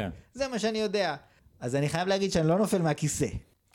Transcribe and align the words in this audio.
כן. 0.00 0.10
זה 0.34 0.48
מה 0.48 0.58
שאני 0.58 0.78
יודע. 0.78 1.16
אז 1.60 1.76
אני 1.76 1.88
חייב 1.88 2.08
להגיד 2.08 2.32
שאני 2.32 2.48
לא 2.48 2.58
נופל 2.58 2.82
מהכיסא. 2.82 3.26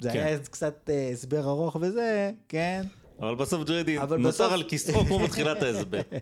זה 0.02 0.12
כן. 0.12 0.20
היה 0.20 0.40
קצת 0.40 0.90
אה, 0.90 1.09
הסבר 1.13 1.50
ארוך 1.50 1.78
וזה, 1.82 2.32
כן. 2.50 2.83
אבל 3.20 3.36
בסוף 3.36 3.62
אבל 4.01 4.17
נותר 4.17 4.30
בסוף- 4.30 4.53
על 4.53 4.64
כיסאו 4.64 5.06
כמו 5.06 5.19
בתחילת 5.19 5.64
ההסבר. 5.64 6.01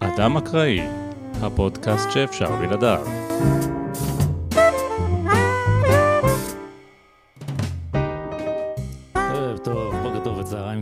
אדם 0.00 0.36
אקראי, 0.36 0.80
הפודקאסט 1.42 2.10
שאפשר 2.10 2.56
בלעדיו. 2.56 3.06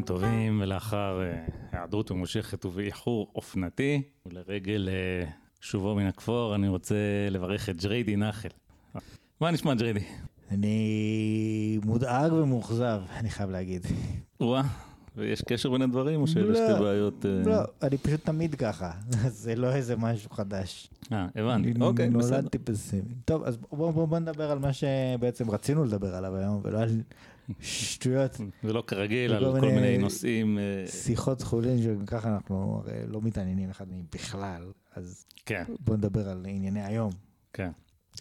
טובים, 0.05 0.61
ולאחר 0.63 1.21
אה, 1.23 1.45
היעדרות 1.73 2.11
ממושכת 2.11 2.65
ובאיחור 2.65 3.31
אופנתי, 3.35 4.03
ולרגל 4.27 4.89
אה, 4.89 5.31
שובו 5.61 5.95
מן 5.95 6.07
הכפור, 6.07 6.55
אני 6.55 6.69
רוצה 6.69 6.95
לברך 7.31 7.69
את 7.69 7.77
ג'ריידי 7.77 8.17
נחל. 8.17 8.49
מה 9.41 9.51
נשמע 9.51 9.75
ג'ריידי? 9.75 10.05
אני 10.51 11.79
מודאג 11.85 12.33
ומאוכזב, 12.33 13.01
אני 13.17 13.31
חייב 13.31 13.51
להגיד. 13.51 13.87
וואה, 14.41 14.63
ויש 15.17 15.43
קשר 15.43 15.71
בין 15.71 15.83
הדברים, 15.83 16.21
או 16.21 16.27
שאלה 16.27 16.47
לא, 16.47 16.55
שתי 16.55 16.85
בעיות? 16.85 17.27
אה? 17.27 17.43
לא, 17.45 17.63
אני 17.83 17.99
פשוט 17.99 18.25
תמיד 18.25 18.55
ככה, 18.55 18.93
זה 19.43 19.57
לא 19.57 19.75
איזה 19.75 19.97
משהו 19.97 20.31
חדש. 20.31 20.91
אה, 21.13 21.27
הבנתי, 21.37 21.73
אוקיי, 21.81 22.11
בסדר. 22.11 22.37
נולדתי 22.37 22.59
פסימי. 22.59 23.15
טוב, 23.25 23.45
אז 23.45 23.57
בואו 23.57 23.93
בוא, 23.93 24.09
בוא 24.09 24.19
נדבר 24.19 24.51
על 24.51 24.59
מה 24.59 24.73
שבעצם 24.73 25.51
רצינו 25.51 25.85
לדבר 25.85 26.15
עליו 26.15 26.37
היום, 26.37 26.61
ולא 26.65 26.79
על 26.79 27.01
שטויות, 27.61 28.41
ולא 28.65 28.85
כרגיל, 28.87 29.33
על 29.33 29.61
כל 29.61 29.67
מיני 29.67 29.99
נושאים, 29.99 30.59
אה, 30.59 30.85
שיחות 30.87 31.43
חולין, 31.43 31.83
שגם 31.83 32.07
ככה 32.07 32.35
אנחנו 32.35 32.83
הרי 32.85 33.07
לא 33.07 33.21
מתעניינים 33.23 33.71
אחד 33.71 33.89
מהם 33.89 34.05
בכלל, 34.15 34.73
אז 34.95 35.27
כן, 35.47 35.65
בואו 35.81 35.97
נדבר 35.97 36.29
על 36.29 36.47
ענייני 36.49 36.85
היום. 36.85 37.11
כן. 37.53 37.71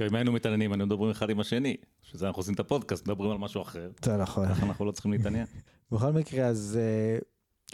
אם 0.07 0.15
היינו 0.15 0.31
מתעניינים, 0.31 0.71
היינו 0.71 0.85
מדברים 0.85 1.11
אחד 1.11 1.30
עם 1.30 1.39
השני. 1.39 1.77
שזה 2.02 2.27
אנחנו 2.27 2.39
עושים 2.39 2.53
את 2.53 2.59
הפודקאסט, 2.59 3.07
מדברים 3.07 3.31
על 3.31 3.38
משהו 3.38 3.61
אחר. 3.61 3.91
זה 4.05 4.17
נכון. 4.17 4.49
ככה 4.49 4.65
אנחנו 4.65 4.85
לא 4.85 4.91
צריכים 4.91 5.11
להתעניין. 5.11 5.45
בכל 5.91 6.11
מקרה, 6.11 6.45
אז 6.45 6.80
אה, 6.81 7.17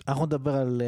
אנחנו 0.08 0.26
נדבר 0.26 0.56
על 0.56 0.82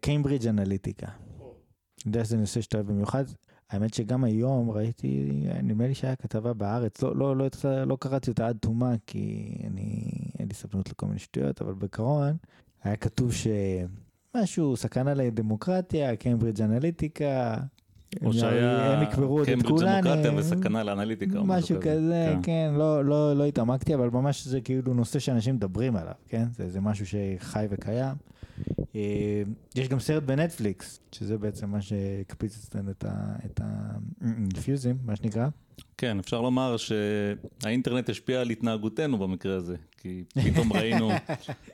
קיימברידג' 0.00 0.46
אנליטיקה. 0.46 1.06
אני 1.06 2.06
יודע 2.06 2.24
שזה 2.24 2.36
נושא 2.36 2.60
שאתה 2.60 2.76
אוהב 2.76 2.86
במיוחד. 2.86 3.24
האמת 3.72 3.94
שגם 3.94 4.24
היום 4.24 4.70
ראיתי, 4.70 5.42
נדמה 5.62 5.86
לי 5.86 5.94
שהיה 5.94 6.16
כתבה 6.16 6.52
בארץ, 6.52 7.02
לא, 7.02 7.16
לא, 7.16 7.36
לא, 7.36 7.46
לא, 7.86 7.96
קראתי 8.00 8.30
אותה 8.30 8.48
עד 8.48 8.56
תומה, 8.60 8.94
כי 9.06 9.56
אני, 9.66 10.10
אין 10.38 10.48
לי 10.48 10.54
סבלנות 10.54 10.90
לכל 10.90 11.06
מיני 11.06 11.18
שטויות, 11.18 11.62
אבל 11.62 11.74
בעיקרון 11.74 12.36
היה 12.82 12.96
כתוב 12.96 13.32
שמשהו, 13.32 14.76
סכנה 14.76 15.14
לדמוקרטיה, 15.14 16.16
קיימברידג' 16.16 16.62
אנליטיקה. 16.62 17.56
או 18.22 18.26
הם- 18.26 18.32
שהיה 18.32 18.92
הם 18.96 19.02
יקברו 19.02 19.32
עוד 19.32 19.40
את 19.40 19.46
קיימברידג' 19.46 19.78
כולנו. 19.78 20.02
דמוקרטיה 20.02 20.32
וסכנה 20.36 20.82
לאנליטיקה. 20.82 21.38
או 21.38 21.44
משהו 21.44 21.76
כזה, 21.80 22.34
כן, 22.42 22.72
לא, 22.76 23.04
לא, 23.04 23.36
לא 23.36 23.44
התעמקתי, 23.44 23.94
אבל 23.94 24.10
ממש 24.10 24.46
זה 24.46 24.60
כאילו 24.60 24.94
נושא 24.94 25.18
שאנשים 25.18 25.54
מדברים 25.54 25.96
עליו, 25.96 26.12
כן? 26.28 26.44
זה, 26.56 26.70
זה 26.70 26.80
משהו 26.80 27.06
שחי 27.06 27.66
וקיים. 27.70 28.14
אה, 28.96 29.42
יש 29.74 29.88
גם 29.88 30.00
סרט 30.00 30.22
בנטפליקס, 30.22 31.00
שזה 31.12 31.38
בעצם 31.38 31.70
מה 31.70 31.80
שהקפיץ 31.82 32.64
אצלנו 32.68 32.90
את 32.90 33.04
ה- 33.04 33.36
את 33.46 33.60
האינפיוזים, 34.20 34.96
מה 35.04 35.16
שנקרא. 35.16 35.48
כן, 35.98 36.18
אפשר 36.18 36.40
לומר 36.40 36.76
שהאינטרנט 36.76 38.08
השפיע 38.10 38.40
על 38.40 38.50
התנהגותנו 38.50 39.18
במקרה 39.18 39.56
הזה. 39.56 39.76
כי 39.98 40.24
פתאום 40.44 40.72
ראינו, 40.76 41.10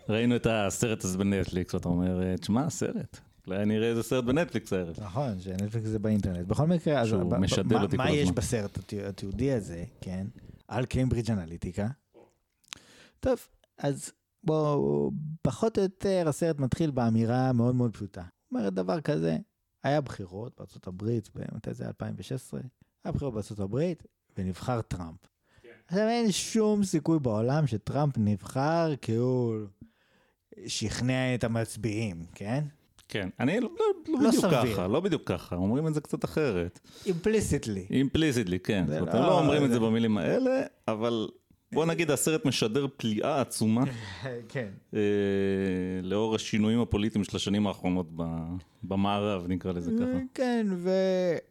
ראינו 0.08 0.36
את 0.36 0.46
הסרט 0.50 1.04
הזה 1.04 1.18
בנטפליקס, 1.18 1.74
ואתה 1.74 1.88
אומר, 1.88 2.22
"אה, 2.22 2.36
תשמע, 2.36 2.70
סרט. 2.70 3.20
אולי 3.48 3.62
אני 3.62 3.76
אראה 3.76 3.88
איזה 3.88 4.02
סרט 4.02 4.24
בנטפליקס 4.24 4.72
הערב. 4.72 4.96
נכון, 5.00 5.40
שנטפליקס 5.40 5.88
זה 5.88 5.98
באינטרנט. 5.98 6.46
בכל 6.46 6.66
מקרה, 6.66 7.00
אז 7.00 7.08
שהוא 7.08 7.22
ב- 7.22 7.34
ב- 7.34 7.38
מה- 7.96 8.04
מה 8.04 8.10
יש. 8.10 8.30
בסרט 8.30 8.78
התי- 8.78 9.02
התיעודי 9.04 9.52
הזה, 9.52 9.84
כן? 10.00 10.26
על 10.68 10.86
קיימברידג' 10.86 11.30
אנליטיקה. 11.30 11.88
טוב, 13.20 13.38
אז 13.78 14.12
בואו, 14.44 15.10
פחות 15.42 15.78
או 15.78 15.82
יותר 15.82 16.28
הסרט 16.28 16.58
מתחיל 16.58 16.90
באמירה 16.90 17.52
מאוד 17.52 17.74
מאוד 17.74 17.92
פשוטה. 17.94 18.22
אומרת 18.52 18.74
דבר 18.74 19.00
כזה, 19.00 19.36
היה 19.84 20.00
בחירות 20.00 20.52
בארצות 20.58 20.86
הברית, 20.86 21.28
מתי 21.54 21.74
זה 21.74 21.86
2016? 21.86 22.60
היה 23.04 23.12
בחירות 23.12 23.34
בארצות 23.34 23.60
הברית, 23.60 24.02
ונבחר 24.38 24.80
טראמפ. 24.82 25.18
עכשיו 25.86 26.08
אין 26.08 26.32
שום 26.32 26.84
סיכוי 26.84 27.18
בעולם 27.18 27.66
שטראמפ 27.66 28.14
נבחר 28.18 28.96
כי 29.02 29.14
הוא 29.14 29.54
שכנע 30.66 31.34
את 31.34 31.44
המצביעים, 31.44 32.24
כן? 32.34 32.64
כן, 33.08 33.28
אני 33.40 33.60
לא, 33.60 33.68
לא, 33.78 33.84
לא 34.08 34.22
לא 34.22 34.28
בדיוק 34.28 34.44
סביר. 34.44 34.72
ככה, 34.74 34.86
לא 34.88 35.00
בדיוק 35.00 35.22
ככה, 35.26 35.56
אומרים 35.56 35.86
את 35.86 35.94
זה 35.94 36.00
קצת 36.00 36.24
אחרת. 36.24 36.80
אימפליסיטלי. 37.06 37.86
אימפליסיטלי, 37.90 38.58
כן. 38.58 38.84
זה 38.86 38.92
זאת 38.92 39.00
אומרת, 39.00 39.14
לא- 39.14 39.20
לא 39.20 39.38
אומרים 39.40 39.64
את 39.64 39.68
זה 39.68 39.74
זה- 39.74 39.80
במילים 39.80 40.18
האלה, 40.18 40.50
אבל 40.88 41.28
בוא 41.72 41.86
נגיד 41.86 42.10
הסרט 42.10 42.44
משדר 42.44 42.86
פליאה 42.96 43.40
עצומה 43.40 43.84
כן. 44.48 44.68
אה, 44.94 45.00
לאור 46.02 46.34
השינויים 46.34 46.80
הפוליטיים 46.80 47.24
של 47.24 47.36
השנים 47.36 47.66
האחרונות 47.66 48.06
ב- 48.16 48.22
במערב, 48.82 49.44
נקרא 49.48 49.72
לזה 49.72 49.90
ככה. 50.00 50.18
כן, 50.34 50.66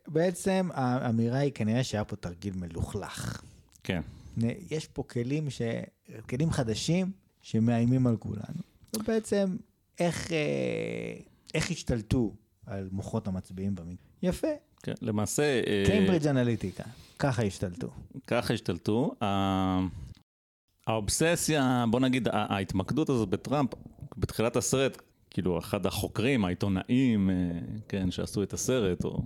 ובעצם 0.08 0.70
האמירה 0.74 1.38
היא 1.38 1.52
כנראה 1.56 1.84
שהיה 1.84 2.04
פה 2.04 2.16
תרגיל 2.16 2.54
מלוכלך. 2.58 3.42
כן, 3.84 4.02
יש 4.72 4.88
פה 4.88 5.04
כלים, 5.04 5.50
ש... 5.50 5.62
כלים 6.30 6.52
חדשים 6.52 7.12
שמאיימים 7.42 8.08
על 8.08 8.18
כולנו. 8.18 8.62
ובעצם, 8.98 9.56
איך, 10.00 10.32
אה, 10.32 10.38
איך 11.54 11.72
השתלטו 11.72 12.36
על 12.66 12.90
מוחות 12.92 13.28
המצביעים 13.28 13.76
במקרה? 13.76 14.08
יפה, 14.24 14.48
כן. 14.84 14.94
למעשה, 15.02 15.62
קיימברידג' 15.86 16.28
אנליטיקה, 16.28 16.84
ככה 17.20 17.44
השתלטו. 17.44 17.88
ככה 18.28 18.54
השתלטו. 18.54 19.16
האובססיה, 20.88 21.86
בוא 21.92 22.00
נגיד, 22.00 22.28
ההתמקדות 22.32 23.10
הזאת 23.10 23.30
בטראמפ, 23.30 23.70
בתחילת 24.18 24.56
הסרט, 24.56 25.02
כאילו 25.30 25.60
אחד 25.60 25.86
החוקרים, 25.86 26.46
העיתונאים, 26.46 27.30
אה, 27.30 27.36
כן, 27.88 28.12
שעשו 28.12 28.44
את 28.44 28.54
הסרט, 28.54 29.06
או 29.06 29.22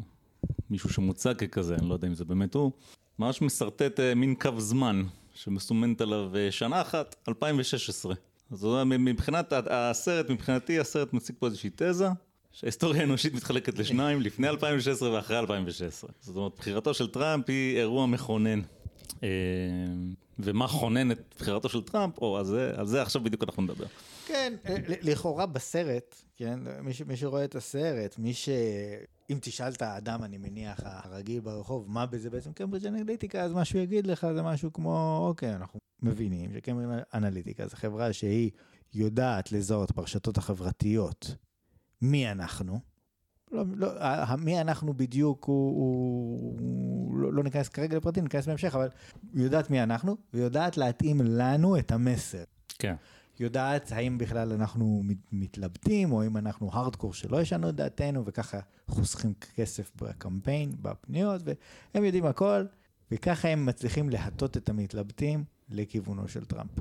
מישהו 0.69 0.89
שמוצג 0.89 1.33
ככזה, 1.35 1.75
אני 1.75 1.89
לא 1.89 1.93
יודע 1.93 2.07
אם 2.07 2.13
זה 2.13 2.25
באמת 2.25 2.53
הוא, 2.53 2.71
ממש 3.19 3.41
משרטט 3.41 3.99
אה, 3.99 4.15
מין 4.15 4.35
קו 4.35 4.59
זמן 4.59 5.03
שמסומנת 5.33 6.01
עליו 6.01 6.35
אה, 6.35 6.51
שנה 6.51 6.81
אחת, 6.81 7.15
2016. 7.27 8.15
אז 8.51 8.67
מבחינת 8.83 9.53
הסרט, 9.69 10.29
מבחינתי 10.29 10.79
הסרט 10.79 11.13
מציג 11.13 11.35
פה 11.39 11.45
איזושהי 11.45 11.69
תזה. 11.75 12.07
שההיסטוריה 12.51 13.01
האנושית 13.01 13.33
מתחלקת 13.33 13.79
לשניים, 13.79 14.21
לפני 14.27 14.49
2016 14.49 15.11
ואחרי 15.11 15.39
2016. 15.39 16.09
זאת 16.21 16.35
אומרת, 16.35 16.51
בחירתו 16.57 16.93
של 16.93 17.07
טראמפ 17.07 17.49
היא 17.49 17.77
אירוע 17.77 18.05
מכונן. 18.05 18.61
אה, 19.23 19.29
ומה 20.39 20.67
כונן 20.67 21.11
את 21.11 21.35
בחירתו 21.39 21.69
של 21.69 21.81
טראמפ, 21.81 22.17
או, 22.17 22.37
על 22.37 22.45
זה, 22.45 22.71
על 22.75 22.87
זה 22.87 23.01
עכשיו 23.01 23.23
בדיוק 23.23 23.43
אנחנו 23.43 23.63
נדבר. 23.63 23.85
כן, 24.31 24.53
לכאורה 25.01 25.45
בסרט, 25.45 26.15
כן, 26.35 26.59
מי, 26.81 26.93
ש- 26.93 27.01
מי 27.01 27.17
שרואה 27.17 27.45
את 27.45 27.55
הסרט, 27.55 28.15
מי 28.17 28.33
ש... 28.33 28.49
אם 29.29 29.37
תשאל 29.41 29.71
את 29.71 29.81
האדם, 29.81 30.23
אני 30.23 30.37
מניח, 30.37 30.79
הרגיל 30.83 31.39
ברחוב, 31.39 31.85
מה 31.89 32.05
בזה 32.05 32.29
בעצם 32.29 32.53
קיימברידג' 32.53 32.87
אנליטיקה, 32.87 33.41
אז 33.41 33.53
מה 33.53 33.65
שהוא 33.65 33.81
יגיד 33.81 34.07
לך 34.07 34.27
זה 34.35 34.41
משהו 34.41 34.73
כמו, 34.73 35.25
אוקיי, 35.27 35.55
אנחנו 35.55 35.79
מבינים 36.01 36.53
שקיימברידג' 36.53 37.01
אנליטיקה 37.13 37.67
זו 37.67 37.75
חברה 37.77 38.13
שהיא 38.13 38.51
יודעת 38.93 39.51
לזהות 39.51 39.91
ברשתות 39.91 40.37
החברתיות 40.37 41.35
מי 42.01 42.31
אנחנו. 42.31 42.79
לא, 43.51 43.63
לא, 43.75 43.89
מי 44.37 44.61
אנחנו 44.61 44.93
בדיוק, 44.93 45.45
הוא, 45.45 45.75
הוא, 45.75 46.59
הוא 46.59 47.17
לא, 47.17 47.33
לא 47.33 47.43
ניכנס 47.43 47.69
כרגע 47.69 47.97
לפרטים, 47.97 48.23
ניכנס 48.23 48.47
בהמשך, 48.47 48.75
אבל 48.75 48.87
היא 49.33 49.43
יודעת 49.43 49.69
מי 49.69 49.83
אנחנו, 49.83 50.17
ויודעת 50.33 50.77
להתאים 50.77 51.21
לנו 51.23 51.79
את 51.79 51.91
המסר. 51.91 52.43
כן. 52.79 52.95
יודעת 53.41 53.91
האם 53.91 54.17
בכלל 54.17 54.53
אנחנו 54.53 55.01
מת- 55.03 55.27
מתלבטים, 55.31 56.11
או 56.11 56.25
אם 56.25 56.37
אנחנו 56.37 56.69
הארדקור 56.73 57.13
שלא 57.13 57.41
ישנו 57.41 57.69
את 57.69 57.75
דעתנו, 57.75 58.25
וככה 58.25 58.59
חוסכים 58.87 59.33
כסף 59.55 59.91
בקמפיין, 60.01 60.71
בפניות, 60.81 61.41
והם 61.93 62.03
יודעים 62.03 62.25
הכל, 62.25 62.65
וככה 63.11 63.47
הם 63.47 63.65
מצליחים 63.65 64.09
להטות 64.09 64.57
את 64.57 64.69
המתלבטים 64.69 65.43
לכיוונו 65.69 66.27
של 66.27 66.45
טראמפ. 66.45 66.71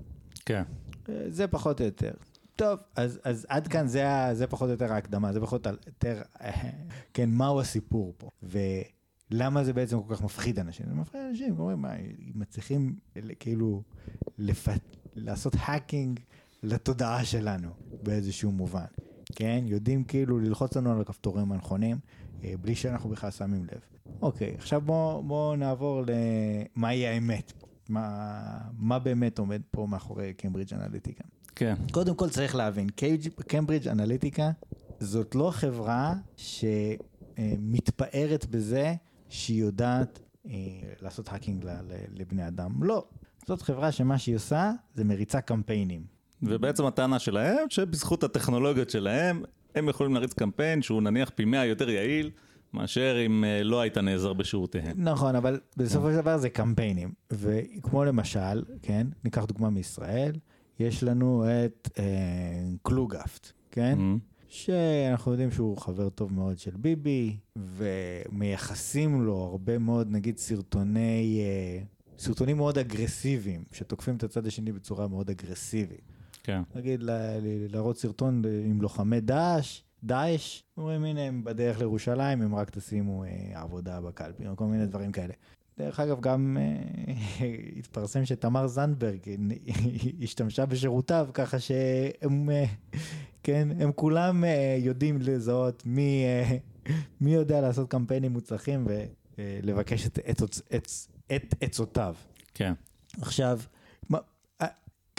כן. 0.44 0.62
אה, 1.08 1.24
זה 1.28 1.46
פחות 1.48 1.80
או 1.80 1.86
יותר. 1.86 2.12
טוב, 2.56 2.78
אז, 2.96 3.20
אז 3.24 3.46
עד 3.48 3.68
כאן 3.68 3.86
זה, 3.86 4.04
זה 4.32 4.46
פחות 4.46 4.66
או 4.66 4.72
יותר 4.72 4.92
ההקדמה, 4.92 5.32
זה 5.32 5.40
פחות 5.40 5.66
או 5.66 5.72
יותר, 5.86 6.22
כן, 7.14 7.30
מהו 7.30 7.60
הסיפור 7.60 8.14
פה, 8.18 8.30
ולמה 8.42 9.64
זה 9.64 9.72
בעצם 9.72 10.02
כל 10.02 10.14
כך 10.14 10.22
מפחיד 10.22 10.58
אנשים. 10.58 10.86
זה 10.88 10.94
מפחיד 10.94 11.20
אנשים, 11.30 11.58
אומרים, 11.58 11.82
מה, 11.82 11.92
מצליחים 12.34 12.96
כאילו 13.38 13.82
לפ... 14.38 14.68
לעשות 15.14 15.52
האקינג 15.58 16.20
לתודעה 16.62 17.24
שלנו 17.24 17.70
באיזשהו 18.02 18.52
מובן, 18.52 18.84
כן? 19.34 19.64
יודעים 19.66 20.04
כאילו 20.04 20.38
ללחוץ 20.38 20.76
לנו 20.76 20.92
על 20.92 21.00
הכפתורים 21.00 21.52
הנכונים, 21.52 21.98
אה, 22.44 22.54
בלי 22.60 22.74
שאנחנו 22.74 23.10
בכלל 23.10 23.30
שמים 23.30 23.64
לב. 23.64 23.80
אוקיי, 24.22 24.54
עכשיו 24.58 24.80
בואו 24.80 25.22
בוא 25.22 25.56
נעבור 25.56 26.02
למהי 26.76 27.06
האמת. 27.06 27.52
מה, 27.88 28.40
מה 28.78 28.98
באמת 28.98 29.38
עומד 29.38 29.62
פה 29.70 29.86
מאחורי 29.86 30.34
קיימברידג' 30.34 30.74
אנליטיקה. 30.74 31.24
כן. 31.54 31.74
קודם 31.92 32.14
כל 32.14 32.28
צריך 32.28 32.54
להבין, 32.54 32.86
קיימברידג' 33.48 33.88
אנליטיקה 33.88 34.50
זאת 35.00 35.34
לא 35.34 35.50
חברה 35.50 36.14
שמתפארת 37.36 38.46
בזה 38.46 38.94
שהיא 39.28 39.60
יודעת 39.60 40.20
אה, 40.46 40.52
לעשות 41.00 41.28
hacking 41.28 41.66
לבני 42.14 42.48
אדם. 42.48 42.82
לא. 42.82 43.04
זאת 43.46 43.62
חברה 43.62 43.92
שמה 43.92 44.18
שהיא 44.18 44.36
עושה 44.36 44.72
זה 44.94 45.04
מריצה 45.04 45.40
קמפיינים. 45.40 46.19
ובעצם 46.42 46.86
הטענה 46.86 47.18
שלהם, 47.18 47.70
שבזכות 47.70 48.24
הטכנולוגיות 48.24 48.90
שלהם, 48.90 49.42
הם 49.74 49.88
יכולים 49.88 50.14
להריץ 50.14 50.32
קמפיין 50.32 50.82
שהוא 50.82 51.02
נניח 51.02 51.30
פי 51.34 51.44
מאה 51.44 51.66
יותר 51.66 51.90
יעיל. 51.90 52.30
מאשר 52.74 53.16
אם 53.26 53.44
אה, 53.44 53.62
לא 53.62 53.80
היית 53.80 53.98
נעזר 53.98 54.32
בשירותיהם. 54.32 55.04
נכון, 55.04 55.36
אבל 55.36 55.60
בסופו 55.76 56.10
של 56.10 56.16
דבר 56.16 56.38
זה 56.38 56.50
קמפיינים. 56.50 57.12
וכמו 57.30 58.04
למשל, 58.04 58.64
כן, 58.82 59.06
ניקח 59.24 59.44
דוגמה 59.44 59.70
מישראל, 59.70 60.32
יש 60.78 61.02
לנו 61.02 61.44
את 61.44 61.88
אה, 61.98 62.04
קלוגפט, 62.82 63.52
כן? 63.70 63.98
Mm-hmm. 63.98 64.30
שאנחנו 64.48 65.32
יודעים 65.32 65.50
שהוא 65.50 65.78
חבר 65.78 66.08
טוב 66.08 66.32
מאוד 66.32 66.58
של 66.58 66.76
ביבי, 66.76 67.36
ומייחסים 67.56 69.22
לו 69.22 69.36
הרבה 69.36 69.78
מאוד, 69.78 70.10
נגיד, 70.10 70.38
סרטוני, 70.38 71.40
אה, 71.40 71.82
סרטונים 72.18 72.56
מאוד 72.56 72.78
אגרסיביים, 72.78 73.64
שתוקפים 73.72 74.16
את 74.16 74.24
הצד 74.24 74.46
השני 74.46 74.72
בצורה 74.72 75.08
מאוד 75.08 75.30
אגרסיבית. 75.30 76.19
כן. 76.42 76.62
נגיד, 76.74 77.00
להראות 77.70 77.98
סרטון 77.98 78.42
עם 78.64 78.82
לוחמי 78.82 79.20
דאעש, 79.20 79.82
דאעש, 80.04 80.62
אומרים 80.76 81.04
הנה 81.04 81.20
הם 81.20 81.44
בדרך 81.44 81.78
לירושלים, 81.78 82.42
הם 82.42 82.54
רק 82.54 82.70
תשימו 82.70 83.24
אה, 83.24 83.28
עבודה 83.54 84.00
בקלפי, 84.00 84.48
או 84.48 84.56
כל 84.56 84.64
מיני 84.64 84.86
דברים 84.86 85.12
כאלה. 85.12 85.32
דרך 85.78 86.00
אגב, 86.00 86.20
גם 86.20 86.56
אה, 86.60 87.46
התפרסם 87.78 88.24
שתמר 88.24 88.66
זנדברג 88.66 89.18
השתמשה 90.22 90.66
בשירותיו, 90.66 91.28
ככה 91.34 91.58
שהם, 91.60 92.50
אה, 92.50 92.64
כן, 93.42 93.68
הם 93.80 93.92
כולם 93.92 94.44
אה, 94.44 94.76
יודעים 94.80 95.18
לזהות 95.22 95.82
מי, 95.86 96.24
אה, 96.24 96.56
מי 97.20 97.34
יודע 97.34 97.60
לעשות 97.60 97.90
קמפיינים 97.90 98.32
מוצלחים 98.32 98.86
ולבקש 99.38 100.06
את, 100.06 100.18
את, 100.30 100.42
את, 100.74 100.88
את 101.36 101.54
עצותיו. 101.60 102.14
כן. 102.54 102.72
עכשיו, 103.20 103.60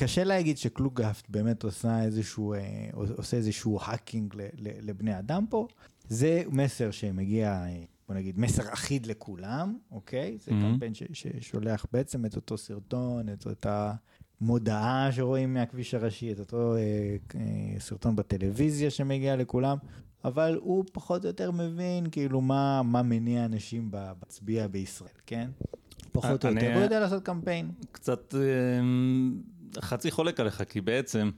קשה 0.04 0.24
להגיד 0.24 0.58
שקלוגהפט 0.58 1.30
באמת 1.30 1.64
עושה 1.64 2.04
איזשהו, 2.04 2.54
אה, 2.54 2.60
עושה 2.94 3.38
איזשהו 3.38 3.80
האקינג 3.82 4.34
לבני 4.58 5.20
אדם 5.20 5.46
פה. 5.50 5.68
זה 6.10 6.44
מסר 6.50 6.92
שמגיע, 6.92 7.50
אה, 7.50 7.84
בוא 8.08 8.16
נגיד, 8.16 8.40
מסר 8.40 8.74
אחיד 8.74 9.06
לכולם, 9.06 9.78
אוקיי? 9.92 10.38
זה 10.38 10.52
mm-hmm. 10.52 10.72
קמפיין 10.74 10.94
ששולח 11.14 11.86
בעצם 11.94 12.26
את 12.26 12.36
אותו 12.36 12.58
סרטון, 12.58 13.30
את 13.30 13.46
אותה 13.46 13.94
מודעה 14.42 15.10
שרואים 15.12 15.54
מהכביש 15.54 15.94
הראשי, 15.94 16.32
את 16.32 16.40
אותו 16.40 16.76
אה, 16.76 16.82
אה, 17.36 17.80
סרטון 17.80 18.16
בטלוויזיה 18.16 18.90
שמגיע 18.90 19.36
לכולם, 19.36 19.78
אבל 20.26 20.60
הוא 20.62 20.86
פחות 20.92 21.24
או 21.24 21.28
יותר 21.28 21.52
מבין 21.52 22.10
כאילו 22.12 22.42
מה, 22.42 22.82
מה 22.84 23.02
מניע 23.02 23.46
אנשים 23.46 23.92
בהצביע 23.92 24.68
בישראל, 24.68 25.10
כן? 25.26 25.50
פחות 26.12 26.46
או 26.46 26.50
יותר, 26.50 26.74
הוא 26.74 26.84
יודע 26.84 27.00
לעשות 27.00 27.24
קמפיין. 27.24 27.72
קצת... 27.92 28.36
אה... 29.78 29.82
חצי 29.82 30.12
חולק 30.12 30.40
עליך, 30.40 30.64
כי 30.70 30.82
בעצם, 30.82 31.32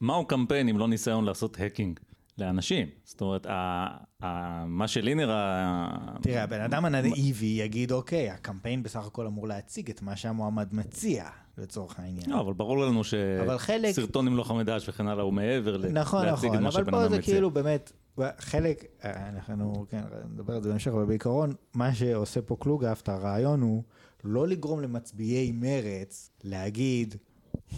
מהו 0.00 0.26
קמפיין 0.26 0.68
אם 0.68 0.78
לא 0.78 0.88
ניסיון 0.88 1.24
לעשות 1.24 1.60
האקינג 1.60 2.00
לאנשים? 2.38 2.86
זאת 3.04 3.20
אומרת, 3.20 3.46
ה, 3.46 3.88
ה, 4.22 4.64
מה 4.66 4.88
שלי 4.88 5.14
נראה... 5.14 5.88
תראה, 6.22 6.42
הבן 6.42 6.60
אדם 6.60 6.84
הנאיבי 6.84 7.46
יגיד, 7.46 7.92
אוקיי, 7.92 8.30
הקמפיין 8.30 8.82
בסך 8.82 9.06
הכל 9.06 9.26
אמור 9.26 9.48
להציג 9.48 9.90
את 9.90 10.02
מה 10.02 10.16
שהמועמד 10.16 10.74
מציע. 10.74 11.28
לצורך 11.58 11.98
העניין. 11.98 12.30
לא, 12.30 12.40
אבל 12.40 12.52
ברור 12.52 12.78
לנו 12.78 13.04
שסרטון 13.04 14.26
עם 14.26 14.36
לוחמי 14.36 14.64
דאעש 14.64 14.88
וכן 14.88 15.06
הלאה 15.06 15.24
הוא 15.24 15.32
מעבר 15.32 15.78
נכון, 15.78 16.24
להציג 16.24 16.50
נכון, 16.50 16.58
את 16.58 16.62
מה 16.62 16.72
שבן 16.72 16.94
אדם 16.94 17.04
מציע. 17.04 17.04
נכון, 17.04 17.04
נכון, 17.04 17.04
אבל 17.04 17.08
פה 17.08 17.16
זה 17.16 17.22
כאילו 17.22 17.50
באמת, 17.50 17.92
חלק, 18.38 18.84
אנחנו, 19.04 19.86
כן, 19.88 20.02
נדבר 20.32 20.54
על 20.54 20.62
זה 20.62 20.68
בהמשך, 20.68 20.90
אבל 20.90 21.04
בעיקרון, 21.04 21.52
מה 21.74 21.94
שעושה 21.94 22.42
פה 22.42 22.56
קלוגהפט, 22.60 23.08
הרעיון 23.08 23.60
הוא 23.60 23.82
לא 24.24 24.48
לגרום 24.48 24.80
למצביעי 24.80 25.52
מרץ 25.52 26.30
להגיד, 26.44 27.14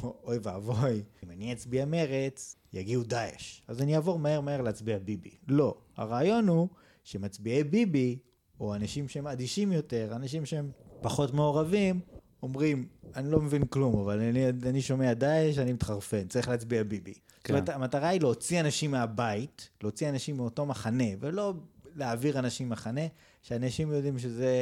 אוי 0.02 0.38
ואבוי, 0.42 1.02
אם 1.24 1.30
אני 1.30 1.52
אצביע 1.52 1.84
מרץ, 1.84 2.56
יגיעו 2.72 3.02
דאעש. 3.02 3.60
אז 3.68 3.82
אני 3.82 3.94
אעבור 3.96 4.18
מהר 4.18 4.40
מהר 4.40 4.62
להצביע 4.62 4.98
ביבי. 4.98 5.30
לא. 5.48 5.74
הרעיון 5.96 6.48
הוא 6.48 6.68
שמצביעי 7.04 7.64
ביבי, 7.64 8.18
או 8.60 8.74
אנשים 8.74 9.08
שהם 9.08 9.26
אדישים 9.26 9.72
יותר, 9.72 10.12
אנשים 10.16 10.46
שהם 10.46 10.70
פחות 11.00 11.34
מעורבים, 11.34 12.00
אומרים, 12.42 12.88
אני 13.16 13.30
לא 13.30 13.40
מבין 13.40 13.66
כלום, 13.66 14.00
אבל 14.00 14.20
אני, 14.20 14.48
אני 14.48 14.82
שומע 14.82 15.14
דאעש, 15.14 15.58
אני 15.58 15.72
מתחרפן, 15.72 16.28
צריך 16.28 16.48
להצביע 16.48 16.82
ביבי. 16.82 17.14
כן. 17.14 17.18
זאת 17.42 17.50
אומרת, 17.50 17.68
המטרה 17.68 18.08
היא 18.08 18.20
להוציא 18.20 18.60
אנשים 18.60 18.90
מהבית, 18.90 19.70
להוציא 19.82 20.08
אנשים 20.08 20.36
מאותו 20.36 20.66
מחנה, 20.66 21.04
ולא 21.20 21.54
להעביר 21.94 22.38
אנשים 22.38 22.68
מחנה, 22.68 23.06
שאנשים 23.44 23.92
יודעים 23.92 24.18
שזה 24.18 24.54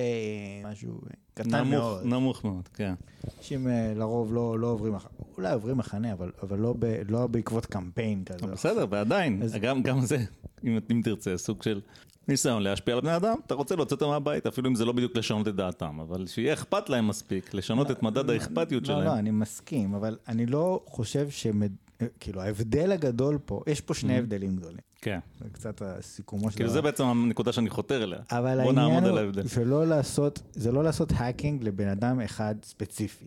משהו 0.65 1.01
קטן 1.35 1.51
נמוך, 1.51 1.71
מאוד. 1.71 2.07
נמוך 2.07 2.45
מאוד, 2.45 2.69
כן. 2.75 2.95
אנשים 3.39 3.69
אה, 3.69 3.93
לרוב 3.97 4.35
לא, 4.35 4.59
לא 4.59 4.67
עוברים, 4.67 4.95
אולי 5.37 5.53
עוברים 5.53 5.77
מחנה, 5.77 6.13
אבל, 6.13 6.31
אבל 6.43 6.59
לא, 6.59 6.75
ב, 6.79 7.03
לא 7.09 7.27
בעקבות 7.27 7.67
קמפיין 7.67 8.25
כזה. 8.25 8.47
בסדר, 8.47 8.87
ועדיין, 8.91 9.43
אז... 9.43 9.55
גם, 9.55 9.83
גם 9.83 10.01
זה, 10.01 10.17
אם, 10.65 10.79
אם 10.91 11.01
תרצה, 11.05 11.37
סוג 11.37 11.63
של 11.63 11.81
ניסיון 12.29 12.63
להשפיע 12.63 12.95
על 12.95 13.01
בני 13.01 13.17
אדם, 13.17 13.37
אתה 13.47 13.55
רוצה 13.55 13.77
להוציא 13.77 13.95
אותם 13.95 14.07
מהבית, 14.07 14.47
אפילו 14.47 14.69
אם 14.69 14.75
זה 14.75 14.85
לא 14.85 14.93
בדיוק 14.93 15.17
לשנות 15.17 15.49
את 15.49 15.55
דעתם, 15.55 16.01
אבל 16.01 16.27
שיהיה 16.27 16.53
אכפת 16.53 16.89
להם 16.89 17.09
מספיק, 17.09 17.55
לשנות 17.55 17.91
את 17.91 18.03
מדד 18.03 18.31
האכפתיות 18.31 18.83
לא, 18.83 18.87
שלהם. 18.87 19.05
לא, 19.05 19.13
לא, 19.13 19.19
אני 19.19 19.31
מסכים, 19.31 19.95
אבל 19.95 20.19
אני 20.29 20.47
לא 20.47 20.81
חושב 20.87 21.31
שמד... 21.31 21.73
כאילו 22.21 22.41
ההבדל 22.41 22.93
הגדול 22.93 23.39
פה, 23.45 23.63
יש 23.67 23.81
פה 23.81 23.95
שני 23.95 24.19
הבדלים 24.19 24.57
גדולים. 24.57 24.81
כן. 25.03 25.19
זה 25.39 25.51
קצת 25.53 25.83
הסיכומו 25.83 26.51
של... 26.51 26.57
כאילו 26.57 26.71
זה 26.71 26.83
בעצם 26.83 27.05
הנקודה 27.05 27.53
שאני 27.53 27.71
חותר 27.71 28.03
אליה. 28.03 28.19
אבל 28.31 28.61
העניין 28.61 29.05
הוא 29.05 29.49
שלא 29.49 29.87
לעשות, 29.87 30.43
זה 30.53 30.73
לא 30.73 30.85
לעשות 30.85 31.13
האקינג 31.17 31.65
לבן 31.65 31.89
אדם 31.89 32.21
אחד 32.21 32.55
ספציפי, 32.63 33.27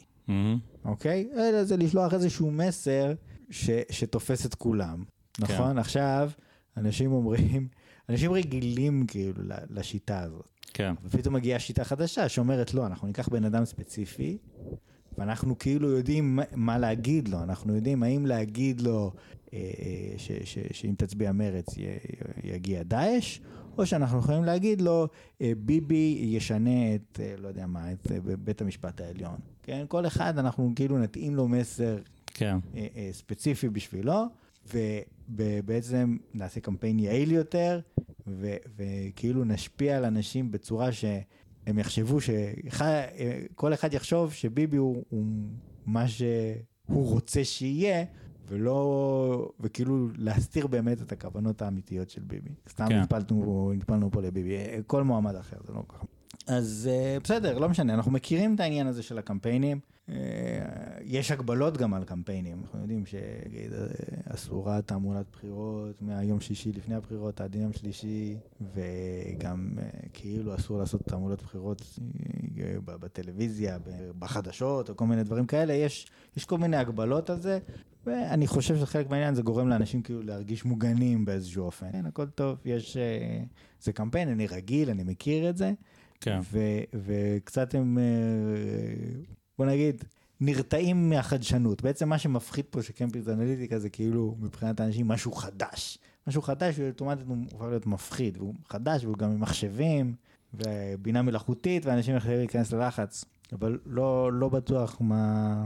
אוקיי? 0.85 1.29
אלא 1.35 1.63
זה 1.63 1.77
לשלוח 1.77 2.13
איזשהו 2.13 2.51
מסר 2.51 3.13
שתופס 3.89 4.45
את 4.45 4.55
כולם, 4.55 5.03
נכון? 5.39 5.71
כן. 5.71 5.77
עכשיו, 5.77 6.31
אנשים 6.77 7.11
אומרים, 7.11 7.67
אנשים 8.09 8.31
רגילים 8.31 9.05
כאילו 9.07 9.33
לשיטה 9.69 10.19
הזאת. 10.19 10.49
כן. 10.73 10.93
ופתאום 11.03 11.35
מגיעה 11.35 11.59
שיטה 11.59 11.83
חדשה 11.83 12.29
שאומרת, 12.29 12.73
לא, 12.73 12.85
אנחנו 12.85 13.07
ניקח 13.07 13.29
בן 13.29 13.43
אדם 13.43 13.65
ספציפי, 13.65 14.37
ואנחנו 15.17 15.57
כאילו 15.59 15.89
יודעים 15.89 16.39
מה 16.55 16.77
להגיד 16.77 17.27
לו, 17.27 17.43
אנחנו 17.43 17.75
יודעים 17.75 18.03
האם 18.03 18.25
להגיד 18.25 18.81
לו 18.81 19.11
אה, 19.53 19.59
אה, 19.79 20.45
שאם 20.71 20.93
תצביע 20.97 21.31
מרץ 21.31 21.65
יגיע 22.43 22.83
דאעש, 22.83 23.39
או 23.77 23.85
שאנחנו 23.85 24.19
יכולים 24.19 24.43
להגיד 24.43 24.81
לו, 24.81 25.07
אה, 25.41 25.51
ביבי 25.57 26.17
ישנה 26.21 26.95
את, 26.95 27.19
לא 27.37 27.47
יודע 27.47 27.67
מה, 27.67 27.91
את 27.91 28.07
בית 28.39 28.61
המשפט 28.61 29.01
העליון. 29.01 29.35
כן, 29.63 29.85
כל 29.87 30.07
אחד 30.07 30.37
אנחנו 30.37 30.71
כאילו 30.75 30.97
נתאים 30.97 31.35
לו 31.35 31.47
מסר 31.47 31.97
כן. 32.25 32.57
ספציפי 33.11 33.69
בשבילו, 33.69 34.25
ובעצם 35.29 36.17
נעשה 36.33 36.59
קמפיין 36.59 36.99
יעיל 36.99 37.31
יותר, 37.31 37.79
וכאילו 38.77 39.43
נשפיע 39.43 39.97
על 39.97 40.05
אנשים 40.05 40.51
בצורה 40.51 40.91
ש... 40.91 41.05
הם 41.67 41.79
יחשבו 41.79 42.17
שכל 42.21 43.73
אחד 43.73 43.93
יחשוב 43.93 44.33
שביבי 44.33 44.77
הוא, 44.77 45.03
הוא 45.09 45.25
מה 45.85 46.07
שהוא 46.07 46.33
רוצה 46.87 47.43
שיהיה, 47.43 48.05
ולא, 48.47 49.51
וכאילו 49.59 50.07
להסתיר 50.17 50.67
באמת 50.67 51.01
את 51.01 51.11
הכוונות 51.11 51.61
האמיתיות 51.61 52.09
של 52.09 52.21
ביבי. 52.21 52.49
סתם 52.69 52.85
כן. 52.89 53.01
נטפלנו, 53.01 53.71
נטפלנו 53.75 54.11
פה 54.11 54.21
לביבי, 54.21 54.57
כל 54.87 55.03
מועמד 55.03 55.35
אחר, 55.35 55.57
זה 55.63 55.73
לא 55.73 55.83
ככה. 55.89 56.05
אז 56.47 56.89
אה, 56.91 57.17
בסדר, 57.23 57.57
לא 57.57 57.69
משנה, 57.69 57.93
אנחנו 57.93 58.11
מכירים 58.11 58.55
את 58.55 58.59
העניין 58.59 58.87
הזה 58.87 59.03
של 59.03 59.17
הקמפיינים. 59.17 59.79
אה, 60.09 60.15
יש 61.01 61.31
הגבלות 61.31 61.77
גם 61.77 61.93
על 61.93 62.03
קמפיינים, 62.03 62.61
אנחנו 62.61 62.79
יודעים 62.79 63.03
שאסורה 63.05 64.81
תעמולת 64.81 65.25
בחירות 65.31 66.01
מהיום 66.01 66.39
שישי 66.39 66.71
לפני 66.71 66.95
הבחירות 66.95 67.41
עד 67.41 67.55
יום 67.55 67.73
שלישי, 67.73 68.37
וגם 68.61 69.69
אה, 69.77 69.89
כאילו 70.13 70.55
אסור 70.55 70.79
לעשות 70.79 71.01
תעמולת 71.03 71.41
בחירות 71.41 71.99
בטלוויזיה, 72.85 73.77
בחדשות 74.19 74.89
או 74.89 74.95
כל 74.95 75.05
מיני 75.05 75.23
דברים 75.23 75.45
כאלה, 75.45 75.73
יש, 75.73 76.07
יש 76.37 76.45
כל 76.45 76.57
מיני 76.57 76.77
הגבלות 76.77 77.29
על 77.29 77.41
זה, 77.41 77.59
ואני 78.05 78.47
חושב 78.47 78.77
שחלק 78.77 79.09
מהעניין 79.09 79.35
זה 79.35 79.41
גורם 79.41 79.67
לאנשים 79.67 80.01
כאילו 80.01 80.23
להרגיש 80.23 80.65
מוגנים 80.65 81.25
באיזשהו 81.25 81.65
אופן. 81.65 81.91
כן, 81.91 82.05
הכל 82.05 82.25
טוב, 82.25 82.57
יש... 82.65 82.97
זה 83.81 83.93
קמפיין, 83.93 84.29
אני 84.29 84.47
רגיל, 84.47 84.89
אני 84.89 85.03
מכיר 85.03 85.49
את 85.49 85.57
זה. 85.57 85.73
כן. 86.25 86.39
ו- 86.51 86.83
וקצת 86.93 87.75
הם, 87.75 87.97
אה, 87.97 88.03
בוא 89.57 89.65
נגיד, 89.65 90.03
נרתעים 90.39 91.09
מהחדשנות. 91.09 91.81
בעצם 91.81 92.09
מה 92.09 92.17
שמפחיד 92.17 92.65
פה 92.69 92.81
של 92.81 92.93
קמפיוס 92.93 93.27
אנליטיקה 93.27 93.79
זה 93.79 93.89
כאילו 93.89 94.35
מבחינת 94.39 94.79
האנשים 94.79 95.07
משהו 95.07 95.31
חדש. 95.31 95.97
משהו 96.27 96.41
חדש 96.41 96.75
ואוטומטית 96.79 97.25
הוא 97.27 97.37
הופך 97.51 97.65
להיות 97.65 97.85
מפחיד, 97.85 98.37
והוא 98.37 98.53
חדש 98.69 99.03
והוא 99.03 99.17
גם 99.17 99.31
עם 99.31 99.39
מחשבים 99.39 100.15
ובינה 100.53 101.21
מלאכותית 101.21 101.85
ואנשים 101.85 102.15
יכולים 102.15 102.37
להיכנס 102.37 102.73
ללחץ, 102.73 103.25
אבל 103.53 103.79
לא, 103.85 104.33
לא 104.33 104.49
בטוח 104.49 104.97
מה, 104.99 105.65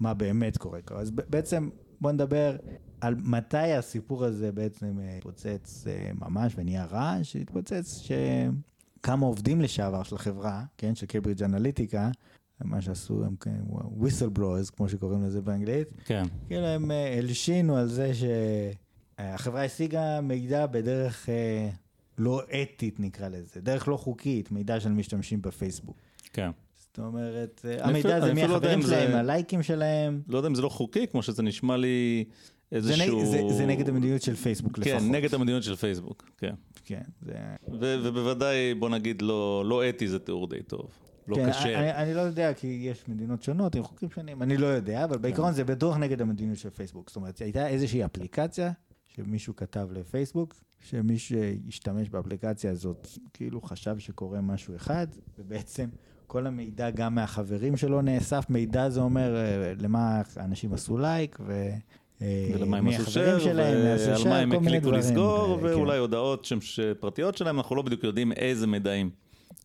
מה 0.00 0.14
באמת 0.14 0.56
קורה 0.56 0.82
כאן. 0.82 0.96
אז 0.96 1.10
בעצם 1.10 1.68
בוא 2.00 2.12
נדבר 2.12 2.56
על 3.00 3.14
מתי 3.14 3.72
הסיפור 3.72 4.24
הזה 4.24 4.52
בעצם 4.52 4.98
אה, 5.00 5.16
התפוצץ 5.16 5.84
אה, 5.86 6.10
ממש 6.14 6.52
ונהיה 6.56 6.84
רע, 6.84 7.16
שהתפוצץ 7.22 7.98
שכמה 9.00 9.26
עובדים 9.26 9.60
לשעבר 9.60 10.02
של 10.02 10.14
החברה, 10.16 10.64
כן, 10.78 10.94
של 10.94 11.06
קייברידג' 11.06 11.42
אנליטיקה, 11.42 12.10
מה 12.64 12.80
שעשו 12.82 13.24
הם 13.24 13.36
כן, 13.40 13.60
whistleblowers, 14.00 14.70
כמו 14.76 14.88
שקוראים 14.88 15.24
לזה 15.24 15.40
באנגלית, 15.42 15.88
כן. 16.04 16.22
כאילו 16.46 16.66
הם 16.66 16.90
אה, 16.90 17.18
הלשינו 17.18 17.76
על 17.76 17.88
זה 17.88 18.10
שהחברה 18.14 19.64
השיגה 19.64 20.20
מידע 20.20 20.66
בדרך 20.66 21.28
אה, 21.28 21.68
לא 22.18 22.42
אתית 22.62 23.00
נקרא 23.00 23.28
לזה, 23.28 23.60
דרך 23.60 23.88
לא 23.88 23.96
חוקית, 23.96 24.52
מידע 24.52 24.80
של 24.80 24.92
משתמשים 24.92 25.42
בפייסבוק. 25.42 25.96
כן. 26.32 26.50
זאת 26.76 26.98
אומרת, 26.98 27.64
אה, 27.68 27.84
המידע 27.86 28.20
זה 28.20 28.26
לא 28.26 28.34
יודע 28.34 28.48
מהחברים 28.48 28.78
אם 28.78 28.82
זה- 28.82 28.88
שלהם, 28.88 29.16
הלייקים 29.16 29.62
שלהם. 29.62 30.22
לא 30.28 30.36
יודע 30.36 30.48
אם 30.48 30.54
זה 30.54 30.62
לא 30.62 30.68
חוקי, 30.68 31.06
כמו 31.06 31.22
שזה 31.22 31.42
נשמע 31.42 31.76
לי 31.76 32.24
זה, 32.28 32.34
איזשהו... 32.72 33.20
נג, 33.20 33.24
זה, 33.24 33.42
זה 33.56 33.66
נגד 33.66 33.88
המדיניות 33.88 34.22
של 34.22 34.34
פייסבוק 34.34 34.78
כן, 34.78 34.96
לפחות. 34.96 35.10
נגד 35.10 35.34
המדיניות 35.34 35.62
של 35.62 35.76
פייסבוק, 35.76 36.30
כן. 36.38 36.54
כן, 36.84 37.02
זה... 37.22 37.32
ו- 37.80 37.96
ובוודאי, 38.02 38.74
בוא 38.74 38.88
נגיד, 38.88 39.22
לא 39.22 39.64
לא 39.66 39.88
אתי 39.88 40.08
זה 40.08 40.18
תיאור 40.18 40.48
די 40.48 40.62
טוב. 40.62 40.90
לא 41.28 41.36
כן, 41.36 41.50
קשה. 41.50 41.78
אני, 41.78 41.92
אני 41.92 42.14
לא 42.14 42.20
יודע, 42.20 42.54
כי 42.54 42.66
יש 42.66 43.08
מדינות 43.08 43.42
שונות 43.42 43.74
עם 43.74 43.82
חוקים 43.82 44.10
שונים, 44.10 44.42
אני 44.42 44.56
לא 44.56 44.66
יודע, 44.66 45.04
אבל 45.04 45.18
בעיקרון 45.18 45.52
זה 45.52 45.64
בטוח 45.64 45.96
נגד 45.96 46.20
המדיניות 46.20 46.58
של 46.58 46.70
פייסבוק. 46.70 47.08
זאת 47.08 47.16
אומרת, 47.16 47.38
הייתה 47.38 47.68
איזושהי 47.68 48.04
אפליקציה 48.04 48.72
שמישהו 49.08 49.56
כתב 49.56 49.88
לפייסבוק, 49.92 50.54
שמי 50.80 51.18
שהשתמש 51.18 52.08
באפליקציה 52.08 52.70
הזאת 52.70 53.08
כאילו 53.32 53.60
חשב 53.62 53.98
שקורה 53.98 54.40
משהו 54.40 54.76
אחד, 54.76 55.06
ובעצם 55.38 55.88
כל 56.26 56.46
המידע 56.46 56.90
גם 56.90 57.14
מהחברים 57.14 57.76
שלו 57.76 58.02
נאסף. 58.02 58.44
מידע 58.48 58.88
זה 58.88 59.00
אומר 59.00 59.36
אה, 59.36 59.72
למה 59.78 60.22
אנשים 60.36 60.72
עשו 60.72 60.98
לייק, 60.98 61.38
ו... 61.46 61.70
ולמה 62.20 62.76
הם 62.76 62.84
מי 62.84 62.96
עשו 62.96 63.20
עשו 63.20 64.24
ועל 64.24 64.28
מה 64.28 64.38
הם 64.38 64.66
דברים 64.66 64.94
לסגור, 64.94 65.58
כאלה, 65.60 65.76
ואולי 65.76 65.98
הודעות 65.98 66.44
שהן 66.44 66.60
ש- 66.60 66.80
פרטיות 67.00 67.36
שלהם, 67.36 67.56
אנחנו 67.56 67.76
לא 67.76 67.82
בדיוק 67.82 68.04
יודעים 68.04 68.32
איזה 68.32 68.66
מידעים 68.66 69.10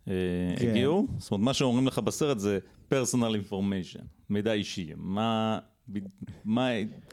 אה, 0.08 0.14
כן. 0.58 0.70
הגיעו. 0.70 1.08
זאת 1.18 1.32
אומרת, 1.32 1.46
מה 1.46 1.54
שאומרים 1.54 1.88
לך 1.88 2.00
בסרט 2.00 2.40
זה 2.40 2.60
personal 2.92 3.52
information, 3.52 4.04
מידע 4.30 4.54
אישי. 4.54 4.90
מה, 4.98 5.60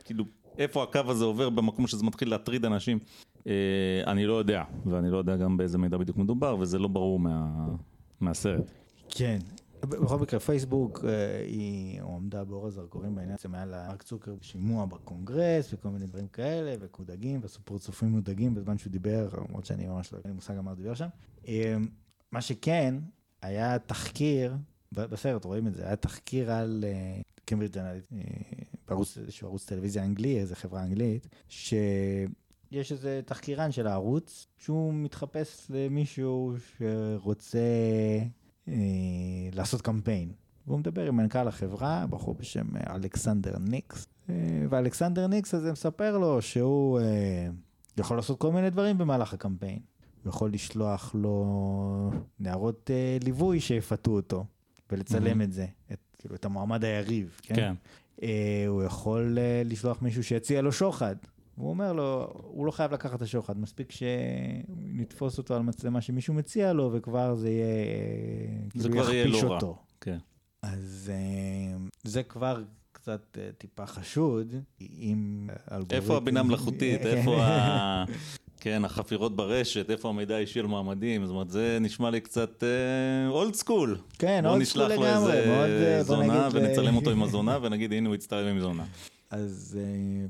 כאילו, 0.05 0.25
איפה 0.59 0.83
הקו 0.83 1.01
הזה 1.07 1.25
עובר 1.25 1.51
במקום 1.51 1.87
שזה 1.87 2.05
מתחיל 2.05 2.31
להטריד 2.31 2.65
אנשים, 2.65 2.99
אה, 3.47 3.53
אני 4.07 4.27
לא 4.27 4.35
יודע, 4.35 4.63
ואני 4.87 5.11
לא 5.11 5.17
יודע 5.17 5.37
גם 5.37 5.57
באיזה 5.57 5.79
מידע 5.79 5.97
בדיוק 5.97 6.17
מדובר, 6.17 6.57
וזה 6.61 6.79
לא 6.79 6.89
ברור 6.89 7.19
מה, 7.19 7.47
מהסרט. 8.21 8.71
כן. 9.09 9.39
בכל 9.89 10.19
מקרה, 10.19 10.41
פייסבוק, 10.41 11.05
אה, 11.05 11.45
היא 11.47 12.03
עמדה 12.03 12.45
באור 12.45 12.67
הזרקורים 12.67 13.15
בעניין 13.15 13.37
הזה 13.39 13.49
מעל 13.49 13.71
מרק 13.89 14.03
צוקר 14.03 14.35
שימוע 14.41 14.87
בקונגרס 14.87 15.75
וכל 15.75 15.89
מיני 15.89 16.07
דברים 16.07 16.29
כאלה, 16.29 16.75
וקודגים, 16.81 17.41
ועשו 17.43 17.61
פרצופים 17.65 18.09
מודאגים 18.09 18.55
בזמן 18.55 18.79
שהוא 18.79 18.91
דיבר, 18.91 19.29
למרות 19.49 19.65
שאני 19.65 19.87
ממש 19.87 20.13
לא 20.13 20.19
אין 20.19 20.31
לי 20.31 20.35
מושג 20.35 20.55
על 20.55 20.61
מה 20.61 20.71
הוא 20.71 20.77
דיבר 20.77 20.95
שם. 20.95 21.09
אה, 21.49 21.77
מה 22.33 22.41
שכן, 22.41 22.95
היה 23.43 23.79
תחקיר, 23.79 24.57
בסרט 24.93 25.45
רואים 25.45 25.67
את 25.67 25.75
זה, 25.75 25.87
היה 25.87 25.97
תחקיר 25.97 26.53
על 26.53 26.85
אה, 26.87 27.21
קיימברידג' 27.45 27.79
אנליט, 27.79 28.05
אה, 28.13 28.19
בערוץ, 28.89 29.19
איזשהו 29.19 29.49
ערוץ 29.49 29.65
טלוויזיה 29.65 30.05
אנגלי, 30.05 30.39
איזה 30.39 30.57
חברה 30.57 30.83
אנגלית, 30.83 31.29
שיש 31.49 32.93
איזה 32.93 33.21
תחקירן 33.27 33.73
של 33.73 33.87
הערוץ, 33.87 34.47
שהוא 34.59 34.95
מתחפש 34.95 35.67
למישהו 35.71 36.55
שרוצה 36.79 37.59
אה, 37.59 38.27
לעשות 39.53 39.83
קמפיין. 39.83 40.33
והוא 40.67 40.79
מדבר 40.79 41.07
עם 41.07 41.17
מנכ"ל 41.17 41.49
החברה, 41.49 42.07
בחור 42.11 42.35
בשם 42.35 42.77
אה, 42.77 42.95
אלכסנדר 42.95 43.59
ניקס, 43.59 44.07
אה, 44.31 44.35
ואלכסנדר 44.71 45.27
ניקס 45.27 45.55
הזה 45.55 45.73
מספר 45.73 46.19
לו 46.19 46.43
שהוא 46.43 47.01
אה, 47.01 47.49
יכול 47.99 48.17
לעשות 48.17 48.39
כל 48.39 48.53
מיני 48.53 48.71
דברים 48.71 48.99
במהלך 48.99 49.35
הקמפיין. 49.35 49.79
הוא 50.23 50.31
יכול 50.31 50.53
לשלוח 50.53 51.15
לו 51.15 52.11
נערות 52.41 52.91
אה, 52.91 53.19
ליווי 53.25 53.61
שיפתו 53.61 54.11
אותו, 54.11 54.45
ולצלם 54.91 55.25
מהמם. 55.25 55.43
את 55.43 55.53
זה, 55.53 55.67
את, 55.93 55.99
כאילו, 56.19 56.35
את 56.35 56.45
המועמד 56.45 56.85
היריב. 56.85 57.41
כן? 57.43 57.55
כן. 57.55 57.75
אה, 58.23 58.65
הוא 58.69 58.83
יכול 58.83 59.39
אה, 59.39 59.63
לשלוח 59.65 60.03
מישהו 60.03 60.25
שיציע 60.25 60.63
לו 60.63 60.73
שוחד. 60.73 61.17
הוא 61.63 61.71
אומר 61.71 61.93
לו, 61.93 62.33
הוא 62.35 62.67
לא 62.67 62.71
חייב 62.71 62.93
לקחת 62.93 63.15
את 63.15 63.23
השוחד, 63.23 63.59
מספיק 63.59 63.93
שנתפוס 63.93 65.39
אותו 65.39 65.55
על 65.55 65.63
מצלמה 65.63 66.01
שמישהו 66.01 66.35
מציע 66.35 66.73
לו, 66.73 66.91
וכבר 66.93 67.35
זה 67.35 67.51
יהיה, 67.51 67.67
אה, 67.67 68.69
זה 68.75 68.89
כאילו 68.89 69.03
כבר 69.03 69.13
יהיה 69.13 69.27
לא 69.27 69.39
רע. 69.43 69.55
אותו. 69.55 69.77
כן. 70.01 70.19
אז 70.63 71.11
אה, 71.15 71.77
זה 72.05 72.23
כבר 72.23 72.63
קצת 72.93 73.39
אה, 73.41 73.51
טיפה 73.59 73.87
חשוד, 73.87 74.55
אם 74.81 75.49
אלגוריתם... 75.73 75.97
איפה 75.97 76.17
הבינה 76.17 76.43
מלאכותית. 76.43 77.01
איפה 77.07 77.43
ה... 77.43 78.05
כן, 78.61 78.85
החפירות 78.85 79.37
ברשת, 79.37 79.91
איפה 79.91 80.09
המידע 80.09 80.37
האישי 80.37 80.61
על 80.61 80.67
מועמדים, 80.67 81.27
זאת 81.27 81.33
אומרת, 81.33 81.51
זה 81.51 81.79
נשמע 81.81 82.11
לי 82.11 82.21
קצת 82.21 82.63
old 83.29 83.55
school. 83.55 83.99
כן, 84.19 84.41
בוא 84.43 84.51
old 84.51 84.65
school 84.65 84.85
נשלח 84.85 84.99
לו 84.99 85.05
לגמרי, 85.05 85.47
מאוד, 85.47 85.69
איזה 85.69 85.97
אה, 85.97 86.05
בוא 86.05 86.17
זונה 86.17 86.49
ונצלם 86.53 86.95
אה, 86.95 86.99
אותו 86.99 87.11
עם 87.11 87.23
הזונה 87.23 87.59
ונגיד, 87.63 87.93
הנה 87.93 88.09
הוא 88.09 88.15
הצטלם 88.15 88.47
עם 88.47 88.61
זונה. 88.61 88.85
אז, 89.31 89.79
אה, 89.81 90.27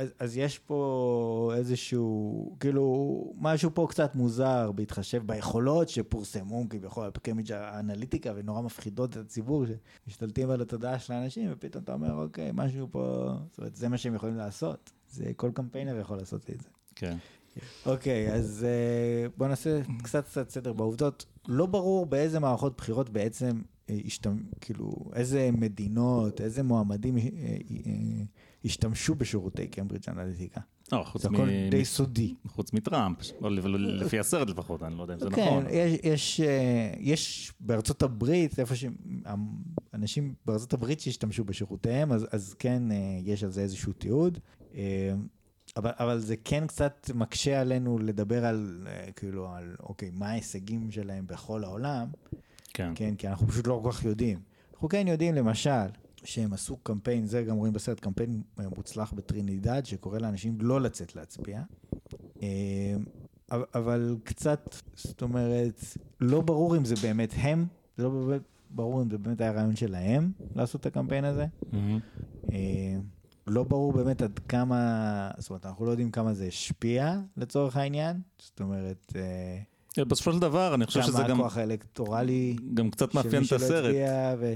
אז, 0.00 0.12
אז 0.18 0.36
יש 0.36 0.58
פה 0.58 1.52
איזשהו, 1.56 2.56
כאילו, 2.60 3.32
משהו 3.38 3.70
פה 3.74 3.86
קצת 3.90 4.14
מוזר 4.14 4.72
בהתחשב 4.72 5.22
ביכולות 5.26 5.88
שפורסמו 5.88 6.64
כביכול 6.70 7.04
על 7.04 7.10
קיימברידג' 7.22 7.52
אנליטיקה 7.52 8.32
ונורא 8.36 8.62
מפחידות 8.62 9.10
את 9.10 9.16
הציבור 9.16 9.64
שמשתלטים 10.06 10.50
על 10.50 10.60
התודעה 10.60 10.98
של 10.98 11.12
האנשים 11.12 11.48
ופתאום 11.52 11.84
אתה 11.84 11.92
אומר 11.92 12.22
אוקיי 12.22 12.50
משהו 12.54 12.88
פה, 12.90 13.32
זאת 13.50 13.58
אומרת 13.58 13.76
זה 13.76 13.88
מה 13.88 13.98
שהם 13.98 14.14
יכולים 14.14 14.36
לעשות, 14.36 14.92
זה 15.10 15.32
כל 15.36 15.50
קמפיינר 15.54 15.98
יכול 15.98 16.16
לעשות 16.16 16.50
את 16.50 16.60
זה. 16.60 16.68
כן. 16.94 17.16
אוקיי, 17.86 18.32
אז 18.32 18.66
אה, 18.68 19.28
בוא 19.36 19.48
נעשה 19.48 19.80
קצת 20.02 20.24
קצת 20.24 20.50
סדר 20.50 20.72
בעובדות. 20.72 21.26
לא 21.48 21.66
ברור 21.66 22.06
באיזה 22.06 22.40
מערכות 22.40 22.76
בחירות 22.76 23.10
בעצם 23.10 23.60
אה, 23.90 23.98
השתמ... 24.06 24.36
כאילו, 24.60 24.92
איזה 25.14 25.50
מדינות, 25.52 26.40
איזה 26.40 26.62
מועמדים 26.62 27.18
אה, 27.18 27.22
השתמשו 28.64 29.14
בשירותי 29.14 29.68
קיימברידג' 29.68 30.08
אנליטיקה. 30.08 30.60
לא, 30.92 31.02
חוץ 31.04 31.22
זה 31.22 31.30
מ- 31.30 31.34
הכל 31.34 31.48
די 31.70 31.84
סודי. 31.84 32.34
חוץ 32.46 32.72
מטראמפ, 32.72 33.18
לפי 33.78 34.18
הסרט 34.18 34.48
לפחות, 34.50 34.82
אני 34.82 34.96
לא 34.96 35.02
יודע 35.02 35.14
אם 35.14 35.20
זה 35.20 35.26
כן, 35.30 35.46
נכון. 35.46 35.64
יש, 35.70 36.00
יש, 36.02 36.40
אה, 36.40 36.92
יש 36.98 37.52
בארצות 37.60 38.02
הברית, 38.02 38.58
איפה 38.60 38.74
שאנשים 38.76 40.34
בארצות 40.46 40.72
הברית 40.72 41.00
שהשתמשו 41.00 41.44
בשירותיהם, 41.44 42.12
אז, 42.12 42.26
אז 42.32 42.54
כן, 42.58 42.92
אה, 42.92 42.96
יש 43.24 43.44
על 43.44 43.50
זה 43.50 43.60
איזשהו 43.62 43.92
תיעוד. 43.92 44.38
אה, 44.74 45.12
אבל, 45.76 45.90
אבל 45.98 46.18
זה 46.18 46.34
כן 46.44 46.66
קצת 46.66 47.10
מקשה 47.14 47.60
עלינו 47.60 47.98
לדבר 47.98 48.44
על, 48.44 48.86
כאילו, 49.16 49.48
על, 49.48 49.76
אוקיי, 49.80 50.10
מה 50.12 50.28
ההישגים 50.28 50.90
שלהם 50.90 51.26
בכל 51.26 51.64
העולם, 51.64 52.08
כן. 52.74 52.92
כן, 52.94 53.14
כי 53.14 53.28
אנחנו 53.28 53.48
פשוט 53.48 53.66
לא 53.66 53.80
כל 53.84 53.92
כך 53.92 54.04
יודעים. 54.04 54.38
אנחנו 54.72 54.88
כן 54.88 55.08
יודעים, 55.08 55.34
למשל, 55.34 55.86
שהם 56.24 56.52
עשו 56.52 56.76
קמפיין, 56.76 57.26
זה 57.26 57.42
גם 57.42 57.56
רואים 57.56 57.72
בסרט, 57.72 58.00
קמפיין 58.00 58.42
מוצלח 58.76 59.12
בטרינידד, 59.12 59.82
שקורא 59.84 60.18
לאנשים 60.18 60.58
לא 60.60 60.80
לצאת 60.80 61.16
להצביע. 61.16 61.62
אה, 62.42 62.96
אבל- 63.74 64.16
קצת, 64.24 64.74
זאת 64.94 65.22
אומרת, 65.22 65.84
לא 66.20 66.40
ברור 66.40 66.76
אם 66.76 66.84
זה 66.84 66.94
באמת 67.02 67.34
הם, 67.36 67.66
זה 67.96 68.02
לא 68.04 68.10
באמת 68.10 68.42
ברור 68.70 69.02
אם 69.02 69.10
זה 69.10 69.18
באמת 69.18 69.40
היה 69.40 69.52
רעיון 69.52 69.76
שלהם 69.76 70.32
לעשות 70.56 70.80
את 70.80 70.86
הקמפיין 70.86 71.24
הזה. 71.24 71.46
מהמם. 71.72 71.98
אה, 72.52 72.96
לא 73.46 73.64
ברור 73.64 73.92
באמת 73.92 74.22
עד 74.22 74.38
כמה, 74.48 75.30
זאת 75.38 75.50
אומרת, 75.50 75.66
אנחנו 75.66 75.84
לא 75.84 75.90
יודעים 75.90 76.10
כמה 76.10 76.34
זה 76.34 76.44
השפיע 76.44 77.20
לצורך 77.36 77.76
העניין. 77.76 78.20
זאת 78.38 78.60
אומרת, 78.60 79.12
אה, 79.16 80.04
בסופו 80.04 80.32
של 80.32 80.38
דבר, 80.38 80.74
אני 80.74 80.86
חושב 80.86 81.02
שזה 81.02 81.12
כמה 81.18 81.28
גם 81.28 81.40
הכוח 81.40 81.56
האלקטורלי 81.56 82.56
גם 82.74 82.90
קצת 82.90 83.14
מאפיין 83.14 83.42
את 83.46 83.52
הסרט. 83.52 83.94
ו... 84.38 84.54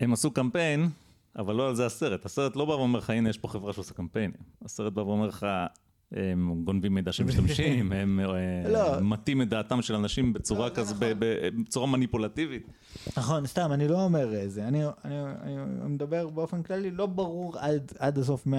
הם 0.00 0.12
עשו 0.12 0.30
קמפיין, 0.30 0.88
אבל 1.38 1.54
לא 1.54 1.68
על 1.68 1.74
זה 1.74 1.86
הסרט. 1.86 2.24
הסרט 2.24 2.56
לא 2.56 2.64
בא 2.64 2.72
ואומר 2.72 2.98
לך, 2.98 3.10
הנה, 3.10 3.28
יש 3.30 3.38
פה 3.38 3.48
חברה 3.48 3.72
שעושה 3.72 3.94
קמפיינים. 3.94 4.40
הסרט 4.64 4.92
בא 4.92 5.00
ואומר 5.00 5.26
לך, 5.26 5.46
הם 6.12 6.62
גונבים 6.64 6.94
מידע 6.94 7.12
של 7.12 7.24
משתמשים, 7.24 7.92
הם 7.92 8.20
אה, 8.20 8.68
לא. 8.72 9.00
מטים 9.00 9.42
את 9.42 9.48
דעתם 9.48 9.82
של 9.82 9.94
אנשים 9.94 10.32
בצורה 10.32 10.68
לא, 10.68 10.74
זה 10.74 10.80
כזה, 10.80 10.94
נכון. 10.94 11.18
בצורה 11.64 11.86
מניפולטיבית. 11.86 12.66
נכון, 13.16 13.46
סתם, 13.46 13.72
אני 13.72 13.88
לא 13.88 14.04
אומר 14.04 14.28
זה, 14.46 14.68
אני, 14.68 14.84
אני, 15.04 15.22
אני 15.42 15.88
מדבר 15.88 16.28
באופן 16.28 16.62
כללי, 16.62 16.90
לא 16.90 17.06
ברור 17.06 17.58
עד, 17.58 17.92
עד 17.98 18.18
הסוף 18.18 18.46
100% 18.46 18.50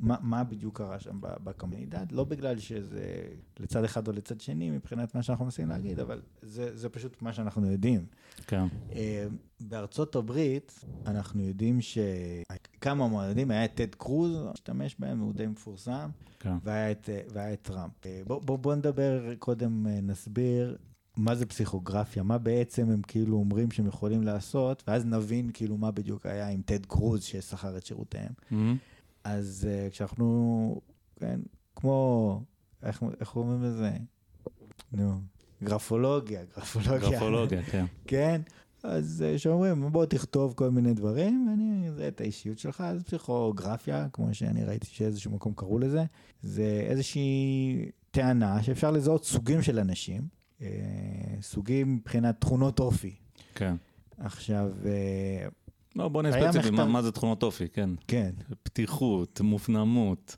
מה, 0.00 0.44
בדיוק 0.44 0.78
קרה 0.78 1.00
שם 1.00 1.20
ב- 1.20 1.44
בקומונידד, 1.44 2.12
לא 2.12 2.24
בגלל 2.24 2.58
שזה 2.58 3.22
לצד 3.60 3.84
אחד 3.84 4.08
או 4.08 4.12
לצד 4.12 4.40
שני 4.40 4.70
מבחינת 4.70 5.14
מה 5.14 5.22
שאנחנו 5.22 5.44
מנסים 5.44 5.68
להגיד, 5.68 6.00
אבל 6.00 6.20
זה, 6.42 6.76
זה 6.76 6.88
פשוט 6.88 7.22
מה 7.22 7.32
שאנחנו 7.32 7.66
יודעים. 7.66 8.06
כן. 8.46 8.64
אה, 8.92 9.26
בארצות 9.60 10.16
הברית 10.16 10.84
אנחנו 11.06 11.42
יודעים 11.42 11.78
שכמה 11.80 13.08
מועמדים, 13.08 13.50
היה 13.50 13.64
את 13.64 13.74
טד 13.74 13.94
קרוז, 13.94 14.32
משתמש 14.52 14.96
בהם, 14.98 15.18
הוא 15.18 15.32
די 15.32 15.46
מפורסם, 15.46 16.10
כן. 16.40 16.54
והיה 16.62 16.90
את, 16.90 17.10
אה, 17.12 17.20
והיה 17.32 17.52
את 17.52 17.62
טראמפ. 17.62 18.06
אה, 18.06 18.20
בוא, 18.26 18.42
בוא, 18.42 18.58
בוא 18.58 18.74
נדבר 18.74 19.34
קודם, 19.38 19.86
נסביר 19.86 20.76
מה 21.16 21.34
זה 21.34 21.46
פסיכוגרפיה, 21.46 22.22
מה 22.22 22.38
בעצם 22.38 22.90
הם 22.90 23.02
כאילו 23.02 23.36
אומרים 23.36 23.70
שהם 23.70 23.86
יכולים 23.86 24.22
לעשות, 24.22 24.82
ואז 24.86 25.06
נבין 25.06 25.50
כאילו 25.54 25.76
מה 25.76 25.90
בדיוק 25.90 26.26
היה 26.26 26.48
עם 26.48 26.62
טד 26.62 26.86
קרוז 26.86 27.22
ששכר 27.22 27.76
את 27.76 27.86
שירותיהם. 27.86 28.32
מהמם. 28.50 28.76
אז 29.24 29.68
uh, 29.68 29.90
כשאנחנו, 29.90 30.80
כן, 31.16 31.40
כמו, 31.76 32.42
איך, 32.82 33.02
איך 33.20 33.36
אומרים 33.36 33.62
לזה? 33.62 33.90
נו, 34.92 35.20
גרפולוגיה, 35.62 36.40
גרפולוגיה. 36.56 37.10
גרפולוגיה, 37.10 37.62
כן. 37.62 37.84
כן? 38.06 38.40
אז 38.82 39.24
אה, 39.26 39.38
שאומרים, 39.38 39.92
בוא 39.92 40.06
תכתוב 40.06 40.52
כל 40.56 40.70
מיני 40.70 40.94
דברים, 40.94 41.46
ואני 41.48 41.88
אזהה 41.88 42.08
את 42.08 42.20
האישיות 42.20 42.58
שלך, 42.58 42.80
אז 42.80 43.02
פסיכוגרפיה, 43.02 44.06
כמו 44.12 44.34
שאני 44.34 44.64
ראיתי 44.64 44.86
שאיזשהו 44.86 45.30
מקום 45.30 45.52
קראו 45.56 45.78
לזה, 45.78 46.04
זה 46.42 46.86
איזושהי 46.88 47.90
טענה 48.10 48.62
שאפשר 48.62 48.90
לזהות 48.90 49.24
סוגים 49.24 49.62
של 49.62 49.78
אנשים, 49.78 50.22
אה, 50.62 50.68
סוגים 51.40 51.94
מבחינת 51.94 52.40
תכונות 52.40 52.80
אופי. 52.80 53.14
כן. 53.54 53.76
עכשיו, 54.18 54.70
אה, 54.84 55.48
לא, 55.96 56.08
בוא 56.08 56.22
נהיה 56.22 56.34
היה 56.34 56.52
ספציפי, 56.52 56.70
מה, 56.70 57.02
זה 57.02 57.12
תכונות 57.12 57.42
אופי, 57.42 57.68
כן. 57.68 57.90
כן, 58.08 58.30
פתיחות, 58.62 59.40
מופנמות, 59.40 60.36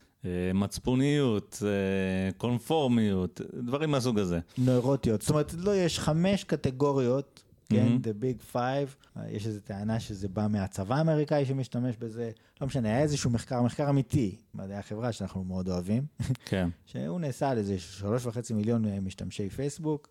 מצפוניות, 0.54 1.62
אה, 1.66 2.32
קונפורמיות, 2.32 3.40
דברים 3.54 3.90
מהסוג 3.90 4.18
הזה. 4.18 4.38
נוירוטיות. 4.58 5.22
זאת 5.22 5.30
אומרת, 5.30 5.54
לא, 5.58 5.76
יש 5.76 5.98
חמש 5.98 6.44
קטגוריות, 6.44 7.42
כן, 7.68 7.84
מהמם. 7.84 7.98
The 8.02 8.22
Big 8.24 8.54
Five, 8.56 9.20
יש 9.28 9.46
איזו 9.46 9.60
טענה 9.60 10.00
שזה 10.00 10.28
בא 10.28 10.46
מהצבא 10.50 10.94
האמריקאי 10.94 11.44
שמשתמש 11.44 11.96
בזה, 11.96 12.30
לא 12.60 12.66
משנה, 12.66 12.88
היה 12.88 13.02
איזשהו 13.02 13.30
מחקר, 13.30 13.62
מחקר 13.62 13.90
אמיתי, 13.90 14.36
מדעי 14.54 14.76
החברה 14.76 15.12
שאנחנו 15.12 15.44
מאוד 15.44 15.68
אוהבים, 15.68 16.02
כן. 16.44 16.68
שהוא 16.86 17.20
נעשה 17.20 17.50
על 17.50 17.58
איזה 17.58 17.78
שלוש 17.78 18.26
וחצי 18.26 18.54
מיליון 18.54 18.86
אה, 18.86 19.00
משתמשי 19.00 19.50
פייסבוק, 19.50 20.08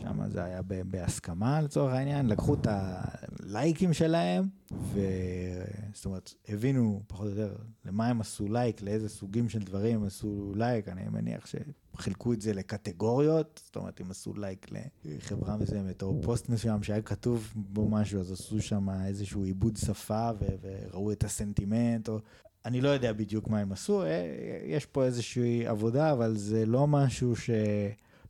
שם 0.00 0.28
זה 0.28 0.44
היה 0.44 0.60
בהסכמה 0.62 1.60
לצורך 1.60 1.92
העניין, 1.92 2.26
לקחו 2.26 2.54
את 2.54 2.66
הלייקים 2.70 3.92
שלהם, 3.92 4.44
ו... 4.72 5.00
זאת 5.94 6.04
אומרת, 6.04 6.34
הבינו 6.48 7.02
פחות 7.06 7.26
או 7.26 7.30
יותר 7.30 7.56
למה 7.84 8.08
הם 8.08 8.20
עשו 8.20 8.48
לייק, 8.48 8.82
לאיזה 8.82 9.08
סוגים 9.08 9.48
של 9.48 9.58
דברים 9.58 10.00
הם 10.00 10.06
עשו 10.06 10.52
לייק, 10.56 10.88
אני 10.88 11.02
מניח 11.08 11.46
שחילקו 11.46 12.32
את 12.32 12.40
זה 12.40 12.52
לקטגוריות, 12.52 13.60
זאת 13.64 13.76
אומרת, 13.76 14.00
אם 14.00 14.10
עשו 14.10 14.34
לייק 14.36 14.66
לחברה 15.04 15.56
מסוימת, 15.56 16.02
או 16.02 16.22
פוסט 16.22 16.48
מסוים 16.48 16.82
שהיה 16.82 17.02
כתוב 17.02 17.52
בו 17.56 17.88
משהו, 17.88 18.20
אז 18.20 18.32
עשו 18.32 18.62
שם 18.62 18.90
איזשהו 19.06 19.44
עיבוד 19.44 19.76
שפה 19.76 20.30
ו- 20.40 20.46
וראו 20.62 21.12
את 21.12 21.24
הסנטימנט, 21.24 22.08
או... 22.08 22.18
אני 22.64 22.80
לא 22.80 22.88
יודע 22.88 23.12
בדיוק 23.12 23.48
מה 23.48 23.58
הם 23.58 23.72
עשו, 23.72 24.02
אה, 24.02 24.08
יש 24.66 24.86
פה 24.86 25.04
איזושהי 25.04 25.66
עבודה, 25.66 26.12
אבל 26.12 26.36
זה 26.36 26.66
לא 26.66 26.86
משהו 26.86 27.36
ש... 27.36 27.50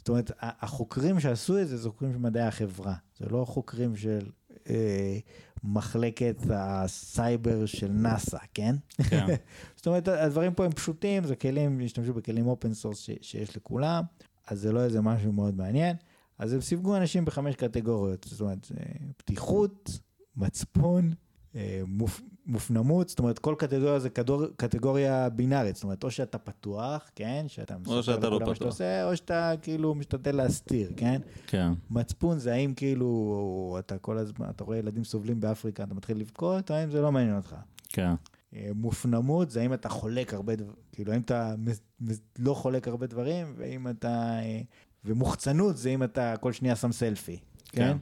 זאת 0.02 0.08
אומרת, 0.08 0.30
החוקרים 0.40 1.20
שעשו 1.20 1.58
את 1.58 1.68
זה, 1.68 1.76
זה 1.76 1.88
חוקרים 1.88 2.12
של 2.12 2.18
מדעי 2.18 2.42
החברה. 2.42 2.94
זה 3.18 3.26
לא 3.30 3.44
חוקרים 3.44 3.96
של 3.96 4.30
אה, 4.70 5.18
מחלקת 5.64 6.36
הסייבר 6.50 7.66
של 7.66 7.88
נאסא, 7.88 8.38
כן? 8.54 8.76
כן. 9.08 9.26
זאת 9.76 9.86
אומרת, 9.86 10.08
הדברים 10.08 10.54
פה 10.54 10.64
הם 10.64 10.72
פשוטים, 10.72 11.24
זה 11.24 11.36
כלים, 11.36 11.80
השתמשו 11.84 12.14
בכלים 12.14 12.46
open 12.46 12.74
source 12.74 13.08
שיש 13.20 13.56
לכולם, 13.56 14.04
אז 14.48 14.60
זה 14.60 14.72
לא 14.72 14.84
איזה 14.84 15.00
משהו 15.00 15.32
מאוד 15.32 15.56
מעניין. 15.56 15.96
אז 16.38 16.52
הם 16.52 16.60
סיווגו 16.60 16.96
אנשים 16.96 17.24
בחמש 17.24 17.56
קטגוריות, 17.56 18.26
זאת 18.30 18.40
אומרת, 18.40 18.72
אה, 18.78 18.84
פתיחות, 19.16 20.00
מצפון, 20.36 21.12
אה, 21.54 21.82
מופ, 21.86 22.20
מופנמות, 22.46 23.08
זאת 23.08 23.18
אומרת, 23.18 23.38
כל 23.38 23.54
קטגוריה 23.58 23.98
זה 23.98 24.10
קטגור, 24.10 24.46
קטגוריה 24.56 25.28
בינארית, 25.28 25.76
זאת 25.76 25.84
אומרת, 25.84 26.04
או 26.04 26.10
שאתה 26.10 26.38
פתוח, 26.38 27.10
כן, 27.14 27.44
שאתה 27.48 27.78
מספר 27.78 28.02
שאתה 28.02 28.28
לא 28.28 28.40
מה 28.40 28.54
שאתה. 28.54 28.64
עושה, 28.64 29.04
או 29.08 29.16
שאתה 29.16 29.52
כאילו 29.62 29.94
משתדל 29.94 30.36
להסתיר, 30.36 30.92
כן? 30.96 31.20
כן. 31.46 31.72
מצפון 31.90 32.38
זה 32.38 32.52
האם 32.52 32.74
כאילו, 32.74 33.76
אתה 33.78 33.98
כל 33.98 34.18
הזמן, 34.18 34.46
אתה 34.50 34.64
רואה 34.64 34.78
ילדים 34.78 35.04
סובלים 35.04 35.40
באפריקה, 35.40 35.82
אתה 35.82 35.94
מתחיל 35.94 36.18
לבכות, 36.18 36.70
או 36.70 36.76
האם 36.76 36.90
זה 36.90 37.00
לא 37.00 37.12
מעניין 37.12 37.36
אותך. 37.36 37.54
כן. 37.88 38.14
אה, 38.56 38.70
מופנמות 38.74 39.50
זה 39.50 39.60
האם 39.60 39.74
אתה 39.74 39.88
חולק 39.88 40.34
הרבה 40.34 40.56
דברים, 40.56 40.76
כאילו 40.92 41.12
האם 41.12 41.20
אתה 41.20 41.54
לא 42.38 42.54
חולק 42.54 42.88
הרבה 42.88 43.06
דברים, 43.06 43.54
ואם 43.56 43.88
אתה... 43.88 44.38
אה, 44.42 44.60
ומוחצנות 45.04 45.76
זה 45.76 45.90
אם 45.90 46.02
אתה 46.02 46.34
כל 46.40 46.52
שנייה 46.52 46.76
שם 46.76 46.92
סלפי, 46.92 47.38
כן? 47.68 47.96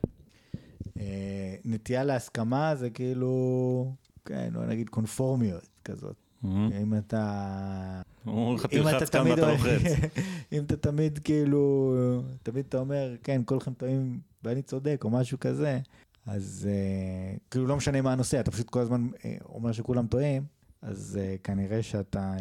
אה, 1.00 1.54
נטייה 1.64 2.04
להסכמה 2.04 2.74
זה 2.76 2.90
כאילו, 2.90 3.94
כן, 4.24 4.50
בוא 4.52 4.64
נגיד 4.64 4.88
קונפורמיות 4.88 5.68
כזאת. 5.84 6.16
אם 6.44 6.94
אתה... 6.98 8.02
אומרים 8.26 8.56
לך 8.56 8.66
אם 8.72 8.80
אתה 8.82 8.90
תלחץ 8.90 9.08
כאן 9.10 9.22
תמיד 9.22 9.38
ואתה 9.38 9.52
לוחץ. 9.52 9.82
אם 10.52 10.62
אתה 10.64 10.76
תמיד 10.76 11.18
כאילו, 11.18 11.94
תמיד 12.42 12.64
אתה 12.68 12.78
אומר, 12.78 13.16
כן, 13.22 13.42
כולכם 13.44 13.74
טועים 13.74 14.20
ואני 14.44 14.62
צודק, 14.62 15.00
או 15.04 15.10
משהו 15.10 15.40
כזה, 15.40 15.78
אז 16.26 16.68
אה, 16.70 17.36
כאילו 17.50 17.66
לא 17.66 17.76
משנה 17.76 18.02
מה 18.02 18.12
הנושא, 18.12 18.40
אתה 18.40 18.50
פשוט 18.50 18.70
כל 18.70 18.80
הזמן 18.80 19.08
אה, 19.24 19.36
אומר 19.44 19.72
שכולם 19.72 20.06
טועים, 20.06 20.42
אז 20.82 21.18
אה, 21.20 21.36
כנראה 21.44 21.82
שאתה... 21.82 22.20
אה, 22.20 22.36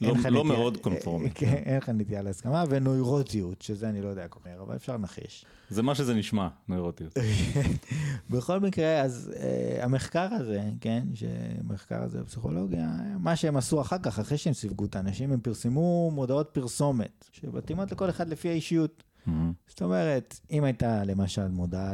לא- 0.00 0.08
לא 0.08 0.14
נטייה- 0.18 0.42
מאוד 0.42 0.76
קונפורמי. 0.76 1.26
אה, 1.26 1.30
כן, 1.34 1.46
אין 1.66 1.76
לך 1.76 1.88
נטייה 1.88 2.22
להסכמה, 2.22 2.64
ונוירוטיות, 2.68 3.62
שזה 3.62 3.88
אני 3.88 4.02
לא 4.02 4.08
יודע 4.08 4.28
כל 4.28 4.40
כך, 4.40 4.50
אבל 4.60 4.76
אפשר 4.76 4.96
לנחש. 4.96 5.44
זה 5.70 5.82
מה 5.82 5.94
שזה 5.94 6.14
נשמע, 6.14 6.48
נוירוטיות. 6.68 7.14
בכל 8.30 8.60
מקרה, 8.60 9.00
אז 9.00 9.32
uh, 9.34 9.84
המחקר 9.84 10.28
הזה, 10.34 10.62
כן, 10.80 11.06
שמחקר 11.14 12.02
הזה 12.02 12.22
בפסיכולוגיה, 12.22 12.88
מה 13.18 13.36
שהם 13.36 13.56
עשו 13.56 13.80
אחר 13.80 13.96
כך, 14.02 14.18
אחרי 14.18 14.38
שהם 14.38 14.52
סיווגו 14.52 14.84
את 14.84 14.96
האנשים, 14.96 15.32
הם 15.32 15.40
פרסמו 15.40 16.10
מודעות 16.14 16.48
פרסומת, 16.52 17.28
שמתאימות 17.32 17.92
לכל 17.92 18.10
אחד 18.10 18.28
לפי 18.28 18.48
האישיות. 18.48 19.02
מהמם. 19.26 19.52
זאת 19.68 19.82
אומרת, 19.82 20.40
אם 20.50 20.64
הייתה 20.64 21.04
למשל 21.04 21.48
מודעה 21.48 21.92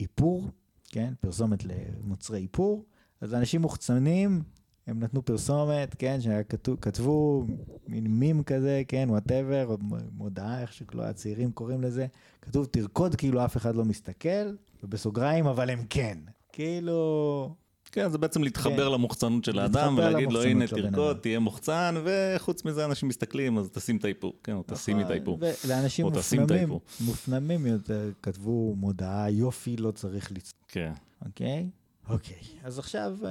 לאיפור, 0.00 0.50
כן, 0.88 1.12
פרסומת 1.20 1.64
למוצרי 1.64 2.40
איפור, 2.42 2.84
אז 3.20 3.34
אנשים 3.34 3.60
מוחצנים, 3.62 4.42
הם 4.86 5.00
נתנו 5.00 5.24
פרסומת, 5.24 5.94
כן, 5.98 6.18
שכתבו 6.20 7.46
מין 7.88 8.06
מים 8.06 8.42
כזה, 8.42 8.82
כן, 8.88 9.06
וואטאבר, 9.10 9.66
או 9.66 9.76
מודעה, 10.12 10.60
איך 10.60 10.72
שכאילו 10.72 11.04
הצעירים 11.04 11.52
קוראים 11.52 11.82
לזה, 11.82 12.06
כתוב 12.42 12.66
תרקוד 12.66 13.14
כאילו 13.14 13.44
אף 13.44 13.56
אחד 13.56 13.74
לא 13.74 13.84
מסתכל, 13.84 14.54
ובסוגריים, 14.82 15.46
אבל 15.46 15.70
הם 15.70 15.84
כן. 15.90 16.18
כאילו, 16.52 17.54
כן, 17.92 18.08
זה 18.08 18.18
בעצם 18.18 18.42
להתחבר 18.42 18.86
כן. 18.86 18.92
למוחצנות 18.92 19.44
של 19.44 19.58
האדם 19.58 19.94
ולהגיד 19.98 20.32
לו, 20.32 20.42
הנה, 20.42 20.66
תרקוד, 20.66 21.10
אדם." 21.10 21.20
תהיה 21.20 21.38
מוחצן, 21.38 21.94
וחוץ 22.04 22.64
מזה 22.64 22.84
אנשים 22.84 23.08
מסתכלים, 23.08 23.58
אז 23.58 23.70
תשים 23.70 23.96
את 23.96 24.04
האיפור. 24.04 24.32
כן, 24.44 24.52
או 24.52 24.62
תשימי 24.66 25.02
את 25.02 25.10
האיפור. 25.10 25.38
נכון, 25.38 25.48
ולאנשים 25.64 26.10
תשים 26.10 26.40
מופנמים. 26.40 26.78
מופנמים 27.00 27.66
יותר, 27.66 28.10
כתבו 28.22 28.74
מודעה, 28.76 29.30
יופי, 29.30 29.76
לא 29.76 29.90
צריך 29.90 30.32
לצ... 30.32 30.52
כן. 30.68 30.92
אוקיי? 31.26 31.70
אוקיי. 32.08 32.42
אז 32.62 32.78
עכשיו, 32.78 33.18
אה, 33.24 33.30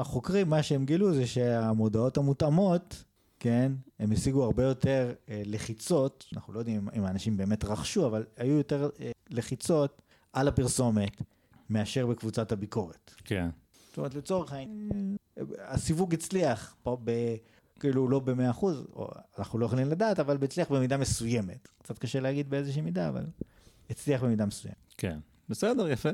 החוקרים, 0.00 0.50
מה 0.50 0.62
שהם 0.62 0.84
גילו 0.84 1.14
זה 1.14 1.26
שהמודעות 1.26 2.16
המותאמות, 2.16 3.04
כן, 3.38 3.72
הם 3.98 4.12
השיגו 4.12 4.44
הרבה 4.44 4.62
יותר 4.62 5.12
אה, 5.28 5.42
לחיצות, 5.44 6.24
אנחנו 6.34 6.52
לא 6.52 6.58
יודעים 6.58 6.88
אם 6.96 7.04
האנשים 7.04 7.36
באמת 7.36 7.64
רכשו, 7.64 8.06
אבל 8.06 8.24
היו 8.36 8.56
יותר 8.56 8.90
אה, 9.00 9.10
לחיצות 9.30 10.02
על 10.32 10.48
הפרסומת 10.48 11.22
מאשר 11.70 12.06
בקבוצת 12.06 12.52
הביקורת. 12.52 13.14
כן. 13.24 13.48
זאת 13.88 13.98
אומרת, 13.98 14.14
לצורך 14.14 14.52
העניין, 14.52 15.16
הסיווג 15.58 16.14
הצליח 16.14 16.76
פה 16.82 16.98
ב... 17.04 17.10
כאילו 17.80 18.08
לא 18.08 18.18
במאה 18.18 18.50
אחוז, 18.50 18.86
אנחנו 19.38 19.58
לא 19.58 19.66
יכולים 19.66 19.88
לדעת, 19.88 20.20
אבל 20.20 20.38
הצליח 20.44 20.72
במידה 20.72 20.96
מסוימת. 20.96 21.68
קצת 21.82 21.98
קשה 21.98 22.20
להגיד 22.20 22.50
באיזושהי 22.50 22.82
מידה, 22.82 23.08
אבל 23.08 23.26
הצליח 23.90 24.22
במידה 24.22 24.46
מסוימת. 24.46 24.94
כן. 24.98 25.18
בסדר, 25.48 25.88
יפה. 25.88 26.08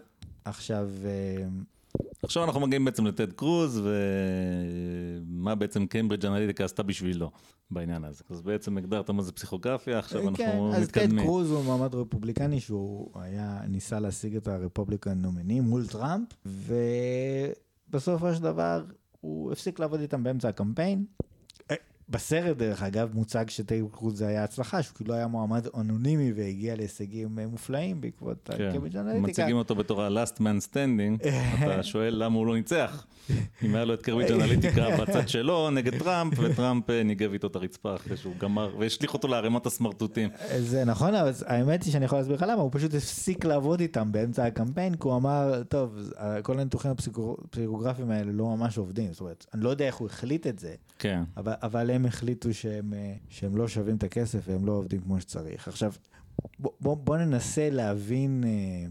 עכשיו, 0.44 0.88
אה, 1.05 1.44
עכשיו 2.22 2.44
אנחנו 2.44 2.61
מגיעים 2.61 2.85
בעצם 2.85 3.07
לטד 3.07 3.33
קרוז, 3.33 3.83
ומה 3.85 5.55
בעצם 5.55 5.87
קיימברידג' 5.87 6.26
אנליטיקה 6.26 6.64
עשתה 6.64 6.83
בשבילו 6.83 7.31
בעניין 7.70 8.05
הזה. 8.05 8.24
אז 8.31 8.42
בעצם 8.42 8.78
הגדרת 8.78 9.11
מה 9.11 9.22
זה 9.22 9.33
פסיכוגרפיה, 9.33 9.98
עכשיו 9.98 10.20
כן, 10.20 10.28
אנחנו 10.28 10.74
אז 10.74 10.76
טד 10.76 10.83
מתקדמים. 10.83 11.26
קרוז 11.26 11.50
הוא 11.50 11.64
מועמד 11.64 11.94
רפובליקני 11.94 12.61
שהוא 12.61 13.11
היה, 13.14 13.61
ניסה 13.68 14.00
להשיג 14.00 14.37
את 14.37 14.48
ה 14.48 14.55
Republican 14.55 15.18
nominee 15.18 15.61
מול 15.61 15.87
טראמפ, 15.87 16.28
ובסופו 17.88 18.35
של 18.35 18.42
דבר 18.42 18.85
הוא 19.20 19.52
הפסיק 19.52 19.78
לעבוד 19.78 20.00
איתם 20.00 20.22
באמצע 20.22 20.48
הקמפיין. 20.48 21.05
בסרט, 22.08 22.56
דרך 22.56 22.82
אגב, 22.82 23.10
מוצג 23.14 23.44
שטד 23.48 23.87
קרוז 23.92 24.18
זה 24.18 24.26
היה 24.26 24.44
הצלחה, 24.44 24.82
שהוא 24.82 24.94
כאילו 24.94 25.14
היה 25.14 25.26
מועמד 25.26 25.66
אנונימי 25.76 26.32
והגיע 26.36 26.76
להישגים 26.76 27.38
אה, 27.38 27.46
מופלאים 27.46 28.00
בעקבות 28.00 28.36
כן. 28.44 28.52
הקיימברידג' 28.52 28.96
אנליטיקה. 28.96 29.26
מציגים 29.28 29.56
אותו 29.56 29.74
בתור 29.74 30.02
ה-last 30.02 30.38
man 30.38 30.72
standing, 30.72 31.26
אתה 31.64 31.82
שואל 31.82 32.14
למה 32.24 32.36
הוא 32.36 32.46
לא 32.46 32.54
ניצח. 32.54 33.06
אם 33.64 33.74
היה 33.74 33.85
לו 33.85 33.94
את 33.94 34.02
קרביץ' 34.02 34.30
אנליטיקה 34.30 34.87
בצד 35.00 35.28
שלו 35.28 35.70
נגד 35.70 35.98
טראמפ, 35.98 36.35
וטראמפ 36.38 36.90
אה, 36.90 37.02
ניגב 37.02 37.32
איתו 37.32 37.46
את 37.46 37.56
הרצפה 37.56 37.94
אחרי 37.94 38.16
שהוא 38.16 38.35
גמר, 38.38 38.74
והשליך 38.78 39.14
אותו 39.14 39.28
לערימת 39.28 39.66
הסמרטוטים. 39.66 40.28
זה 40.58 40.85
נכון, 40.85 41.14
אבל 41.14 41.32
האמת 41.46 41.82
היא 41.82 41.92
שאני 41.92 42.04
יכול 42.04 42.18
להסביר 42.18 42.37
לך 42.37 42.44
למה, 42.48 42.62
הוא 42.62 42.70
פשוט 42.72 42.94
הפסיק 42.94 43.44
לעבוד 43.44 43.80
איתם 43.80 44.12
באמצע 44.12 44.46
הקמפיין, 44.46 44.94
כי 44.94 45.02
הוא 45.02 45.16
אמר, 45.16 45.62
טוב, 45.68 45.98
כל 46.42 46.58
הניתוחים 46.61 46.90
הפסיכוגרפיים 46.90 48.11
האלה 48.11 48.32
לא 48.32 48.56
ממש 48.56 48.78
עובדים, 48.78 49.12
זאת 49.12 49.20
אומרת, 49.20 49.46
אני 49.54 49.64
לא 49.64 49.70
יודע 49.70 49.87
איך 49.87 49.96
הוא 49.96 50.08
החליט 50.08 50.46
את 50.46 50.58
זה, 50.58 50.74
כן. 50.98 51.22
אבל, 51.37 51.52
אבל 51.62 51.90
הם 51.90 52.06
החליטו 52.06 52.54
שהם, 52.54 52.94
אה, 52.94 53.14
שהם 53.28 53.56
לא 53.56 53.68
שווים 53.68 53.96
את 53.96 54.02
הכסף 54.02 54.38
והם 54.48 54.66
לא 54.66 54.72
עובדים 54.72 55.00
כמו 55.00 55.20
שצריך. 55.20 55.68
עכשיו, 55.68 55.92
בוא, 56.58 56.70
בוא, 56.80 56.96
בוא 56.96 57.16
ננסה 57.16 57.70
להבין, 57.70 58.44
אה, 58.46 58.90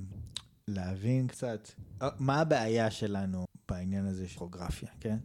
להבין 0.67 1.27
קצת, 1.27 1.69
אה, 2.01 2.09
מה 2.19 2.39
הבעיה 2.41 2.91
שלנו 2.91 3.45
בעניין 3.69 4.05
הזה 4.05 4.21
של 4.21 4.27
פסיכוגרפיה, 4.29 4.89
כן? 4.99 5.17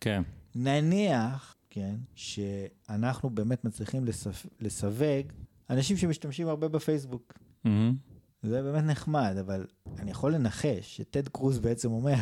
כן. 0.00 0.22
נניח, 0.54 1.56
כן, 1.70 1.94
שאנחנו 2.14 3.30
באמת 3.30 3.64
מצליחים 3.64 4.04
לסו- 4.04 4.48
לסווג 4.60 5.26
אנשים 5.70 5.96
שמשתמשים 5.96 6.48
הרבה 6.48 6.68
בפייסבוק. 6.68 7.32
מהמם. 7.64 7.96
זה 8.42 8.62
באמת 8.62 8.84
נחמד, 8.84 9.36
אבל 9.40 9.66
אני 9.98 10.10
יכול 10.10 10.34
לנחש 10.34 10.96
שטד 10.96 11.28
קרוז 11.28 11.58
בעצם 11.58 11.92
אומר, 11.92 12.14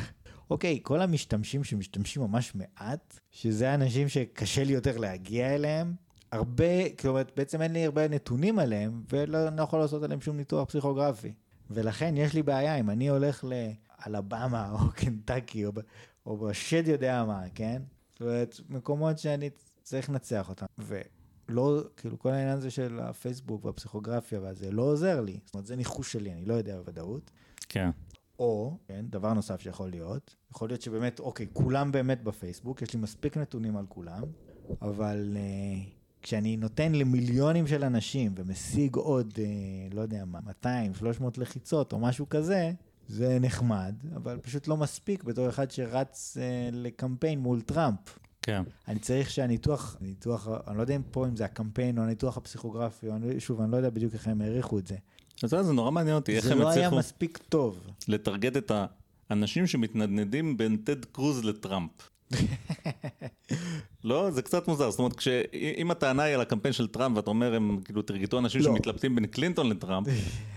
אוקיי, 0.51 0.81
כל 0.83 1.01
המשתמשים 1.01 1.65
שמשתמשים 1.65 2.23
ממש 2.23 2.55
מעט, 2.55 3.21
שזה 3.31 3.75
אנשים 3.75 4.09
שקשה 4.09 4.65
לי 4.65 4.73
יותר 4.73 4.97
להגיע 4.99 5.55
אליהם, 5.55 5.95
הרבה, 6.33 6.89
כלומר, 6.99 7.23
בעצם 7.37 7.63
אין 7.63 7.73
לי 7.73 7.85
הרבה 7.85 8.09
נתונים 8.09 8.59
עליהם, 8.59 9.03
ולא 9.13 9.49
אני 9.49 9.57
לא 9.57 9.63
יכול 9.63 9.79
לעשות 9.79 10.03
עליהם 10.03 10.21
שום 10.21 10.37
ניתוח 10.37 10.69
פסיכוגרפי. 10.69 11.33
ולכן 11.71 12.17
יש 12.17 12.35
לי 12.35 12.43
בעיה, 12.43 12.77
אם 12.77 12.91
אני 12.91 13.09
הולך 13.09 13.45
לאלבמה 14.07 14.73
או 14.73 14.79
קנטקי 14.95 15.67
או, 15.67 15.73
או 16.27 16.37
בשד 16.37 16.89
יודע 16.89 17.25
מה, 17.25 17.43
כן? 17.55 17.83
זאת 18.13 18.21
אומרת, 18.21 18.61
מקומות 18.69 19.19
שאני 19.19 19.51
צריך 19.83 20.11
לנצח 20.11 20.49
אותם. 20.49 20.67
ולא, 20.79 21.83
כאילו, 21.97 22.19
כל 22.19 22.29
העניין 22.29 22.57
הזה 22.57 22.71
של 22.71 23.01
הפייסבוק 23.01 23.65
והפסיכוגרפיה 23.65 24.41
והזה 24.41 24.71
לא 24.71 24.83
עוזר 24.83 25.21
לי. 25.21 25.39
זאת 25.45 25.55
אומרת, 25.55 25.67
זה 25.67 25.77
ניחוש 25.77 26.13
שלי, 26.13 26.33
אני 26.33 26.45
לא 26.45 26.55
יודע 26.55 26.77
בוודאות. 26.77 27.31
כן. 27.69 27.91
או, 28.39 28.77
כן, 28.89 29.05
דבר 29.11 29.33
נוסף 29.33 29.61
שיכול 29.61 29.91
להיות, 29.91 30.37
יכול 30.51 30.69
להיות 30.69 30.83
שבאמת, 30.83 31.21
אוקיי, 31.21 31.47
כולם 31.53 31.93
באמת 31.93 32.23
בפייסבוק, 32.23 32.83
יש 32.83 32.95
לי 32.95 33.01
מספיק 33.01 33.37
נתונים 33.37 33.77
על 33.77 33.87
כולם, 33.89 34.23
אבל 34.83 35.37
uh, 35.37 35.91
כשאני 36.23 36.57
נותן 36.57 36.93
למיליונים 36.93 37.67
של 37.67 37.85
אנשים 37.85 38.35
ומשיג 38.37 38.97
עוד, 38.97 39.33
uh, 39.35 39.95
לא 39.95 40.01
יודע 40.01 40.25
מה, 40.25 40.41
200, 40.47 40.95
300 40.95 41.39
לחיצות 41.39 41.93
או 41.93 41.99
משהו 41.99 42.29
כזה, 42.29 42.73
זה 43.13 43.39
נחמד, 43.41 43.95
אבל 44.17 44.39
פשוט 44.43 44.69
לא 44.69 44.77
מספיק 44.77 45.25
בתור 45.25 45.49
אחד 45.49 45.71
שרץ 45.71 46.37
uh, 46.37 46.75
לקמפיין 46.75 47.39
מול 47.39 47.61
טראמפ. 47.61 48.19
כן. 48.43 48.63
אני 48.89 48.99
צריך 48.99 49.31
שהניתוח, 49.31 49.97
הניתוח, 50.01 50.49
אני 50.67 50.77
לא 50.77 50.83
יודע 50.83 50.97
אם 50.97 51.03
פה 51.11 51.27
אם 51.27 51.37
זה 51.37 51.45
הקמפיין 51.45 51.99
או 51.99 52.03
הניתוח 52.03 52.37
הפסיכוגרפי, 52.37 53.09
או 53.09 53.17
אני, 53.17 53.41
שוב, 53.41 53.61
אני 53.61 53.71
לא 53.71 53.77
יודע 53.77 53.91
בדיוק 53.91 54.15
איך 54.15 54.29
הם 54.29 54.41
העריכו 54.41 54.79
את 54.79 54.87
זה. 54.87 54.97
אז 55.43 55.51
זה 55.51 55.63
זה 55.63 55.73
נורא 55.73 55.91
מעניין 55.91 56.17
אותי, 56.17 56.37
איך 56.37 56.45
זה 56.45 56.53
הם 56.53 56.59
לא 56.59 56.71
היה 56.71 56.81
הצליחו 56.81 56.97
מספיק 56.99 57.39
טוב. 57.49 57.87
לטרגט 58.09 58.57
את 58.57 58.73
האנשים 59.31 59.67
שמתנדנדים 59.67 60.57
בין 60.57 60.77
טד 60.77 61.05
קרוז 61.05 61.45
לטראמפ. 61.45 61.91
לא, 64.05 64.31
זה 64.31 64.43
קצת 64.43 64.69
מוזר, 64.69 64.91
זאת 64.91 64.99
אומרת, 64.99 65.15
אם 65.77 65.91
הטענה 65.91 66.23
היא 66.23 66.35
על 66.35 66.41
הקמפיין 66.41 66.73
של 66.73 66.87
טראמפ 66.87 67.17
ואתה 67.17 67.31
אומר 67.31 67.55
הם 67.55 67.81
כאילו 67.85 68.03
טרגטו 68.03 68.39
אנשים 68.39 68.61
לא. 68.61 68.67
שמתלבטים 68.67 69.15
בין 69.15 69.27
קלינטון 69.27 69.69
לטראמפ, 69.69 70.09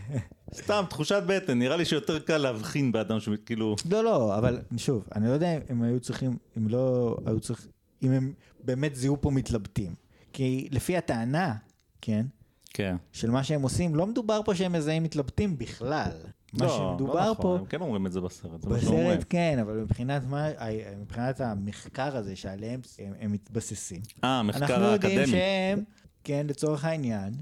סתם 0.61 0.83
תחושת 0.89 1.23
בטן, 1.27 1.59
נראה 1.59 1.77
לי 1.77 1.85
שיותר 1.85 2.19
קל 2.19 2.38
להבחין 2.38 2.91
באדם 2.91 3.19
שכאילו, 3.19 3.75
לא, 3.89 4.03
לא, 4.03 4.38
אבל 4.38 4.59
שוב, 4.77 5.03
אני 5.15 5.27
לא 5.27 5.31
יודע 5.31 5.53
אם 5.53 5.59
הם 5.69 5.83
היו 5.83 5.99
צריכים, 5.99 6.38
אם 6.57 6.67
לא 6.67 7.17
היו 7.25 7.39
צריכים, 7.39 7.71
אם 8.03 8.11
הם 8.11 8.33
באמת 8.63 8.95
זיהו 8.95 9.21
פה 9.21 9.31
מתלבטים. 9.31 9.93
כי 10.33 10.67
לפי 10.71 10.97
הטענה, 10.97 11.55
כן, 12.01 12.25
כן. 12.73 12.95
של 13.11 13.31
מה 13.31 13.43
שהם 13.43 13.61
עושים, 13.61 13.95
לא 13.95 14.07
מדובר 14.07 14.41
פה 14.45 14.55
שהם 14.55 14.71
מזהים 14.71 15.03
מתלבטים 15.03 15.57
בכלל. 15.57 16.11
מה 16.59 16.65
לא, 16.65 16.77
שמדובר 16.77 17.25
לא 17.25 17.31
נכון, 17.31 17.43
פה, 17.43 17.57
הם 17.59 17.65
כן 17.65 17.81
אומרים 17.81 18.05
את 18.05 18.11
זה 18.11 18.21
בסרט, 18.21 18.61
זה 18.61 18.69
מה. 18.69 18.75
בסרט 18.77 19.25
כן, 19.29 19.59
אבל 19.61 19.73
מבחינת 19.73 20.23
מה, 20.29 20.47
מבחינת 20.99 21.41
המחקר 21.41 22.17
הזה 22.17 22.35
שעליהם 22.35 22.81
הם, 22.99 23.13
הם 23.19 23.31
מתבססים. 23.31 24.01
אה, 24.23 24.39
המחקר 24.39 24.65
אנחנו 24.65 24.85
יודעים 24.85 25.19
האקדמי. 25.19 25.31
שהם, 25.31 25.83
כן, 26.23 26.45
לצורך 26.49 26.85
העניין, 26.85 27.33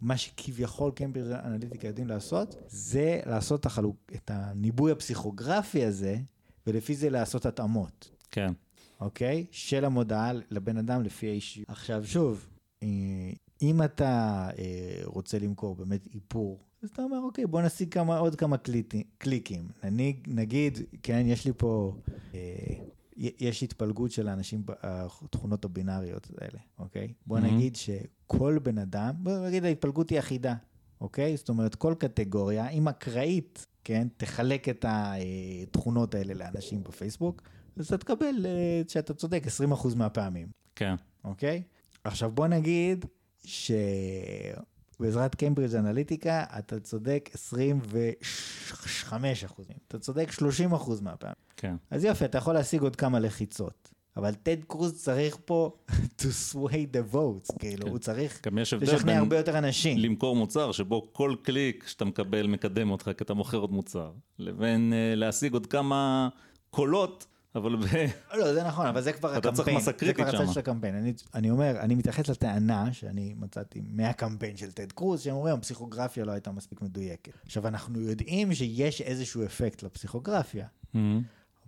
מה 0.00 0.16
שכביכול 0.16 0.92
קמברידג' 0.94 1.32
אנליטיקה 1.32 1.86
יודעים 1.86 2.06
לעשות, 2.06 2.56
זה 2.68 3.20
לעשות 3.26 3.66
החלוק, 3.66 3.96
את 4.14 4.30
הניבוי 4.34 4.92
הפסיכוגרפי 4.92 5.84
הזה, 5.84 6.16
ולפי 6.66 6.94
זה 6.94 7.10
לעשות 7.10 7.46
התאמות, 7.46 8.10
כן. 8.30 8.52
אוקיי? 9.00 9.46
של 9.50 9.84
המודעה 9.84 10.32
לבן 10.50 10.76
אדם 10.76 11.02
לפי 11.02 11.26
האישיות. 11.26 11.70
עכשיו, 11.70 12.06
שוב, 12.06 12.46
אה, 12.82 12.88
אם 13.62 13.82
אתה 13.82 14.48
אה, 14.58 15.00
רוצה 15.04 15.38
למכור 15.38 15.74
באמת 15.74 16.08
איפור, 16.14 16.65
אז 16.82 16.88
אתה 16.90 17.02
אומר, 17.02 17.18
אוקיי, 17.18 17.46
בוא 17.46 17.62
נשיג 17.62 17.92
כמה, 17.92 18.18
עוד 18.18 18.34
כמה 18.34 18.56
קליטי, 18.56 19.02
קליקים. 19.18 19.68
נגיד, 19.84 20.16
נגיד, 20.26 20.78
כן, 21.02 21.22
יש 21.26 21.44
לי 21.46 21.52
פה, 21.56 21.96
אה, 22.34 22.40
יש 23.16 23.62
התפלגות 23.62 24.10
של 24.10 24.28
האנשים, 24.28 24.62
התכונות 24.82 25.64
הבינאריות 25.64 26.28
האלה, 26.40 26.58
אוקיי? 26.78 27.12
בוא 27.26 27.38
Mhm. 27.38 27.40
נגיד 27.40 27.76
שכל 27.76 28.58
בן 28.62 28.78
אדם, 28.78 29.14
בוא 29.18 29.46
נגיד 29.46 29.64
ההתפלגות 29.64 30.10
היא 30.10 30.18
אחידה, 30.18 30.54
אוקיי? 31.00 31.36
זאת 31.36 31.48
אומרת, 31.48 31.74
כל 31.74 31.94
קטגוריה, 31.98 32.68
אם 32.68 32.88
אקראית, 32.88 33.66
כן, 33.84 34.08
תחלק 34.16 34.68
את 34.68 34.84
התכונות 34.88 36.14
האלה 36.14 36.34
לאנשים 36.34 36.82
בפייסבוק, 36.84 37.42
אז 37.76 37.86
אתה 37.86 37.98
תקבל, 37.98 38.46
אה, 38.46 38.82
שאתה 38.88 39.14
צודק, 39.14 39.42
20% 39.46 39.94
מהפעמים. 39.96 40.48
כן. 40.76 40.94
אוקיי? 41.24 41.62
עכשיו 42.04 42.30
בוא 42.30 42.46
נגיד 42.46 43.04
שבעזרת 44.98 45.34
קיימברידג' 45.34 45.74
אנליטיקה 45.74 46.44
אתה 46.58 46.80
צודק 46.80 47.30
25 47.34 49.44
אחוזים, 49.44 49.76
אתה 49.88 49.98
צודק 49.98 50.32
30 50.32 50.72
אחוז 50.72 51.00
מהפעם. 51.00 51.32
כן. 51.56 51.76
אז 51.90 52.04
יופי, 52.04 52.24
אתה 52.24 52.38
יכול 52.38 52.54
להשיג 52.54 52.82
עוד 52.82 52.96
כמה 52.96 53.18
לחיצות. 53.18 53.90
אבל 54.16 54.34
טד 54.34 54.56
קרוז 54.66 55.02
צריך 55.02 55.36
פה 55.44 55.76
to 56.20 56.24
sway 56.52 56.86
the 56.92 57.14
votes, 57.14 57.58
כאילו, 57.58 57.84
כן. 57.84 57.90
הוא 57.90 57.98
צריך 57.98 58.40
לשכנע 58.80 59.18
הרבה 59.18 59.36
יותר 59.36 59.58
אנשים. 59.58 59.98
למכור 59.98 60.36
מוצר 60.36 60.72
שבו 60.72 61.08
כל 61.12 61.34
קליק 61.42 61.84
שאתה 61.86 62.04
מקבל 62.04 62.46
מקדם 62.46 62.90
אותך 62.90 63.10
כי 63.16 63.24
אתה 63.24 63.34
מוכר 63.34 63.58
עוד 63.58 63.72
מוצר, 63.72 64.12
לבין 64.38 64.92
אה, 64.92 65.14
להשיג 65.14 65.52
עוד 65.52 65.66
כמה 65.66 66.28
קולות, 66.70 67.26
אבל 67.56 67.76
ב... 67.76 67.84
לא, 68.34 68.54
זה 68.54 68.64
נכון, 68.64 68.86
אבל 68.86 69.00
זה 69.00 69.12
כבר 69.12 69.38
אתה 69.38 69.52
צריך 69.52 69.58
הקמפיין. 69.58 69.76
מסה 69.76 69.84
זה 69.84 69.92
קריטית 69.92 70.16
כבר 70.16 70.28
הצד 70.28 70.44
שמה. 70.44 70.52
של 70.52 70.60
הקמפיין. 70.60 70.94
אני, 70.94 71.12
אני 71.34 71.50
אומר, 71.50 71.80
אני 71.80 71.94
מתייחס 71.94 72.28
לטענה 72.28 72.92
שאני 72.92 73.34
מצאתי 73.38 73.82
מהקמפיין 73.88 74.56
של 74.56 74.72
טד 74.72 74.92
קרוז, 74.92 75.20
שהם 75.20 75.34
אומרים, 75.34 75.54
הפסיכוגרפיה 75.54 76.24
לא 76.24 76.32
הייתה 76.32 76.52
מספיק 76.52 76.82
מדויקת. 76.82 77.32
עכשיו, 77.44 77.68
אנחנו 77.68 78.00
יודעים 78.00 78.54
שיש 78.54 79.00
איזשהו 79.00 79.44
אפקט 79.44 79.82
לפסיכוגרפיה, 79.82 80.66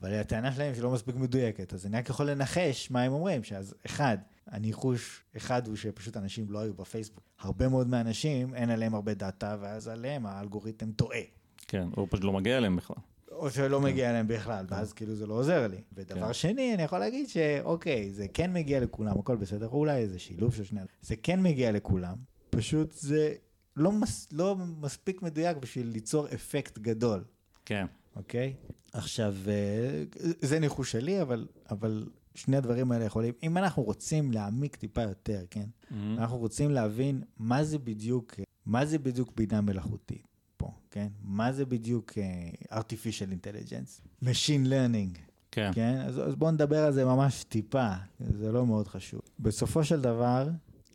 אבל 0.01 0.15
הטענה 0.15 0.53
שלהם 0.53 0.75
שלא 0.75 0.91
מספיק 0.91 1.17
מדויקת, 1.17 1.75
אז 1.75 1.87
אני 1.87 1.97
רק 1.97 2.09
יכול 2.09 2.31
לנחש 2.31 2.91
מה 2.91 3.03
הם 3.03 3.13
אומרים, 3.13 3.45
שאז 3.45 3.75
אחד, 3.87 4.19
הניחוש 4.47 5.23
אחד 5.37 5.67
הוא 5.67 5.77
שפשוט 5.77 6.17
אנשים 6.17 6.51
לא 6.51 6.59
היו 6.59 6.75
בפייסבוק. 6.75 7.25
הרבה 7.41 7.69
מאוד 7.69 7.89
מהאנשים, 7.89 8.55
אין 8.55 8.71
עליהם 8.71 8.95
הרבה 8.95 9.15
דאטה, 9.15 9.57
ואז 9.61 9.89
עליהם 9.89 10.27
האלגוריתם 10.27 10.93
טועה. 10.93 11.21
כן, 11.69 11.89
או 11.97 12.07
פשוט 12.11 12.25
לא 12.25 12.33
מגיע 12.33 12.57
אליהם 12.59 12.77
בכלל. 12.77 12.97
או 13.39 13.51
שלא 13.51 13.81
מגיע 13.81 14.11
אליהם 14.11 14.29
בכלל, 14.29 14.67
ואז 14.69 14.93
כאילו 14.93 15.15
זה 15.15 15.27
לא 15.27 15.35
עוזר 15.35 15.67
לי. 15.67 15.77
ודבר 15.93 16.27
כן. 16.27 16.33
שני, 16.33 16.75
אני 16.75 16.83
יכול 16.83 16.99
להגיד 16.99 17.29
שאוקיי, 17.29 18.11
זה 18.11 18.27
כן 18.35 18.53
מגיע 18.53 18.81
לכולם, 18.81 19.19
הכל 19.19 19.37
בסדר, 19.37 19.69
אולי 19.69 19.97
איזה 19.97 20.19
שילוב 20.19 20.55
של 20.55 20.65
שני... 20.65 20.81
זה 21.03 21.17
כן 21.17 21.43
מגיע 21.43 21.73
לכולם, 21.73 22.17
פשוט 22.51 22.93
זה 22.93 23.35
לא, 23.77 23.93
מס, 23.93 24.29
לא 24.33 24.57
מספיק 24.81 25.23
מדויק 25.23 25.57
בשביל 25.57 25.87
ליצור 25.87 26.27
אפקט 26.35 26.79
גדול, 26.79 27.25
כן. 27.65 27.87
אוקיי? 28.17 28.55
עכשיו, 28.93 29.35
אה, 29.49 30.05
זה 30.41 30.59
ניחוש 30.59 30.93
שלי, 30.93 31.23
אבל, 31.23 31.47
אבל 31.71 32.09
שני 32.35 32.57
הדברים 32.57 32.93
האלה 32.93 33.05
יכולים, 33.05 33.35
אם 33.43 33.59
אנחנו 33.59 33.83
רוצים 33.83 34.33
להעמיק 34.33 34.77
טיפה 34.77 35.03
יותר, 35.03 35.45
כן? 35.51 35.67
אנחנו 36.19 36.39
רוצים 36.39 36.71
להבין 36.71 37.23
מה 37.39 37.65
זה 37.65 37.79
בדיוק, 37.79 38.35
מה 38.67 38.87
זה 38.87 38.99
בדיוק 38.99 39.33
בינה 39.37 39.61
מלאכותית 39.61 40.29
כן? 40.91 41.09
מה 41.23 41.53
זה 41.53 41.67
בדיוק 41.67 42.13
uh, 42.13 42.75
artificial 42.75 43.31
intelligence, 43.33 44.25
machine 44.25 44.67
learning, 44.67 45.19
כן. 45.51 45.71
כן? 45.75 46.01
אז, 46.07 46.29
אז 46.29 46.35
בואו 46.35 46.51
נדבר 46.51 46.85
על 46.85 46.93
זה 46.93 47.05
ממש 47.05 47.45
טיפה, 47.45 47.89
זה 48.21 48.53
לא 48.53 48.67
מאוד 48.67 48.89
חשוב. 48.89 49.21
בסופו 49.41 49.85
של 49.85 50.01
דבר, 50.01 50.49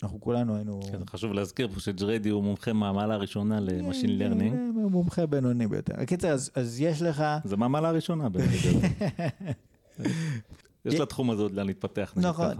אנחנו 0.04 0.22
כולנו 0.22 0.56
היינו... 0.56 0.80
כן, 0.92 1.06
חשוב 1.10 1.34
להזכיר 1.34 1.68
פה 1.68 1.80
שג'ריידי 1.80 2.30
הוא 2.30 2.44
מומחה 2.44 2.74
מהמעלה 2.74 3.14
הראשונה 3.14 3.60
ל 3.60 3.67
machine 3.67 4.18
learning. 4.18 4.54
כן, 4.54 4.72
מומחה 4.76 5.26
בינוני 5.26 5.68
ביותר. 5.68 5.94
הקיצר, 6.02 6.28
אז, 6.28 6.52
אז 6.56 6.82
יש 6.82 7.02
לך... 7.02 7.24
זה 7.44 7.58
מהמעלה 7.58 7.90
הראשונה 7.90 8.30
בגלל. 8.30 8.46
יש 10.86 11.00
לתחום 11.00 11.32
הזה 11.32 11.42
עוד 11.42 11.52
לאן 11.52 11.68
להתפתח. 11.68 12.14
נכון. 12.16 12.56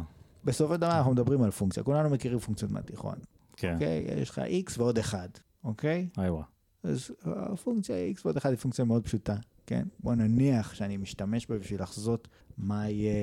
בסופו 0.46 0.74
של 0.74 0.80
דבר 0.80 0.98
אנחנו 0.98 1.12
מדברים 1.12 1.42
על 1.42 1.52
פונקציה, 1.52 1.84
כולנו 1.84 2.10
מכירים 2.10 2.40
פונקציות 2.40 2.72
מהתיכון, 2.72 3.16
כן. 3.58 3.74
אוקיי? 3.74 4.06
יש 4.22 4.30
לך 4.30 4.42
x 4.68 4.72
ועוד 4.78 5.00
1, 5.00 5.40
אוקיי? 5.64 6.08
איווה. 6.18 6.44
אז 6.84 7.12
הפונקציה 7.26 7.96
x 8.16 8.22
ועוד 8.26 8.38
1 8.38 8.50
היא 8.50 8.58
פונקציה 8.58 8.86
מאוד 8.86 9.04
פשוטה, 9.04 9.36
כן? 9.66 9.84
בוא 10.00 10.16
נניח 10.16 10.74
שאני 10.74 10.98
משתמש 10.98 11.48
בה 11.48 11.58
בשביל 11.58 11.82
לחזות 11.82 12.28
מה 12.58 12.90
יהיה... 12.90 13.14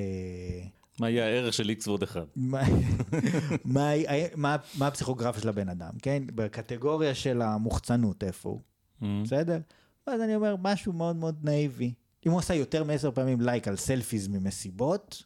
מה 0.99 1.09
יהיה 1.09 1.25
הערך 1.25 1.53
של 1.53 1.71
x 1.79 1.87
ועוד 1.87 2.03
אחד? 2.03 2.25
מה, 2.35 2.61
מה, 4.35 4.55
הפסיכוגרפיה 4.81 5.41
של 5.41 5.49
הבן 5.49 5.69
אדם, 5.69 5.91
כן? 6.01 6.23
בקטגוריה 6.35 7.15
של 7.15 7.41
המוחצנות, 7.41 8.23
איפה 8.23 8.49
הוא, 8.49 8.61
בסדר? 9.23 9.59
ואז 10.07 10.21
אני 10.21 10.35
אומר 10.35 10.55
משהו 10.61 10.93
מאוד 10.93 11.15
מאוד 11.15 11.35
נאיבי. 11.43 11.93
אם 12.25 12.31
הוא 12.31 12.39
עשה 12.39 12.53
יותר 12.53 12.83
מעשר 12.83 13.11
פעמים 13.11 13.41
לייק 13.41 13.67
על 13.67 13.75
סלפיז 13.75 14.27
ממסיבות, 14.27 15.23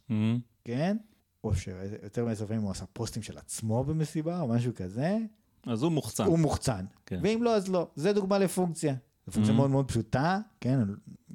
כן? 0.64 0.98
או 1.44 1.56
שיותר 1.56 2.26
מעשר 2.26 2.48
פעמים 2.48 2.62
הוא 2.62 2.72
עשה 2.72 2.86
פוסטים 2.94 3.24
של 3.24 3.38
עצמו 3.38 3.84
במסיבה 3.84 4.40
או 4.42 4.48
משהו 4.48 4.72
כזה, 4.76 5.18
אז 5.66 5.84
הוא 5.84 5.92
מוחצן. 5.92 6.26
הוא 6.26 6.40
מוחצן. 6.40 6.86
כן. 7.06 7.20
ואם 7.24 7.44
לא, 7.44 7.56
אז 7.56 7.68
לא. 7.70 7.88
זה 7.96 8.14
דוגמה 8.14 8.38
לפונקציה. 8.40 8.94
זו 9.28 9.32
פונקציה 9.32 9.54
Mhm. 9.54 9.58
מאוד 9.58 9.70
מאוד 9.70 9.88
פשוטה, 9.88 10.40
כן? 10.62 10.80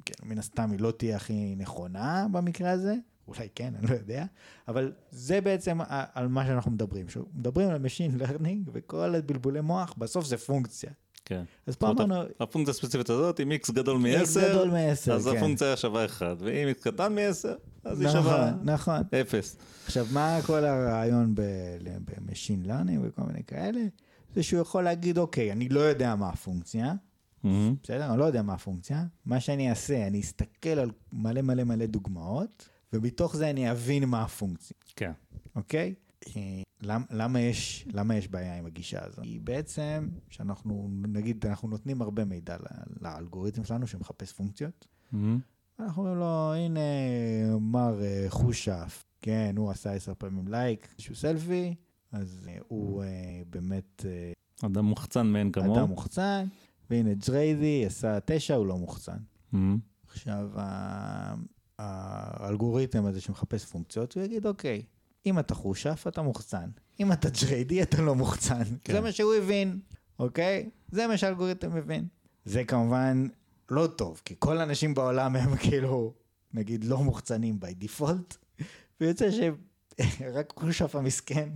כן, 0.05 0.13
מן 0.23 0.37
הסתם 0.37 0.71
היא 0.71 0.79
לא 0.79 0.91
תהיה 0.91 1.15
הכי 1.15 1.55
נכונה 1.57 2.27
במקרה 2.31 2.71
הזה. 2.71 2.95
אולי 3.27 3.47
כן, 3.55 3.73
אני 3.79 3.87
לא 3.87 3.93
יודע, 3.95 4.25
אבל 4.67 4.91
זה 5.11 5.41
בעצם 5.41 5.79
על 6.13 6.27
מה 6.27 6.45
שאנחנו 6.45 6.71
מדברים. 6.71 7.05
מדברים 7.33 7.69
על 7.69 7.85
Machine 7.85 8.21
Learning 8.21 8.69
וכל 8.73 9.15
הבלבולי 9.15 9.61
מוח, 9.61 9.93
בסוף 9.97 10.25
זה 10.25 10.37
פונקציה. 10.37 10.89
כן. 11.25 11.43
אז 11.67 11.75
פה 11.75 11.89
אמרנו... 11.89 12.15
הפונקציה 12.39 12.71
הספציפית 12.71 13.09
הזאת, 13.09 13.39
אם 13.39 13.51
x 13.63 13.71
גדול 13.73 13.97
מ-10, 13.97 14.39
גדול 14.49 14.69
מ-10, 14.69 15.11
אז 15.11 15.27
כן. 15.27 15.37
הפונקציה 15.37 15.77
שווה 15.77 16.05
1, 16.05 16.25
ואם 16.39 16.67
x 16.79 16.83
קטן 16.83 17.15
מ-10, 17.15 17.47
אז 17.83 18.01
היא 18.01 18.07
נכון, 18.09 18.21
שווה 18.21 18.51
נכון. 18.63 19.01
0. 19.21 19.55
עכשיו, 19.85 20.07
מה 20.13 20.39
כל 20.45 20.65
הרעיון 20.65 21.35
ב-Machine 21.35 22.67
Learning 22.67 22.99
וכל 23.01 23.21
מיני 23.27 23.43
כאלה? 23.47 23.79
זה 24.35 24.43
שהוא 24.43 24.61
יכול 24.61 24.83
להגיד, 24.83 25.17
אוקיי, 25.17 25.51
אני 25.51 25.69
לא 25.69 25.79
יודע 25.79 26.15
מה 26.15 26.29
הפונקציה, 26.29 26.93
בסדר? 27.83 28.09
אני 28.09 28.19
לא 28.19 28.23
יודע 28.23 28.41
מה 28.41 28.53
הפונקציה. 28.53 29.05
מה 29.25 29.39
שאני 29.39 29.69
אעשה, 29.69 30.07
אני 30.07 30.19
אסתכל 30.21 30.69
על 30.69 30.91
מלא 31.13 31.41
מלא 31.41 31.63
מלא 31.63 31.85
דוגמאות, 31.85 32.69
ומתוך 32.93 33.35
זה 33.35 33.49
אני 33.49 33.71
אבין 33.71 34.05
מה 34.05 34.23
הפונקציה, 34.23 34.77
כן. 34.95 35.11
אוקיי? 35.55 35.93
אה, 36.35 36.61
למ, 36.81 37.03
למה, 37.11 37.39
יש, 37.39 37.87
למה 37.93 38.15
יש 38.15 38.27
בעיה 38.27 38.57
עם 38.57 38.65
הגישה 38.65 39.05
הזו? 39.05 39.21
היא 39.21 39.41
בעצם, 39.41 40.09
שאנחנו, 40.29 40.89
נגיד, 41.07 41.45
אנחנו 41.45 41.67
נותנים 41.67 42.01
הרבה 42.01 42.25
מידע 42.25 42.57
לאלגוריתם 43.01 43.63
שלנו 43.63 43.87
שמחפש 43.87 44.33
פונקציות. 44.33 44.87
אנחנו 45.79 46.01
אומרים 46.01 46.19
לו, 46.19 46.53
הנה, 46.53 46.79
מר 47.59 48.03
אה, 48.03 48.25
חושף, 48.29 49.05
כן, 49.21 49.55
הוא 49.57 49.71
עשה 49.71 49.93
עשר 49.93 50.13
פעמים 50.17 50.47
לייק, 50.47 50.87
איזשהו 50.93 51.15
סלפי, 51.15 51.75
אז 52.11 52.47
אה, 52.49 52.57
הוא 52.67 53.03
באמת... 53.49 54.05
אדם 54.65 54.85
מוחצן 54.85 55.27
מאין 55.27 55.51
כמוהו. 55.51 55.75
אדם 55.79 55.89
מוחצן. 55.89 56.45
והנה 56.89 57.13
ג'ריידי 57.13 57.85
עשה 57.85 58.19
תשע, 58.25 58.55
הוא 58.55 58.67
לא 58.67 58.77
מוחצן. 58.77 59.17
Mm-hmm. 59.53 59.57
עכשיו, 60.07 60.49
האלגוריתם 61.79 63.05
הזה 63.05 63.21
שמחפש 63.21 63.65
פונקציות, 63.65 64.13
הוא 64.13 64.23
יגיד, 64.23 64.45
אוקיי, 64.45 64.83
אם 65.25 65.39
אתה 65.39 65.55
חושף, 65.55 66.05
אתה 66.07 66.21
מוחצן. 66.21 66.69
אם 66.99 67.11
אתה 67.11 67.29
ג'ריידי, 67.29 67.81
אתה 67.81 68.01
לא 68.01 68.15
מוחצן. 68.15 68.63
כן. 68.83 68.93
זה 68.93 69.01
מה 69.01 69.11
שהוא 69.11 69.33
הבין, 69.33 69.79
אוקיי? 70.19 70.69
זה 70.91 71.07
מה 71.07 71.17
שהאלגוריתם 71.17 71.75
מבין. 71.75 72.07
זה 72.45 72.63
כמובן 72.63 73.27
לא 73.69 73.87
טוב, 73.87 74.21
כי 74.25 74.35
כל 74.39 74.57
האנשים 74.57 74.93
בעולם 74.93 75.35
הם 75.35 75.55
כאילו, 75.63 76.13
נגיד, 76.53 76.83
לא 76.83 77.03
מוחצנים 77.03 77.59
by 77.61 77.83
default, 77.83 78.61
ויוצא 79.01 79.29
שרק 79.31 80.53
חושף 80.59 80.95
המסכן 80.95 81.49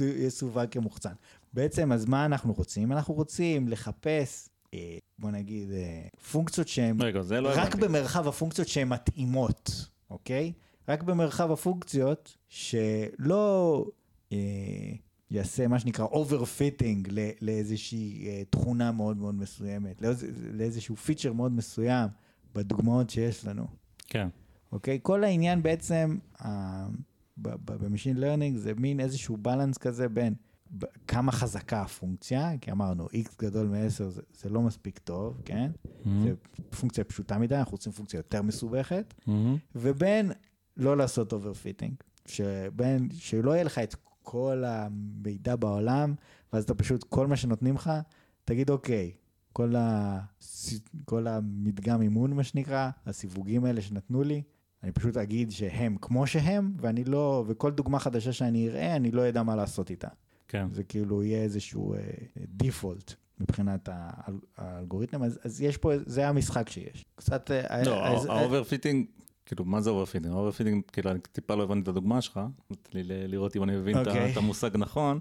יסווג 0.00 0.64
כמוחצן. 0.70 1.12
בעצם, 1.52 1.92
אז 1.92 2.06
מה 2.06 2.24
אנחנו 2.24 2.52
רוצים? 2.52 2.92
אנחנו 2.92 3.14
רוצים 3.14 3.68
לחפש 3.68 4.48
אה, 4.74 4.98
בוא 5.18 5.30
נגיד, 5.30 5.70
אה, 5.70 6.08
פונקציות 6.32 6.68
שהן, 6.68 7.02
רגע, 7.02 7.22
זה 7.22 7.40
לא 7.40 7.48
רק 7.48 7.58
הבנתי. 7.58 7.80
במרחב 7.80 8.28
הפונקציות 8.28 8.68
שהן 8.68 8.88
מתאימות, 8.88 9.88
אוקיי? 10.10 10.52
רק 10.88 11.02
במרחב 11.02 11.52
הפונקציות 11.52 12.36
שלא 12.48 13.84
אה, 14.32 14.38
יעשה 15.30 15.68
מה 15.68 15.78
שנקרא 15.78 16.06
overfitting 16.06 17.08
לא, 17.10 17.22
לאיזושהי 17.40 18.26
אה, 18.28 18.42
תכונה 18.50 18.92
מאוד 18.92 19.16
מאוד 19.16 19.34
מסוימת, 19.34 20.02
לאיז, 20.02 20.26
לאיזשהו 20.52 20.96
פיצ'ר 20.96 21.32
מאוד 21.32 21.52
מסוים 21.52 22.08
בדוגמאות 22.54 23.10
שיש 23.10 23.46
לנו, 23.46 23.66
כן. 24.06 24.28
אוקיי? 24.72 24.98
כל 25.02 25.24
העניין 25.24 25.62
בעצם, 25.62 26.18
אה, 26.44 26.86
ב 27.38 27.48
machine 27.48 28.16
learning 28.16 28.56
זה 28.56 28.74
מין 28.74 29.00
איזשהו 29.00 29.36
balance 29.36 29.78
כזה 29.78 30.08
בין 30.08 30.34
כמה 31.08 31.32
חזקה 31.32 31.82
הפונקציה, 31.82 32.58
כי 32.60 32.72
אמרנו, 32.72 33.06
x 33.06 33.34
גדול 33.38 33.66
מ-10 33.66 33.88
זה, 33.88 34.22
זה 34.34 34.48
לא 34.48 34.62
מספיק 34.62 34.98
טוב, 34.98 35.40
כן? 35.44 35.70
Mm-hmm. 35.84 36.08
זה 36.22 36.32
פונקציה 36.80 37.04
פשוטה 37.04 37.38
מדי, 37.38 37.56
אנחנו 37.56 37.72
רוצים 37.72 37.92
פונקציה 37.92 38.18
יותר 38.18 38.42
מסובכת, 38.42 39.14
mm-hmm. 39.20 39.30
ובין 39.74 40.32
לא 40.76 40.96
לעשות 40.96 41.32
overfitting, 41.32 41.94
שבין, 42.26 43.08
שלא 43.12 43.50
יהיה 43.50 43.64
לך 43.64 43.78
את 43.78 43.94
כל 44.22 44.64
המידע 44.66 45.56
בעולם, 45.56 46.14
ואז 46.52 46.64
אתה 46.64 46.74
פשוט, 46.74 47.04
כל 47.04 47.26
מה 47.26 47.36
שנותנים 47.36 47.74
לך, 47.74 47.90
תגיד, 48.44 48.70
אוקיי, 48.70 49.12
כל, 49.52 49.76
ה, 49.76 50.20
כל 51.04 51.26
המדגם 51.26 52.02
אימון, 52.02 52.32
מה 52.32 52.44
שנקרא, 52.44 52.90
הסיווגים 53.06 53.64
האלה 53.64 53.80
שנתנו 53.80 54.22
לי, 54.22 54.42
אני 54.86 54.92
פשוט 54.92 55.16
אגיד 55.16 55.50
שהם 55.50 55.96
כמו 56.00 56.26
שהם, 56.26 56.72
ואני 56.80 57.04
לא, 57.04 57.44
וכל 57.46 57.70
דוגמה 57.70 57.98
חדשה 57.98 58.32
שאני 58.32 58.68
אראה, 58.68 58.96
אני 58.96 59.10
לא 59.10 59.28
אדע 59.28 59.42
מה 59.42 59.56
לעשות 59.56 59.90
איתה. 59.90 60.08
כן. 60.48 60.66
זה 60.72 60.84
כאילו 60.84 61.22
יהיה 61.22 61.42
איזשהו 61.42 61.94
default 62.48 63.10
uh, 63.10 63.14
מבחינת 63.40 63.88
האל, 63.92 64.34
האלגוריתם, 64.56 65.22
אז, 65.22 65.38
אז 65.44 65.62
יש 65.62 65.76
פה, 65.76 65.92
זה 66.06 66.28
המשחק 66.28 66.68
שיש. 66.68 67.04
קצת... 67.16 67.50
לא, 67.84 68.04
ה 68.28 68.34
overfitting, 68.34 69.06
כאילו, 69.46 69.64
מה 69.64 69.80
זה 69.80 69.90
overfitting? 69.90 70.34
ה 70.34 70.38
overfitting, 70.38 70.82
כאילו, 70.92 71.10
אני 71.10 71.18
טיפה 71.32 71.54
לא 71.54 71.62
הבנתי 71.62 71.82
את 71.82 71.88
הדוגמה 71.88 72.20
שלך, 72.20 72.40
נתתי 72.70 73.02
לי 73.02 73.28
לראות 73.28 73.56
אם 73.56 73.62
אני 73.62 73.76
מבין 73.76 73.96
okay. 73.96 73.98
אוקיי. 73.98 74.32
את 74.32 74.36
המושג 74.36 74.70
נכון. 74.74 75.18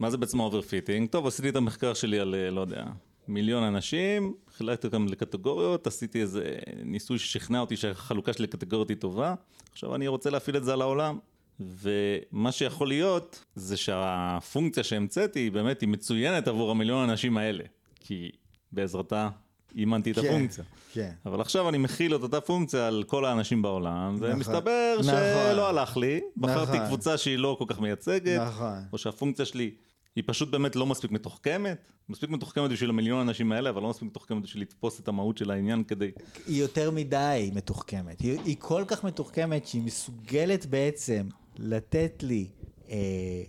מה 0.00 0.10
זה 0.10 0.16
בעצם 0.16 0.40
ה 0.40 0.45
overfitting? 0.45 1.08
טוב, 1.08 1.26
עשיתי 1.26 1.48
את 1.48 1.56
המחקר 1.56 1.94
שלי 1.94 2.18
על, 2.18 2.34
לא 2.50 2.60
יודע, 2.60 2.84
מיליון 3.28 3.62
אנשים, 3.62 4.34
חילקתי 4.58 4.86
אותם 4.86 5.06
לקטגוריות, 5.08 5.86
עשיתי 5.86 6.20
איזה 6.20 6.56
ניסוי 6.84 7.18
ששכנע 7.18 7.60
אותי 7.60 7.76
שהחלוקה 7.76 8.32
שלי 8.32 8.42
לקטגוריות 8.42 8.88
היא 8.88 8.96
טובה, 8.96 9.34
עכשיו 9.72 9.94
אני 9.94 10.08
רוצה 10.08 10.30
להפעיל 10.30 10.56
את 10.56 10.64
זה 10.64 10.72
על 10.72 10.80
העולם. 10.80 11.18
ומה 11.60 12.52
שיכול 12.52 12.88
להיות 12.88 13.44
זה 13.54 13.76
שהפונקציה 13.76 14.82
שהמצאתי 14.82 15.38
היא 15.38 15.52
באמת 15.52 15.80
היא 15.80 15.88
מצוינת 15.88 16.48
עבור 16.48 16.70
המיליון 16.70 17.08
האנשים 17.08 17.36
האלה, 17.36 17.64
כי 18.00 18.30
בעזרתה 18.72 19.28
אימנתי 19.76 20.10
את 20.10 20.18
כן, 20.18 20.26
הפונקציה. 20.26 20.64
כן. 20.92 21.12
אבל 21.26 21.40
עכשיו 21.40 21.68
אני 21.68 21.78
מכיל 21.78 22.14
את 22.14 22.22
אותה 22.22 22.40
פונקציה 22.40 22.86
על 22.86 23.04
כל 23.06 23.24
האנשים 23.24 23.62
בעולם, 23.62 24.16
נכון, 24.16 24.32
ומסתבר 24.32 24.96
נכון. 24.98 25.14
שלא 25.52 25.68
הלך 25.68 25.96
לי, 25.96 26.20
בחרתי 26.36 26.72
נכון. 26.72 26.86
קבוצה 26.86 27.18
שהיא 27.18 27.38
לא 27.38 27.56
כל 27.58 27.64
כך 27.68 27.80
מייצגת, 27.80 28.40
נכון. 28.40 28.78
או 28.92 28.98
שהפונקציה 28.98 29.44
שלי 29.44 29.70
היא 30.18 30.24
פשוט 30.26 30.50
באמת 30.50 30.76
לא 30.76 30.86
מספיק 30.86 31.10
מתוחכמת, 31.10 31.78
מספיק 32.08 32.30
מתוחכמת 32.30 32.70
בשביל 32.70 32.90
המיליון 32.90 33.18
האנשים 33.18 33.52
האלה, 33.52 33.70
אבל 33.70 33.82
לא 33.82 33.88
מספיק 33.88 34.02
מתוחכמת 34.08 34.42
בשביל 34.42 34.62
לתפוס 34.62 35.00
את 35.00 35.08
המהות 35.08 35.38
של 35.38 35.50
העניין 35.50 35.84
כדי... 35.84 36.10
היא 36.46 36.60
יותר 36.60 36.90
מדי 36.90 37.50
מתוחכמת, 37.54 38.20
היא, 38.20 38.38
היא 38.44 38.56
כל 38.58 38.84
כך 38.88 39.04
מתוחכמת 39.04 39.66
שהיא 39.66 39.82
מסוגלת 39.82 40.66
בעצם 40.66 41.28
לתת 41.58 42.22
לי 42.22 42.48
אה, 42.90 42.96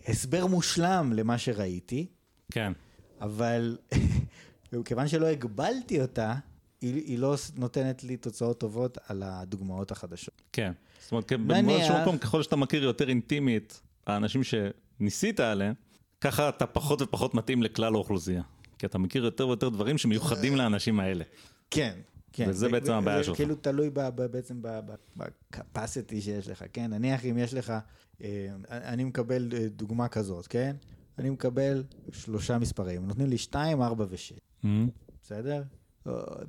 הסבר 0.08 0.46
מושלם 0.46 1.14
למה 1.16 1.38
שראיתי, 1.38 2.06
כן. 2.52 2.74
אבל 3.22 3.78
כיוון 4.86 5.08
שלא 5.08 5.26
הגבלתי 5.26 6.02
אותה, 6.02 6.36
היא, 6.82 6.96
היא 6.96 7.20
לא 7.20 7.36
נותנת 7.58 8.04
לי 8.04 8.18
תוצאות 8.18 8.60
טובות 8.60 8.98
על 9.08 9.24
הדוגמאות 9.26 9.92
החדשות. 9.92 10.42
כן. 10.52 10.72
זאת 11.02 11.12
אומרת, 11.12 11.32
באיזשהו 11.66 12.02
מקום, 12.02 12.18
ככל 12.18 12.44
שאתה 12.44 12.56
מכיר 12.56 12.84
יותר 12.84 13.10
אינטימית, 13.10 13.82
האנשים 14.08 14.42
שניסית 14.44 15.40
עליהם, 15.40 15.74
ככה 16.22 16.50
אתה 16.50 16.66
פחות 16.68 17.02
ופחות 17.02 17.34
מתאים 17.34 17.64
לכלל 17.64 17.94
האוכלוסייה. 17.96 18.42
כי 18.78 18.86
אתה 18.86 18.98
מכיר 18.98 19.26
יותר 19.26 19.48
ויותר 19.48 19.70
דברים 19.70 19.98
שמיוחדים 19.98 20.56
לאנשים 20.56 21.00
האלה. 21.00 21.24
כן, 21.72 22.00
כן. 22.34 22.46
וזה 22.50 22.70
בעצם 22.70 22.94
הבעיה 22.94 23.24
שלך. 23.24 23.38
זה 23.38 23.44
כאילו 23.44 23.56
תלוי 23.56 23.90
ב, 23.90 24.00
ב, 24.00 24.22
בעצם 24.26 24.62
בקפסיטי 25.18 26.22
שיש 26.22 26.48
לך, 26.48 26.64
כן? 26.74 26.94
נניח 26.94 27.26
אם 27.26 27.38
יש 27.38 27.54
לך, 27.54 27.74
אה, 28.24 28.48
אני 28.70 29.04
מקבל 29.04 29.50
אה, 29.54 29.68
דוגמה 29.70 30.08
כזאת, 30.08 30.48
כן? 30.48 30.76
אני 31.18 31.30
מקבל 31.30 31.84
שלושה 32.12 32.58
מספרים, 32.58 33.08
נותנים 33.08 33.28
לי 33.28 33.38
2, 33.38 33.82
4 33.82 34.06
ו-6, 34.10 34.68
בסדר? 35.24 35.64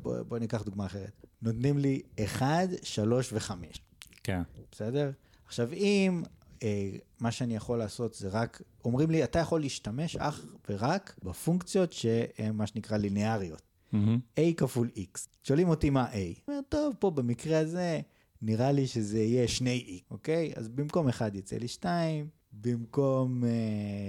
בוא, 0.03 0.23
בוא 0.23 0.39
ניקח 0.39 0.63
דוגמה 0.63 0.87
אחרת. 0.87 1.27
נותנים 1.43 1.79
לי 1.79 2.03
1, 2.25 2.69
3 2.83 3.33
ו-5. 3.33 3.53
כן. 4.23 4.43
בסדר? 4.73 5.11
עכשיו, 5.47 5.73
אם 5.73 6.23
אה, 6.25 6.31
מה 7.21 7.31
שאני 7.31 7.57
יכול 7.57 7.79
לעשות 7.79 8.15
זה 8.15 8.29
רק, 8.29 8.63
אומרים 8.85 9.11
לי, 9.11 9.25
אתה 9.25 9.39
יכול 9.39 9.61
להשתמש 9.61 10.17
אך 10.17 10.47
ורק 10.69 11.19
בפונקציות 11.23 11.93
שהן 11.93 12.57
מה 12.57 12.67
שנקרא 12.67 12.97
ליניאריות. 12.97 13.63
Mm-hmm. 13.93 14.41
a 14.41 14.55
כפול 14.57 14.91
x. 14.97 15.29
שואלים 15.43 15.69
אותי 15.69 15.91
מה 15.91 16.13
a. 16.13 16.41
אומר, 16.49 16.61
טוב, 16.69 16.95
פה 16.99 17.11
במקרה 17.11 17.59
הזה, 17.59 18.01
נראה 18.43 18.73
לי 18.73 18.87
שזה 18.87 19.19
יהיה 19.19 19.49
שני 19.49 20.01
x, 20.01 20.07
אוקיי? 20.11 20.53
אז 20.57 20.69
במקום 20.69 21.09
1 21.09 21.35
יצא 21.35 21.57
לי 21.57 21.69
2, 21.69 22.29
במקום 22.53 23.45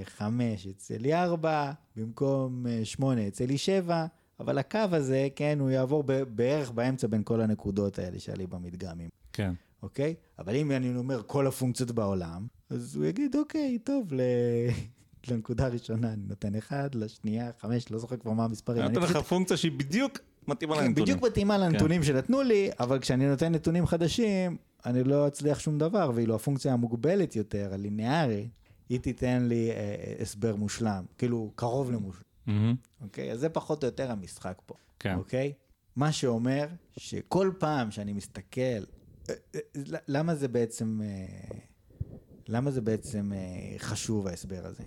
5 0.05 0.65
uh, 0.65 0.69
יצא 0.69 0.95
לי 0.97 1.13
4, 1.13 1.71
במקום 1.95 2.65
uh, 2.65 2.85
8 2.85 3.21
יצא 3.21 3.45
לי 3.45 3.57
7, 3.57 4.05
אבל 4.39 4.57
הקו 4.57 4.79
הזה, 4.91 5.27
כן, 5.35 5.57
הוא 5.59 5.69
יעבור 5.69 6.03
בערך 6.35 6.71
באמצע 6.71 7.07
בין 7.07 7.23
כל 7.23 7.41
הנקודות 7.41 7.99
האלה 7.99 8.19
שעלי 8.19 8.47
במדגמים. 8.47 9.09
כן. 9.33 9.53
אוקיי? 9.83 10.15
אבל 10.39 10.55
אם 10.55 10.71
אני 10.71 10.95
אומר 10.95 11.21
כל 11.27 11.47
הפונקציות 11.47 11.91
בעולם, 11.91 12.47
אז 12.69 12.95
הוא 12.95 13.05
יגיד, 13.05 13.35
אוקיי, 13.35 13.79
טוב, 13.83 14.13
ל... 14.13 14.21
לנקודה 15.27 15.65
הראשונה 15.65 16.13
אני 16.13 16.21
נותן 16.27 16.55
אחד, 16.55 16.95
לשנייה 16.95 17.51
חמש, 17.59 17.91
לא 17.91 17.97
זוכר 17.99 18.17
כבר 18.17 18.31
מה 18.31 18.43
המספרים. 18.43 18.83
אני 18.83 18.93
נותן 18.93 19.05
לך 19.05 19.17
פונקציה 19.17 19.57
שהיא 19.57 19.71
בדיוק 19.71 20.19
מתאימה 20.47 20.75
כן, 20.75 20.83
לנתונים. 20.83 21.03
בדיוק 21.03 21.23
מתאימה 21.23 21.57
לנתונים 21.57 22.03
שנתנו 22.03 22.41
לי, 22.41 22.69
אבל 22.79 22.99
כשאני 22.99 23.27
נותן 23.29 23.51
נתונים 23.51 23.85
חדשים, 23.85 24.57
אני 24.85 25.03
לא 25.03 25.27
אצליח 25.27 25.59
שום 25.59 25.77
דבר, 25.77 26.11
ואילו 26.15 26.35
הפונקציה 26.35 26.73
המוגבלת 26.73 27.35
יותר, 27.35 27.69
הליניארי, 27.73 28.47
היא 28.89 28.99
תיתן 28.99 29.43
לי 29.43 29.71
אה, 29.71 30.13
הסבר 30.21 30.55
מושלם, 30.55 31.03
כאילו 31.17 31.51
קרוב 31.55 31.91
למושלם. 31.91 32.23
Mm-hmm. 32.47 33.01
אוקיי? 33.01 33.31
אז 33.31 33.39
זה 33.39 33.49
פחות 33.49 33.83
או 33.83 33.87
יותר 33.87 34.11
המשחק 34.11 34.61
פה. 34.65 34.75
כן. 34.99 35.15
אוקיי? 35.15 35.53
מה 35.95 36.11
שאומר 36.11 36.67
שכל 36.97 37.51
פעם 37.59 37.91
שאני 37.91 38.13
מסתכל 38.13 38.61
אה, 38.61 38.77
אה, 38.77 38.83
למה 40.07 40.35
זה 40.35 40.47
בעצם, 40.47 41.01
אה, 41.03 41.57
למה 42.47 42.71
זה 42.71 42.81
בעצם 42.81 43.31
אה, 43.33 43.39
חשוב 43.79 44.27
ההסבר 44.27 44.65
הזה? 44.65 44.83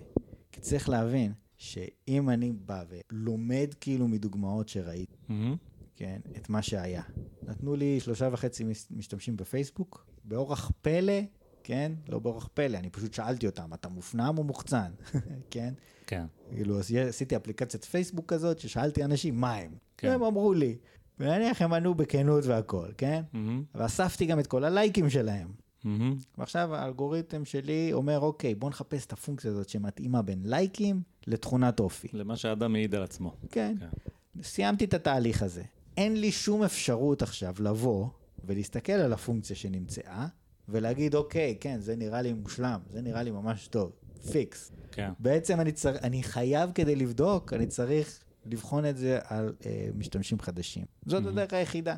כי 0.53 0.61
צריך 0.61 0.89
להבין 0.89 1.33
שאם 1.57 2.31
אני 2.31 2.53
בא 2.53 2.85
ולומד 2.89 3.69
כאילו 3.81 4.09
מדוגמאות 4.09 4.69
שראיתי, 4.69 5.17
מהמם. 5.29 5.57
כן, 5.97 6.21
את 6.37 6.49
מה 6.49 6.63
שהיה. 6.63 7.03
נתנו 7.43 7.77
לי 7.77 8.01
שלושה 8.01 8.29
וחצי 8.33 8.65
מש- 8.65 8.87
משתמשים 8.91 9.37
בפייסבוק, 9.37 10.07
באורח 10.25 10.71
פלא, 10.83 11.21
כן? 11.65 11.93
לא 12.09 12.19
באורח 12.19 12.49
פלא, 12.55 12.79
אני 12.79 12.91
פשוט 12.91 13.15
שאלתי 13.15 13.47
אותם, 13.47 13.75
אתה 13.75 13.89
מופנם 13.89 14.35
או 14.39 14.45
מוחצן? 14.45 14.93
כן? 15.51 15.75
כן. 16.07 16.25
כאילו, 16.55 16.81
עשיתי 17.09 17.37
אפליקציית 17.37 17.85
פייסבוק 17.85 18.27
כזאת, 18.33 18.59
ששאלתי 18.59 19.05
אנשים 19.05 19.41
מה 19.41 19.55
הם. 19.55 19.75
כן. 19.97 20.09
והם 20.09 20.23
אמרו 20.23 20.55
לי, 20.55 20.77
ונניח 21.21 21.63
הם 21.63 21.73
ענו 21.73 21.95
בכנות 21.95 22.45
והכל, 22.47 22.89
כן? 22.99 23.23
מהמם. 23.33 23.65
ואספתי 23.75 24.27
גם 24.27 24.39
את 24.39 24.47
כל 24.47 24.65
הלייקים 24.65 25.11
שלהם. 25.11 25.49
מהמם. 25.85 26.17
ועכשיו 26.39 26.75
האלגוריתם 26.75 27.45
שלי 27.45 27.93
אומר, 27.93 28.21
אוקיי, 28.21 28.55
בוא 28.55 28.71
נחפש 28.71 29.07
את 29.07 29.13
הפונקציה 29.13 29.51
הזאת 29.51 29.69
שמתאימה 29.69 30.23
בין 30.23 30.41
לייקים 30.45 31.03
לתכונת 31.27 31.81
אופי. 31.81 32.09
למה 32.13 32.37
שהאדם 32.37 32.73
מעיד 32.73 32.95
על 32.95 33.03
עצמו. 33.03 33.37
כן. 33.51 33.77
כן. 33.81 34.43
סיימתי 34.43 34.85
את 34.85 34.95
התהליך 34.95 35.43
הזה. 35.43 35.63
אין 35.97 36.21
לי 36.21 36.33
שום 36.33 36.63
אפשרות 36.63 37.23
עכשיו 37.23 37.55
לבוא 37.59 38.07
ולהסתכל 38.45 38.93
על 38.93 39.13
הפונקציה 39.13 39.57
שנמצאה, 39.57 40.27
ולהגיד, 40.69 41.15
אוקיי, 41.15 41.57
כן, 41.61 41.81
זה 41.81 41.97
נראה 41.97 42.23
לי 42.23 42.33
מושלם, 42.33 42.81
זה 42.91 43.03
נראה 43.03 43.23
לי 43.23 43.31
ממש 43.31 43.69
טוב, 43.69 43.93
פיקס. 44.33 44.73
כן. 44.93 45.13
בעצם 45.19 45.61
אני, 45.61 45.73
צר... 45.73 45.97
אני 46.03 46.23
חייב 46.23 46.71
כדי 46.75 46.97
לבדוק, 46.97 47.53
אני 47.53 47.67
צריך 47.67 48.21
לבחון 48.47 48.87
את 48.87 48.97
זה 48.97 49.19
על 49.25 49.53
אה, 49.67 49.89
משתמשים 49.95 50.41
חדשים. 50.41 50.85
זאת 51.07 51.27
הדרך 51.27 51.53
היחידה. 51.53 51.97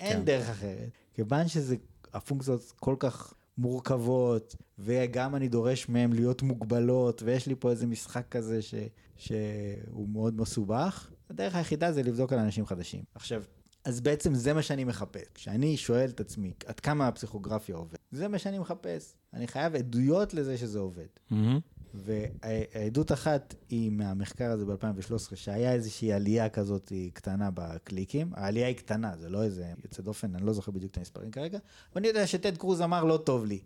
אין 0.00 0.18
כן. 0.18 0.24
דרך 0.24 0.48
אחרת. 0.48 0.90
כיוון 1.14 1.48
שזה, 1.48 1.76
הפונקציות 2.14 2.72
כל 2.80 2.96
כך 2.98 3.34
מורכבות, 3.58 4.56
וגם 4.78 5.36
אני 5.36 5.48
דורש 5.48 5.88
מהן 5.88 6.12
להיות 6.12 6.42
מוגבלות, 6.42 7.22
ויש 7.22 7.46
לי 7.46 7.54
פה 7.58 7.70
איזה 7.70 7.86
משחק 7.86 8.28
כזה 8.30 8.62
ש... 8.62 8.74
שהוא 9.16 10.08
מאוד 10.08 10.40
מסובך, 10.40 11.10
הדרך 11.30 11.54
היחידה 11.54 11.92
זה 11.92 12.02
לבדוק 12.02 12.32
על 12.32 12.38
אנשים 12.38 12.66
חדשים. 12.66 13.02
עכשיו, 13.14 13.42
אז 13.84 14.00
בעצם 14.00 14.34
זה 14.34 14.54
מה 14.54 14.62
שאני 14.62 14.84
מחפש. 14.84 15.22
כשאני 15.34 15.76
שואל 15.76 16.10
את 16.10 16.20
עצמי 16.20 16.52
עד 16.66 16.80
כמה 16.80 17.08
הפסיכוגרפיה 17.08 17.76
עובד, 17.76 17.96
זה 18.10 18.28
מה 18.28 18.38
שאני 18.38 18.58
מחפש. 18.58 19.14
אני 19.34 19.46
חייב 19.46 19.76
עדויות 19.76 20.34
לזה 20.34 20.58
שזה 20.58 20.78
עובד. 20.78 21.06
מהמם. 21.30 21.60
והעדות 22.04 23.12
אחת 23.12 23.54
היא 23.68 23.90
מהמחקר 23.90 24.50
הזה 24.50 24.64
ב-2013, 24.64 25.36
שהיה 25.36 25.72
איזושהי 25.72 26.12
עלייה 26.12 26.48
כזאת 26.48 26.92
קטנה 27.12 27.50
בקליקים. 27.54 28.30
העלייה 28.34 28.66
היא 28.66 28.76
קטנה, 28.76 29.16
זה 29.16 29.28
לא 29.28 29.42
איזה 29.42 29.64
יוצא 29.84 30.02
דופן, 30.02 30.34
אני 30.34 30.46
לא 30.46 30.52
זוכר 30.52 30.72
בדיוק 30.72 30.92
את 30.92 30.96
המספרים 30.96 31.30
כרגע, 31.30 31.58
ואני 31.94 32.08
יודע 32.08 32.26
שטד 32.26 32.56
קרוז 32.56 32.80
אמר 32.80 33.04
לא 33.04 33.16
טוב 33.16 33.44
לי. 33.44 33.58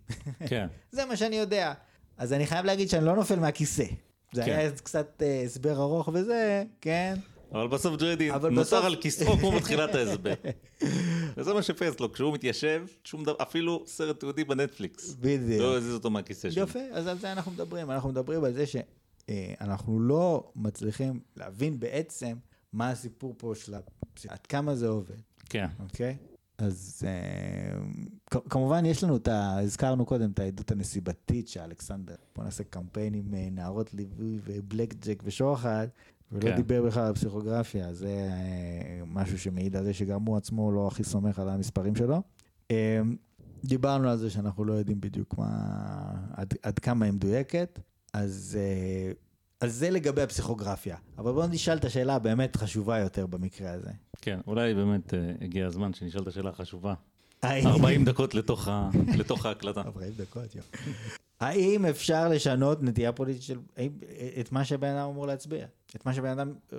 כן. 0.46 0.66
זה 0.92 1.04
מה 1.04 1.16
שאני 1.16 1.36
יודע. 1.36 1.72
אז 2.16 2.32
אני 2.32 2.46
חייב 2.46 2.66
להגיד 2.66 2.88
שאני 2.88 3.04
לא 3.04 3.16
נופל 3.16 3.38
מהכיסא. 3.38 3.84
זה 4.32 4.44
כן. 4.44 4.52
היה 4.52 4.70
קצת 4.70 5.22
אה, 5.22 5.42
הסבר 5.44 5.82
ארוך 5.82 6.08
וזה, 6.12 6.64
כן. 6.80 7.14
אבל 7.52 7.68
בסוף 7.68 7.96
ג'רדי 8.00 8.28
נותר 8.30 8.50
בסוף- 8.60 8.84
על 8.84 8.96
כיסאו 8.96 9.38
כמו 9.38 9.52
בתחילת 9.52 9.94
ההסבר. 9.94 10.34
וזה 11.36 11.54
מה 11.54 11.62
שפייס 11.62 12.00
לו, 12.00 12.12
כשהוא 12.12 12.34
מתיישב, 12.34 12.86
שום 13.04 13.22
דבר, 13.24 13.34
אפילו 13.42 13.84
סרט 13.86 14.20
תיעודי 14.20 14.44
בנטפליקס. 14.44 15.14
בדיוק. 15.20 15.62
לא 15.62 15.76
הזיז 15.76 15.94
אותו 15.94 16.10
מהכיסא 16.10 16.50
שלו. 16.50 16.62
יפה, 16.62 16.78
אז 16.92 17.06
על 17.06 17.18
זה 17.18 17.32
אנחנו 17.32 17.52
מדברים. 17.52 17.90
אנחנו 17.90 18.08
מדברים 18.08 18.44
על 18.44 18.52
זה 18.52 18.64
שאנחנו 18.66 20.00
לא 20.00 20.52
מצליחים 20.56 21.20
להבין 21.36 21.80
בעצם 21.80 22.36
מה 22.72 22.90
הסיפור 22.90 23.34
פה 23.38 23.52
של. 23.54 23.74
עד 24.28 24.46
כמה 24.46 24.74
זה 24.74 24.88
עובד, 24.88 25.14
כן. 25.48 25.66
אוקיי? 25.80 26.16
אז 26.58 27.02
אה, 27.06 27.80
כמובן 28.50 28.84
יש 28.84 29.04
לנו 29.04 29.16
את 29.16 29.28
ה... 29.28 29.58
הזכרנו 29.58 30.06
קודם 30.06 30.30
את 30.30 30.38
העדות 30.38 30.70
הנסיבתית 30.70 31.48
של 31.48 31.60
אלכסנדר. 31.60 32.14
בוא 32.36 32.44
נעשה 32.44 32.64
קמפיין 32.64 33.14
עם 33.14 33.34
אה, 33.34 33.48
נערות 33.50 33.94
ליווי 33.94 34.38
ובלק 34.44 34.94
ג'ק 34.94 35.22
ושוחד, 35.26 35.88
ולא 36.32 36.50
כן. 36.50 36.56
דיבר 36.56 36.82
בכלל 36.82 37.02
על 37.06 37.14
פסיכוגרפיה. 37.14 37.94
זה 37.94 38.08
אה, 38.08 39.02
משהו 39.06 39.38
שמעיד 39.38 39.76
על 39.76 39.84
זה 39.84 39.94
שגם 39.94 40.22
הוא 40.24 40.36
עצמו 40.36 40.72
לא 40.72 40.86
הכי 40.86 41.04
סומך 41.04 41.38
על 41.38 41.48
המספרים 41.48 41.96
שלו. 41.96 42.22
אה, 42.70 43.00
דיברנו 43.64 44.08
על 44.08 44.16
זה 44.16 44.30
שאנחנו 44.30 44.64
לא 44.64 44.72
יודעים 44.72 45.00
בדיוק 45.00 45.38
מה, 45.38 45.48
עד, 46.32 46.54
עד 46.62 46.78
כמה 46.78 47.04
היא 47.04 47.12
מדויקת, 47.12 47.78
אז, 48.12 48.58
אה, 48.60 49.12
אז 49.60 49.74
זה 49.74 49.90
לגבי 49.90 50.22
הפסיכוגרפיה. 50.22 50.96
אבל 51.18 51.32
בואו 51.32 51.46
נשאל 51.46 51.76
את 51.76 51.84
השאלה 51.84 52.14
הבאמת 52.14 52.56
חשובה 52.56 52.98
יותר 52.98 53.26
במקרה 53.26 53.72
הזה. 53.72 53.90
כן, 54.22 54.40
אולי 54.46 54.74
באמת 54.74 55.14
אה, 55.14 55.32
הגיע 55.40 55.66
הזמן 55.66 55.94
שנשאל 55.94 56.22
את 56.22 56.26
השאלה 56.26 56.50
החשובה. 56.50 56.94
האם- 57.42 57.66
40 57.66 58.04
דקות 58.04 58.34
לתוך 58.34 58.68
ה- 58.68 58.90
לתוך 59.18 59.46
ההקלטה. 59.46 59.80
40 59.80 60.12
דקות, 60.16 60.54
יום. 60.54 60.64
האם 61.40 61.87
אפשר 61.87 62.29
לשנות 62.29 62.83
נטייה 62.83 63.12
פוליטית 63.12 63.42
של... 63.42 63.59
האם- 63.76 63.98
את 64.40 64.53
מה 64.53 64.64
שבן 64.64 64.88
אדם 64.96 65.09
אמור 65.09 65.26
להצביע? 65.26 65.66
את 65.96 66.07
מה 66.07 66.14
שבן 66.14 66.29
אדם 66.29 66.53
אה, 66.72 66.79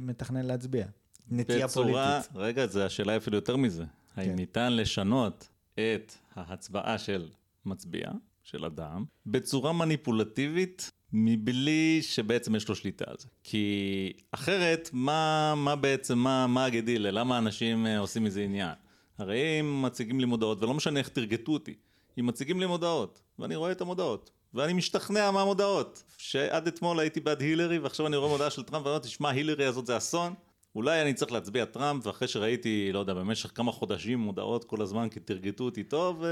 מתכנן 0.00 0.44
להצביע? 0.46 0.86
נטייה 1.30 1.66
בצורה, 1.66 2.10
פוליטית. 2.22 2.36
רגע, 2.36 2.66
זה 2.66 2.86
השאלה 2.86 3.16
אפילו 3.16 3.36
יותר 3.36 3.56
מזה. 3.56 3.84
האם 4.16 4.26
כן. 4.28 4.36
ניתן 4.36 4.76
לשנות 4.76 5.48
את 5.74 6.12
ההצבעה 6.34 6.98
של 6.98 7.28
מצביע, 7.66 8.08
של 8.42 8.64
אדם, 8.64 9.04
בצורה 9.26 9.72
מניפולטיבית, 9.72 10.90
מבלי 11.12 11.98
שבעצם 12.02 12.54
יש 12.54 12.68
לו 12.68 12.74
שליטה 12.74 13.04
על 13.08 13.16
זה. 13.18 13.28
כי 13.44 14.12
אחרת, 14.32 14.90
מה, 14.92 15.54
מה 15.56 15.76
בעצם, 15.76 16.18
מה, 16.18 16.46
מה 16.46 16.64
הגדילה? 16.64 17.10
למה 17.10 17.38
אנשים 17.38 17.86
אה, 17.86 17.98
עושים 17.98 18.24
מזה 18.24 18.40
עניין? 18.42 18.74
הרי 19.18 19.60
אם 19.60 19.82
מציגים 19.82 20.20
לי 20.20 20.26
מודעות, 20.26 20.62
ולא 20.62 20.74
משנה 20.74 20.98
איך 21.00 21.08
תרגטו 21.08 21.52
אותי, 21.52 21.74
אם 22.20 22.26
מציגים 22.26 22.60
לי 22.60 22.66
מודעות, 22.66 23.22
ואני 23.38 23.56
רואה 23.56 23.72
את 23.72 23.80
המודעות, 23.80 24.30
ואני 24.54 24.72
משתכנע 24.72 25.30
מהמודעות, 25.30 26.02
שעד 26.18 26.66
אתמול 26.66 27.00
הייתי 27.00 27.20
בעד 27.20 27.40
הילרי, 27.40 27.78
ועכשיו 27.78 28.06
אני 28.06 28.16
רואה 28.16 28.30
מודעה 28.30 28.50
של 28.50 28.62
טראמפ, 28.62 28.84
ואני 28.84 28.96
אומר, 28.96 29.04
תשמע, 29.04 29.30
הילרי 29.30 29.64
הזאת 29.64 29.86
זה 29.86 29.96
אסון, 29.96 30.34
אולי 30.74 31.02
אני 31.02 31.14
צריך 31.14 31.32
להצביע 31.32 31.64
טראמפ, 31.64 32.06
ואחרי 32.06 32.28
שראיתי, 32.28 32.90
לא 32.92 32.98
יודע, 32.98 33.14
במשך 33.14 33.50
כמה 33.54 33.72
חודשים 33.72 34.18
מודעות 34.18 34.64
כל 34.64 34.82
הזמן, 34.82 35.08
כי 35.08 35.20
תרגטו 35.20 35.64
אותי 35.64 35.84
טוב, 35.84 36.24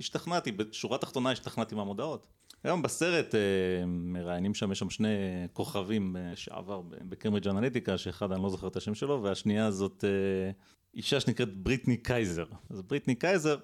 והשתכנעתי, 0.00 0.52
בשורה 0.52 0.96
התחתונה 0.96 1.30
השתכנעתי 1.30 1.74
מהמודעות. 1.74 2.26
היום 2.64 2.82
בסרט 2.82 3.34
אה, 3.34 3.40
מראיינים 3.86 4.54
שם, 4.54 4.72
יש 4.72 4.78
שם 4.78 4.90
שני 4.90 5.08
כוכבים 5.52 6.16
אה, 6.16 6.36
שעבד 6.36 6.80
בקיימברידג' 7.08 7.48
אנליטיקה, 7.48 7.98
שאחד 7.98 8.32
אני 8.32 8.42
לא 8.42 8.50
זוכר 8.50 8.68
את 8.68 8.76
השם 8.76 8.94
שלו, 8.94 9.22
והשנייה 9.22 9.70
זאת 9.70 10.04
אה, 10.04 10.50
אישה 10.94 11.20
שנקראת 11.20 11.56
בריטני 11.56 11.96
קייזר. 11.96 12.44
אז 12.70 12.82
בריטני 12.82 13.14
קייזר, 13.14 13.56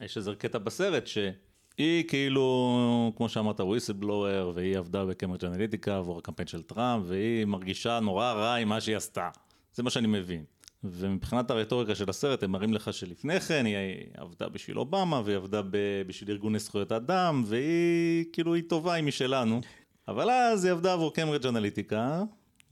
יש 0.00 0.16
איזה 0.16 0.34
קטע 0.34 0.58
בסרט 0.58 1.06
שהיא 1.06 2.04
כאילו, 2.08 3.12
כמו 3.16 3.28
שאמרת, 3.28 3.60
whistleblower, 3.60 4.52
והיא 4.54 4.78
עבדה 4.78 5.04
בקיימברידג' 5.04 5.44
אנליטיקה 5.44 5.96
עבור 5.96 6.18
הקמפיין 6.18 6.46
של 6.46 6.62
טראמפ, 6.62 7.04
והיא 7.06 7.44
מרגישה 7.44 8.00
נורא 8.00 8.32
רע 8.32 8.54
עם 8.54 8.68
מה 8.68 8.80
שהיא 8.80 8.96
עשתה. 8.96 9.28
זה 9.74 9.82
מה 9.82 9.90
שאני 9.90 10.06
מבין. 10.06 10.44
ומבחינת 10.84 11.50
הרטוריקה 11.50 11.94
של 11.94 12.10
הסרט, 12.10 12.42
הם 12.42 12.50
מראים 12.50 12.74
לך 12.74 12.92
שלפני 12.92 13.40
כן 13.40 13.66
היא 13.66 13.74
עבדה 14.16 14.48
בשביל 14.48 14.78
אובמה, 14.78 15.22
והיא 15.24 15.36
עבדה 15.36 15.60
בשביל 16.06 16.30
ארגוני 16.30 16.58
זכויות 16.58 16.92
אדם, 16.92 17.42
והיא 17.46 18.24
כאילו, 18.32 18.54
היא 18.54 18.62
טובה, 18.68 18.92
היא 18.92 19.04
משלנו. 19.04 19.60
אבל 20.08 20.30
אז 20.30 20.64
היא 20.64 20.72
עבדה 20.72 20.92
עבור 20.92 21.14
קיימברידג' 21.14 21.46
אנליטיקה, 21.46 22.22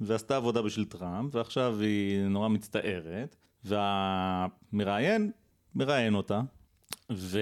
ועשתה 0.01 0.37
עבודה 0.37 0.63
בשביל 0.63 0.85
טראמפ, 0.85 1.35
ועכשיו 1.35 1.77
היא 1.81 2.21
נורא 2.21 2.49
מצטערת, 2.49 3.37
והמראיין 3.65 5.31
מראיין 5.75 6.15
אותה, 6.15 6.41
ו... 7.13 7.41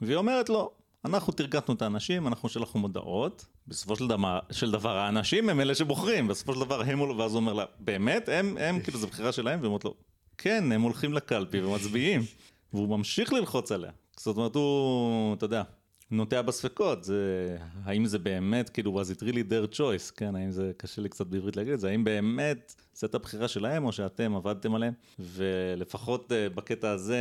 והיא 0.00 0.16
אומרת 0.16 0.48
לו, 0.48 0.70
אנחנו 1.04 1.32
תרגטנו 1.32 1.74
את 1.74 1.82
האנשים, 1.82 2.26
אנחנו 2.26 2.48
שלחנו 2.48 2.80
מודעות, 2.80 3.46
בסופו 3.68 3.96
של 3.96 4.06
דבר, 4.06 4.38
של 4.50 4.70
דבר 4.70 4.96
האנשים 4.96 5.48
הם 5.48 5.60
אלה 5.60 5.74
שבוחרים, 5.74 6.28
בסופו 6.28 6.54
של 6.54 6.60
דבר 6.60 6.82
הם, 6.82 7.00
ואז 7.00 7.32
הוא 7.32 7.40
אומר 7.40 7.52
לה, 7.52 7.64
באמת? 7.78 8.28
הם, 8.28 8.56
הם, 8.60 8.80
כאילו 8.80 8.98
זו 8.98 9.06
בחירה 9.06 9.32
שלהם? 9.32 9.60
והיא 9.60 9.68
אומרת 9.68 9.84
לו, 9.84 9.94
כן, 10.38 10.72
הם 10.72 10.82
הולכים 10.82 11.12
לקלפי 11.12 11.62
ומצביעים, 11.62 12.22
והוא 12.72 12.88
ממשיך 12.88 13.32
ללחוץ 13.32 13.72
עליה. 13.72 13.90
זאת 14.16 14.36
אומרת, 14.36 14.54
הוא, 14.54 15.34
אתה 15.34 15.44
יודע, 15.44 15.62
נוטע 16.10 16.42
בספקות, 16.42 17.04
זה, 17.04 17.56
האם 17.84 18.06
זה 18.06 18.18
באמת, 18.18 18.68
כאילו, 18.68 19.02
was 19.02 19.16
it 19.16 19.20
really 19.20 19.50
their 19.50 19.76
choice, 19.76 20.12
כן, 20.16 20.36
האם 20.36 20.50
זה, 20.50 20.72
קשה 20.76 21.02
לי 21.02 21.08
קצת 21.08 21.26
בעברית 21.26 21.56
להגיד 21.56 21.72
את 21.72 21.80
זה, 21.80 21.88
האם 21.88 22.04
באמת 22.04 22.74
זאת 22.92 23.14
הבחירה 23.14 23.48
שלהם, 23.48 23.84
או 23.84 23.92
שאתם 23.92 24.34
עבדתם 24.34 24.74
עליהם, 24.74 24.92
ולפחות 25.18 26.32
אה, 26.32 26.48
בקטע 26.48 26.90
הזה, 26.90 27.18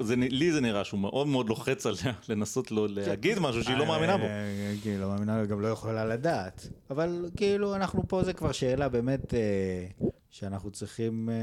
זה, 0.00 0.16
לי 0.16 0.52
זה 0.52 0.60
נראה 0.60 0.84
שהוא 0.84 1.00
מאוד 1.00 1.26
מאוד 1.26 1.48
לוחץ 1.48 1.86
עליה 1.86 2.12
לנסות 2.28 2.70
לו 2.70 2.86
להגיד 2.86 3.38
משהו 3.38 3.64
שהיא 3.64 3.76
לא 3.76 3.86
מאמינה 3.86 4.16
בו. 4.16 4.24
אה, 4.24 4.74
כן, 4.84 4.96
לא 5.00 5.08
מאמינה, 5.08 5.44
גם 5.44 5.60
לא 5.60 5.68
יכולה 5.68 6.04
לדעת. 6.04 6.68
אבל 6.90 7.30
כאילו, 7.36 7.74
אנחנו 7.74 8.08
פה, 8.08 8.24
זה 8.24 8.32
כבר 8.32 8.52
שאלה 8.52 8.88
באמת 8.88 9.34
אה, 9.34 9.86
שאנחנו 10.30 10.70
צריכים 10.70 11.28
אה, 11.30 11.34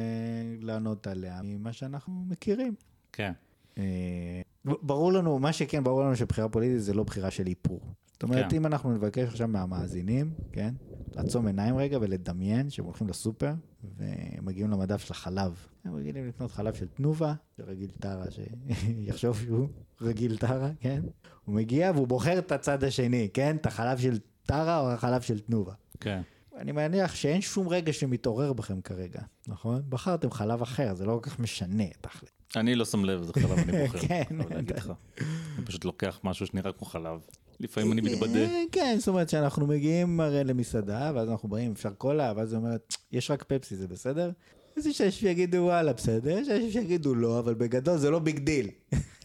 לענות 0.61 1.07
עליה 1.07 1.41
ממה 1.43 1.73
שאנחנו 1.73 2.25
מכירים. 2.27 2.75
כן, 3.11 3.31
אה, 3.77 4.41
ברור 4.65 5.13
לנו, 5.13 5.39
מה 5.39 5.53
שכן, 5.53 5.83
ברור 5.83 6.03
לנו 6.03 6.15
שבחירה 6.15 6.49
פוליטית 6.49 6.81
זה 6.81 6.93
לא 6.93 7.03
בחירה 7.03 7.31
של 7.31 7.47
איפור. 7.47 7.81
זאת 8.13 8.23
אומרת, 8.23 8.49
כן. 8.49 8.55
אם 8.55 8.65
אנחנו 8.65 8.93
נבקש 8.93 9.23
עכשיו 9.27 9.47
מהמאזינים, 9.47 10.31
כן? 10.51 10.73
לעצום 11.15 11.47
עיניים 11.47 11.77
רגע 11.77 11.97
ולדמיין 12.01 12.69
שהם 12.69 12.85
הולכים 12.85 13.07
לסופר 13.07 13.53
ומגיעים 13.97 14.71
למדף 14.71 15.01
של 15.01 15.13
החלב. 15.13 15.67
הם 15.85 15.95
רגילים 15.95 16.27
לקנות 16.27 16.51
חלב 16.51 16.73
של 16.73 16.87
תנובה, 16.87 17.33
שרגיל 17.57 17.91
טרה, 17.99 18.25
שיחשוב 18.31 19.39
שהוא 19.39 19.67
רגיל 20.01 20.37
טרה, 20.37 20.69
כן? 20.79 21.01
הוא 21.45 21.55
מגיע 21.55 21.91
והוא 21.95 22.07
בוחר 22.07 22.39
את 22.39 22.51
הצד 22.51 22.83
השני, 22.83 23.29
כן? 23.33 23.55
את 23.55 23.65
החלב 23.65 23.97
של 23.97 24.17
טרה 24.45 24.79
או 24.79 24.91
החלב 24.91 25.21
של 25.21 25.39
תנובה. 25.39 25.73
כן. 25.99 26.21
אני 26.57 26.71
מניח 26.71 27.15
שאין 27.15 27.41
שום 27.41 27.67
רגש 27.67 27.93
שמתעורר 27.93 28.53
בכם 28.53 28.81
כרגע, 28.81 29.21
נכון? 29.47 29.81
בחרתם 29.89 30.31
חלב 30.31 30.61
אחר, 30.61 30.93
זה 30.93 31.05
לא 31.05 31.19
כל 31.23 31.29
כך 31.29 31.39
משנה, 31.39 31.83
תכל'ס. 32.01 32.29
אני 32.55 32.75
לא 32.75 32.85
שם 32.85 33.05
לב 33.05 33.19
איזה 33.19 33.33
חלב 33.33 33.51
אני 33.51 33.87
בוחר. 33.87 33.99
כן. 34.07 34.23
אני 34.51 35.65
פשוט 35.65 35.85
לוקח 35.85 36.19
משהו 36.23 36.45
שנראה 36.45 36.71
כמו 36.71 36.87
חלב. 36.87 37.19
לפעמים 37.59 37.91
אני 37.91 38.01
מתבדה. 38.01 38.39
אה, 38.39 38.63
כן, 38.71 38.95
זאת 38.99 39.07
אומרת 39.07 39.29
שאנחנו 39.29 39.67
מגיעים 39.67 40.19
הרי 40.19 40.43
למסעדה, 40.43 41.11
ואז 41.15 41.29
אנחנו 41.29 41.49
באים, 41.49 41.71
אפשר 41.71 41.93
קולה, 41.93 42.33
ואז 42.35 42.53
היא 42.53 42.57
אומרת, 42.57 42.93
יש 43.11 43.31
רק 43.31 43.43
פפסי, 43.43 43.75
זה 43.75 43.87
בסדר? 43.87 44.31
אז 44.77 44.87
יש 44.87 45.01
אנשים 45.01 45.27
שיגידו 45.27 45.57
וואלה, 45.57 45.93
בסדר, 45.93 46.37
יש 46.37 46.49
אנשים 46.49 46.71
שיגידו 46.71 47.15
לא, 47.15 47.39
אבל 47.39 47.53
בגדול 47.53 47.97
זה 47.97 48.09
לא 48.09 48.19
big 48.19 48.39
deal. 48.39 48.69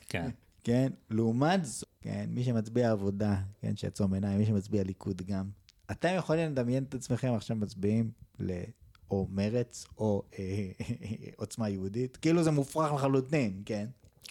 כן. 0.09 0.31
כן? 0.65 0.93
לעומת 1.11 1.65
זאת, 1.65 1.89
כן, 2.01 2.25
מי 2.29 2.45
שמצביע 2.45 2.91
עבודה, 2.91 3.37
כן, 3.63 3.77
שיעצום 3.77 4.15
עיניים, 4.15 4.39
מי 4.39 4.47
שמצביע 4.47 4.83
ליכוד 4.83 5.23
גם, 5.23 5.49
אתם 5.91 6.15
יכולים 6.17 6.51
לדמיין 6.51 6.85
את 6.89 6.95
עצמכם 6.95 7.35
עכשיו 7.35 7.57
מצביעים 7.57 8.11
ל... 8.41 8.53
או 9.11 9.27
מרץ, 9.31 9.87
או 9.99 10.23
אה, 10.39 10.71
עוצמה 11.37 11.69
יהודית, 11.69 12.17
כאילו 12.17 12.43
זה 12.43 12.51
מופרך 12.51 12.93
לחלוטין, 12.93 13.63
כן? 13.65 13.87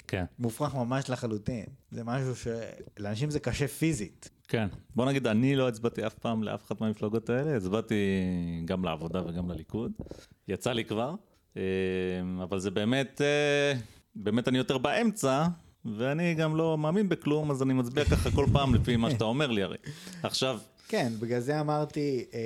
כן. 0.07 0.25
מופרך 0.39 0.75
ממש 0.75 1.09
לחלוטין. 1.09 1.65
זה 1.91 2.03
משהו 2.03 2.33
שלאנשים 2.35 3.29
זה 3.29 3.39
קשה 3.39 3.67
פיזית. 3.67 4.29
כן. 4.47 4.67
בוא 4.95 5.05
נגיד, 5.05 5.27
אני 5.27 5.55
לא 5.55 5.67
הצבעתי 5.67 6.07
אף 6.07 6.13
פעם 6.13 6.43
לאף 6.43 6.65
אחת 6.65 6.81
מהמפלגות 6.81 7.29
האלה, 7.29 7.57
הצבעתי 7.57 7.95
גם 8.65 8.83
לעבודה 8.83 9.21
וגם 9.27 9.51
לליכוד. 9.51 9.91
יצא 10.47 10.71
לי 10.71 10.85
כבר, 10.85 11.15
אה, 11.57 11.61
אבל 12.43 12.59
זה 12.59 12.71
באמת, 12.71 13.21
אה, 13.21 13.79
באמת 14.15 14.47
אני 14.47 14.57
יותר 14.57 14.77
באמצע, 14.77 15.47
ואני 15.85 16.33
גם 16.33 16.55
לא 16.55 16.77
מאמין 16.77 17.09
בכלום, 17.09 17.51
אז 17.51 17.63
אני 17.63 17.73
מצביע 17.73 18.05
ככה 18.05 18.31
כל 18.31 18.45
פעם 18.53 18.75
לפי 18.75 18.95
מה 18.95 19.11
שאתה 19.11 19.23
אומר 19.23 19.47
לי 19.47 19.63
הרי. 19.63 19.77
עכשיו, 20.23 20.59
כן, 20.89 21.13
בגלל 21.19 21.39
זה 21.39 21.59
אמרתי, 21.59 22.25
אה, 22.33 22.39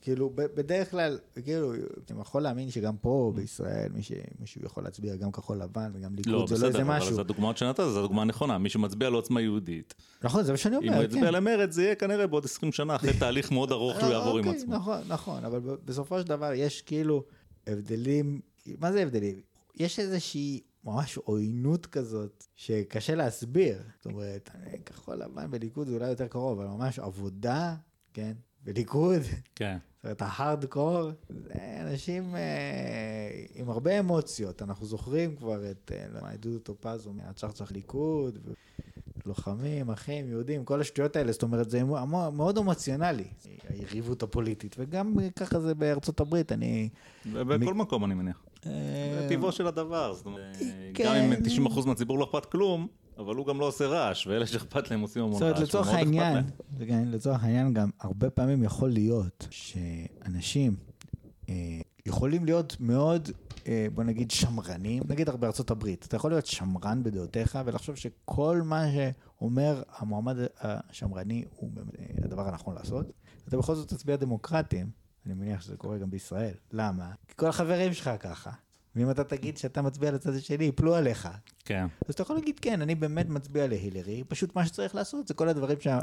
כאילו, 0.00 0.30
בדרך 0.34 0.90
כלל, 0.90 1.18
כאילו, 1.44 1.72
אני 2.10 2.20
יכול 2.20 2.42
להאמין 2.42 2.70
שגם 2.70 2.96
פה 2.96 3.32
בישראל, 3.34 3.88
מי 3.94 4.02
ש- 4.02 4.12
מישהו 4.40 4.60
יכול 4.64 4.84
להצביע 4.84 5.16
גם 5.16 5.32
כחול 5.32 5.62
לבן 5.62 5.90
וגם 5.94 6.14
ליכוד, 6.14 6.32
לא, 6.32 6.46
זה 6.46 6.54
לא 6.54 6.58
בסדר, 6.58 6.66
איזה 6.68 6.82
אבל 6.82 6.96
משהו. 6.96 7.14
זה 7.14 7.20
הדוגמאות 7.20 7.56
שנתת, 7.56 7.82
זו 7.82 7.98
הדוגמה 7.98 8.22
הנכונה. 8.22 8.58
מי 8.58 8.68
שמצביע 8.68 9.10
לעוצמה 9.10 9.40
יהודית, 9.40 9.94
נכון, 10.22 10.44
זה 10.44 10.52
מה 10.52 10.58
שאני 10.58 10.76
אם 10.76 10.82
הוא 10.82 10.88
אומר, 10.92 11.04
יצביע 11.04 11.22
כן. 11.26 11.32
למרץ, 11.34 11.72
זה 11.72 11.82
יהיה 11.82 11.94
כנראה 11.94 12.26
בעוד 12.26 12.44
20 12.44 12.72
שנה, 12.72 12.96
אחרי 12.96 13.12
תהליך 13.20 13.52
מאוד 13.52 13.72
ארוך 13.72 14.00
שהוא 14.00 14.12
יעבור 14.12 14.38
עם 14.38 14.46
אוקיי, 14.46 14.60
עצמו. 14.60 14.74
נכון, 14.74 14.98
נכון, 15.08 15.44
אבל 15.44 15.60
בסופו 15.84 16.20
של 16.20 16.26
דבר 16.26 16.52
יש 16.54 16.82
כאילו 16.82 17.22
הבדלים, 17.66 18.40
מה 18.80 18.92
זה 18.92 19.02
הבדלים? 19.02 19.40
יש 19.76 19.98
איזושהי 19.98 20.60
ממש 20.86 21.16
עוינות 21.16 21.86
כזאת 21.86 22.46
שקשה 22.56 23.14
להסביר. 23.14 23.82
זאת 23.96 24.06
אומרת, 24.06 24.50
כחול 24.86 25.16
לבן 25.16 25.50
בליכוד 25.50 25.88
זה 25.88 25.94
אולי 25.94 26.08
יותר 26.08 26.26
קרוב, 26.26 26.60
אבל 26.60 26.68
ממש 26.68 26.98
עבודה, 26.98 27.74
כן, 28.14 28.32
בליכוד. 28.64 29.22
כן. 29.54 29.78
זאת 29.96 30.04
אומרת, 30.04 30.22
ההארדקור, 30.22 31.10
זה 31.28 31.54
אנשים 31.80 32.36
אה, 32.36 33.44
עם 33.54 33.70
הרבה 33.70 33.98
אמוציות. 33.98 34.62
אנחנו 34.62 34.86
זוכרים 34.86 35.36
כבר 35.36 35.70
את 35.70 35.92
אה, 35.94 36.30
עדות 36.32 36.62
טופז 36.62 37.06
מהצ'חצ'ח 37.06 37.72
ליכוד, 37.72 38.38
לוחמים, 39.26 39.90
אחים, 39.90 40.28
יהודים, 40.28 40.64
כל 40.64 40.80
השטויות 40.80 41.16
האלה. 41.16 41.32
זאת 41.32 41.42
אומרת, 41.42 41.70
זה 41.70 41.84
מאוד 42.32 42.58
אמוציונלי, 42.58 43.28
היריבות 43.68 44.22
הפוליטית. 44.22 44.76
וגם 44.78 45.14
ככה 45.36 45.60
זה 45.60 45.74
בארצות 45.74 46.20
הברית, 46.20 46.52
אני... 46.52 46.88
ובכל 47.32 47.74
מקום 47.74 48.04
אני 48.04 48.14
מניח. 48.14 48.42
אה, 48.66 49.22
זה 49.22 49.28
טבעו 49.28 49.52
של 49.52 49.66
הדבר, 49.66 50.14
זאת 50.14 50.26
אומרת, 50.26 50.56
כן. 50.94 51.04
גם 51.04 51.14
אם 51.14 51.66
90% 51.66 51.86
מהציבור 51.86 52.18
לא 52.18 52.24
אכפת 52.24 52.44
כלום, 52.44 52.86
אבל 53.18 53.34
הוא 53.36 53.46
גם 53.46 53.60
לא 53.60 53.64
עושה 53.64 53.86
רעש, 53.86 54.26
ואלה 54.26 54.46
שאכפת 54.46 54.90
להם 54.90 55.00
עושים 55.00 55.22
המון 55.22 55.34
זאת 55.34 55.42
אומרת, 55.42 55.56
רעש. 55.56 55.68
לצורך 55.68 55.88
העניין. 55.88 56.44
כן, 56.88 57.08
לצורך 57.08 57.44
העניין 57.44 57.74
גם, 57.74 57.90
הרבה 58.00 58.30
פעמים 58.30 58.62
יכול 58.62 58.90
להיות 58.90 59.48
שאנשים 59.50 60.76
אה, 61.48 61.80
יכולים 62.06 62.44
להיות 62.44 62.76
מאוד, 62.80 63.28
אה, 63.68 63.86
בוא 63.94 64.04
נגיד, 64.04 64.30
שמרנים, 64.30 65.02
נגיד 65.08 65.30
בארצות 65.30 65.70
הברית, 65.70 66.06
אתה 66.08 66.16
יכול 66.16 66.30
להיות 66.30 66.46
שמרן 66.46 67.02
בדעותיך 67.02 67.58
ולחשוב 67.64 67.96
שכל 67.96 68.62
מה 68.64 68.84
שאומר 68.92 69.82
המועמד 69.96 70.36
השמרני 70.60 71.44
הוא 71.56 71.70
אה, 71.98 72.04
הדבר 72.24 72.48
הנכון 72.48 72.74
לעשות, 72.74 73.12
אתה 73.48 73.56
בכל 73.56 73.74
זאת 73.74 73.88
תצביע 73.88 74.16
דמוקרטים, 74.16 74.90
אני 75.26 75.34
מניח 75.34 75.60
שזה 75.60 75.76
קורה 75.76 75.98
גם 75.98 76.10
בישראל. 76.10 76.54
למה? 76.72 77.10
כי 77.28 77.34
כל 77.36 77.46
החברים 77.46 77.94
שלך 77.94 78.10
ככה. 78.20 78.50
ואם 78.96 79.10
אתה 79.10 79.24
תגיד 79.24 79.56
שאתה 79.56 79.82
מצביע 79.82 80.10
לצד 80.10 80.34
השני, 80.34 80.64
יפלו 80.64 80.94
עליך. 80.94 81.28
כן, 81.64 81.86
אז 82.08 82.14
אתה 82.14 82.22
יכול 82.22 82.36
להגיד, 82.36 82.58
כן, 82.60 82.82
אני 82.82 82.94
באמת 82.94 83.28
מצביע 83.28 83.66
להילרי, 83.66 84.24
פשוט 84.28 84.56
מה 84.56 84.66
שצריך 84.66 84.94
לעשות 84.94 85.28
זה 85.28 85.34
כל 85.34 85.48
הדברים 85.48 85.78
שה- 85.80 86.00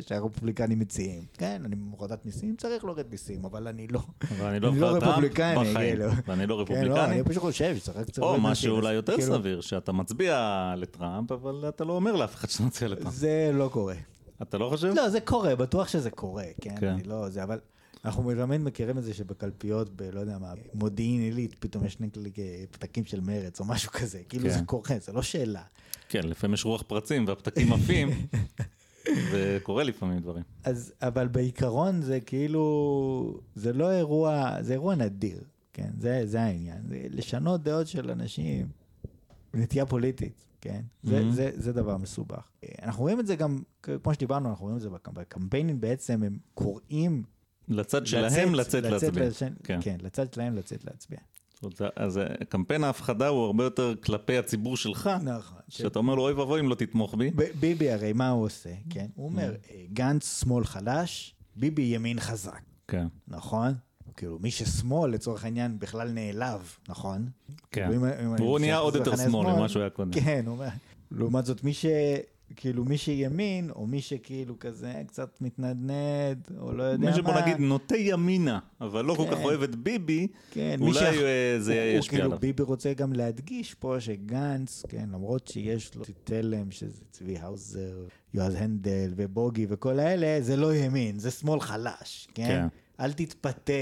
שהרפובליקנים 0.00 0.78
מציעים. 0.78 1.24
כן, 1.38 1.62
אני 1.64 1.76
הורדת 1.90 2.24
מיסים, 2.26 2.56
צריך 2.56 2.84
להוריד 2.84 3.06
מיסים, 3.10 3.44
אבל 3.44 3.68
אני 3.68 3.88
לא... 3.88 4.00
אבל 4.30 4.46
אני 4.46 4.60
לא 4.60 4.68
אני 4.68 4.80
לא 4.80 4.90
אבחר 4.90 5.00
טראמפ 5.00 5.12
רפובליקני, 5.12 5.54
בחיים, 5.54 5.74
כאילו. 5.74 6.10
ואני 6.26 6.46
לא 6.46 6.54
כן, 6.54 6.58
לא, 6.58 6.62
רפובליקני. 6.62 7.04
אני 7.04 7.24
פשוט 7.24 7.42
חושב 7.42 7.76
שצריך 7.76 8.06
קצת... 8.06 8.22
או 8.22 8.40
משהו 8.40 8.76
אולי 8.76 8.92
יותר 8.92 9.16
כאילו, 9.16 9.34
סביר, 9.34 9.60
שאתה 9.60 9.92
מצביע 9.92 10.74
לטראמפ, 10.76 11.32
אבל 11.32 11.64
אתה 11.68 11.84
לא 11.84 11.92
אומר 11.92 12.16
לאף 12.16 12.34
אחד 12.34 12.48
שאתה 12.48 12.62
מצביע 12.64 12.88
לטראמפ. 12.88 13.14
זה 13.14 13.50
לא 13.54 13.68
קורה. 13.72 13.94
אתה 14.42 14.58
לא 14.58 14.68
חושב? 14.68 14.92
לא, 14.96 15.08
זה 15.08 15.20
קורה, 15.20 15.56
בטוח 15.56 15.88
שזה 15.88 16.10
קורה, 16.10 16.44
כן? 16.60 16.74
כן. 16.80 16.88
אני 16.88 17.02
לא... 17.02 17.28
זה, 17.28 17.42
אבל... 17.42 17.58
אנחנו 18.04 18.32
תמיד 18.34 18.60
מכירים 18.60 18.98
את 18.98 19.02
זה 19.04 19.14
שבקלפיות, 19.14 19.96
ב... 19.96 20.02
לא 20.02 20.20
יודע 20.20 20.38
מה, 20.38 20.52
מודיעין 20.74 21.20
עילית, 21.20 21.54
פתאום 21.54 21.84
יש 21.84 21.92
שני 21.92 22.10
כלי- 22.12 22.32
פתקים 22.70 23.04
של 23.04 23.20
מרץ 23.20 23.60
או 23.60 23.64
משהו 23.64 23.92
כזה. 23.92 24.22
כאילו 24.28 24.44
כן. 24.44 24.58
זה 24.58 24.64
קורה, 24.66 24.96
זה 25.00 25.12
לא 25.12 25.22
שאלה. 25.22 25.62
כן, 26.08 26.20
לפעמים 26.28 26.54
יש 26.54 26.64
רוח 26.64 26.82
פרצים 26.82 27.24
והפתקים 27.28 27.72
עפים, 27.72 28.08
וקורה 29.32 29.84
לפעמים 29.84 30.18
דברים. 30.18 30.44
אז, 30.64 30.92
אבל 31.02 31.28
בעיקרון 31.28 32.02
זה 32.02 32.20
כאילו, 32.20 33.40
זה 33.54 33.72
לא 33.72 33.90
אירוע, 33.92 34.56
זה 34.60 34.72
אירוע 34.72 34.94
נדיר, 34.94 35.44
כן? 35.72 35.90
זה, 35.98 36.22
זה 36.24 36.40
העניין. 36.42 36.82
זה 36.88 37.06
לשנות 37.10 37.62
דעות 37.62 37.86
של 37.86 38.10
אנשים, 38.10 38.66
נטייה 39.54 39.86
פוליטית, 39.86 40.44
כן? 40.60 40.80
זה, 41.02 41.20
Mhm. 41.20 41.32
זה, 41.34 41.50
זה 41.54 41.72
דבר 41.72 41.96
מסובך. 41.96 42.50
אנחנו 42.82 43.02
רואים 43.02 43.20
את 43.20 43.26
זה 43.26 43.36
גם, 43.36 43.58
כמו 44.02 44.14
שדיברנו, 44.14 44.48
אנחנו 44.50 44.62
רואים 44.64 44.76
את 44.76 44.82
זה 44.82 44.90
בק- 44.90 45.08
בקמפיינים 45.08 45.80
בעצם, 45.80 46.22
הם 46.22 46.38
קוראים... 46.54 47.22
לצד 47.70 48.06
שלהם 48.06 48.54
לצאת 48.54 48.84
להצביע. 48.84 49.28
כן. 49.64 49.78
כן, 49.82 49.96
לצד 50.02 50.32
שלהם 50.34 50.56
לצאת 50.56 50.84
להצביע. 50.84 51.18
אז 51.96 52.18
אה, 52.18 52.24
קמפיין 52.48 52.84
ההפחדה 52.84 53.28
הוא 53.28 53.44
הרבה 53.44 53.64
יותר 53.64 53.94
כלפי 54.02 54.38
הציבור 54.38 54.76
שלך, 54.76 55.10
נכון. 55.22 55.58
שאתה 55.68 55.98
אומר 55.98 56.14
לו 56.14 56.22
אוי 56.22 56.32
ואבוי 56.32 56.60
אם 56.60 56.68
לא 56.68 56.74
תתמוך 56.74 57.14
בי. 57.14 57.30
ביבי 57.60 57.90
הרי 57.90 58.12
מה 58.12 58.28
הוא 58.28 58.44
עושה, 58.44 58.70
כן? 58.90 59.06
הוא 59.14 59.26
אומר, 59.26 59.54
אה, 59.70 59.84
גנץ 59.92 60.40
שמאל 60.40 60.64
חלש, 60.64 61.34
ביבי 61.56 61.82
ימין 61.82 62.20
חזק. 62.20 62.60
כן, 62.88 63.06
נכון? 63.28 63.74
כאילו, 64.16 64.38
מי 64.42 64.50
ששמאל, 64.50 65.10
לצורך 65.10 65.44
העניין, 65.44 65.78
בכלל 65.78 66.10
נעלב, 66.10 66.76
נכון? 66.88 67.28
כן. 67.70 67.90
והוא 68.38 68.58
נהיה 68.58 68.78
עוד 68.78 68.94
יותר 68.94 69.16
שמאל 69.16 69.52
ממה 69.52 69.68
שהוא 69.68 69.80
היה 69.80 69.90
קודם. 69.90 70.12
כן, 70.12 70.42
הוא 70.46 70.52
אומר. 70.52 70.68
לעומת 71.10 71.46
זאת, 71.46 71.64
מי 71.64 71.74
ש... 71.74 71.86
כאילו, 72.56 72.84
מי 72.84 72.98
שימין, 72.98 73.70
או 73.70 73.86
מי 73.86 74.00
שכאילו 74.00 74.58
כזה 74.58 74.92
קצת 75.06 75.38
מתנדנד, 75.40 76.48
או 76.58 76.72
לא 76.72 76.82
יודע 76.82 77.04
מה. 77.04 77.10
מי 77.10 77.16
שבוא 77.16 77.40
נגיד 77.40 77.56
נוטה 77.58 77.96
ימינה, 77.96 78.58
אבל 78.80 79.04
לא 79.04 79.14
כל 79.14 79.24
כך 79.30 79.38
כן. 79.38 79.44
אוהב 79.44 79.62
את 79.62 79.76
ביבי, 79.76 80.26
כן, 80.50 80.76
אולי 80.80 81.00
אה, 81.00 81.56
זה 81.58 81.72
הוא 81.72 81.98
ישפיע 81.98 82.18
כאילו, 82.18 82.24
עליו. 82.24 82.38
ביבי 82.38 82.62
רוצה 82.62 82.92
גם 82.92 83.12
להדגיש 83.12 83.74
פה 83.74 84.00
שגנץ, 84.00 84.82
כן, 84.88 85.08
למרות 85.12 85.48
שיש 85.48 85.94
לו 85.94 86.04
תלם, 86.24 86.70
שזה 86.70 87.02
צבי 87.10 87.38
האוזר, 87.38 88.04
יועז 88.34 88.54
הנדל 88.54 89.12
ובוגי 89.16 89.66
וכל 89.68 89.98
האלה, 89.98 90.40
זה 90.40 90.56
לא 90.56 90.74
ימין, 90.74 91.18
זה 91.18 91.30
שמאל 91.30 91.60
חלש, 91.60 92.28
כן? 92.34 92.46
כן. 92.48 92.66
אל 93.00 93.12
תתפתה, 93.12 93.72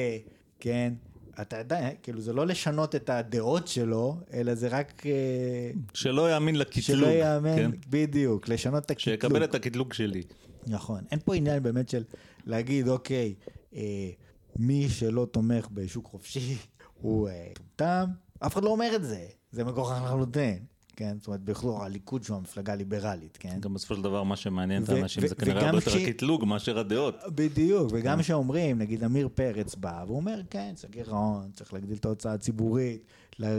כן? 0.61 0.93
אתה 1.41 1.59
עדיין, 1.59 1.97
כאילו, 2.03 2.21
זה 2.21 2.33
לא 2.33 2.47
לשנות 2.47 2.95
את 2.95 3.11
הדעות 3.11 3.69
שלו, 3.69 4.17
אלא 4.33 4.55
זה 4.55 4.69
רק... 4.69 5.07
אה, 5.07 5.71
שלא 5.95 6.33
יאמין 6.33 6.57
לקטלוג, 6.57 6.85
שלא 6.85 7.07
יאמן, 7.07 7.57
כן? 7.57 7.71
בדיוק, 7.91 8.49
לשנות 8.49 8.85
את 8.85 8.91
הקטלוג. 8.91 9.15
שיקבל 9.15 9.45
את 9.45 9.55
הקטלוג 9.55 9.93
שלי. 9.93 10.23
נכון. 10.67 11.05
אין 11.11 11.19
פה 11.25 11.35
עניין 11.35 11.63
באמת 11.63 11.89
של 11.89 12.05
להגיד, 12.47 12.89
אוקיי, 12.89 13.35
אה, 13.75 14.11
מי 14.57 14.89
שלא 14.89 15.27
תומך 15.31 15.69
בשוק 15.71 16.07
חופשי 16.07 16.57
הוא 17.01 17.29
אה, 17.29 17.49
מטומטם, 17.51 18.11
אף 18.39 18.53
אחד 18.53 18.65
לא 18.65 18.71
אומר 18.71 18.97
את 18.97 19.05
זה. 19.05 19.27
זה 19.53 19.65
מגוחך 19.65 20.01
לחלוטין. 20.05 20.59
כן, 20.99 21.17
זאת 21.19 21.27
אומרת, 21.27 21.41
בכלול 21.41 21.75
הליכוד 21.83 22.23
שהוא 22.23 22.37
המפלגה 22.37 22.73
הליברלית, 22.73 23.37
כן? 23.41 23.61
גם 23.61 23.75
בסופו 23.75 23.95
של 23.95 24.03
דבר 24.03 24.23
מה 24.23 24.37
שמעניין 24.37 24.85
את 24.85 24.89
האנשים 24.89 25.27
זה 25.27 25.35
כנראה 25.35 25.67
הרבה 25.67 25.79
יותר 25.79 25.97
הקטלוג 25.97 26.45
מאשר 26.45 26.79
הדעות. 26.79 27.15
בדיוק, 27.35 27.89
וגם 27.93 28.21
כשאומרים, 28.21 28.79
נגיד 28.79 29.05
עמיר 29.05 29.29
פרץ 29.35 29.75
בא, 29.75 30.05
והוא 30.07 30.17
אומר, 30.17 30.41
כן, 30.51 30.73
צריך 30.75 30.93
גירעון, 30.93 31.51
צריך 31.55 31.73
להגדיל 31.73 31.97
את 31.97 32.05
ההוצאה 32.05 32.33
הציבורית, 32.33 33.05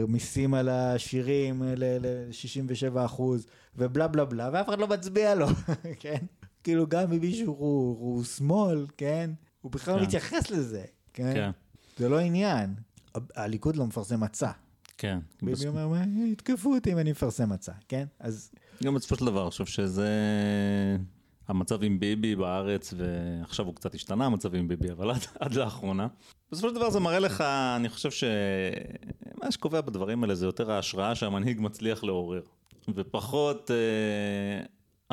מיסים 0.08 0.54
על 0.54 0.70
השירים 0.70 1.64
ל-67 1.66 3.06
אחוז, 3.06 3.48
ובלה 3.78 4.08
בלה 4.08 4.26
בלה, 4.26 4.50
ואף 4.54 4.70
אחד 4.70 4.80
לא 4.80 4.88
מצביע 4.88 5.36
לו, 5.36 5.48
כן? 6.00 6.20
כאילו 6.64 6.88
גם 6.88 7.14
אם 7.14 7.20
מישהו 7.20 7.56
הוא, 7.60 8.24
שמאל, 8.24 8.86
כן? 8.98 9.32
הוא 9.62 9.72
בכלל 9.72 9.94
לא 9.94 10.00
כן. 10.00 10.06
מתייחס 10.06 10.52
לזה, 10.52 10.84
כן? 11.14 11.34
כן, 11.34 11.52
זה 11.98 12.10
לא 12.10 12.20
עניין. 12.20 12.76
הליכוד 13.36 13.76
לא 13.76 13.86
מפרסם 13.86 14.20
מצע. 14.20 14.52
כן. 15.00 15.20
ביבי 15.42 15.68
אומר, 15.68 15.88
"מה, 15.88 16.04
יתקפו 16.32 16.76
אותי 16.76 16.94
אם 16.94 16.98
אני 16.98 17.12
מפרסם 17.12 17.50
מצע, 17.50 17.72
כן? 17.88 18.06
אז 18.20 18.52
גם 18.84 18.96
בסופו 18.96 19.16
של 19.16 19.26
דבר, 19.26 19.42
אני 19.42 19.50
חושב 19.52 19.66
שזה 19.66 20.08
המצב 21.48 21.84
עם 21.84 22.00
ביבי 22.00 22.36
בארץ, 22.36 22.94
ועכשיו 22.98 23.66
הוא 23.66 23.76
קצת 23.76 23.96
השתנה 23.96 24.26
המצב 24.26 24.56
עם 24.56 24.68
ביבי, 24.68 24.92
אבל 24.92 25.12
עד, 25.12 25.22
עד 25.40 25.54
לאחרונה. 25.54 26.08
בסופו 26.52 26.70
של 26.70 26.76
דבר 26.76 26.90
זה 26.90 27.00
מראה 27.00 27.20
לך, 27.20 27.42
אני 27.76 27.90
חושב 27.90 28.12
שמה 28.12 29.52
שקובע 29.52 29.82
בדברים 29.82 30.24
האלה 30.24 30.36
זה 30.36 30.46
יותר 30.46 30.72
ההשראה 30.72 31.16
שהמנהיג 31.16 31.62
מצליח 31.62 32.04
לעורר, 32.04 32.42
ופחות 32.96 33.72
אה, 33.72 34.66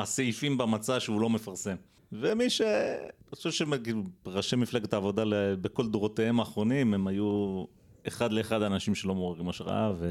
הסעיפים 0.03 0.57
במצע 0.57 0.99
שהוא 0.99 1.21
לא 1.21 1.29
מפרסם. 1.29 1.75
ומי 2.11 2.49
ש... 2.49 2.61
אני 2.61 3.35
חושב 3.35 3.65
שראשי 4.25 4.55
מפלגת 4.55 4.93
העבודה 4.93 5.23
ל- 5.23 5.55
בכל 5.55 5.87
דורותיהם 5.87 6.39
האחרונים, 6.39 6.93
הם 6.93 7.07
היו 7.07 7.63
אחד 8.07 8.31
לאחד 8.31 8.61
האנשים 8.61 8.95
שלא 8.95 9.15
מעוררים 9.15 9.49
השראה, 9.49 9.91
ו... 9.97 10.07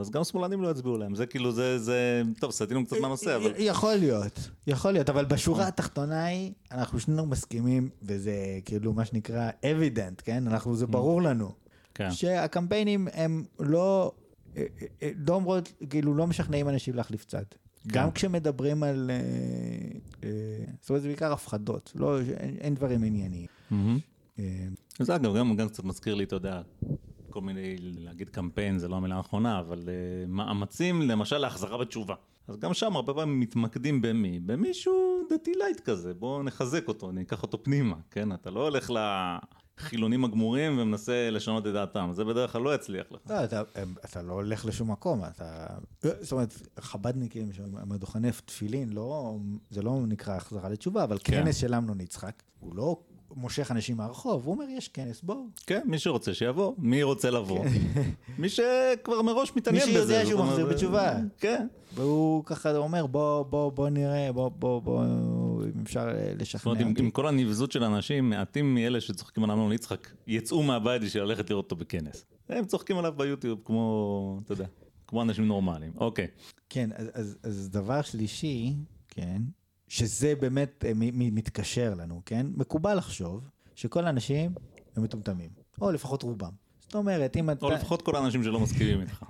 אז 0.00 0.10
גם 0.10 0.24
שמאלנים 0.24 0.62
לא 0.62 0.70
יצביעו 0.70 0.98
להם. 0.98 1.14
זה 1.14 1.26
כאילו, 1.26 1.52
זה, 1.52 1.78
זה... 1.78 2.22
טוב, 2.40 2.50
סטינו 2.50 2.86
קצת 2.86 2.96
מהנושא, 3.00 3.36
אבל... 3.36 3.52
יכול 3.58 3.94
להיות, 3.94 4.50
יכול 4.66 4.92
להיות, 4.92 5.10
אבל 5.10 5.24
בשורה 5.24 5.68
התחתונה 5.68 6.24
היא, 6.24 6.52
אנחנו 6.72 7.00
שנינו 7.00 7.26
מסכימים, 7.26 7.88
וזה 8.02 8.34
כאילו 8.64 8.92
מה 8.92 9.04
שנקרא 9.04 9.50
evident, 9.62 10.22
כן? 10.24 10.46
אנחנו, 10.46 10.76
זה 10.76 10.86
ברור 10.86 11.22
לנו, 11.22 11.52
כן, 11.94 12.10
שהקמפיינים 12.10 13.08
הם 13.12 13.44
לא, 13.60 14.12
אה, 14.56 14.64
אה, 15.02 15.10
לא 15.28 15.34
אומרות, 15.34 15.72
כאילו 15.90 16.14
לא 16.14 16.26
משכנעים 16.26 16.68
אנשים 16.68 16.94
להחליף 16.94 17.24
צד. 17.24 17.44
גם 17.86 18.10
כשמדברים 18.10 18.82
על, 18.82 19.10
אה, 20.22 20.28
זאת 20.80 20.90
אומרת, 20.90 21.02
זה 21.02 21.08
בעיקר 21.08 21.32
הפחדות, 21.32 21.92
לא, 21.94 22.20
אין, 22.60 22.74
דברים 22.74 23.04
ענייניים. 23.04 23.46
אה, 24.38 24.44
זה 24.98 25.16
אגב, 25.16 25.36
גם, 25.36 25.56
גם 25.56 25.68
קצת 25.68 25.84
מזכיר 25.84 26.14
לי, 26.14 26.24
אתה 26.24 26.36
יודע, 26.36 26.62
כל 27.36 27.40
מיני, 27.40 27.76
להגיד 27.78 28.28
קמפיין 28.28 28.78
זה 28.78 28.88
לא 28.88 28.96
המילה 28.96 29.16
הנכונה, 29.16 29.58
אבל 29.58 29.78
uh, 29.78 29.86
מאמצים 30.28 31.02
למשל 31.02 31.38
להחזרה 31.38 31.78
בתשובה. 31.78 32.14
אז 32.48 32.56
גם 32.56 32.74
שם 32.74 32.96
הרבה 32.96 33.14
פעמים 33.14 33.40
מתמקדים 33.40 34.02
במי? 34.02 34.40
במישהו 34.40 35.22
דתי 35.30 35.52
לייט 35.54 35.80
כזה, 35.80 36.14
בואו 36.14 36.42
נחזק 36.42 36.88
אותו, 36.88 37.12
ניקח 37.12 37.42
אותו 37.42 37.62
פנימה, 37.62 37.96
כן? 38.10 38.32
אתה 38.32 38.50
לא 38.50 38.62
הולך 38.62 38.92
לחילונים 39.78 40.24
הגמורים 40.24 40.78
ומנסה 40.78 41.30
לשנות 41.30 41.66
את 41.66 41.72
דעתם, 41.72 42.10
זה 42.12 42.24
בדרך 42.24 42.52
כלל 42.52 42.62
לא 42.62 42.74
יצליח 42.74 43.06
לך. 43.10 43.20
לא, 43.30 43.44
אתה, 43.44 43.62
אתה 44.04 44.22
לא 44.22 44.32
הולך 44.32 44.64
לשום 44.64 44.90
מקום, 44.90 45.24
אתה... 45.24 45.66
זאת 46.00 46.32
אומרת, 46.32 46.54
חבדניקים 46.80 47.52
שהם 47.52 47.92
הדוכני 47.92 48.28
תפילין, 48.44 48.92
לא, 48.92 49.36
זה 49.70 49.82
לא 49.82 50.00
נקרא 50.06 50.36
החזרה 50.36 50.68
לתשובה, 50.68 51.04
אבל 51.04 51.18
כן. 51.24 51.44
כנס 51.44 51.56
של 51.56 51.74
אמנון 51.74 52.00
יצחק, 52.00 52.42
הוא 52.60 52.76
לא 52.76 53.00
מושך 53.36 53.70
אנשים 53.70 53.96
מהרחוב, 53.96 54.46
הוא 54.46 54.54
אומר, 54.54 54.64
יש 54.68 54.88
כנס, 54.88 55.22
בואו. 55.22 55.46
כן, 55.66 55.80
מי 55.84 55.98
שרוצה 55.98 56.34
שיבוא, 56.34 56.74
מי 56.78 57.02
רוצה 57.02 57.30
לבוא? 57.30 57.64
מי 58.38 58.48
שכבר 58.48 59.22
מראש 59.22 59.56
מתעניין 59.56 59.88
מי 59.88 59.94
בזה. 59.94 60.12
שיודע 60.12 60.24
זאת 60.24 60.28
שהוא 60.28 60.44
מחזיר 60.44 60.66
בתשובה. 60.66 61.16
כן. 61.40 61.66
והוא 61.94 62.44
ככה 62.44 62.76
אומר, 62.76 63.06
בוא, 63.06 63.42
בוא, 63.42 63.72
בוא 63.72 63.88
נראה, 63.88 64.32
בוא, 64.32 64.48
בוא, 64.48 64.82
בוא, 64.82 65.04
אם 65.64 65.82
אפשר 65.82 66.08
אה, 66.08 66.30
זאת 66.30 66.40
לשכנע 66.40 66.72
אומרת, 66.72 66.98
עם, 66.98 67.10
כל 67.10 67.28
הנבזות 67.28 67.72
של 67.72 67.84
אנשים, 67.84 68.30
מעטים 68.30 68.74
מאלה 68.74 69.00
שצוחקים 69.00 69.44
על 69.44 69.50
אמנון 69.50 69.72
יצחק 69.72 70.08
יצאו 70.26 70.62
מהבית 70.62 71.02
בשביל 71.02 71.22
ללכת 71.22 71.50
לראות 71.50 71.64
אותו 71.64 71.76
בכנס. 71.76 72.24
הם 72.48 72.64
צוחקים 72.64 72.98
עליו 72.98 73.12
ביוטיוב 73.16 73.60
כמו, 73.64 74.40
אתה 74.44 74.52
יודע, 74.52 74.66
כמו 75.06 75.22
אנשים 75.22 75.46
נורמליים. 75.46 75.92
אוקיי. 75.96 76.26
כן, 76.68 76.90
אז 77.42 77.68
דבר 77.70 78.02
שלישי, 78.02 78.74
כן, 79.08 79.42
שזה 79.88 80.34
באמת 80.34 80.84
אה, 80.88 80.92
מתקשר 81.12 81.94
לנו, 81.94 82.22
כן? 82.26 82.46
מקובל 82.56 82.96
לחשוב 82.96 83.48
שכל 83.74 84.06
האנשים 84.06 84.52
הם 84.96 85.02
מטומטמים, 85.02 85.50
או 85.80 85.92
לפחות 85.92 86.22
רובם. 86.22 86.50
זאת 86.80 86.94
אומרת, 86.94 87.36
אם 87.36 87.50
אתה... 87.50 87.66
או 87.66 87.70
לפחות 87.70 88.02
כל 88.02 88.16
האנשים 88.16 88.44
שלא 88.44 88.60
מסכימים 88.60 89.00
איתך. 89.00 89.24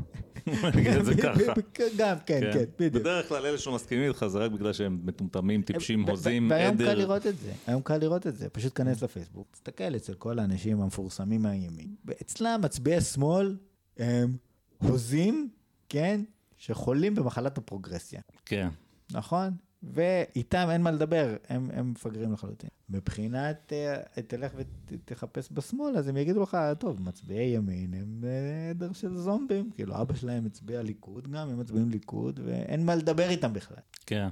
נגיד 0.77 0.93
את 0.93 1.05
זה 1.05 1.15
ככה. 1.15 1.53
גם, 1.97 2.17
כן, 2.27 2.41
כן, 2.53 2.65
בדיוק. 2.79 2.95
בדרך 2.95 3.29
כלל 3.29 3.47
אלה 3.47 3.59
שלא 3.59 3.75
מסכימים 3.75 4.09
איתך 4.09 4.27
זה 4.27 4.39
רק 4.39 4.51
בגלל 4.51 4.73
שהם 4.73 5.01
מטומטמים, 5.05 5.63
טיפשים, 5.63 6.09
הוזים, 6.09 6.51
והיום 6.51 6.77
קל 6.77 6.83
עדר. 6.83 6.95
לראות 6.95 7.27
את 7.27 7.39
זה, 7.39 7.53
היום 7.67 7.83
קל 7.83 7.97
לראות 7.97 8.27
את 8.27 8.37
זה, 8.37 8.49
פשוט 8.49 8.73
כנס 8.75 9.03
לפייסבוק, 9.03 9.49
תסתכל 9.53 9.97
אצל 9.97 10.15
כל 10.15 10.39
האנשים 10.39 10.81
המפורסמים 10.81 11.43
מהימין. 11.43 11.95
אצלם 12.23 12.61
מצביעי 12.65 13.01
שמאל 13.01 13.57
הם 13.97 14.37
הוזים, 14.79 15.49
כן, 15.89 16.21
שחולים 16.57 17.15
במחלת 17.15 17.59
הפרוגרסיה. 17.59 18.21
כן. 18.45 18.69
נכון? 19.13 19.51
ואיתם 19.83 20.69
אין 20.71 20.83
מה 20.83 20.91
לדבר, 20.91 21.37
הם, 21.49 21.71
הם 21.73 21.91
מפגרים 21.91 22.33
לחלוטין. 22.33 22.71
מבחינת, 22.91 23.73
אה, 23.73 24.23
תלך 24.23 24.53
ותחפש 24.89 25.49
בשמאל, 25.53 25.97
אז 25.97 26.09
הם 26.09 26.17
יגידו 26.17 26.43
לך, 26.43 26.57
טוב, 26.79 27.03
מצביעי 27.03 27.49
ימין 27.57 27.95
הם 27.95 28.25
אה, 28.25 28.71
עדר 28.71 28.93
של 28.93 29.17
זומבים, 29.17 29.71
כאילו 29.71 30.01
אבא 30.01 30.15
שלהם 30.15 30.47
הצביע 30.47 30.83
ליכוד 30.83 31.29
גם, 31.31 31.49
הם 31.49 31.61
מצביעים 31.61 31.91
ליכוד, 31.91 32.41
ואין 32.45 32.87
מה 32.87 32.95
לדבר 32.95 33.29
איתם 33.29 33.53
בכלל. 33.53 33.79
כן. 34.07 34.29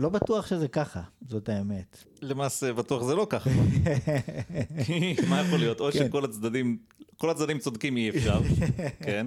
לא 0.00 0.08
בטוח 0.08 0.46
שזה 0.46 0.68
ככה, 0.68 1.02
זאת 1.28 1.48
האמת. 1.48 2.04
למעשה 2.22 2.72
בטוח 2.72 3.02
זה 3.02 3.14
לא 3.14 3.26
ככה. 3.30 3.50
מה 5.30 5.40
יכול 5.40 5.58
להיות? 5.58 5.80
או 5.80 5.90
כן. 5.92 5.98
שכל 5.98 6.24
הצדדים, 6.24 6.78
כל 7.16 7.30
הצדדים 7.30 7.58
צודקים 7.58 7.96
אי 7.96 8.10
אפשר, 8.10 8.40
כן? 9.06 9.26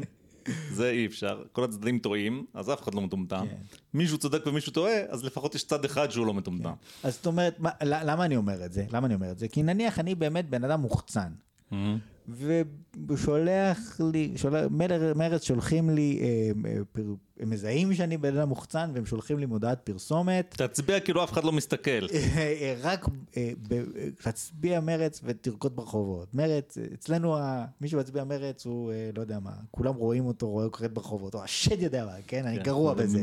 זה 0.71 0.89
אי 0.89 1.05
אפשר. 1.05 1.43
כל 1.51 1.63
הצדדים 1.63 1.99
טועים, 1.99 2.45
אז 2.53 2.69
אף 2.69 2.81
אחד 2.81 2.93
לא 2.93 3.01
מטומטם. 3.01 3.45
כן. 3.49 3.55
מישהו 3.93 4.17
צודק 4.17 4.47
ומישהו 4.47 4.71
טועה, 4.71 4.93
אז 5.09 5.23
לפחות 5.23 5.55
יש 5.55 5.63
צד 5.63 5.85
אחד 5.85 6.11
שהוא 6.11 6.25
לא 6.25 6.33
מטומטם. 6.33 6.73
אז 7.03 7.13
זאת 7.13 7.25
אומרת, 7.25 7.59
מה, 7.59 7.69
למה 7.81 8.25
אני 8.25 8.35
אומר 8.35 8.65
את 8.65 8.73
זה? 8.73 8.85
למה 8.91 9.07
אני 9.07 9.15
אומר 9.15 9.31
את 9.31 9.39
זה? 9.39 9.47
כי 9.47 9.63
נניח 9.63 9.99
אני 9.99 10.15
באמת 10.15 10.49
בן 10.49 10.63
אדם 10.63 10.81
מוחצן, 10.81 11.31
מהמם. 11.71 11.97
והוא 12.27 13.17
שולח 13.17 13.77
לי, 14.13 14.31
שולח, 14.35 14.65
מר, 14.71 15.13
מרץ 15.15 15.43
שולחים 15.43 15.89
לי, 15.89 16.19
אה, 16.21 16.27
אה, 16.69 16.77
פר, 16.91 17.03
הם 17.39 17.49
מזהים 17.49 17.93
שאני 17.93 18.17
בן 18.17 18.37
אדם 18.37 18.49
מוחצן, 18.49 18.91
והם 18.93 19.05
שולחים 19.05 19.39
לי 19.39 19.45
מודעת 19.45 19.79
פרסומת. 19.83 20.55
תצביע 20.57 20.99
כאילו 20.99 21.23
אף 21.23 21.31
אחד 21.31 21.43
לא 21.43 21.51
מסתכל. 21.51 22.07
אה, 22.37 22.75
רק 22.81 23.05
אה, 23.37 23.51
אה, 23.71 23.81
תצביע 24.23 24.79
מרץ 24.79 25.21
ותרקוד 25.23 25.75
ברחובות. 25.75 26.35
מרץ, 26.35 26.77
אה, 26.77 26.83
אצלנו 26.93 27.37
ה- 27.37 27.65
מי 27.81 27.87
שמצביע 27.87 28.23
מרץ 28.23 28.65
הוא, 28.65 28.91
אה, 28.91 29.09
לא 29.15 29.21
יודע 29.21 29.39
מה, 29.39 29.51
כולם 29.71 29.95
רואים 29.95 30.25
אותו, 30.25 30.49
רואה 30.49 30.69
קוראת 30.69 30.93
ברחובות, 30.93 31.35
או 31.35 31.43
השד 31.43 31.81
יודע 31.81 32.05
מה, 32.05 32.11
כן? 32.27 32.45
אני 32.45 32.57
כן, 32.57 32.63
גרוע 32.63 32.93
בזה. 32.93 33.21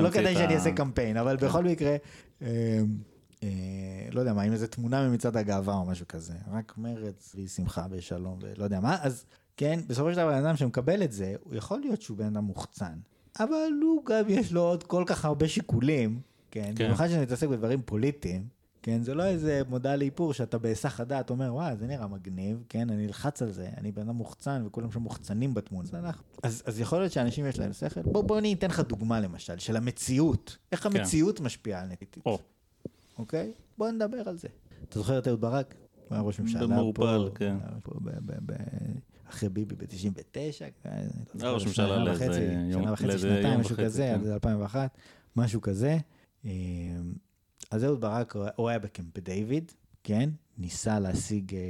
לא 0.00 0.10
כדאי 0.10 0.34
שאני 0.34 0.54
אעשה 0.54 0.72
קמפיין, 0.72 1.16
אבל 1.16 1.36
בכל 1.36 1.64
מקרה, 1.64 1.90
אה, 1.90 1.96
אה, 2.42 2.80
לא 4.12 4.20
יודע 4.20 4.32
מה, 4.32 4.42
עם 4.42 4.52
איזה 4.52 4.68
תמונה 4.68 5.08
ממצעד 5.08 5.36
הגאווה 5.36 5.74
או 5.74 5.84
משהו 5.84 6.08
כזה, 6.08 6.34
רק 6.52 6.74
מרץ 6.78 7.36
ושמחה 7.38 7.86
ושלום 7.90 8.38
ולא 8.42 8.64
יודע 8.64 8.80
מה, 8.80 8.96
אז 9.02 9.24
כן, 9.56 9.80
בסופו 9.86 10.10
של 10.10 10.16
דבר 10.16 10.38
אדם 10.38 10.56
שמקבל 10.56 11.02
את 11.02 11.12
זה, 11.12 11.34
הוא 11.44 11.54
יכול 11.54 11.80
להיות 11.80 12.02
שהוא 12.02 12.16
בן 12.16 12.26
אדם 12.26 12.44
מוחצן, 12.44 12.98
אבל 13.40 13.70
הוא 13.82 14.04
גם 14.04 14.24
יש 14.28 14.52
לו 14.52 14.62
עוד 14.62 14.82
כל 14.82 15.04
כך 15.06 15.24
הרבה 15.24 15.48
שיקולים, 15.48 16.20
כן, 16.50 16.72
כן. 16.76 16.84
במיוחד 16.84 17.08
שאני 17.08 17.22
מתעסק 17.22 17.48
בדברים 17.48 17.82
פוליטיים, 17.82 18.60
כן, 18.82 19.02
זה 19.02 19.14
לא 19.14 19.24
איזה 19.24 19.62
מודעה 19.68 19.96
לאיפור 19.96 20.32
שאתה 20.32 20.58
בהיסח 20.58 21.00
הדעת 21.00 21.30
אומר, 21.30 21.54
וואי, 21.54 21.76
זה 21.76 21.86
נראה 21.86 22.06
מגניב, 22.06 22.64
כן, 22.68 22.90
אני 22.90 23.06
אלחץ 23.06 23.42
על 23.42 23.52
זה, 23.52 23.68
אני 23.76 23.92
בן 23.92 24.02
אדם 24.02 24.14
מוחצן 24.14 24.62
וכולם 24.66 24.92
שם 24.92 25.00
מוחצנים 25.00 25.54
בתמונה. 25.54 25.88
אז, 26.42 26.62
אז, 26.66 26.80
יכול 26.80 26.98
להיות 26.98 27.12
שאנשים 27.12 27.46
יש 27.46 27.58
להם 27.58 27.72
שכל. 27.72 28.02
בוא, 28.02 28.22
בוא 28.22 28.38
אני 28.38 28.52
אתן 28.52 28.68
לך 28.68 28.80
דוגמה 28.80 29.20
למשל, 29.20 29.58
של 29.58 29.76
המציאות. 29.76 30.56
איך 30.72 30.82
כן. 30.82 30.88
המציאות 30.96 31.40
משפיעה 31.40 31.82
על 31.82 31.88
נטיטית, 31.88 32.24
אוקיי? 33.20 33.52
בוא 33.78 33.90
נדבר 33.90 34.28
על 34.28 34.36
זה. 34.36 34.48
אתה 34.88 34.98
זוכר 34.98 35.18
את 35.18 35.28
אהוד 35.28 35.40
ברק? 35.40 35.74
הוא 36.08 36.14
היה 36.14 36.20
ראש 36.22 36.40
ממשלה 36.40 36.66
במעורפל, 36.66 37.00
פה, 37.28 37.34
כן. 37.34 37.56
היה 37.62 37.80
פה 37.82 37.92
ב- 38.02 38.10
ב- 38.26 38.52
ב- 38.52 38.56
אחרי 39.28 39.48
ביבי 39.48 39.74
ב-99, 39.76 40.64
היה 41.40 41.50
ראש 41.50 41.66
ממשלה 41.66 42.04
לאיזה 42.04 42.24
יום- 42.70 42.82
שנה 42.82 42.92
וחצי, 42.92 43.06
לאיזה 43.06 43.28
שנתיים, 43.28 43.52
יום 43.52 43.60
משהו 43.60 43.76
כזה, 43.76 44.12
כן. 44.14 44.20
עד 44.20 44.32
2001, 44.32 44.98
משהו 45.36 45.60
כזה. 45.60 45.96
אז 47.70 47.84
אהוד 47.84 48.00
ברק, 48.00 48.36
הוא- 48.36 48.44
הוא 48.56 48.68
היה 48.68 48.78
בקמפ 48.78 49.18
דיוויד, 49.18 49.72
כן? 50.04 50.30
ניסה 50.58 50.98
להשיג 51.00 51.54
אה, 51.54 51.60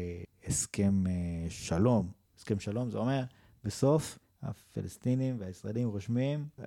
הסכם 0.47 1.05
אה, 1.07 1.13
שלום. 1.51 2.11
הסכם 2.39 2.59
שלום 2.61 2.91
זה 2.91 2.99
אומר, 2.99 3.23
בסוף 3.65 4.19
הפלסטינים 4.43 5.37
והישראלים 5.39 5.89
רושמים, 5.89 6.45
אה, 6.61 6.65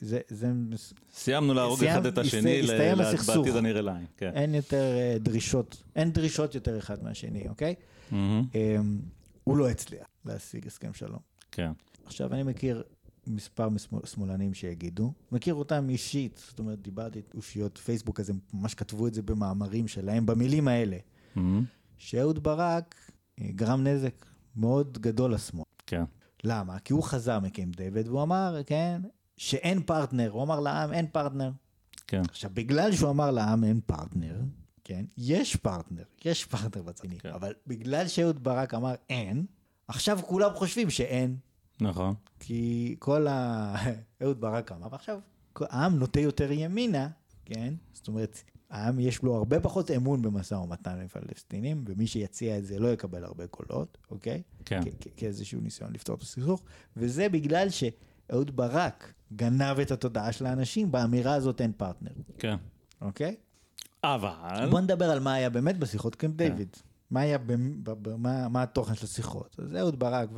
זה, 0.00 0.20
זה, 0.28 0.52
סיימנו 1.14 1.54
להרוג 1.54 1.78
סיים- 1.78 1.90
אחד 1.90 2.06
את 2.06 2.18
השני, 2.18 2.60
הסתיים 2.60 3.00
הסכסוך. 3.00 3.36
בעתיד 3.36 3.56
הנראה 3.56 3.80
לעין. 3.82 4.06
כן. 4.16 4.30
אין 4.34 4.54
יותר 4.54 4.96
אה, 4.96 5.16
דרישות, 5.20 5.82
אין 5.96 6.12
דרישות 6.12 6.54
יותר 6.54 6.78
אחד 6.78 7.02
מהשני, 7.04 7.48
אוקיי? 7.48 7.74
אה, 8.12 8.16
הוא 9.44 9.56
לא 9.56 9.68
הצליח 9.68 10.06
להשיג 10.24 10.66
הסכם 10.66 10.94
שלום. 10.94 11.18
כן. 11.52 11.70
עכשיו, 12.06 12.34
אני 12.34 12.42
מכיר 12.42 12.82
מספר 13.26 13.68
שמאלנים 14.04 14.54
שיגידו, 14.54 15.12
מכיר 15.32 15.54
אותם 15.54 15.88
אישית, 15.90 16.42
זאת 16.48 16.58
אומרת, 16.58 16.82
דיברתי 16.82 17.18
את 17.18 17.32
אושיות 17.34 17.78
פייסבוק, 17.78 18.20
אז 18.20 18.30
הם 18.30 18.38
ממש 18.54 18.74
כתבו 18.74 19.06
את 19.06 19.14
זה 19.14 19.22
במאמרים 19.22 19.88
שלהם, 19.88 20.26
במילים 20.26 20.68
האלה, 20.68 20.96
מהמם. 21.34 21.64
שאהוד 21.98 22.42
ברק 22.42 22.94
גרם 23.40 23.84
נזק 23.86 24.26
מאוד 24.56 24.98
גדול 24.98 25.34
לשמאל. 25.34 25.64
כן. 25.86 26.04
למה? 26.44 26.78
כי 26.78 26.92
הוא 26.92 27.02
חזר 27.02 27.40
מקמפ 27.40 27.70
דיוויד 27.70 28.08
והוא 28.08 28.22
אמר, 28.22 28.56
כן, 28.66 29.02
שאין 29.36 29.82
פרטנר, 29.82 30.30
הוא 30.30 30.42
אמר 30.42 30.60
לעם, 30.60 30.92
אין 30.92 31.06
פרטנר. 31.06 31.50
כן. 32.06 32.22
עכשיו, 32.28 32.50
בגלל 32.54 32.92
שהוא 32.92 33.10
אמר 33.10 33.30
לעם 33.30 33.64
אין 33.64 33.80
פרטנר, 33.86 34.40
כן? 34.84 35.04
יש 35.18 35.56
פרטנר, 35.56 36.02
יש 36.24 36.44
פרטנר 36.44 36.82
בצד, 36.82 37.08
כן. 37.18 37.28
אבל 37.28 37.54
בגלל 37.66 38.08
שאהוד 38.08 38.44
ברק 38.44 38.74
אמר 38.74 38.94
אין, 39.10 39.46
עכשיו 39.88 40.18
כולם 40.26 40.50
חושבים 40.54 40.90
שאין, 40.90 41.36
נכון. 41.80 42.14
כי 42.40 42.96
כל 42.98 43.26
ה... 43.26 43.74
אהוד 44.22 44.40
ברק 44.40 44.72
אמר, 44.72 44.86
ועכשיו 44.92 45.20
העם 45.60 45.98
נוטה 45.98 46.20
יותר 46.20 46.52
ימינה, 46.52 47.08
כן? 47.44 47.74
זאת 47.92 48.08
אומרת, 48.08 48.42
העם 48.70 48.98
יש 48.98 49.22
לו 49.22 49.34
הרבה 49.34 49.60
פחות 49.60 49.90
אמון 49.90 50.22
במשא 50.22 50.54
ומתן 50.54 51.00
עם 51.00 51.08
פלסטינים, 51.08 51.84
ומי 51.86 52.06
שיציע 52.06 52.58
את 52.58 52.66
זה 52.66 52.78
לא 52.78 52.92
יקבל 52.92 53.24
הרבה 53.24 53.46
קולות, 53.46 53.98
אוקיי? 54.10 54.42
כן. 54.64 54.80
כאיזשהו 55.16 55.60
ניסיון 55.60 55.92
לפתור 55.92 56.16
את 56.16 56.22
הסכסוך, 56.22 56.62
וזה 56.96 57.28
בגלל 57.28 57.68
שאהוד 57.70 58.56
ברק 58.56 59.12
גנב 59.32 59.78
את 59.78 59.90
התודעה 59.90 60.32
של 60.32 60.46
האנשים, 60.46 60.92
באמירה 60.92 61.34
הזאת 61.34 61.60
אין 61.60 61.72
פרטנר, 61.76 62.10
כן. 62.38 62.56
אוקיי? 63.00 63.36
אבל... 64.04 64.70
בוא 64.70 64.80
נדבר 64.80 65.10
על 65.10 65.20
מה 65.20 65.34
היה 65.34 65.50
באמת 65.50 65.78
בשיחות 65.78 66.14
קמפ 66.14 66.36
דיוויד. 66.36 66.76
מה 67.10 67.20
היה, 67.20 67.38
במ- 67.38 67.84
ב- 67.84 67.90
ב- 67.90 68.16
מה, 68.16 68.48
מה 68.48 68.62
התוכן 68.62 68.94
של 68.94 69.04
השיחות? 69.04 69.56
אז 69.62 69.74
אהוד 69.76 69.98
ברק 69.98 70.28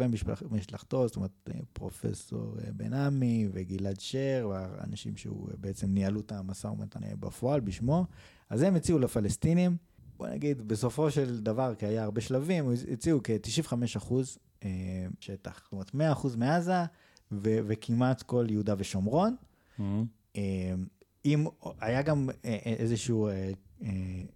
ומשלחתו, 0.51 1.07
זאת 1.07 1.17
אומרת 1.17 1.31
אה, 1.49 1.61
פרופסור 1.73 2.57
אה, 2.65 2.73
בן 2.73 2.93
עמי 2.93 3.49
וגלעד 3.53 4.01
שר, 4.01 4.49
והאנשים 4.51 5.17
שהוא 5.17 5.49
אה, 5.51 5.55
בעצם 5.61 5.91
ניהלו 5.95 6.21
את 6.21 6.33
המשא 6.33 6.67
ומתן 6.67 7.01
בפועל 7.21 7.61
בשמו, 7.61 8.07
אז 8.51 8.63
הם 8.63 8.75
הציעו 8.75 8.99
לפלסטינים, 8.99 9.77
בוא 10.17 10.29
נגיד 10.29 10.69
בסופו 10.69 11.11
של 11.11 11.41
דבר, 11.41 11.75
כי 11.75 11.87
היה 11.87 12.05
הרבה 12.05 12.21
שלבים, 12.21 12.71
הציעו 12.93 13.21
כ-95 13.25 13.73
אחוז 13.97 14.39
אה, 14.65 14.69
שטח, 15.21 15.61
זאת 15.65 15.73
אומרת 15.73 15.95
100 15.95 16.13
אחוז 16.13 16.37
מעזה 16.37 16.85
ו- 17.33 17.59
וכמעט 17.67 18.23
כל 18.23 18.47
יהודה 18.51 18.75
ושומרון. 18.79 19.37
Mhm. 19.79 19.83
אה, 20.37 20.75
אם 21.25 21.47
היה 21.81 22.03
גם 22.03 22.29
איזשהו 22.45 23.29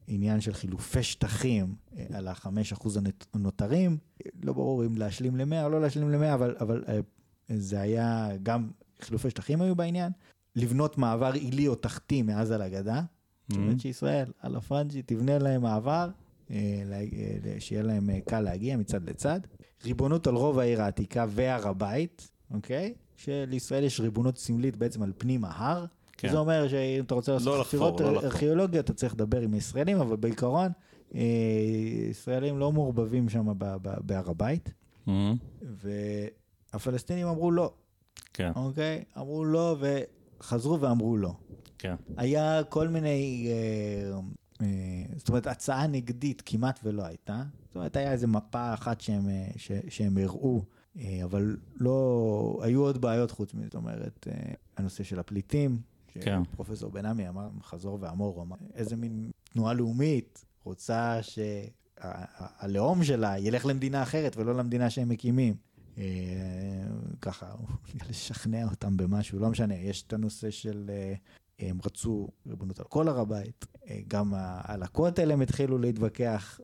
עניין 0.07 0.41
של 0.41 0.53
חילופי 0.53 1.03
שטחים 1.03 1.75
אה, 1.97 2.07
על 2.19 2.29
החמש 2.29 2.73
אחוז 2.73 2.97
הנות- 2.97 3.27
הנותרים, 3.35 3.97
לא 4.43 4.53
ברור 4.53 4.85
אם 4.85 4.97
להשלים 4.97 5.37
למאה 5.37 5.65
או 5.65 5.69
לא 5.69 5.81
להשלים 5.81 6.11
למאה, 6.11 6.35
אבל, 6.35 6.57
אבל 6.61 6.85
אה, 6.89 7.01
זה 7.49 7.81
היה 7.81 8.29
גם 8.43 8.71
חילופי 9.01 9.31
שטחים 9.31 9.61
היו 9.61 9.75
בעניין, 9.77 10.13
לבנות 10.57 10.99
מעבר 10.99 11.33
עילי 11.33 11.69
או 11.69 11.75
תחתי 11.75 12.23
מעזה 12.23 12.57
לגדה, 12.59 13.03
זאת 13.49 13.59
אומרת 13.59 13.81
שישראל 13.81 14.33
על 14.41 14.57
הפרנג'י 14.57 15.03
תבנה 15.03 15.39
להם 15.39 15.63
מעבר, 15.63 16.11
אה, 16.51 16.57
אה, 17.45 17.61
שיהיה 17.61 17.83
להם 17.83 18.11
אה, 18.11 18.19
קל 18.21 18.41
להגיע 18.41 18.77
מצד 18.77 19.09
לצד. 19.11 19.41
ריבונות 19.85 20.27
על 20.27 20.35
רוב 20.35 20.59
העיר 20.59 20.83
העתיקה 20.83 21.27
והר 21.29 21.69
הבית, 21.69 22.31
אוקיי? 22.51 22.95
שלישראל 23.17 23.85
יש 23.85 24.01
ריבונות 24.01 24.39
סמלית 24.39 24.77
בעצם 24.77 25.03
על 25.03 25.13
פנים 25.19 25.45
ההר. 25.45 25.87
כן. 26.17 26.29
זה 26.31 26.39
אומר 26.39 26.69
שאם 26.69 27.05
אתה 27.05 27.15
רוצה 27.15 27.33
לעשות 27.33 27.47
לא 27.47 27.61
לחפור, 27.61 27.65
חפירות 27.97 28.01
לא. 28.01 28.21
ארכיאולוגיות, 28.21 28.85
אתה 28.85 28.95
צריך 28.95 29.15
לדבר 29.15 29.41
עם 29.41 29.55
ישראלים, 29.55 30.01
אבל 30.01 30.17
בעיקרון, 30.17 30.69
אה, 31.15 31.21
ישראלים 32.11 32.59
לא 32.59 32.73
מעורבבים 32.73 33.29
שם 33.29 33.47
בהר 34.01 34.31
הבית, 34.31 34.73
Mhm. 35.07 35.11
והפלסטינים 36.73 37.27
אמרו 37.27 37.51
לא, 37.51 37.73
כן. 38.35 38.51
אוקיי? 38.57 39.05
אמרו 39.19 39.45
לא, 39.45 39.77
וחזרו 40.41 40.81
ואמרו 40.81 41.17
לא. 41.17 41.33
כן. 41.79 41.95
היה 42.17 42.61
כל 42.69 42.89
מיני, 42.89 43.49
אה, 43.51 44.19
אה, 44.63 44.67
זאת 45.17 45.29
אומרת, 45.29 45.47
הצעה 45.47 45.87
נגדית 45.87 46.43
כמעט 46.47 46.81
ולא 46.85 47.03
הייתה. 47.05 47.43
זאת 47.67 47.77
אומרת, 47.77 47.97
היה 47.97 48.13
איזה 48.13 48.27
מפה 48.27 48.75
אחת 48.75 49.01
שהם, 49.01 49.29
אה, 49.29 49.47
ש, 49.57 49.73
שהם 49.89 50.19
הראו, 50.19 50.63
אה, 50.99 51.21
אבל 51.25 51.57
לא, 51.81 52.59
היו 52.63 52.83
עוד 52.83 53.01
בעיות 53.01 53.31
חוץ 53.31 53.55
מזה. 53.55 53.65
זאת 53.65 53.75
אומרת, 53.75 54.27
הנושא 54.77 55.05
של 55.05 55.19
הפליטים, 55.19 55.79
כן. 56.21 56.45
שפרופסור 56.45 56.91
בן 56.91 57.07
עמי 57.07 57.29
אמר, 57.29 57.49
חזור 57.63 57.99
ואמור, 58.01 58.43
אמר, 58.43 58.57
איזה 58.75 58.97
מין 58.97 59.31
תנועה 59.53 59.75
לאומית 59.75 60.45
רוצה 60.65 61.19
שהלאום 61.23 63.05
שלה 63.05 63.39
ילך 63.39 63.67
למדינה 63.67 64.03
אחרת 64.03 64.37
ולא 64.37 64.55
למדינה 64.55 64.91
שהם 64.91 65.09
מקימים. 65.09 65.55
אה, 65.99 66.05
ככה, 67.21 67.47
לשכנע 68.11 68.65
אותם 68.65 68.97
במשהו, 68.97 69.39
לא 69.39 69.51
משנה, 69.51 69.75
יש 69.75 70.03
את 70.03 70.13
הנושא 70.13 70.51
של, 70.51 70.91
אה, 70.91 71.15
הם 71.59 71.79
רצו 71.85 72.29
ריבונות 72.47 72.79
על 72.79 72.85
כל 72.85 73.09
הר 73.09 73.21
הבית, 73.21 73.67
אה, 73.89 74.01
גם 74.09 74.33
על 74.63 74.83
הכותל 74.83 75.31
הם 75.31 75.41
התחילו 75.41 75.79
להתווכח, 75.79 76.61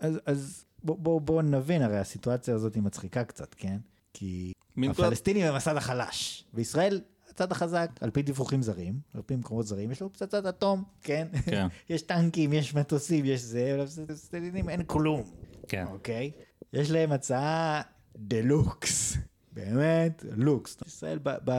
אז, 0.00 0.20
אז 0.26 0.64
בוא, 0.84 0.98
בוא, 0.98 1.20
בוא 1.20 1.42
נבין, 1.42 1.82
הרי 1.82 1.98
הסיטואציה 1.98 2.54
הזאת 2.54 2.74
היא 2.74 2.82
מצחיקה 2.82 3.24
קצת, 3.24 3.54
כן? 3.54 3.78
כי 4.12 4.52
הפלסטינים 4.90 5.46
הם 5.46 5.54
הצד 5.54 5.76
החלש, 5.76 6.44
וישראל 6.54 7.00
הצד 7.38 7.52
החזק, 7.52 7.90
על 8.00 8.10
פי 8.10 8.22
דיווחים 8.22 8.62
זרים, 8.62 9.00
על 9.14 9.22
פי 9.22 9.36
מקומות 9.36 9.66
זרים, 9.66 9.90
יש 9.90 10.00
לו 10.02 10.12
פצצת 10.12 10.46
אטום, 10.46 10.84
כן? 11.02 11.26
כן. 11.44 11.66
יש 11.90 12.02
טנקים, 12.02 12.52
יש 12.52 12.74
מטוסים, 12.74 13.24
יש 13.24 13.40
זה, 13.40 13.76
ולפלסטינים 13.78 14.68
אין 14.68 14.82
כלום. 14.86 15.22
כן. 15.68 15.86
אוקיי? 15.86 16.30
יש 16.72 16.90
להם 16.90 17.12
הצעה 17.12 17.82
דה 18.16 18.40
לוקס. 18.40 19.16
באמת, 19.52 20.24
לוקס. 20.36 20.76
ישראל 20.86 21.18
ב, 21.22 21.30
ב, 21.44 21.52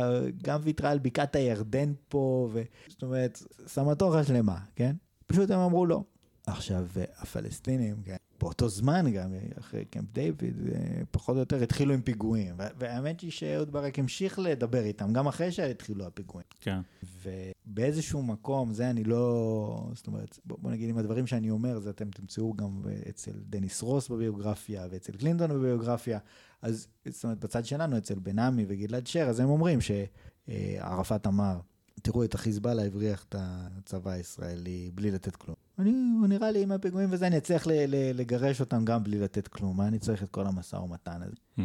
גם 0.44 0.60
ויתרה 0.64 0.92
על 0.92 1.00
בקעת 1.00 1.36
הירדן 1.36 1.94
פה, 2.10 2.50
ו... 2.52 2.62
זאת 2.88 3.04
אומרת, 3.04 3.44
סמטוחה 3.68 4.24
שלמה, 4.24 4.58
כן? 4.76 4.96
פשוט 5.28 5.52
הם 5.52 5.60
אמרו 5.60 5.86
לא. 5.86 6.04
עכשיו, 6.48 6.88
הפלסטינים, 7.18 7.96
כן, 8.06 8.16
באותו 8.40 8.70
זמן 8.70 9.12
גם, 9.12 9.30
אחרי 9.60 9.86
קמפ 9.86 10.12
דיוויד, 10.14 10.56
אה, 10.76 10.80
פחות 11.12 11.36
או 11.36 11.40
יותר 11.40 11.64
התחילו 11.64 11.94
עם 11.94 12.02
פיגועים. 12.02 12.56
וה- 12.58 12.68
והאמת 12.78 13.22
היא 13.22 13.32
שאהוד 13.32 13.72
ברק 13.72 14.00
המשיך 14.00 14.40
לדבר 14.40 14.84
איתם, 14.84 15.14
גם 15.14 15.28
אחרי 15.28 15.52
שהתחילו 15.52 16.06
הפיגועים. 16.06 16.48
כן. 16.62 16.80
ובאיזשהו 17.24 18.24
מקום, 18.24 18.74
זה 18.74 18.90
אני 18.90 19.04
לא, 19.04 19.90
זאת 19.94 20.08
אומרת, 20.08 20.40
בוא, 20.46 20.58
בוא 20.62 20.72
נגיד 20.72 20.90
עם 20.90 20.98
הדברים 20.98 21.28
שאני 21.28 21.50
אומר, 21.50 21.80
זה 21.80 21.90
אתם 21.90 22.10
תמצאו 22.10 22.54
גם 22.54 22.82
אצל 23.10 23.32
דניס 23.50 23.82
רוס 23.82 24.10
בביוגרפיה 24.10 24.88
ואצל 24.92 25.14
קלינטון 25.18 25.50
בביוגרפיה, 25.52 26.20
אז 26.62 26.88
זאת 27.10 27.24
אומרת, 27.24 27.40
בצד 27.40 27.66
שלנו, 27.66 27.98
אצל 27.98 28.20
בן 28.20 28.40
עמי 28.40 28.66
וגלעד 28.68 29.08
שר, 29.08 29.28
אז 29.30 29.40
הם 29.40 29.50
אומרים 29.50 29.80
שערפאת 29.82 31.28
אמר, 31.28 31.60
תראו 32.02 32.24
את 32.24 32.36
החיזבאללה 32.36 32.86
הבריח 32.86 33.26
את 33.30 33.36
הצבא 33.40 34.12
הישראלי 34.12 34.92
בלי 34.94 35.12
לתת 35.12 35.36
כלום. 35.36 35.56
אני, 35.80 35.92
נראה 36.28 36.52
לי 36.52 36.64
עם 36.64 36.72
הפיגועים 36.72 37.10
וזה, 37.12 37.28
אני 37.28 37.38
אצליח 37.38 37.68
ל, 37.68 37.72
ל, 37.72 38.20
לגרש 38.20 38.62
אותם 38.62 38.86
גם 38.86 39.04
בלי 39.04 39.20
לתת 39.20 39.48
כלום, 39.48 39.78
מה 39.78 39.88
אני 39.88 40.00
צריך 40.00 40.24
את 40.24 40.30
כל 40.30 40.46
המשא 40.46 40.76
ומתן 40.76 41.22
הזה? 41.22 41.36
Mhm. 41.58 41.62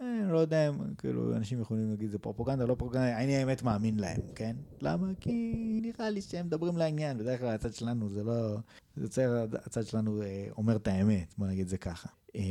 אה, 0.00 0.32
לא 0.32 0.38
יודע 0.38 0.68
אם, 0.68 0.74
כאילו, 0.98 1.36
אנשים 1.36 1.60
יכולים 1.60 1.90
להגיד 1.90 2.10
זה 2.10 2.18
פרופגנדה, 2.18 2.64
לא 2.64 2.74
פרופגנדה, 2.74 3.18
אני 3.18 3.36
האמת 3.36 3.62
מאמין 3.62 3.98
להם, 3.98 4.20
כן? 4.34 4.56
למה? 4.80 5.06
כי 5.20 5.32
נראה 5.82 6.10
לי 6.10 6.20
שהם 6.20 6.46
מדברים 6.46 6.76
לעניין, 6.76 7.18
בדרך 7.18 7.40
כלל 7.40 7.48
הצד 7.48 7.72
שלנו 7.72 8.10
זה 8.10 8.24
לא... 8.24 8.56
זה 8.96 9.04
יוצר, 9.04 9.46
הצד 9.64 9.86
שלנו 9.86 10.22
אה, 10.22 10.46
אומר 10.56 10.76
את 10.76 10.88
האמת, 10.88 11.34
בוא 11.38 11.46
נגיד 11.46 11.68
זה 11.68 11.76
ככה. 11.76 12.08
אה, 12.36 12.42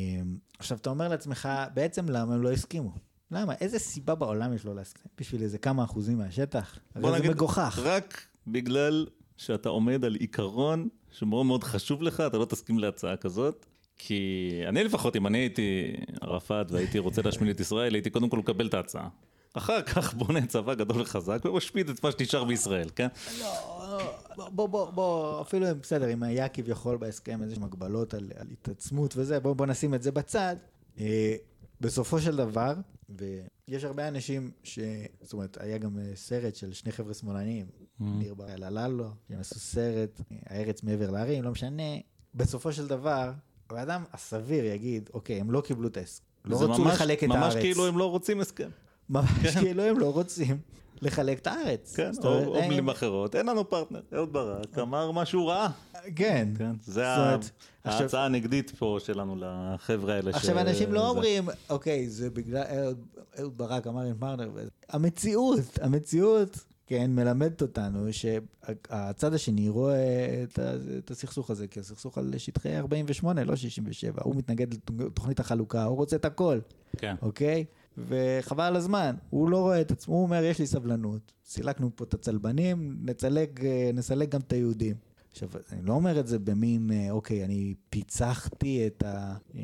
עכשיו, 0.59 0.77
אתה 0.77 0.89
אומר 0.89 1.07
לעצמך, 1.07 1.49
בעצם 1.73 2.09
למה 2.09 2.33
הם 2.33 2.41
לא 2.41 2.51
הסכימו? 2.51 2.91
למה? 3.31 3.53
איזה 3.53 3.79
סיבה 3.79 4.15
בעולם 4.15 4.53
יש 4.53 4.65
לו 4.65 4.73
להסכים? 4.73 5.05
בשביל 5.17 5.41
איזה 5.41 5.57
כמה 5.57 5.83
אחוזים 5.83 6.17
מהשטח? 6.17 6.79
בוא 6.95 7.09
הרי 7.09 7.17
זה 7.17 7.23
נגיד, 7.23 7.35
מגוחך. 7.35 7.79
רק 7.83 8.21
בגלל 8.47 9.07
שאתה 9.37 9.69
עומד 9.69 10.05
על 10.05 10.15
עיקרון 10.15 10.87
שמאוד 11.19 11.45
מאוד 11.45 11.63
חשוב 11.63 12.01
לך, 12.01 12.23
אתה 12.27 12.37
לא 12.37 12.45
תסכים 12.45 12.79
להצעה 12.79 13.15
כזאת. 13.15 13.65
כי 13.97 14.49
אני 14.67 14.83
לפחות, 14.83 15.15
אם 15.15 15.27
אני 15.27 15.37
הייתי 15.37 15.93
ערפאת 16.21 16.71
והייתי 16.71 16.99
רוצה 16.99 17.21
להשמיד 17.21 17.49
את 17.49 17.59
ישראל, 17.59 17.93
הייתי 17.93 18.09
קודם 18.09 18.29
כל 18.29 18.37
לקבל 18.37 18.67
את 18.67 18.73
ההצעה. 18.73 19.07
אחר 19.53 19.81
כך 19.81 20.13
בונה 20.13 20.45
צבא 20.45 20.73
גדול 20.73 21.01
וחזק 21.01 21.45
ומשמיד 21.45 21.89
את 21.89 22.03
מה 22.03 22.11
שנשאר 22.11 22.43
בישראל, 22.43 22.89
כן? 22.95 23.07
לא, 23.39 24.49
בוא, 24.49 24.67
בוא, 24.67 24.91
בוא, 24.91 25.41
אפילו 25.41 25.71
אם 25.71 25.81
בסדר, 25.81 26.13
אם 26.13 26.23
היה 26.23 26.49
כביכול 26.49 26.97
בהסכם 26.97 27.43
איזה 27.43 27.55
שהן 27.55 27.63
הגבלות 27.63 28.13
על, 28.13 28.31
על 28.35 28.47
התעצמות 28.51 29.13
וזה, 29.17 29.39
בוא, 29.39 29.53
בוא 29.53 29.65
נשים 29.65 29.93
את 29.93 30.03
זה 30.03 30.11
בצד. 30.11 30.55
אה, 30.99 31.35
בסופו 31.81 32.19
של 32.19 32.35
דבר, 32.35 32.73
ויש 33.09 33.83
הרבה 33.83 34.07
אנשים 34.07 34.51
ש... 34.63 34.79
זאת 35.21 35.33
אומרת, 35.33 35.57
היה 35.61 35.77
גם 35.77 35.99
אה, 35.99 36.11
סרט 36.15 36.55
של 36.55 36.73
שני 36.73 36.91
חבר'ה 36.91 37.13
שמאלנים, 37.13 37.65
ניר 37.99 38.33
ברל 38.33 38.63
הללו, 38.63 39.07
הם 39.29 39.39
עשו 39.39 39.59
סרט, 39.59 40.21
אה, 40.31 40.37
הארץ 40.45 40.83
מעבר 40.83 41.11
להרים, 41.11 41.43
לא 41.43 41.51
משנה. 41.51 41.83
בסופו 42.35 42.71
של 42.73 42.87
דבר, 42.87 43.31
האדם 43.69 44.03
הסביר 44.13 44.65
יגיד, 44.65 45.09
אוקיי, 45.13 45.39
הם 45.39 45.51
לא 45.51 45.61
קיבלו 45.61 45.87
את 45.87 45.97
ההסכם. 45.97 46.25
לא 46.45 46.55
רצו 46.55 46.83
ממש- 46.83 46.93
לחלק 46.93 47.23
את 47.23 47.29
הארץ. 47.31 47.43
ממש 47.43 47.63
כאילו 47.63 47.87
הם 47.87 47.97
לא 47.97 48.09
רוצים 48.11 48.39
הסכם. 48.41 48.69
ממש 49.09 49.27
כאילו 49.61 49.83
הם 49.83 49.99
לא 49.99 50.13
רוצים 50.13 50.57
לחלק 51.01 51.39
את 51.39 51.47
הארץ. 51.47 51.95
כן, 51.95 52.11
או 52.23 52.53
במילים 52.53 52.89
אחרות, 52.89 53.35
אין 53.35 53.45
לנו 53.45 53.69
פרטנר. 53.69 53.99
אהוד 54.15 54.33
ברק 54.33 54.77
אמר 54.79 55.11
מה 55.11 55.25
שהוא 55.25 55.49
ראה. 55.49 55.67
כן. 56.15 56.47
כן, 56.57 56.71
זה 56.85 57.05
ההצעה 57.85 58.25
הנגדית 58.25 58.71
פה 58.77 58.97
שלנו 59.05 59.35
לחבר'ה 59.39 60.13
האלה. 60.13 60.29
עכשיו, 60.31 60.59
אנשים 60.59 60.93
לא 60.93 61.09
אומרים, 61.09 61.45
אוקיי, 61.69 62.09
זה 62.09 62.29
בגלל 62.29 62.63
אהוד- 63.39 63.57
ברק 63.57 63.87
אמר 63.87 64.01
אין 64.01 64.15
פרטנר. 64.19 64.49
וזה." 64.53 64.69
המציאות, 64.89 65.79
המציאות, 65.81 66.57
כן, 66.87 67.11
מלמדת 67.15 67.61
אותנו 67.61 68.07
שהצד 68.13 69.33
השני 69.33 69.69
רואה 69.69 70.43
את 70.97 71.11
הסכסוך 71.11 71.49
הזה 71.49 71.67
כסכסוך 71.67 72.17
על 72.17 72.33
שטחי 72.37 72.77
48, 72.77 73.43
לא 73.43 73.55
67. 73.55 74.21
הוא 74.23 74.35
מתנגד 74.35 74.67
לתוכנית 74.99 75.39
החלוקה, 75.39 75.83
הוא 75.83 75.97
רוצה 75.97 76.15
את 76.15 76.25
הכל, 76.25 76.59
כן, 76.97 77.15
אוקיי? 77.21 77.65
וחבל 77.97 78.63
על 78.63 78.75
הזמן, 78.75 79.15
הוא 79.29 79.49
לא 79.49 79.57
רואה 79.57 79.81
את 79.81 79.91
עצמו, 79.91 80.15
הוא 80.15 80.23
אומר, 80.23 80.43
יש 80.43 80.59
לי 80.59 80.67
סבלנות. 80.67 81.31
סילקנו 81.45 81.91
פה 81.95 82.03
את 82.03 82.13
הצלבנים, 82.13 82.97
נצלק, 83.01 83.59
אה, 83.63 83.91
נסלק 83.93 84.29
גם 84.29 84.41
את 84.41 84.53
היהודים. 84.53 84.95
עכשיו, 85.31 85.49
אני 85.71 85.85
לא 85.85 85.93
אומר 85.93 86.19
את 86.19 86.27
זה 86.27 86.39
במין, 86.39 86.91
אה, 86.91 87.11
אוקיי, 87.11 87.45
אני 87.45 87.73
פיצחתי 87.89 88.87
את 88.87 89.03
ה... 89.03 89.35
אה, 89.55 89.61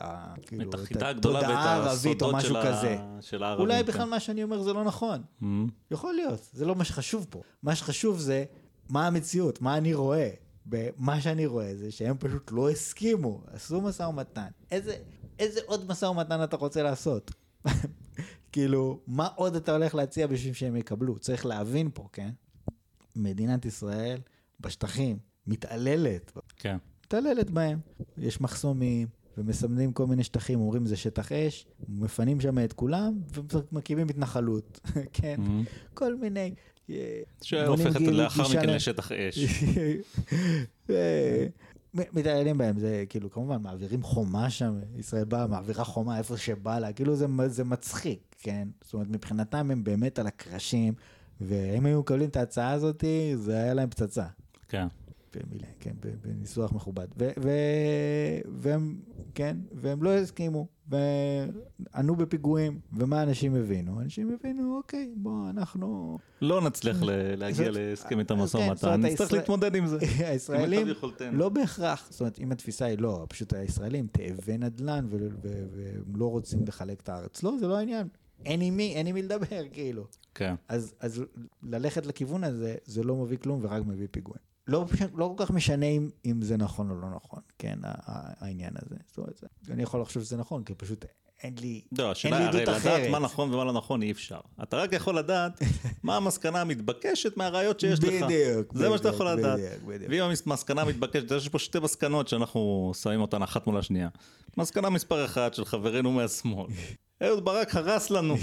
ה- 0.00 0.34
כאילו, 0.46 0.68
את 0.68 0.74
החיטה 0.74 1.08
הגדולה 1.08 1.38
ואת 1.38 1.48
הערבית 1.48 2.22
או 2.22 2.26
הסודות 2.28 2.34
משהו 2.34 2.54
של, 2.54 2.60
כזה. 2.68 2.96
ה... 3.00 3.18
של 3.20 3.42
הערבים. 3.42 3.66
אולי 3.66 3.82
כן. 3.82 3.86
בכלל 3.86 4.08
מה 4.08 4.20
שאני 4.20 4.42
אומר 4.42 4.62
זה 4.62 4.72
לא 4.72 4.84
נכון. 4.84 5.22
Mm. 5.42 5.44
יכול 5.90 6.14
להיות, 6.14 6.48
זה 6.52 6.64
לא 6.64 6.74
מה 6.74 6.84
שחשוב 6.84 7.26
פה. 7.30 7.42
מה 7.62 7.74
שחשוב 7.74 8.18
זה 8.18 8.44
מה 8.88 9.06
המציאות, 9.06 9.62
מה 9.62 9.76
אני 9.76 9.94
רואה. 9.94 10.30
ומה 10.72 11.20
שאני 11.20 11.46
רואה 11.46 11.74
זה 11.76 11.90
שהם 11.90 12.16
פשוט 12.18 12.52
לא 12.52 12.70
הסכימו, 12.70 13.42
עשו 13.52 13.80
משא 13.80 14.02
ומתן. 14.02 14.48
איזה, 14.70 14.96
איזה 15.38 15.60
עוד 15.66 15.88
משא 15.88 16.04
ומתן 16.04 16.44
אתה 16.44 16.56
רוצה 16.56 16.82
לעשות? 16.82 17.30
כאילו, 18.52 19.00
מה 19.06 19.28
עוד 19.36 19.56
אתה 19.56 19.72
הולך 19.72 19.94
להציע 19.94 20.26
בשביל 20.26 20.54
שהם 20.54 20.76
יקבלו? 20.76 21.18
צריך 21.18 21.46
להבין 21.46 21.90
פה, 21.94 22.08
כן? 22.12 22.30
מדינת 23.16 23.64
ישראל 23.64 24.18
בשטחים 24.60 25.18
מתעללת, 25.46 26.32
כן. 26.56 26.76
מתעללת 27.06 27.50
בהם. 27.50 27.78
יש 28.18 28.40
מחסומים, 28.40 29.08
ומסמנים 29.38 29.92
כל 29.92 30.06
מיני 30.06 30.24
שטחים, 30.24 30.60
אומרים 30.60 30.86
זה 30.86 30.96
שטח 30.96 31.32
אש, 31.32 31.66
מפנים 31.88 32.40
שם 32.40 32.58
את 32.58 32.72
כולם, 32.72 33.20
ומקימים 33.72 34.08
התנחלות, 34.08 34.80
כן? 35.12 35.36
Mm. 35.46 35.94
כל 35.94 36.14
מיני... 36.14 36.54
אה, 36.90 37.20
שהופכת 37.42 38.00
לאחר 38.00 38.42
מכן 38.42 38.68
לשטח 38.68 39.12
אש. 39.12 39.38
מתעללים 41.94 42.58
בהם, 42.58 42.78
זה 42.78 43.04
כאילו 43.08 43.30
כמובן 43.30 43.62
מעבירים 43.62 44.02
חומה 44.02 44.50
שם, 44.50 44.78
ישראל 44.98 45.24
באה, 45.24 45.46
מעבירה 45.46 45.84
חומה 45.84 46.18
איפה 46.18 46.36
שבא 46.36 46.78
לה, 46.78 46.92
כאילו 46.92 47.16
זה, 47.16 47.26
זה 47.46 47.64
מצחיק, 47.64 48.36
כן? 48.38 48.68
זאת 48.84 48.94
אומרת, 48.94 49.08
מבחינתם 49.08 49.70
הם 49.70 49.84
באמת 49.84 50.18
על 50.18 50.26
הקרשים, 50.26 50.94
ואם 51.40 51.86
היו 51.86 52.00
מקבלים 52.00 52.28
את 52.28 52.36
ההצעה 52.36 52.70
הזאת, 52.70 53.04
זה 53.34 53.56
היה 53.56 53.74
להם 53.74 53.90
פצצה. 53.90 54.26
כן. 54.68 54.86
במילה, 55.36 55.66
כן, 55.80 55.92
ב- 56.00 56.14
בניסוח 56.28 56.72
מכובד. 56.72 57.06
ו- 57.18 57.30
ו- 57.42 58.40
והם, 58.54 59.00
כן, 59.34 59.56
והם 59.72 60.02
לא 60.02 60.10
הסכימו, 60.14 60.66
וענו 60.88 62.16
בפיגועים, 62.16 62.80
ומה 62.92 63.22
אנשים 63.22 63.54
הבינו? 63.54 64.00
אנשים 64.00 64.30
הבינו, 64.40 64.76
אוקיי, 64.76 65.12
בוא, 65.16 65.50
אנחנו... 65.50 66.18
לא 66.42 66.60
נצליח 66.60 67.02
ל- 67.02 67.10
להגיע 67.34 67.70
להסכם 67.70 68.18
איתם 68.18 68.38
משא 68.38 68.58
כן, 68.58 68.74
זאת 68.74 68.84
ומתן, 68.84 69.00
נצטרך 69.06 69.32
להתמודד 69.32 69.74
עם 69.74 69.86
זה. 69.86 69.98
הישראלים. 70.30 70.86
לא 71.32 71.48
בהכרח, 71.48 72.08
זאת 72.10 72.20
אומרת, 72.20 72.38
אם 72.38 72.52
התפיסה 72.52 72.84
היא 72.84 72.98
לא, 72.98 73.26
פשוט 73.28 73.52
הישראלים 73.52 74.06
תאבי 74.12 74.58
נדל"ן 74.58 75.06
ו- 75.10 75.16
ו- 75.42 75.66
והם 75.76 76.16
לא 76.16 76.30
רוצים 76.30 76.64
לחלק 76.66 77.00
את 77.00 77.08
הארץ. 77.08 77.42
לא, 77.42 77.52
זה 77.60 77.66
לא 77.66 77.76
העניין. 77.78 78.08
אין 78.46 78.60
עם 78.60 78.76
מי, 78.76 78.94
אין 78.94 79.06
עם 79.06 79.14
מי 79.14 79.22
לדבר, 79.22 79.62
כאילו. 79.72 80.06
כן. 80.34 80.54
אז, 80.68 80.94
אז 81.00 81.22
ללכת 81.62 82.06
לכיוון 82.06 82.44
הזה, 82.44 82.74
זה 82.84 83.02
לא 83.02 83.16
מביא 83.16 83.36
כלום 83.38 83.60
ורק 83.62 83.82
מביא 83.86 84.06
פיגועים. 84.10 84.42
לא, 84.68 84.84
לא 85.14 85.34
כל 85.36 85.44
כך 85.44 85.50
משנה 85.50 85.86
אם, 85.86 86.10
אם 86.26 86.42
זה 86.42 86.56
נכון 86.56 86.90
או 86.90 86.96
לא 86.96 87.08
נכון, 87.16 87.40
כן, 87.58 87.78
העניין 87.82 88.72
הזה. 88.76 88.96
זאת 89.06 89.18
אומרת, 89.18 89.44
אני 89.70 89.82
יכול 89.82 90.00
לחשוב 90.00 90.22
שזה 90.22 90.36
נכון, 90.36 90.64
כי 90.64 90.74
פשוט 90.74 91.04
אין 91.42 91.54
לי, 91.60 91.80
לא, 91.98 92.02
אין 92.02 92.10
השאלה, 92.10 92.38
לי 92.38 92.44
הרי 92.44 92.48
עדות 92.48 92.68
לדעת 92.68 92.76
אחרת. 92.76 93.10
מה 93.10 93.18
נכון 93.18 93.54
ומה 93.54 93.64
לא 93.64 93.72
נכון 93.72 94.02
אי 94.02 94.10
אפשר. 94.10 94.40
אתה 94.62 94.76
רק 94.76 94.92
יכול 94.92 95.18
לדעת 95.18 95.62
מה 96.02 96.16
המסקנה 96.16 96.60
המתבקשת 96.60 97.36
מהראיות 97.36 97.80
שיש 97.80 97.98
לך. 97.98 98.22
בדיוק, 98.22 98.74
זה 98.74 98.88
מה 98.88 98.96
שאתה 98.96 99.08
בדיוק, 99.08 99.14
יכול 99.14 99.38
לדעת. 99.38 99.58
בדיוק, 99.58 99.82
בדיוק. 99.82 100.10
ואם 100.10 100.22
המסקנה 100.46 100.82
המתבקשת, 100.82 101.30
יש 101.30 101.48
פה 101.48 101.58
שתי 101.58 101.78
מסקנות 101.78 102.28
שאנחנו 102.28 102.92
שמים 103.02 103.20
אותן 103.20 103.42
אחת 103.42 103.66
מול 103.66 103.78
השנייה. 103.78 104.08
מסקנה 104.56 104.90
מספר 104.90 105.24
אחת 105.24 105.54
של 105.54 105.64
חברנו 105.64 106.12
מהשמאל. 106.12 106.66
אהוד 107.22 107.44
ברק 107.44 107.74
הרס 107.74 108.10
לנו. 108.10 108.36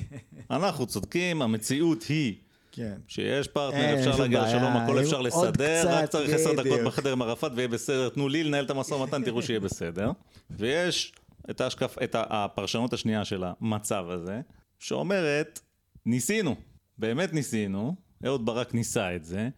אנחנו 0.50 0.86
צודקים, 0.86 1.42
המציאות 1.42 2.02
היא 2.02 2.34
כן. 2.72 2.94
שיש 3.08 3.48
פרטנר, 3.48 3.80
אין 3.80 3.98
אפשר 3.98 4.20
להגיע 4.20 4.42
לשלום, 4.42 4.76
הכל 4.76 5.00
אפשר 5.00 5.20
לסדר, 5.20 5.84
רק 5.88 6.08
צריך 6.08 6.30
עשר 6.30 6.52
דקות. 6.52 6.80
בחדר 6.80 7.12
עם 7.12 7.22
ערפאת 7.22 7.52
ויהיה 7.54 7.68
בסדר, 7.68 8.08
תנו 8.08 8.28
לי 8.28 8.44
לנהל 8.44 8.64
את 8.64 8.70
המשא 8.70 8.94
ומתן, 8.94 9.24
תראו 9.24 9.42
שיהיה 9.42 9.60
בסדר. 9.70 10.10
ויש 10.50 11.12
את, 11.50 11.60
ההשקף, 11.60 11.96
את 12.04 12.16
הפרשנות 12.18 12.92
השנייה 12.92 13.24
של 13.24 13.44
המצב 13.44 14.04
הזה, 14.08 14.40
שאומרת, 14.78 15.60
ניסינו, 16.06 16.56
באמת 16.98 17.32
ניסינו, 17.32 17.94
אהוד 18.26 18.46
ברק 18.46 18.74
ניסה 18.74 19.16
את 19.16 19.24
זה, 19.24 19.48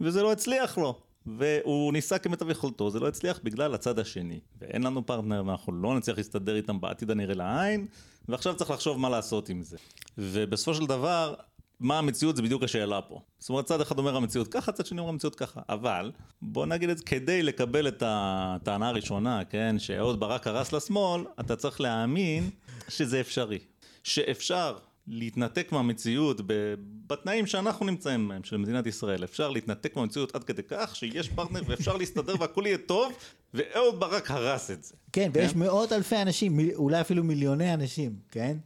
וזה 0.00 0.22
לא 0.22 0.32
הצליח 0.32 0.78
לו. 0.78 1.00
והוא 1.26 1.92
ניסה 1.92 2.18
כמיטב 2.18 2.50
יכולתו, 2.50 2.90
זה 2.90 3.00
לא 3.00 3.08
הצליח 3.08 3.40
בגלל 3.42 3.74
הצד 3.74 3.98
השני. 3.98 4.40
ואין 4.60 4.82
לנו 4.82 5.06
פרטנר 5.06 5.42
ואנחנו 5.46 5.72
לא 5.72 5.96
נצליח 5.96 6.16
להסתדר 6.16 6.56
איתם 6.56 6.80
בעתיד 6.80 7.10
הנראה 7.10 7.34
לעין, 7.34 7.86
ועכשיו 8.28 8.56
צריך 8.56 8.70
לחשוב 8.70 8.98
מה 8.98 9.08
לעשות 9.08 9.48
עם 9.48 9.62
זה. 9.62 9.76
ובסופו 10.18 10.74
של 10.74 10.86
דבר, 10.86 11.34
מה 11.84 11.98
המציאות 11.98 12.36
זה 12.36 12.42
בדיוק 12.42 12.62
השאלה 12.62 13.00
פה. 13.00 13.20
זאת 13.38 13.48
אומרת, 13.48 13.64
צד 13.64 13.80
אחד 13.80 13.98
אומר 13.98 14.16
המציאות 14.16 14.48
ככה, 14.48 14.72
צד 14.72 14.86
שני 14.86 15.00
אומר 15.00 15.10
המציאות 15.10 15.34
ככה. 15.34 15.60
אבל, 15.68 16.12
בוא 16.42 16.66
נגיד 16.66 16.90
את 16.90 16.98
זה, 16.98 17.04
כדי 17.04 17.42
לקבל 17.42 17.88
את 17.88 18.02
הטענה 18.06 18.88
הראשונה, 18.88 19.44
כן, 19.44 19.76
שאהוד 19.78 20.20
ברק 20.20 20.46
הרס 20.46 20.72
לשמאל, 20.72 21.24
אתה 21.40 21.56
צריך 21.56 21.80
להאמין 21.80 22.50
שזה 22.88 23.20
אפשרי. 23.20 23.58
שאפשר 24.04 24.76
להתנתק 25.06 25.72
מהמציאות 25.72 26.40
ב- 26.46 26.74
בתנאים 27.06 27.46
שאנחנו 27.46 27.86
נמצאים 27.86 28.28
בהם, 28.28 28.44
של 28.44 28.56
מדינת 28.56 28.86
ישראל. 28.86 29.24
אפשר 29.24 29.50
להתנתק 29.50 29.96
מהמציאות 29.96 30.34
עד 30.34 30.44
כדי 30.44 30.62
כך 30.68 30.96
שיש 30.96 31.28
פרטנר 31.28 31.62
ואפשר 31.66 31.96
להסתדר 31.96 32.34
והכל 32.40 32.62
יהיה 32.66 32.78
טוב, 32.78 33.12
ואהוד 33.54 34.00
ברק 34.00 34.30
הרס 34.30 34.70
את 34.70 34.84
זה. 34.84 34.94
כן, 35.12 35.30
ויש 35.34 35.54
מאות 35.54 35.92
אלפי 35.92 36.22
אנשים, 36.22 36.58
אולי 36.74 37.00
אפילו 37.00 37.24
מיליוני 37.24 37.74
אנשים, 37.74 38.12
כן? 38.30 38.56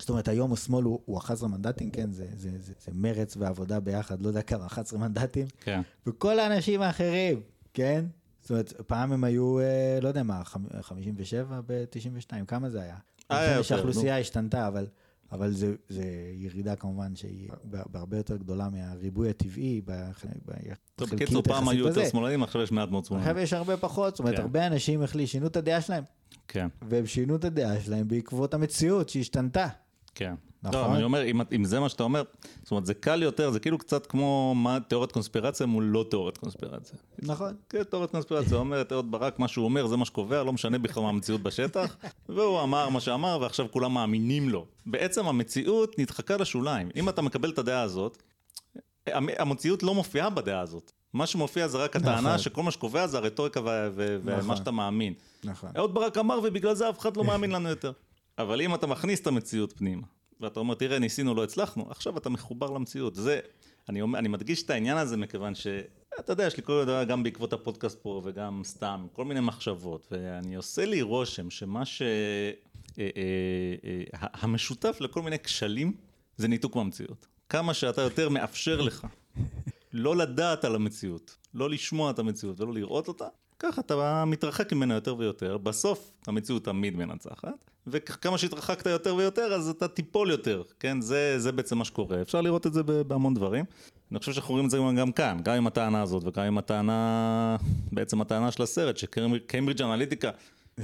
זאת 0.00 0.08
אומרת, 0.10 0.28
היום 0.28 0.52
השמאל 0.52 0.84
הוא, 0.84 1.00
הוא 1.04 1.18
11 1.18 1.48
מנדטים, 1.48 1.90
כן? 1.90 2.10
זה, 2.12 2.26
זה, 2.36 2.50
זה, 2.58 2.72
זה 2.84 2.92
מרץ 2.94 3.36
ועבודה 3.36 3.80
ביחד, 3.80 4.22
לא 4.22 4.28
יודע 4.28 4.42
כמה, 4.42 4.66
11 4.66 4.98
מנדטים. 4.98 5.46
כן. 5.60 5.80
וכל 6.06 6.38
האנשים 6.38 6.82
האחרים, 6.82 7.40
כן? 7.74 8.04
זאת 8.40 8.50
אומרת, 8.50 8.72
פעם 8.86 9.12
הם 9.12 9.24
היו, 9.24 9.58
אה, 9.60 9.98
לא 10.02 10.08
יודע 10.08 10.22
מה, 10.22 10.42
חמ- 10.44 10.82
57 10.82 11.60
ב-92, 11.66 12.44
כמה 12.46 12.70
זה 12.70 12.82
היה? 12.82 12.96
היה 13.28 13.40
נכון 13.40 13.50
יותר, 13.50 13.62
שהאוכלוסייה 13.62 14.18
השתנתה, 14.18 14.68
אבל, 14.68 14.86
אבל 15.32 15.52
זה, 15.52 15.74
זה 15.88 16.02
ירידה 16.34 16.76
כמובן 16.76 17.16
שהיא 17.16 17.48
בהרבה 17.64 18.16
יותר 18.16 18.36
גדולה 18.36 18.68
מהריבוי 18.68 19.30
הטבעי. 19.30 19.80
בח- 19.84 20.24
טוב, 20.96 21.08
בחלקיות 21.08 21.30
בקיצור, 21.30 21.42
פעם 21.42 21.68
היו 21.68 21.86
יותר 21.86 22.00
בזה. 22.00 22.10
שמאלנים, 22.10 22.42
עכשיו 22.42 22.62
יש 22.62 22.72
מעט 22.72 22.88
מאוד 22.90 23.04
שמאלנים. 23.04 23.28
עכשיו 23.28 23.42
יש 23.42 23.52
הרבה 23.52 23.76
פחות, 23.76 24.14
זאת 24.16 24.20
אומרת, 24.20 24.36
כן. 24.36 24.42
הרבה 24.42 24.66
אנשים 24.66 25.02
החלי, 25.02 25.26
שינו 25.26 25.46
את 25.46 25.56
הדעה 25.56 25.80
שלהם. 25.80 26.04
כן, 26.48 26.68
והם 26.88 27.06
שינו 27.06 27.36
את 27.36 27.44
הדעה 27.44 27.80
שלהם 27.80 28.08
בעקבות 28.08 28.54
המציאות 28.54 29.08
שהשתנתה. 29.08 29.68
כן. 30.14 30.34
נכון. 30.62 30.80
לא, 30.80 30.94
אני 30.94 31.02
אומר, 31.04 31.24
אם, 31.24 31.40
אם 31.54 31.64
זה 31.64 31.80
מה 31.80 31.88
שאתה 31.88 32.02
אומר, 32.02 32.22
זאת 32.62 32.70
אומרת, 32.70 32.86
זה 32.86 32.94
קל 32.94 33.22
יותר, 33.22 33.50
זה 33.50 33.60
כאילו 33.60 33.78
קצת 33.78 34.06
כמו 34.06 34.54
מה 34.56 34.78
תיאוריית 34.88 35.12
קונספירציה 35.12 35.66
מול 35.66 35.84
לא 35.84 36.04
תיאוריית 36.10 36.38
קונספירציה. 36.38 36.98
נכון. 37.18 37.54
כן, 37.68 37.82
תיאוריית 37.82 38.10
קונספירציה 38.10 38.56
אומרת, 38.56 38.92
אהוד 38.92 39.10
ברק, 39.10 39.38
מה 39.38 39.48
שהוא 39.48 39.64
אומר 39.64 39.86
זה 39.86 39.96
מה 39.96 40.04
שקובע, 40.04 40.42
לא 40.42 40.52
משנה 40.52 40.78
בכלל 40.78 41.02
מה 41.02 41.08
המציאות 41.08 41.42
בשטח, 41.42 41.96
והוא 42.28 42.62
אמר 42.62 42.88
מה 42.88 43.00
שאמר, 43.00 43.38
ועכשיו 43.40 43.66
כולם 43.70 43.94
מאמינים 43.94 44.48
לו. 44.48 44.66
בעצם 44.86 45.26
המציאות 45.26 45.98
נדחקה 45.98 46.36
לשוליים. 46.36 46.88
אם 46.96 47.08
אתה 47.08 47.22
מקבל 47.22 47.50
את 47.50 47.58
הדעה 47.58 47.82
הזאת, 47.82 48.22
המ- 49.06 49.28
המציאות 49.38 49.82
לא 49.82 49.94
מופיעה 49.94 50.30
בדעה 50.30 50.60
הזאת. 50.60 50.92
מה 51.12 51.26
שמופיע 51.26 51.68
זה 51.68 51.78
רק 51.78 51.96
הטענה 51.96 52.20
נכון. 52.20 52.38
שכל 52.38 52.62
מה 52.62 52.70
שקובע 52.70 53.06
זה 53.06 53.18
הרטוריקה 53.18 53.60
ומה 53.94 54.36
נכון. 54.36 54.56
שאתה 54.56 54.70
מאמין. 54.70 55.14
נכון. 55.44 55.70
אהוד 55.76 55.94
ברק 55.94 56.18
אמר 56.18 56.40
ובגלל 56.44 56.74
זה 56.74 56.88
אף 56.90 56.98
אחד 56.98 57.16
לא 57.16 57.24
מאמין 57.24 57.50
לנו 57.50 57.68
יותר. 57.68 57.92
אבל 58.42 58.60
אם 58.60 58.74
אתה 58.74 58.86
מכניס 58.86 59.20
את 59.20 59.26
המציאות 59.26 59.72
פנימה, 59.72 60.06
ואתה 60.40 60.60
אומר, 60.60 60.74
תראה, 60.74 60.98
ניסינו, 60.98 61.34
לא 61.34 61.44
הצלחנו, 61.44 61.90
עכשיו 61.90 62.18
אתה 62.18 62.30
מחובר 62.30 62.70
למציאות. 62.70 63.14
זה, 63.14 63.40
אני, 63.88 64.02
אומר, 64.02 64.18
אני 64.18 64.28
מדגיש 64.28 64.62
את 64.62 64.70
העניין 64.70 64.96
הזה 64.96 65.16
מכיוון 65.16 65.54
ש... 65.54 65.66
אתה 66.20 66.32
יודע, 66.32 66.46
יש 66.46 66.56
לי 66.56 66.62
כל 66.62 66.84
דבר, 66.84 67.04
גם 67.04 67.22
בעקבות 67.22 67.52
הפודקאסט 67.52 68.02
פה 68.02 68.22
וגם 68.24 68.60
סתם, 68.64 69.06
כל 69.12 69.24
מיני 69.24 69.40
מחשבות, 69.40 70.06
ואני 70.10 70.54
עושה 70.54 70.84
לי 70.84 71.02
רושם 71.02 71.50
שמה 71.50 71.84
ש... 71.84 72.02
אה, 72.02 72.50
אה, 72.98 73.10
אה, 73.84 74.28
המשותף 74.32 74.96
לכל 75.00 75.22
מיני 75.22 75.38
כשלים 75.38 75.92
זה 76.36 76.48
ניתוק 76.48 76.76
מהמציאות. 76.76 77.26
כמה 77.48 77.74
שאתה 77.74 78.02
יותר 78.02 78.28
מאפשר 78.28 78.80
לך 78.80 79.06
לא 79.92 80.16
לדעת 80.16 80.64
על 80.64 80.74
המציאות, 80.74 81.36
לא 81.54 81.70
לשמוע 81.70 82.10
את 82.10 82.18
המציאות 82.18 82.60
ולא 82.60 82.74
לראות 82.74 83.08
אותה, 83.08 83.26
ככה 83.62 83.80
אתה 83.80 84.24
מתרחק 84.24 84.72
ממנה 84.72 84.94
יותר 84.94 85.16
ויותר, 85.18 85.58
בסוף 85.58 86.12
המציאות 86.26 86.64
תמיד 86.64 86.96
מנצחת, 86.96 87.70
וכמה 87.86 88.38
שהתרחקת 88.38 88.86
יותר 88.86 89.14
ויותר 89.14 89.54
אז 89.54 89.68
אתה 89.68 89.88
תיפול 89.88 90.30
יותר, 90.30 90.62
כן? 90.80 91.00
זה, 91.00 91.38
זה 91.38 91.52
בעצם 91.52 91.78
מה 91.78 91.84
שקורה, 91.84 92.22
אפשר 92.22 92.40
לראות 92.40 92.66
את 92.66 92.72
זה 92.72 92.82
בהמון 92.82 93.34
דברים. 93.34 93.64
אני 94.10 94.18
חושב 94.18 94.32
שאנחנו 94.32 94.52
רואים 94.52 94.66
את 94.66 94.70
זה 94.70 94.78
גם 94.96 95.12
כאן, 95.12 95.38
גם 95.42 95.54
עם 95.54 95.66
הטענה 95.66 96.02
הזאת 96.02 96.22
וגם 96.26 96.44
עם 96.44 96.58
הטענה, 96.58 97.56
בעצם 97.92 98.20
הטענה 98.20 98.50
של 98.50 98.62
הסרט, 98.62 98.96
שקיימברידג' 98.96 99.82
אנליטיקה 99.82 100.30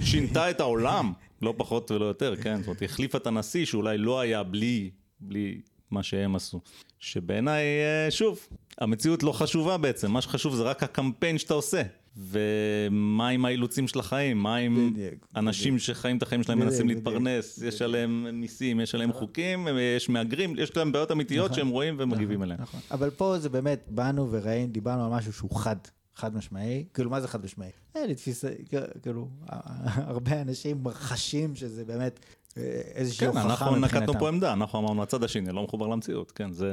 שינתה 0.01 0.51
את 0.51 0.61
העולם, 0.61 1.13
לא 1.43 1.55
פחות 1.57 1.91
ולא 1.91 2.05
יותר, 2.05 2.37
כן? 2.37 2.57
זאת 2.59 2.67
אומרת, 2.67 2.83
החליפה 2.83 3.19
את 3.19 3.27
הנשיא 3.27 3.65
שאולי 3.65 3.99
לא 3.99 4.21
היה 4.21 4.43
בלי, 4.43 4.91
בלי 5.21 5.61
מה 5.91 6.03
שהם 6.03 6.37
עשו. 6.37 6.61
שבעיניי, 6.99 7.65
אה, 7.65 8.11
שוב, 8.11 8.49
המציאות 8.79 9.23
לא 9.23 9.33
חשובה 9.33 9.77
בעצם, 9.77 10.11
מה 10.11 10.21
שחשוב 10.21 10.55
זה 10.55 10.63
רק 10.63 10.83
הקמפיין 10.83 11.39
שאתה 11.39 11.55
עושה. 11.55 11.83
ומה 12.19 13.29
עם 13.29 13.45
האילוצים 13.45 13.89
של 13.89 13.99
החיים? 13.99 14.39
מה 14.39 14.57
עם 14.57 14.91
בדיוק, 14.93 15.27
אנשים 15.37 15.79
שחיים 15.79 16.17
את 16.17 16.23
החיים 16.23 16.43
שלהם 16.43 16.59
בדיוק, 16.59 16.73
מנסים 16.73 16.87
בדיוק, 16.87 17.07
להתפרנס? 17.07 17.63
יש 17.63 17.83
עליהם 17.83 18.41
מיסים, 18.41 18.81
יש 18.81 18.95
עליהם 18.95 19.13
חוקים, 19.13 19.69
יש 19.97 20.09
מהגרים, 20.09 20.55
יש 20.59 20.77
להם 20.77 20.93
בעיות 20.93 21.13
אמיתיות 21.13 21.45
נכון. 21.45 21.57
שהם 21.57 21.69
רואים 21.69 21.97
ומגיבים 21.99 22.43
אליהם. 22.43 22.61
נכון. 22.63 22.81
אבל 22.91 23.11
פה 23.11 23.39
זה 23.39 23.49
באמת, 23.49 23.85
באנו 23.89 24.29
וראינו, 24.31 24.73
דיברנו 24.73 25.05
על 25.05 25.11
משהו 25.11 25.33
שהוא 25.33 25.51
חד, 25.57 25.77
חד 26.15 26.37
משמעי. 26.37 26.85
כאילו, 26.95 27.11
מה 27.11 27.21
זה 27.21 27.29
חד 27.29 27.45
משמעי? 27.45 27.71
אין 27.95 28.07
לי 28.07 28.15
תפיסה, 28.15 28.49
כאילו, 29.03 29.29
הרבה 30.11 30.41
אנשים 30.43 30.85
חשים 30.93 31.57
שזה 31.57 31.85
באמת 31.85 32.21
אה, 32.57 32.63
איזושהי 32.95 33.27
כן, 33.27 33.27
הוכחה 33.27 33.51
אנחנו 33.51 33.77
נקטנו 33.77 34.01
מבחינתם. 34.01 34.19
פה 34.19 34.29
עמדה, 34.29 34.53
אנחנו 34.53 34.79
אמרנו 34.79 35.03
הצד 35.03 35.25
השני 35.25 35.53
לא 35.53 35.63
מחובר 35.63 35.87
למציאות, 35.87 36.33
כן, 36.33 36.53
זה... 36.53 36.73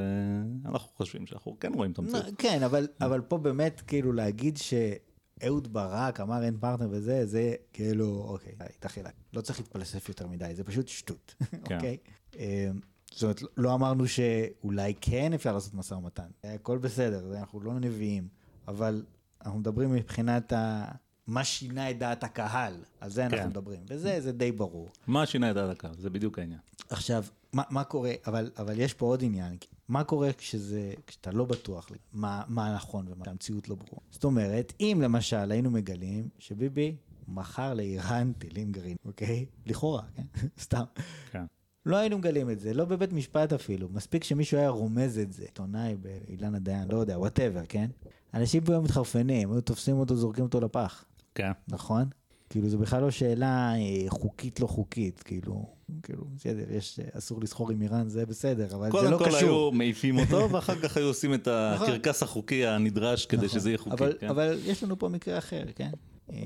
אנחנו 0.66 0.90
חושבים 0.96 1.28
שאנחנו 1.28 1.58
כן 1.60 1.74
רואים 1.74 1.92
את 1.92 2.00
המציאות. 2.00 2.26
כן, 2.38 2.64
אבל, 2.64 2.88
אבל 3.02 3.22
פה 3.22 3.38
באמת, 3.38 3.82
כאילו, 3.88 4.14
להגיד 4.14 4.58
שאהוד 4.58 5.74
ברק 5.74 6.20
אמר 6.20 6.44
אין 6.44 6.58
פרטנר 6.60 6.88
וזה, 6.92 7.26
זה 7.26 7.54
כאילו, 7.74 8.26
אוקיי, 8.28 8.54
התחילה. 8.60 9.10
לא 9.34 9.42
צריך 9.42 9.60
להתפלסף 9.60 10.10
יותר 10.10 10.28
מדי, 10.28 10.56
זה 10.56 10.64
פשוט 10.64 10.88
שטות, 10.88 11.36
כן. 11.66 11.76
אוקיי? 11.76 11.98
אה, 12.40 12.72
זאת 13.12 13.24
אומרת, 13.24 13.42
לא 13.58 13.74
אמרנו 13.74 14.08
שאולי 14.08 14.94
כן 15.02 15.34
אפשר 15.34 15.54
לעשות 15.54 15.74
משא 15.74 15.94
ומתן, 15.94 16.28
הכל 16.44 16.78
בסדר, 16.78 17.38
אנחנו 17.40 17.62
לא 17.62 17.74
נביאים, 17.74 18.28
אבל 18.68 19.04
אנחנו 19.46 19.60
מדברים 19.60 19.92
מבחינת 19.94 20.54
ה... 20.54 20.86
מה 21.28 21.44
שינה 21.44 21.90
את 21.90 21.98
דעת 21.98 22.24
הקהל, 22.24 22.74
על 23.00 23.10
זה 23.10 23.26
אנחנו 23.26 23.38
כן. 23.38 23.48
מדברים, 23.48 23.80
וזה 23.88 24.22
זה 24.22 24.32
די 24.32 24.52
ברור. 24.52 24.90
מה 25.08 25.26
שינה 25.26 25.50
את 25.50 25.56
דעת 25.56 25.70
הקהל? 25.70 25.94
זה 25.98 26.10
בדיוק 26.10 26.40
העניין. 26.40 26.60
עכשיו, 26.90 27.24
מה, 27.54 27.64
מה 27.70 27.84
קורה, 27.84 28.12
אבל, 28.28 28.52
אבל 28.58 28.80
יש 28.80 28.94
פה 28.94 29.06
עוד 29.06 29.24
עניין, 29.24 29.58
מה 29.88 30.04
קורה 30.04 30.34
כשזה, 30.34 30.94
כשאתה 31.08 31.32
לא 31.32 31.46
בטוח 31.46 31.90
מה, 32.14 32.44
מה 32.48 32.76
נכון 32.76 33.06
ומה 33.10 33.26
המציאות 33.28 33.70
לא 33.70 33.76
ברורה. 33.76 34.02
זאת 34.12 34.24
אומרת, 34.24 34.74
אם 34.80 35.00
למשל 35.04 35.52
היינו 35.52 35.72
מגלים 35.72 36.30
שביבי 36.40 36.96
מכר 37.28 37.74
לאיראן 37.74 38.34
טילים 38.34 38.72
גרעין, 38.72 38.96
אוקיי? 39.06 39.46
לכאורה, 39.66 40.04
כן? 40.16 40.24
סתם. 40.64 40.84
כן. 41.32 41.46
לא 41.86 41.98
היינו 41.98 42.18
מגלים 42.18 42.50
את 42.50 42.60
זה, 42.60 42.74
לא 42.74 42.86
בבית 42.86 43.14
משפט 43.14 43.54
אפילו, 43.54 43.90
מספיק 43.90 44.24
שמישהו 44.24 44.58
היה 44.58 44.70
רומז 44.70 45.20
את 45.20 45.34
זה. 45.34 45.44
עיתונאי 45.44 45.96
כאילנה 45.96 46.60
דיין, 46.60 46.88
לא 46.92 46.98
יודע, 46.98 47.20
whatever, 47.20 47.62
כן? 47.70 47.90
אנשים 48.34 48.64
פה 48.64 48.72
היו 48.72 48.82
מתחרפנים, 48.82 49.52
היו 49.52 49.62
תופסים 49.62 50.00
אותו, 50.00 50.16
זורקים 50.16 50.44
אותו 50.44 50.60
לפח. 50.60 51.06
כן. 51.36 51.52
נכון? 51.68 52.10
כאילו 52.54 52.70
זה 52.70 52.78
בכלל 52.78 53.02
לא 53.02 53.12
שאלה 53.12 53.74
אה, 53.76 54.06
חוקית 54.10 54.60
לא 54.60 54.68
חוקית, 54.68 55.24
כאילו, 55.24 55.66
כאילו, 56.04 56.24
בסדר, 56.36 56.72
יש, 56.72 57.00
אה, 57.00 57.06
אסור 57.18 57.42
לסחור 57.42 57.72
עם 57.72 57.82
איראן, 57.82 58.10
זה 58.10 58.26
בסדר, 58.26 58.76
אבל 58.76 58.86
זה 58.86 58.92
קודם 58.92 59.12
לא 59.12 59.18
כל 59.18 59.26
קשור. 59.26 59.40
היו 59.40 59.72
מעיפים 59.72 60.20
אותו, 60.20 60.48
ואחר 60.52 60.76
כך 60.76 60.98
היו 60.98 61.08
עושים 61.08 61.34
את 61.34 61.48
נכון. 61.48 61.88
הקרקס 61.88 62.24
החוקי 62.24 62.66
הנדרש 62.66 63.26
כדי 63.26 63.46
נכון. 63.46 63.60
שזה 63.60 63.70
יהיה 63.70 63.78
חוקי. 63.78 63.96
אבל, 63.96 64.14
כן? 64.20 64.30
אבל 64.30 64.60
יש 64.66 64.84
לנו 64.84 65.00
פה 65.00 65.10
מקרה 65.10 65.38
אחר, 65.38 65.64
כן? 65.76 65.92
אה, 66.32 66.38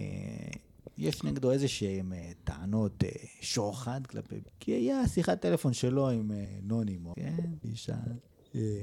יש 0.97 1.23
נגדו 1.23 1.51
איזה 1.51 1.67
שהן 1.67 2.13
אה, 2.13 2.31
טענות 2.43 3.03
שוחד 3.41 4.07
כלפי... 4.07 4.35
כי 4.59 4.71
היה 4.71 5.07
שיחת 5.07 5.41
טלפון 5.41 5.73
שלו 5.73 6.09
עם 6.09 6.31
אה, 6.31 6.45
נוני 6.63 6.97
מו, 6.97 7.13
כן? 7.15 7.35
איש 7.65 7.89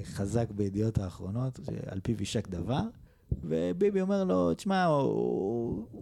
חזק 0.04 0.50
בידיעות 0.50 0.98
האחרונות, 0.98 1.60
שעל 1.66 2.00
פיו 2.00 2.16
יישק 2.20 2.48
דבר. 2.48 2.82
וביבי 3.42 4.00
אומר 4.00 4.24
לו, 4.24 4.54
תשמע, 4.54 4.86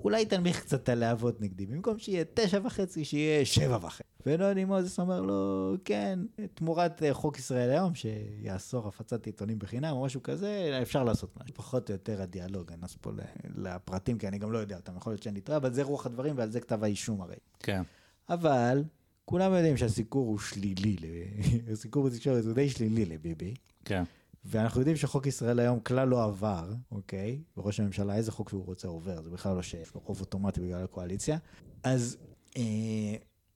אולי 0.04 0.26
תנמיך 0.26 0.60
קצת 0.60 0.82
את 0.82 0.88
הלהבות 0.88 1.40
נגדי, 1.40 1.66
במקום 1.66 1.98
שיהיה 1.98 2.24
תשע 2.34 2.60
וחצי, 2.64 3.04
שיהיה 3.04 3.44
שבע 3.44 3.78
וחצי. 3.82 4.02
ונוני 4.26 4.64
מוזס 4.64 5.00
אומר 5.00 5.20
לו, 5.20 5.74
כן, 5.84 6.18
תמורת 6.54 7.02
אה, 7.02 7.14
חוק 7.14 7.38
ישראל 7.38 7.70
היום, 7.70 7.92
שיאסור 7.94 8.88
הפצת 8.88 9.26
עיתונים 9.26 9.58
בחינם 9.58 9.92
או 9.92 10.04
משהו 10.04 10.22
כזה, 10.22 10.78
אפשר 10.82 11.04
לעשות 11.04 11.36
משהו. 11.40 11.54
פחות 11.54 11.88
או 11.90 11.94
יותר 11.94 12.22
הדיאלוג, 12.22 12.68
אני 12.68 12.76
נכנס 12.76 12.96
פה 13.00 13.10
ל- 13.10 13.20
לפרטים, 13.68 14.18
כי 14.18 14.28
אני 14.28 14.38
גם 14.38 14.52
לא 14.52 14.58
יודע 14.58 14.76
אותם, 14.76 14.96
יכול 14.96 15.12
להיות 15.12 15.22
שאני 15.22 15.40
טועה, 15.40 15.58
אבל 15.58 15.72
זה 15.72 15.82
רוח 15.82 16.06
הדברים 16.06 16.34
ועל 16.38 16.50
זה 16.50 16.60
כתב 16.60 16.84
האישום 16.84 17.20
הרי. 17.20 17.36
כן. 17.58 17.82
אבל 18.28 18.82
כולם 19.24 19.52
יודעים 19.52 19.76
שהסיקור 19.76 20.26
הוא 20.26 20.38
שלילי, 20.38 20.96
הסיקור 21.72 22.04
בתקשורת 22.04 22.44
הוא 22.44 22.52
די 22.52 22.68
שלילי 22.70 23.04
לביבי. 23.04 23.54
כן. 23.84 24.02
ואנחנו 24.44 24.80
יודעים 24.80 24.96
שחוק 24.96 25.26
ישראל 25.26 25.60
היום 25.60 25.80
כלל 25.80 26.08
לא 26.08 26.24
עבר, 26.24 26.72
אוקיי? 26.90 27.42
וראש 27.56 27.80
הממשלה, 27.80 28.16
איזה 28.16 28.32
חוק 28.32 28.48
שהוא 28.48 28.66
רוצה 28.66 28.88
עובר, 28.88 29.22
זה 29.22 29.30
בכלל 29.30 29.56
לא 29.56 29.62
שיש 29.62 29.94
לו 29.94 30.00
רוב 30.04 30.20
אוטומטי 30.20 30.60
בגלל 30.60 30.84
הקואליציה. 30.84 31.38
אז 31.82 32.16
אה, 32.56 32.62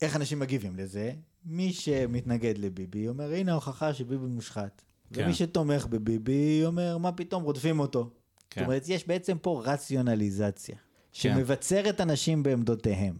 איך 0.01 0.15
אנשים 0.15 0.39
מגיבים 0.39 0.75
לזה? 0.75 1.13
מי 1.45 1.73
שמתנגד 1.73 2.57
לביבי 2.57 3.07
אומר, 3.07 3.33
הנה 3.33 3.51
ההוכחה 3.51 3.93
שביבי 3.93 4.25
מושחת. 4.25 4.81
כן. 5.13 5.23
ומי 5.23 5.33
שתומך 5.33 5.85
בביבי 5.85 6.65
אומר, 6.65 6.97
מה 6.97 7.11
פתאום, 7.11 7.43
רודפים 7.43 7.79
אותו. 7.79 8.09
כן. 8.49 8.61
זאת 8.61 8.67
אומרת, 8.67 8.83
יש 8.87 9.07
בעצם 9.07 9.37
פה 9.37 9.61
רציונליזציה, 9.65 10.75
שמבצרת 11.11 12.01
אנשים 12.01 12.43
בעמדותיהם. 12.43 13.15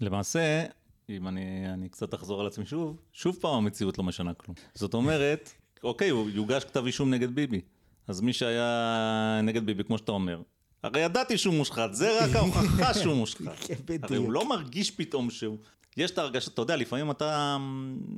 למעשה, 0.00 0.64
אם 1.08 1.28
אני, 1.28 1.72
אני 1.72 1.88
קצת 1.88 2.14
אחזור 2.14 2.40
על 2.40 2.46
עצמי 2.46 2.66
שוב, 2.66 3.00
שוב 3.12 3.36
פעם 3.40 3.54
המציאות 3.54 3.98
לא 3.98 4.04
משנה 4.04 4.34
כלום. 4.34 4.54
זאת 4.74 4.94
אומרת, 4.94 5.52
אוקיי, 5.82 6.10
הוא 6.10 6.30
יוגש 6.30 6.64
כתב 6.64 6.86
אישום 6.86 7.10
נגד 7.10 7.34
ביבי. 7.34 7.60
אז 8.08 8.20
מי 8.20 8.32
שהיה 8.32 9.40
נגד 9.42 9.66
ביבי, 9.66 9.84
כמו 9.84 9.98
שאתה 9.98 10.12
אומר, 10.12 10.42
הרי 10.82 11.00
ידעתי 11.00 11.38
שהוא 11.38 11.54
מושחת, 11.54 11.94
זה 11.94 12.24
רק 12.24 12.36
ההוכחה 12.36 12.94
שהוא 12.94 13.14
מושחת. 13.14 13.58
כן. 13.66 13.74
הרי 14.02 14.16
הוא 14.16 14.32
לא 14.32 14.48
מרגיש 14.48 14.90
פתאום 14.90 15.30
שהוא... 15.30 15.58
יש 15.96 16.10
את 16.10 16.18
ההרגשה, 16.18 16.50
אתה 16.54 16.62
יודע, 16.62 16.76
לפעמים 16.76 17.10
אתה, 17.10 17.56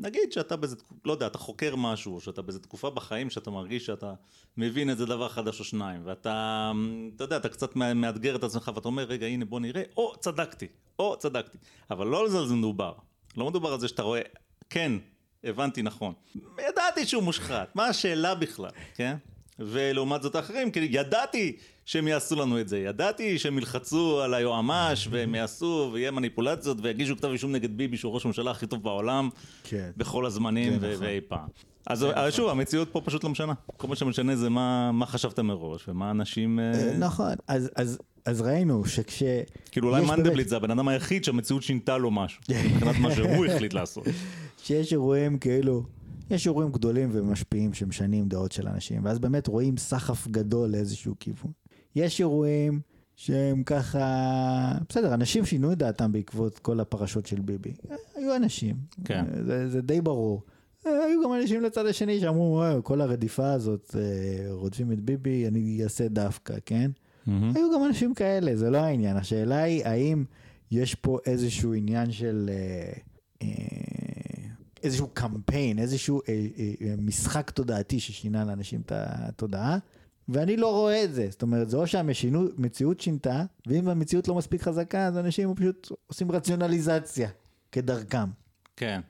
נגיד 0.00 0.32
שאתה 0.32 0.56
באיזה, 0.56 0.76
לא 1.04 1.12
יודע, 1.12 1.26
אתה 1.26 1.38
חוקר 1.38 1.76
משהו, 1.76 2.14
או 2.14 2.20
שאתה 2.20 2.42
באיזה 2.42 2.60
תקופה 2.60 2.90
בחיים 2.90 3.30
שאתה 3.30 3.50
מרגיש 3.50 3.86
שאתה 3.86 4.14
מבין 4.56 4.90
איזה 4.90 5.06
דבר 5.06 5.28
חדש 5.28 5.60
או 5.60 5.64
שניים, 5.64 6.00
ואתה, 6.04 6.72
אתה 7.16 7.24
יודע, 7.24 7.36
אתה 7.36 7.48
קצת 7.48 7.76
מאתגר 7.76 8.36
את 8.36 8.44
עצמך, 8.44 8.70
ואתה 8.74 8.88
אומר, 8.88 9.02
רגע, 9.02 9.26
הנה, 9.26 9.44
בוא 9.44 9.60
נראה, 9.60 9.82
או, 9.96 10.12
צדקתי, 10.20 10.66
או, 10.98 11.16
צדקתי. 11.18 11.58
אבל 11.90 12.06
לא 12.06 12.20
על 12.20 12.28
זה 12.28 12.54
מדובר. 12.54 12.92
לא 13.36 13.50
מדובר 13.50 13.72
על 13.72 13.80
זה 13.80 13.88
שאתה 13.88 14.02
רואה, 14.02 14.20
כן, 14.70 14.92
הבנתי 15.44 15.82
נכון. 15.82 16.12
ידעתי 16.68 17.06
שהוא 17.06 17.22
מושחת, 17.22 17.68
מה 17.74 17.86
השאלה 17.86 18.34
בכלל, 18.34 18.70
כן? 18.94 19.16
ולעומת 19.58 20.22
זאת 20.22 20.34
האחרים, 20.34 20.70
כי 20.70 20.88
ידעתי 20.90 21.56
שהם 21.84 22.08
יעשו 22.08 22.36
לנו 22.36 22.60
את 22.60 22.68
זה, 22.68 22.78
ידעתי 22.78 23.38
שהם 23.38 23.58
ילחצו 23.58 24.20
על 24.22 24.34
היועמ"ש 24.34 25.08
והם 25.10 25.34
יעשו 25.34 25.90
ויהיה 25.92 26.10
מניפולציות 26.10 26.78
ויגישו 26.82 27.16
כתב 27.16 27.28
אישום 27.28 27.52
נגד 27.52 27.76
ביבי 27.76 27.96
שהוא 27.96 28.12
ראש 28.14 28.24
הממשלה 28.24 28.50
הכי 28.50 28.66
טוב 28.66 28.82
בעולם 28.82 29.28
כן. 29.64 29.90
בכל 29.96 30.26
הזמנים 30.26 30.72
כן, 30.72 30.78
ו- 30.80 30.92
נכון. 30.92 31.06
ואי 31.06 31.20
פעם. 31.20 31.48
אז 31.86 32.06
שוב, 32.30 32.48
המציאות 32.50 32.88
פה 32.92 33.00
פשוט 33.00 33.24
לא 33.24 33.30
משנה. 33.30 33.52
כל 33.76 33.88
מה 33.88 33.96
שמשנה 33.96 34.36
זה 34.36 34.48
מה, 34.50 34.92
מה 34.92 35.06
חשבת 35.06 35.38
מראש 35.38 35.88
ומה 35.88 36.10
אנשים... 36.10 36.60
אה, 36.60 36.72
אה, 36.74 36.96
נכון, 36.98 37.32
אז, 37.48 37.70
אז, 37.76 37.98
אז 38.24 38.40
ראינו 38.40 38.84
שכש... 38.86 39.22
כאילו 39.72 39.88
אולי 39.88 40.00
מנדלבליט 40.02 40.26
באמת- 40.36 40.48
זה 40.48 40.56
הבן 40.56 40.70
אדם 40.70 40.88
היחיד 40.88 41.24
שהמציאות 41.24 41.62
שינתה 41.62 41.98
לו 41.98 42.10
משהו, 42.10 42.42
מבחינת 42.50 42.96
מה 42.98 43.14
שהוא 43.14 43.46
החליט 43.54 43.72
לעשות. 43.74 44.04
שיש 44.64 44.92
אירועים 44.92 45.38
כאילו, 45.38 45.82
יש 46.30 46.46
אירועים 46.46 46.72
גדולים 46.72 47.08
ומשפיעים 47.12 47.74
שמשנים 47.74 48.28
דעות 48.28 48.52
של 48.52 48.68
אנשים, 48.68 49.04
ואז 49.04 49.18
באמת 49.18 49.46
רואים 49.46 49.76
סחף 49.76 50.28
גדול 50.28 50.70
לאיזשהו 50.70 51.14
כיוון. 51.20 51.52
יש 51.96 52.20
אירועים 52.20 52.80
שהם 53.16 53.62
ככה, 53.62 54.72
בסדר, 54.88 55.14
אנשים 55.14 55.44
שינו 55.44 55.72
את 55.72 55.78
דעתם 55.78 56.12
בעקבות 56.12 56.58
כל 56.58 56.80
הפרשות 56.80 57.26
של 57.26 57.40
ביבי. 57.40 57.72
היו 58.14 58.36
אנשים, 58.36 58.76
כן. 59.04 59.24
זה, 59.46 59.68
זה 59.68 59.80
די 59.82 60.00
ברור. 60.00 60.42
היו 60.84 61.22
גם 61.24 61.32
אנשים 61.32 61.62
לצד 61.62 61.86
השני 61.86 62.20
שאמרו, 62.20 62.52
"וואי, 62.52 62.74
כל 62.82 63.00
הרדיפה 63.00 63.52
הזאת, 63.52 63.96
אה, 63.98 64.52
רודפים 64.52 64.92
את 64.92 65.00
ביבי, 65.00 65.48
אני 65.48 65.80
אעשה 65.84 66.08
דווקא, 66.08 66.54
כן? 66.66 66.90
מהמם. 67.26 67.52
היו 67.56 67.66
גם 67.74 67.84
אנשים 67.84 68.14
כאלה, 68.14 68.56
זה 68.56 68.70
לא 68.70 68.78
העניין. 68.78 69.16
השאלה 69.16 69.62
היא, 69.62 69.84
האם 69.84 70.24
יש 70.70 70.94
פה 70.94 71.18
איזשהו 71.26 71.74
עניין 71.74 72.10
של... 72.10 72.50
אה, 72.52 72.92
אה, 73.42 73.93
איזשהו 74.84 75.08
קמפיין, 75.08 75.78
איזשהו 75.78 76.20
אה, 76.28 76.46
אה, 76.58 76.72
אה, 76.80 76.94
משחק 76.98 77.50
תודעתי 77.50 78.00
ששינה 78.00 78.44
לאנשים 78.44 78.80
את 78.80 78.92
התודעה, 78.94 79.78
ואני 80.28 80.56
לא 80.56 80.70
רואה 80.70 81.04
את 81.04 81.14
זה. 81.14 81.26
זאת 81.30 81.42
אומרת, 81.42 81.70
זה 81.70 81.76
או 81.76 81.86
שהמציאות 81.86 83.00
שינתה, 83.00 83.44
ואם 83.66 83.88
המציאות 83.88 84.28
לא 84.28 84.34
מספיק 84.34 84.62
חזקה, 84.62 85.06
אז 85.06 85.18
אנשים 85.18 85.54
פשוט 85.54 85.92
עושים 86.06 86.32
רציונליזציה 86.32 87.28
כדרכם. 87.72 88.28
כן. 88.76 89.00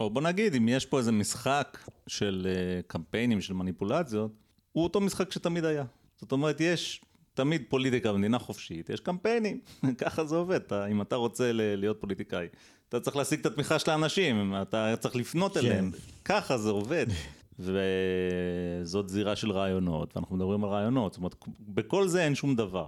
או 0.00 0.10
בוא 0.10 0.22
נגיד, 0.22 0.54
אם 0.54 0.68
יש 0.68 0.86
פה 0.86 0.98
איזה 0.98 1.12
משחק 1.12 1.78
של 2.06 2.46
אה, 2.50 2.80
קמפיינים, 2.86 3.40
של 3.40 3.54
מניפולציות, 3.54 4.32
הוא 4.72 4.84
אותו 4.84 5.00
משחק 5.00 5.32
שתמיד 5.32 5.64
היה. 5.64 5.84
זאת 6.16 6.32
אומרת, 6.32 6.60
יש 6.60 7.04
תמיד 7.36 7.62
פוליטיקה 7.68 8.12
במדינה 8.12 8.38
חופשית, 8.38 8.90
יש 8.90 9.00
קמפיינים, 9.00 9.60
ככה 10.02 10.24
זה 10.24 10.36
עובד. 10.36 10.60
אתה, 10.60 10.86
אם 10.86 11.02
אתה 11.02 11.16
רוצה 11.16 11.50
להיות 11.52 12.00
פוליטיקאי, 12.00 12.46
אתה 12.88 13.00
צריך 13.00 13.16
להשיג 13.16 13.40
את 13.40 13.46
התמיכה 13.46 13.78
של 13.78 13.90
האנשים, 13.90 14.54
אתה 14.62 14.94
צריך 15.00 15.16
לפנות 15.16 15.54
כן. 15.54 15.60
אליהם, 15.60 15.90
ככה 16.24 16.58
זה 16.58 16.70
עובד. 16.70 17.06
וזאת 17.58 19.08
זירה 19.08 19.36
של 19.36 19.50
רעיונות, 19.50 20.16
ואנחנו 20.16 20.36
מדברים 20.36 20.64
על 20.64 20.70
רעיונות, 20.70 21.12
זאת 21.12 21.18
אומרת, 21.18 21.34
בכל 21.60 22.08
זה 22.08 22.24
אין 22.24 22.34
שום 22.34 22.56
דבר. 22.56 22.86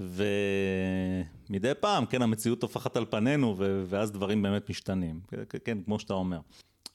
ומדי 0.00 1.72
פעם, 1.80 2.06
כן, 2.06 2.22
המציאות 2.22 2.60
טופחת 2.60 2.96
על 2.96 3.04
פנינו, 3.10 3.54
ו- 3.58 3.84
ואז 3.86 4.12
דברים 4.12 4.42
באמת 4.42 4.70
משתנים. 4.70 5.20
כן, 5.64 5.82
כמו 5.84 5.98
שאתה 5.98 6.14
אומר. 6.14 6.40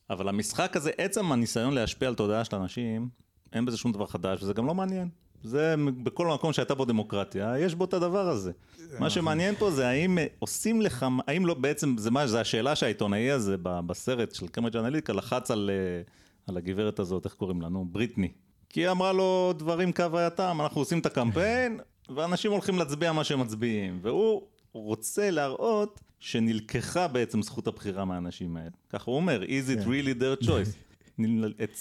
אבל 0.09 0.29
המשחק 0.29 0.75
הזה, 0.75 0.91
עצם 0.97 1.31
הניסיון 1.31 1.73
להשפיע 1.73 2.07
על 2.07 2.15
תודעה 2.15 2.45
של 2.45 2.55
אנשים, 2.55 3.09
אין 3.53 3.65
בזה 3.65 3.77
שום 3.77 3.91
דבר 3.91 4.05
חדש, 4.05 4.43
וזה 4.43 4.53
גם 4.53 4.67
לא 4.67 4.75
מעניין. 4.75 5.09
זה 5.45 5.75
בכל 6.03 6.27
מקום 6.27 6.53
שהייתה 6.53 6.75
בו 6.75 6.85
דמוקרטיה, 6.85 7.59
יש 7.59 7.75
בו 7.75 7.85
את 7.85 7.93
הדבר 7.93 8.29
הזה. 8.29 8.51
מה 8.99 9.09
שמעניין 9.09 9.55
פה 9.55 9.71
זה 9.71 9.87
האם 9.87 10.17
אה, 10.17 10.25
עושים 10.39 10.81
לך, 10.81 11.05
האם 11.27 11.45
לא 11.45 11.53
בעצם, 11.53 11.95
זה 11.97 12.11
מה, 12.11 12.27
זה 12.27 12.41
השאלה 12.41 12.75
שהעיתונאי 12.75 13.31
הזה 13.31 13.55
בסרט 13.61 14.35
של 14.35 14.47
קמברידג' 14.47 14.77
אנליטיקה 14.77 15.13
לחץ 15.13 15.51
על, 15.51 15.69
אה, 15.73 16.01
על 16.47 16.57
הגברת 16.57 16.99
הזאת, 16.99 17.25
איך 17.25 17.33
קוראים 17.33 17.61
לה, 17.61 17.69
נו, 17.69 17.85
בריטני. 17.85 18.31
כי 18.69 18.79
היא 18.81 18.91
אמרה 18.91 19.13
לו 19.13 19.53
דברים 19.57 19.93
כהווייתם, 19.93 20.57
אנחנו 20.61 20.81
עושים 20.81 20.99
את 20.99 21.05
הקמפיין, 21.05 21.79
ואנשים 22.15 22.51
הולכים 22.51 22.77
להצביע 22.77 23.11
מה 23.11 23.23
שהם 23.23 23.39
מצביעים. 23.39 23.99
והוא 24.01 24.41
רוצה 24.73 25.31
להראות 25.31 25.99
שנלקחה 26.19 27.07
בעצם 27.07 27.41
זכות 27.41 27.67
הבחירה 27.67 28.05
מהאנשים 28.05 28.57
האלה. 28.57 28.69
ככה 28.89 29.11
הוא 29.11 29.15
אומר, 29.15 29.43
is 29.43 29.79
it 29.79 29.83
כן. 29.83 29.89
really 29.89 30.21
their 30.21 30.45
choice? 30.45 31.21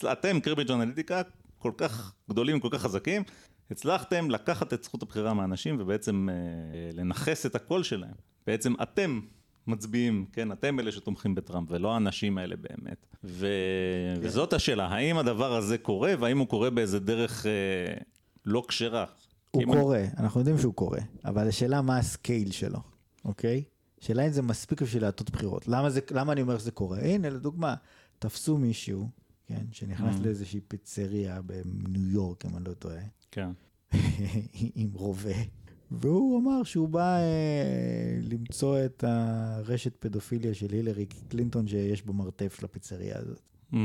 אתם, 0.12 0.40
קרביג' 0.40 0.70
אנליטיקה, 0.70 1.22
כל 1.58 1.72
כך 1.76 2.14
גדולים, 2.30 2.60
כל 2.60 2.68
כך 2.70 2.82
חזקים, 2.82 3.22
הצלחתם 3.70 4.30
לקחת 4.30 4.72
את 4.72 4.84
זכות 4.84 5.02
הבחירה 5.02 5.34
מהאנשים 5.34 5.76
ובעצם 5.80 6.28
אה, 6.30 6.34
לנכס 6.92 7.46
את 7.46 7.54
הקול 7.54 7.82
שלהם. 7.82 8.14
בעצם 8.46 8.74
אתם 8.82 9.20
מצביעים, 9.66 10.26
כן, 10.32 10.52
אתם 10.52 10.80
אלה 10.80 10.92
שתומכים 10.92 11.34
בטראמפ, 11.34 11.68
ולא 11.70 11.94
האנשים 11.94 12.38
האלה 12.38 12.56
באמת. 12.56 13.06
ו... 13.24 13.46
כן. 14.20 14.26
וזאת 14.26 14.52
השאלה, 14.52 14.86
האם 14.86 15.18
הדבר 15.18 15.54
הזה 15.56 15.78
קורה, 15.78 16.12
והאם 16.20 16.38
הוא 16.38 16.46
קורה 16.48 16.70
באיזה 16.70 16.98
דרך 17.00 17.46
אה, 17.46 17.50
לא 18.44 18.62
כשרה? 18.68 19.04
הוא 19.50 19.62
אם 19.62 19.72
אני- 19.72 19.80
קורה, 19.80 20.04
אנחנו 20.18 20.40
יודעים 20.40 20.58
שהוא 20.58 20.74
קורה, 20.74 20.98
אבל 21.24 21.48
השאלה 21.48 21.82
מה 21.82 21.98
הסקייל 21.98 22.50
שלו, 22.50 22.78
אוקיי? 23.24 23.64
שאלה 24.00 24.26
אם 24.26 24.32
זה 24.32 24.42
מספיק 24.42 24.82
בשביל 24.82 25.02
להטות 25.02 25.30
בחירות. 25.30 25.68
למה, 25.68 25.90
זה, 25.90 26.00
למה 26.10 26.32
אני 26.32 26.42
אומר 26.42 26.58
שזה 26.58 26.70
קורה? 26.70 26.98
הנה, 26.98 27.30
לדוגמה, 27.30 27.74
תפסו 28.18 28.58
מישהו, 28.58 29.08
כן, 29.46 29.64
שנכנס 29.72 30.16
Mm. 30.16 30.24
לאיזושהי 30.24 30.60
פיצריה 30.68 31.40
בניו 31.42 32.10
יורק, 32.10 32.44
אם 32.46 32.56
אני 32.56 32.64
לא 32.64 32.72
טועה, 32.72 33.00
כן. 33.34 33.50
עם 34.74 34.90
רובה, 34.92 35.34
והוא 35.90 36.40
אמר 36.40 36.62
שהוא 36.62 36.88
בא 36.88 37.16
אה, 37.16 38.18
למצוא 38.30 38.84
את 38.84 39.04
הרשת 39.06 39.96
פדופיליה 39.98 40.54
של 40.54 40.72
הילרי 40.72 41.06
קלינטון 41.28 41.66
שיש 41.66 42.02
במרתף 42.02 42.56
של 42.58 42.64
הפיצריה 42.64 43.18
הזאת. 43.18 43.40
Mm, 43.72 43.76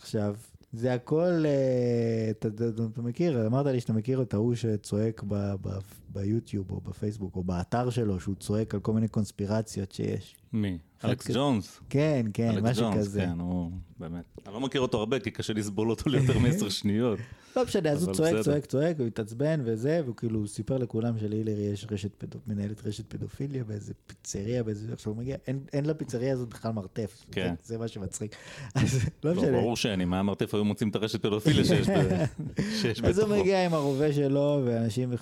עכשיו, 0.00 0.36
זה 0.72 0.94
הכל, 0.94 1.44
אה, 1.44 2.30
אתה, 2.30 2.48
אתה, 2.48 2.64
אתה 2.92 3.02
מכיר, 3.02 3.46
אמרת 3.46 3.66
לי 3.66 3.80
שאתה 3.80 3.92
מכיר 3.92 4.22
את 4.22 4.34
ההוא 4.34 4.54
שצועק 4.54 5.22
ב, 5.28 5.54
ב, 5.62 5.68
ביוטיוב 6.08 6.70
או 6.70 6.80
בפייסבוק 6.80 7.36
או 7.36 7.44
באתר 7.44 7.90
שלו, 7.90 8.20
שהוא 8.20 8.34
צועק 8.34 8.74
על 8.74 8.80
כל 8.80 8.92
מיני 8.92 9.08
קונספירציות 9.08 9.92
שיש. 9.92 10.36
מי? 10.52 10.78
אלכס. 11.04 11.30
ג'ונס. 11.34 11.80
כן, 11.90 12.26
כן, 12.34 12.50
אלכס 12.50 12.70
משהו 12.70 12.84
ג'ונס, 12.84 12.98
כזה. 12.98 13.20
כן, 13.20 13.40
הוא 13.40 13.70
באמת. 13.98 14.24
אני 14.46 14.54
לא 14.54 14.60
מכיר 14.60 14.80
אותו 14.80 14.98
הרבה, 14.98 15.18
כי 15.18 15.30
קשה 15.30 15.52
לסבול 15.52 15.90
אותו 15.90 16.10
ליותר 16.10 16.38
מעשר 16.38 16.68
שניות. 16.78 17.18
לא 17.56 17.64
משנה, 17.64 17.90
אז 17.90 18.04
הוא 18.04 18.14
צועק. 18.14 18.42
צועק, 18.44 18.66
צועק, 18.66 18.98
הוא 18.98 19.06
התעצבן 19.06 19.60
וזה, 19.64 20.00
והוא 20.04 20.16
כאילו 20.16 20.46
סיפר 20.48 20.78
לכולם 20.78 21.18
שלהילרי 21.18 21.62
יש 21.62 21.86
רשת 21.90 22.24
מנהלת 22.46 22.86
רשת 22.86 23.04
פדופיליה 23.14 23.64
באיזה 23.64 23.92
פיצריה, 24.06 24.62
באיזה, 24.62 24.92
עכשיו 24.92 25.12
הוא 25.12 25.20
מגיע, 25.20 25.36
אין, 25.72 25.84
לפיצריה 25.84 26.32
הזאת 26.32 26.48
בכלל 26.48 26.72
מרתף. 26.72 27.24
כן. 27.32 27.54
זה, 27.64 27.78
מה 27.78 27.88
שמצחיק. 27.88 28.36
אז 28.74 29.00
לא 29.24 29.32
לא, 29.34 29.42
משנה. 29.42 29.52
ברור 29.52 29.76
שאין, 29.76 30.00
אם 30.00 30.12
היה 30.12 30.22
מרתף 30.22 30.54
היו 30.54 30.64
מוצאים 30.64 30.88
את 30.90 30.96
הרשת 30.96 31.22
פדופיליה 31.22 31.64
שיש 31.64 31.88
ב- 31.88 32.24
שיש 32.80 33.00
אז 33.02 33.18
הוא 33.18 33.26
בתוכו. 33.28 33.40
מגיע 33.40 33.66
עם 33.66 33.74
הרובה 33.74 34.12
שלו, 34.12 34.62
ואנשים, 34.66 35.12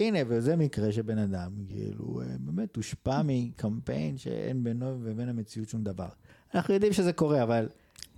והנה, 0.00 0.18
וזה 0.28 0.56
מקרה 0.56 0.92
שבן 0.92 1.18
אדם, 1.18 1.50
כאילו, 1.68 2.20
אה, 2.20 2.26
באמת 2.40 2.76
הושפע 2.76 3.20
מקמפיין 3.24 4.18
שאין 4.18 4.64
בינו 4.64 4.98
ובין 5.02 5.28
המציאות 5.28 5.68
שום 5.68 5.84
דבר. 5.84 6.08
אנחנו 6.54 6.74
יודעים 6.74 6.92
שזה 6.92 7.12
קורה, 7.12 7.42
אבל 7.42 7.68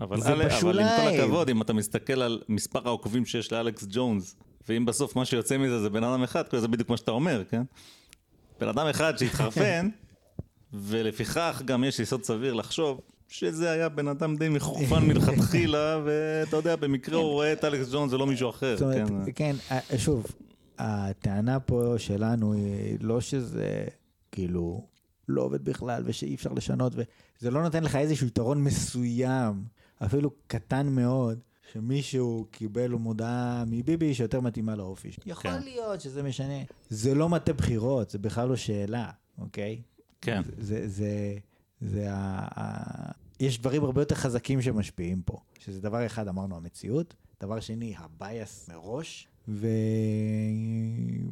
אבל 0.01 0.21
זה 0.21 0.29
א', 0.29 0.33
אבל 0.33 0.43
עם 0.43 0.49
כל 0.49 0.57
בשוליים. 0.57 1.21
הכבוד, 1.21 1.49
אם 1.49 1.63
אתה 1.63 1.73
מסתכל 1.73 2.23
על 2.23 2.41
מספר 2.49 2.81
העוקבים 2.85 3.27
שיש 3.27 3.53
לאלכס 3.53 3.87
ג'ונס, 3.91 4.37
ואם 4.69 4.87
בסוף 4.87 5.17
מה 5.17 5.25
שיוצא 5.25 5.59
מזה 5.59 5.81
זה 5.81 5.91
בן 5.91 6.05
אדם 6.05 6.23
אחד, 6.23 6.45
זה 6.53 6.69
בדיוק 6.69 6.91
מה 6.91 6.97
שאתה 6.97 7.11
אומר, 7.11 7.43
כן? 7.51 7.63
בן 8.61 8.69
אדם 8.69 8.87
אחד 8.87 9.19
שהתחרפן, 9.19 9.89
ולפיכך 10.73 11.63
גם 11.65 11.85
יש 11.85 12.01
יסוד 12.01 12.25
סביר 12.25 12.55
לחשוב 12.55 13.01
שזה 13.29 13.71
היה 13.71 13.89
בן 13.89 14.09
אדם 14.09 14.37
די 14.37 14.49
מחורפן 14.49 15.05
מלכתחילה, 15.05 15.99
ואתה 16.05 16.57
יודע, 16.57 16.77
במקרה 16.77 17.19
הוא 17.19 17.31
רואה 17.31 17.53
את 17.53 17.65
אלכס 17.65 17.93
ג'ונס 17.93 18.13
ולא 18.13 18.27
מישהו 18.27 18.51
אחר, 18.51 18.77
זאת 18.77 18.83
אומרת, 18.83 19.09
כן? 19.27 19.33
כן, 19.35 19.57
אה, 19.71 19.99
שוב, 19.99 20.27
הטענה 20.79 21.61
פה 21.61 21.95
שלנו 21.99 22.53
היא 22.53 22.99
לא 23.01 23.21
שזה 23.21 23.85
כאילו 24.33 24.87
לא 25.29 25.43
עובד 25.43 25.65
בכלל 25.65 26.03
ושאי 26.07 26.35
אפשר 26.35 26.53
לשנות, 26.53 26.93
וזה 26.97 27.51
לא 27.51 27.63
נותן 27.63 27.85
לך 27.85 27.97
איזשהו 27.97 28.27
יתרון 28.27 28.65
מסוים, 28.65 29.65
אפילו 30.05 30.31
קטן 30.47 30.87
מאוד, 30.87 31.39
שמישהו 31.73 32.47
קיבל 32.51 32.91
מודעה 32.91 33.65
מביבי 33.67 34.15
שיותר 34.15 34.41
מתאימה 34.41 34.77
לאופי. 34.77 35.13
שלו. 35.13 35.25
יכול 35.27 35.51
כן. 35.51 35.63
להיות 35.63 36.01
שזה 36.01 36.23
משנה. 36.23 36.59
זה 36.91 37.15
לא 37.15 37.29
מטה 37.29 37.53
בחירות, 37.53 38.11
זה 38.11 38.19
בכלל 38.19 38.49
לא 38.49 38.57
שאלה, 38.57 39.11
אוקיי? 39.39 39.83
כן. 40.21 40.43
זה, 40.59 40.89
זה, 40.89 41.35
זה 41.81 42.13
ה... 42.13 42.49
ה... 42.61 43.13
יש 43.41 43.59
דברים 43.61 43.85
הרבה 43.85 44.03
יותר 44.03 44.15
חזקים 44.15 44.63
שמשפיעים 44.63 45.23
פה, 45.23 45.41
שזה 45.59 45.81
דבר 45.81 46.07
אחד, 46.07 46.29
אמרנו, 46.29 46.57
המציאות, 46.57 47.15
דבר 47.41 47.61
שני, 47.61 47.95
ה 47.99 48.13
base 48.13 48.69
מראש, 48.69 49.29
ו... 49.49 49.67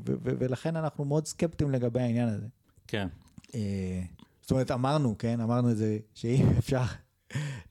ו... 0.07 0.13
ו... 0.23 0.33
ולכן 0.39 0.77
אנחנו 0.77 1.05
מאוד 1.05 1.27
סקפטיים 1.27 1.71
לגבי 1.71 2.01
העניין 2.01 2.29
הזה. 2.29 2.47
כן. 2.87 3.09
אה, 3.55 4.03
זאת 4.43 4.51
אומרת, 4.51 4.71
אמרנו, 4.71 5.19
כן, 5.19 5.41
אמרנו 5.41 5.71
את 5.71 5.77
זה, 5.77 5.99
שאם 6.15 6.47
אפשר 6.59 6.83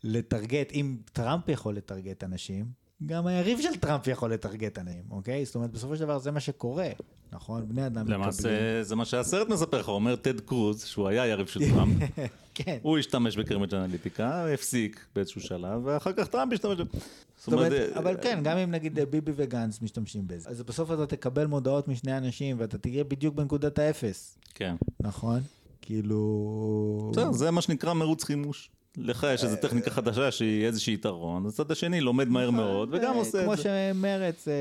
לטרגט, 0.03 0.71
אם 0.73 0.97
טראמפ 1.13 1.49
יכול 1.49 1.75
לטרגט 1.75 2.23
אנשים, 2.23 2.65
גם 3.05 3.27
היריב 3.27 3.61
של 3.61 3.75
טראמפ 3.75 4.07
יכול 4.07 4.33
לטרגט 4.33 4.79
אנשים, 4.79 5.03
אוקיי? 5.11 5.45
זאת 5.45 5.55
אומרת, 5.55 5.71
בסופו 5.71 5.95
של 5.95 6.03
דבר 6.03 6.19
זה 6.19 6.31
מה 6.31 6.39
שקורה, 6.39 6.89
נכון? 7.31 7.69
בני 7.69 7.85
אדם 7.85 8.01
מקבלים. 8.01 8.21
למעשה 8.21 8.83
זה 8.83 8.95
מה 8.95 9.05
שהסרט 9.05 9.49
מספר 9.49 9.79
לך, 9.79 9.87
אומר 9.87 10.15
טד 10.15 10.39
קרוז, 10.39 10.83
שהוא 10.83 11.07
היה 11.07 11.27
יריב 11.27 11.47
של 11.47 11.59
טראמפ, 11.59 11.97
כן. 12.55 12.77
הוא 12.81 12.97
השתמש 12.97 13.37
בקיימברידג' 13.37 13.73
אנליטיקה, 13.73 14.53
הפסיק 14.53 15.05
באיזשהו 15.15 15.41
שלב, 15.41 15.85
ואחר 15.85 16.13
כך 16.13 16.27
טראמפ 16.27 16.53
השתמש. 16.53 16.77
זאת 16.77 17.53
אומרת, 17.53 17.71
אומרת, 17.71 17.97
אבל 17.97 18.17
כן, 18.21 18.39
גם 18.43 18.57
אם 18.57 18.71
נגיד 18.71 18.99
ביבי 18.99 19.31
וגנץ 19.35 19.81
משתמשים 19.81 20.27
בזה, 20.27 20.49
אז 20.49 20.61
בסוף 20.61 20.91
אתה 20.91 21.05
תקבל 21.05 21.45
מודעות 21.45 21.87
משני 21.87 22.17
אנשים 22.17 22.55
ואתה 22.59 22.77
תהיה 22.77 23.03
בדיוק 23.03 23.35
בנקודת 23.35 23.79
האפס, 23.79 24.37
כן. 24.53 24.75
נכון? 24.99 25.39
כאילו... 25.81 27.11
בסדר, 27.13 27.31
זה 27.31 27.51
מה 27.51 27.61
שנקרא 27.61 27.93
מרוץ 27.93 28.23
חימוש. 28.23 28.69
לך 28.97 29.27
יש 29.33 29.43
איזו 29.43 29.55
טכניקה 29.55 29.91
חדשה 29.91 30.31
שהיא 30.31 30.65
איזשהו 30.65 30.93
יתרון, 30.93 31.45
הצד 31.45 31.71
השני 31.71 32.01
לומד 32.01 32.27
מהר 32.27 32.51
מאוד 32.51 32.89
וגם 32.91 33.13
אה, 33.13 33.19
עושה 33.19 33.43
כמו 33.43 33.53
את 33.53 33.57
זה. 33.57 33.63
שמרץ, 33.93 34.47
אה, 34.47 34.53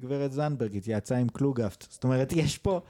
גברת 0.00 0.32
זנדברג 0.32 0.76
התייעצה 0.76 1.16
עם 1.16 1.28
קלוגהפט. 1.28 1.86
זאת 1.90 2.04
אומרת, 2.04 2.32
יש 2.42 2.58
פה... 2.58 2.80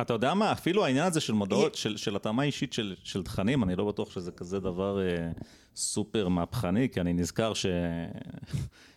אתה 0.00 0.12
יודע 0.12 0.34
מה, 0.34 0.52
אפילו 0.52 0.84
העניין 0.84 1.06
הזה 1.06 1.20
של 1.20 1.32
מודעות, 1.32 1.74
של, 1.74 1.96
של 1.96 2.16
התאמה 2.16 2.42
אישית 2.42 2.72
של, 2.72 2.94
של 3.04 3.22
תכנים, 3.22 3.64
אני 3.64 3.76
לא 3.76 3.84
בטוח 3.84 4.10
שזה 4.10 4.32
כזה 4.32 4.60
דבר 4.60 5.00
אה, 5.00 5.30
סופר 5.76 6.28
מהפכני, 6.28 6.88
כי 6.88 7.00
אני 7.00 7.12
נזכר 7.12 7.52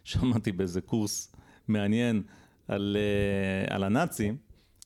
ששמעתי 0.05 0.51
באיזה 0.57 0.81
קורס 0.81 1.35
מעניין 1.67 2.23
על, 2.67 2.97
אה, 2.99 3.75
על 3.75 3.83
הנאצים, 3.83 4.37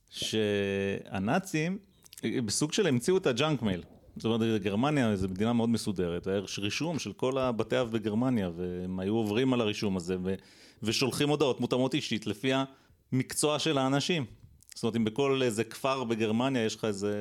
שהנאצים 0.10 1.78
אה, 2.26 2.42
בסוג 2.46 2.74
של 2.74 2.88
המציאו 2.88 3.18
את 3.18 3.28
ה 3.28 3.35
junk 3.35 3.62
mail. 3.62 3.84
זאת 4.20 4.26
אומרת, 4.26 4.62
גרמניה 4.62 5.16
זו 5.16 5.30
מדינה 5.30 5.54
מאוד 5.54 5.70
מסודרת, 5.70 6.28
היה 6.28 6.42
רישום 6.58 7.00
של 7.00 7.14
כל 7.14 7.38
הבתי 7.38 7.82
אב 7.82 7.92
בגרמניה, 7.92 8.50
והם 8.56 9.00
היו 9.00 9.16
עוברים 9.16 9.54
על 9.54 9.62
הרישום 9.62 9.98
הזה, 9.98 10.18
ו, 10.24 10.36
ושולחים 10.84 11.30
הודעות 11.30 11.60
מותאמות 11.60 11.94
אישית 11.94 12.28
לפי 12.28 12.52
המקצוע 13.12 13.60
של 13.60 13.78
האנשים. 13.78 14.26
זאת 14.76 14.84
אומרת, 14.84 14.96
אם 14.96 15.04
בכל 15.04 15.42
איזה 15.44 15.64
כפר 15.64 16.04
בגרמניה 16.04 16.66
יש 16.66 16.76
לך 16.76 16.86
איזה 16.86 17.14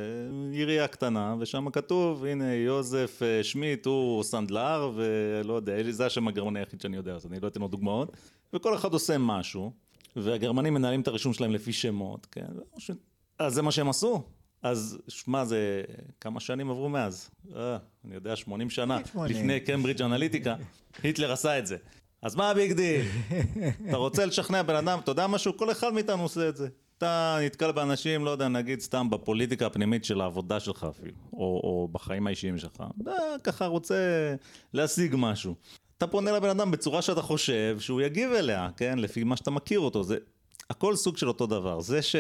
עירייה 0.53 0.89
קטנה, 0.89 1.37
ושם 1.39 1.71
כתוב, 1.71 2.25
הנה, 2.25 2.55
יוזף 2.55 3.21
אה, 3.23 3.45
שמיט 3.45 3.87
הוא 3.87 4.23
סנדלר, 4.23 4.93
ולא 4.95 5.55
יודע, 5.55 5.91
זה 5.91 6.07
השם 6.07 6.29
הגרמני 6.29 6.59
היחיד 6.59 6.81
שאני 6.81 6.97
יודע, 6.97 7.15
אז 7.15 7.27
אני 7.27 7.41
לא 7.41 7.49
אתן 7.49 7.61
עוד 7.61 7.71
דוגמאות, 7.71 8.17
וכל 8.53 8.75
אחד 8.75 8.93
עושה 8.93 9.19
משהו, 9.19 9.73
והגרמנים 10.17 10.75
מנהלים 10.75 11.01
את 11.01 11.09
הרישום 11.09 11.33
שלהם 11.33 11.53
לפי 11.53 11.73
שמות, 11.73 12.27
כן? 12.27 12.47
אז 13.39 13.55
זה 13.55 13.63
מה 13.63 13.73
שהם 13.73 13.89
עשו. 13.89 14.23
אז 14.63 14.99
שמע, 15.09 15.45
זה 15.45 15.83
כמה 16.21 16.41
שנים 16.41 16.71
עברו 16.71 16.89
מאז? 16.89 17.31
אה, 17.57 17.77
אני 18.05 18.15
יודע, 18.15 18.37
80 18.37 18.71
שנה, 18.71 18.99
80. 19.13 19.37
לפני 19.37 19.61
קיימברידג' 19.61 20.03
אנליטיקה, 20.03 20.55
היטלר 21.03 21.33
עשה 21.33 21.59
את 21.59 21.67
זה. 21.67 21.77
אז 22.23 22.35
מה 22.35 22.51
ה 22.51 22.56
big 22.56 22.73
deal? 22.73 23.07
אתה 23.89 23.97
רוצה 23.97 24.27
לשכנע 24.27 24.63
בן 24.63 24.77
אדם, 24.77 24.99
אתה 24.99 25.11
יודע 25.11 25.27
משהו? 25.27 25.57
כל 25.57 25.71
אחד 25.71 25.93
מאיתנו 25.93 26.23
עושה 26.23 26.49
את 26.49 26.57
זה. 26.57 26.69
אתה 26.99 27.39
נתקל 27.43 27.73
באנשים, 27.73 28.25
לא 28.25 28.31
יודע, 28.31 28.49
נגיד 28.49 28.81
סתם 28.81 29.11
בפוליטיקה 29.11 29.67
הפנימית 29.67 30.05
של 30.05 30.21
העבודה 30.21 30.61
שלך 30.61 30.87
אפילו, 30.91 31.13
או, 31.33 31.39
או 31.39 31.89
בחיים 31.93 32.27
האישיים 32.27 32.59
שלך. 32.59 32.83
אתה 33.03 33.11
ככה 33.45 33.67
רוצה 33.67 34.35
להשיג 34.75 35.15
משהו. 35.19 35.55
אתה 35.99 36.07
פונה 36.07 36.33
לבן 36.33 36.49
אדם 36.49 36.71
בצורה 36.71 37.03
שאתה 37.03 37.23
חושב 37.23 37.77
שהוא 37.81 38.01
יגיב 38.01 38.33
אליה, 38.33 38.69
כן? 38.77 38.99
לפי 38.99 39.25
מה 39.25 39.37
שאתה 39.37 39.51
מכיר 39.51 39.81
אותו. 39.81 40.05
זה 40.05 40.17
הכל 40.71 40.97
סוג 40.97 41.17
של 41.17 41.29
אותו 41.29 41.47
דבר. 41.47 41.81
זה 41.81 42.03
ש... 42.03 42.17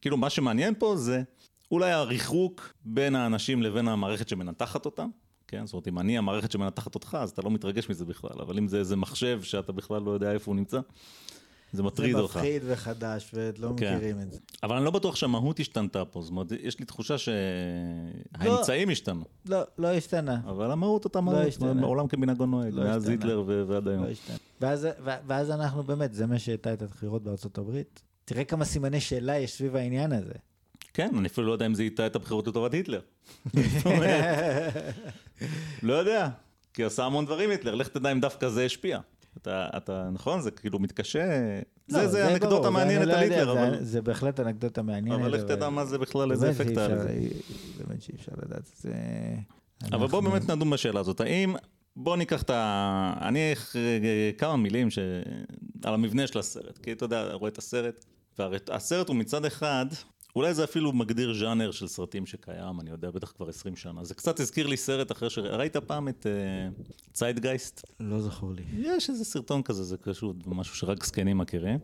כאילו, 0.00 0.16
מה 0.16 0.30
שמעניין 0.30 0.74
פה 0.78 0.96
זה 0.96 1.22
אולי 1.70 1.92
הריחוק 1.92 2.72
בין 2.84 3.14
האנשים 3.14 3.62
לבין 3.62 3.88
המערכת 3.88 4.28
שמנתחת 4.28 4.84
אותם. 4.84 5.08
כן, 5.48 5.66
זאת 5.66 5.72
אומרת, 5.72 5.88
אם 5.88 5.98
אני 5.98 6.18
המערכת 6.18 6.52
שמנתחת 6.52 6.94
אותך, 6.94 7.18
אז 7.20 7.30
אתה 7.30 7.42
לא 7.42 7.50
מתרגש 7.50 7.90
מזה 7.90 8.04
בכלל, 8.04 8.40
אבל 8.40 8.58
אם 8.58 8.68
זה 8.68 8.78
איזה 8.78 8.96
מחשב 8.96 9.42
שאתה 9.42 9.72
בכלל 9.72 10.02
לא 10.02 10.10
יודע 10.10 10.32
איפה 10.32 10.50
הוא 10.50 10.56
נמצא, 10.56 10.80
זה 11.72 11.82
מטריד 11.82 12.16
זה 12.16 12.20
אותך. 12.20 12.36
מפחיד 12.36 12.62
וחדש, 12.66 13.30
ולא 13.34 13.72
כן. 13.76 13.96
מכירים 13.96 14.20
את 14.20 14.32
זה. 14.32 14.38
אבל 14.62 14.76
אני 14.76 14.84
לא 14.84 14.90
בטוח 14.90 15.16
שהמהות 15.16 15.60
השתנתה 15.60 16.04
פה, 16.04 16.22
זאת 16.22 16.30
אומרת, 16.30 16.52
יש 16.62 16.78
לי 16.78 16.84
תחושה 16.84 17.16
שהאמצעים 17.18 18.90
השתנו, 18.90 19.24
לא, 19.46 19.62
לא 19.78 19.88
השתנה. 19.88 20.40
אבל 20.44 20.70
המהות 20.70 21.04
אותה 21.04 21.20
מהות, 21.20 21.46
השתנה. 21.46 21.86
עולם 21.86 22.08
כמנהגו 22.08 22.46
נוהג, 22.46 22.74
לא 22.74 22.84
מאז. 22.84 23.08
היטלר 23.08 23.42
ועד 23.46 23.88
היום. 23.88 24.04
לא 24.04 24.08
השתנה. 24.08 24.36
ואז, 24.60 24.88
ואז 25.26 25.50
אנחנו 25.50 25.82
באמת, 25.82 26.14
זה 26.14 26.26
מה 26.26 26.38
שהייתה 26.38 26.72
את 26.72 26.82
הבחירות 26.82 27.22
בארצות 27.22 27.58
הברית. 27.58 28.02
תראה 28.24 28.44
כמה 28.44 28.64
סימני 28.64 29.00
שאלה 29.00 29.38
יש 29.38 29.52
סביב 29.52 29.76
העניין 29.76 30.12
הזה. 30.12 30.32
כן, 30.94 31.10
אני 31.18 31.28
אפילו 31.28 31.46
לא 31.46 31.52
יודע 31.52 31.66
אם 31.66 31.74
זה 31.74 31.82
איתה 31.82 32.06
את 32.06 32.16
הבחירות 32.16 32.46
לטובת 32.48 32.74
היטלר. 32.74 33.00
לא 35.82 35.94
יודע, 35.94 36.28
כי 36.74 36.84
עשה 36.84 37.04
המון 37.04 37.26
דברים 37.26 37.50
היטלר, 37.50 37.74
לך 37.74 37.88
תדע 37.88 38.12
אם 38.12 38.20
דווקא 38.20 38.48
זה 38.48 38.64
השפיע. 38.64 39.00
אתה, 39.36 39.68
אתה, 39.76 40.08
נכון? 40.12 40.40
זה 40.40 40.50
כאילו 40.50 40.78
מתקשה, 40.78 41.24
לא, 41.88 41.98
זה, 42.00 42.08
זה 42.08 42.32
אנקדוטה 42.32 42.54
ברור, 42.56 42.70
מעניינת 42.70 43.06
לא 43.06 43.12
על 43.12 43.18
היטלר, 43.18 43.54
זה- 43.54 43.60
אבל... 43.68 43.84
זה 43.84 44.02
בהחלט 44.02 44.40
אנקדוטה 44.40 44.82
מעניינת. 44.82 45.20
אבל 45.20 45.30
לך 45.34 45.42
תדע 45.42 45.68
מה 45.68 45.84
זה 45.84 45.98
בכלל, 45.98 46.32
איזה 46.32 46.50
אפקט 46.50 46.76
היה 46.78 46.88
לזה. 46.88 47.08
אפשר- 47.10 47.84
באמת 47.86 48.02
שאי 48.02 48.14
אפשר 48.16 48.32
לדעת. 48.46 48.62
זה... 48.76 48.92
אבל 49.92 50.06
בואו 50.06 50.22
באמת 50.22 50.50
נדון 50.50 50.70
בשאלה 50.70 51.00
הזאת. 51.00 51.20
האם, 51.20 51.54
בואו 51.96 52.16
ניקח 52.16 52.42
את 52.42 52.50
ה... 52.50 53.14
אני 53.20 53.52
כמה 54.38 54.56
מילים 54.56 54.90
ש... 54.90 54.98
על 55.84 55.94
המבנה 55.94 56.26
של 56.26 56.38
הסרט. 56.38 56.78
כי 56.78 56.92
אתה 56.92 57.04
יודע, 57.04 57.32
רואה 57.32 57.50
את 57.50 57.58
הסרט, 57.58 58.04
והסרט 58.38 59.08
הוא 59.08 59.16
מצד 59.16 59.44
אחד, 59.44 59.86
אולי 60.38 60.54
זה 60.54 60.64
אפילו 60.64 60.92
מגדיר 60.92 61.34
ז'אנר 61.34 61.70
של 61.70 61.86
סרטים 61.86 62.26
שקיים, 62.26 62.80
אני 62.80 62.90
יודע, 62.90 63.10
בטח 63.10 63.32
כבר 63.36 63.48
20 63.48 63.76
שנה. 63.76 64.04
זה 64.04 64.14
קצת 64.14 64.40
הזכיר 64.40 64.66
לי 64.66 64.76
סרט 64.76 65.12
אחר 65.12 65.28
ש... 65.28 65.38
ראית 65.38 65.76
פעם 65.76 66.08
את 66.08 66.26
uh, 66.26 66.82
ציידגייסט? 67.12 67.86
לא 68.00 68.20
זכור 68.20 68.52
לי. 68.52 68.62
יש 68.76 69.10
איזה 69.10 69.24
סרטון 69.24 69.62
כזה, 69.62 69.84
זה 69.84 69.96
קשור, 69.96 70.34
משהו 70.46 70.76
שרק 70.76 71.04
זקנים 71.04 71.38
מכירים. 71.38 71.78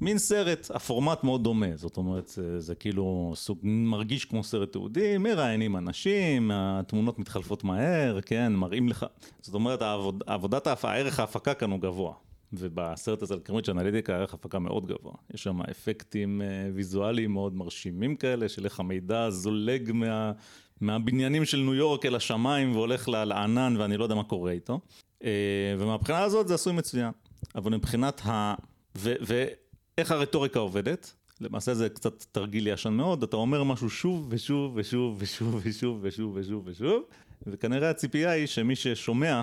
מין 0.00 0.18
סרט, 0.18 0.70
הפורמט 0.74 1.24
מאוד 1.24 1.44
דומה, 1.44 1.76
זאת 1.76 1.96
אומרת, 1.96 2.28
זה, 2.28 2.60
זה 2.60 2.74
כאילו 2.74 3.32
סוג, 3.36 3.58
מרגיש 3.62 4.24
כמו 4.24 4.44
סרט 4.44 4.72
תיעודי, 4.72 5.18
מראיינים 5.18 5.76
אנשים, 5.76 6.50
התמונות 6.54 7.18
מתחלפות 7.18 7.64
מהר, 7.64 8.20
כן, 8.20 8.52
מראים 8.52 8.88
לך, 8.88 9.06
זאת 9.42 9.54
אומרת, 9.54 9.82
העבוד, 9.82 10.22
עבודת. 10.26 10.66
הערך 10.84 11.20
ההפקה 11.20 11.54
כאן 11.54 11.70
הוא 11.70 11.80
גבוה. 11.80 12.12
ובסרט 12.58 13.22
הזה 13.22 13.34
על 13.34 13.40
קרמיץ' 13.40 13.68
אנליטיקה 13.68 14.14
הערך 14.16 14.34
הפקה 14.34 14.58
מאוד 14.58 14.86
גבוה. 14.86 15.12
יש 15.34 15.42
שם 15.42 15.62
אפקטים 15.62 16.42
אה, 16.42 16.46
ויזואליים 16.74 17.32
מאוד 17.32 17.56
מרשימים 17.56 18.16
כאלה, 18.16 18.48
של 18.48 18.64
איך 18.64 18.80
המידע 18.80 19.30
זולג 19.30 19.92
מה, 19.92 20.32
מהבניינים 20.80 21.44
של 21.44 21.58
ניו 21.58 21.74
יורק 21.74 22.06
אל 22.06 22.14
השמיים 22.14 22.72
והולך 22.72 23.08
לענן 23.08 23.76
ואני 23.78 23.96
לא 23.96 24.02
יודע 24.02 24.14
מה 24.14 24.24
קורה 24.24 24.52
איתו. 24.52 24.80
אה, 25.24 25.74
ומהבחינה 25.78 26.22
הזאת 26.22 26.48
זה 26.48 26.54
עשוי 26.54 26.72
מצוין. 26.72 27.10
אבל 27.54 27.74
מבחינת 27.74 28.20
ה... 28.26 28.54
ו... 28.98 29.14
ואיך 29.20 30.10
הרטוריקה 30.10 30.58
עובדת, 30.58 31.12
למעשה 31.40 31.74
זה 31.74 31.88
קצת 31.88 32.24
תרגיל 32.32 32.66
ישן 32.66 32.92
מאוד, 32.92 33.22
אתה 33.22 33.36
אומר 33.36 33.64
משהו 33.64 33.90
שוב 33.90 34.26
ושוב 34.30 34.72
ושוב 34.76 35.16
ושוב 35.18 35.60
ושוב 35.62 35.98
ושוב 36.02 36.36
ושוב 36.36 36.62
ושוב, 36.66 37.02
וכנראה 37.46 37.90
הציפייה 37.90 38.30
היא 38.30 38.46
שמי 38.46 38.76
ששומע 38.76 39.42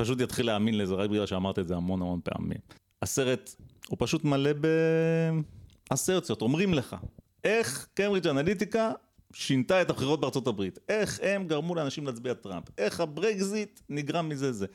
פשוט 0.00 0.20
יתחיל 0.20 0.46
להאמין 0.46 0.78
לזה 0.78 0.94
רק 0.94 1.10
בגלל 1.10 1.26
שאמרת 1.26 1.58
את 1.58 1.68
זה 1.68 1.76
המון 1.76 2.02
המון 2.02 2.20
פעמים. 2.24 2.58
הסרט 3.02 3.54
הוא 3.88 3.96
פשוט 4.00 4.24
מלא 4.24 4.50
באסרציות, 5.90 6.42
אומרים 6.42 6.74
לך, 6.74 6.96
איך 7.44 7.88
קיימברידג' 7.94 8.28
אנליטיקה 8.28 8.92
שינתה 9.32 9.82
את 9.82 9.90
הבחירות 9.90 10.20
בארצות 10.20 10.46
הברית, 10.46 10.78
איך 10.88 11.20
הם 11.22 11.46
גרמו 11.46 11.74
לאנשים 11.74 12.06
להצביע 12.06 12.34
טראמפ, 12.34 12.64
איך 12.78 13.00
הברקזיט 13.00 13.80
נגרם 13.88 14.28
מזה 14.28 14.52
זה. 14.52 14.66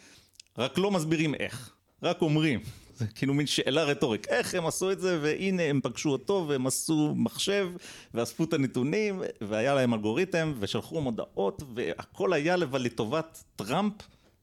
רק 0.57 0.77
לא 0.77 0.91
מסבירים 0.91 1.35
איך, 1.35 1.73
רק 2.03 2.21
אומרים. 2.21 2.59
זה 2.97 3.05
כאילו 3.07 3.33
מין 3.33 3.47
שאלה 3.47 3.83
רטורית, 3.83 4.27
איך 4.27 4.55
הם 4.55 4.65
עשו 4.65 4.91
את 4.91 4.99
זה, 4.99 5.19
והנה 5.21 5.63
הם 5.63 5.79
פגשו 5.83 6.09
אותו, 6.09 6.45
והם 6.47 6.67
עשו 6.67 7.13
מחשב, 7.15 7.69
ואספו 8.13 8.43
את 8.43 8.53
הנתונים, 8.53 9.21
והיה 9.41 9.75
להם 9.75 9.93
אלגוריתם, 9.93 10.53
ושלחו 10.59 11.01
מודעות, 11.01 11.63
והכל 11.73 12.33
היה 12.33 12.55
לטובת 12.55 13.43
טראמפ, 13.55 13.93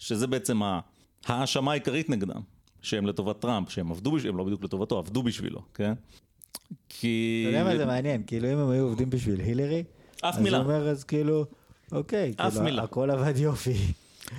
שזה 0.03 0.27
בעצם 0.27 0.61
ההאשמה 1.27 1.71
העיקרית 1.71 2.11
נגדם, 2.11 2.41
שהם 2.83 3.07
לטובת 3.07 3.41
טראמפ, 3.41 3.71
שהם 3.71 3.91
עבדו 3.91 4.13
בשבילו, 4.13 4.33
הם 4.33 4.39
לא 4.39 4.45
בדיוק 4.45 4.65
לטובתו, 4.65 4.99
עבדו 4.99 5.23
בשבילו, 5.23 5.63
כן? 5.75 5.93
כי... 6.89 7.45
אתה 7.49 7.57
יודע 7.57 7.65
מה 7.65 7.77
זה 7.77 7.87
מעניין, 7.87 8.23
כאילו 8.27 8.53
אם 8.53 8.59
הם 8.59 8.71
היו 8.71 8.85
עובדים 8.85 9.11
בשביל 9.11 9.41
הילרי, 9.41 9.85
אף 10.21 10.35
אז 10.35 10.41
מילה. 10.41 10.57
הוא 10.57 10.65
אומר 10.65 10.89
אז 10.89 11.05
כאילו, 11.05 11.45
אוקיי, 11.93 12.35
אף 12.37 12.53
כאילו, 12.53 12.65
מילה. 12.65 12.83
הכל 12.83 13.11
עבד 13.11 13.37
יופי. 13.37 13.75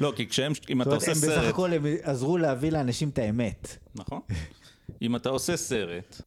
לא, 0.01 0.13
כי 0.15 0.27
כשהם, 0.27 0.51
אם 0.69 0.81
אתה 0.81 0.89
עושה 0.89 1.11
הם 1.11 1.17
סרט... 1.17 1.39
בסך 1.39 1.49
הכל 1.49 1.73
הם 1.73 1.85
עזרו 2.01 2.37
להביא 2.37 2.71
לאנשים 2.71 3.09
את 3.09 3.17
האמת. 3.17 3.77
נכון. 3.95 4.19
אם 5.01 5.15
אתה 5.15 5.29
עושה 5.29 5.57
סרט 5.57 6.21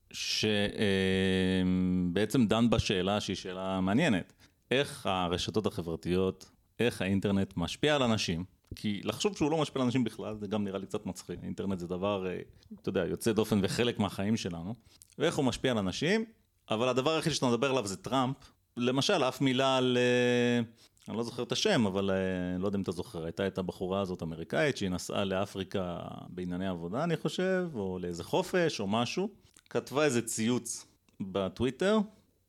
שבעצם 2.12 2.46
דן 2.46 2.70
בשאלה 2.70 3.20
שהיא 3.20 3.36
שאלה 3.36 3.80
מעניינת, 3.80 4.32
איך 4.70 5.06
הרשתות 5.06 5.66
החברתיות, 5.66 6.50
איך 6.80 7.02
האינטרנט 7.02 7.52
משפיע 7.56 7.94
על 7.94 8.02
אנשים, 8.02 8.44
כי 8.76 9.00
לחשוב 9.04 9.36
שהוא 9.36 9.50
לא 9.50 9.58
משפיע 9.58 9.82
על 9.82 9.86
אנשים 9.86 10.04
בכלל, 10.04 10.36
זה 10.36 10.46
גם 10.46 10.64
נראה 10.64 10.78
לי 10.78 10.86
קצת 10.86 11.06
מצחיק. 11.06 11.40
אינטרנט 11.42 11.78
זה 11.78 11.86
דבר, 11.86 12.26
אה, 12.26 12.38
אתה 12.82 12.88
יודע, 12.88 13.06
יוצא 13.06 13.32
דופן 13.32 13.60
וחלק 13.62 13.98
מהחיים 13.98 14.36
שלנו, 14.36 14.74
ואיך 15.18 15.36
הוא 15.36 15.44
משפיע 15.44 15.70
על 15.70 15.78
אנשים, 15.78 16.24
אבל 16.70 16.88
הדבר 16.88 17.14
היחיד 17.14 17.32
שאתה 17.32 17.46
מדבר 17.46 17.70
עליו 17.70 17.86
זה 17.86 17.96
טראמפ. 17.96 18.36
למשל, 18.76 19.24
אף 19.24 19.40
מילה 19.40 19.76
על... 19.76 19.98
אה, 20.00 20.64
אני 21.08 21.16
לא 21.16 21.22
זוכר 21.22 21.42
את 21.42 21.52
השם, 21.52 21.86
אבל 21.86 22.10
אה, 22.10 22.58
לא 22.58 22.66
יודע 22.66 22.76
אם 22.76 22.82
אתה 22.82 22.92
זוכר, 22.92 23.24
הייתה 23.24 23.46
את 23.46 23.58
הבחורה 23.58 24.00
הזאת 24.00 24.22
אמריקאית 24.22 24.76
שהיא 24.76 24.90
נסעה 24.90 25.24
לאפריקה 25.24 25.98
בענייני 26.28 26.68
עבודה, 26.68 27.04
אני 27.04 27.16
חושב, 27.16 27.68
או 27.74 27.98
לאיזה 27.98 28.24
חופש 28.24 28.80
או 28.80 28.86
משהו, 28.86 29.28
כתבה 29.70 30.04
איזה 30.04 30.22
ציוץ 30.22 30.86
בטוויטר, 31.20 31.98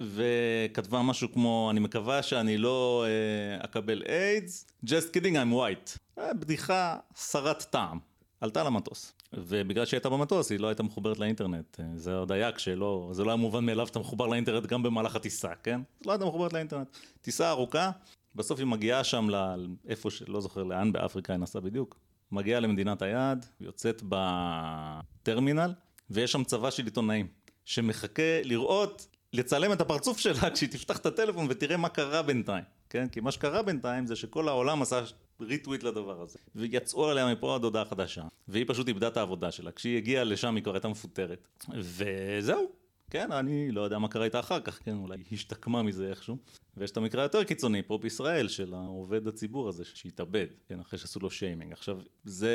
וכתבה 0.01 1.01
משהו 1.01 1.31
כמו, 1.31 1.67
אני 1.71 1.79
מקווה 1.79 2.23
שאני 2.23 2.57
לא 2.57 3.05
אה, 3.07 3.65
אקבל 3.65 4.03
איידס, 4.09 4.65
just 4.85 5.13
kidding 5.13 5.33
I'm 5.33 5.53
white. 5.53 5.97
אה, 6.19 6.33
בדיחה 6.33 6.97
סרת 7.15 7.61
טעם. 7.63 7.99
עלתה 8.41 8.63
למטוס. 8.63 9.13
ובגלל 9.33 9.85
שהיא 9.85 9.97
הייתה 9.97 10.09
במטוס, 10.09 10.51
היא 10.51 10.59
לא 10.59 10.67
הייתה 10.67 10.83
מחוברת 10.83 11.19
לאינטרנט. 11.19 11.79
אה, 11.79 11.85
זה 11.95 12.15
עוד 12.15 12.31
היה 12.31 12.51
כשלא, 12.51 13.09
זה 13.11 13.23
לא 13.23 13.29
היה 13.29 13.35
מובן 13.35 13.65
מאליו 13.65 13.87
שאתה 13.87 13.99
מחובר 13.99 14.27
לאינטרנט 14.27 14.65
גם 14.65 14.83
במהלך 14.83 15.15
הטיסה, 15.15 15.55
כן? 15.63 15.81
לא 16.05 16.11
הייתה 16.11 16.25
מחוברת 16.25 16.53
לאינטרנט. 16.53 16.97
טיסה 17.21 17.49
ארוכה, 17.49 17.91
בסוף 18.35 18.59
היא 18.59 18.67
מגיעה 18.67 19.03
שם 19.03 19.29
לאיפה 19.29 20.11
שלא 20.11 20.41
זוכר 20.41 20.63
לאן 20.63 20.91
באפריקה 20.91 21.33
היא 21.33 21.39
נסעה 21.39 21.61
בדיוק. 21.61 21.99
מגיעה 22.31 22.59
למדינת 22.59 23.01
היעד, 23.01 23.45
יוצאת 23.59 24.01
בטרמינל, 24.09 25.73
ויש 26.09 26.31
שם 26.31 26.43
צבא 26.43 26.71
של 26.71 26.85
עיתונאים, 26.85 27.27
שמחכה 27.65 28.41
לראות, 28.43 29.07
לצלם 29.33 29.71
את 29.71 29.81
הפרצוף 29.81 30.17
שלה 30.17 30.49
כשהיא 30.53 30.69
תפתח 30.69 30.97
את 30.97 31.05
הטלפון 31.05 31.45
ותראה 31.49 31.77
מה 31.77 31.89
קרה 31.89 32.21
בינתיים, 32.21 32.63
כן? 32.89 33.07
כי 33.07 33.19
מה 33.19 33.31
שקרה 33.31 33.61
בינתיים 33.61 34.05
זה 34.05 34.15
שכל 34.15 34.47
העולם 34.47 34.81
עשה 34.81 35.01
ריטוויט 35.41 35.83
לדבר 35.83 36.21
הזה, 36.21 36.39
ויצאו 36.55 37.09
עליה 37.09 37.31
מפה 37.31 37.55
עד 37.55 37.63
הודעה 37.63 37.85
חדשה, 37.85 38.23
והיא 38.47 38.65
פשוט 38.67 38.87
איבדה 38.87 39.07
את 39.07 39.17
העבודה 39.17 39.51
שלה. 39.51 39.71
כשהיא 39.71 39.97
הגיעה 39.97 40.23
לשם 40.23 40.55
היא 40.55 40.63
כבר 40.63 40.73
הייתה 40.73 40.87
מפוטרת, 40.87 41.47
וזהו. 41.77 42.71
כן, 43.09 43.31
אני 43.31 43.71
לא 43.71 43.81
יודע 43.81 43.99
מה 43.99 44.07
קרה 44.07 44.25
איתה 44.25 44.39
אחר 44.39 44.59
כך, 44.59 44.79
כן, 44.83 44.95
אולי 44.97 45.17
השתקמה 45.31 45.83
מזה 45.83 46.09
איכשהו. 46.09 46.37
ויש 46.77 46.91
את 46.91 46.97
המקרה 46.97 47.21
היותר 47.21 47.43
קיצוני 47.43 47.81
פה 47.83 47.97
בישראל, 47.97 48.47
של 48.47 48.73
העובד 48.73 49.27
הציבור 49.27 49.69
הזה 49.69 49.85
שהתאבד, 49.85 50.47
כן, 50.69 50.79
אחרי 50.79 50.99
שעשו 50.99 51.19
לו 51.19 51.31
שיימינג. 51.31 51.71
עכשיו, 51.71 51.99
זה, 52.23 52.51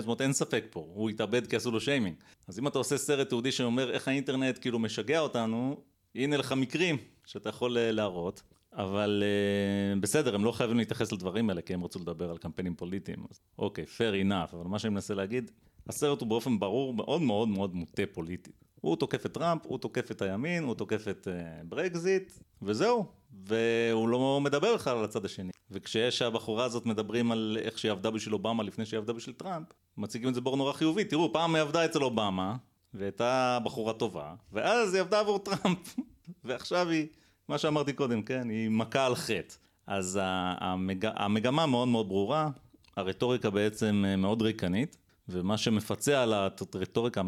זאת 0.00 0.06
אומרת, 0.06 0.20
אין 0.20 0.32
ספק 0.32 0.64
פה, 0.70 0.80
הוא 0.94 1.10
התאבד 1.10 1.46
כי 1.46 1.56
עשו 1.56 1.70
לו 1.70 1.80
שיימינג. 1.80 2.16
אז 2.48 2.58
אם 2.58 2.66
אתה 2.66 2.78
עושה 2.78 2.98
סרט 2.98 3.28
תיעודי 3.28 3.52
שאומר 3.52 3.90
איך 3.90 4.08
האינטרנט 4.08 4.58
כאילו 4.60 4.78
משגע 4.78 5.20
אותנו, 5.20 5.76
הנה 6.16 6.36
לך 6.36 6.52
מקרים 6.52 6.96
שאתה 7.26 7.48
יכול 7.48 7.78
אה, 7.78 7.92
להראות. 7.92 8.42
אבל 8.72 9.22
אה, 9.22 10.00
בסדר, 10.00 10.34
הם 10.34 10.44
לא 10.44 10.52
חייבים 10.52 10.76
להתייחס 10.76 11.12
לדברים 11.12 11.50
האלה, 11.50 11.62
כי 11.62 11.74
הם 11.74 11.84
רצו 11.84 11.98
לדבר 11.98 12.30
על 12.30 12.38
קמפיינים 12.38 12.74
פוליטיים. 12.74 13.24
אז 13.30 13.40
אוקיי, 13.58 13.84
fair 13.84 14.28
enough, 14.28 14.52
אבל 14.52 14.64
מה 14.64 14.78
שאני 14.78 14.94
מנסה 14.94 15.14
להגיד, 15.14 15.50
הסרט 15.88 16.20
הוא 16.20 16.28
באופן 16.28 16.58
ברור 16.58 16.94
מאוד 16.94 17.22
מאוד 17.22 17.48
מאוד 17.48 17.74
מוטה 17.74 18.02
פוליטית. 18.12 18.64
הוא 18.80 18.96
תוקף 18.96 19.26
את 19.26 19.32
טראמפ, 19.32 19.66
הוא 19.66 19.78
תוקף 19.78 20.10
את 20.10 20.22
הימין, 20.22 20.64
הוא 20.64 20.74
תוקף 20.74 21.08
את 21.08 21.28
אה, 21.28 21.64
ברקזיט, 21.64 22.32
וזהו. 22.62 23.06
והוא 23.44 24.08
לא 24.08 24.40
מדבר 24.40 24.74
בכלל 24.74 24.98
על 24.98 25.04
הצד 25.04 25.24
השני. 25.24 25.50
וכשיש 25.70 26.22
הבחורה 26.22 26.64
הזאת 26.64 26.86
מדברים 26.86 27.32
על 27.32 27.58
איך 27.60 27.78
שהיא 27.78 27.92
עבדה 27.92 28.10
בשביל 28.10 28.34
אובמה 28.34 28.62
לפני 28.62 28.86
שהיא 28.86 28.98
עבדה 28.98 29.12
בשביל 29.12 29.34
טראמפ, 29.34 29.66
מציגים 29.96 30.28
את 30.28 30.34
זה 30.34 30.40
באור 30.40 30.56
נורא 30.56 30.72
חיובי. 30.72 31.04
תראו, 31.04 31.32
פעם 31.32 31.54
היא 31.54 31.62
עבדה 31.62 31.84
אצל 31.84 32.02
אובמה, 32.02 32.56
והייתה 32.94 33.58
בחורה 33.64 33.92
טובה, 33.92 34.34
ואז 34.52 34.94
היא 34.94 35.00
עבדה 35.00 35.20
עבור 35.20 35.38
טראמפ, 35.38 35.96
ועכשיו 36.44 36.88
היא, 36.88 37.06
מה 37.48 37.58
שאמרתי 37.58 37.92
קודם, 37.92 38.22
כן, 38.22 38.48
היא 38.48 38.68
מכה 38.70 39.06
על 39.06 39.14
חטא. 39.14 39.54
אז 39.86 40.18
המג... 40.22 41.06
המגמה 41.14 41.66
מאוד 41.66 41.88
מאוד 41.88 42.08
ברורה, 42.08 42.50
הרטוריקה 42.96 43.50
בעצם 43.50 44.04
אה, 44.06 44.16
מאוד 44.16 44.42
ריקנית, 44.42 44.96
ומה 45.28 45.58
שמפצה 45.58 46.22
על 46.22 46.32
הרטוריקה, 46.32 47.22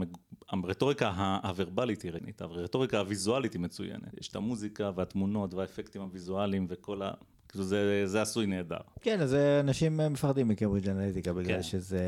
הרטוריקה 0.49 1.39
הוורבלית 1.43 2.03
היא 2.03 2.13
ריקנית, 2.13 2.41
הרטוריקה 2.41 2.99
הוויזואלית 2.99 3.53
היא 3.53 3.61
מצוינת. 3.61 4.21
יש 4.21 4.29
את 4.29 4.37
המוזיקה 4.37 4.91
והתמונות 4.95 5.55
והאפקטים 5.55 6.03
הוויזואליים 6.03 6.67
וכל 6.69 7.03
ה... 7.03 7.11
זה, 7.53 8.03
זה 8.07 8.23
עשוי 8.23 8.47
נהדר. 8.47 8.77
כן, 9.01 9.21
אז 9.21 9.35
אנשים 9.61 10.01
מפחדים 10.11 10.49
מקיימברידג' 10.49 10.89
אנליטיקה 10.89 11.33
בגלל 11.33 11.57
כן. 11.57 11.63
שזה 11.63 12.01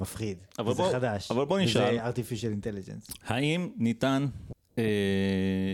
מפחיד. 0.00 0.38
זה 0.56 0.62
בוא- 0.62 0.92
חדש. 0.92 1.30
אבל 1.30 1.44
בוא 1.44 1.58
נשאל. 1.60 1.94
זה 1.94 2.08
artificial 2.08 2.64
intelligence. 2.64 3.12
האם 3.26 3.68
ניתן, 3.76 4.26
אה, 4.78 4.84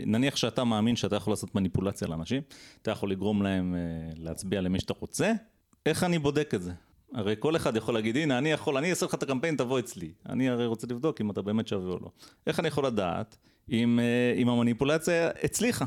נניח 0.07 0.37
שאתה 0.37 0.65
מאמין 0.65 0.97
שאתה 0.97 1.17
יכול 1.17 1.33
לעשות 1.33 1.55
מניפולציה 1.55 2.09
לאנשים, 2.09 2.43
אתה 2.83 2.91
יכול 2.91 3.11
לגרום 3.11 3.43
להם 3.43 3.75
אה, 3.75 3.81
להצביע 4.17 4.61
למי 4.61 4.81
שאתה 4.81 4.95
רוצה, 5.01 5.33
איך 5.87 6.05
אני 6.05 6.19
בודק 6.19 6.51
את 6.55 6.63
זה? 6.63 6.73
הרי 7.15 7.35
כל 7.39 7.57
אחד 7.57 7.77
יכול 7.77 7.95
להגיד, 7.95 8.17
הנה, 8.17 8.39
אני 8.39 8.53
יכול, 8.53 8.77
אני 8.77 8.91
אעשה 8.91 9.07
לך 9.07 9.15
את 9.15 9.23
הקמפיין, 9.23 9.57
תבוא 9.57 9.79
אצלי. 9.79 10.13
אני 10.29 10.49
הרי 10.49 10.67
רוצה 10.67 10.87
לבדוק 10.91 11.21
אם 11.21 11.31
אתה 11.31 11.43
באמת 11.43 11.69
שווה 11.69 11.93
או 11.93 11.99
לא. 12.03 12.11
איך 12.47 12.61
אני 12.61 12.69
יכול 12.69 12.87
לדעת 12.87 13.37
אם, 13.71 13.99
אה, 14.03 14.35
אם 14.43 14.49
המניפולציה 14.49 15.31
הצליחה? 15.43 15.85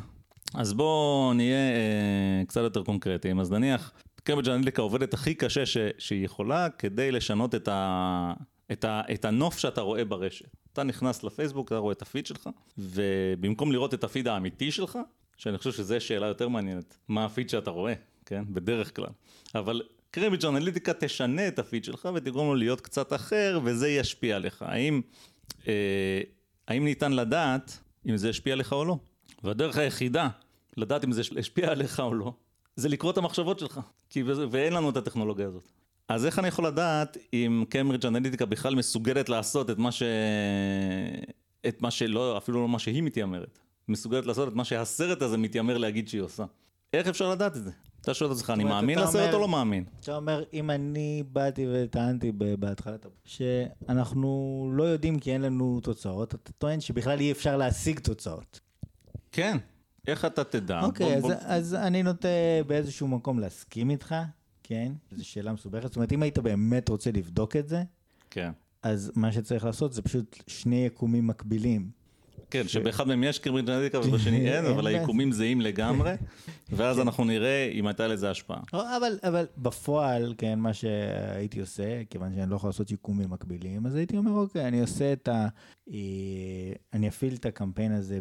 אז 0.54 0.74
בואו 0.74 1.34
נהיה 1.34 1.70
אה, 1.70 2.46
קצת 2.48 2.62
יותר 2.62 2.84
קונקרטיים. 2.84 3.40
אז 3.40 3.52
נניח, 3.52 3.92
קיימברידג' 4.24 4.50
אנליטיקה 4.50 4.82
עובדת 4.82 5.14
הכי 5.14 5.36
קשה 5.36 5.66
ש, 5.66 5.78
שהיא 5.98 6.26
יכולה 6.26 6.70
כדי 6.70 7.12
לשנות 7.12 7.56
את, 7.56 7.68
ה, 7.68 8.34
את, 8.72 8.86
ה, 8.86 9.02
את 9.14 9.26
הנוף 9.26 9.58
שאתה 9.58 9.82
רואה 9.82 10.06
ברשת. 10.06 10.50
אתה 10.74 10.84
נכנס 10.84 11.24
לפייסבוק, 11.24 11.68
אתה 11.68 11.78
רואה 11.78 11.92
את 11.92 12.02
הפיד 12.02 12.26
שלך, 12.26 12.50
ובמקום 12.78 13.72
לראות 13.72 13.94
את 13.94 14.04
הפיד 14.04 14.28
האמיתי 14.28 14.72
שלך, 14.72 15.00
שאני 15.38 15.58
חושב 15.58 15.72
שזו 15.72 15.96
שאלה 16.00 16.28
יותר 16.28 16.48
מעניינת, 16.48 16.98
מה 17.08 17.26
הפיד 17.26 17.50
שאתה 17.50 17.72
רואה, 17.72 17.94
כן? 18.26 18.44
בדרך 18.50 18.96
כלל. 18.96 19.10
אבל 19.56 19.82
קיימברידג' 20.12 20.46
אנליטיקה 20.46 20.94
תשנה 20.94 21.48
את 21.48 21.60
הפיד 21.60 21.84
שלך 21.84 22.10
ותגרום 22.16 22.48
לו 22.48 22.56
להיות 22.56 22.82
קצת 22.82 23.14
אחר, 23.14 23.60
וזה 23.64 23.90
ישפיע 23.90 24.36
עליך. 24.36 24.62
האם, 24.62 25.02
אה, 25.68 26.22
האם 26.68 26.84
ניתן 26.84 27.12
לדעת 27.12 27.80
אם 28.10 28.18
זה 28.18 28.30
ישפיע 28.30 28.54
עליך 28.54 28.74
או 28.74 28.86
לא? 28.86 28.98
והדרך 29.44 29.78
היחידה 29.78 30.30
לדעת 30.78 31.04
אם 31.04 31.12
זה 31.12 31.22
השפיע 31.40 31.72
עליך 31.72 32.00
או 32.00 32.14
לא, 32.14 32.34
זה 32.76 32.90
לקרוא 32.90 33.12
את 33.12 33.18
המחשבות 33.18 33.60
שלך, 33.60 33.80
כי 34.10 34.24
ואין 34.24 34.74
לנו 34.74 34.90
את 34.90 34.98
הטכנולוגיה 34.98 35.48
הזאת. 35.48 35.64
אז 36.08 36.26
איך 36.26 36.40
אני 36.40 36.48
יכול 36.48 36.68
לדעת 36.68 37.18
אם 37.34 37.64
קיימברידג' 37.70 38.06
אנליטיקה 38.06 38.46
בכלל 38.46 38.76
מסוגלת 38.76 39.30
לעשות 39.30 39.70
את 39.70 39.78
מה 39.78 39.92
ש... 39.92 40.04
את 41.68 41.82
מה 41.82 41.92
שלא, 41.92 42.38
אפילו 42.38 42.62
לא 42.62 42.68
מה 42.68 42.80
שהיא 42.80 43.04
מתיימרת, 43.04 43.60
מסוגלת 43.88 44.26
לעשות 44.26 44.48
את 44.48 44.54
מה 44.54 44.66
שהסרט 44.66 45.22
הזה 45.22 45.38
מתיימר 45.38 45.78
להגיד 45.78 46.08
שהיא 46.08 46.22
עושה. 46.22 46.46
איך 46.94 47.08
אפשר 47.08 47.30
לדעת 47.32 47.58
את 47.58 47.64
זה? 47.64 47.72
אתה 48.02 48.14
שואל 48.14 48.32
את 48.32 48.36
עצמך, 48.36 48.50
אני 48.50 48.64
מאמין 48.64 49.00
לסרט 49.00 49.16
אומר- 49.16 49.34
או 49.34 49.40
לא 49.40 49.48
מאמין? 49.48 49.84
אתה 50.00 50.16
אומר, 50.16 50.44
אם 50.54 50.72
אני 50.72 51.24
באתי 51.32 51.66
וטענתי 51.74 52.32
בהתחלת, 52.60 53.06
שאנחנו 53.26 54.72
לא 54.74 54.84
יודעים 54.84 55.20
כי 55.20 55.34
אין 55.34 55.42
לנו 55.42 55.80
תוצאות, 55.84 56.36
אתה 56.36 56.52
טוען 56.52 56.82
שבכלל 56.82 57.20
אי 57.20 57.32
אפשר 57.32 57.58
להשיג 57.58 58.00
תוצאות. 58.00 58.60
כן. 59.32 59.58
איך 60.08 60.26
אתה 60.26 60.44
תדע? 60.44 60.82
אוקיי, 60.82 61.16
אז, 61.16 61.22
בוא- 61.22 61.34
אז 61.42 61.74
אני 61.76 62.04
נוטה 62.04 62.28
באיזשהו 62.68 63.08
מקום 63.08 63.40
להסכים 63.40 63.90
איתך, 63.90 64.16
כן? 64.64 64.92
זו 65.12 65.26
שאלה 65.28 65.54
מסובכת. 65.54 65.88
זאת 65.88 65.96
אומרת, 65.96 66.12
אם 66.12 66.24
היית 66.24 66.40
באמת 66.40 66.90
רוצה 66.90 67.12
לבדוק 67.12 67.56
את 67.56 67.68
זה, 67.68 67.84
כן. 68.30 68.52
אז 68.84 69.12
מה 69.16 69.32
שצריך 69.32 69.66
לעשות 69.66 69.94
זה 69.94 70.02
פשוט 70.02 70.44
שני 70.48 70.86
יקומים 70.86 71.28
מקבילים. 71.28 71.90
כן, 72.52 72.68
שבאחד 72.68 73.08
מהם 73.08 73.24
יש 73.24 73.40
קיימברידג' 73.40 73.70
אנליטיקה 73.70 74.00
ובשני 74.00 74.48
אין, 74.52 74.66
אבל. 74.66 74.88
היקומים 74.88 75.32
זהים 75.32 75.62
לגמרי, 75.62 76.12
ואז 76.78 76.96
כן. 76.96 77.02
אנחנו 77.02 77.24
נראה 77.24 77.72
אם 77.74 77.88
הייתה 77.88 78.08
לזה 78.08 78.30
השפעה. 78.30 78.60
לא, 78.74 78.98
אבל, 78.98 79.20
אבל 79.24 79.46
בפועל, 79.58 80.34
כן, 80.38 80.60
מה 80.60 80.74
שהייתי 80.74 81.60
עושה, 81.60 82.02
כיוון 82.10 82.34
שאני 82.36 82.52
לא 82.52 82.56
יכול 82.56 82.68
לעשות 82.68 82.92
יקומים 82.92 83.30
מקבילים, 83.30 83.86
אז 83.86 83.96
הייתי 83.96 84.18
אומר, 84.18 84.32
אוקיי, 84.32 84.68
אני 84.68 84.82
עושה 84.82 85.14
את 85.14 85.28
ה... 85.28 85.48
אה, 85.94 86.74
אני 86.94 87.08
אפעיל 87.08 87.34
את 87.34 87.46
הקמפיין 87.46 87.92
הזה 87.92 88.20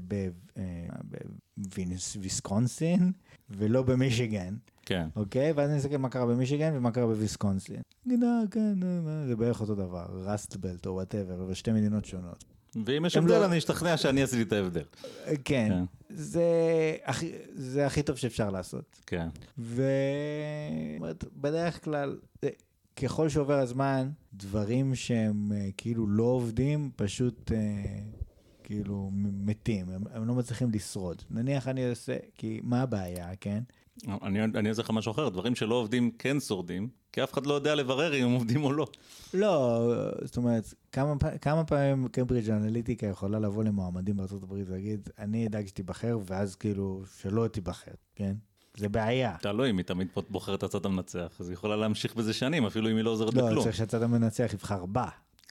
בוויסקונסין, 1.57 3.13
ולא 3.51 3.83
במישיגן, 3.83 4.55
כן. 4.83 5.09
אוקיי? 5.17 5.53
ואז 5.53 5.71
אני 5.71 5.79
אסתכל 5.79 5.97
מה 5.97 6.09
קרה 6.09 6.27
במישיגן 6.27 6.73
ומה 6.77 6.91
קרה 6.91 7.07
בוויסקונסין. 7.07 7.81
נגיד, 8.07 8.25
אה, 8.25 8.41
כן, 8.51 8.75
אה, 8.83 9.27
זה 9.27 9.37
בערך 9.37 9.61
אותו 9.61 9.75
דבר, 9.75 10.07
Rust 10.25 10.56
Belt 10.56 10.87
או 10.87 10.93
whatever, 10.93 11.43
אבל 11.45 11.55
שתי 11.55 11.73
מדינות 11.73 12.05
שונות. 12.05 12.58
ואם 12.87 13.05
יש 13.07 13.17
הבדל, 13.17 13.39
לא- 13.39 13.45
אני 13.47 13.59
אשתכנע 13.59 13.97
שאני 13.97 14.23
עשיתי 14.23 14.43
את 14.43 14.53
ההבדל. 14.53 14.83
כן, 15.25 15.33
כן. 15.45 15.85
זה 16.11 16.43
הכי- 17.05 17.33
זה 17.55 17.87
הכי 17.87 18.03
טוב 18.03 18.17
שאפשר 18.17 18.51
לעשות. 18.51 19.01
כן. 19.07 19.29
ובדרך 21.33 21.85
כלל, 21.85 22.19
אה, 22.45 22.49
ככל 22.97 23.29
שעובר 23.29 23.59
הזמן, 23.59 24.11
דברים 24.35 24.95
שהם 24.95 25.53
אה, 25.55 25.69
כאילו 25.77 26.07
לא 26.07 26.23
עובדים, 26.25 26.91
פשוט 26.97 27.53
אה, 27.53 27.59
כאילו 28.65 29.11
מתים, 29.15 29.87
הם, 29.91 30.03
הם 30.13 30.29
לא 30.29 30.35
מצליחים 30.35 30.71
לשרוד. 30.73 31.23
נניח 31.31 31.69
אני 31.69 31.89
עושה, 31.91 32.17
כי 32.35 32.61
מה 32.63 32.83
הבעיה, 32.83 33.29
כן? 33.41 33.63
אני 34.23 34.45
אני 34.45 34.69
אעשה 34.69 34.83
לך 34.83 34.91
משהו 34.91 35.13
אחר, 35.13 35.29
דברים 35.29 35.55
שלא 35.55 35.75
עובדים 35.75 36.11
כן 36.19 36.41
שורדים, 36.41 36.89
כי 37.13 37.25
אף 37.25 37.33
אחד 37.33 37.47
לא 37.47 37.55
יודע 37.55 37.75
לברר 37.75 38.15
אם 38.15 38.25
הם 38.25 38.33
עובדים 38.33 38.65
או 38.65 38.73
לא. 38.73 38.87
לא, 39.35 39.81
זאת 40.25 40.37
אומרת, 40.37 40.75
כמה, 40.93 41.15
כמה 41.41 41.65
פעמים 41.65 42.09
קיימברידג' 42.09 42.51
אנליטיקה 42.51 43.07
יכולה 43.07 43.39
לבוא 43.39 43.65
למועמד 43.65 43.91
בארצות 43.91 44.21
הברית 44.21 44.69
ולהגיד, 44.69 45.09
אני 45.19 45.47
אדאג 45.47 45.67
שתיבחר, 45.67 46.19
ואז 46.27 46.55
כאילו 46.55 47.03
שלא 47.21 47.49
תיבחר, 47.49 47.93
כן? 48.15 48.35
זה 48.77 48.89
בעיה. 48.89 49.37
תלוי 49.41 49.71
אם 49.71 49.79
היא 49.79 49.85
תמיד 49.85 50.09
בוחרת 50.31 50.59
את 50.59 50.63
הצד 50.63 50.87
המנצח, 50.87 51.37
אז 51.41 51.49
היא 51.49 51.55
יכולה 51.55 51.77
להמשיך 51.77 52.15
בזה 52.15 52.33
שנים, 52.33 52.67
אפילו 52.67 52.91
אם 52.91 52.97
היא 52.97 53.05
לא 53.05 53.11
עוזרת 53.11 53.35
לא, 53.35 53.47
בכלום. 53.47 53.65
צריך 53.65 53.77
שהצד 53.77 54.03
המנצח 54.03 54.51
יבחר 54.55 54.87
בה, 54.87 55.09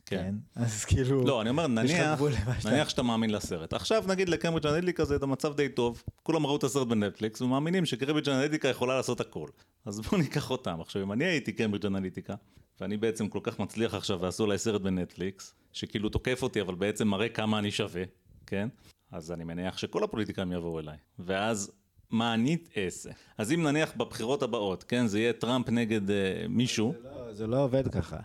כן. 0.07 0.17
כן? 0.17 0.61
אז 0.61 0.85
כאילו... 0.85 1.25
לא, 1.25 1.41
אני 1.41 1.49
אומר, 1.49 1.67
נניח, 1.67 2.21
נניח 2.65 2.89
שאתה 2.89 3.03
מאמין 3.03 3.29
לסרט. 3.29 3.73
עכשיו 3.73 4.03
נגיד 4.07 4.29
לקיימברידג' 4.29 4.67
אנליטיקה 4.67 5.05
זה 5.05 5.15
את 5.15 5.23
המצב 5.23 5.55
די 5.55 5.69
טוב, 5.69 6.03
כולם 6.23 6.45
ראו 6.45 6.55
את 6.55 6.63
הסרט 6.63 6.87
בנטפליקס 6.87 7.41
ומאמינים 7.41 7.85
שקיימברידג' 7.85 8.29
אנליטיקה 8.29 8.67
יכולה 8.67 8.97
לעשות 8.97 9.21
הכל. 9.21 9.47
אז 9.85 9.99
בואו 9.99 10.17
ניקח 10.23 10.51
אותם. 10.51 10.81
עכשיו, 10.81 11.01
אם 11.01 11.11
אני 11.11 11.25
הייתי 11.25 11.51
קיימברידג' 11.51 11.85
אנליטיקה, 11.85 12.35
ואני 12.81 12.97
בעצם 12.97 13.27
כל 13.27 13.39
כך 13.43 13.59
מצליח 13.59 13.93
עכשיו 13.93 14.19
ועשו 14.21 14.43
עליי 14.43 14.57
סרט 14.57 14.81
בנטפליקס, 14.81 15.53
שכאילו 15.73 16.09
תוקף 16.09 16.43
אותי 16.43 16.61
אבל 16.61 16.75
בעצם 16.75 17.07
מראה 17.07 17.29
כמה 17.29 17.59
אני 17.59 17.71
שווה, 17.71 18.03
כן? 18.45 18.67
אז 19.11 19.31
אני 19.31 19.43
מניח 19.43 19.77
שכל 19.77 20.03
הפוליטיקאים 20.03 20.51
יבואו 20.51 20.79
אליי. 20.79 20.97
ואז... 21.19 21.71
מה 22.11 22.33
אני 22.33 22.57
אעשה? 22.77 23.09
אז 23.37 23.51
אם 23.51 23.63
נניח 23.63 23.93
בבחירות 23.97 24.43
הבאות, 24.43 24.83
כן, 24.83 25.07
זה 25.07 25.19
יהיה 25.19 25.33
טראמפ 25.33 25.69
נגד 25.69 26.11
אה, 26.11 26.45
מישהו, 26.49 26.93
זה 26.93 27.09
לא, 27.09 27.33
זה 27.33 27.47
לא 27.47 27.63
עובד 27.63 27.87
ככה. 27.87 28.17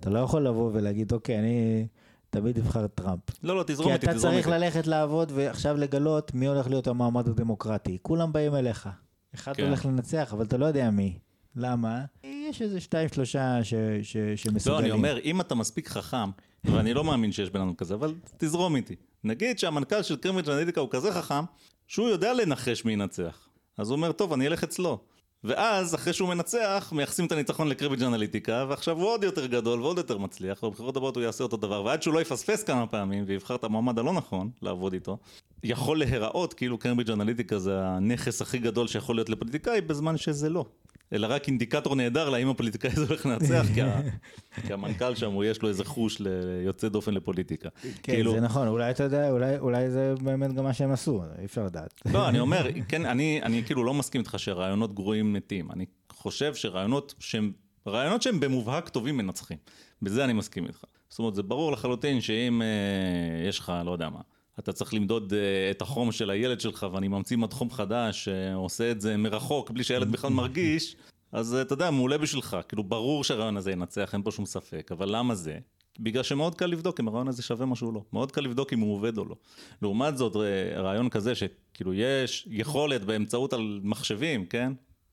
אתה 0.00 0.10
לא 0.10 0.18
יכול 0.18 0.42
לבוא 0.46 0.70
ולהגיד, 0.74 1.12
אוקיי, 1.12 1.38
אני 1.38 1.86
תמיד 2.30 2.58
אבחר 2.58 2.84
את 2.84 2.94
טראמפ. 2.94 3.20
לא, 3.42 3.56
לא, 3.56 3.62
תזרום 3.66 3.88
כי 3.88 3.94
איתי, 3.94 4.06
אתה 4.06 4.14
תזרום 4.14 4.32
צריך 4.32 4.46
איתי. 4.46 4.58
ללכת 4.58 4.86
לעבוד 4.86 5.32
ועכשיו 5.34 5.76
לגלות 5.76 6.34
מי 6.34 6.46
הולך 6.46 6.68
להיות 6.68 6.86
המועמד 6.86 7.28
הדמוקרטי. 7.28 7.98
כולם 8.02 8.32
באים 8.32 8.54
אליך. 8.54 8.88
אחד 9.34 9.56
כן. 9.56 9.66
הולך 9.66 9.86
לנצח, 9.86 10.32
אבל 10.32 10.44
אתה 10.44 10.56
לא 10.56 10.66
יודע 10.66 10.90
מי. 10.90 11.18
למה? 11.56 12.04
יש 12.24 12.62
איזה 12.62 12.80
שתיים, 12.80 13.08
שלושה 13.08 13.64
ש, 13.64 13.74
ש, 14.02 14.16
לא, 14.16 14.36
שמסוגלים. 14.36 14.84
אני 14.84 14.90
אומר, 14.90 15.18
אם 15.24 15.40
אתה 15.40 15.54
מספיק 15.54 15.88
חכם, 15.88 16.30
ואני 16.64 16.94
לא 16.94 17.04
מאמין 17.04 17.32
שיש 17.32 17.48
אדם 17.48 17.74
כזה, 17.74 17.94
אבל 17.94 18.14
תזרום 18.36 18.76
איתי. 18.76 18.94
נגיד 19.24 19.58
שהמנכ"ל 19.58 20.02
של 20.02 20.16
קיימברידג' 20.16 20.50
אנליטיקה 20.50 20.80
הוא 20.80 20.88
כזה 20.90 21.12
חכם, 21.12 21.44
שהוא 21.86 22.08
יודע 22.08 22.34
לנחש 22.34 22.84
מי 22.84 22.92
ינצח. 22.92 23.48
אז 23.78 23.90
הוא 23.90 23.96
אומר, 23.96 24.12
טוב, 24.12 24.32
אני 24.32 24.46
אלך 24.46 24.64
אצלו. 24.64 24.98
ואז, 25.44 25.94
אחרי 25.94 26.12
שהוא 26.12 26.28
מנצח, 26.28 26.92
מייחסים 26.96 27.26
את 27.26 27.32
הניצחון 27.32 27.68
לקיימברידג' 27.68 28.04
אנליטיקה, 28.04 28.66
ועכשיו 28.68 28.96
הוא 28.96 29.08
עוד 29.08 29.24
יותר 29.24 29.46
גדול 29.46 29.80
ועוד 29.80 29.96
יותר 29.98 30.18
מצליח, 30.18 30.62
ובבחירות 30.62 30.96
הבאות 30.96 31.16
הוא 31.16 31.24
יעשה 31.24 31.44
אותו 31.44 31.56
דבר, 31.56 31.84
ועד 31.84 32.02
שהוא 32.02 32.14
לא 32.14 32.20
יפספס 32.20 32.62
כמה 32.62 32.86
פעמים, 32.86 33.24
ויבחר 33.26 33.54
את 33.54 33.64
המועמד 33.64 33.98
הלא 33.98 34.12
נכון 34.12 34.50
לעבוד 34.62 34.92
איתו, 34.92 35.18
יכול 35.64 35.98
להיראות 35.98 36.54
כאילו 36.54 36.78
קיימברידג' 36.78 37.10
אנליטיקה 37.10 37.58
זה 37.58 37.82
הנכס 37.82 38.42
הכי 38.42 38.58
גדול 38.58 38.88
שיכול 38.88 39.16
להיות 39.16 39.28
לפוליטיקאי, 39.28 39.80
בזמן 39.80 40.16
שזה 40.16 40.48
לא. 40.48 40.64
אלא 41.12 41.26
רק 41.30 41.46
אינדיקטור 41.46 41.96
נהדר 41.96 42.28
להאם 42.28 42.48
הפוליטיקאי 42.48 42.90
הזה 42.92 43.06
הולך 43.06 43.26
לנצח, 43.26 43.66
כי, 43.74 43.82
ה... 43.82 44.00
כי 44.66 44.72
המנכ"ל 44.72 45.14
שם, 45.14 45.32
הוא 45.32 45.44
יש 45.44 45.62
לו 45.62 45.68
איזה 45.68 45.84
חוש 45.84 46.20
ליוצא 46.20 46.88
דופן 46.88 47.14
לפוליטיקה. 47.14 47.68
כן, 47.82 47.90
כאילו, 48.02 48.32
זה 48.32 48.40
נכון, 48.40 48.68
אולי 48.68 48.90
אתה 48.90 49.04
יודע, 49.04 49.30
אולי, 49.30 49.58
אולי 49.58 49.90
זה 49.90 50.14
באמת 50.22 50.52
גם 50.52 50.64
מה 50.64 50.72
שהם 50.72 50.92
עשו, 50.92 51.22
אי 51.38 51.44
אפשר 51.44 51.64
לדעת. 51.64 52.02
לא, 52.12 52.28
אני 52.28 52.38
אומר, 52.44 52.66
כן, 52.88 53.06
אני, 53.06 53.40
אני 53.42 53.62
כאילו 53.64 53.84
לא 53.84 53.94
מסכים 53.94 54.20
איתך 54.20 54.34
שרעיונות 54.38 54.94
גרועים 54.94 55.32
מתים. 55.32 55.72
אני 55.72 55.86
חושב 56.12 56.54
שרעיונות 56.54 57.14
שהם, 57.18 57.52
רעיונות 57.86 58.22
שהם 58.22 58.40
במובהק 58.40 58.88
טובים 58.88 59.16
מנצחים. 59.16 59.58
בזה 60.02 60.24
אני 60.24 60.32
מסכים 60.32 60.66
איתך. 60.66 60.84
זאת 61.08 61.18
אומרת, 61.18 61.34
זה 61.34 61.42
ברור 61.42 61.72
לחלוטין 61.72 62.20
שאם 62.20 62.62
אה, 62.62 63.48
יש 63.48 63.58
לך, 63.58 63.72
לא 63.84 63.90
יודע 63.90 64.08
מה, 64.08 64.20
אתה 64.60 64.72
צריך 64.72 64.94
למדוד 64.94 65.32
אה, 65.32 65.70
את 65.70 65.82
החום 65.82 66.12
של 66.12 66.30
הילד 66.30 66.60
שלך, 66.60 66.86
ואני 66.92 67.08
ממציא 67.08 67.36
מד 67.36 67.52
חום 67.52 67.70
חדש, 67.70 68.24
שעושה 68.24 68.90
את 68.90 69.00
זה 69.00 69.16
מרחוק, 69.16 69.70
בלי 69.70 69.84
שהילד 69.84 70.12
בכלל 70.12 70.30
מרגיש, 70.30 70.96
אז 71.32 71.54
אה, 71.54 71.62
אתה 71.62 71.72
יודע, 71.72 71.90
מעולה 71.90 72.18
בשבילך. 72.18 72.56
כאילו, 72.68 72.84
ברור 72.84 73.24
שהרעיון 73.24 73.56
הזה 73.56 73.72
ינצח, 73.72 74.10
אין 74.12 74.22
פה 74.22 74.30
שום 74.30 74.46
ספק. 74.46 74.88
אבל 74.92 75.16
למה 75.16 75.34
זה? 75.34 75.58
בגלל 76.00 76.22
שמאוד 76.22 76.54
קל 76.54 76.66
לבדוק 76.66 77.00
אם 77.00 77.08
הרעיון 77.08 77.28
הזה 77.28 77.42
שווה 77.42 77.66
משהו 77.66 77.86
או 77.86 77.92
לא. 77.92 78.02
מאוד 78.12 78.32
קל 78.32 78.40
לבדוק 78.40 78.72
אם 78.72 78.80
הוא 78.80 78.94
עובד 78.94 79.18
או 79.18 79.24
לא. 79.24 79.36
לעומת 79.82 80.16
זאת, 80.16 80.36
אה, 80.36 80.80
רעיון 80.80 81.08
כזה 81.08 81.34
שכאילו 81.34 81.94
יש 81.94 82.48
יכולת 82.50 83.04
באמצעות 83.04 83.52
על 83.52 83.80
מחשבים, 83.82 84.46
כן? 84.46 84.72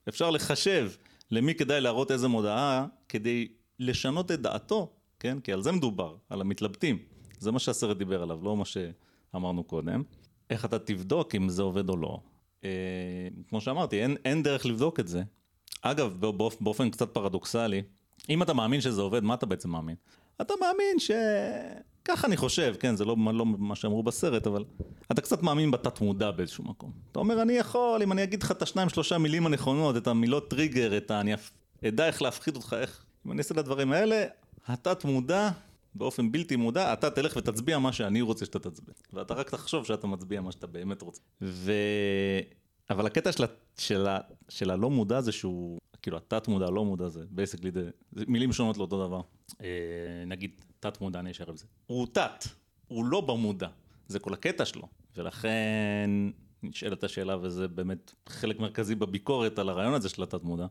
אפשר 0.09 0.29
לחשב 0.29 0.91
למי 1.31 1.55
כדאי 1.55 1.81
להראות 1.81 2.11
איזה 2.11 2.27
מודעה 2.27 2.85
כדי 3.09 3.47
לשנות 3.79 4.31
את 4.31 4.41
דעתו, 4.41 4.93
כן? 5.19 5.39
כי 5.39 5.53
על 5.53 5.61
זה 5.61 5.71
מדובר, 5.71 6.15
על 6.29 6.41
המתלבטים. 6.41 6.97
זה 7.39 7.51
מה 7.51 7.59
שהסרט 7.59 7.97
דיבר 7.97 8.23
עליו, 8.23 8.39
לא 8.43 8.57
מה 8.57 8.65
שאמרנו 9.31 9.63
קודם. 9.63 10.03
איך 10.49 10.65
אתה 10.65 10.79
תבדוק 10.79 11.35
אם 11.35 11.49
זה 11.49 11.61
עובד 11.61 11.89
או 11.89 11.97
לא. 11.97 12.19
אה, 12.63 12.69
כמו 13.49 13.61
שאמרתי, 13.61 14.03
אין, 14.03 14.17
אין 14.25 14.43
דרך 14.43 14.65
לבדוק 14.65 14.99
את 14.99 15.07
זה, 15.07 15.23
אגב, 15.81 16.13
באופ, 16.19 16.61
באופן 16.61 16.89
קצת 16.89 17.13
פרדוקסלי, 17.13 17.81
אם 18.29 18.43
אתה 18.43 18.53
מאמין 18.53 18.81
שזה 18.81 19.01
עובד, 19.01 19.23
מה 19.23 19.33
אתה 19.33 19.45
בעצם 19.45 19.69
מאמין? 19.69 19.95
אתה 20.41 20.53
מאמין 20.61 20.99
ש... 20.99 21.11
ככה 22.05 22.27
אני 22.27 22.37
חושב, 22.37 22.75
כן, 22.79 22.95
זה 22.95 23.05
לא, 23.05 23.15
לא 23.33 23.45
מה 23.45 23.75
שאמרו 23.75 24.03
בסרט, 24.03 24.47
אבל 24.47 24.65
אתה 25.11 25.21
קצת 25.21 25.43
מאמין 25.43 25.71
בתת 25.71 26.01
מודע 26.01 26.31
באיזשהו 26.31 26.63
מקום. 26.63 26.91
אתה 27.11 27.19
אומר, 27.19 27.41
אני 27.41 27.53
יכול, 27.53 28.01
אם 28.03 28.11
אני 28.11 28.23
אגיד 28.23 28.43
לך 28.43 28.51
את 28.51 28.61
השניים 28.61 28.89
שלושה 28.89 29.17
מילים 29.17 29.45
הנכונות, 29.45 29.97
את 29.97 30.07
המילות 30.07 30.49
טריגר, 30.49 30.97
את 30.97 31.11
ה... 31.11 31.19
אני 31.19 31.33
אדע 31.87 32.07
איך 32.07 32.21
להפחיד 32.21 32.55
אותך, 32.55 32.75
איך... 32.79 33.05
אם 33.25 33.31
אני 33.31 33.39
אעשה 33.39 33.53
את 33.53 33.59
הדברים 33.59 33.91
האלה, 33.91 34.25
התת 34.67 35.05
מודע, 35.05 35.49
באופן 35.97 36.31
בלתי 36.31 36.55
מודע, 36.55 36.93
אתה 36.93 37.09
תלך 37.09 37.35
ותצביע 37.35 37.79
מה 37.79 37.93
שאני 37.93 38.21
רוצה 38.21 38.45
שאתה 38.45 38.59
תצביע. 38.59 38.95
ואתה 39.13 39.33
רק 39.33 39.49
תחשוב 39.49 39.85
שאתה 39.85 40.07
מצביע 40.07 40.41
מה 40.41 40.51
שאתה 40.51 40.67
באמת 40.67 41.01
רוצה. 41.01 41.21
ו... 41.41 41.71
אבל 42.89 43.05
הקטע 43.05 43.31
של, 43.31 43.43
של, 43.77 44.07
של 44.49 44.71
הלא 44.71 44.89
מודע 44.89 45.21
זה 45.21 45.31
שהוא, 45.31 45.79
כאילו 46.01 46.17
התת 46.17 46.47
מודע, 46.47 46.69
לא 46.69 46.85
מודע 46.85 47.07
זה, 47.07 47.23
בייסקלי 47.29 47.71
זה, 47.71 47.89
זה 48.11 48.25
מילים 48.27 48.53
שונות 48.53 48.77
לאותו 48.77 49.07
דבר. 49.07 49.21
אה, 49.61 49.67
נגיד 50.27 50.51
תת 50.79 51.01
מודע, 51.01 51.19
אני 51.19 51.31
אשאר 51.31 51.49
עם 51.49 51.57
זה. 51.57 51.65
הוא 51.85 52.07
תת, 52.11 52.45
הוא 52.87 53.05
לא 53.05 53.21
במודע, 53.21 53.67
זה 54.07 54.19
כל 54.19 54.33
הקטע 54.33 54.65
שלו. 54.65 54.87
ולכן 55.15 56.09
נשאלת 56.63 57.03
השאלה, 57.03 57.37
וזה 57.41 57.67
באמת 57.67 58.13
חלק 58.29 58.59
מרכזי 58.59 58.95
בביקורת 58.95 59.59
על 59.59 59.69
הרעיון 59.69 59.93
הזה 59.93 60.09
של 60.09 60.23
התת 60.23 60.43
מודע. 60.43 60.65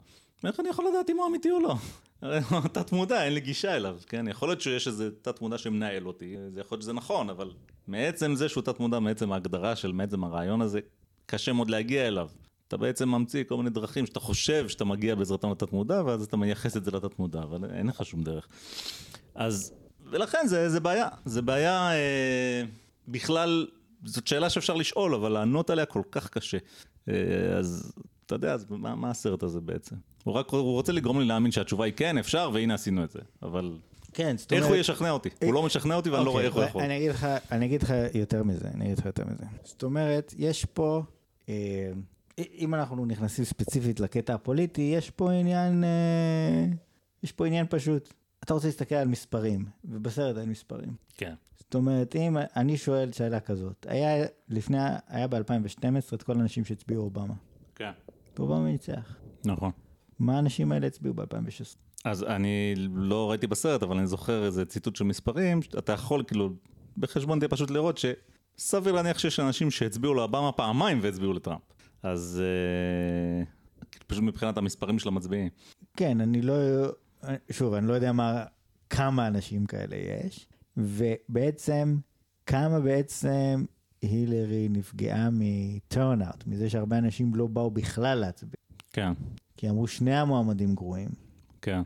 איך 0.44 0.60
אני 0.60 0.68
יכול 0.68 0.84
לדעת 0.88 1.10
אם 1.10 1.16
הוא 1.16 1.26
אמיתי 1.26 1.50
או 1.50 1.60
לא? 1.60 1.74
הרי 2.22 2.40
הוא 2.50 2.60
תת 2.60 2.92
מודע, 2.92 3.24
אין 3.24 3.34
לי 3.34 3.40
גישה 3.40 3.76
אליו, 3.76 3.98
כן? 4.06 4.28
יכול 4.28 4.48
להיות 4.48 4.60
שיש 4.60 4.88
איזה 4.88 5.10
תת 5.22 5.40
מודע 5.40 5.58
שמנהל 5.58 6.06
אותי, 6.06 6.36
זה 6.48 6.60
יכול 6.60 6.76
להיות 6.76 6.82
שזה 6.82 6.92
נכון, 6.92 7.30
אבל 7.30 7.50
מעצם 7.86 8.34
זה 8.34 8.48
שהוא 8.48 8.62
תת 8.62 8.80
מודע, 8.80 8.98
מעצם 8.98 9.32
ההגדרה 9.32 9.76
של 9.76 9.92
מעצם 9.92 10.24
הרעיון 10.24 10.62
הזה, 10.62 10.80
קשה 11.26 11.52
מאוד 11.52 11.70
להגיע 11.70 12.08
אליו. 12.08 12.28
אתה 12.68 12.76
בעצם 12.76 13.08
ממציא 13.08 13.44
כל 13.44 13.56
מיני 13.56 13.70
דרכים 13.70 14.06
שאתה 14.06 14.20
חושב 14.20 14.68
שאתה 14.68 14.84
מגיע 14.84 15.14
בעזרתם 15.14 15.50
לתת 15.50 15.72
מודע, 15.72 16.02
ואז 16.06 16.22
אתה 16.22 16.36
מייחס 16.36 16.76
את 16.76 16.84
זה 16.84 16.90
לתת 16.90 17.18
מודע, 17.18 17.42
אבל 17.42 17.70
אין 17.70 17.86
לך 17.86 18.04
שום 18.04 18.22
דרך. 18.22 18.48
אז, 19.34 19.72
ולכן 20.10 20.46
זה, 20.46 20.68
זה 20.68 20.80
בעיה, 20.80 21.08
זה 21.24 21.42
בעיה 21.42 21.92
אה, 21.92 22.62
בכלל, 23.08 23.66
זאת 24.04 24.26
שאלה 24.26 24.50
שאפשר 24.50 24.74
לשאול, 24.74 25.14
אבל 25.14 25.32
לענות 25.32 25.70
עליה 25.70 25.86
כל 25.86 26.02
כך 26.10 26.28
קשה. 26.28 26.58
אה, 27.08 27.14
אז 27.58 27.92
אתה 28.26 28.34
יודע, 28.34 28.54
אז 28.54 28.66
מה, 28.68 28.94
מה 28.94 29.10
הסרט 29.10 29.42
הזה 29.42 29.60
בעצם? 29.60 29.96
הוא 30.24 30.34
רק, 30.34 30.50
הוא 30.50 30.60
רוצה 30.60 30.92
לגרום 30.92 31.20
לי 31.20 31.26
להאמין 31.26 31.52
שהתשובה 31.52 31.84
היא 31.84 31.92
כן, 31.96 32.18
אפשר, 32.18 32.50
והנה 32.54 32.74
עשינו 32.74 33.04
את 33.04 33.10
זה, 33.10 33.20
אבל... 33.42 33.78
כן, 34.12 34.36
זאת 34.36 34.52
איך 34.52 34.62
אומרת... 34.62 34.74
הוא 34.74 34.80
ישכנע 34.80 35.10
אותי? 35.10 35.28
הוא 35.42 35.54
לא 35.54 35.62
משכנע 35.62 35.94
אותי 35.94 36.10
ואני 36.10 36.24
לא 36.24 36.30
רואה 36.30 36.46
אוקיי, 36.46 36.46
איך 36.46 36.56
הוא 36.56 36.64
יכול. 36.64 36.82
אני 36.82 36.96
אגיד 36.96 37.10
לך, 37.10 37.26
אני 37.52 37.66
אגיד 37.66 37.82
לך 37.82 37.92
יותר 38.14 38.42
מזה, 38.42 38.68
אני 38.74 38.84
אגיד 38.84 38.98
לך 38.98 39.06
יותר 39.06 39.24
מזה. 39.24 39.44
זאת 39.64 39.82
אומרת, 39.82 40.34
יש 40.38 40.64
פה, 40.64 41.02
אה, 41.48 41.92
אם 42.38 42.74
אנחנו 42.74 43.06
נכנסים 43.06 43.44
ספציפית 43.44 44.00
לקטע 44.00 44.34
הפוליטי, 44.34 44.92
יש 44.96 45.10
פה 45.10 45.32
עניין, 45.32 45.84
אה, 45.84 46.66
יש 47.22 47.32
פה 47.32 47.46
עניין 47.46 47.66
פשוט. 47.70 48.14
אתה 48.44 48.54
רוצה 48.54 48.66
להסתכל 48.66 48.94
על 48.94 49.08
מספרים, 49.08 49.64
ובסרט 49.84 50.38
אין 50.38 50.48
מספרים. 50.48 50.94
כן. 51.16 51.34
זאת 51.66 51.74
אומרת, 51.74 52.16
אם 52.16 52.36
אני 52.56 52.76
שואל 52.76 53.12
שאלה 53.12 53.40
כזאת, 53.40 53.86
היה 53.88 54.26
לפני, 54.48 54.78
היה 55.08 55.26
ב-2012 55.26 56.14
את 56.14 56.22
כל 56.22 56.32
האנשים 56.32 56.64
שהצביעו 56.64 57.02
אובמה. 57.02 57.34
כן. 57.74 57.90
ואובמה 58.38 58.64
ניצח. 58.64 59.16
נכון. 59.44 59.70
מה 60.18 60.36
האנשים 60.36 60.72
האלה 60.72 60.86
הצביעו 60.86 61.14
ב-2016? 61.14 61.76
אז 62.04 62.22
אני 62.22 62.74
לא 62.94 63.30
ראיתי 63.30 63.46
בסרט, 63.46 63.82
אבל 63.82 63.96
אני 63.96 64.06
זוכר 64.06 64.44
איזה 64.44 64.64
ציטוט 64.64 64.96
של 64.96 65.04
מספרים, 65.04 65.60
אתה 65.78 65.92
יכול 65.92 66.24
כאילו 66.26 66.50
בחשבון 66.98 67.40
די 67.40 67.48
פשוט 67.48 67.70
לראות 67.70 67.98
שסביר 67.98 68.92
להניח 68.92 69.18
שיש 69.18 69.40
אנשים 69.40 69.70
שהצביעו 69.70 70.14
לאובמה 70.14 70.52
פעמיים 70.52 70.98
והצביעו 71.02 71.32
לטראמפ. 71.32 71.62
אז 72.02 72.42
אה, 72.44 73.44
פשוט 74.06 74.22
מבחינת 74.22 74.58
המספרים 74.58 74.98
של 74.98 75.08
המצביעים. 75.08 75.48
כן, 75.96 76.20
אני 76.20 76.42
לא, 76.42 76.54
שוב, 77.50 77.74
אני 77.74 77.86
לא 77.88 77.92
יודע 77.92 78.12
מה, 78.12 78.44
כמה 78.90 79.26
אנשים 79.26 79.66
כאלה 79.66 79.96
יש, 79.96 80.46
ובעצם, 80.76 81.96
כמה 82.46 82.80
בעצם 82.80 83.64
הילרי 84.02 84.68
נפגעה 84.70 85.28
מ 85.32 85.45
turnout, 85.45 86.46
מזה 86.46 86.70
שהרבה 86.70 86.98
אנשים 86.98 87.34
לא 87.34 87.46
באו 87.46 87.70
בכלל 87.70 88.18
להצביע. 88.18 88.60
כן, 88.92 89.12
כי 89.56 89.70
אמרו 89.70 89.86
שני 89.86 90.14
המועמדים 90.14 90.74
גרועים. 90.74 91.08
כן, 91.62 91.82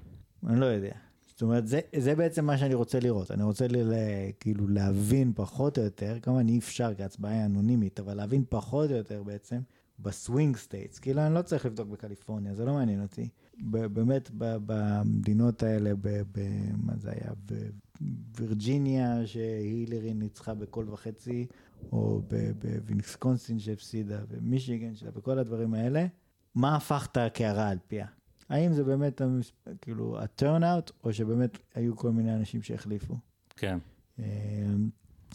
אני 0.47 0.61
לא 0.61 0.67
יודע. 0.67 0.93
זאת 1.27 1.43
אומרת, 1.43 1.67
זה, 1.69 1.81
זה 1.97 2.15
בעצם 2.15 2.45
מה 2.45 2.59
שאני 2.59 2.75
רוצה 2.75 3.01
לראות. 3.01 3.31
אני 3.31 3.43
רוצה 3.43 3.69
ל, 3.69 3.77
ל, 3.77 3.95
כאילו 4.41 4.69
להבין 4.69 5.33
פחות 5.35 5.79
או 5.79 5.83
יותר, 5.83 6.19
כמובן 6.23 6.49
אי 6.49 6.59
אפשר 6.59 6.95
כי 6.95 7.03
ההצבעה 7.03 7.33
היא 7.33 7.45
אנונימית, 7.45 8.01
אבל 8.01 8.15
להבין 8.15 8.45
פחות 8.49 8.91
או 8.91 8.97
יותר 8.97 9.23
בעצם 9.23 9.61
ב 9.99 10.08
swing 10.08 10.57
states. 10.57 10.99
כאילו, 10.99 11.27
אני 11.27 11.35
לא 11.35 11.43
צריך 11.43 11.67
לבדוק 11.67 11.89
בקליפורניה, 11.89 12.55
זה 12.55 12.65
לא 12.65 12.75
מעניין 12.75 13.03
אותי. 13.03 13.29
ב, 13.71 13.87
באמת, 13.87 14.31
ב, 14.39 14.57
במדינות 14.67 15.62
האלה, 15.62 15.93
ב, 15.95 16.09
ב, 16.33 16.41
מה 16.77 16.93
זה 16.97 17.11
היה? 17.11 17.33
בווירג'יניה, 18.01 19.27
שהילרי 19.27 20.15
ניצחה 20.15 20.55
בקול 20.55 20.91
וחצי, 20.91 21.47
או 21.93 22.23
בוויסקונסין 22.59 23.59
שהפסידה, 23.59 24.21
ומישיגן 24.29 24.95
שלה, 24.95 25.11
וכל 25.15 25.39
הדברים 25.39 25.75
האלה, 25.75 26.07
מה 26.55 26.77
הפכת 26.77 27.19
קערה 27.35 27.69
על 27.69 27.79
פיה? 27.89 28.07
האם 28.49 28.73
זה 28.73 28.85
באמת. 28.85 29.23
כאילו 29.81 30.19
ה 30.19 30.27
turnout, 30.27 30.93
או 31.05 31.13
שבאמת 31.13 31.59
היו 31.75 31.97
כל 31.97 32.11
מיני 32.11 32.35
אנשים 32.35 32.63
שהחליפו? 32.63 33.17
כן. 33.57 33.79
אמ, 34.19 34.25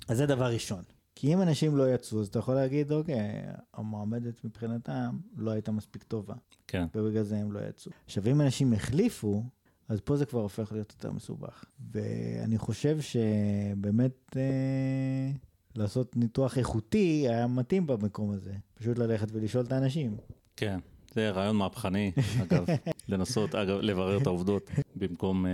אז 0.08 0.18
זה 0.18 0.26
דבר 0.26 0.46
ראשון. 0.46 0.84
כי 1.16 1.34
אם 1.34 1.42
אנשים 1.42 1.78
לא 1.78 1.94
יצאו, 1.94 2.22
אז 2.22 2.28
אתה 2.28 2.40
יכול 2.40 2.56
להגיד, 2.56 2.92
אוקיי, 2.92 3.42
המועמדת 3.74 4.46
מבחינתם 4.46 5.18
לא 5.36 5.52
הייתה 5.52 5.72
מספיק 5.72 6.04
טובה, 6.04 6.34
כן, 6.68 6.86
ובגלל 6.96 7.24
זה 7.24 7.38
הם 7.38 7.52
לא 7.52 7.60
יצאו. 7.70 7.92
עכשיו, 8.06 8.28
אם 8.28 8.42
אנשים 8.42 8.74
החליפו, 8.74 9.44
אז 9.90 10.00
פה 10.02 10.16
זה 10.16 10.26
כבר 10.26 10.42
הופך 10.42 10.72
להיות 10.72 10.94
יותר 10.98 11.12
מסובך. 11.12 11.64
ואני 11.92 12.58
חושב 12.58 12.98
שבאמת 13.02 14.38
אה, 14.38 15.32
לעשות 15.76 16.16
ניתוח 16.18 16.58
איכותי 16.58 17.26
היה 17.30 17.48
מתאים 17.48 17.88
במקום 17.88 18.32
הזה. 18.32 18.54
פשוט 18.74 18.98
ללכת 18.98 19.28
ולשאול 19.32 19.66
את 19.66 19.72
האנשים. 19.72 20.18
כן. 20.56 20.80
זה 21.14 21.30
רעיון 21.32 21.56
מהפכני, 21.56 22.12
אגב, 22.42 22.66
לנסות, 23.10 23.56
אגב, 23.56 23.78
לברר 23.82 24.22
את 24.22 24.28
העובדות, 24.28 24.70
במקום 24.96 25.46
אה, 25.46 25.52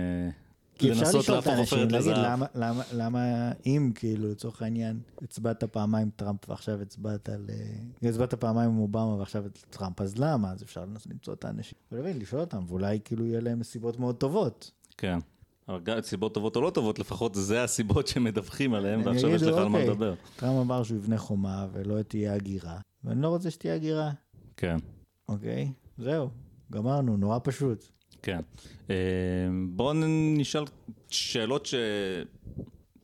כי 0.78 0.92
אפשר 0.92 1.18
לשאול 1.18 1.38
את 1.38 1.46
האנשים, 1.46 1.78
להגיד 1.78 1.92
לזהב. 1.92 2.16
למה, 2.16 2.46
למה, 2.54 2.82
למה 2.92 3.52
אם 3.66 3.92
כאילו 3.94 4.30
לצורך 4.30 4.62
העניין 4.62 5.00
הצבעת 5.22 5.64
פעמיים 5.64 6.10
טראמפ 6.16 6.48
ועכשיו 6.48 6.82
הצבעת 6.82 7.28
על... 7.28 7.46
אה, 8.02 8.08
הצבעת 8.08 8.34
פעמיים 8.34 8.70
עם 8.70 8.78
אובמה 8.78 9.14
ועכשיו 9.14 9.46
את 9.46 9.58
טראמפ, 9.70 10.00
אז 10.00 10.18
למה? 10.18 10.52
אז 10.52 10.62
אפשר 10.62 10.84
לנסות 10.84 11.12
למצוא 11.12 11.34
את 11.34 11.44
האנשים. 11.44 11.78
ולהבין, 11.92 12.18
לשאול 12.18 12.40
אותם, 12.40 12.64
ואולי 12.68 12.98
כאילו 13.04 13.26
יהיה 13.26 13.40
להם 13.40 13.62
סיבות 13.62 13.98
מאוד 13.98 14.16
טובות. 14.16 14.70
כן. 14.98 15.18
אבל 15.68 15.80
גם 15.80 16.00
סיבות 16.00 16.34
טובות 16.34 16.56
או 16.56 16.60
לא 16.60 16.70
טובות, 16.70 16.98
לפחות 16.98 17.34
זה 17.34 17.64
הסיבות 17.64 18.06
שמדווחים 18.06 18.74
עליהן, 18.74 19.00
הם 19.00 19.06
ועכשיו 19.06 19.30
יש 19.30 19.42
לך 19.42 19.56
על 19.56 19.68
מה 19.68 19.78
אוקיי. 19.78 19.90
לדבר. 19.90 20.14
טראמפ 20.36 20.60
אמר 20.60 20.82
שהוא 20.82 20.98
יבנה 20.98 21.18
חומה 21.18 21.66
ולא 21.72 22.02
תהיה 22.02 22.34
הגירה, 22.34 22.78
ואני 23.04 23.22
לא 23.22 23.28
רוצה 23.28 23.50
שתהיה 23.50 23.74
הגירה, 23.74 24.10
כן, 24.56 24.76
אוקיי? 25.28 25.72
זהו, 25.98 26.30
גמרנו, 26.72 27.16
נורא 27.16 27.38
פשוט. 27.42 27.84
כן. 28.22 28.40
אה, 28.90 28.96
בואו 29.68 29.92
נשאל 30.36 30.64
שאלות 31.10 31.66
ש... 31.66 31.74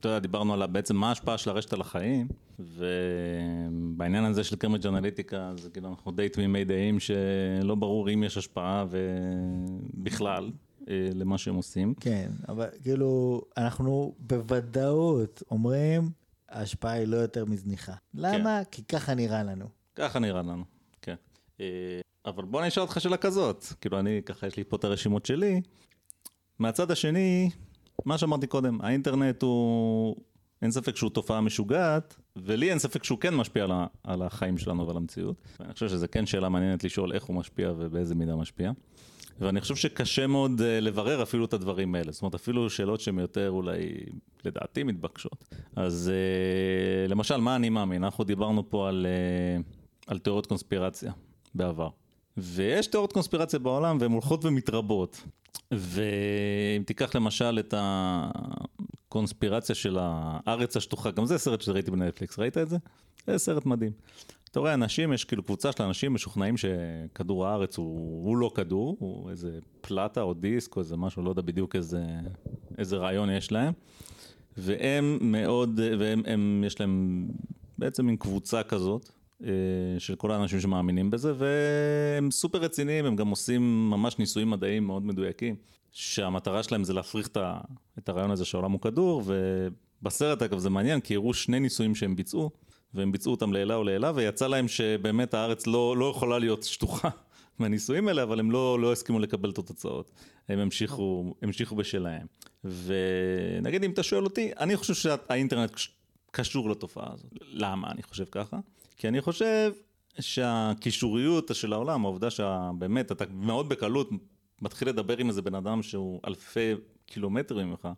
אתה 0.01 0.09
יודע, 0.09 0.19
דיברנו 0.19 0.55
על 0.55 0.66
בעצם 0.66 0.97
מה 0.97 1.09
ההשפעה 1.09 1.39
של 1.39 1.51
הרשת 1.51 1.73
על 1.73 1.81
החיים, 1.81 2.28
ובעניין 2.59 4.24
הזה 4.24 4.45
של 4.45 4.57
קרמג' 4.57 4.86
אנליטיקה, 4.86 5.53
זה 5.57 5.70
כאילו 5.70 5.89
אנחנו 5.89 6.12
די 6.12 6.28
תמימי 6.28 6.65
דעים 6.65 7.01
שלא 7.01 7.74
ברור 7.74 8.11
אם 8.11 8.23
יש 8.23 8.36
השפעה 8.36 8.85
ובכלל 8.90 10.51
אה, 10.89 11.09
למה 11.15 11.39
שהם 11.39 11.55
עושים. 11.55 11.95
כן, 12.01 12.31
אבל 12.49 12.66
כאילו, 12.82 13.43
אנחנו 13.57 14.15
בוודאות 14.19 15.43
אומרים, 15.51 16.11
ההשפעה 16.49 16.93
היא 16.93 17.07
לא 17.07 17.16
יותר 17.16 17.45
מזניחה. 17.45 17.95
למה? 18.15 18.61
כי 18.70 18.82
ככה 18.85 19.15
נראה 19.15 19.43
לנו. 19.43 19.66
ככה 19.95 20.19
נראה 20.19 20.43
לנו, 20.43 20.65
כן. 21.03 21.15
אבל 22.29 22.45
בוא 22.45 22.61
אני 22.61 22.69
אשאל 22.69 22.83
אותך 22.83 23.01
שאלה 23.01 23.17
כזאת, 23.17 23.65
כאילו 23.81 23.99
אני 23.99 24.21
ככה 24.27 24.47
יש 24.47 24.57
לי 24.57 24.65
פה 24.65 24.77
את 24.77 24.85
הרשימות 24.85 25.27
שלי. 25.27 25.61
מהצד 26.59 26.91
השני, 26.91 27.51
מה 28.05 28.19
שאמרתי 28.19 28.47
קודם, 28.47 28.81
האינטרנט 28.81 29.43
הוא, 29.43 30.17
אין 30.63 30.71
ספק 30.71 30.97
שהוא 30.97 31.11
תופעה 31.11 31.41
משוגעת, 31.41 32.17
ולי 32.37 32.71
אין 32.71 32.79
ספק 32.79 33.05
שהוא 33.05 33.19
כן 33.19 33.35
משפיע 33.35 33.65
על, 33.65 33.73
ה, 33.73 33.87
על 34.05 34.23
החיים 34.23 34.59
שלנו 34.59 34.87
ועל 34.87 34.97
המציאות. 34.97 35.37
ואני 35.61 35.73
חושב 35.73 35.89
שזו 35.89 36.07
כן 36.13 36.27
שאלה 36.27 36.49
מעניינת 36.49 36.85
לשאול 36.85 37.13
איך 37.13 37.25
הוא 37.25 37.37
משפיע 37.37 37.73
ובאיזה 37.77 38.15
מידה 38.15 38.37
משפיע. 38.37 38.73
ואני 39.41 39.61
חושב 39.61 39.77
שקשה 39.77 40.27
מאוד 40.27 40.61
אה, 40.61 40.81
לברר 40.81 41.23
אפילו 41.23 41.45
את 41.45 41.53
הדברים 41.53 41.95
האלה. 41.95 42.13
זאת 42.13 42.23
אומרת, 42.23 42.35
אפילו 42.35 42.71
שאלות 42.71 43.01
שהן 43.01 43.19
יותר 43.19 43.51
אולי, 43.51 43.95
לדעתי, 44.45 44.83
מתבקשות. 44.83 45.45
אז 45.77 46.11
אה, 46.15 47.09
למשל, 47.09 47.37
מה 47.37 47.57
אני 47.57 47.69
מאמין? 47.69 48.05
אנחנו 48.05 48.25
דיברנו 48.25 48.71
פה 48.71 48.89
על, 48.89 49.07
אה, 49.07 49.61
על 50.07 50.19
תיאוריות 50.19 50.47
קונספירציה 50.47 51.13
בעבר. 51.55 51.89
ויש 52.39 52.86
תיאוריות 52.86 53.12
קונספירציה 53.12 53.59
בעולם 53.59 53.98
והן 54.01 54.12
הולכות 54.12 54.44
ומתרבות. 54.44 55.23
ואם 55.70 56.82
תיקח 56.86 57.15
למשל 57.15 57.59
את 57.60 57.74
הקונספירציה 57.77 59.74
של 59.74 59.98
הארץ 60.01 60.77
השטוחה, 60.77 61.10
גם 61.10 61.27
זה 61.27 61.39
סרט 61.39 61.60
שראיתי 61.60 61.90
בנטפליקס, 61.90 62.39
ראית 62.39 62.59
את 62.59 62.69
זה? 62.69 62.77
זה 63.27 63.39
סרט 63.39 63.66
מדהים. 63.66 63.93
אתה 64.51 64.60
רואה 64.60 64.74
אנשים, 64.74 65.12
יש 65.12 65.24
כאילו 65.24 65.43
קבוצה 65.43 65.73
של 65.73 65.82
אנשים 65.82 66.15
משוכנעים 66.15 66.55
שכדור 66.56 67.47
הארץ 67.47 67.78
הוא, 67.78 68.27
הוא 68.27 68.36
לא 68.36 68.51
כדור, 68.55 68.97
הוא 68.98 69.31
איזה 69.31 69.59
פלטה 69.81 70.23
או 70.23 70.35
דיסק 70.35 70.77
או 70.77 70.81
איזה 70.81 70.97
משהו, 70.97 71.23
לא 71.23 71.31
יודע 71.31 71.43
בדיוק 71.43 71.77
איזה, 71.77 72.05
איזה 72.78 72.97
רעיון 72.97 73.31
יש 73.31 73.52
להם. 73.52 73.73
והם 74.56 75.19
מאוד, 75.20 75.81
והם 75.98 76.23
הם, 76.27 76.65
יש 76.66 76.81
להם 76.81 77.27
בעצם 77.78 78.06
מין 78.06 78.16
קבוצה 78.16 78.62
כזאת, 78.62 79.10
של 79.98 80.15
כל 80.16 80.31
האנשים 80.31 80.60
שמאמינים 80.60 81.10
בזה, 81.10 81.32
והם 81.39 82.31
סופר 82.31 82.59
רציניים, 82.59 83.05
הם 83.05 83.16
גם 83.16 83.28
עושים 83.28 83.90
ממש 83.90 84.19
ניסויים 84.19 84.51
מדעיים 84.51 84.86
מאוד 84.86 85.06
מדויקים, 85.06 85.56
שהמטרה 85.93 86.62
שלהם 86.62 86.85
זה 86.85 86.93
להפריך 86.93 87.28
את 87.98 88.09
הרעיון 88.09 88.31
הזה 88.31 88.44
שהעולם 88.44 88.73
הוא 88.73 88.81
כדור, 88.81 89.23
ובסרט 89.27 90.43
אגב 90.43 90.59
זה 90.59 90.70
מעניין, 90.70 91.01
כי 91.01 91.15
הראו 91.15 91.35
שני 91.35 91.60
ניסויים 91.60 91.94
שהם 91.94 92.16
ביצעו, 92.16 92.51
והם 92.94 93.12
ביצעו 93.12 93.32
אותם 93.32 93.52
לעילה 93.52 93.74
או 93.74 93.85
לעילה, 93.85 94.12
ויצא 94.15 94.47
להם 94.47 94.69
שבאמת 94.69 95.35
הארץ 95.35 95.66
לא, 95.66 95.97
לא 95.97 96.12
יכולה 96.16 96.39
להיות 96.39 96.62
שטוחה 96.62 97.09
מהניסויים 97.59 98.09
האלה, 98.09 98.23
אבל 98.23 98.40
הם 98.40 98.51
לא, 98.51 98.81
לא 98.81 98.93
הסכימו 98.93 99.19
לקבל 99.19 99.51
את 99.51 99.59
התוצאות. 99.59 100.10
הם 100.48 100.59
המשיכו, 100.59 101.35
המשיכו 101.43 101.77
בשלהם. 101.77 102.27
ונגיד 102.65 103.85
אם 103.85 103.90
אתה 103.90 104.02
שואל 104.02 104.24
אותי, 104.24 104.51
אני 104.60 104.77
חושב 104.77 104.94
שהאינטרנט 104.94 105.73
קשור 106.31 106.70
לתופעה 106.70 107.12
הזאת. 107.12 107.32
למה 107.40 107.90
אני 107.90 108.02
חושב 108.02 108.24
ככה? 108.31 108.59
כי 108.99 109.09
אני 109.09 109.20
חושב 109.20 109.73
שהקישוריות 110.20 111.51
של 111.55 111.73
העולם, 111.73 112.05
העובדה 112.05 112.31
שבאמת 112.31 113.12
אתה 113.12 113.25
מאוד 113.31 113.69
בקלות 113.69 114.11
מתחיל 114.62 114.89
לדבר 114.89 115.16
עם 115.16 115.29
איזה 115.29 115.43
בן 115.43 115.55
אדם 115.55 115.83
שהוא 115.83 116.20
אלפי 116.27 116.75
קילומטרים 117.07 117.70
ממך, 117.70 117.89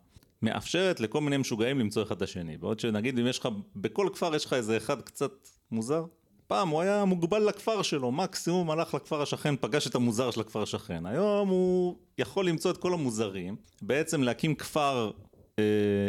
מאפשרת 0.41 0.99
לכל 0.99 1.21
מיני 1.21 1.37
משוגעים 1.37 1.79
למצוא 1.79 2.03
אחד 2.03 2.15
את 2.15 2.21
השני. 2.21 2.57
בעוד 2.57 2.79
שנגיד 2.79 3.19
אם 3.19 3.27
יש 3.27 3.39
לך, 3.39 3.49
בכל 3.75 4.09
כפר 4.13 4.35
יש 4.35 4.45
לך 4.45 4.53
איזה 4.53 4.77
אחד 4.77 5.01
קצת 5.01 5.31
מוזר, 5.71 6.05
פעם 6.47 6.69
הוא 6.69 6.81
היה 6.81 7.05
מוגבל 7.05 7.39
לכפר 7.39 7.81
שלו, 7.81 8.11
מקסימום 8.11 8.71
הלך 8.71 8.93
לכפר 8.93 9.21
השכן, 9.21 9.55
פגש 9.55 9.87
את 9.87 9.95
המוזר 9.95 10.31
של 10.31 10.41
הכפר 10.41 10.61
השכן. 10.61 11.05
היום 11.05 11.49
הוא 11.49 11.95
יכול 12.17 12.47
למצוא 12.47 12.71
את 12.71 12.77
כל 12.77 12.93
המוזרים, 12.93 13.55
בעצם 13.81 14.23
להקים 14.23 14.55
כפר 14.55 15.11
אה, 15.59 15.63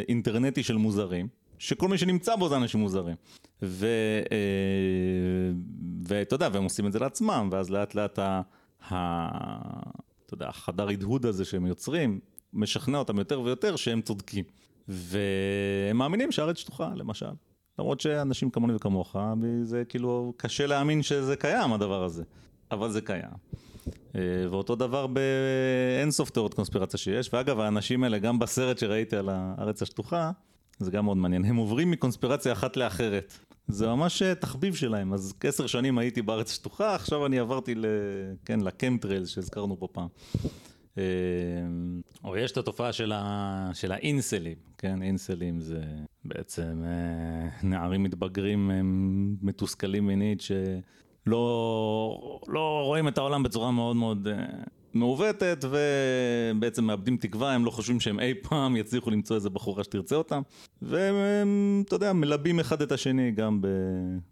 אינטרנטי 0.07 0.63
של 0.63 0.77
מוזרים, 0.77 1.27
שכל 1.63 1.87
מי 1.87 1.97
שנמצא 1.97 2.35
בו 2.35 2.49
זה 2.49 2.55
אנשים 2.55 2.79
מוזרים. 2.79 3.15
ואתה 3.61 4.35
אה, 6.11 6.23
יודע, 6.31 6.49
והם 6.53 6.63
עושים 6.63 6.87
את 6.87 6.91
זה 6.91 6.99
לעצמם, 6.99 7.49
ואז 7.51 7.69
לאט 7.69 7.95
לאט 7.95 8.19
ה... 8.19 8.41
אתה 10.25 10.33
יודע, 10.33 10.47
החדר 10.47 10.87
הדהוד 10.87 11.25
הזה 11.25 11.45
שהם 11.45 11.65
יוצרים, 11.65 12.19
משכנע 12.53 12.97
אותם 12.97 13.19
יותר 13.19 13.41
ויותר 13.41 13.75
שהם 13.75 14.01
צודקים. 14.01 14.43
והם 14.87 15.97
מאמינים 15.97 16.31
שהארץ 16.31 16.57
שטוחה, 16.57 16.91
למשל. 16.95 17.31
למרות 17.79 18.01
שאנשים 18.01 18.49
כמוני 18.49 18.75
וכמוך, 18.75 19.15
זה 19.63 19.83
כאילו 19.89 20.33
קשה 20.37 20.65
להאמין 20.67 21.03
שזה 21.03 21.35
קיים 21.35 21.73
הדבר 21.73 22.03
הזה, 22.03 22.23
אבל 22.71 22.91
זה 22.91 23.01
קיים. 23.01 23.31
אה, 24.15 24.21
ואותו 24.49 24.75
דבר 24.75 25.07
באינסוף 25.07 26.29
תיאוריות 26.29 26.53
קונספירציה 26.53 26.99
שיש, 26.99 27.33
ואגב 27.33 27.59
האנשים 27.59 28.03
האלה 28.03 28.19
גם 28.19 28.39
בסרט 28.39 28.77
שראיתי 28.77 29.15
על 29.15 29.29
הארץ 29.29 29.81
השטוחה, 29.81 30.31
זה 30.83 30.91
גם 30.91 31.05
מאוד 31.05 31.17
מעניין, 31.17 31.45
הם 31.45 31.55
עוברים 31.55 31.91
מקונספירציה 31.91 32.51
אחת 32.51 32.77
לאחרת. 32.77 33.33
זה 33.67 33.87
ממש 33.87 34.21
אה, 34.21 34.35
תחביב 34.35 34.75
שלהם, 34.75 35.13
אז 35.13 35.33
עשר 35.43 35.67
שנים 35.67 35.97
הייתי 35.97 36.21
בארץ 36.21 36.51
השטוחה, 36.51 36.95
עכשיו 36.95 37.25
אני 37.25 37.39
עברתי 37.39 37.75
ל... 37.75 37.85
כן, 38.45 38.59
לקמטריילס 38.59 39.29
שהזכרנו 39.29 39.79
פה 39.79 39.87
פעם. 39.91 40.07
אה, 40.97 41.03
או 42.23 42.37
יש 42.37 42.51
את 42.51 42.57
התופעה 42.57 42.93
של, 42.93 43.11
ה... 43.15 43.69
של 43.73 43.91
האינסלים, 43.91 44.57
כן, 44.77 45.01
אינסלים 45.01 45.59
זה 45.59 45.81
בעצם 46.25 46.83
אה, 46.85 47.49
נערים 47.63 48.03
מתבגרים 48.03 48.71
מתוסכלים 49.41 50.07
מינית 50.07 50.41
שלא 50.41 51.33
לא 52.47 52.81
רואים 52.85 53.07
את 53.07 53.17
העולם 53.17 53.43
בצורה 53.43 53.71
מאוד 53.71 53.95
מאוד 53.95 54.27
אה, 54.27 54.45
מעוותת 54.93 55.65
ובעצם 55.69 56.83
מאבדים 56.83 57.17
תקווה, 57.17 57.53
הם 57.53 57.65
לא 57.65 57.71
חושבים 57.71 57.99
שהם 57.99 58.19
אי 58.19 58.33
פעם 58.41 58.75
יצליחו 58.75 59.11
למצוא 59.11 59.35
איזה 59.35 59.49
בחורה 59.49 59.83
שתרצה 59.83 60.15
אותם 60.15 60.41
והם, 60.81 61.83
אתה 61.85 61.95
יודע, 61.95 62.13
מלבים 62.13 62.59
אחד 62.59 62.81
את 62.81 62.91
השני 62.91 63.31
גם 63.31 63.61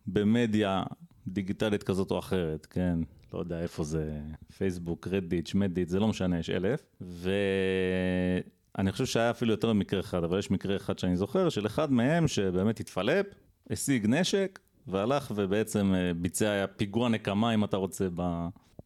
במדיה 0.08 0.84
דיגיטלית 1.28 1.84
כזאת 1.84 2.12
או 2.12 2.20
אחרת, 2.20 2.66
כן. 2.66 3.00
לא 3.34 3.40
יודע 3.40 3.62
איפה 3.62 3.84
זה, 3.84 4.20
פייסבוק, 4.58 5.08
רדיט, 5.08 5.48
שמדיט, 5.48 5.90
זה 5.90 6.00
לא 6.00 6.08
משנה, 6.08 6.40
יש 6.40 6.50
אלף. 6.50 6.86
ואני 7.02 8.92
חושב 8.92 9.06
שהיה 9.06 9.32
אפילו 9.32 9.52
יותר 9.52 9.74
ממקרה 9.74 10.00
אחד, 10.00 10.24
אבל 10.24 10.40
יש 10.40 10.52
מקרה 10.52 10.76
אחד 10.76 11.00
שאני 11.00 11.16
זוכר, 11.16 11.50
של 11.50 11.66
אחד 11.66 11.92
מהם 11.92 12.28
שבאמת 12.28 12.80
התפלפ, 12.80 13.26
השיג 13.70 14.08
נשק, 14.08 14.60
והלך 14.88 15.32
ובעצם 15.36 15.94
אה, 15.96 16.14
ביצע 16.14 16.66
פיגוע 16.78 17.10
נקמה, 17.10 17.54
אם 17.54 17.64
אתה 17.64 17.78
רוצה, 17.78 18.08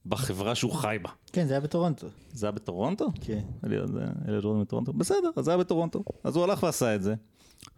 בחברה 0.06 0.56
שהוא 0.56 0.72
חי 0.72 0.98
בה. 1.02 1.10
כן, 1.34 1.48
זה 1.48 1.54
היה 1.54 1.62
בטורונטו. 1.62 2.08
זה 2.34 2.46
היה 2.46 2.52
בטורונטו? 2.52 3.12
כן. 3.22 3.42
אלה 4.28 4.42
דברים 4.42 4.62
בטורונטו? 4.62 4.94
בסדר, 4.94 5.30
אז 5.36 5.46
זה 5.46 5.52
היה 5.52 5.58
בטורונטו. 5.58 6.04
אז 6.24 6.36
הוא 6.36 6.44
הלך 6.44 6.64
ועשה 6.64 6.96
את 6.96 7.04
זה. 7.04 7.16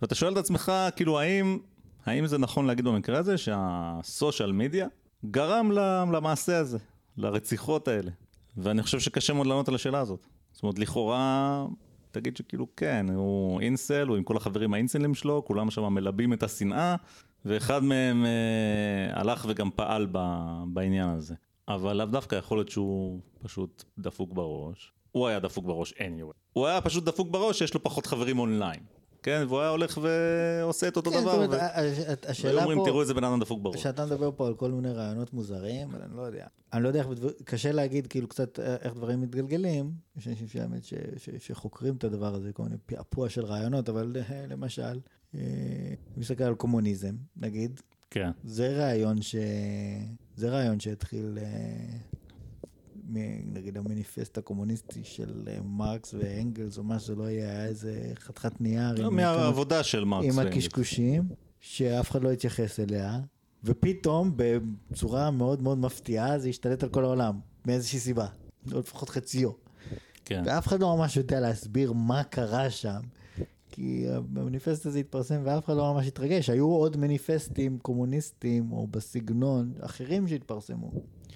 ואתה 0.01 0.15
שואל 0.15 0.33
את 0.33 0.37
עצמך, 0.37 0.71
כאילו, 0.95 1.19
האם, 1.19 1.59
האם 2.05 2.27
זה 2.27 2.37
נכון 2.37 2.65
להגיד 2.65 2.85
במקרה 2.85 3.19
הזה 3.19 3.37
שהסושיאל 3.37 4.51
מדיה 4.51 4.87
גרם 5.25 5.71
למעשה 6.11 6.57
הזה, 6.57 6.77
לרציחות 7.17 7.87
האלה. 7.87 8.11
ואני 8.57 8.83
חושב 8.83 8.99
שקשה 8.99 9.33
מאוד 9.33 9.47
לענות 9.47 9.67
על 9.67 9.75
השאלה 9.75 9.99
הזאת. 9.99 10.27
זאת 10.51 10.63
אומרת, 10.63 10.79
לכאורה, 10.79 11.65
תגיד 12.11 12.37
שכאילו 12.37 12.67
כן, 12.75 13.05
הוא 13.15 13.61
אינסל, 13.61 14.07
הוא 14.07 14.17
עם 14.17 14.23
כל 14.23 14.37
החברים 14.37 14.73
האינסלים 14.73 15.15
שלו, 15.15 15.45
כולם 15.45 15.71
שם 15.71 15.83
מלבים 15.83 16.33
את 16.33 16.43
השנאה, 16.43 16.95
ואחד 17.45 17.83
מהם 17.83 18.25
אה, 18.25 19.19
הלך 19.19 19.45
וגם 19.49 19.69
פעל 19.75 20.07
ב, 20.11 20.19
בעניין 20.67 21.09
הזה. 21.09 21.35
אבל 21.67 21.97
לאו 21.97 22.05
דווקא 22.05 22.35
יכול 22.35 22.57
להיות 22.57 22.69
שהוא 22.69 23.19
פשוט 23.43 23.83
דפוק 23.97 24.33
בראש. 24.33 24.93
הוא 25.11 25.27
היה 25.27 25.39
דפוק 25.39 25.65
בראש 25.65 25.93
anyway. 25.93 26.33
הוא 26.53 26.67
היה 26.67 26.81
פשוט 26.81 27.03
דפוק 27.03 27.29
בראש 27.29 27.59
שיש 27.59 27.73
לו 27.73 27.83
פחות 27.83 28.05
חברים 28.05 28.39
אונליין. 28.39 28.79
כן, 29.23 29.45
והוא 29.47 29.59
היה 29.59 29.69
הולך 29.69 29.99
ועושה 30.01 30.87
את 30.87 30.97
אותו 30.97 31.11
כן, 31.11 31.21
דבר. 31.21 31.47
זאת 31.47 31.51
אומרת, 31.59 32.25
פה... 32.41 32.61
אומרים, 32.61 32.79
תראו 32.85 33.01
איזה 33.01 33.13
בן 33.13 33.23
אדם 33.23 33.39
דפוק 33.39 33.61
בראש. 33.61 33.75
כשאתה 33.75 34.05
מדבר 34.05 34.31
פה 34.35 34.47
על 34.47 34.53
כל 34.53 34.71
מיני 34.71 34.91
רעיונות 34.91 35.33
מוזרים, 35.33 35.95
אני 35.95 36.17
לא 36.17 36.21
יודע. 36.21 36.47
אני 36.73 36.83
לא 36.83 36.87
יודע 36.87 36.99
איך, 36.99 37.07
קשה 37.43 37.71
להגיד 37.71 38.07
כאילו 38.07 38.27
קצת 38.27 38.59
איך 38.59 38.93
דברים 38.93 39.21
מתגלגלים. 39.21 39.91
יש 40.17 40.27
אנשים 40.27 40.47
שבאמת 40.47 40.81
שחוקרים 41.39 41.95
את 41.95 42.03
הדבר 42.03 42.35
הזה, 42.35 42.53
כל 42.53 42.63
מיני 42.63 42.75
פעפוע 42.85 43.29
של 43.29 43.45
רעיונות, 43.45 43.89
אבל 43.89 44.15
למשל, 44.49 44.99
אני 45.33 45.41
אה, 45.41 45.93
מסתכל 46.17 46.43
על 46.43 46.55
קומוניזם, 46.55 47.15
נגיד. 47.37 47.81
כן. 48.09 48.31
זה 48.43 48.77
רעיון 48.77 49.21
ש... 49.21 49.35
זה 50.35 50.49
רעיון 50.49 50.79
שהתחיל 50.79 51.37
אה, 51.41 51.97
נגיד 53.53 53.77
המניפסט 53.77 54.37
הקומוניסטי 54.37 55.03
של 55.03 55.43
אה, 55.47 55.57
מרקס 55.65 56.13
ואנגלס, 56.13 56.77
או 56.77 56.83
מה 56.83 56.99
שזה 56.99 57.15
לא 57.15 57.23
יהיה, 57.23 57.49
היה 57.49 57.65
איזה 57.65 58.11
חתיכת 58.19 58.61
נייר. 58.61 58.93
לא, 58.93 59.11
מהעבודה 59.11 59.83
של 59.83 60.03
מרקס 60.03 60.25
ואנגלס. 60.25 60.39
עם 60.39 60.47
הקשקושים, 60.47 61.23
שאף 61.59 62.11
אחד 62.11 62.23
לא 62.23 62.31
התייחס 62.31 62.79
אליה, 62.79 63.19
ופתאום, 63.63 64.33
בצורה 64.35 65.31
מאוד 65.31 65.61
מאוד 65.61 65.77
מפתיעה, 65.77 66.39
זה 66.39 66.49
השתלט 66.49 66.83
על 66.83 66.89
כל 66.89 67.03
העולם, 67.03 67.39
מאיזושהי 67.65 67.99
סיבה, 67.99 68.27
או 68.73 68.79
לפחות 68.79 69.09
חציו. 69.09 69.51
כן. 70.25 70.43
ואף 70.45 70.67
אחד 70.67 70.79
לא 70.79 70.97
ממש 70.97 71.17
יודע 71.17 71.39
להסביר 71.39 71.93
מה 71.93 72.23
קרה 72.23 72.69
שם. 72.69 72.99
כי 73.77 74.05
המניפסט 74.09 74.85
הזה 74.85 74.99
התפרסם 74.99 75.41
ואף 75.43 75.65
אחד 75.65 75.73
לא 75.73 75.93
ממש 75.93 76.07
התרגש. 76.07 76.49
היו 76.49 76.65
עוד 76.65 76.97
מניפסטים 76.97 77.77
קומוניסטים 77.79 78.71
או 78.71 78.87
בסגנון 78.87 79.73
אחרים 79.79 80.27
שהתפרסמו. 80.27 80.91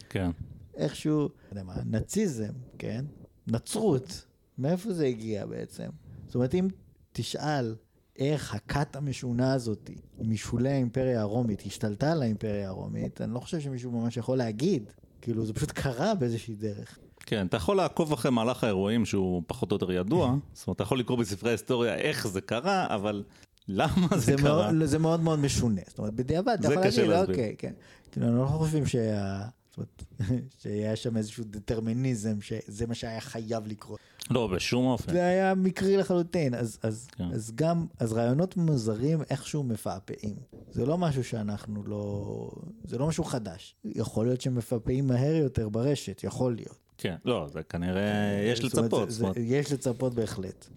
כן. 0.10 0.32
איכשהו, 0.76 1.20
לא 1.20 1.30
יודע 1.52 1.64
מה, 1.64 1.76
נאציזם, 1.86 2.54
כן? 2.78 3.06
נצרות, 3.48 4.26
מאיפה 4.58 4.94
זה 4.94 5.06
הגיע 5.06 5.46
בעצם? 5.46 5.90
זאת 6.26 6.36
אומרת, 6.36 6.56
אם 6.56 6.68
תשאל 7.12 7.76
איך 8.16 8.56
הכת 8.56 8.96
המשונה 8.96 9.54
הזאת 9.54 9.90
משולי 10.20 10.70
האימפריה 10.70 11.22
הרומית 11.22 11.62
השתלטה 11.66 12.12
על 12.12 12.22
האימפריה 12.22 12.68
הרומית, 12.68 13.22
אני 13.22 13.34
לא 13.34 13.40
חושב 13.40 13.60
שמישהו 13.60 13.92
ממש 13.92 14.18
יכול 14.18 14.38
להגיד. 14.38 14.90
כאילו, 15.22 15.46
זה 15.46 15.54
פשוט 15.54 15.72
קרה 15.72 16.16
באיזושהי 16.16 16.56
דרך. 16.56 17.00
כן, 17.26 17.46
אתה 17.46 17.58
יכול 17.58 17.78
לעקוב 17.78 18.14
אחרי 18.14 18.32
מהלך 18.32 18.64
האירועים 18.64 19.06
שהוא 19.06 19.44
פחות 19.48 19.72
או 19.72 19.76
יותר 19.76 19.92
ידוע, 19.92 20.36
זאת 20.54 20.68
אומרת, 20.68 20.76
אתה 20.76 20.84
יכול 20.84 21.00
לקרוא 21.00 21.18
בספרי 21.18 21.50
ההיסטוריה 21.50 21.96
איך 21.96 22.28
זה 22.28 22.42
קרה, 22.42 22.88
אבל 22.90 23.24
למה 23.68 24.08
זה, 24.12 24.18
זה 24.18 24.36
קרה? 24.38 24.72
מאוד, 24.72 24.86
זה 24.86 25.00
מאוד 25.00 25.20
מאוד 25.20 25.40
משונה, 25.40 25.82
זאת 25.88 26.00
אומרת, 26.00 26.14
בדיעבד, 26.14 26.58
אתה 26.60 26.74
יכול 26.74 26.84
להגיד, 26.84 27.30
אוקיי, 27.30 27.56
כן. 27.58 27.74
כאילו, 28.12 28.28
אנחנו 28.28 28.44
לא 28.44 28.48
חושבים 28.48 28.86
שה... 28.86 29.42
שהיה 30.60 30.96
שם 30.96 31.18
איזשהו 31.18 31.44
דטרמיניזם, 31.48 32.42
שזה 32.42 32.88
מה 32.88 32.96
שהיה 32.96 33.22
חייב 33.22 33.68
לקרות. 33.68 34.00
לא, 34.30 34.48
בשום 34.48 34.86
אופן. 34.86 35.14
זה 35.14 35.26
היה 35.26 35.56
מקרי 35.56 35.98
לחלוטין, 35.98 36.54
אז, 36.54 36.80
אז, 36.84 37.08
כן. 37.12 37.24
אז 37.34 37.52
גם, 37.56 37.86
אז 38.00 38.14
רעיונות 38.14 38.58
מוזרים 38.58 39.22
איכשהו 39.30 39.64
מפעפעים. 39.64 40.36
זה 40.72 40.86
לא 40.86 40.98
משהו 40.98 41.24
שאנחנו 41.24 41.84
לא, 41.84 42.52
זה 42.84 42.98
לא 42.98 43.08
משהו 43.08 43.24
חדש. 43.24 43.76
יכול 43.86 44.26
להיות 44.26 44.42
שמפעפעים 44.42 45.08
מהר 45.08 45.36
יותר 45.36 45.70
ברשת, 45.70 46.24
יכול 46.24 46.56
להיות. 46.56 46.78
כן, 47.02 47.16
לא, 47.26 47.48
זה 47.54 47.64
כנראה, 47.64 48.42
יש 48.44 48.64
לצפות. 48.64 49.10
יש 49.38 49.72
לצפות 49.74 50.14
בהחלט. 50.14 50.68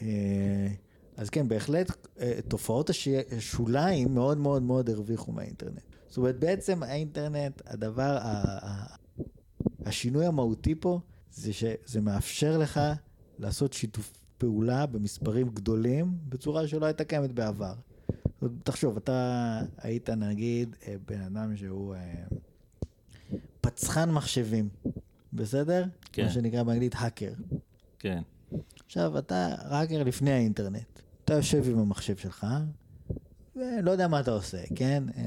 אה, 0.00 0.68
אז 1.16 1.30
כן, 1.30 1.48
בהחלט, 1.48 1.90
אה, 2.20 2.38
תופעות 2.48 2.90
השוליים 3.36 4.14
מאוד 4.14 4.38
מאוד 4.38 4.62
מאוד 4.62 4.90
הרוויחו 4.90 5.32
מהאינטרנט. 5.32 5.80
זאת 6.08 6.16
אומרת, 6.16 6.38
בעצם 6.38 6.82
האינטרנט, 6.82 7.62
הדבר, 7.66 8.18
השינוי 9.84 10.26
המהותי 10.26 10.74
פה, 10.74 11.00
זה 11.32 11.52
שזה 11.52 12.00
מאפשר 12.00 12.58
לך 12.58 12.80
לעשות 13.38 13.72
שיתוף 13.72 14.12
פעולה 14.38 14.86
במספרים 14.86 15.48
גדולים 15.48 16.18
בצורה 16.28 16.68
שלא 16.68 16.86
הייתה 16.86 17.04
קיימת 17.04 17.32
בעבר. 17.32 17.74
תחשוב, 18.62 18.96
אתה 18.96 19.60
היית 19.78 20.10
נגיד 20.10 20.76
אה, 20.86 20.94
בן 21.06 21.20
אדם 21.20 21.56
שהוא 21.56 21.94
אה, 21.94 22.24
פצחן 23.60 24.10
מחשבים, 24.10 24.68
בסדר? 25.34 25.84
כן. 26.12 26.24
מה 26.24 26.30
שנקרא 26.30 26.62
באנגלית 26.62 26.94
האקר. 26.98 27.32
כן. 27.98 28.22
עכשיו, 28.86 29.18
אתה 29.18 29.54
ראקר 29.68 30.02
לפני 30.02 30.32
האינטרנט. 30.32 31.00
אתה 31.24 31.34
יושב 31.34 31.68
עם 31.68 31.78
המחשב 31.78 32.16
שלך, 32.16 32.46
ולא 33.56 33.90
יודע 33.90 34.08
מה 34.08 34.20
אתה 34.20 34.30
עושה, 34.30 34.58
כן? 34.74 35.04
אה, 35.16 35.22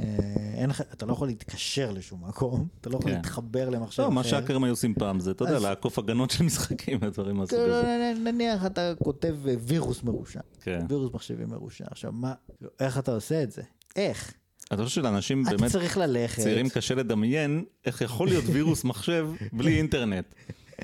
אין 0.53 0.69
לך, 0.69 0.81
אתה 0.81 1.05
לא 1.05 1.13
יכול 1.13 1.27
להתקשר 1.27 1.91
לשום 1.91 2.27
מקום, 2.27 2.67
אתה 2.81 2.89
לא 2.89 2.97
יכול 2.97 3.11
כן. 3.11 3.15
להתחבר 3.17 3.69
למחשב 3.69 4.01
לא, 4.01 4.07
אחר. 4.07 4.13
מה 4.15 4.23
שהאקרים 4.23 4.63
היו 4.63 4.73
עושים 4.73 4.93
פעם 4.93 5.19
זה, 5.19 5.31
אתה 5.31 5.43
יודע, 5.43 5.55
אז- 5.55 5.63
לעקוף 5.63 5.99
הגנות 5.99 6.29
של 6.31 6.43
משחקים 6.43 6.97
ודברים 7.01 7.35
מהסוג 7.35 7.59
כאילו, 7.59 7.73
הזה. 7.75 8.13
נ- 8.19 8.27
נניח 8.27 8.65
אתה 8.65 8.93
כותב 9.03 9.35
אה, 9.47 9.53
וירוס 9.59 10.03
מרושע, 10.03 10.39
כן. 10.61 10.85
וירוס 10.89 11.13
מחשבים 11.13 11.49
מרושע. 11.49 11.85
עכשיו, 11.91 12.11
מה, 12.11 12.34
איך 12.79 12.97
אתה 12.97 13.11
עושה 13.11 13.43
את 13.43 13.51
זה? 13.51 13.61
איך? 13.95 14.34
אתה 14.73 14.84
חושב 14.84 14.95
שלאנשים 15.02 15.44
אתה 15.48 15.57
באמת 15.57 15.72
צריך 15.72 15.98
ללכת. 15.98 16.41
צעירים 16.44 16.69
קשה 16.69 16.95
לדמיין 16.95 17.64
איך 17.85 18.02
יכול 18.02 18.27
להיות 18.27 18.44
וירוס 18.48 18.84
מחשב 18.84 19.27
בלי 19.53 19.77
אינטרנט. 19.77 20.26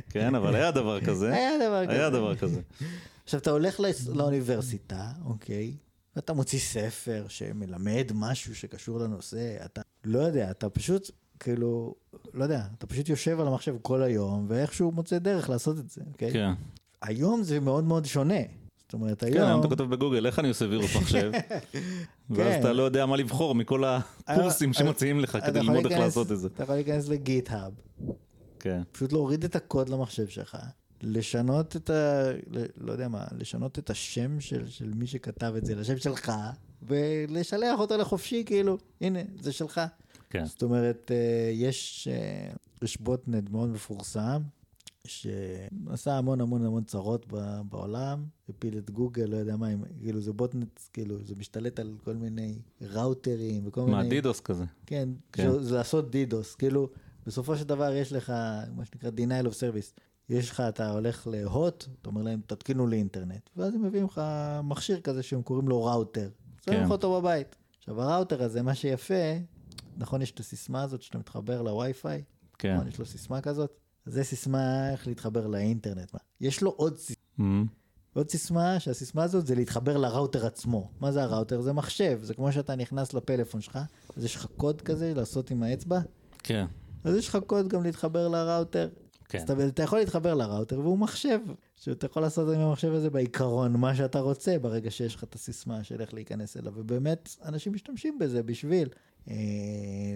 כן, 0.10 0.36
אבל 0.36 0.56
היה 0.56 0.72
דבר 0.72 1.02
כזה. 1.02 1.34
היה 1.34 1.52
דבר 1.68 1.86
כזה. 1.86 1.94
היה 1.94 2.10
דבר 2.10 2.36
כזה. 2.36 2.62
עכשיו, 3.24 3.40
אתה 3.40 3.52
הולך 3.52 3.80
לאס- 3.80 4.08
לאוניברסיטה, 4.08 5.12
אוקיי? 5.26 5.74
ואתה 6.16 6.34
מוציא 6.34 6.60
ספר 6.60 7.26
שמלמד 7.30 8.12
משהו 8.14 8.56
שקשור 8.56 9.00
לנושא, 9.00 9.66
אתה 9.66 9.82
לא 10.06 10.20
יודע, 10.20 10.52
אתה 10.52 10.70
פשוט, 10.70 11.12
כאילו, 11.40 11.96
לא 12.34 12.44
יודע, 12.44 12.62
אתה 12.78 12.88
פשוט 12.88 13.10
יושב 13.10 13.40
על 13.40 13.48
המחשב 13.48 13.76
כל 13.82 14.04
היום, 14.04 14.46
ואיכשהו 14.50 14.92
מוצא 14.92 15.18
דרך 15.20 15.50
לעשות 15.50 15.80
את 15.80 15.90
זה, 15.90 16.02
אוקיי? 16.12 16.34
כן. 16.34 16.52
היום 17.02 17.44
זה 17.44 17.60
מאוד 17.60 17.84
מאוד 17.84 18.06
שונה. 18.06 18.40
זאת 18.94 19.02
אומרת, 19.02 19.20
כן, 19.24 19.34
היום 19.34 19.48
היום... 19.48 19.60
אתה 19.60 19.68
כותב 19.68 19.84
בגוגל, 19.84 20.26
איך 20.26 20.40
אני 20.40 20.48
עושה 20.48 20.66
וירוס 20.70 20.96
מחשב? 21.02 21.32
ואז 22.30 22.54
כן. 22.54 22.60
אתה 22.60 22.74
לא 22.74 22.84
יודע 22.84 23.06
מה 23.06 23.18
לבחור 23.18 23.56
מכל 23.56 23.84
הקורסים 24.28 24.70
היום- 24.70 24.74
שמציעים 24.74 25.20
לך 25.20 25.36
אתה 25.36 25.46
כדי 25.48 25.60
ללמוד 25.60 25.86
איך 25.86 26.00
לעשות 26.00 26.32
את 26.32 26.40
זה. 26.40 26.48
אתה 26.48 26.64
יכול 26.64 26.76
להיכנס 26.76 27.08
לגיט-האב, 27.08 27.74
כן. 28.60 28.82
פשוט 28.92 29.12
להוריד 29.14 29.44
את 29.44 29.56
הקוד 29.56 29.90
למחשב 29.90 30.28
שלך, 30.28 30.58
לשנות 31.02 31.76
את 31.76 31.90
ה... 31.90 32.24
לא 32.78 32.92
יודע 32.92 33.08
מה, 33.08 33.24
לשנות 33.38 33.80
את 33.80 33.90
השם 33.90 34.40
של, 34.40 34.68
של 34.68 34.92
מי 34.96 35.08
שכתב 35.08 35.54
את 35.58 35.66
זה 35.66 35.76
לשם 35.76 35.98
שלך, 35.98 36.32
ולשלח 36.82 37.80
אותו 37.80 37.98
לחופשי, 37.98 38.44
כאילו, 38.46 38.78
הנה, 39.02 39.20
זה 39.40 39.52
שלך. 39.52 39.82
כן. 40.30 40.46
זאת 40.46 40.64
אומרת, 40.64 41.12
אה, 41.14 41.52
יש, 41.54 42.08
אה, 42.12 42.52
יש 42.82 43.02
בוטנט 43.02 43.50
מאוד 43.50 43.70
מפורסם, 43.70 44.42
שעשה 45.08 46.18
המון 46.18 46.42
המון 46.42 46.66
המון 46.66 46.84
צרות 46.84 47.26
בעולם, 47.70 48.26
הפיל 48.50 48.78
את 48.78 48.92
גוגל, 48.92 49.26
לא 49.26 49.38
יודע 49.38 49.56
מה, 49.58 49.74
אם- 49.74 49.84
כאילו 50.02 50.22
זה 50.22 50.34
בוטנט, 50.34 50.80
כאילו 50.94 51.24
זה 51.24 51.36
משתלט 51.36 51.80
על 51.80 51.96
כל 52.04 52.16
מיני 52.16 52.60
ראוטרים 52.82 53.68
וכל 53.68 53.82
מיני... 53.82 53.92
מה, 53.98 54.10
דידוס 54.10 54.40
כזה? 54.40 54.64
כן, 54.86 55.10
כן. 55.32 55.52
כן. 55.54 55.64
זה 55.64 55.76
לעשות 55.76 56.12
דידוס, 56.12 56.56
כאילו, 56.56 56.90
בסופו 57.26 57.58
של 57.58 57.64
דבר 57.64 57.94
יש 57.94 58.14
לך, 58.14 58.30
מה 58.76 58.86
שנקרא 58.86 59.10
denial 59.10 59.46
of 59.48 59.54
service. 59.54 60.00
יש 60.30 60.50
לך, 60.52 60.60
אתה 60.60 60.92
הולך 60.92 61.28
להוט, 61.32 61.86
אתה 62.02 62.10
אומר 62.10 62.22
להם, 62.22 62.42
תתקינו 62.48 62.88
לי 62.88 62.98
אינטרנט, 62.98 63.50
ואז 63.58 63.74
הם 63.76 63.84
מביאים 63.84 64.06
לך 64.06 64.22
מכשיר 64.64 65.02
כזה 65.02 65.24
שהם 65.24 65.42
קוראים 65.42 65.68
לו 65.70 65.84
ראוטר. 65.86 66.30
שמים 66.66 66.78
כן. 66.78 66.84
לך 66.86 66.92
אותו 66.92 67.22
בבית. 67.22 67.56
עכשיו, 67.80 68.02
הראוטר 68.02 68.44
הזה, 68.44 68.62
מה 68.62 68.76
שיפה, 68.76 69.14
נכון, 69.98 70.22
יש 70.22 70.32
את 70.32 70.40
הסיסמה 70.40 70.84
הזאת 70.84 71.02
שאתה 71.02 71.18
מתחבר 71.18 71.62
לווי-פיי? 71.62 72.24
כן. 72.58 72.76
נכון, 72.76 72.88
יש 72.88 73.00
לו 73.00 73.06
סיסמה 73.06 73.42
כזאת? 73.42 73.80
זה 74.06 74.24
סיסמה 74.24 74.92
איך 74.92 75.08
להתחבר 75.08 75.48
לאינטרנט. 75.48 76.14
מה? 76.14 76.20
יש 76.42 76.62
לו 76.62 76.70
עוד 76.70 76.98
סיסמה. 76.98 77.64
עוד 78.14 78.30
סיסמה, 78.30 78.80
שהסיסמה 78.80 79.24
הזאת 79.24 79.48
זה 79.48 79.56
להתחבר 79.56 79.98
לראוטר 79.98 80.46
עצמו. 80.46 80.90
מה 81.00 81.12
זה 81.12 81.24
הראוטר? 81.24 81.62
זה 81.62 81.74
מחשב, 81.74 82.20
זה 82.24 82.34
כמו 82.34 82.52
שאתה 82.52 82.76
נכנס 82.76 83.14
לפלאפון 83.14 83.62
שלך, 83.62 83.80
אז 84.18 84.26
יש 84.26 84.36
לך 84.36 84.48
קוד 84.58 84.82
כזה 84.82 85.14
לעשות 85.14 85.52
עם 85.52 85.64
האצבע, 85.64 86.00
כן. 86.44 86.66
אז 87.04 87.16
יש 87.16 87.28
לך 87.30 87.38
קוד 87.48 87.68
גם 87.68 87.84
להתחבר 87.84 88.28
לראוטר. 88.28 88.90
כן. 89.30 89.38
אז 89.38 89.44
אתה, 89.44 89.68
אתה 89.68 89.84
יכול 89.84 90.00
להתחבר 90.00 90.34
לראוטר 90.34 90.80
והוא 90.80 90.98
מחשב, 90.98 91.40
שאתה 91.84 92.06
יכול 92.06 92.22
לעשות 92.22 92.56
עם 92.56 92.62
המחשב 92.62 92.94
הזה 92.94 93.10
בעיקרון 93.10 93.74
מה 93.74 93.96
שאתה 93.96 94.20
רוצה 94.20 94.60
ברגע 94.60 94.92
שיש 94.92 95.16
לך 95.16 95.24
את 95.24 95.36
הסיסמה 95.36 95.84
של 95.84 96.02
איך 96.02 96.14
להיכנס 96.14 96.58
אליו, 96.58 96.74
ובאמת 96.76 97.36
אנשים 97.46 97.74
משתמשים 97.74 98.20
בזה 98.20 98.44
בשביל 98.44 98.90
אה, 99.30 99.36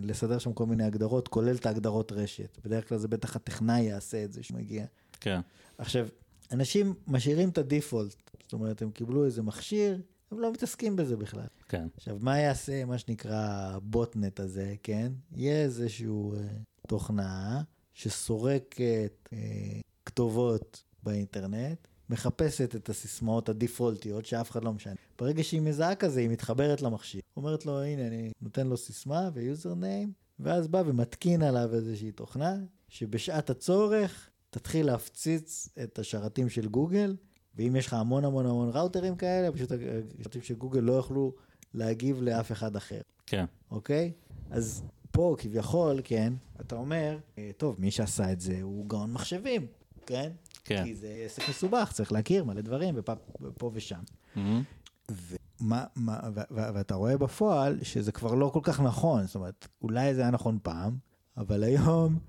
לסדר 0.02 0.38
שם 0.38 0.54
כל 0.54 0.66
מיני 0.66 0.84
הגדרות, 0.84 1.28
כולל 1.28 1.56
את 1.56 1.66
ההגדרות 1.66 2.12
רשת. 2.12 2.58
בדרך 2.66 2.90
כלל 2.90 2.98
זה 2.98 3.08
בטח 3.08 3.36
הטכנאי 3.36 3.82
יעשה 3.82 4.24
את 4.24 4.34
זה 4.34 4.44
שמגיע. 4.44 4.86
כן. 5.20 5.40
עכשיו, 5.78 6.08
אנשים 6.52 6.94
משאירים 7.08 7.50
את 7.50 7.58
הדיפולט, 7.58 8.16
זאת 8.44 8.54
אומרת, 8.54 8.82
הם 8.82 8.92
קיבלו 8.92 9.26
איזה 9.26 9.42
מכשיר, 9.42 10.02
הם 10.32 10.40
לא 10.40 10.52
מתעסקים 10.52 10.96
בזה 10.96 11.18
בכלל. 11.18 11.48
כן. 11.70 11.88
עכשיו, 11.98 12.18
מה 12.22 12.40
יעשה 12.40 12.86
מה 12.86 12.98
שנקרא 12.98 13.48
ה 13.74 13.83
botnet 13.83 14.40
הזה, 14.40 14.76
כן? 14.84 15.12
יהיה 15.36 15.64
איזשהו 15.64 16.34
אה, 16.34 16.40
תוכנה 16.88 17.62
שסורקת 17.94 19.30
אה, 19.34 19.80
כתובות 20.06 20.84
באינטרנט, 21.08 21.88
מחפשת 22.10 22.76
את 22.76 22.90
הסיסמאות 22.90 23.50
הדיפולטיות 23.50 24.26
שאף 24.26 24.52
אחד 24.52 24.64
לא 24.64 24.74
משנה. 24.74 24.94
ברגע 25.20 25.44
שהיא 25.44 25.62
מזהה 25.62 25.96
כזה, 25.96 26.20
היא 26.20 26.30
מתחברת 26.30 26.82
למכשיר. 26.82 27.22
אומרת 27.38 27.66
לו, 27.66 27.82
הנה, 27.82 28.08
אני 28.08 28.32
נותן 28.42 28.68
לו 28.68 28.78
סיסמה 28.78 29.30
ו 29.34 29.76
username, 29.76 30.12
ואז 30.40 30.68
בא 30.68 30.84
ומתקין 30.86 31.42
עליו 31.44 31.76
איזושהי 31.76 32.12
תוכנה, 32.12 32.56
שבשעת 32.90 33.50
הצורך 33.50 34.30
תתחיל 34.50 34.86
להפציץ 34.86 35.70
את 35.84 36.00
השרתים 36.00 36.50
של 36.50 36.68
גוגל, 36.68 37.16
ואם 37.56 37.76
יש 37.76 37.88
לך 37.88 37.94
המון 37.94 38.26
המון 38.26 38.46
המון 38.46 38.70
ראוטרים 38.74 39.16
כאלה, 39.16 39.52
פשוט 39.52 39.72
השרתים 40.20 40.42
של 40.42 40.56
גוגל 40.56 40.80
לא 40.80 40.94
יוכלו 40.94 41.34
להגיב 41.74 42.22
לאף 42.22 42.52
אחד 42.52 42.76
אחר, 42.76 43.02
כן. 43.26 43.46
אוקיי? 43.72 44.12
אז 44.50 44.84
פה 45.12 45.36
כביכול, 45.40 46.02
כן, 46.04 46.34
אתה 46.62 46.76
אומר, 46.76 47.18
"אה, 47.38 47.52
טוב, 47.58 47.76
מי 47.80 47.92
שעשה 47.92 48.32
את 48.32 48.42
זה 48.42 48.60
הוא 48.62 48.86
גאון 48.90 49.12
מחשבים, 49.14 49.68
כן? 50.06 50.32
כן. 50.68 50.84
כי 50.84 50.96
זה 50.96 51.22
עסק 51.26 51.50
מסובך, 51.50 51.92
צריך 51.94 52.12
להכיר 52.12 52.44
מלא 52.44 52.62
דברים, 52.62 52.96
ופה 53.42 53.72
ושם. 53.74 54.00
Mhm. 54.36 54.40
ומה, 55.12 55.86
מה, 55.96 56.20
ו- 56.34 56.42
ו- 56.52 56.74
ואתה 56.74 56.96
רואה 56.96 57.18
בפועל 57.18 57.80
שזה 57.84 58.12
כבר 58.12 58.34
לא 58.34 58.50
כל 58.54 58.60
כך 58.64 58.82
נכון, 58.82 59.26
זאת 59.26 59.36
אומרת, 59.36 59.68
אולי 59.82 60.14
זה 60.16 60.22
היה 60.22 60.32
נכון 60.32 60.58
פעם, 60.64 60.98
אבל 61.38 61.64
היום, 61.64 62.20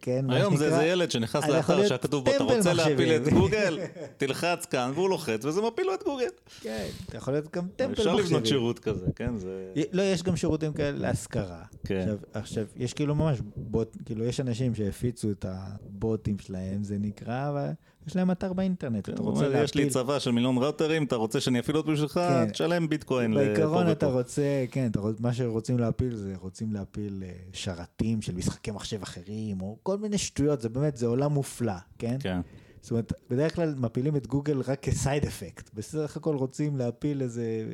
כן, 0.00 0.30
היום 0.30 0.56
זה 0.56 0.66
איזה 0.66 0.84
ילד 0.84 1.10
שנכנס 1.10 1.48
לאתר 1.48 1.88
שכתוב 1.88 2.24
בו, 2.24 2.30
אתה 2.30 2.44
רוצה 2.44 2.72
להפיל 2.72 3.12
את 3.12 3.20
מחשבים." 3.20 3.38
גוגל? 3.40 3.78
תלחץ 4.18 4.64
כאן, 4.64 4.92
והוא 4.94 5.10
לוחץ, 5.10 5.44
וזה 5.44 5.62
מפיל 5.62 5.86
לו 5.86 5.94
את 5.94 6.02
גוגל. 6.02 6.28
כן, 6.60 6.86
אתה 7.08 7.16
יכול 7.16 7.34
להיות 7.34 7.56
גם 7.56 7.66
טמפל 7.76 7.92
אפשר 7.92 8.12
מחשבים. 8.12 8.26
לבנות 8.26 8.46
שירות 8.46 8.78
כזה, 8.78 9.06
כן? 9.16 9.36
זה... 9.36 9.72
לא, 9.92 10.02
יש 10.02 10.22
גם 10.22 10.36
שירותים 10.36 10.72
כאלה 10.72 10.98
להשכרה. 10.98 11.62
כן. 11.84 12.00
עכשיו, 12.00 12.16
עכשיו, 12.32 12.64
יש 12.76 12.94
כאילו 12.94 13.14
ממש 13.14 13.38
בוט, 13.56 13.96
כאילו 14.04 14.24
יש 14.24 14.40
אנשים 14.40 14.74
שהפיצו 14.74 15.30
את 15.30 15.44
הבוטים 15.48 16.38
שלהם, 16.38 16.84
זה 16.84 16.96
נקרא, 16.98 17.48
אבל 17.50 17.70
יש 18.06 18.16
להם 18.16 18.30
אתר 18.30 18.52
באינטרנט, 18.52 19.08
אתה 19.08 19.22
הוא 19.22 19.30
רוצה 19.30 19.46
אומר, 19.46 19.62
יש 19.62 19.74
לי 19.74 19.84
להפיל. 19.84 19.92
צבא 19.94 20.18
של 20.18 20.30
מיליון 20.30 20.58
ראוטרים, 20.58 21.04
אתה 21.04 21.16
רוצה 21.16 21.40
שאני 21.40 21.60
אפעיל 21.60 21.76
אותו 21.76 21.92
בשבילך? 21.92 22.12
כן. 22.14 22.50
תשלם 22.50 22.88
ביטקוין 22.88 23.34
בעיקרון 23.34 23.90
אתה. 23.90 24.06
רוצה, 24.06 24.64
כן, 24.70 24.90
מה 25.20 25.32
שרוצים 25.34 25.78
להפיל 25.78 26.16
זה 26.16 26.34
רוצים 26.40 26.72
להפיל 26.72 27.22
אה, 27.26 27.32
שרתים 27.52 28.22
של 28.22 28.34
משחקי 28.34 28.70
מחשב 28.70 29.02
אחרים, 29.02 29.60
או 29.60 29.78
כל 29.82 29.98
מיני 29.98 30.18
שטויות, 30.18 30.60
זה 30.60 30.68
באמת, 30.68 30.96
זה 30.96 31.06
עולם 31.06 31.32
מופלא, 31.32 31.72
כן? 31.98 32.16
כן, 32.20 32.40
זאת 32.80 32.90
אומרת, 32.90 33.12
בדרך 33.30 33.54
כלל 33.54 33.74
מפילים 33.78 34.16
את 34.16 34.26
גוגל 34.26 34.60
רק 34.66 34.80
כסייד 34.82 35.24
אפקט. 35.24 35.70
בסך 35.74 36.16
הכל 36.16 36.36
רוצים 36.36 36.76
להפיל 36.76 37.22
איזה 37.22 37.64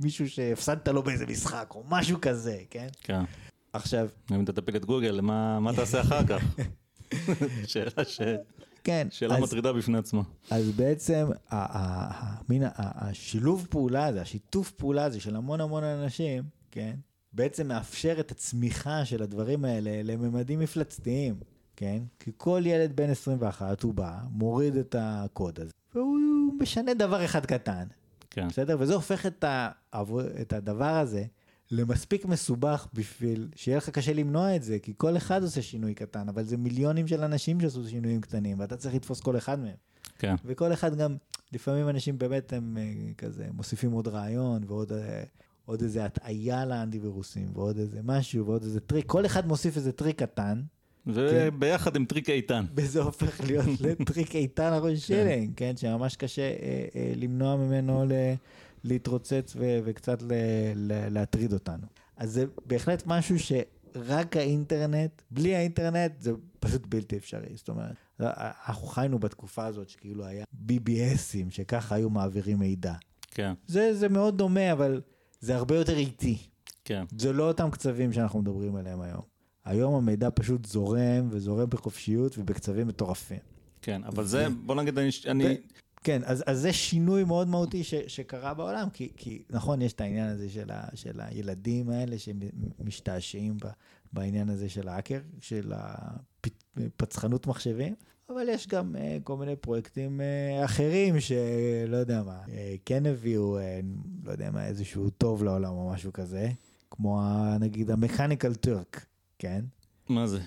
מישהו 0.00 0.28
שהפסדת 0.28 0.88
לו 0.88 1.02
באיזה 1.02 1.26
משחק, 1.26 1.72
או 1.74 1.84
משהו 1.88 2.18
כזה, 2.20 2.58
כן? 2.70 2.86
כן. 3.00 3.20
עכשיו, 3.72 4.08
אם 4.30 4.44
אתה 4.44 4.52
תפיל 4.52 4.76
את 4.76 4.84
גוגל, 4.84 5.20
מה 5.20 5.60
מה 5.60 5.72
תעשה 5.76 6.00
אחר 6.00 6.26
כך? 6.26 6.42
שאלה 7.66 8.04
ש- 8.04 8.20
כן, 8.84 9.06
שאלה 9.10 9.36
אז, 9.36 9.42
מטרידה 9.42 9.72
בפני 9.72 9.98
עצמה. 9.98 10.22
אז 10.50 10.70
בעצם 10.70 11.28
מין 12.48 12.62
השילוב 12.76 13.66
פעולה 13.70 14.06
הזה, 14.06 14.22
השיתוף 14.22 14.70
פעולה 14.70 15.04
הזה 15.04 15.20
של 15.20 15.36
המון 15.36 15.60
המון 15.60 15.84
אנשים, 15.84 16.42
כן? 16.70 16.94
בעצם 17.32 17.68
מאפשר 17.68 18.20
את 18.20 18.30
הצמיחה 18.30 19.04
של 19.04 19.22
הדברים 19.22 19.64
האלה 19.64 20.02
לממדים 20.02 20.60
מפלצתיים, 20.60 21.34
כן? 21.76 22.02
כי 22.18 22.30
כל 22.36 22.62
ילד 22.64 22.96
בן 22.96 23.10
21 23.10 23.82
הוא 23.82 23.94
בא, 23.94 24.18
מוריד 24.30 24.76
את 24.76 24.96
הקוד 24.98 25.60
הזה, 25.60 25.72
והוא 25.94 26.18
משנה 26.60 26.94
דבר 26.94 27.24
אחד 27.24 27.46
קטן, 27.46 27.84
כן, 28.30 28.48
בסדר? 28.48 28.76
וזה 28.80 28.94
הופך 28.94 29.26
את, 29.26 29.44
ה... 29.44 29.70
את 30.40 30.52
הדבר 30.52 30.84
הזה 30.84 31.24
למספיק 31.72 32.24
מסובך 32.24 32.86
בשביל 32.94 33.48
שיהיה 33.54 33.78
לך 33.78 33.90
קשה 33.90 34.12
למנוע 34.12 34.56
את 34.56 34.62
זה, 34.62 34.78
כי 34.78 34.92
כל 34.96 35.16
אחד 35.16 35.42
עושה 35.42 35.62
שינוי 35.62 35.94
קטן, 35.94 36.28
אבל 36.28 36.44
זה 36.44 36.56
מיליונים 36.56 37.08
של 37.08 37.24
אנשים 37.24 37.60
שעשו 37.60 37.88
שינויים 37.88 38.20
קטנים, 38.20 38.60
ואתה 38.60 38.76
צריך 38.76 38.94
לתפוס 38.94 39.20
כל 39.20 39.36
אחד 39.36 39.58
מהם. 39.60 39.74
כן, 40.18 40.34
וכל 40.44 40.72
אחד 40.72 40.96
גם, 40.96 41.16
לפעמים 41.52 41.88
אנשים 41.88 42.18
באמת 42.18 42.52
הם 42.52 42.78
אה, 42.80 43.12
כזה 43.18 43.46
מוסיפים 43.52 43.92
עוד 43.92 44.08
רעיון 44.08 44.62
ועוד 44.66 44.92
אה, 44.92 45.22
עוד 45.64 45.82
איזה 45.82 46.04
הטעיה 46.04 46.64
לאנטיווירוסים, 46.64 47.48
ועוד 47.54 47.78
איזה 47.78 48.00
משהו, 48.04 48.46
ועוד 48.46 48.62
איזה 48.62 48.80
טריק, 48.80 49.06
כל 49.06 49.26
אחד 49.26 49.46
מוסיף 49.46 49.76
איזה 49.76 49.92
טריק 49.92 50.22
קטן, 50.22 50.62
וביחד 51.06 51.96
עם 51.96 52.04
טריק 52.04 52.30
איתן. 52.30 52.64
וזה 52.74 53.02
הופך 53.02 53.40
להיות 53.46 53.80
לטריק 53.80 54.34
איתן 54.36 54.72
הראש 54.72 55.06
שלהם, 55.06 55.52
כן, 55.56 55.76
שממש 55.76 56.16
קשה 56.16 56.42
אה, 56.42 56.84
אה, 56.96 57.12
למנוע 57.16 57.56
ממנו 57.56 58.04
ל, 58.08 58.12
להתרוצץ 58.84 59.52
ו, 59.56 59.78
וקצת 59.84 60.22
ל, 60.22 60.32
ל, 60.76 61.08
להטריד 61.08 61.52
אותנו. 61.52 61.86
אז 62.16 62.32
זה 62.32 62.44
בהחלט 62.66 63.02
משהו 63.06 63.36
שרק 63.38 64.36
האינטרנט, 64.36 65.22
בלי 65.30 65.56
האינטרנט 65.56 66.12
זה 66.20 66.32
פשוט 66.60 66.86
בלתי 66.86 67.16
אפשרי. 67.16 67.56
זאת 67.56 67.68
אומרת, 67.68 67.94
אנחנו 68.68 68.86
חיינו 68.86 69.18
בתקופה 69.18 69.66
הזאת 69.66 69.88
שכאילו 69.88 70.24
היה 70.24 70.44
BBSים, 70.68 71.50
שככה 71.50 71.94
היו 71.94 72.10
מעבירים 72.10 72.58
מידע. 72.58 72.94
כן. 73.30 73.52
זה, 73.66 73.94
זה 73.94 74.08
מאוד 74.08 74.38
דומה, 74.38 74.72
אבל 74.72 75.00
זה 75.40 75.56
הרבה 75.56 75.76
יותר 75.76 75.96
איטי. 75.96 76.38
כן. 76.84 77.04
זה 77.18 77.32
לא 77.32 77.48
אותם 77.48 77.70
קצבים 77.70 78.12
שאנחנו 78.12 78.42
מדברים 78.42 78.76
עליהם 78.76 79.00
היום. 79.00 79.22
היום 79.64 79.94
המידע 79.94 80.28
פשוט 80.34 80.66
זורם, 80.66 81.28
וזורם 81.30 81.70
בחופשיות 81.70 82.38
ובקצבים 82.38 82.86
מטורפים. 82.88 83.38
כן, 83.82 84.04
אבל 84.04 84.24
זה, 84.24 84.46
בוא 84.66 84.74
נגיד, 84.74 84.98
אני... 84.98 85.10
אני... 85.26 85.56
כן, 86.02 86.22
אז, 86.24 86.44
אז 86.46 86.60
זה 86.60 86.72
שינוי 86.72 87.24
מאוד 87.24 87.48
מהותי 87.48 87.84
ש, 87.84 87.94
שקרה 87.94 88.54
בעולם, 88.54 88.90
כי, 88.90 89.12
כי 89.16 89.42
נכון, 89.50 89.82
יש 89.82 89.92
את 89.92 90.00
העניין 90.00 90.28
הזה 90.28 90.48
של, 90.50 90.70
ה, 90.70 90.84
של 90.94 91.20
הילדים 91.20 91.90
האלה 91.90 92.16
שמשתעשעים 92.18 93.56
בעניין 94.12 94.48
הזה 94.48 94.68
של 94.68 94.88
האקר, 94.88 95.18
של 95.40 95.72
הפצחנות 95.76 97.46
מחשבים, 97.46 97.94
אבל 98.28 98.48
יש 98.48 98.68
גם 98.68 98.96
אה, 98.96 99.22
כל 99.24 99.36
מיני 99.36 99.56
פרויקטים 99.56 100.20
אה, 100.20 100.64
אחרים 100.64 101.20
שלא 101.20 101.96
יודע 101.96 102.22
מה, 102.22 102.40
אה, 102.46 102.50
כן 102.84 103.06
הביאו, 103.06 103.58
אה, 103.58 103.62
לא 104.24 104.32
יודע 104.32 104.50
מה, 104.50 104.66
איזשהו 104.66 105.10
טוב 105.10 105.44
לעולם 105.44 105.72
או 105.72 105.90
משהו 105.90 106.12
כזה, 106.12 106.50
כמו 106.90 107.22
נגיד 107.60 107.90
ה 107.90 107.96
Mechanical 107.96 108.54
Turk, 108.54 109.06
כן? 109.38 109.64
מה 110.08 110.26
זה? 110.26 110.40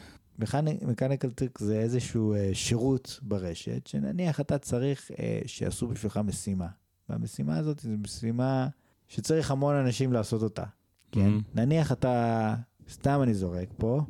Mechanical 0.82 1.30
Turk 1.30 1.60
זה 1.60 1.80
איזשהו 1.80 2.36
אה, 2.36 2.38
שירות 2.54 3.20
ברשת, 3.22 3.88
שנניח 3.88 4.40
אתה 4.40 4.58
צריך 4.58 5.12
uh, 5.12 5.16
שיעשו 5.46 5.88
בשבילך 5.88 6.18
משימה. 6.18 6.68
והמשימה 7.10 7.58
הזאת 7.58 7.80
זו 7.80 7.90
משימה 7.90 8.68
שצריך 9.08 9.52
המון 9.52 9.76
אנשים 9.76 10.14
לעשות 10.14 10.42
אותה. 10.42 10.64
כן? 11.12 11.38
Mm-hmm. 11.38 11.60
נניח 11.60 11.92
אתה, 11.92 12.56
סתם 12.90 13.20
אני 13.24 13.34
זורק 13.34 13.70
פה, 13.78 14.02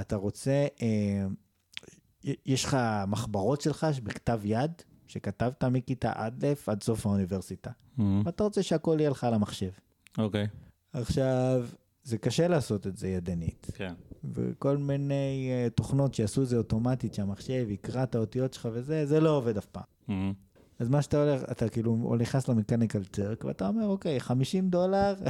אתה 0.00 0.16
רוצה, 0.16 0.66
uh, 0.76 2.30
יש 2.46 2.64
לך 2.64 2.76
מחברות 3.06 3.60
שלך 3.60 3.86
בכתב 4.02 4.40
יד, 4.44 4.72
שכתבת 5.06 5.64
מכיתה 5.64 6.12
א' 6.14 6.46
עד 6.66 6.82
סוף 6.82 7.06
האוניברסיטה. 7.06 7.70
Mm-hmm. 7.70 8.02
ואתה 8.24 8.44
רוצה 8.44 8.62
שהכל 8.62 8.96
יהיה 8.98 9.10
לך 9.10 9.24
על 9.24 9.34
המחשב. 9.34 9.70
אוקיי. 10.18 10.44
Okay. 10.44 10.98
עכשיו, 11.00 11.66
זה 12.02 12.18
קשה 12.18 12.48
לעשות 12.48 12.86
את 12.86 12.96
זה 12.96 13.08
ידנית. 13.08 13.66
כן. 13.74 13.94
וכל 14.34 14.76
מיני 14.76 15.50
uh, 15.66 15.70
תוכנות 15.70 16.14
שיעשו 16.14 16.42
את 16.42 16.48
זה 16.48 16.56
אוטומטית, 16.56 17.14
שהמחשב 17.14 17.70
יקרא 17.70 18.02
את 18.02 18.14
האותיות 18.14 18.54
שלך 18.54 18.68
וזה, 18.72 19.06
זה 19.06 19.20
לא 19.20 19.36
עובד 19.36 19.56
אף 19.56 19.66
פעם. 19.66 19.82
Mm-hmm. 20.08 20.50
אז 20.78 20.88
מה 20.88 21.02
שאתה 21.02 21.22
הולך, 21.22 21.42
אתה 21.50 21.68
כאילו 21.68 22.16
נכנס 22.18 22.48
למקניקל 22.48 23.04
טרק, 23.04 23.44
ואתה 23.44 23.68
אומר, 23.68 23.86
אוקיי, 23.86 24.20
50 24.20 24.68
דולר. 24.70 25.14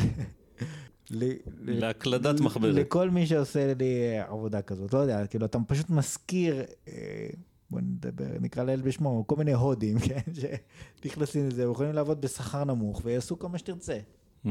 להקלדת 1.60 2.40
מחברת. 2.40 2.74
לכל 2.74 3.10
מי 3.10 3.26
שעושה 3.26 3.74
לי 3.74 3.84
אה, 3.84 4.24
עבודה 4.28 4.62
כזאת, 4.62 4.94
לא 4.94 4.98
יודע, 4.98 5.26
כאילו, 5.26 5.47
אתה 5.47 5.59
פשוט 5.66 5.90
מזכיר, 5.90 6.62
אה, 6.88 7.28
בוא 7.70 7.80
נדבר, 7.80 8.24
נקרא 8.40 8.64
לאל 8.64 8.80
בשמו, 8.80 9.24
כל 9.26 9.36
מיני 9.36 9.52
הודים, 9.52 9.98
כן, 10.09 10.20
שנכנסים 11.02 11.48
לזה, 11.48 11.68
ויכולים 11.68 11.92
לעבוד 11.92 12.20
בשכר 12.20 12.64
נמוך, 12.64 13.01
ויעשו 13.05 13.38
כל 13.38 13.48
מה 13.48 13.59
שתרצה. 13.59 13.98
Mm-hmm. 14.44 14.48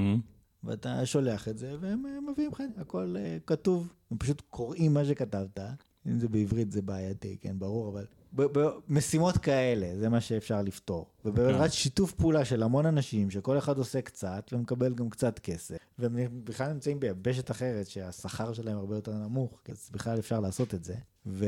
ואתה 0.64 1.06
שולח 1.06 1.48
את 1.48 1.58
זה, 1.58 1.76
והם 1.80 2.28
מביאים 2.32 2.52
לך, 2.52 2.64
הכל 2.78 3.16
uh, 3.18 3.48
כתוב. 3.48 3.94
הם 4.12 4.18
פשוט 4.18 4.42
קוראים 4.50 4.94
מה 4.94 5.06
שכתבת. 5.06 5.60
אם 6.08 6.20
זה 6.20 6.28
בעברית 6.28 6.72
זה 6.72 6.82
בעייתי, 6.82 7.38
כן, 7.42 7.60
ברור, 7.60 7.90
אבל 7.90 8.06
במשימות 8.34 9.38
כאלה, 9.38 10.00
זה 10.00 10.10
מה 10.10 10.22
שאפשר 10.22 10.62
לפתור. 10.62 11.10
ובעזרת 11.26 11.62
כן. 11.62 11.70
שיתוף 11.70 12.12
פעולה 12.12 12.46
של 12.46 12.64
המון 12.64 12.86
אנשים, 12.86 13.30
שכל 13.30 13.58
אחד 13.58 13.78
עושה 13.78 14.02
קצת, 14.02 14.50
ומקבל 14.52 14.94
גם 14.94 15.10
קצת 15.10 15.40
כסף, 15.40 15.78
והם 16.00 16.16
בכלל 16.44 16.74
נמצאים 16.74 17.00
ביבשת 17.00 17.52
אחרת, 17.52 17.88
שהשכר 17.88 18.54
שלהם 18.54 18.78
הרבה 18.78 18.96
יותר 18.96 19.14
נמוך, 19.14 19.62
אז 19.70 19.90
בכלל 19.94 20.20
אפשר 20.20 20.40
לעשות 20.40 20.74
את 20.74 20.84
זה. 20.84 20.96
ו... 21.26 21.46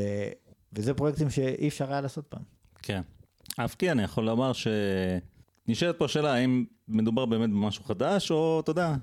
וזה 0.74 0.94
פרויקטים 0.94 1.30
שאי 1.30 1.68
אפשר 1.68 1.92
היה 1.92 2.02
לעשות 2.02 2.28
פעם. 2.28 2.44
כן. 2.82 3.02
אף 3.58 3.76
כי 3.76 3.92
אני 3.92 4.04
יכול 4.04 4.24
לומר 4.26 4.54
ש... 4.54 4.68
נשאלת 5.72 5.98
פה 5.98 6.06
השאלה 6.06 6.34
האם 6.34 6.66
מדובר 6.88 7.26
באמת 7.26 7.50
במשהו 7.50 7.84
חדש, 7.84 8.32
או 8.32 8.60
אתה 8.60 8.72
יודע, 8.72 8.96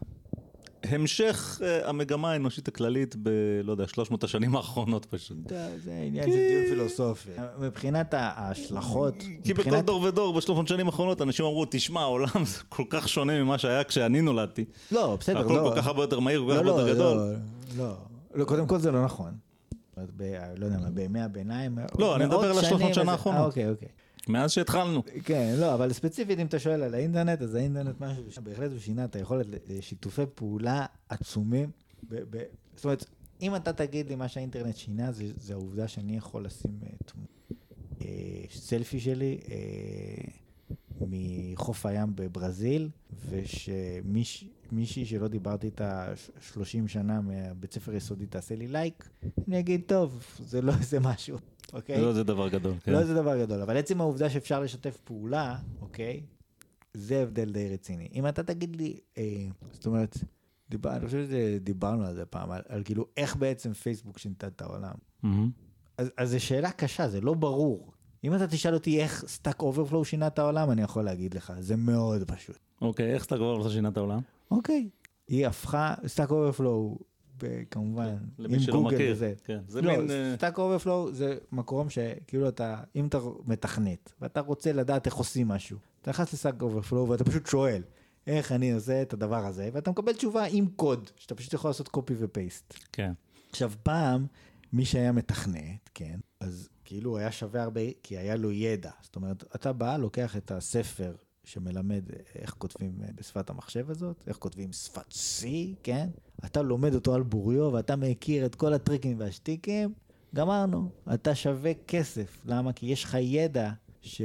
המשך 0.83 1.61
uh, 1.61 1.89
המגמה 1.89 2.33
האנושית 2.33 2.69
הכללית 2.69 3.17
ב... 3.23 3.31
לא 3.65 3.73
יודע, 3.73 3.87
300 3.87 4.25
השנים 4.25 4.57
האחרונות 4.57 5.05
פשוט. 5.05 5.37
זה 5.85 6.03
עניין 6.07 6.25
של 6.25 6.37
דיון 6.37 6.65
פילוסופי. 6.69 7.31
מבחינת 7.61 8.15
ההשלכות... 8.15 9.15
כי 9.45 9.55
בכל 9.55 9.81
דור 9.81 10.03
ודור 10.03 10.35
ב-300 10.35 10.67
שנים 10.67 10.87
האחרונות 10.87 11.23
אנשים 11.23 11.45
אמרו, 11.45 11.65
תשמע, 11.71 12.01
העולם 12.01 12.45
זה 12.53 12.59
כל 12.69 12.85
כך 12.91 13.09
שונה 13.09 13.43
ממה 13.43 13.59
שהיה 13.59 13.85
כשאני 13.85 14.21
נולדתי. 14.21 14.65
לא, 14.93 15.17
בסדר, 15.21 15.41
לא. 15.41 15.45
הכל 15.45 15.71
כל 15.71 15.81
כך 15.81 15.87
הרבה 15.87 16.03
יותר 16.03 16.21
מהיר, 16.21 16.45
כל 16.47 16.53
כך 16.53 16.57
הרבה 16.57 16.71
יותר 16.71 16.95
גדול. 16.95 17.37
לא, 17.77 17.93
לא, 18.35 18.45
קודם 18.45 18.67
כל 18.67 18.79
זה 18.79 18.91
לא 18.91 19.05
נכון. 19.05 19.33
לא 20.57 20.67
יודע 20.67 20.79
מה, 20.79 20.91
בימי 20.91 21.21
הביניים... 21.21 21.79
לא, 21.99 22.17
אני 22.17 22.27
מדבר 22.27 22.51
על 22.51 22.59
ה-300 22.59 22.95
שנה 22.95 23.13
האחרונות. 23.13 23.47
אוקיי, 23.47 23.71
אוקיי. 23.71 23.89
מאז 24.29 24.51
שהתחלנו. 24.51 25.03
כן, 25.25 25.55
לא, 25.59 25.75
אבל 25.75 25.93
ספציפית 25.93 26.39
אם 26.39 26.47
אתה 26.47 26.59
שואל 26.59 26.83
על 26.83 26.95
האינטרנט, 26.95 27.43
אז 27.43 27.55
האינטרנט 27.55 28.01
משהו 28.01 28.33
שבהחלט 28.33 28.71
הוא 28.71 28.79
שינה 28.79 29.05
את 29.05 29.17
היכולת 29.17 29.47
לשיתופי 29.69 30.23
פעולה 30.35 30.87
עצומים. 31.09 31.71
ב- 32.09 32.23
ב- 32.37 32.43
זאת 32.77 32.85
אומרת, 32.85 33.05
אם 33.43 33.57
אתה 33.57 33.73
תגיד 33.73 34.09
לי 34.09 34.15
מה 34.15 34.29
שהאינטרנט 34.29 34.77
שינה, 34.77 35.13
זה, 35.13 35.25
זה 35.37 35.53
העובדה 35.53 35.89
שאני 35.89 36.17
יכול 36.17 36.45
לשים 36.45 36.79
את 37.03 37.13
אה, 38.03 38.07
סלפי 38.51 39.01
שלי 39.01 39.39
אה, 39.51 39.55
מחוף 41.01 41.87
הים 41.87 42.13
בברזיל, 42.15 42.89
ושמישהי 43.31 45.07
שלא 45.07 45.29
דיברתי 45.29 45.67
איתה 45.67 46.13
30 46.41 46.89
שנה 46.89 47.21
מבית 47.21 47.73
ספר 47.73 47.95
יסודי 47.95 48.27
תעשה 48.27 48.55
לי 48.57 48.67
לייק, 48.69 49.09
אני 49.49 49.59
אגיד, 49.59 49.81
טוב, 49.87 50.23
זה 50.39 50.63
לא 50.63 50.73
איזה 50.81 51.01
משהו. 51.01 51.39
אוקיי? 51.73 52.01
לא 52.01 52.13
זה 52.13 52.25
דבר 52.25 52.49
גדול, 52.49 52.75
כן. 52.83 52.93
לא 52.93 53.05
זה 53.05 53.15
דבר 53.15 53.39
גדול, 53.39 53.61
אבל 53.61 53.77
עצם 53.77 54.01
העובדה 54.01 54.31
שאפשר 54.31 54.61
לשתף 54.61 54.97
פעולה, 55.05 55.57
אוקיי? 55.81 56.23
זה 56.95 57.23
הבדל 57.23 57.53
די 57.53 57.69
רציני. 57.69 58.09
אם 58.15 58.27
אתה 58.27 58.43
תגיד 58.43 58.77
לי, 58.77 59.01
אה, 59.19 59.47
זאת 59.73 59.87
אומרת, 59.87 60.19
דיבר, 60.71 60.97
אני 60.97 61.07
חושב 61.07 61.27
שדיברנו 61.31 62.07
על 62.07 62.15
זה 62.15 62.27
פעם, 62.27 62.51
על, 62.51 62.63
על 62.69 62.83
כאילו 62.85 63.07
איך 63.17 63.37
בעצם 63.37 63.73
פייסבוק 63.73 64.19
שינתה 64.19 64.47
את 64.47 64.63
העולם. 64.63 64.95
Mm-hmm. 65.25 65.29
אז, 65.99 66.11
אז 66.17 66.31
זו 66.31 66.41
שאלה 66.41 66.71
קשה, 66.71 67.09
זה 67.09 67.21
לא 67.21 67.35
ברור. 67.35 67.93
אם 68.25 68.35
אתה 68.35 68.47
תשאל 68.47 68.75
אותי 68.75 69.01
איך 69.01 69.25
Stack 69.27 69.63
Overflow 69.63 70.05
שינה 70.05 70.27
את 70.27 70.39
העולם, 70.39 70.71
אני 70.71 70.83
יכול 70.83 71.05
להגיד 71.05 71.35
לך, 71.35 71.53
זה 71.61 71.77
מאוד 71.77 72.25
פשוט. 72.25 72.59
אוקיי, 72.83 73.15
איך 73.15 73.25
Stack 73.25 73.41
Overflow 73.41 73.71
שינה 73.71 73.89
את 73.89 73.97
העולם? 73.97 74.21
אוקיי, 74.51 74.89
היא 75.29 75.47
הפכה, 75.47 75.95
Stack 76.07 76.31
Overflow 76.31 76.99
כמובן, 77.71 78.17
כן, 78.37 78.55
עם 78.55 78.61
גוגל 78.71 79.13
וזה. 79.13 79.35
כן, 79.45 79.59
זה 79.69 79.83
לא, 79.83 79.97
מין... 79.97 80.11
Stack 80.37 80.59
Overflow 80.59 81.13
זה 81.13 81.39
מקום 81.53 81.91
שכאילו 81.91 82.49
אתה, 82.49 82.81
אם 82.97 83.07
אתה 83.07 83.19
מתכנת, 83.47 84.13
ואתה 84.21 84.41
רוצה 84.41 84.73
לדעת 84.73 85.07
איך 85.07 85.15
עושים 85.15 85.49
משהו, 85.49 85.79
אתה 86.03 86.11
נכנס 86.11 86.33
ל 86.33 86.38
Stack 86.38 86.63
Overflow 86.63 87.09
ואתה 87.09 87.25
פשוט 87.25 87.47
שואל, 87.47 87.83
איך 88.27 88.53
אני 88.53 88.73
עושה 88.73 89.03
את 89.03 89.13
הדבר 89.13 89.47
הזה, 89.47 89.71
ואתה 89.73 89.91
מקבל 89.91 90.13
תשובה 90.13 90.45
עם 90.51 90.67
קוד, 90.77 91.11
שאתה 91.17 91.35
פשוט 91.35 91.53
יכול 91.53 91.71
לעשות 91.71 91.89
קופי 91.89 92.15
ופייסט. 92.19 92.75
כן. 92.93 93.13
עכשיו, 93.51 93.73
פעם, 93.83 94.27
מי 94.73 94.85
שהיה 94.85 95.13
מתכנת, 95.13 95.91
כן, 95.95 96.19
אז 96.41 96.69
כאילו 96.85 97.19
היה 97.19 97.33
שווה 97.33 97.63
הרבה, 97.63 97.81
כי 98.03 98.19
היה 98.19 98.37
לו 98.37 98.53
ידע. 98.53 98.91
זאת 99.03 99.17
אומרת, 99.17 99.45
אתה 99.55 99.73
בא, 99.73 99.97
לוקח 99.97 100.37
את 100.37 100.51
הספר 100.51 101.15
שמלמד 101.49 102.03
איך 102.35 102.55
כותבים 102.59 102.93
אה, 103.03 103.09
בשפת 103.15 103.51
המחשב 103.51 103.91
הזאת, 103.91 104.25
איך 104.27 104.37
כותבים 104.37 104.73
שפת 104.73 105.13
C, 105.13 105.47
כן? 105.83 106.09
אתה 106.45 106.63
לומד 106.63 106.95
אותו 106.95 107.15
על 107.15 107.23
בוריו 107.23 107.73
ואתה 107.73 107.97
מכיר 107.97 108.47
את 108.47 108.55
כל 108.55 108.73
הטריקים 108.73 109.21
והשטיקים, 109.21 109.93
גמרנו. 110.35 110.91
אתה 111.15 111.35
שווה 111.35 111.73
כסף. 111.87 112.39
למה? 112.47 112.73
כי 112.73 112.87
יש 112.87 113.05
לך 113.05 113.17
ידע 113.21 113.71
ש... 114.03 114.23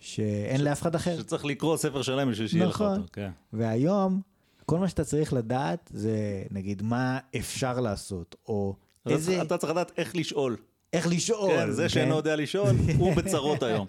שאין 0.00 0.58
ש... 0.58 0.60
לאף 0.60 0.82
אחד 0.82 0.94
אחר. 0.94 1.18
שצריך 1.18 1.44
לקרוא 1.44 1.76
ספר 1.76 2.02
שלם 2.02 2.30
בשביל 2.30 2.48
שיהיה 2.48 2.66
נכון. 2.66 2.92
לך 2.92 2.98
אותו. 2.98 3.08
כן. 3.12 3.30
והיום, 3.52 4.20
כל 4.66 4.78
מה 4.78 4.88
שאתה 4.88 5.04
צריך 5.04 5.32
לדעת 5.32 5.90
זה, 5.94 6.44
נגיד, 6.50 6.82
מה 6.82 7.18
אפשר 7.36 7.80
לעשות, 7.80 8.36
או 8.48 8.74
איזה... 9.06 9.42
אתה 9.42 9.58
צריך 9.58 9.72
לדעת 9.72 9.92
איך 9.96 10.16
לשאול. 10.16 10.56
איך 10.92 11.06
לשאול. 11.06 11.50
כן, 11.50 11.70
זה 11.70 11.88
שאינו 11.88 12.16
יודע 12.16 12.36
לשאול, 12.36 12.70
הוא 12.98 13.14
בצרות 13.14 13.62
היום. 13.68 13.86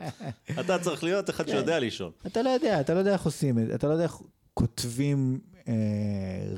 אתה 0.59 0.79
צריך 0.79 1.03
להיות 1.03 1.29
אחד 1.29 1.45
כן. 1.45 1.51
שיודע 1.51 1.79
לשאול. 1.79 2.11
אתה 2.27 2.41
לא 2.41 2.49
יודע, 2.49 2.81
אתה 2.81 2.93
לא 2.93 2.99
יודע 2.99 3.13
איך 3.13 3.25
עושים 3.25 3.59
את 3.59 3.67
זה, 3.67 3.75
אתה 3.75 3.87
לא 3.87 3.91
יודע 3.91 4.03
איך 4.03 4.21
כותבים 4.53 5.39
אה, 5.67 5.73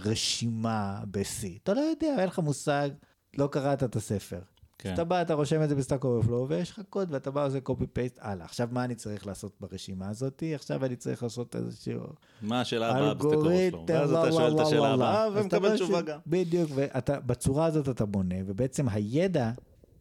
רשימה 0.06 1.00
ב-C. 1.12 1.48
אתה 1.64 1.74
לא 1.74 1.80
יודע, 1.80 2.16
אין 2.20 2.28
לך 2.28 2.40
מושג, 2.40 2.90
לא 3.38 3.48
קראת 3.48 3.84
את 3.84 3.96
הספר. 3.96 4.40
כן. 4.78 4.90
אז 4.90 4.94
אתה 4.94 5.04
בא, 5.04 5.22
אתה 5.22 5.34
רושם 5.34 5.64
את 5.64 5.70
זה 5.70 5.76
ב 5.76 5.80
Stack 5.80 6.04
Overflow, 6.04 6.50
ויש 6.50 6.72
לך 6.72 6.82
קוד, 6.90 7.08
ואתה 7.12 7.32
בא, 7.32 7.46
עושה 7.46 7.60
copy 7.60 7.88
paste, 7.88 8.18
הלאה. 8.22 8.46
עכשיו, 8.46 8.70
מה 8.72 8.84
אני 8.84 8.96
צריך 8.96 9.28
לעשות 9.28 9.56
ברשימה 9.62 10.10
הזאת? 10.10 10.44
עכשיו 10.56 10.86
אני 10.86 10.96
צריך 10.96 11.24
לעשות 11.24 11.56
איזשהו 11.56 12.02
מה 12.42 12.62
השאלה 12.62 12.90
הבאה 12.90 13.14
ב 13.14 13.16
Stack 13.16 13.26
אלגוריתם, 13.26 13.78
Overflow? 13.78 14.10
ואז 14.10 14.12
אתה 14.12 14.32
שואל 14.32 14.56
את 14.56 14.60
השאלה 14.60 14.94
הבאה 14.94 15.28
ומקבל 15.34 15.66
רואה 15.66 15.76
תשובה 15.76 16.02
גם. 16.02 16.20
בדיוק, 16.28 16.72
ואתה, 16.76 17.20
בצורה 17.20 17.66
הזאת 17.66 17.90
אתה 17.90 18.06
בונה, 18.06 18.36
ובעצם 18.46 18.90
הידע, 18.90 19.52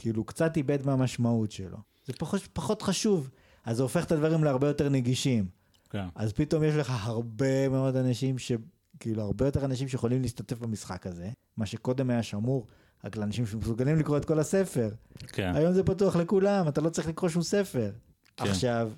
כאילו, 0.03 0.24
קצת 0.24 0.57
איבד 0.57 0.87
מהמשמעות 0.87 1.53
שלו. 1.53 1.79
זה 2.07 2.12
פחות, 2.12 2.49
פחות 2.53 2.83
חשוב. 2.83 3.31
אז 3.65 3.77
זה 3.77 3.83
הופך 3.83 4.05
את 4.05 4.12
הדברים 4.12 4.45
להרבה 4.45 4.66
יותר 4.69 4.89
נגישים. 4.89 5.47
כן. 5.91 6.07
אז 6.15 6.33
פתאום 6.33 6.65
יש 6.65 6.74
לך 6.74 6.93
הרבה 7.03 7.69
מאוד 7.69 7.97
אנשים 7.97 8.39
ש... 8.39 8.53
כאילו, 9.01 9.23
הרבה 9.23 9.45
יותר 9.45 9.65
אנשים 9.65 9.89
שיכולים 9.89 10.23
להשתתף 10.23 10.59
במשחק 10.59 11.07
הזה, 11.07 11.31
מה 11.57 11.66
שקודם 11.66 12.11
היה 12.11 12.23
שמור 12.23 12.66
רק 13.05 13.16
לאנשים 13.16 13.47
שמסוגלים 13.47 13.99
לקרוא 13.99 14.16
את 14.16 14.24
כל 14.24 14.39
הספר. 14.39 14.91
כן. 15.27 15.53
היום 15.55 15.73
זה 15.73 15.83
פתוח 15.83 16.16
לכולם, 16.16 16.69
אתה 16.69 16.81
לא 16.81 16.91
צריך 16.91 17.09
לקרוא 17.09 17.31
שום 17.31 17.43
ספר. 17.43 17.91
כן. 18.37 18.45
עכשיו, 18.45 18.93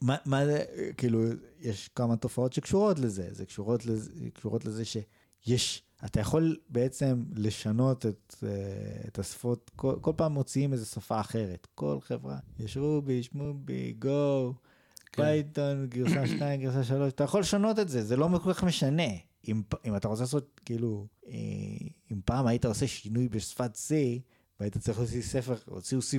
מה, 0.00 0.16
מה 0.24 0.46
זה, 0.46 0.64
כאילו, 0.96 1.22
יש 1.60 1.90
כמה 1.94 2.16
תופעות 2.16 2.52
שקשורות 2.52 2.98
לזה. 2.98 3.28
זה 3.30 3.46
קשורות 3.46 3.86
לזה, 3.86 4.10
קשורות 4.34 4.64
לזה 4.64 4.82
שיש, 4.84 5.82
אתה 6.04 6.20
יכול 6.20 6.56
בעצם 6.68 7.24
לשנות 7.34 8.06
את, 8.06 8.34
אה, 8.42 8.48
את 9.08 9.18
השפות, 9.18 9.70
כל, 9.76 9.94
כל 10.00 10.12
פעם 10.16 10.32
מוציאים 10.32 10.72
איזו 10.72 10.86
שפה 10.86 11.20
אחרת. 11.20 11.66
כל 11.74 11.98
חברה, 12.00 12.38
יש 12.58 12.76
רובי, 12.76 13.22
שמובי, 13.22 13.92
גו, 13.98 14.54
כן. 15.12 15.22
Python, 15.22 15.86
גרסה 15.86 16.26
2, 16.36 16.60
גרסה 16.60 16.84
3, 16.84 17.12
אתה 17.12 17.24
יכול 17.24 17.40
לשנות 17.40 17.78
את 17.78 17.88
זה, 17.88 18.02
זה 18.02 18.16
לא 18.16 18.28
כל 18.42 18.54
כך 18.54 18.64
משנה. 18.64 19.12
אם, 19.48 19.62
אם 19.84 19.96
אתה 19.96 20.08
רוצה 20.08 20.22
לעשות, 20.22 20.60
כאילו, 20.64 21.06
אה, 21.26 21.32
אם 22.12 22.20
פעם 22.24 22.46
היית 22.46 22.64
עושה 22.64 22.86
שינוי 22.86 23.28
בשפת 23.28 23.76
C, 23.76 23.92
והיית 24.60 24.78
צריך 24.78 24.98
להוציא 24.98 25.22
ספר, 25.22 25.54
הוציאו 25.66 26.00
C++, 26.00 26.18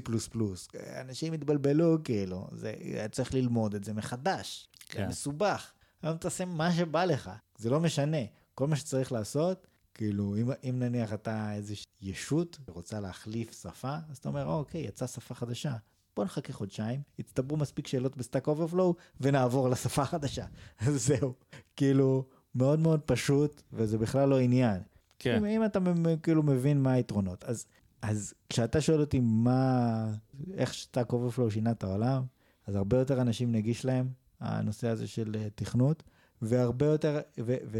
אנשים 1.02 1.34
התבלבלו, 1.34 1.98
כאילו, 2.04 2.48
זה, 2.52 2.74
היה 2.80 3.10
צריך 3.10 3.34
ללמוד 3.34 3.76
את 3.76 3.84
זה 3.84 3.94
מחדש. 3.94 4.68
זה 4.88 4.94
כן. 4.94 5.08
מסובך. 5.08 5.72
היום 6.02 6.18
תעשה 6.18 6.46
מה 6.46 6.74
שבא 6.74 7.06
לך, 7.06 7.32
זה 7.58 7.70
לא 7.70 7.80
משנה. 7.80 8.18
כל 8.56 8.68
מה 8.68 8.76
שצריך 8.76 9.12
לעשות, 9.12 9.68
כאילו, 9.94 10.36
אם, 10.38 10.52
אם 10.70 10.76
נניח 10.80 11.14
אתה 11.14 11.54
איזו 11.54 11.74
ישות 12.02 12.60
שרוצה 12.66 13.00
להחליף 13.00 13.62
שפה, 13.62 13.96
אז 14.10 14.18
אתה 14.18 14.30
אומר, 14.30 14.46
אוקיי, 14.46 14.82
יצאה 14.82 15.08
שפה 15.08 15.34
חדשה. 15.34 15.76
בוא 16.16 16.26
נחכה 16.26 16.54
חודשיים, 16.54 17.02
יצטברו 17.20 17.58
מספיק 17.58 17.88
שאלות 17.88 18.18
ב 18.18 18.23
Stack 18.23 18.48
Overflow, 18.48 18.96
ונעבור 19.22 19.70
לשפה 19.70 20.02
החדשה. 20.02 20.46
זהו. 21.08 21.34
כאילו, 21.76 22.26
מאוד 22.56 22.80
מאוד 22.80 23.02
פשוט, 23.02 23.62
וזה 23.74 23.98
בכלל 23.98 24.30
לא 24.30 24.40
עניין. 24.40 24.82
כן. 25.20 25.38
אם, 25.38 25.46
אם 25.46 25.66
אתה 25.66 25.80
כאילו 26.24 26.44
מבין 26.44 26.84
מה 26.84 26.92
היתרונות. 26.92 27.44
אז, 27.44 27.66
אז 28.02 28.34
כשאתה 28.50 28.82
שואל 28.82 29.02
אותי 29.02 29.20
מה, 29.20 30.08
איך 30.54 30.74
Stack 30.74 31.14
Overflow 31.14 31.52
שינה 31.52 31.72
את 31.72 31.84
העולם, 31.84 32.24
אז 32.68 32.76
הרבה 32.76 32.98
יותר 32.98 33.22
אנשים 33.22 33.52
נגיש 33.52 33.86
להם 33.86 34.10
הנושא 34.40 34.88
הזה 34.88 35.08
של 35.08 35.36
אה, 35.40 35.48
תכנות, 35.56 36.04
והרבה 36.44 36.86
יותר, 36.86 37.20
ו, 37.40 37.56
ו, 37.66 37.80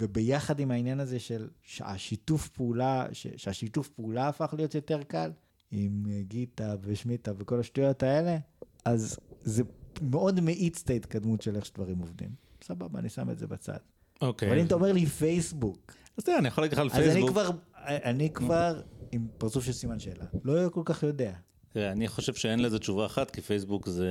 וביחד 0.00 0.60
עם 0.60 0.70
העניין 0.70 1.00
הזה 1.00 1.18
של 1.18 1.48
שהשיתוף 1.62 2.48
פעולה, 2.48 3.06
ש, 3.12 3.26
שהשיתוף 3.36 3.88
פעולה 3.88 4.28
הפך 4.28 4.54
להיות 4.56 4.74
יותר 4.74 5.02
קל, 5.02 5.30
עם 5.70 6.04
גיטה 6.20 6.74
ושמיטה 6.82 7.32
וכל 7.38 7.60
השטויות 7.60 8.02
האלה, 8.02 8.36
אז 8.84 9.18
זה 9.42 9.62
מאוד 10.02 10.40
מאיץ 10.40 10.82
את 10.84 10.90
ההתקדמות 10.90 11.42
של 11.42 11.56
איך 11.56 11.66
שדברים 11.66 11.98
עובדים. 11.98 12.30
סבבה, 12.62 12.98
אני 12.98 13.08
שם 13.08 13.30
את 13.30 13.38
זה 13.38 13.46
בצד. 13.46 13.78
אוקיי. 14.20 14.48
אבל 14.48 14.58
אם 14.58 14.66
אתה 14.66 14.74
אומר 14.74 14.92
לי 14.92 15.06
פייסבוק, 15.06 15.94
אז 16.18 16.24
תראה, 16.24 16.38
אני 16.38 16.48
יכול 16.48 16.64
להגיד 16.64 16.72
לך 16.72 16.78
על 16.78 16.90
אז 16.92 16.98
אני 16.98 17.12
פייסבוק. 17.12 17.30
כבר, 17.30 17.50
אני 17.84 18.30
כבר 18.30 18.82
עם 19.12 19.26
פרצוף 19.38 19.64
של 19.64 19.72
סימן 19.72 19.98
שאלה. 19.98 20.24
לא 20.44 20.68
כל 20.68 20.82
כך 20.84 21.02
יודע. 21.02 21.32
תראה, 21.68 21.92
אני 21.92 22.08
חושב 22.08 22.34
שאין 22.34 22.62
לזה 22.62 22.78
תשובה 22.78 23.06
אחת, 23.06 23.30
כי 23.30 23.40
פייסבוק 23.40 23.88
זה... 23.88 24.08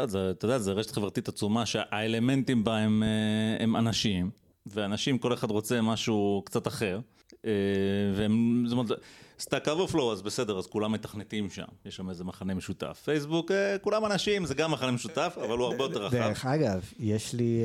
אתה 0.00 0.46
יודע, 0.46 0.58
זה 0.58 0.72
רשת 0.72 0.90
חברתית 0.90 1.28
עצומה 1.28 1.66
שהאלמנטים 1.66 2.64
בה 2.64 2.78
הם, 2.78 3.02
אה, 3.02 3.64
הם 3.64 3.76
אנשים, 3.76 4.30
ואנשים, 4.66 5.18
כל 5.18 5.34
אחד 5.34 5.50
רוצה 5.50 5.82
משהו 5.82 6.42
קצת 6.46 6.66
אחר. 6.66 7.00
אה, 7.44 7.50
והם, 8.16 8.64
זאת 8.66 8.78
אומרת, 8.78 8.98
Stack 9.40 9.68
Overflow, 9.68 10.12
אז 10.12 10.22
בסדר, 10.22 10.58
אז 10.58 10.66
כולם 10.66 10.92
מתכנתים 10.92 11.50
שם, 11.50 11.64
יש 11.84 11.96
שם 11.96 12.10
איזה 12.10 12.24
מחנה 12.24 12.54
משותף. 12.54 13.00
פייסבוק, 13.04 13.50
אה, 13.50 13.78
כולם 13.78 14.06
אנשים, 14.06 14.46
זה 14.46 14.54
גם 14.54 14.70
מחנה 14.70 14.90
משותף, 14.90 15.38
אבל 15.44 15.58
הוא 15.58 15.66
הרבה 15.66 15.84
יותר 15.84 16.04
רחב. 16.04 16.16
דרך 16.16 16.46
אגב, 16.46 16.84
יש 16.98 17.34
לי, 17.34 17.62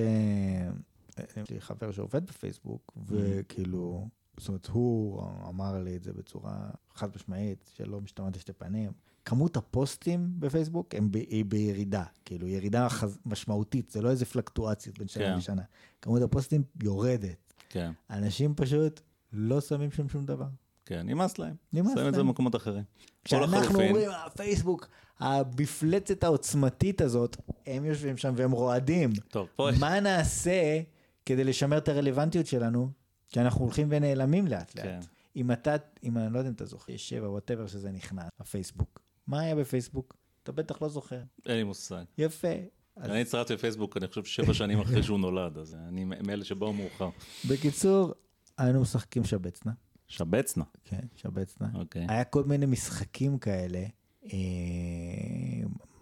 יש 1.37 1.49
לי 1.49 1.61
חבר 1.61 1.91
שעובד 1.91 2.25
בפייסבוק, 2.25 2.93
וכאילו, 3.07 4.07
זאת 4.37 4.47
אומרת, 4.47 4.67
הוא 4.67 5.23
אמר 5.49 5.83
לי 5.83 5.95
את 5.95 6.03
זה 6.03 6.13
בצורה 6.13 6.57
חד 6.93 7.09
משמעית, 7.15 7.71
שלא 7.75 8.01
משתמעת 8.01 8.35
לשתי 8.35 8.53
פנים. 8.53 8.91
כמות 9.27 9.57
הפוסטים 9.57 10.29
בפייסבוק 10.39 10.95
הם 10.95 11.11
ב, 11.11 11.15
היא 11.15 11.45
בירידה, 11.45 12.03
כאילו 12.25 12.47
ירידה 12.47 12.89
חז, 12.89 13.17
משמעותית, 13.25 13.89
זה 13.89 14.01
לא 14.01 14.09
איזה 14.09 14.25
פלקטואציות 14.25 14.97
בין 14.97 15.07
כן. 15.07 15.13
שנה 15.13 15.35
לשנה. 15.35 15.61
כמות 16.01 16.21
הפוסטים 16.21 16.63
יורדת. 16.83 17.53
כן, 17.69 17.91
אנשים 18.09 18.55
פשוט 18.55 19.01
לא 19.33 19.61
שמים 19.61 19.91
שם 19.91 20.09
שום 20.09 20.25
דבר. 20.25 20.45
כן, 20.85 21.05
נמאס 21.05 21.37
להם. 21.37 21.55
נמאס 21.73 21.93
שמים 21.93 22.07
את 22.07 22.13
זה 22.13 22.17
להם. 22.17 22.27
במקומות 22.27 22.55
אחרים. 22.55 22.83
כשאנחנו 23.23 23.81
אומרים, 23.81 24.09
הפייסבוק, 24.25 24.87
המפלצת 25.19 26.23
העוצמתית 26.23 27.01
הזאת, 27.01 27.37
הם 27.65 27.85
יושבים 27.85 28.17
שם 28.17 28.33
והם 28.37 28.51
רועדים. 28.51 29.09
טוב, 29.29 29.47
פה... 29.55 29.69
מה 29.79 29.99
נעשה 29.99 30.81
כדי 31.25 31.43
לשמר 31.43 31.77
את 31.77 31.89
הרלוונטיות 31.89 32.45
שלנו, 32.45 32.89
שאנחנו 33.27 33.61
הולכים 33.65 33.87
ונעלמים 33.91 34.47
לאט 34.47 34.75
לאט? 34.75 34.85
כן. 34.85 34.99
אם 35.35 35.51
אתה, 35.51 35.75
אם 36.03 36.17
אני 36.17 36.33
לא 36.33 36.37
יודע 36.37 36.49
אם 36.49 36.55
אתה 36.55 36.65
זוכר, 36.65 36.91
יש 36.91 37.09
שבע, 37.09 37.29
whatever 37.29 37.67
שזה 37.67 37.91
נכנס, 37.91 38.29
הפייסבוק. 38.39 39.06
מה 39.27 39.39
היה 39.39 39.55
בפייסבוק? 39.55 40.15
אתה 40.43 40.51
בטח 40.51 40.81
לא 40.81 40.89
זוכר. 40.89 41.19
אין 41.45 41.55
לי 41.57 41.63
מושג. 41.63 42.03
יפה. 42.17 42.47
אז 42.95 43.09
אני 43.11 43.21
הצטרפתי 43.21 43.53
לפייסבוק, 43.53 43.97
אני 43.97 44.07
חושב 44.07 44.23
שבע 44.23 44.53
שנים 44.53 44.79
אחרי 44.79 45.03
שהוא 45.03 45.19
נולד, 45.19 45.57
אז 45.57 45.75
אני 45.87 46.03
מאלה 46.05 46.43
שבאו 46.45 46.73
מאוחר. 46.73 47.09
בקיצור, 47.49 48.13
היינו 48.57 48.81
משחקים 48.81 49.23
שבצנה. 49.25 49.71
שבצנה. 50.07 50.63
כן, 50.85 50.99
שבצנה. 51.15 51.67
אוקיי. 51.73 52.05
היה 52.09 52.23
כל 52.23 52.43
מיני 52.43 52.65
משחקים 52.65 53.37
כאלה, 53.39 53.83
אה, 54.25 54.29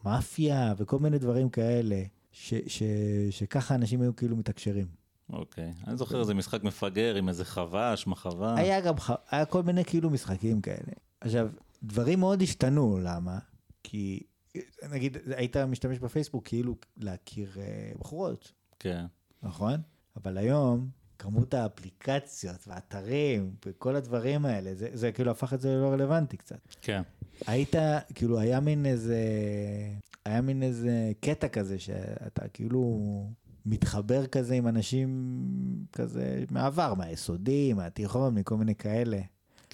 מאפיה 0.06 0.74
וכל 0.78 1.00
מיני 1.00 1.20
דברים 1.20 1.50
כאלה, 1.50 2.04
ש, 2.32 2.54
ש, 2.68 2.84
שככה 3.30 3.76
אנשים 3.76 4.02
היו 4.02 4.16
כאילו 4.16 4.36
מתקשרים. 4.36 4.88
אוקיי. 5.34 5.74
אני 5.88 5.98
זוכר 5.98 6.20
איזה 6.20 6.34
משחק 6.34 6.64
מפגר 6.64 7.16
עם 7.16 7.30
איזה 7.30 7.46
חבש, 7.46 8.08
מחווה. 8.08 8.56
היה 8.58 8.82
גם, 8.82 8.98
ח- 9.00 9.12
היה 9.30 9.46
כל 9.46 9.64
מיני 9.64 9.86
כאילו 9.86 10.10
משחקים 10.10 10.62
כאלה. 10.62 10.92
עכשיו, 11.22 11.48
דברים 11.86 12.20
מאוד 12.20 12.42
השתנו, 12.42 13.00
למה? 13.04 13.40
כי, 13.84 14.20
נגיד, 14.90 15.18
היית 15.36 15.58
משתמש 15.58 16.00
בפייסבוק 16.00 16.48
כאילו 16.48 16.76
להכיר 16.98 17.52
אה, 17.58 17.92
בחורות, 18.00 18.52
כן. 18.80 19.06
נכון? 19.44 19.76
אבל 20.16 20.38
היום, 20.38 20.90
כמות 21.20 21.54
האפליקציות 21.54 22.68
והאתרים 22.68 23.56
וכל 23.66 23.96
הדברים 23.96 24.46
האלה, 24.46 24.76
זה, 24.76 24.90
זה 24.94 25.12
כאילו 25.12 25.32
הפך 25.32 25.54
את 25.54 25.62
זה 25.62 25.70
ללא 25.70 25.88
רלוונטי 25.92 26.38
קצת. 26.38 26.60
כן. 26.82 27.02
היית, 27.48 27.76
כאילו, 28.16 28.40
היה 28.40 28.60
מין 28.60 28.86
איזה, 28.86 29.20
היה 30.26 30.42
מין 30.42 30.64
איזה 30.64 31.12
קטע 31.20 31.48
כזה, 31.48 31.80
שאתה 31.80 32.48
כאילו 32.48 33.00
מתחבר 33.66 34.28
כזה 34.28 34.54
עם 34.54 34.68
אנשים 34.68 35.10
כזה 35.92 36.44
מהעבר, 36.52 36.94
מהיסודי, 36.94 37.74
מהתיכון, 37.74 38.36
מכל 38.36 38.58
מיני 38.58 38.76
כאלה. 38.76 39.20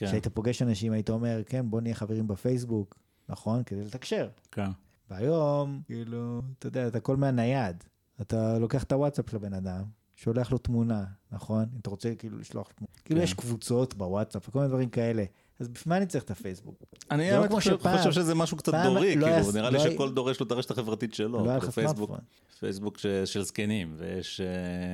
כן. 0.01 0.07
כשהיית 0.07 0.27
פוגש 0.27 0.61
אנשים, 0.61 0.91
היית 0.91 1.09
אומר, 1.09 1.41
כן, 1.45 1.69
בוא 1.69 1.81
נהיה 1.81 1.95
חברים 1.95 2.27
בפייסבוק, 2.27 2.99
נכון? 3.29 3.63
כדי 3.63 3.83
לתקשר. 3.85 4.29
כן. 4.51 4.69
והיום, 5.09 5.81
כאילו, 5.85 6.41
אתה 6.59 6.67
יודע, 6.67 6.87
אתה 6.87 6.97
הכל 6.97 7.17
מהנייד. 7.17 7.83
אתה 8.21 8.59
לוקח 8.59 8.83
את 8.83 8.91
הוואטסאפ 8.91 9.29
של 9.29 9.35
הבן 9.35 9.53
אדם, 9.53 9.83
שולח 10.15 10.51
לו 10.51 10.57
תמונה, 10.57 11.05
נכון? 11.31 11.65
אם 11.73 11.79
אתה 11.81 11.89
רוצה 11.89 12.15
כאילו 12.15 12.37
לשלוח 12.37 12.71
תמונה. 12.71 12.91
כאילו 13.05 13.19
כן. 13.19 13.23
יש 13.23 13.33
קבוצות 13.33 13.93
בוואטסאפ 13.93 14.49
וכל 14.49 14.59
מיני 14.59 14.69
דברים 14.69 14.89
כאלה. 14.89 15.23
אז 15.61 15.67
בשביל 15.67 15.89
מה 15.89 15.97
אני 15.97 16.05
צריך 16.05 16.23
את 16.23 16.31
הפייסבוק? 16.31 16.75
אני 17.11 17.31
לא 17.31 17.47
חושב 17.51 17.77
שפעם- 17.79 17.97
חושב 17.97 18.11
שזה 18.11 18.35
משהו 18.35 18.57
קצת 18.57 18.71
פעם 18.71 18.83
דורי, 18.93 19.15
לא 19.15 19.25
היה- 19.25 19.35
כאילו, 19.43 19.51
נראה 19.51 19.69
לי 19.69 19.77
לא 19.77 19.83
היה- 19.83 19.91
שכל 19.91 20.11
דור 20.13 20.31
יש 20.31 20.39
לו 20.39 20.45
את 20.45 20.51
הרשת 20.51 20.71
החברתית 20.71 21.13
שלו. 21.13 21.45
לא 21.45 21.49
היה 21.49 21.57
לך 21.57 21.69
פייסבוק, 21.69 21.95
סמארטפון. 22.09 22.19
פייסבוק 22.59 22.97
ש- 22.97 23.05
של 23.25 23.43
זקנים, 23.43 23.93
ויש 23.97 24.41
אה, 24.41 24.45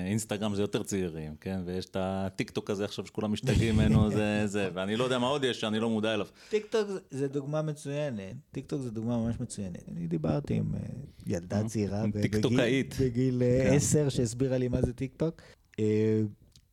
אינסטגרם 0.09 0.55
זה 0.55 0.61
יותר 0.61 0.83
צעירים, 0.83 1.35
כן? 1.41 1.59
ויש 1.65 1.85
את 1.85 1.97
הטיק 1.99 2.49
טוק 2.49 2.69
הזה 2.69 2.85
עכשיו 2.85 3.05
שכולם 3.05 3.31
משתגעים 3.33 3.75
ממנו, 3.75 4.11
זה 4.11 4.41
זה, 4.45 4.69
ואני 4.73 4.95
לא 4.95 5.03
יודע 5.03 5.19
מה 5.19 5.27
עוד 5.27 5.43
יש 5.43 5.61
שאני 5.61 5.79
לא 5.79 5.89
מודע 5.89 6.13
אליו. 6.13 6.27
טיק 6.49 6.65
טוק 6.65 6.87
זה- 7.11 7.27
דוגמה 7.27 7.61
מצוינת, 7.61 8.21
טיק 8.51 8.65
טוק 8.65 8.81
זה 8.81 8.91
דוגמה 8.91 9.17
ממש 9.17 9.35
מצוינת. 9.39 9.83
אני 9.91 10.07
דיברתי 10.07 10.53
עם 10.53 10.71
אה, 10.75 10.79
ילדה 11.27 11.63
צעירה 11.67 12.03
ב- 12.13 12.21
טיקטוקאית. 12.21 12.95
בגיל- 13.01 13.43
אה, 13.43 13.67
כן. 13.69 13.75
עשר 13.75 14.09
שהסבירה 14.09 14.57
לי 14.57 14.67
מה 14.67 14.81
זה 14.81 14.93
טיק 14.93 15.13
טוק. 15.17 15.41
אה, 15.79 16.21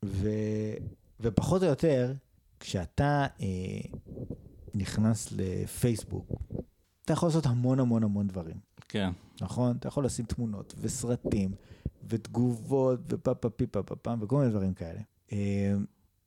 ו- 0.04 0.74
ופחות 1.20 1.62
או 1.62 1.68
יותר, 1.68 2.12
כשאתה 2.65 3.27
אה, 3.41 3.99
נכנס 4.74 5.32
לפייסבוק, 5.32 6.32
אתה 7.05 7.12
יכול 7.12 7.28
לעשות 7.28 7.47
המון 7.47 7.81
המון 7.81 8.05
המון 8.05 8.27
דברים. 8.27 8.57
כן, 8.89 9.11
נכון? 9.41 9.77
אתה 9.77 9.89
יכול 9.89 10.05
לשים 10.05 10.24
תמונות 10.24 10.74
וסרטים 10.81 11.55
ותגובות 12.09 13.01
ופה 13.09 13.35
פה 13.35 13.51
פי 13.51 13.66
פה 13.66 13.82
פה 13.82 13.97
פעם 13.97 14.19
וכל 14.23 14.39
מיני 14.39 14.51
דברים 14.51 14.74
כאלה. 14.74 15.01
אה, 15.32 15.74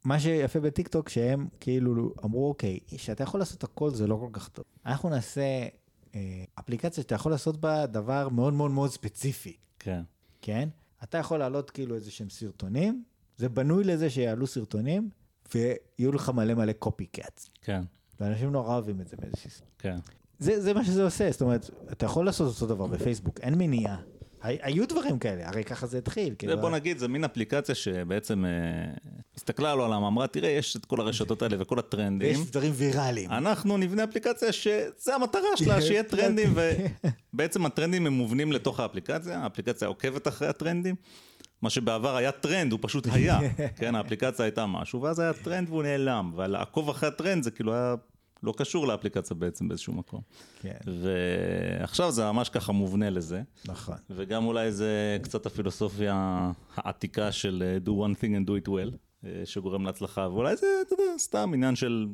מה 0.05 0.19
שיפה 0.19 0.59
בטיקטוק 0.59 1.09
שהם 1.09 1.47
כאילו 1.59 2.13
אמרו 2.25 2.49
אוקיי, 2.49 2.79
שאתה 2.97 3.23
יכול 3.23 3.39
לעשות 3.39 3.63
הכל 3.63 3.91
זה 3.91 4.07
לא 4.07 4.15
כל 4.15 4.29
כך 4.33 4.49
טוב. 4.49 4.65
אנחנו 4.85 5.09
נעשה 5.09 5.67
אה, 6.15 6.43
אפליקציה 6.59 7.03
שאתה 7.03 7.15
יכול 7.15 7.31
לעשות 7.31 7.57
בה 7.61 7.85
דבר 7.85 8.29
מאוד 8.29 8.53
מאוד 8.53 8.71
מאוד 8.71 8.89
ספציפי, 8.89 9.57
כן. 9.79 10.01
כן? 10.41 10.69
אתה 11.03 11.17
יכול 11.17 11.39
להעלות 11.39 11.71
כאילו 11.71 11.95
איזה 11.95 12.11
שהם 12.11 12.29
סרטונים, 12.29 13.03
זה 13.37 13.49
בנוי 13.49 13.83
לזה 13.83 14.09
שיעלו 14.09 14.47
סרטונים 14.47 15.09
ויהיו 15.55 16.11
לך 16.11 16.29
מלא 16.29 16.53
מלא 16.53 16.73
קופי 16.73 17.05
קאטס. 17.05 17.49
כן, 17.61 17.81
ואנשים 18.19 18.51
נורא 18.51 18.73
אוהבים 18.73 19.01
את 19.01 19.07
זה 19.07 19.17
באיזושהי... 19.21 19.51
כן. 19.79 19.97
זה, 20.39 20.61
זה 20.61 20.73
מה 20.73 20.85
שזה 20.85 21.03
עושה, 21.03 21.31
זאת 21.31 21.41
אומרת, 21.41 21.69
אתה 21.91 22.05
יכול 22.05 22.25
לעשות 22.25 22.47
אותו 22.61 22.75
דבר 22.75 22.87
בפייסבוק, 22.87 23.39
אין 23.39 23.53
מניעה. 23.57 23.97
הי- 24.41 24.57
היו 24.61 24.87
דברים 24.87 25.19
כאלה, 25.19 25.47
הרי 25.49 25.63
ככה 25.63 25.87
זה 25.87 25.97
התחיל. 25.97 26.29
זה 26.29 26.35
כאילו, 26.35 26.57
בוא 26.61 26.69
נגיד, 26.69 26.97
זה 26.97 27.07
מין 27.07 27.23
אפליקציה 27.23 27.75
שבעצם 27.75 28.45
אה, 28.45 28.51
הסתכלה 29.35 29.71
על 29.71 29.79
העולם, 29.79 30.03
אמרה, 30.03 30.27
תראה, 30.27 30.49
יש 30.49 30.75
את 30.75 30.85
כל 30.85 30.99
הרשתות 31.01 31.41
האלה 31.41 31.55
וכל 31.59 31.79
הטרנדים. 31.79 32.37
ויש 32.39 32.51
דברים 32.51 32.71
ויראליים. 32.75 33.31
אנחנו 33.31 33.77
נבנה 33.77 34.03
אפליקציה 34.03 34.51
שזה 34.51 35.15
המטרה 35.15 35.41
שלה, 35.55 35.81
שיהיה 35.85 36.03
טרנדים, 36.03 36.53
ובעצם 37.33 37.65
הטרנדים 37.65 38.07
הם 38.07 38.13
מובנים 38.13 38.51
לתוך 38.51 38.79
האפליקציה, 38.79 39.39
האפליקציה 39.39 39.87
עוקבת 39.87 40.27
אחרי 40.27 40.47
הטרנדים. 40.47 40.95
מה 41.61 41.69
שבעבר 41.69 42.15
היה 42.15 42.31
טרנד, 42.31 42.71
הוא 42.71 42.79
פשוט 42.81 43.07
היה, 43.11 43.39
כן, 43.79 43.95
האפליקציה 43.95 44.45
הייתה 44.45 44.65
משהו, 44.65 45.01
ואז 45.01 45.19
היה 45.19 45.33
טרנד 45.33 45.69
והוא 45.69 45.83
נעלם, 45.83 46.31
ולעקוב 46.35 46.89
אחרי 46.89 47.09
הטרנד 47.09 47.43
זה 47.43 47.51
כאילו 47.51 47.73
היה 47.73 47.95
לא 48.43 48.53
קשור 48.57 48.87
לאפליקציה 48.87 49.35
בעצם 49.35 49.67
באיזשהו 49.67 49.93
מקום. 49.93 50.21
כן, 50.61 50.77
ועכשיו 51.81 52.11
זה 52.11 52.31
ממש 52.31 52.49
ככה 52.49 52.71
מובנה 52.71 53.09
לזה, 53.09 53.41
נכון. 53.65 53.95
וגם 54.09 54.45
אולי 54.45 54.71
זה 54.71 55.17
קצת 55.21 55.45
הפילוסופיה 55.45 56.51
העתיקה 56.75 57.31
של 57.31 57.63
אה, 57.65 57.77
do 57.85 57.89
one 57.89 58.15
thing 58.21 58.45
and 58.45 58.49
do 58.49 58.65
it 58.65 58.67
well, 58.67 58.97
אה, 59.25 59.41
שגורם 59.45 59.85
להצלחה, 59.85 60.27
ואולי 60.31 60.55
זה, 60.55 60.67
אתה 60.87 60.93
יודע, 60.93 61.17
סתם 61.17 61.51
עניין 61.53 61.75
של 61.75 62.07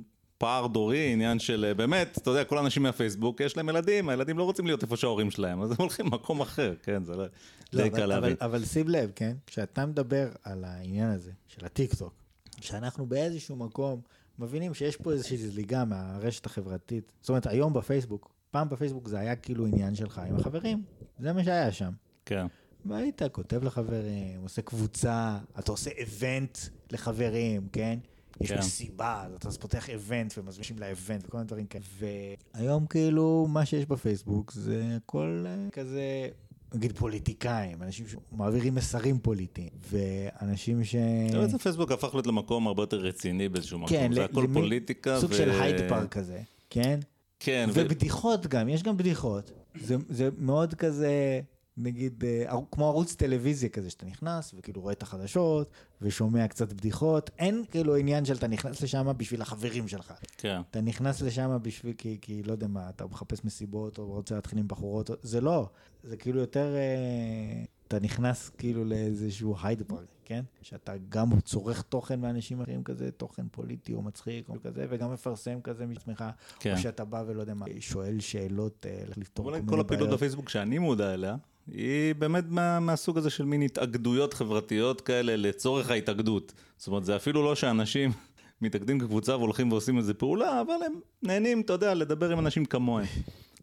פער 0.43 0.67
דורי, 0.67 1.13
עניין 1.13 1.39
של 1.39 1.65
אה, 1.67 1.73
באמת, 1.73 2.17
אתה 2.17 2.29
יודע, 2.29 2.43
כל 2.43 2.57
האנשים 2.57 2.83
מהפייסבוק, 2.83 3.41
יש 3.41 3.57
להם 3.57 3.69
ילדים, 3.69 4.09
הילדים 4.09 4.37
לא 4.37 4.43
רוצים 4.43 4.65
להיות 4.65 4.83
איפה 4.83 4.97
שההורים 4.97 5.31
שלהם, 5.31 5.61
אז 5.61 5.71
הם 5.71 5.77
הולכים 5.79 6.05
למקום 6.05 6.41
אחר, 6.41 6.73
כן, 6.83 7.03
זה 7.03 7.15
לא... 7.15 7.25
לא, 7.73 7.81
אבל, 7.81 7.89
קל 7.89 8.01
אבל, 8.01 8.05
להבין. 8.05 8.35
אבל 8.41 8.65
שים 8.65 8.89
לב, 8.89 9.11
כן? 9.15 9.35
כשאתה 9.47 9.85
מדבר 9.85 10.29
על 10.43 10.63
העניין 10.63 11.09
הזה 11.09 11.31
של 11.47 11.65
הטיקטוק, 11.65 12.13
שאנחנו 12.61 13.05
באיזשהו 13.05 13.55
מקום 13.55 14.01
מבינים 14.39 14.73
שיש 14.73 14.97
פה 14.97 15.11
איזושהי 15.11 15.37
זליגה 15.37 15.85
מהרשת 15.85 16.45
החברתית. 16.45 17.11
זאת 17.21 17.29
אומרת, 17.29 17.47
היום 17.47 17.73
בפייסבוק, 17.73 18.31
פעם 18.51 18.69
בפייסבוק 18.69 19.07
זה 19.07 19.19
היה 19.19 19.35
כאילו 19.35 19.65
עניין 19.65 19.95
שלך 19.95 20.21
עם 20.29 20.35
החברים, 20.35 20.83
זה 21.19 21.33
מה 21.33 21.43
שהיה 21.43 21.71
שם. 21.71 21.91
כן, 22.25 22.45
והיית 22.85 23.21
כותב 23.31 23.63
לחברים, 23.63 24.41
עושה 24.41 24.61
קבוצה, 24.61 25.37
אתה 25.59 25.71
עושה 25.71 25.89
איבנט 25.89 26.57
לחברים, 26.91 27.67
כן? 27.71 27.99
יש 28.41 28.51
כן. 28.51 28.59
מסיבה, 28.59 29.23
אז 29.25 29.33
אתה 29.33 29.51
פותח 29.51 29.89
איבנט 29.89 30.33
ומזמינים 30.37 30.79
לאיבנט 30.79 31.23
וכל 31.27 31.37
מיני 31.37 31.47
דברים 31.47 31.65
כאלה. 31.65 31.83
והיום 31.99 32.85
כאילו, 32.85 33.47
מה 33.49 33.65
שיש 33.65 33.85
בפייסבוק 33.85 34.51
זה 34.51 34.83
הכל 34.97 35.45
אה, 35.47 35.69
כזה, 35.71 36.27
נגיד 36.73 36.97
פוליטיקאים, 36.97 37.83
אנשים 37.83 38.05
שמעבירים 38.07 38.75
מסרים 38.75 39.19
פוליטיים, 39.19 39.69
ואנשים 39.91 40.83
ש... 40.83 40.95
בעצם 41.33 41.57
פייסבוק 41.57 41.91
הפך 41.91 42.13
להיות 42.13 42.27
למקום 42.27 42.67
הרבה 42.67 42.83
יותר 42.83 42.97
רציני 42.97 43.49
באיזשהו 43.49 43.79
מקום, 43.79 43.89
כן, 43.89 44.11
זה 44.13 44.25
הכל 44.25 44.41
למי- 44.43 44.53
פוליטיקה. 44.53 45.19
סוג 45.19 45.31
ו- 45.31 45.35
של 45.35 45.49
הייד 45.49 45.89
פארק 45.89 46.11
כזה, 46.11 46.41
כן? 46.69 46.99
כן, 47.39 47.69
ו- 47.73 47.81
ובדיחות 47.85 48.47
גם, 48.47 48.69
יש 48.69 48.83
גם 48.83 48.97
בדיחות. 48.97 49.51
זה, 49.81 49.95
זה 50.09 50.29
מאוד 50.37 50.73
כזה, 50.73 51.41
נגיד, 51.77 52.23
אה, 52.23 52.55
כמו 52.71 52.87
ערוץ 52.87 53.15
טלוויזיה 53.15 53.69
כזה, 53.69 53.89
שאתה 53.89 54.05
נכנס 54.05 54.53
וכאילו 54.57 54.81
רואה 54.81 54.93
את 54.93 55.03
החדשות 55.03 55.71
ושומע 56.01 56.47
קצת 56.47 56.73
בדיחות. 56.73 57.29
אין 57.39 57.63
כאילו 57.71 57.95
עניין 57.95 58.25
של 58.25 58.35
אתה 58.35 58.47
נכנס 58.47 58.81
לשם 58.81 59.11
בשביל 59.17 59.41
החברים 59.41 59.87
שלך. 59.87 60.13
כן, 60.37 60.61
אתה 60.71 60.81
נכנס 60.81 61.21
לשם 61.21 61.57
בשביל, 61.61 61.93
כי, 61.97 62.17
כי 62.21 62.43
לא 62.43 62.51
יודע 62.51 62.67
מה, 62.67 62.89
אתה 62.89 63.05
מחפש 63.05 63.45
מסיבות 63.45 63.97
או 63.97 64.05
רוצה 64.05 64.35
להתחיל 64.35 64.59
עם 64.59 64.67
בחורות, 64.67 65.09
זה 65.21 65.41
לא. 65.41 65.69
זה 66.03 66.17
כאילו 66.17 66.39
יותר, 66.39 66.75
אה, 66.75 67.63
אתה 67.87 67.99
נכנס 67.99 68.49
כאילו 68.49 68.85
לאיזשהו 68.85 69.55
הייד 69.63 69.83
פארק, 69.87 70.07
כן? 70.25 70.43
שאתה 70.61 70.93
גם 71.09 71.39
צורך 71.39 71.81
תוכן 71.81 72.19
מאנשים 72.19 72.61
אחרים 72.61 72.83
כזה, 72.83 73.11
תוכן 73.11 73.47
פוליטי 73.51 73.93
או 73.93 74.01
מצחיק 74.01 74.49
או 74.49 74.55
כזה, 74.63 74.85
וגם 74.89 75.13
מפרסם 75.13 75.61
כזה 75.61 75.85
מעצמך. 75.85 76.23
כן. 76.59 76.73
או 76.73 76.77
שאתה 76.77 77.05
בא 77.05 77.23
ולא 77.27 77.41
יודע 77.41 77.53
מה, 77.53 77.65
שואל 77.79 78.19
שאלות, 78.19 78.85
אה, 78.89 79.03
לפתור 79.17 79.45
כל 79.45 79.51
כל 79.51 79.57
מיני 79.57 79.81
הפעילות 79.81 79.87
בעיות. 79.87 80.09
בפייסבוק 80.09 80.49
שאני 80.49 80.77
מודע 80.77 81.13
אליה, 81.13 81.35
היא 81.71 82.15
באמת 82.15 82.43
מה, 82.47 82.79
מהסוג 82.79 83.17
הזה 83.17 83.29
של 83.29 83.45
מין 83.45 83.61
התאגדויות 83.61 84.33
חברתיות 84.33 85.01
כאלה 85.01 85.35
לצורך 85.35 85.89
ההתאגדות. 85.91 86.53
זאת 86.77 86.87
אומרת, 86.87 87.05
זה 87.05 87.15
אפילו 87.15 87.43
לא 87.43 87.55
שאנשים 87.55 88.11
מתאגדים 88.61 88.99
כקבוצה 88.99 89.37
והולכים 89.37 89.71
ועושים 89.71 89.97
איזה 89.97 90.13
פעולה, 90.13 90.61
אבל 90.61 90.73
הם 90.85 90.93
נהנים, 91.23 91.61
אתה 91.61 91.73
יודע, 91.73 91.93
לדבר 91.93 92.29
עם 92.31 92.39
אנשים 92.39 92.65
כמוהם. 92.65 93.05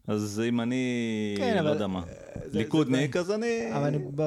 אז 0.07 0.41
אם 0.49 0.61
אני, 0.61 0.85
כן, 1.37 1.63
לא 1.63 1.69
יודע 1.69 1.87
מה, 1.87 1.99
אה, 1.99 2.41
ליכודניק, 2.51 3.15
אז 3.17 3.31
אני 3.31 3.69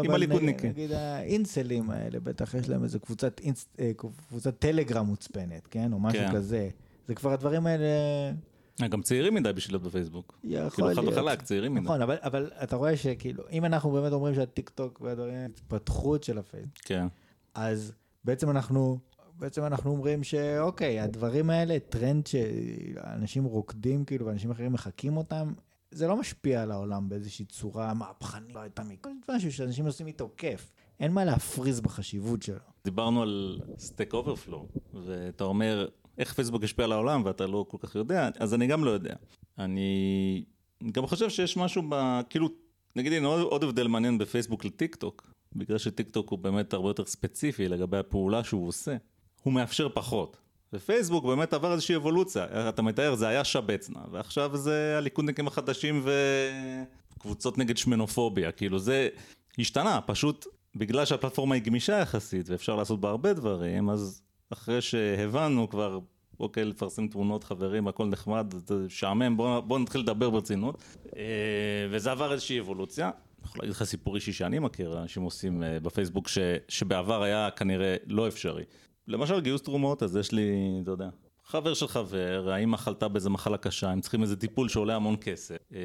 עם 0.04 0.10
הליכודניקים. 0.10 0.70
נגיד 0.70 0.92
האינסלים 0.92 1.90
האלה, 1.90 2.20
בטח 2.20 2.54
יש 2.54 2.68
להם 2.68 2.84
איזה 2.84 2.98
קבוצת, 2.98 3.40
אינס- 3.40 3.66
אה, 3.80 3.90
קבוצת 4.28 4.58
טלגרם 4.58 5.06
מוצפנת, 5.06 5.66
כן? 5.70 5.92
או 5.92 5.98
משהו 6.00 6.20
כן. 6.20 6.32
כזה. 6.34 6.68
זה 7.08 7.14
כבר 7.14 7.32
הדברים 7.32 7.66
האלה, 7.66 7.84
גם 8.82 9.02
צעירים 9.02 9.34
מדי 9.34 9.52
בשביל 9.52 9.74
להיות 9.74 9.82
בפייסבוק. 9.82 10.38
יכול 10.44 10.70
כאילו 10.70 10.88
חד 10.88 11.02
להיות. 11.02 11.12
וחלק, 11.12 11.42
צעירים 11.42 11.74
מדי. 11.74 11.84
נכון, 11.84 12.02
אבל, 12.02 12.16
אבל 12.22 12.50
אתה 12.62 12.76
רואה 12.76 12.96
שכאילו, 12.96 13.44
אם 13.50 13.64
אנחנו 13.64 13.90
באמת 13.90 14.12
אומרים 14.12 14.34
שהטיק 14.34 14.68
טוק 14.68 15.00
והדברים 15.00 15.34
התפתחות 15.44 16.22
של 16.22 16.38
הפייסבוק, 16.38 16.78
כן, 16.84 17.06
אז 17.54 17.92
בעצם 18.24 18.50
אנחנו, 18.50 18.98
בעצם 19.38 19.64
אנחנו 19.64 19.90
אומרים 19.90 20.24
שאוקיי, 20.24 21.00
הדברים 21.00 21.50
האלה, 21.50 21.78
טרנד 21.88 22.26
שאנשים 22.26 23.44
רוקדים 23.44 24.04
כאילו 24.04 24.26
ואנשים 24.26 24.50
אחרים 24.50 24.72
מחקים 24.72 25.16
אותם, 25.16 25.52
זה 25.90 26.06
לא 26.06 26.16
משפיע 26.16 26.62
על 26.62 26.70
העולם 26.70 27.08
באיזושהי 27.08 27.44
צורה 27.44 27.94
מהפכנית, 27.94 28.54
לא 28.54 28.60
הייתה 28.60 28.82
משהו 29.30 29.52
שאנשים 29.52 29.86
עושים 29.86 30.06
איתו 30.06 30.30
כיף. 30.36 30.72
אין 31.00 31.12
מה 31.12 31.24
להפריז 31.24 31.80
בחשיבות 31.80 32.42
שלו. 32.42 32.58
דיברנו 32.84 33.22
על 33.22 33.60
Stack 33.78 34.14
Overflow, 34.14 34.68
ואתה 35.06 35.44
אומר, 35.44 35.86
איך 36.18 36.32
פייסבוק 36.32 36.64
השפיע 36.64 36.84
על 36.84 36.92
העולם 36.92 37.22
ואתה 37.24 37.46
לא 37.46 37.66
כל 37.68 37.78
כך 37.80 37.94
יודע, 37.94 38.28
אז 38.38 38.54
אני 38.54 38.66
גם 38.66 38.84
לא 38.84 38.90
יודע. 38.90 39.14
אני 39.58 40.44
גם 40.92 41.06
חושב 41.06 41.30
שיש 41.30 41.56
משהו 41.56 41.82
ב... 41.88 42.20
כאילו, 42.30 42.48
נגיד, 42.96 43.12
הנה 43.12 43.26
עוד, 43.26 43.40
עוד 43.40 43.64
הבדל 43.64 43.86
מעניין 43.86 44.18
בפייסבוק 44.18 44.64
לטיק 44.64 44.94
טוק, 44.94 45.30
בגלל 45.56 45.78
שטיק 45.78 46.08
טוק 46.08 46.30
הוא 46.30 46.38
באמת 46.38 46.72
הרבה 46.72 46.88
יותר 46.88 47.04
ספציפי 47.04 47.68
לגבי 47.68 47.96
הפעולה 47.96 48.44
שהוא 48.44 48.68
עושה, 48.68 48.96
הוא 49.42 49.52
מאפשר 49.52 49.88
פחות. 49.88 50.36
ופייסבוק 50.72 51.24
באמת 51.24 51.52
עבר 51.52 51.72
איזושהי 51.72 51.96
אבולוציה, 51.96 52.68
אתה 52.68 52.82
מתאר, 52.82 53.14
זה 53.14 53.28
היה 53.28 53.44
שבצנה, 53.44 54.00
ועכשיו 54.10 54.56
זה 54.56 54.94
הליכודניקים 54.98 55.46
החדשים 55.46 56.04
וקבוצות 57.16 57.58
נגד 57.58 57.76
שמנופוביה, 57.76 58.52
כאילו 58.52 58.78
זה 58.78 59.08
השתנה, 59.58 60.00
פשוט 60.00 60.46
בגלל 60.76 61.04
שהפלטפורמה 61.04 61.54
היא 61.54 61.62
גמישה 61.62 61.98
יחסית 61.98 62.48
ואפשר 62.48 62.76
לעשות 62.76 63.00
בה 63.00 63.08
הרבה 63.08 63.32
דברים, 63.32 63.90
אז 63.90 64.22
אחרי 64.52 64.80
שהבנו 64.80 65.68
כבר, 65.68 65.98
אוקיי, 66.40 66.64
לפרסם 66.64 67.08
תמונות 67.08 67.44
חברים, 67.44 67.88
הכל 67.88 68.06
נחמד, 68.06 68.54
זה 68.66 68.86
שעמם, 68.88 69.36
בוא, 69.36 69.60
בוא 69.60 69.78
נתחיל 69.78 70.00
לדבר 70.00 70.30
ברצינות. 70.30 70.82
אה, 71.16 71.22
וזה 71.90 72.10
עבר 72.12 72.32
איזושהי 72.32 72.60
אבולוציה. 72.60 73.06
אני 73.06 73.44
יכול 73.44 73.58
להגיד 73.62 73.74
לך 73.74 73.84
סיפור 73.84 74.14
אישי 74.14 74.32
שאני 74.32 74.58
מכיר, 74.58 74.98
אנשים 74.98 75.22
עושים 75.22 75.62
אה, 75.62 75.80
בפייסבוק 75.80 76.28
ש, 76.28 76.38
שבעבר 76.68 77.22
היה 77.22 77.50
כנראה 77.50 77.96
לא 78.06 78.28
אפשרי. 78.28 78.64
למשל 79.08 79.40
גיוס 79.40 79.62
תרומות, 79.62 80.02
אז 80.02 80.16
יש 80.16 80.32
לי, 80.32 80.78
אתה 80.82 80.90
יודע, 80.90 81.08
חבר 81.44 81.74
של 81.74 81.88
חבר, 81.88 82.50
האמא 82.52 82.76
חלתה 82.76 83.08
באיזה 83.08 83.30
מחלה 83.30 83.56
קשה, 83.56 83.90
הם 83.90 84.00
צריכים 84.00 84.22
איזה 84.22 84.36
טיפול 84.36 84.68
שעולה 84.68 84.96
המון 84.96 85.16
כסף, 85.20 85.56
אה, 85.74 85.80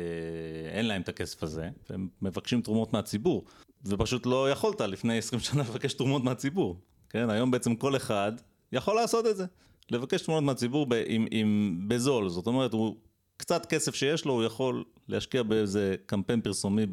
אין 0.71 0.85
להם 0.87 1.01
את 1.01 1.09
הכסף 1.09 1.43
הזה, 1.43 1.69
והם 1.89 2.07
מבקשים 2.21 2.61
תרומות 2.61 2.93
מהציבור, 2.93 3.45
ופשוט 3.85 4.25
לא 4.25 4.51
יכולת 4.51 4.81
לפני 4.81 5.17
20 5.17 5.39
שנה 5.39 5.63
לבקש 5.69 5.93
תרומות 5.93 6.23
מהציבור, 6.23 6.81
כן, 7.09 7.29
היום 7.29 7.51
בעצם 7.51 7.75
כל 7.75 7.95
אחד 7.95 8.31
יכול 8.71 8.95
לעשות 8.95 9.25
את 9.27 9.37
זה, 9.37 9.45
לבקש 9.91 10.21
תרומות 10.21 10.43
מהציבור 10.43 10.85
ב, 10.85 11.03
עם, 11.05 11.27
עם, 11.31 11.79
בזול, 11.87 12.29
זאת 12.29 12.47
אומרת, 12.47 12.73
הוא 12.73 12.95
קצת 13.37 13.65
כסף 13.65 13.95
שיש 13.95 14.25
לו, 14.25 14.33
הוא 14.33 14.43
יכול 14.43 14.83
להשקיע 15.07 15.43
באיזה 15.43 15.95
קמפיין 16.05 16.41
פרסומי 16.41 16.85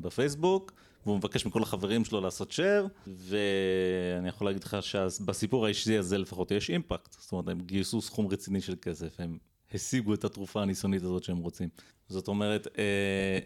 בפייסבוק, 0.00 0.72
והוא 1.06 1.16
מבקש 1.16 1.46
מכל 1.46 1.62
החברים 1.62 2.04
שלו 2.04 2.20
לעשות 2.20 2.52
share, 2.52 2.88
ואני 3.06 4.28
יכול 4.28 4.46
להגיד 4.46 4.64
לך 4.64 4.76
שבסיפור 4.80 5.66
האישי 5.66 5.96
הזה 5.96 6.18
לפחות 6.18 6.50
יש 6.50 6.70
אימפקט. 6.70 7.16
זאת 7.20 7.32
אומרת, 7.32 7.48
הם 7.48 7.60
גייסו 7.60 8.00
סכום 8.00 8.26
רציני 8.26 8.60
של 8.60 8.74
כסף, 8.82 9.20
הם 9.20 9.38
השיגו 9.74 10.14
את 10.14 10.24
התרופה 10.24 10.62
הניסיונית 10.62 11.02
הזאת 11.02 11.24
שהם 11.24 11.38
רוצים. 11.38 11.68
זאת 12.08 12.28
אומרת, 12.28 12.66
אה, 12.78 13.38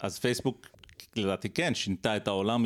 אז 0.00 0.18
פייסבוק 0.18 0.66
לדעתי 1.16 1.48
כן, 1.48 1.74
שינתה 1.74 2.16
את 2.16 2.28
העולם, 2.28 2.64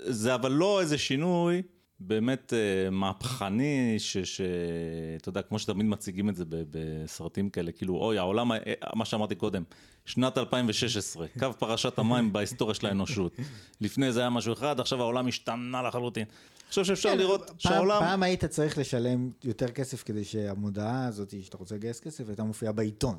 זה 0.00 0.34
אבל 0.34 0.52
לא 0.52 0.80
איזה 0.80 0.98
שינוי 0.98 1.62
באמת 2.00 2.52
אה, 2.52 2.90
מהפכני, 2.90 3.94
שאתה 3.98 5.28
יודע, 5.28 5.42
כמו 5.42 5.58
שתמיד 5.58 5.86
מציגים 5.86 6.28
את 6.28 6.36
זה 6.36 6.44
בסרטים 6.48 7.50
כאלה, 7.50 7.72
כאילו, 7.72 7.96
אוי, 7.96 8.18
העולם, 8.18 8.52
אה, 8.52 8.58
מה 8.94 9.04
שאמרתי 9.04 9.34
קודם, 9.34 9.62
שנת 10.04 10.38
2016, 10.38 11.26
קו 11.38 11.52
פרשת 11.58 11.98
המים 11.98 12.32
בהיסטוריה 12.32 12.74
של 12.74 12.86
האנושות. 12.86 13.32
לפני 13.80 14.12
זה 14.12 14.20
היה 14.20 14.30
משהו 14.30 14.52
אחד, 14.52 14.80
עכשיו 14.80 15.00
העולם 15.00 15.26
השתנה 15.26 15.82
לחלוטין. 15.82 16.24
אני 16.24 16.68
חושב 16.68 16.84
שאפשר 16.84 17.08
כן, 17.08 17.18
לראות 17.18 17.50
שהעולם... 17.58 18.00
פעם 18.00 18.22
היית 18.22 18.44
צריך 18.44 18.78
לשלם 18.78 19.30
יותר 19.44 19.68
כסף 19.68 20.02
כדי 20.02 20.24
שהמודעה 20.24 21.06
הזאת, 21.06 21.34
שאתה 21.42 21.56
רוצה 21.56 21.74
לגייס 21.74 22.00
כסף, 22.00 22.28
הייתה 22.28 22.44
מופיעה 22.44 22.72
בעיתון. 22.72 23.18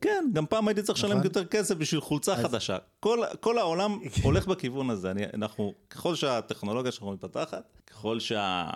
כן, 0.00 0.24
גם 0.32 0.46
פעם 0.46 0.68
הייתי 0.68 0.82
צריך 0.82 0.98
לשלם 0.98 1.10
נכון. 1.10 1.24
יותר 1.24 1.44
כסף 1.44 1.74
בשביל 1.74 2.00
חולצה 2.00 2.34
אז- 2.34 2.42
חדשה. 2.44 2.76
כל, 3.00 3.20
כל 3.40 3.58
העולם 3.58 3.98
הולך 4.24 4.46
בכיוון 4.46 4.90
הזה. 4.90 5.10
אני, 5.10 5.22
אנחנו, 5.34 5.74
ככל 5.90 6.14
שהטכנולוגיה 6.14 6.92
שלנו 6.92 7.12
מתפתחת, 7.12 7.78
ככל 7.86 8.20
שה... 8.20 8.70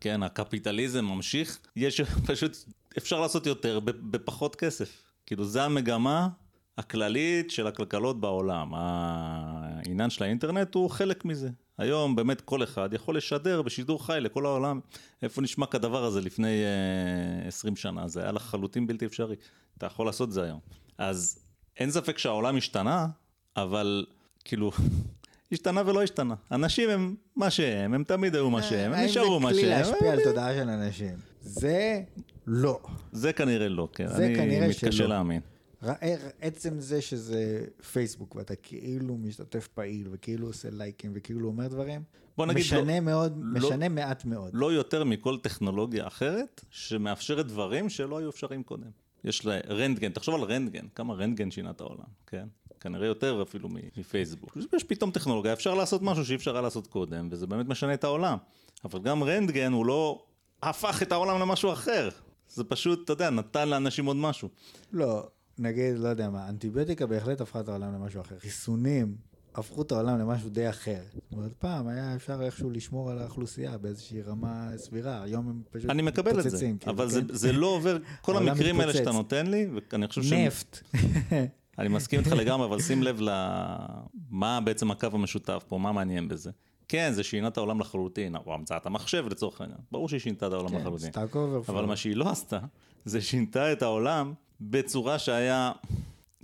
כן, 0.00 0.22
הקפיטליזם 0.22 1.04
ממשיך, 1.04 1.58
יש 1.76 2.00
פשוט, 2.28 2.56
אפשר 2.98 3.20
לעשות 3.20 3.46
יותר 3.46 3.80
בפחות 3.84 4.56
כסף. 4.56 5.02
כאילו, 5.26 5.44
זה 5.44 5.64
המגמה 5.64 6.28
הכללית 6.78 7.50
של 7.50 7.66
הכלכלות 7.66 8.20
בעולם. 8.20 8.70
העניין 8.74 10.10
של 10.10 10.24
האינטרנט 10.24 10.74
הוא 10.74 10.90
חלק 10.90 11.24
מזה. 11.24 11.50
היום 11.82 12.16
באמת 12.16 12.40
כל 12.40 12.62
אחד 12.62 12.94
יכול 12.94 13.16
לשדר 13.16 13.62
בשידור 13.62 14.06
חי 14.06 14.18
לכל 14.20 14.46
העולם. 14.46 14.80
איפה 15.22 15.42
נשמע 15.42 15.66
כדבר 15.66 16.04
הזה 16.04 16.20
לפני 16.20 16.62
אה, 17.42 17.48
20 17.48 17.76
שנה? 17.76 18.08
זה 18.08 18.22
היה 18.22 18.32
לחלוטין 18.32 18.86
בלתי 18.86 19.06
אפשרי. 19.06 19.36
אתה 19.78 19.86
יכול 19.86 20.06
לעשות 20.06 20.28
את 20.28 20.34
זה 20.34 20.42
היום. 20.42 20.60
אז 20.98 21.38
אין 21.76 21.90
ספק 21.90 22.18
שהעולם 22.18 22.56
השתנה, 22.56 23.06
אבל 23.56 24.06
כאילו, 24.44 24.70
השתנה 25.52 25.82
ולא 25.86 26.02
השתנה. 26.02 26.34
אנשים 26.52 26.90
הם 26.90 27.14
מה 27.36 27.50
שהם, 27.50 27.94
הם 27.94 28.04
תמיד 28.04 28.34
היו 28.34 28.50
מה 28.50 28.62
שהם, 28.62 28.92
הם 28.92 29.04
נשארו 29.04 29.40
מה 29.40 29.48
האם 29.48 29.54
זה 29.54 29.60
כלי 29.60 29.70
שהם. 29.70 29.80
להשפיע 29.80 30.12
על 30.12 30.18
תודעה 30.24 30.54
של 30.54 30.68
אנשים? 30.68 31.14
זה 31.40 32.02
לא. 32.46 32.80
זה 33.12 33.32
כנראה 33.32 33.68
לא, 33.68 33.88
כן. 33.92 34.06
זה 34.08 34.26
אני 34.26 34.36
כנראה 34.36 34.68
מתקשה 34.68 34.92
שלא. 34.92 35.08
להאמין. 35.08 35.40
עצם 36.40 36.80
זה 36.80 37.00
שזה 37.00 37.64
פייסבוק 37.92 38.34
ואתה 38.34 38.56
כאילו 38.56 39.16
משתתף 39.16 39.68
פעיל 39.68 40.08
וכאילו 40.10 40.46
עושה 40.46 40.68
לייקים 40.70 41.12
וכאילו 41.14 41.48
אומר 41.48 41.68
דברים, 41.68 42.02
בוא 42.36 42.46
נגיד, 42.46 42.60
משנה 42.60 43.00
מאוד, 43.00 43.38
לא- 43.42 43.60
משנה 43.68 43.88
מעט 43.88 44.24
מאוד. 44.24 44.50
לא 44.54 44.72
יותר 44.72 45.04
מכל 45.04 45.38
טכנולוגיה 45.42 46.06
אחרת 46.06 46.64
שמאפשרת 46.70 47.46
דברים 47.46 47.88
שלא 47.88 48.18
היו 48.18 48.30
אפשריים 48.30 48.62
קודם. 48.62 48.90
יש 49.24 49.46
לה 49.46 49.58
רנטגן, 49.68 50.12
תחשוב 50.12 50.34
על 50.34 50.42
רנטגן, 50.42 50.86
כמה 50.94 51.14
רנטגן 51.14 51.50
שינה 51.50 51.70
את 51.70 51.80
העולם, 51.80 52.04
כן? 52.26 52.46
כנראה 52.80 53.06
יותר 53.06 53.42
אפילו 53.42 53.68
מפייסבוק. 53.96 54.56
יש 54.76 54.84
פתאום 54.84 55.10
טכנולוגיה, 55.10 55.52
אפשר 55.52 55.74
לעשות 55.74 56.02
משהו 56.02 56.24
שאי 56.24 56.34
אפשר 56.36 56.52
היה 56.52 56.62
לעשות 56.62 56.86
קודם, 56.86 57.28
וזה 57.30 57.46
באמת 57.46 57.66
משנה 57.66 57.94
את 57.94 58.04
העולם. 58.04 58.38
אבל 58.84 59.00
גם 59.00 59.22
רנטגן 59.22 59.72
הוא 59.72 59.86
לא 59.86 60.24
הפך 60.62 61.02
את 61.02 61.12
העולם 61.12 61.40
למשהו 61.40 61.72
אחר. 61.72 62.08
זה 62.48 62.64
פשוט, 62.64 63.04
אתה 63.04 63.12
יודע, 63.12 63.30
נתן 63.30 63.68
לאנשים 63.68 64.06
עוד 64.06 64.16
משהו. 64.16 64.48
לא, 64.92 65.26
נגיד, 65.58 65.98
לא 65.98 66.08
יודע 66.08 66.30
מה, 66.30 66.48
אנטיביוטיקה 66.48 67.06
בהחלט 67.06 67.40
הפכה 67.40 67.60
את 67.60 67.68
העולם 67.68 67.94
למשהו 67.94 68.20
אחר. 68.20 68.38
חיסונים 68.38 69.16
הפכו 69.54 69.82
את 69.82 69.92
העולם 69.92 70.18
למשהו 70.18 70.50
די 70.50 70.70
אחר. 70.70 71.00
זאת 71.14 71.32
אומרת, 71.32 71.52
פעם 71.58 71.88
היה 71.88 72.14
אפשר 72.14 72.42
איכשהו 72.42 72.70
לשמור 72.70 73.10
על 73.10 73.18
האוכלוסייה 73.18 73.78
באיזושהי 73.78 74.22
רמה 74.22 74.70
סבירה, 74.76 75.22
היום 75.22 75.48
הם 75.48 75.62
פשוט 75.70 75.90
אני 75.90 76.02
מקבל 76.02 76.30
את 76.30 76.42
זה, 76.42 76.48
מתפוצצים, 76.48 76.78
כאילו, 76.78 76.92
אבל 76.92 77.08
זה, 77.08 77.20
כן? 77.20 77.34
זה 77.34 77.52
לא 77.52 77.66
עובר, 77.66 77.98
כל 78.20 78.36
המקרים 78.36 78.80
האלה 78.80 78.86
מתפוצץ. 78.86 78.98
שאתה 78.98 79.10
נותן 79.10 79.46
לי, 79.46 79.66
ואני 79.92 80.08
חושב 80.08 80.22
שהם 80.22 80.46
נפט. 80.46 80.78
אני 81.78 81.88
מסכים 81.88 82.20
איתך 82.20 82.32
לגמרי, 82.32 82.66
אבל 82.66 82.80
שים 82.80 83.02
לב 83.02 83.20
למה 83.20 84.60
בעצם 84.60 84.90
הקו 84.90 85.08
המשותף 85.12 85.64
פה, 85.68 85.78
מה 85.78 85.92
מעניין 85.92 86.28
בזה. 86.28 86.50
כן, 86.88 87.12
זה 87.12 87.22
שינה 87.22 87.48
את 87.48 87.56
העולם 87.56 87.80
לחלוטין, 87.80 88.36
או 88.36 88.54
המצאת 88.54 88.86
המחשב 88.86 89.24
לצורך 89.30 89.60
העניין, 89.60 89.78
ברור 89.92 90.08
שהיא 90.08 90.20
שינתה 90.20 90.46
את 90.46 90.52
העולם 90.52 90.68
כן, 90.68 90.76
לחלוטין. 90.76 91.10
אבל 91.68 91.84
מה 91.84 91.96
שהיא 91.96 92.16
לא 92.16 92.30
עשתה, 92.30 92.58
זה 93.04 93.20
שינתה 93.20 93.72
את 93.72 93.82
העולם 93.82 94.32
בצורה 94.70 95.18
שהיה, 95.18 95.72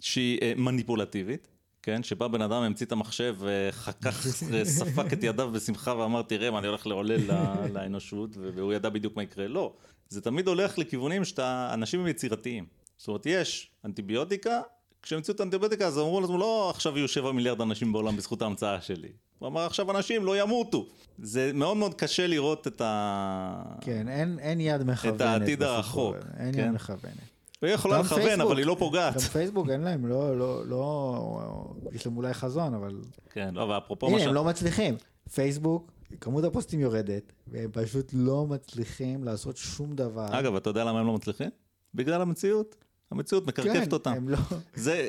שהיא 0.01 0.39
אה, 0.43 0.53
מניפולטיבית, 0.57 1.49
כן? 1.83 2.03
שבה 2.03 2.29
בן 2.29 2.43
אדם 2.43 2.63
המציא 2.63 2.87
את 2.87 2.93
המחשב 2.93 3.37
וחכך, 3.39 4.27
אה, 4.55 4.65
ספק 4.65 5.13
את 5.13 5.23
ידיו 5.23 5.51
בשמחה 5.53 5.97
ואמר, 5.97 6.23
תראה 6.23 6.51
מה 6.51 6.59
אני 6.59 6.67
הולך 6.67 6.87
לעולל 6.87 7.33
ל- 7.33 7.67
לאנושות, 7.75 8.31
והוא 8.37 8.73
ידע 8.73 8.89
בדיוק 8.89 9.17
מה 9.17 9.23
יקרה. 9.23 9.49
לא, 9.49 9.73
זה 10.09 10.21
תמיד 10.21 10.49
הולך 10.49 10.79
לכיוונים 10.79 11.25
שאתה, 11.25 11.71
אנשים 11.75 12.01
הם 12.01 12.07
יצירתיים. 12.07 12.67
זאת 12.97 13.09
אומרת, 13.09 13.27
יש 13.27 13.71
אנטיביוטיקה, 13.85 14.61
כשהמציאו 15.03 15.35
את 15.35 15.41
האנטיביוטיקה 15.41 15.87
אז 15.87 15.99
אמרו 15.99 16.21
לעצמו, 16.21 16.39
לא 16.39 16.71
עכשיו 16.71 16.99
יהיו 16.99 17.09
7 17.09 17.33
מיליארד 17.33 17.61
אנשים 17.61 17.93
בעולם 17.93 18.17
בזכות 18.17 18.43
ההמצאה 18.43 18.81
שלי. 18.81 19.09
הוא 19.39 19.49
אמר, 19.49 19.67
עכשיו 19.67 19.91
אנשים 19.91 20.25
לא 20.25 20.43
ימותו. 20.43 20.87
זה 21.19 21.51
מאוד 21.55 21.77
מאוד 21.77 21.95
קשה 21.95 22.27
לראות 22.27 22.67
את 22.67 22.81
ה... 22.81 23.63
כן, 23.81 24.09
אין, 24.09 24.39
אין 24.39 24.61
יד 24.61 24.83
מכוונת. 24.83 25.21
העתיד 25.21 25.59
בסיפור 25.59 25.67
הרחוק, 25.67 26.17
אין 26.39 26.53
כן. 26.53 26.59
יד 26.59 26.71
מכוונת. 26.71 27.38
היא 27.63 27.75
יכולה 27.75 27.99
לכוון. 27.99 28.41
אבל 28.41 28.59
היא 28.59 28.67
לא 28.67 28.77
פוגעת. 28.79 29.15
גם 29.15 29.21
פייסבוק 29.21 29.69
אין 29.69 29.81
להם, 29.81 30.07
לא, 30.07 30.39
לא, 30.39 30.67
לא, 30.67 31.75
יש 31.93 32.07
להם 32.07 32.17
אולי 32.17 32.35
חזון, 32.35 32.75
אבל... 32.75 33.01
כן, 33.31 33.55
לא, 33.55 33.63
ואפרופו 33.63 34.07
מה 34.07 34.13
הנה, 34.13 34.25
ש... 34.25 34.27
הם 34.27 34.35
לא 34.35 34.45
מצליחים. 34.45 34.97
פייסבוק, 35.35 35.93
כמות 36.21 36.45
הפוסטים 36.45 36.81
יורדת, 36.81 37.33
והם 37.47 37.71
פשוט 37.73 38.11
לא 38.13 38.47
מצליחים 38.47 39.25
לעשות 39.25 39.57
שום 39.57 39.93
דבר. 39.93 40.27
אגב, 40.31 40.55
אתה 40.55 40.71
יודע 40.71 40.85
למה 40.85 41.01
הם 41.01 41.07
לא 41.07 41.13
מצליחים? 41.15 41.51
בגלל 41.95 42.23
המציאות. 42.23 42.77
המציאות 43.11 43.47
מקרקפת 43.47 43.89
כן, 43.89 43.93
אותם. 43.93 44.13
הם 44.13 44.29
לא, 44.29 44.39
זה, 44.75 45.09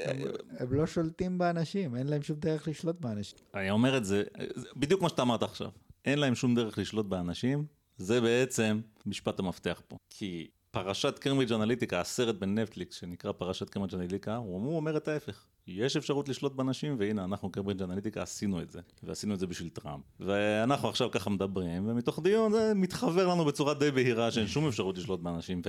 הם 0.60 0.74
לא 0.74 0.88
שולטים 0.88 1.38
באנשים, 1.38 1.96
אין 1.96 2.08
להם 2.08 2.22
שום 2.22 2.40
דרך 2.40 2.68
לשלוט 2.68 2.96
באנשים. 3.00 3.38
אני 3.56 3.70
אומר 3.70 3.98
את 3.98 4.06
זה, 4.06 4.24
זה 4.56 4.68
בדיוק 4.76 5.02
מה 5.02 5.10
שאתה 5.10 5.22
אמרת 5.22 5.44
עכשיו. 5.44 5.70
אין 6.06 6.20
להם 6.20 6.36
שום 6.36 6.56
דרך 6.56 6.78
לשלוט 6.78 7.06
באנשים, 7.06 7.66
זה 7.98 8.22
בעצם 8.22 8.80
משפט 9.06 9.40
המפתח 9.40 9.82
פה. 9.88 9.98
כי 10.10 10.48
פרשת 10.72 11.20
קיימברידג' 11.20 11.54
אנליטיקה, 11.54 12.00
הסרט 12.02 12.36
בנטפליקס 12.36 12.96
שנקרא 12.96 13.32
פרשת 13.32 13.70
קיימברידג' 13.70 13.96
אנליטיקה, 13.96 14.36
הוא 14.36 14.76
אומר 14.76 14.98
את 14.98 15.08
ההפך. 15.08 15.46
יש 15.68 15.98
אפשרות 15.98 16.30
לשלוט 16.30 16.54
באנשים, 16.54 16.96
והנה, 17.00 17.24
אנחנו 17.24 17.52
קיימברידג' 17.52 17.82
אנליטיקה 17.82 18.22
עשינו 18.22 18.62
את 18.62 18.72
זה. 18.72 18.80
ועשינו 19.04 19.34
את 19.34 19.40
זה 19.40 19.48
בשביל 19.48 19.70
טראמפ. 19.70 20.04
ואנחנו 20.20 20.90
עכשיו 20.90 21.12
ככה 21.12 21.30
מדברים, 21.30 21.90
ומתוך 21.90 22.20
דיון 22.24 22.52
זה 22.52 22.72
מתחבר 22.76 23.28
לנו 23.28 23.46
בצורה 23.46 23.74
די 23.74 23.92
בהירה 23.92 24.32
שאין 24.32 24.48
שום 24.48 24.68
אפשרות 24.68 24.98
לשלוט 24.98 25.20
באנשים. 25.20 25.62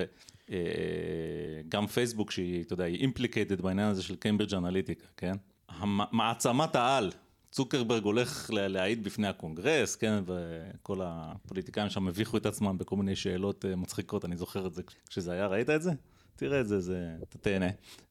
וגם 0.49 1.87
פייסבוק, 1.87 2.31
שהיא, 2.31 2.63
אתה 2.63 2.73
יודע, 2.73 2.85
היא 2.85 2.97
implicated 3.01 3.61
בעניין 3.61 3.89
הזה 3.89 4.03
של 4.03 4.17
קיימברידג' 4.17 4.55
אנליטיקה, 4.55 5.07
כן? 5.17 5.33
המ- 5.69 6.01
מעצמת 6.13 6.77
העל. 6.77 7.11
צוקרברג 7.51 8.05
הולך 8.05 8.51
לה- 8.51 8.69
להעיד 8.69 9.05
בפני 9.05 9.29
הקונגרס, 9.29 9.97
כן, 9.97 10.23
וכל 10.27 11.01
הפוליטיקאים 11.05 11.91
שם 11.91 12.09
הביכו 12.09 12.37
את 12.37 12.47
עצמם 12.47 12.79
בכל 12.79 12.97
מיני 12.97 13.17
שאלות 13.17 13.65
אה, 13.65 13.77
מצחיקות, 13.77 14.25
אני 14.25 14.37
זוכר 14.37 14.67
את 14.67 14.75
זה 14.75 14.83
כשזה 15.09 15.33
היה, 15.33 15.47
ראית 15.47 15.71
את 15.71 15.83
זה? 15.83 15.91
תראה 16.37 16.61
את 16.61 16.69
זה, 16.69 16.81
זה, 16.81 17.11
אתה 17.23 17.39
תהנה. 17.39 17.69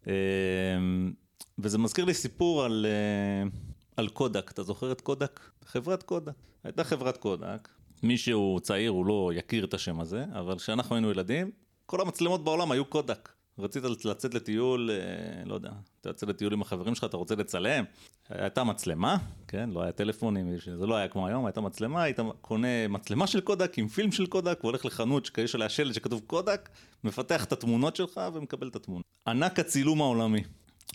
אה, 0.08 0.14
וזה 1.60 1.78
מזכיר 1.78 2.06
לי 2.06 2.14
סיפור 2.14 2.64
על, 2.64 2.86
אה, 2.90 3.50
על 3.98 4.08
קודק, 4.10 4.52
אתה 4.54 4.64
זוכר 4.64 4.92
את 4.92 5.02
קודק? 5.02 5.40
חברת 5.66 6.04
קודק. 6.04 6.34
הייתה 6.64 6.84
חברת 6.84 7.18
קודק, 7.18 7.70
מי 8.04 8.18
שהוא 8.18 8.60
צעיר 8.60 8.92
הוא 8.92 9.06
לא 9.06 9.32
יכיר 9.36 9.66
את 9.66 9.74
השם 9.74 10.00
הזה, 10.00 10.26
אבל 10.40 10.58
כשאנחנו 10.58 10.96
היינו 10.96 11.12
ילדים, 11.12 11.52
כל 11.86 12.02
המצלמות 12.02 12.44
בעולם 12.44 12.72
היו 12.72 12.86
קודק. 12.86 13.30
רצית 13.60 13.84
לצאת 14.06 14.34
לטיול, 14.34 14.90
אה, 14.92 15.46
לא 15.46 15.54
יודע, 15.54 15.72
אתה 16.02 16.10
יוצא 16.10 16.26
לטיול 16.26 16.54
עם 16.54 16.62
החברים 16.62 16.96
שלך, 16.96 17.04
אתה 17.04 17.18
רוצה 17.18 17.36
לצלם, 17.36 17.84
הייתה 18.30 18.64
מצלמה, 18.64 19.18
כן, 19.48 19.70
לא 19.70 19.82
היה 19.82 19.92
טלפונים, 19.92 20.58
זה 20.78 20.88
לא 20.88 20.96
היה 20.96 21.08
כמו 21.08 21.28
היום, 21.28 21.46
הייתה 21.46 21.62
מצלמה, 21.62 22.04
היית 22.04 22.20
קונה 22.42 22.88
מצלמה 22.88 23.28
של 23.28 23.42
קודק 23.42 23.78
עם 23.78 23.88
פילם 23.88 24.12
של 24.12 24.26
קודק, 24.26 24.60
והולך 24.64 24.86
לחנות 24.86 25.26
שיש 25.26 25.56
עליה 25.56 25.70
שלט 25.70 25.94
שכתוב 25.94 26.22
קודק, 26.28 26.70
מפתח 27.04 27.44
את 27.44 27.52
התמונות 27.52 27.96
שלך 27.96 28.22
ומקבל 28.34 28.68
את 28.68 28.76
התמונה. 28.76 29.04
ענק 29.28 29.60
הצילום 29.60 30.02
העולמי, 30.02 30.44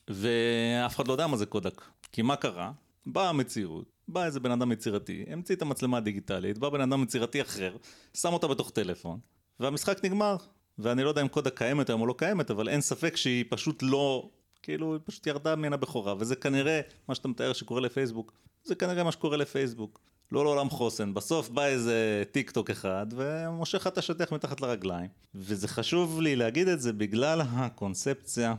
ואף 0.08 0.96
אחד 0.96 1.08
לא 1.08 1.12
יודע 1.12 1.26
מה 1.26 1.36
זה 1.36 1.46
קודק, 1.46 1.82
כי 2.12 2.22
מה 2.22 2.36
קרה? 2.36 2.72
באה 3.06 3.28
המציאות, 3.28 3.92
בא 4.08 4.24
איזה 4.24 4.40
בן 4.40 4.50
אדם 4.50 4.72
יצירתי, 4.72 5.24
המציא 5.28 5.54
את 5.54 5.62
המצלמה 5.62 5.96
הדיגיטלית, 5.96 6.58
בא 6.58 6.68
בן 6.68 6.80
אדם 6.80 7.02
יצירתי 7.02 7.42
אחר, 7.42 7.76
שם 8.14 8.32
אותה 8.32 8.46
בתוך 8.46 8.70
טלפון, 8.70 9.18
והמשחק 9.60 10.04
נגמר. 10.04 10.36
ואני 10.78 11.02
לא 11.02 11.08
יודע 11.08 11.22
אם 11.22 11.28
קודק 11.28 11.58
קיימת 11.58 11.88
היום 11.88 12.00
או 12.00 12.06
לא 12.06 12.14
קיימת, 12.18 12.50
אבל 12.50 12.68
אין 12.68 12.80
ספק 12.80 13.16
שהיא 13.16 13.44
פשוט 13.48 13.82
לא, 13.82 14.30
כאילו, 14.62 14.92
היא 14.92 15.00
פשוט 15.04 15.26
ירדה 15.26 15.56
מן 15.56 15.72
הבכורה, 15.72 16.14
וזה 16.18 16.36
כנראה 16.36 16.80
מה 17.08 17.14
שאתה 17.14 17.28
מתאר 17.28 17.52
שקורה 17.52 17.80
לפייסבוק, 17.80 18.32
זה 18.64 18.74
כנראה 18.74 19.04
מה 19.04 19.12
שקורה 19.12 19.36
לפייסבוק. 19.36 20.00
לא 20.32 20.44
לעולם 20.44 20.70
חוסן, 20.70 21.14
בסוף 21.14 21.48
בא 21.48 21.64
איזה 21.66 22.22
טיק 22.32 22.50
טוק 22.50 22.70
אחד 22.70 23.06
ומושך 23.16 23.86
את 23.86 23.98
השטח 23.98 24.32
מתחת 24.32 24.60
לרגליים. 24.60 25.08
וזה 25.34 25.68
חשוב 25.68 26.20
לי 26.20 26.36
להגיד 26.36 26.68
את 26.68 26.80
זה 26.80 26.92
בגלל 26.92 27.40
הקונספציה 27.40 28.54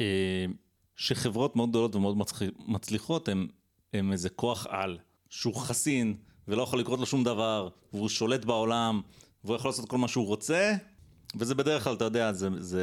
אה, 0.00 0.44
שחברות 0.96 1.56
מאוד 1.56 1.68
גדולות 1.70 1.94
ומאוד 1.96 2.16
מצליח- 2.18 2.52
מצליחות 2.68 3.28
הם, 3.28 3.48
הם 3.92 4.12
איזה 4.12 4.28
כוח 4.30 4.66
על, 4.70 4.98
שהוא 5.30 5.54
חסין 5.54 6.16
ולא 6.48 6.62
יכול 6.62 6.78
לקרות 6.78 7.00
לו 7.00 7.06
שום 7.06 7.24
דבר, 7.24 7.68
והוא 7.92 8.08
שולט 8.08 8.44
בעולם, 8.44 9.00
והוא 9.44 9.56
יכול 9.56 9.68
לעשות 9.68 9.88
כל 9.88 9.98
מה 9.98 10.08
שהוא 10.08 10.26
רוצה, 10.26 10.74
וזה 11.38 11.54
בדרך 11.54 11.84
כלל, 11.84 11.94
אתה 11.94 12.04
יודע, 12.04 12.32
זה, 12.32 12.48
זה, 12.58 12.82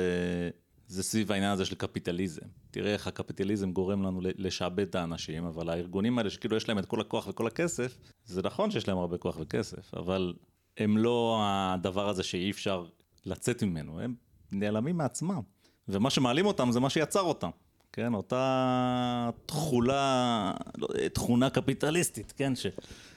זה 0.88 1.03
סביב 1.03 1.32
העניין 1.32 1.52
הזה 1.52 1.65
של 1.65 1.76
קפיטליזם. 1.76 2.45
תראה 2.72 2.94
איך 2.94 3.07
הקפיטליזם 3.07 3.72
גורם 3.72 4.03
לנו 4.03 4.22
לשעבד 4.23 4.88
את 4.88 4.95
האנשים, 4.95 5.45
אבל 5.45 5.69
הארגונים 5.69 6.18
האלה 6.18 6.30
שכאילו 6.30 6.57
יש 6.57 6.69
להם 6.69 6.80
את 6.80 6.86
כל 6.86 7.02
הכוח 7.02 7.28
וכל 7.28 7.48
הכסף, 7.48 7.98
זה 8.26 8.41
נכון 8.41 8.72
שיש 8.72 8.88
להם 8.88 8.98
הרבה 8.98 9.18
כוח 9.18 9.38
וכסף, 9.40 9.94
אבל 9.94 10.34
הם 10.78 10.98
לא 10.98 11.41
הדבר 11.44 12.10
הזה 12.10 12.23
שאי 12.23 12.52
אפשר 12.52 12.86
לצאת 13.26 13.64
ממנו, 13.64 13.99
הם 13.99 14.15
נעלמים 14.52 14.98
מעצמם. 14.98 15.41
ומה 15.88 16.10
שמעלים 16.10 16.45
אותם 16.45 16.72
זה 16.72 16.80
מה 16.80 16.90
שיצר 16.90 17.22
אותם. 17.22 17.49
כן, 17.94 18.14
אותה 18.14 19.30
תכולה, 19.45 20.53
לא, 20.78 20.88
תכונה 21.14 21.49
קפיטליסטית, 21.49 22.34
כן, 22.38 22.53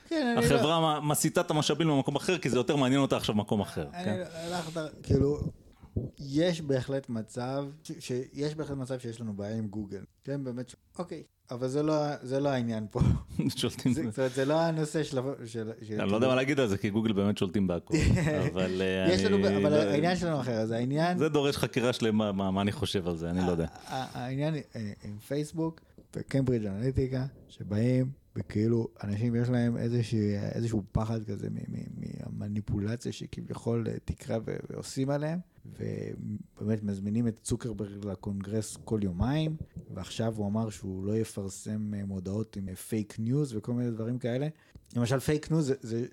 שהחברה 0.08 0.94
לא... 0.94 1.02
מסיטה 1.02 1.40
את 1.40 1.50
המשאבים 1.50 1.88
למקום 1.88 2.16
אחר, 2.16 2.38
כי 2.38 2.50
זה 2.50 2.56
יותר 2.56 2.76
מעניין 2.76 3.00
אותה 3.00 3.16
עכשיו 3.16 3.34
במקום 3.34 3.60
אחר. 3.60 3.86
אני 3.94 4.04
כן? 4.04 4.22
הלכת, 4.34 4.80
כאילו, 5.02 5.40
יש 6.18 6.60
בהחלט 6.60 7.08
מצב, 7.08 7.64
שיש 7.98 8.54
בהחלט 8.54 8.76
מצב 8.76 8.98
שיש 8.98 9.20
לנו 9.20 9.32
בעיה 9.32 9.56
עם 9.56 9.68
גוגל. 9.68 10.04
כן, 10.24 10.44
באמת, 10.44 10.74
אוקיי, 10.98 11.22
אבל 11.50 11.68
זה 11.68 11.82
לא, 11.82 11.94
זה 12.22 12.40
לא 12.40 12.48
העניין 12.48 12.86
פה. 12.90 13.00
שולטים. 13.56 13.92
זה, 13.92 14.02
זאת 14.10 14.18
אומרת, 14.18 14.32
זה 14.34 14.44
לא 14.44 14.60
הנושא 14.60 15.02
של... 15.02 15.18
של, 15.46 15.70
של 15.82 16.00
אני 16.00 16.10
לא 16.10 16.16
יודע 16.16 16.28
מה 16.28 16.34
להגיד 16.34 16.60
על 16.60 16.68
זה, 16.68 16.78
כי 16.78 16.90
גוגל 16.90 17.12
באמת 17.12 17.38
שולטים 17.38 17.66
בהכל. 17.66 17.94
אבל 18.52 18.82
אה, 18.82 19.12
יש 19.12 19.24
לנו, 19.24 19.36
אבל 19.36 19.70
לא- 19.70 19.76
העניין 19.76 20.16
שלנו 20.16 20.40
אחר, 20.40 20.52
אז 20.52 20.70
העניין... 20.70 21.18
זה 21.18 21.28
דורש 21.28 21.56
חקירה 21.56 21.92
שלמה, 21.92 22.32
מה, 22.32 22.50
מה 22.50 22.60
אני 22.60 22.72
חושב 22.72 23.08
על 23.08 23.16
זה, 23.16 23.30
אני 23.30 23.40
לא 23.46 23.50
יודע. 23.50 23.66
העניין 23.88 24.54
אה, 24.54 24.60
עם 25.04 25.18
פייסבוק 25.18 25.80
וקיימברידג' 26.16 26.66
אנליטיקה, 26.66 27.24
שבאים 27.48 28.23
וכאילו 28.36 28.88
אנשים 29.04 29.34
יש 29.34 29.48
להם 29.48 29.76
איזשהו, 29.76 30.18
איזשהו 30.52 30.82
פחד 30.92 31.24
כזה 31.24 31.48
מהמניפולציה 31.96 33.12
שכביכול 33.12 33.86
אה, 33.88 33.94
תקרה 34.04 34.38
ועושים 34.44 35.10
עליהם. 35.10 35.38
ובאמת 35.66 36.82
מזמינים 36.82 37.28
את 37.28 37.38
צוקרברג 37.42 38.04
לקונגרס 38.06 38.76
כל 38.84 39.00
יומיים, 39.02 39.56
ועכשיו 39.94 40.34
הוא 40.36 40.46
אמר 40.46 40.70
שהוא 40.70 41.06
לא 41.06 41.16
יפרסם 41.16 41.94
אה, 41.94 42.04
מודעות 42.04 42.56
עם 42.56 42.74
פייק 42.74 43.12
אה, 43.18 43.24
ניוז 43.24 43.56
וכל 43.56 43.72
מיני 43.72 43.90
דברים 43.90 44.18
כאלה. 44.18 44.48
למשל 44.96 45.20
פייק 45.20 45.50
ניוז 45.50 45.66
זה, 45.66 45.74
זה 45.80 46.06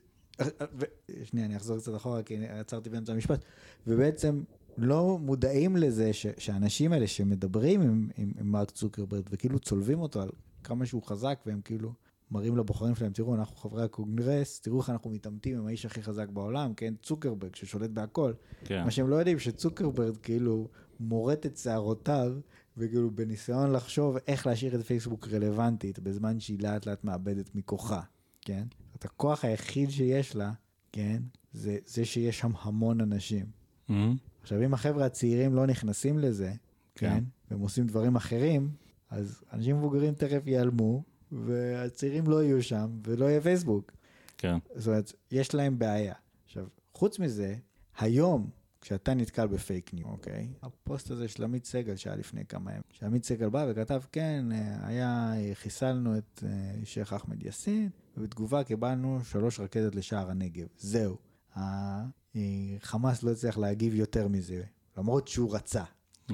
ו... 0.79 0.85
שנייה, 1.23 1.45
אני 1.45 1.57
אחזור 1.57 1.77
קצת 1.77 1.95
אחורה 1.95 2.23
כי 2.23 2.47
עצרתי 2.47 2.89
באמצע 2.89 3.13
המשפט, 3.13 3.45
ובעצם 3.87 4.43
לא 4.77 5.19
מודעים 5.21 5.75
לזה 5.75 6.13
ש, 6.13 6.27
שהאנשים 6.37 6.93
האלה 6.93 7.07
שמדברים 7.07 7.81
עם, 7.81 8.09
עם, 8.17 8.31
עם 8.39 8.51
מרק 8.51 8.71
צוקרברג 8.71 9.23
וכאילו 9.31 9.59
צולבים 9.59 9.99
אותו 9.99 10.21
על 10.21 10.29
כמה 10.63 10.85
שהוא 10.85 11.03
חזק 11.03 11.39
והם 11.45 11.61
כאילו 11.61 11.93
מראים 12.31 12.57
לבוחרים 12.57 12.95
שלהם, 12.95 13.11
תראו, 13.11 13.35
אנחנו 13.35 13.55
חברי 13.55 13.83
הקונגרס, 13.83 14.61
תראו 14.61 14.79
איך 14.79 14.89
אנחנו 14.89 15.09
מתעמתים 15.09 15.57
עם 15.57 15.67
האיש 15.67 15.85
הכי 15.85 16.03
חזק 16.03 16.29
בעולם, 16.29 16.73
כן? 16.73 16.93
צוקרברג, 17.03 17.55
ששולט 17.55 17.89
בהכל. 17.89 18.33
כן. 18.65 18.83
מה 18.83 18.91
שהם 18.91 19.09
לא 19.09 19.15
יודעים, 19.15 19.39
שצוקרברג 19.39 20.17
כאילו 20.17 20.67
מורט 20.99 21.45
את 21.45 21.57
שערותיו, 21.57 22.33
וכאילו 22.77 23.11
בניסיון 23.11 23.71
לחשוב 23.71 24.17
איך 24.27 24.47
להשאיר 24.47 24.75
את 24.75 24.85
פייסבוק 24.85 25.27
רלוונטית, 25.27 25.99
בזמן 25.99 26.39
שהיא 26.39 26.59
לאט 26.61 26.85
לאט 26.85 27.03
מאבדת 27.03 27.55
מכוחה, 27.55 28.01
כן? 28.41 28.63
את 28.95 29.05
הכוח 29.05 29.45
היחיד 29.45 29.89
שיש 29.89 30.35
לה, 30.35 30.51
כן? 30.91 31.21
זה, 31.53 31.77
זה 31.85 32.05
שיש 32.05 32.39
שם 32.39 32.51
המון 32.61 33.01
אנשים. 33.01 33.45
Mm-hmm. 33.45 33.93
עכשיו, 34.41 34.63
אם 34.63 34.73
החבר'ה 34.73 35.05
הצעירים 35.05 35.55
לא 35.55 35.65
נכנסים 35.65 36.19
לזה, 36.19 36.53
כן? 36.95 37.09
כן? 37.09 37.23
והם 37.51 37.59
עושים 37.59 37.87
דברים 37.87 38.15
אחרים, 38.15 38.69
אז 39.09 39.43
אנשים 39.53 39.77
מבוגרים 39.77 40.13
תכף 40.13 40.41
ייעלמו, 40.45 41.03
והצעירים 41.31 42.27
לא 42.27 42.43
יהיו 42.43 42.63
שם, 42.63 42.99
ולא 43.03 43.25
יהיה 43.25 43.41
פייסבוק. 43.41 43.91
כן. 44.37 44.57
זאת 44.75 44.87
אומרת, 44.87 45.13
יש 45.31 45.53
להם 45.53 45.79
בעיה. 45.79 46.13
עכשיו, 46.45 46.67
חוץ 46.93 47.19
מזה, 47.19 47.55
היום, 47.97 48.49
כשאתה 48.81 49.13
נתקל 49.13 49.47
בפייק 49.47 49.93
ניו, 49.93 50.05
אוקיי? 50.07 50.47
הפוסט 50.61 51.11
הזה 51.11 51.27
של 51.27 51.43
עמית 51.43 51.65
סגל 51.65 51.95
שהיה 51.95 52.15
לפני 52.15 52.45
כמה 52.45 52.71
ימים, 52.71 52.81
שעמית 52.91 53.25
סגל 53.25 53.49
בא 53.49 53.65
וכתב, 53.69 54.01
כן, 54.11 54.45
היה, 54.81 55.33
חיסלנו 55.53 56.17
את 56.17 56.43
אה, 56.45 56.85
שייח' 56.85 57.13
אחמד 57.13 57.43
יאסין, 57.43 57.89
ובתגובה 58.17 58.63
קיבלנו 58.63 59.19
שלוש 59.23 59.59
רקטות 59.59 59.95
לשער 59.95 60.29
הנגב. 60.29 60.67
זהו. 60.77 61.17
החמאס 62.35 63.23
לא 63.23 63.31
הצליח 63.31 63.57
להגיב 63.57 63.95
יותר 63.95 64.27
מזה, 64.27 64.63
למרות 64.97 65.27
שהוא 65.27 65.55
רצה. 65.55 65.83
Mm-hmm. 66.29 66.33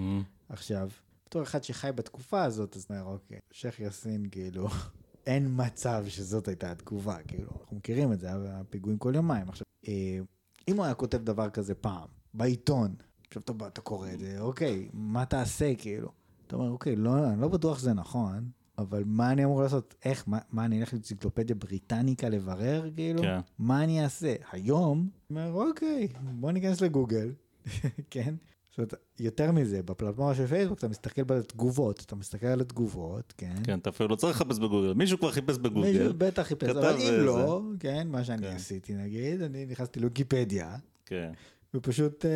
עכשיו, 0.50 0.90
בתור 1.28 1.44
אחד 1.44 1.64
שחי 1.64 1.90
בתקופה 1.96 2.44
הזאת, 2.44 2.76
אז 2.76 2.88
נראה, 2.90 3.02
אוקיי, 3.02 3.40
שייח' 3.52 3.80
יאסין, 3.80 4.26
כאילו, 4.32 4.68
אין 5.28 5.54
מצב 5.56 6.06
שזאת 6.08 6.48
הייתה 6.48 6.72
התגובה, 6.72 7.18
כאילו, 7.28 7.50
אנחנו 7.62 7.78
מכירים 7.78 8.14
את 8.14 8.20
זה, 8.20 8.28
היה 8.28 8.62
פיגועים 8.70 8.98
כל 8.98 9.12
יומיים. 9.16 9.50
עכשיו, 9.50 9.66
אה, 9.88 10.20
אם 10.68 10.78
הוא 10.78 10.86
היה 10.86 10.94
כותב 10.94 11.24
דבר 11.24 11.50
כזה 11.50 11.76
פעם, 11.76 12.08
בעיתון, 12.34 12.96
עכשיו 13.28 13.42
אתה, 13.42 13.54
אתה 13.68 13.82
קורא 13.82 14.10
את 14.14 14.20
זה, 14.20 14.40
אוקיי, 14.40 14.90
מה 14.94 15.26
תעשה, 15.26 15.74
כאילו? 15.78 16.12
אתה 16.48 16.56
אומר, 16.56 16.70
אוקיי, 16.70 16.96
לא, 16.96 17.30
אני 17.30 17.42
לא 17.42 17.48
בטוח 17.48 17.80
שזה 17.80 17.94
נכון, 17.94 18.50
אבל 18.78 19.04
מה 19.06 19.32
אני 19.32 19.44
אמור 19.44 19.62
לעשות? 19.62 19.96
איך, 20.06 20.24
מה, 20.28 20.40
מה 20.52 20.66
אני 20.66 20.80
אלך 20.80 20.94
לאנציקלופדיה 20.94 21.56
בריטניקה 21.56 22.30
לברר, 22.30 22.90
כאילו? 22.96 23.22
כן. 23.22 23.40
מה 23.60 23.84
אני 23.84 24.04
אעשה? 24.04 24.36
היום, 24.52 25.10
אומר, 25.30 25.52
אוקיי, 25.52 26.08
בוא 26.22 26.52
ניכנס 26.52 26.82
לגוגל, 26.82 27.34
כן? 28.12 28.36
זאת 28.78 28.94
אומרת, 28.94 28.94
יותר 29.20 29.52
מזה, 29.52 29.84
בפלטפורמה 29.84 30.36
של 30.36 30.48
פייסבוק 30.48 30.80
אתה 30.80 30.88
מסתכל 30.88 31.24
בתגובות, 31.24 32.04
אתה 32.06 32.16
מסתכל 32.16 32.48
על 32.48 32.62
התגובות, 32.62 33.34
כן? 33.38 33.56
כן, 33.64 33.80
אתה 33.80 33.90
אפילו 33.90 34.10
לא 34.10 34.16
צריך 34.16 34.42
לחפש 34.42 34.60
בגוגל, 34.60 34.94
מישהו 34.94 35.18
כבר 35.18 35.32
חיפש 35.32 35.58
בגוגל. 35.58 35.88
מישהו 35.88 36.14
בטח 36.18 36.44
חיפש, 36.44 36.70
אבל 36.70 36.96
אם 37.00 37.14
לא, 37.26 37.62
כן, 37.80 38.08
מה 38.08 38.24
שאני 38.24 38.48
כן. 38.48 38.56
עשיתי 38.56 38.96
נגיד, 38.96 39.42
אני 39.42 39.66
נכנסתי 39.66 40.00
לוויקיפדיה. 40.00 40.76
כן. 41.06 41.32
ופשוט 41.74 42.26
אה, 42.26 42.28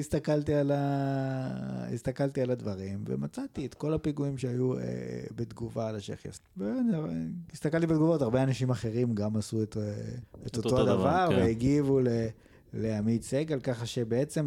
הסתכלתי 0.00 0.54
על, 0.54 0.70
ה... 0.70 1.88
הסתכלתי 1.94 2.42
על 2.42 2.50
הדברים 2.50 3.04
ומצאתי 3.06 3.66
את 3.66 3.74
כל 3.74 3.94
הפיגועים 3.94 4.38
שהיו 4.38 4.74
אה, 4.74 4.78
בתגובה 5.36 5.88
על 5.88 5.96
השייח 5.96 6.20
הסתכלתי 7.52 7.86
בתגובות, 7.86 8.22
הרבה 8.22 8.42
אנשים 8.42 8.70
אחרים 8.70 9.14
גם 9.14 9.36
עשו 9.36 9.62
את, 9.62 9.76
אה, 9.76 9.78
את, 9.78 10.46
את 10.46 10.56
אותו, 10.56 10.68
אותו 10.68 10.84
דבר, 10.84 10.96
דבר 10.96 11.26
כן. 11.28 11.36
והגיבו 11.36 12.00
ל... 12.00 12.08
לעמית 12.72 13.22
סגל, 13.22 13.60
ככה 13.60 13.86
שבעצם 13.86 14.46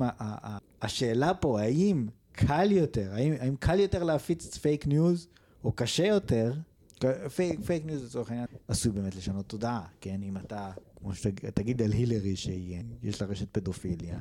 השאלה 0.81 1.33
פה, 1.33 1.61
האם 1.61 2.07
קל 2.31 2.71
יותר, 2.71 3.13
האם, 3.13 3.33
האם 3.39 3.55
קל 3.55 3.79
יותר 3.79 4.03
להפיץ 4.03 4.57
פייק 4.57 4.87
ניוז, 4.87 5.27
או 5.63 5.71
קשה 5.71 6.05
יותר, 6.05 6.53
פייק, 7.35 7.59
פייק 7.65 7.85
ניוז 7.85 8.03
לצורך 8.03 8.29
העניין, 8.29 8.47
עשוי 8.67 8.91
באמת 8.91 9.15
לשנות 9.15 9.45
תודעה, 9.45 9.85
כן? 10.01 10.23
אם 10.23 10.37
אתה, 10.37 10.71
כמו 10.95 11.15
שתגיד 11.15 11.81
על 11.81 11.91
הילרי 11.91 12.35
שיש 12.35 13.21
לה 13.21 13.27
רשת 13.27 13.47
פדופיליה, 13.51 14.19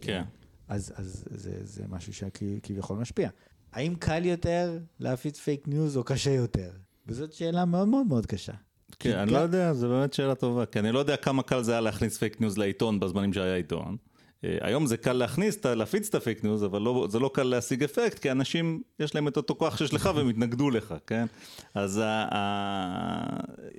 כן. 0.00 0.22
אז, 0.68 0.92
אז 0.96 1.24
זה, 1.30 1.58
זה 1.62 1.84
משהו 1.88 2.12
שכביכול 2.12 2.98
משפיע. 2.98 3.30
האם 3.72 3.94
קל 3.94 4.24
יותר 4.24 4.78
להפיץ 4.98 5.38
פייק 5.38 5.68
ניוז 5.68 5.96
או 5.96 6.04
קשה 6.04 6.30
יותר? 6.30 6.70
וזאת 7.06 7.32
שאלה 7.32 7.64
מאוד 7.64 7.88
מאוד 7.88 8.06
מאוד 8.06 8.26
קשה. 8.26 8.52
כן, 8.98 9.18
אני 9.18 9.32
לא 9.32 9.38
יודע, 9.38 9.72
זו 9.72 9.88
באמת 9.88 10.12
שאלה 10.12 10.34
טובה, 10.34 10.66
כי 10.66 10.78
אני 10.78 10.92
לא 10.92 10.98
יודע 10.98 11.16
כמה 11.16 11.42
קל 11.42 11.62
זה 11.62 11.72
היה 11.72 11.80
להכניס 11.80 12.18
פייק 12.18 12.40
ניוז 12.40 12.58
לעיתון 12.58 13.00
בזמנים 13.00 13.32
שהיה 13.32 13.56
עיתון. 13.56 13.96
אה, 14.44 14.58
היום 14.60 14.86
זה 14.86 14.96
קל 14.96 15.12
להכניס, 15.12 15.64
להפיץ 15.64 16.08
את 16.08 16.14
הפייק 16.14 16.44
ניוז, 16.44 16.64
אבל 16.64 16.82
לא, 16.82 17.06
זה 17.10 17.18
לא 17.18 17.30
קל 17.34 17.42
להשיג 17.42 17.84
אפקט, 17.84 18.18
כי 18.18 18.30
אנשים, 18.30 18.82
יש 19.00 19.14
להם 19.14 19.28
את 19.28 19.36
אותו 19.36 19.54
כוח 19.54 19.76
שיש 19.76 19.94
לך 19.94 20.10
והם 20.14 20.28
התנגדו 20.28 20.70
לך, 20.70 20.94
כן? 21.06 21.26
אז 21.74 21.92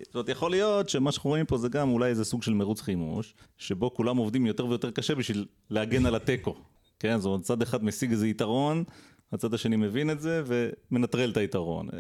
זאת 0.06 0.16
אומרת, 0.16 0.30
יכול 0.30 0.52
להיות 0.52 0.90
שמה 0.90 1.12
שאנחנו 1.12 1.30
רואים 1.30 1.46
פה 1.46 1.58
זה 1.58 1.70
גם 1.70 1.90
אולי 1.90 2.10
איזה 2.10 2.26
סוג 2.26 2.44
של 2.44 2.54
מרוץ 2.54 2.82
חימוש, 2.82 3.34
שבו 3.58 3.94
כולם 3.94 4.18
עובדים 4.18 4.46
יותר 4.46 4.66
ויותר 4.66 4.92
קשה 4.92 5.16
בשביל 5.16 5.46
להגן 5.70 6.06
על 6.06 6.16
התיקו, 6.16 6.56
כן? 7.00 7.18
זאת 7.18 7.26
אומרת, 7.26 7.42
צד 7.42 7.62
אחד 7.62 7.84
משיג 7.84 8.12
איזה 8.12 8.28
יתרון, 8.28 8.84
הצד 9.32 9.54
השני 9.54 9.76
מבין 9.76 10.10
את 10.10 10.22
זה 10.22 10.44
ומנטרל 10.46 11.32
את 11.32 11.38
היתרון, 11.38 11.88
אה, 11.94 12.00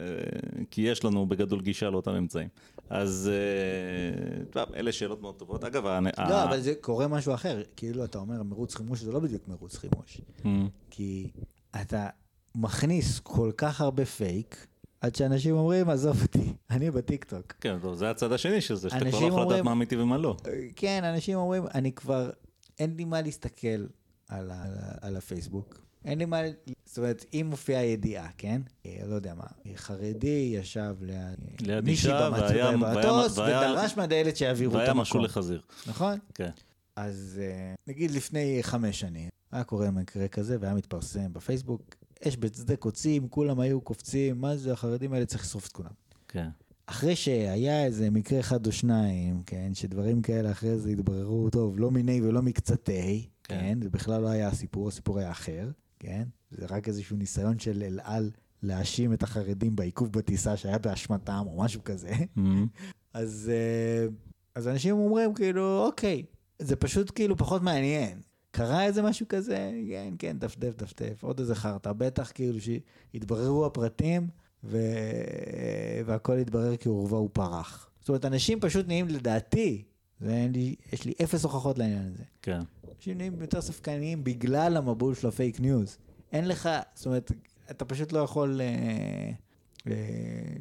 כי 0.71 0.81
יש 0.81 1.05
לנו 1.05 1.25
בגדול 1.25 1.61
גישה 1.61 1.89
לאותם 1.89 2.11
אמצעים. 2.11 2.47
אז 2.89 3.31
אה, 3.33 4.43
טוב, 4.45 4.75
אלה 4.75 4.91
שאלות 4.91 5.21
מאוד 5.21 5.35
טובות. 5.35 5.63
אגב, 5.63 5.85
לא, 6.29 6.43
אבל 6.43 6.59
זה 6.59 6.73
קורה 6.81 7.07
משהו 7.07 7.33
אחר. 7.33 7.61
כאילו 7.75 8.05
אתה 8.05 8.17
אומר, 8.17 8.43
מרוץ 8.43 8.75
חימוש 8.75 9.01
זה 9.01 9.11
לא 9.11 9.19
בדיוק 9.19 9.47
מרוץ 9.47 9.75
חימוש. 9.75 10.21
ממ. 10.43 10.47
כי 10.89 11.31
אתה 11.81 12.07
מכניס 12.55 13.19
כל 13.19 13.51
כך 13.57 13.81
הרבה 13.81 14.05
פייק, 14.05 14.67
עד 15.01 15.15
שאנשים 15.15 15.55
אומרים, 15.55 15.89
עזוב 15.89 16.21
אותי, 16.21 16.53
אני 16.71 16.91
בטיקטוק. 16.91 17.53
כן, 17.61 17.77
זה 17.93 18.09
הצד 18.09 18.31
השני 18.31 18.61
של 18.61 18.75
זה, 18.75 18.89
שאתה 18.89 19.09
כבר 19.09 19.19
לא 19.19 19.27
יכול 19.27 19.41
לדעת 19.41 19.65
מה 19.65 19.71
אמיתי 19.71 19.95
ומה 19.97 20.17
לא. 20.17 20.37
כן, 20.75 21.03
אנשים 21.03 21.37
אומרים, 21.37 21.63
אני 21.73 21.91
כבר, 21.91 22.29
אין 22.79 22.95
לי 22.95 23.05
מה 23.05 23.21
להסתכל 23.21 23.85
על, 24.29 24.51
על 25.01 25.15
הפייסבוק. 25.15 25.86
אין 26.07 26.19
לי 26.19 26.25
מה, 26.25 26.41
זאת 26.85 26.97
אומרת, 26.97 27.25
אם 27.33 27.47
מופיעה 27.49 27.83
ידיעה, 27.83 28.29
כן? 28.37 28.61
אה, 28.85 28.97
לא 29.07 29.15
יודע 29.15 29.33
מה, 29.35 29.43
חרדי 29.75 30.53
ישב 30.55 30.95
ליד 31.01 31.85
מישהי 31.85 32.11
במטוס 32.73 33.37
ודרש 33.37 33.97
מהדיילת 33.97 34.37
שיעבירו 34.37 34.71
את 34.71 34.75
המקום. 34.75 34.89
והיה 34.89 35.01
משהו 35.01 35.19
לחזיר. 35.19 35.61
נכון? 35.87 36.19
כן. 36.33 36.49
אז 36.95 37.41
אה, 37.43 37.73
נגיד 37.87 38.11
לפני 38.11 38.59
חמש 38.61 38.99
שנים, 38.99 39.29
היה 39.51 39.63
קורה 39.63 39.91
מקרה 39.91 40.27
כזה 40.27 40.57
והיה 40.59 40.73
מתפרסם 40.73 41.33
בפייסבוק, 41.33 41.95
אש 42.27 42.37
בשדה 42.39 42.75
קוצים, 42.75 43.27
כולם 43.27 43.59
היו 43.59 43.81
קופצים, 43.81 44.41
מה 44.41 44.57
זה, 44.57 44.73
החרדים 44.73 45.13
האלה 45.13 45.25
צריך 45.25 45.43
לשרוף 45.43 45.67
את 45.67 45.71
כולם. 45.71 45.91
כן. 46.27 46.49
אחרי 46.85 47.15
שהיה 47.15 47.85
איזה 47.85 48.09
מקרה 48.09 48.39
אחד 48.39 48.67
או 48.67 48.71
שניים, 48.71 49.43
כן, 49.45 49.73
שדברים 49.73 50.21
כאלה 50.21 50.51
אחרי 50.51 50.77
זה 50.77 50.89
התבררו, 50.89 51.49
טוב, 51.49 51.79
לא 51.79 51.91
מיני 51.91 52.21
ולא 52.21 52.41
מקצתי, 52.41 53.29
כן, 53.43 53.59
כן 53.59 53.79
זה 53.83 53.89
בכלל 53.89 54.21
לא 54.21 54.27
היה 54.27 54.47
הסיפור, 54.47 54.87
הסיפור 54.87 55.19
היה 55.19 55.31
אחר. 55.31 55.69
כן? 55.99 56.23
זה 56.51 56.65
רק 56.69 56.87
איזשהו 56.87 57.17
ניסיון 57.17 57.59
של 57.59 57.83
אל 57.83 57.99
על 58.03 58.31
להאשים 58.63 59.13
את 59.13 59.23
החרדים 59.23 59.75
בעיכוב 59.75 60.11
בטיסה 60.11 60.57
שהיה 60.57 60.77
באשמתם 60.77 61.43
או 61.45 61.57
משהו 61.63 61.83
כזה. 61.83 62.11
אז, 63.13 63.51
אה, 63.53 64.07
אז 64.55 64.67
אנשים 64.67 64.95
אומרים 64.95 65.33
כאילו, 65.33 65.85
אוקיי, 65.85 66.23
זה 66.59 66.75
פשוט 66.75 67.11
כאילו 67.15 67.37
פחות 67.37 67.61
מעניין. 67.61 68.19
קרה 68.51 68.85
איזה 68.85 69.01
משהו 69.01 69.25
כזה? 69.29 69.71
כן, 69.89 70.13
כן, 70.19 70.39
דפדף, 70.39 70.75
דפדף, 70.75 71.23
עוד 71.23 71.39
איזה 71.39 71.55
חרטא. 71.55 71.93
בטח 71.93 72.31
כאילו 72.35 72.59
שהתבררו 72.61 73.65
הפרטים 73.65 74.27
ו... 74.63 74.77
והכל 76.05 76.37
התברר 76.37 76.77
כעורבא 76.79 77.15
פרח. 77.15 77.89
זאת 77.99 78.09
אומרת, 78.09 78.25
אנשים 78.25 78.59
פשוט 78.59 78.87
נהיים 78.87 79.07
לדעתי, 79.07 79.83
ואין 80.21 80.51
לי, 80.51 80.75
יש 80.93 81.05
לי 81.05 81.13
אפס 81.23 81.43
הוכחות 81.43 81.77
לעניין 81.77 82.11
הזה. 82.13 82.23
כן. 82.41 82.59
אנשים 82.97 83.17
נהיים 83.17 83.41
יותר 83.41 83.61
ספקניים 83.61 84.23
בגלל 84.23 84.77
המבול 84.77 85.15
של 85.15 85.27
הפייק 85.27 85.59
ניוז. 85.59 85.97
אין 86.31 86.47
לך, 86.47 86.69
זאת 86.95 87.05
אומרת, 87.05 87.31
אתה 87.71 87.85
פשוט 87.85 88.11
לא 88.11 88.19
יכול 88.19 88.61
אה, 88.61 88.67
אה, 89.87 89.93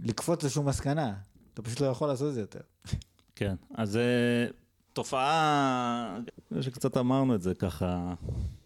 לקפוץ 0.05 0.45
לשום 0.45 0.69
מסקנה. 0.69 1.15
אתה 1.55 1.63
פשוט 1.63 1.81
לא 1.81 1.87
יכול 1.87 2.09
לעשות 2.09 2.29
את 2.29 2.35
זה 2.35 2.41
יותר. 2.41 2.61
כן, 3.35 3.55
אז 3.75 3.91
זה 3.91 4.49
תופעה, 4.93 6.19
שקצת 6.61 6.97
אמרנו 6.97 7.35
את 7.35 7.43
זה 7.43 7.55
ככה, 7.55 8.15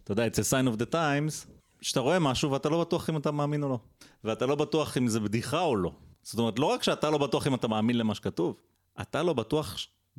אתה 0.03 0.11
יודע, 0.11 0.27
it's 0.27 0.39
a 0.39 0.51
sign 0.51 0.75
of 0.75 0.81
the 0.81 0.93
times, 0.93 1.47
שאתה 1.81 1.99
רואה 1.99 2.19
משהו 2.19 2.51
ואתה 2.51 2.69
לא 2.69 2.81
בטוח 2.81 3.09
אם 3.09 3.17
אתה 3.17 3.31
מאמין 3.31 3.63
או 3.63 3.69
לא. 3.69 3.79
ואתה 4.23 4.45
לא 4.45 4.55
בטוח 4.55 4.97
אם 4.97 5.07
זה 5.07 5.19
בדיחה 5.19 5.61
או 5.61 5.75
לא. 5.75 5.91
זאת 6.23 6.39
אומרת, 6.39 6.59
לא 6.59 6.65
רק 6.65 6.83
שאתה 6.83 7.09
לא 7.09 7.17
בטוח 7.17 7.47
אם 7.47 7.55
אתה 7.55 7.67
מאמין 7.67 7.97
למה 7.97 8.15
שכתוב, 8.15 8.55
אתה 9.01 9.23
לא 9.23 9.33
בטוח 9.33 9.77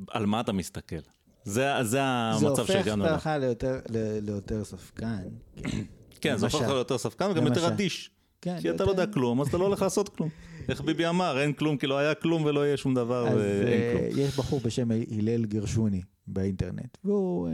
על 0.09 0.25
מה 0.25 0.41
אתה 0.41 0.51
מסתכל. 0.51 0.95
זה, 1.43 1.71
זה 1.81 2.03
המצב 2.03 2.65
שהגענו 2.65 3.03
זה 3.03 3.09
אליו. 3.09 3.13
הופך 3.13 3.27
אותך 3.27 3.41
ליותר, 3.41 3.79
ליותר 4.21 4.63
ספקן. 4.63 5.23
כן, 6.21 6.37
זה 6.37 6.45
הופך 6.45 6.55
אותך. 6.55 6.69
ליותר 6.69 6.97
ספקן 6.97 7.31
וגם 7.31 7.45
יותר. 7.47 7.67
אדיש. 7.67 8.09
כן, 8.41 8.61
כי 8.61 8.69
אתה 8.69 8.85
לא 8.85 8.89
יודע 8.89 9.05
כלום, 9.05 9.41
אז 9.41 9.47
אתה 9.47 9.57
לא 9.57 9.65
הולך 9.65 9.81
לעשות 9.81 10.09
כלום. 10.09 10.29
איך 10.69 10.81
ביבי 10.81 11.07
אמר, 11.07 11.41
אין 11.41 11.53
כלום 11.53 11.77
כי 11.77 11.87
לא 11.87 11.97
היה 11.97 12.15
כלום 12.15 12.45
ולא 12.45 12.65
יהיה 12.65 12.77
שום 12.77 12.93
דבר 12.93 13.27
אז 13.27 13.37
אה, 13.37 14.07
כלום. 14.09 14.19
יש 14.19 14.37
בחור 14.37 14.59
בשם 14.59 14.91
הלל 14.91 15.45
גרשוני 15.45 16.01
באינטרנט, 16.27 16.97
והוא 17.03 17.47
אה, 17.47 17.53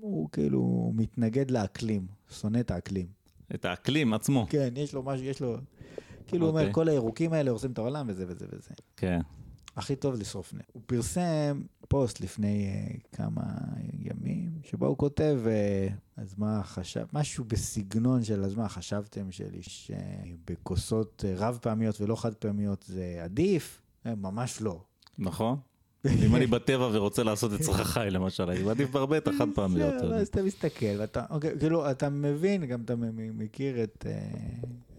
הוא 0.00 0.28
כאילו 0.32 0.92
מתנגד 0.94 1.50
לאקלים, 1.50 2.06
שונא 2.40 2.58
את 2.60 2.70
האקלים. 2.70 3.06
את 3.54 3.64
האקלים 3.64 4.14
עצמו. 4.14 4.46
כן, 4.50 4.68
יש 4.76 4.94
לו 4.94 5.02
משהו, 5.02 5.26
יש 5.26 5.40
לו... 5.40 5.56
כאילו 6.26 6.46
הוא 6.46 6.50
אומר, 6.50 6.60
אוקיי. 6.60 6.74
כל 6.74 6.88
הירוקים 6.88 7.32
האלה 7.32 7.50
הורסים 7.50 7.72
את 7.72 7.78
העולם 7.78 8.06
וזה 8.08 8.24
וזה 8.28 8.46
וזה. 8.52 8.74
כן. 8.96 9.20
הכי 9.76 9.96
טוב 9.96 10.14
לשרוף 10.14 10.54
נפט. 10.54 10.70
הוא 10.72 10.82
פרסם 10.86 11.62
פוסט 11.88 12.20
לפני 12.20 12.70
uh, 12.70 13.16
כמה 13.16 13.42
ימים, 13.98 14.50
שבו 14.64 14.86
הוא 14.86 14.98
כותב, 14.98 15.40
uh, 15.44 16.20
אז 16.22 16.34
מה 16.38 16.62
חשב, 16.64 17.04
משהו 17.12 17.44
בסגנון 17.44 18.24
של, 18.24 18.44
אז 18.44 18.54
מה 18.54 18.68
חשבתם 18.68 19.32
שליש 19.32 19.90
בכוסות 20.50 21.24
uh, 21.26 21.40
רב 21.40 21.58
פעמיות 21.62 22.00
ולא 22.00 22.16
חד 22.16 22.34
פעמיות 22.34 22.84
זה 22.88 23.20
עדיף? 23.24 23.82
Uh, 24.04 24.08
ממש 24.16 24.62
לא. 24.62 24.80
נכון? 25.18 25.58
אם 26.26 26.36
אני 26.36 26.46
בטבע 26.46 26.88
ורוצה 26.92 27.22
לעשות 27.22 27.54
את 27.54 27.60
צרכיי 27.60 28.10
למשל, 28.10 28.50
אני 28.50 28.62
מעדיף 28.62 28.90
בהרבה 28.90 29.18
את 29.18 29.28
החד 29.28 29.48
פעמיות. 29.54 29.94
אז 29.94 30.28
אתה 30.28 30.42
מסתכל, 30.42 30.86
ואתה, 30.98 31.24
אוקיי, 31.30 31.58
כאילו, 31.58 31.90
אתה 31.90 32.08
מבין, 32.08 32.66
גם 32.66 32.82
אתה 32.84 32.94
מכיר 33.14 33.82
את 33.82 34.06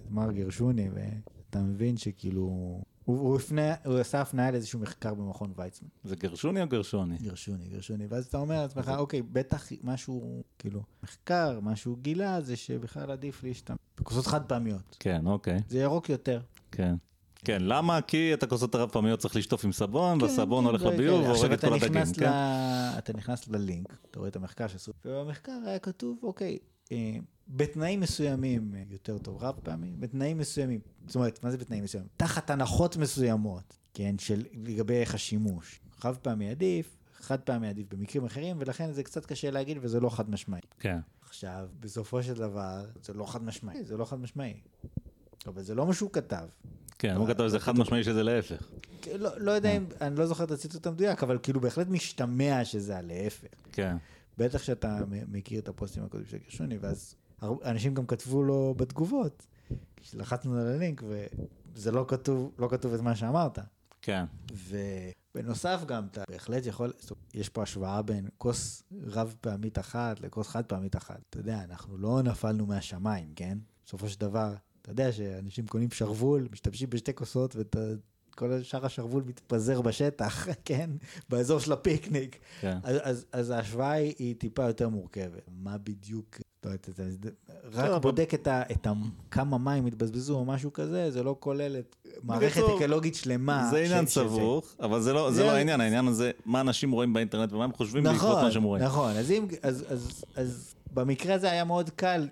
מר 0.10 0.32
גרשוני, 0.32 0.90
ואתה 0.94 1.60
מבין 1.60 1.98
שכאילו, 1.98 2.82
הוא, 3.12 3.28
הוא, 3.30 3.36
הפנה, 3.36 3.74
הוא 3.86 4.00
עשה 4.00 4.22
הפניה 4.22 4.52
לאיזשהו 4.52 4.80
מחקר 4.80 5.14
במכון 5.14 5.54
ויצמן. 5.56 5.88
זה 6.04 6.16
גרשוני 6.16 6.62
או 6.62 6.68
גרשוני? 6.68 7.18
גרשוני, 7.18 7.68
גרשוני, 7.68 8.06
ואז 8.10 8.26
אתה 8.26 8.38
אומר 8.38 8.62
לעצמך, 8.62 8.92
אוקיי, 8.98 9.22
בטח 9.22 9.68
משהו, 9.84 10.44
כאילו, 10.60 10.84
מחקר, 11.04 11.60
משהו 11.62 11.96
גילה, 12.02 12.42
זה 12.42 12.56
שבכלל 12.56 13.12
עדיף 13.12 13.44
להשתמש 13.44 13.78
בכוסות 14.00 14.26
חד 14.28 14.46
פעמיות. 14.46 14.96
כן, 15.00 15.28
אוקיי. 15.28 15.60
זה 15.70 15.80
ירוק 15.80 16.10
יותר. 16.10 16.40
כן. 16.72 16.96
כן, 17.46 17.62
למה? 17.62 18.02
כי 18.02 18.34
את 18.34 18.44
הכוסות 18.44 18.76
הרב 18.76 18.90
פעמיות 18.90 19.20
צריך 19.20 19.36
לשטוף 19.36 19.66
עם 19.66 19.72
סבון, 19.72 20.20
כן, 20.20 20.24
והסבון 20.26 20.64
כן, 20.64 20.70
הולך 20.70 20.82
לביוב 20.84 21.22
כאלה. 21.22 21.34
והורג 21.34 21.52
את 21.52 21.64
עכשיו 21.64 21.80
כל 21.80 21.86
הדגים, 21.86 22.14
כן? 22.14 22.30
ל- 22.30 22.98
אתה 22.98 23.14
נכנס 23.14 23.48
ללינק, 23.48 23.88
אתה 24.12 24.20
רואה 24.20 24.30
את 24.30 24.36
המחקר 24.36 24.68
שעשו, 24.68 24.92
ובמחקר 25.06 25.52
היה 25.66 25.80
כתוב, 25.80 26.18
אוקיי, 26.24 26.58
בתנאים 27.48 28.00
מסוימים 28.00 28.76
אה, 28.76 28.84
יותר 28.90 29.18
טוב 29.18 29.44
רב 29.44 29.56
פעמי, 29.64 29.94
בתנאים 30.00 30.38
מסוימים, 30.38 30.80
זאת 31.08 31.16
אומרת, 31.16 31.44
מה 31.44 31.52
זה 31.52 31.58
בתנאים 31.58 31.84
מסוימים? 31.84 32.10
תחת 32.18 32.50
הנחות 32.50 32.98
מסוימות, 32.98 33.78
כן, 33.94 34.16
של 34.20 34.44
לגבי 34.54 34.94
איך 34.94 35.16
השימוש. 35.16 35.80
רב 36.06 36.18
פעמי 36.22 36.50
עדיף, 36.50 36.98
חד 37.20 37.40
פעמי 37.40 37.68
עדיף 37.68 37.88
במקרים 37.94 38.26
אחרים, 38.26 38.58
ולכן 38.60 38.92
זה 38.92 39.04
קצת 39.04 39.26
קשה 39.26 39.52
להגיד 39.52 39.78
וזה 39.82 40.00
לא 40.00 40.10
חד 40.10 40.30
משמעי. 40.30 40.62
כן. 40.80 41.00
עכשיו, 41.22 41.68
בסופו 41.80 42.24
של 42.24 42.34
דבר, 42.34 42.86
זה 43.04 43.14
לא 43.14 43.26
חד 43.26 43.44
משמעי, 43.44 43.84
זה 43.84 43.98
לא 43.98 44.06
חד 44.06 44.20
משמעי. 44.20 44.54
אבל 45.48 45.62
זה 45.62 45.76
לא 45.76 45.86
מה 45.86 45.94
שהוא 45.94 46.10
כתב. 46.12 46.48
כן, 47.00 47.16
הוא 47.16 47.28
כתב 47.28 47.48
שזה 47.48 47.60
חד 47.60 47.80
משמעי 47.80 48.04
שזה 48.04 48.24
להפך. 48.24 48.70
לא, 49.20 49.30
לא 49.38 49.52
יודע 49.52 49.78
אם, 49.78 49.86
אני 50.02 50.16
לא 50.16 50.26
זוכר 50.26 50.44
את 50.44 50.52
הציטוט 50.52 50.88
המדויק, 50.88 51.24
אבל 51.24 51.38
כאילו 51.44 51.62
בהחלט 51.62 51.88
משתמע 51.88 52.66
שזה 52.66 52.98
הלהפך. 52.98 53.48
כן. 53.72 53.98
בטח 54.42 54.64
שאתה 54.64 55.00
מכיר 55.28 55.60
את 55.60 55.68
הפוסטים 55.68 56.04
הקודמים 56.04 56.30
של 56.30 56.38
גרשוני, 56.38 56.78
ואז 56.78 57.16
אנשים 57.42 57.94
גם 57.94 58.06
כתבו 58.06 58.44
לו 58.44 58.76
בתגובות, 58.78 59.48
כשלחצנו 59.96 60.58
על 60.58 60.68
הלינק, 60.68 61.04
וזה 61.74 61.92
לא 61.92 62.06
כתוב, 62.08 62.52
לא 62.58 62.68
כתוב 62.68 62.94
את 62.94 63.00
מה 63.00 63.16
שאמרת. 63.16 63.60
כן. 64.02 64.26
ובנוסף 65.36 65.84
גם, 65.88 66.08
אתה 66.12 66.24
בהחלט 66.30 66.66
יכול, 66.66 66.94
יש 67.34 67.50
פה 67.50 67.64
השוואה 67.64 68.02
בין 68.02 68.28
כוס 68.38 68.84
רב 69.04 69.36
פעמית 69.42 69.80
אחת 69.80 70.20
לכוס 70.20 70.48
חד 70.48 70.66
פעמית 70.66 70.96
אחת. 70.96 71.20
אתה 71.30 71.40
יודע, 71.40 71.64
אנחנו 71.64 71.98
לא 71.98 72.22
נפלנו 72.22 72.66
מהשמיים, 72.66 73.34
כן? 73.36 73.58
בסופו 73.86 74.10
של 74.10 74.20
דבר, 74.20 74.54
אתה 74.82 74.92
יודע 74.92 75.12
שאנשים 75.12 75.68
קונים 75.68 75.92
שרוול, 75.92 76.48
משתמשים 76.52 76.90
בשתי 76.90 77.14
כוסות, 77.14 77.56
וכל 78.42 78.64
שאר 78.64 78.86
השרוול 78.86 79.24
מתפזר 79.26 79.82
בשטח, 79.82 80.48
כן? 80.66 80.90
באזור 81.30 81.60
של 81.60 81.74
הפיקניק. 81.74 82.40
כן. 82.62 82.78
אז, 82.84 82.98
אז, 83.02 83.26
אז 83.32 83.50
ההשוואה 83.50 83.92
היא, 83.92 84.14
היא 84.20 84.36
טיפה 84.36 84.64
יותר 84.64 84.90
מורכבת. 84.90 85.50
מה 85.64 85.78
בדיוק, 85.78 86.38
רק 87.74 88.02
בודק 88.02 88.34
את, 88.34 88.48
ה, 88.48 88.64
את 88.72 88.88
ה, 88.88 88.92
כמה 89.32 89.58
מים 89.58 89.86
התבזבזו 89.86 90.36
או 90.36 90.46
משהו 90.46 90.74
כזה, 90.74 91.12
זה 91.12 91.24
לא 91.24 91.36
כולל 91.40 91.76
את 91.80 91.96
מערכת 92.24 92.62
אקולוגית 92.76 93.16
שלמה. 93.16 93.68
זה 93.72 93.78
עניין 93.78 94.06
סבוך, 94.06 94.76
אבל 94.80 95.02
זה 95.02 95.14
לא 95.14 95.32
זה 95.32 95.44
לא 95.44 95.52
העניין, 95.52 95.82
העניין 95.82 96.08
הזה, 96.08 96.32
מה 96.46 96.62
אנשים 96.62 96.92
רואים 96.92 97.14
באינטרנט 97.14 97.54
ומה 97.54 97.64
הם 97.64 97.74
חושבים 97.74 98.04
בעקבות 98.04 98.30
נכון, 98.30 98.44
מה 98.44 98.52
שהם 98.52 98.64
רואים. 98.64 98.84
נכון, 98.84 99.12
אז, 99.12 99.32
אם, 99.32 99.46
אז, 99.62 99.86
אז, 99.90 100.24
אז 100.36 100.76
במקרה 100.94 101.36
הזה 101.36 101.52
היה 101.52 101.64
מאוד 101.64 101.90
קל 101.90 102.28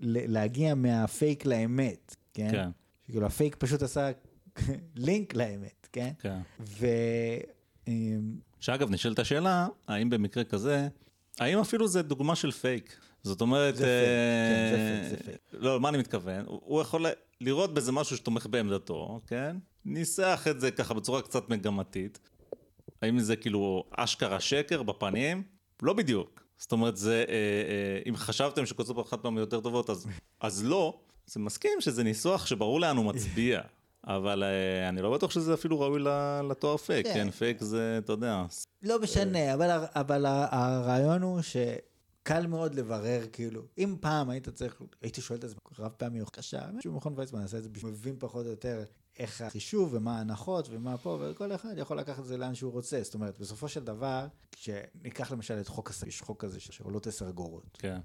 להגיע 0.00 0.74
מהפייק 0.74 1.46
לאמת, 1.46 2.16
כן? 2.34 2.48
כן, 2.50 2.68
כאילו 3.04 3.26
הפייק 3.26 3.56
פשוט 3.58 3.82
עשה 3.82 4.10
לינק 4.96 5.34
לאמת, 5.34 5.88
כן? 5.92 6.10
כן. 6.18 6.38
ו... 6.60 6.86
אמ, 7.88 8.36
שאגב, 8.60 8.90
נשאלת 8.90 9.18
השאלה, 9.18 9.68
האם 9.88 10.10
במקרה 10.10 10.44
כזה, 10.44 10.88
האם 11.40 11.58
אפילו 11.58 11.88
זה 11.88 12.02
דוגמה 12.02 12.36
של 12.36 12.50
פייק? 12.50 12.96
זאת 13.22 13.40
אומרת, 13.40 13.76
זה 13.76 13.84
פייק, 13.84 14.00
כן, 14.00 14.76
זה 14.76 14.82
אה, 14.82 15.08
פייק, 15.08 15.18
זה 15.18 15.24
פייק. 15.24 15.62
לא, 15.62 15.80
מה 15.80 15.88
אני 15.88 15.98
מתכוון? 15.98 16.44
הוא 16.46 16.80
יכול 16.80 17.06
לראות 17.40 17.74
בזה 17.74 17.92
משהו 17.92 18.16
שתומך 18.16 18.46
בעמדתו, 18.50 19.20
כן? 19.26 19.56
ניסח 19.84 20.46
את 20.50 20.60
זה 20.60 20.70
ככה 20.70 20.94
בצורה 20.94 21.22
קצת 21.22 21.48
מגמתית. 21.48 22.18
האם 23.02 23.18
זה 23.18 23.36
כאילו 23.36 23.84
אשכרה 23.90 24.40
שקר 24.40 24.82
בפנים? 24.82 25.42
לא 25.82 25.92
בדיוק. 25.92 26.42
זאת 26.58 26.72
אומרת, 26.72 26.96
זה, 26.96 27.24
אה, 27.28 27.34
אה, 27.34 28.00
אם 28.08 28.16
חשבתם 28.16 28.66
שכוסות 28.66 29.08
חד 29.08 29.20
פעמי 29.20 29.38
יותר 29.38 29.60
טובות, 29.60 29.90
אז, 29.90 30.06
אז 30.40 30.64
לא. 30.64 31.00
זה 31.26 31.40
מסכים 31.40 31.80
שזה 31.80 32.04
ניסוח 32.04 32.46
שברור 32.46 32.80
לאן 32.80 32.96
הוא 32.96 33.04
מצביע. 33.04 33.60
אבל 34.06 34.42
אה, 34.42 34.88
אני 34.88 35.02
לא 35.02 35.12
בטוח 35.14 35.30
שזה 35.30 35.54
אפילו 35.54 35.80
ראוי 35.80 36.00
לתואר 36.50 36.76
פייק, 36.76 37.06
כן. 37.06 37.12
כן? 37.14 37.30
פייק 37.30 37.62
זה, 37.62 37.98
אתה 38.04 38.12
יודע, 38.12 38.44
לא 38.82 39.00
משנה, 39.02 39.54
אבל, 39.54 39.70
הר- 39.70 39.86
אבל 39.94 40.26
הרעיון 40.26 41.22
הוא 41.22 41.40
שקל 41.42 42.46
מאוד 42.46 42.74
לברר, 42.74 43.22
כאילו, 43.32 43.62
אם 43.78 43.96
פעם 44.00 44.30
היית 44.30 44.48
צריך, 44.48 44.80
הייתי 45.02 45.20
שואל 45.20 45.38
את 45.38 45.44
עצמי 45.44 45.58
רב 45.78 45.92
פעמי 45.96 46.20
או 46.20 46.26
קשה, 46.26 46.60
מישהו 46.72 46.92
במכון 46.92 47.14
ויצמן 47.16 47.40
עשה 47.44 47.58
את 47.58 47.62
זה, 47.62 47.68
בשביל- 47.68 47.92
מבין 47.92 48.16
פחות 48.18 48.46
או 48.46 48.50
יותר 48.50 48.84
איך 49.18 49.40
החישוב 49.40 49.94
ומה 49.94 50.18
ההנחות 50.18 50.68
ומה 50.70 50.96
פה, 50.98 51.18
וכל 51.20 51.54
אחד 51.54 51.74
יכול 51.76 51.98
לקחת 51.98 52.18
את 52.18 52.24
זה 52.26 52.36
לאן 52.36 52.54
שהוא 52.54 52.72
רוצה. 52.72 53.00
זאת 53.02 53.14
אומרת, 53.14 53.38
בסופו 53.38 53.68
של 53.68 53.84
דבר, 53.84 54.26
כשניקח 54.52 55.32
למשל 55.32 55.60
את 55.60 55.68
חוק 55.68 55.90
יש 56.06 56.20
חוק 56.20 56.44
כזה 56.44 56.60
שעולות 56.60 57.06
עשר 57.06 57.28
אגורות. 57.28 57.78
כן. 57.78 57.98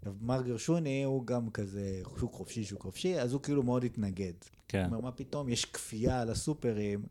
עכשיו, 0.00 0.14
מר 0.20 0.42
גרשוני 0.42 1.02
הוא 1.02 1.26
גם 1.26 1.50
כזה 1.50 2.02
שוק 2.20 2.32
חופשי, 2.32 2.64
שוק 2.64 2.82
חופשי, 2.82 3.20
אז 3.20 3.32
הוא 3.32 3.42
כאילו 3.42 3.62
מאוד 3.62 3.84
התנגד. 3.84 4.32
כן, 4.68 4.78
הוא 4.78 4.86
אומר, 4.86 5.00
מה 5.00 5.12
פתאום, 5.12 5.48
יש 5.48 5.64
כפייה 5.64 6.20
על 6.20 6.30
הסופרים, 6.30 7.02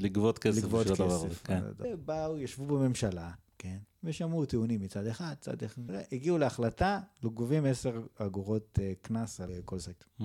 לגבות 0.00 0.38
כסף 0.38 0.58
לגבות 0.58 0.86
כסף. 0.86 1.42
כן. 1.44 1.60
באו, 2.04 2.38
ישבו 2.38 2.66
בממשלה, 2.66 3.30
כן, 3.58 3.78
ושמעו 4.04 4.44
טיעונים 4.44 4.80
מצד 4.80 5.06
אחד, 5.06 5.34
צד 5.40 5.62
אחד, 5.62 5.82
הגיעו 6.12 6.38
להחלטה, 6.38 7.00
גובים 7.22 7.64
10 7.64 8.00
אגורות 8.16 8.78
אה, 8.82 8.92
קנס 9.02 9.40
על 9.40 9.50
אה, 9.50 9.58
כל 9.64 9.78
סקטור. 9.78 10.08
Mhm. 10.20 10.24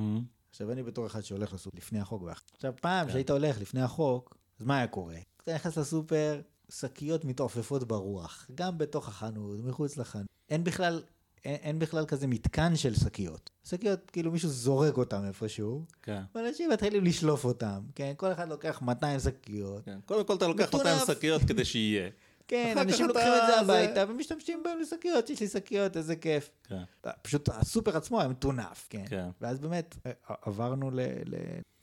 עכשיו, 0.49 0.71
אני 0.71 0.83
בתור 0.83 1.05
אחד 1.05 1.21
שהולך 1.21 1.53
לסופר 1.53 1.77
לפני 1.77 1.99
החוק, 1.99 2.23
עכשיו, 2.55 2.73
פעם 2.81 3.07
כן. 3.07 3.13
שהיית 3.13 3.29
הולך 3.29 3.61
לפני 3.61 3.81
החוק, 3.81 4.37
אז 4.59 4.65
מה 4.65 4.77
היה 4.77 4.87
קורה? 4.87 5.17
אתה 5.43 5.55
נכנס 5.55 5.77
לסופר, 5.77 6.41
שקיות 6.69 7.25
מתעופפות 7.25 7.83
ברוח, 7.83 8.49
גם 8.55 8.77
בתוך 8.77 9.07
החנות, 9.07 9.59
מחוץ 9.63 9.97
לחנות. 9.97 10.27
אין 10.49 10.63
בכלל 10.63 11.03
אין, 11.45 11.55
אין 11.55 11.79
בכלל 11.79 12.05
כזה 12.05 12.27
מתקן 12.27 12.75
של 12.75 12.95
שקיות. 12.95 13.49
שקיות, 13.63 14.11
כאילו 14.11 14.31
מישהו 14.31 14.49
זורק 14.49 14.97
אותם 14.97 15.25
איפשהו, 15.27 15.85
כן. 16.03 16.21
ואנשים 16.35 16.69
מתחילים 16.69 17.03
לשלוף 17.05 17.45
אותם, 17.45 17.81
כן? 17.95 18.13
כל 18.17 18.31
אחד 18.31 18.49
לוקח 18.49 18.81
200 18.81 19.19
שקיות. 19.19 19.85
כן. 19.85 19.99
קודם 20.05 20.25
כל 20.25 20.33
אתה 20.35 20.47
לוקח 20.47 20.67
מטורף. 20.67 20.85
200 20.85 21.17
שקיות 21.17 21.41
כדי 21.47 21.65
שיהיה. 21.65 22.09
כן, 22.47 22.77
אנשים 22.77 23.07
לוקחים 23.07 23.27
את 23.27 23.47
זה 23.47 23.65
זה- 23.65 23.79
הביתה 23.83 24.03
ומשתמשים 24.11 24.63
בהם 24.63 24.79
לשקיות, 24.81 25.29
יש 25.29 25.39
לי 25.41 25.47
שקיות, 25.47 25.97
איזה 25.97 26.15
כיף. 26.15 26.49
כן. 26.67 26.81
פשוט 27.21 27.49
הסופר 27.49 27.97
עצמו 27.97 28.19
היה 28.19 28.29
מטונף, 28.29 28.87
כן. 28.89 29.03
כן. 29.09 29.29
ואז 29.41 29.59
באמת 29.59 29.95
אה, 30.05 30.11
עברנו 30.41 30.91
ל- 30.91 30.99
ל- 31.25 31.35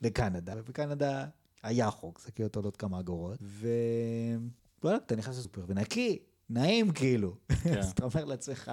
לקנדה, 0.03 0.53
ובקנדה 0.57 1.25
היה 1.63 1.91
חוק, 1.91 2.21
שקיות 2.27 2.57
עולות 2.57 2.77
כמה 2.77 3.01
אגורות, 3.01 3.39
ווואלה, 4.83 4.99
אתה 5.07 5.17
נכנס 5.17 5.39
לסופר 5.39 5.65
ונקי, 5.67 6.19
נעים 6.51 6.91
כאילו. 6.93 7.37
כן. 7.63 7.79
אז 7.79 7.91
אתה 7.91 8.05
אומר 8.05 8.25
לעצמך, 8.25 8.71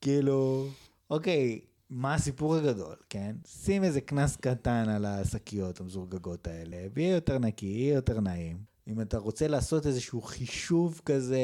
כאילו, 0.00 0.66
אוקיי, 1.10 1.60
מה 1.90 2.14
הסיפור 2.14 2.54
הגדול, 2.54 2.96
כן? 3.10 3.36
שים 3.46 3.84
איזה 3.84 4.00
קנס 4.00 4.36
קטן 4.36 4.88
על 4.88 5.04
השקיות 5.04 5.80
המזורגגות 5.80 6.46
האלה, 6.46 6.76
ויהיה 6.94 7.14
יותר 7.14 7.38
נקי, 7.38 7.66
יהיה 7.66 7.94
יותר 7.94 8.20
נעים. 8.20 8.58
אם 8.88 9.00
אתה 9.00 9.18
רוצה 9.18 9.48
לעשות 9.48 9.86
איזשהו 9.86 10.22
חישוב 10.22 11.00
כזה 11.04 11.40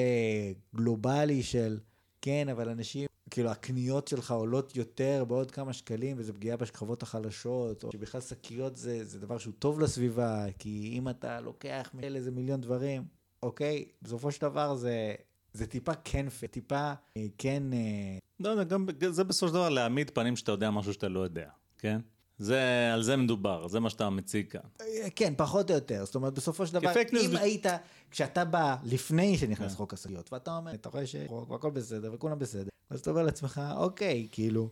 גלובלי 0.76 1.42
של, 1.42 1.78
כן, 2.22 2.48
אבל 2.48 2.68
אנשים, 2.68 3.06
כאילו 3.30 3.50
הקניות 3.50 4.08
שלך 4.08 4.30
עולות 4.30 4.76
יותר 4.76 5.24
בעוד 5.28 5.50
כמה 5.50 5.72
שקלים, 5.72 6.16
וזה 6.18 6.32
פגיעה 6.32 6.56
בשכבות 6.56 7.02
החלשות, 7.02 7.84
או 7.84 7.92
שבכלל 7.92 8.20
שקיות 8.20 8.76
זה, 8.76 9.04
זה 9.04 9.18
דבר 9.18 9.38
שהוא 9.38 9.54
טוב 9.58 9.80
לסביבה, 9.80 10.46
כי 10.58 10.90
אם 10.98 11.08
אתה 11.08 11.40
לוקח 11.40 11.90
מאלה 11.94 12.18
איזה 12.18 12.30
מיליון 12.30 12.60
דברים, 12.60 13.04
אוקיי, 13.42 13.84
בסופו 14.02 14.30
של 14.30 14.42
דבר 14.42 14.74
זה, 14.74 15.14
זה 15.54 15.66
טיפה 15.66 15.92
כן, 16.04 16.26
טיפה 16.50 16.92
אה, 17.16 17.26
כן, 17.38 17.62
אה, 17.72 17.78
לא 18.40 18.48
יודע, 18.48 18.64
גם 18.64 18.86
זה 19.10 19.24
בסופו 19.24 19.48
של 19.48 19.54
דבר 19.54 19.68
להעמיד 19.68 20.10
פנים 20.10 20.36
שאתה 20.36 20.52
יודע 20.52 20.70
משהו 20.70 20.92
שאתה 20.92 21.08
לא 21.08 21.20
יודע, 21.20 21.48
כן? 21.78 22.00
זה, 22.38 22.90
על 22.94 23.02
זה 23.02 23.16
מדובר, 23.16 23.68
זה 23.68 23.80
מה 23.80 23.90
שאתה 23.90 24.10
מציג 24.10 24.50
כאן. 24.50 24.60
אה, 24.80 25.08
כן, 25.16 25.34
פחות 25.36 25.70
או 25.70 25.74
יותר. 25.74 26.04
זאת 26.04 26.14
אומרת, 26.14 26.34
בסופו 26.34 26.66
של 26.66 26.74
דבר, 26.74 26.92
אם 27.22 27.30
ב- 27.32 27.36
היית, 27.36 27.66
כשאתה 28.10 28.44
בא 28.44 28.76
לפני 28.84 29.38
שנכנס 29.38 29.70
כן. 29.70 29.76
חוק 29.76 29.94
השקיות, 29.94 30.32
ואתה 30.32 30.56
אומר, 30.56 30.74
אתה 30.74 30.88
רואה 30.88 31.06
שחוק 31.06 31.50
והכל 31.50 31.70
בסדר 31.70 32.10
וכולם 32.14 32.38
בסדר, 32.38 32.68
אז 32.90 33.00
אתה 33.00 33.10
אומר 33.10 33.22
לעצמך, 33.22 33.60
אוקיי, 33.76 34.28
כאילו, 34.32 34.68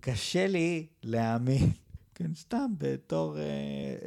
קשה 0.00 0.46
לי 0.46 0.86
להאמין, 1.02 1.70
כן, 2.14 2.34
סתם 2.34 2.70
בתור 2.78 3.38
אה, 3.38 3.42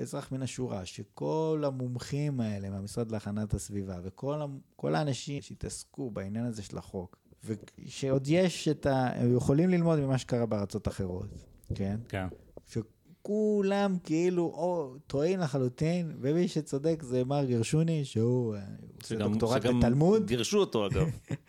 אזרח 0.02 0.32
מן 0.32 0.41
השורה, 0.41 0.86
שכל 0.86 1.64
המומחים 1.65 2.40
האלה 2.40 2.69
מהמשרד 2.69 3.11
להכנת 3.11 3.53
הסביבה, 3.53 3.95
וכל 4.03 4.41
המ- 4.41 4.60
כל 4.76 4.95
האנשים 4.95 5.41
שהתעסקו 5.41 6.11
בעניין 6.11 6.45
הזה 6.45 6.61
של 6.64 6.77
החוק, 6.77 7.18
ושעוד 7.45 8.23
יש 8.27 8.68
את 8.68 8.86
ה... 8.86 9.07
הם 9.22 9.36
יכולים 9.36 9.69
ללמוד 9.69 9.99
ממה 9.99 10.18
שקרה 10.18 10.45
בארצות 10.45 10.88
אחרות, 10.88 11.27
כן? 11.76 11.99
כן. 12.10 12.27
שכולם 12.68 13.98
כאילו 14.03 14.44
או 14.44 14.95
טועים 15.07 15.40
לחלוטין, 15.40 16.18
ומי 16.22 16.48
שצודק 16.48 17.03
זה 17.03 17.23
מר 17.23 17.45
גרשוני, 17.45 18.06
שהוא 18.06 18.56
אה, 18.56 18.60
עושה 19.02 19.15
שגם- 19.15 19.32
דוקטורט 19.32 19.61
שגם 19.61 19.80
בתלמוד, 19.80 20.27
גירשו 20.27 20.57
אותו 20.60 20.86
אגב. 20.88 21.07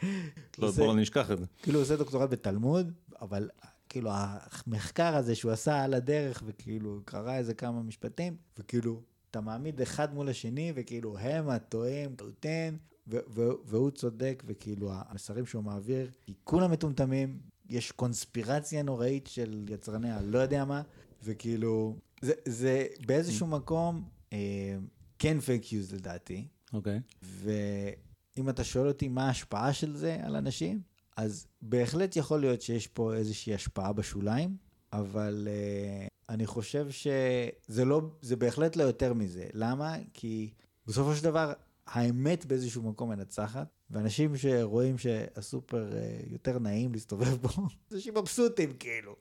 לא, 0.58 0.70
בואו 0.70 0.86
לא 0.86 0.96
נשכח 0.96 1.30
את 1.30 1.38
זה. 1.38 1.44
כאילו 1.62 1.78
הוא 1.78 1.84
עושה 1.84 1.96
דוקטורט 1.96 2.30
בתלמוד, 2.30 2.92
אבל 3.20 3.48
כאילו 3.96 4.10
המחקר 4.12 5.16
הזה 5.16 5.34
שהוא 5.34 5.52
עשה 5.52 5.84
על 5.84 5.94
הדרך, 5.94 6.42
וכאילו 6.46 7.00
קרא 7.04 7.36
איזה 7.36 7.54
כמה 7.54 7.82
משפטים, 7.82 8.36
וכאילו 8.58 9.02
אתה 9.30 9.40
מעמיד 9.40 9.80
אחד 9.80 10.14
מול 10.14 10.28
השני, 10.28 10.72
וכאילו 10.74 11.18
הם 11.18 11.48
הטועים, 11.48 12.16
ו- 13.08 13.50
והוא 13.64 13.90
צודק, 13.90 14.42
וכאילו 14.46 14.90
המסרים 14.92 15.46
שהוא 15.46 15.64
מעביר, 15.64 16.10
כי 16.26 16.34
כולם 16.44 16.70
מטומטמים, 16.70 17.38
יש 17.68 17.92
קונספירציה 17.92 18.82
נוראית 18.82 19.26
של 19.26 19.66
יצרני 19.68 20.10
הלא 20.10 20.38
יודע 20.38 20.64
מה, 20.64 20.82
וכאילו, 21.22 21.96
זה, 22.20 22.32
זה 22.44 22.86
באיזשהו 23.06 23.46
מקום 23.46 24.08
אה, 24.32 24.38
כן 25.18 25.40
פייק 25.40 25.72
ניוז 25.72 25.94
לדעתי, 25.94 26.46
אוקיי. 26.72 27.00
ואם 27.22 28.48
אתה 28.48 28.64
שואל 28.64 28.88
אותי 28.88 29.08
מה 29.08 29.26
ההשפעה 29.26 29.72
של 29.72 29.96
זה 29.96 30.18
על 30.22 30.36
אנשים, 30.36 30.80
אז 31.16 31.46
בהחלט 31.62 32.16
יכול 32.16 32.40
להיות 32.40 32.62
שיש 32.62 32.86
פה 32.86 33.14
איזושהי 33.14 33.54
השפעה 33.54 33.92
בשוליים, 33.92 34.56
אבל 34.92 35.48
אה, 35.48 36.08
אני 36.28 36.46
חושב 36.46 36.86
שזה 36.90 37.84
לא, 37.84 38.02
זה 38.22 38.36
בהחלט 38.36 38.76
לא 38.76 38.82
יותר 38.82 39.14
מזה. 39.14 39.46
למה? 39.52 39.96
כי 40.14 40.50
בסופו 40.86 41.14
של 41.14 41.24
דבר, 41.24 41.52
האמת 41.86 42.46
באיזשהו 42.46 42.82
מקום 42.82 43.08
מנצחת, 43.08 43.68
ואנשים 43.90 44.36
שרואים 44.36 44.98
שהסופר 44.98 45.90
אה, 45.90 46.32
יותר 46.32 46.58
נעים 46.58 46.92
להסתובב 46.92 47.34
בו, 47.42 47.48
אנשים 47.92 48.14
מבסוטים 48.14 48.72
כאילו. 48.72 49.16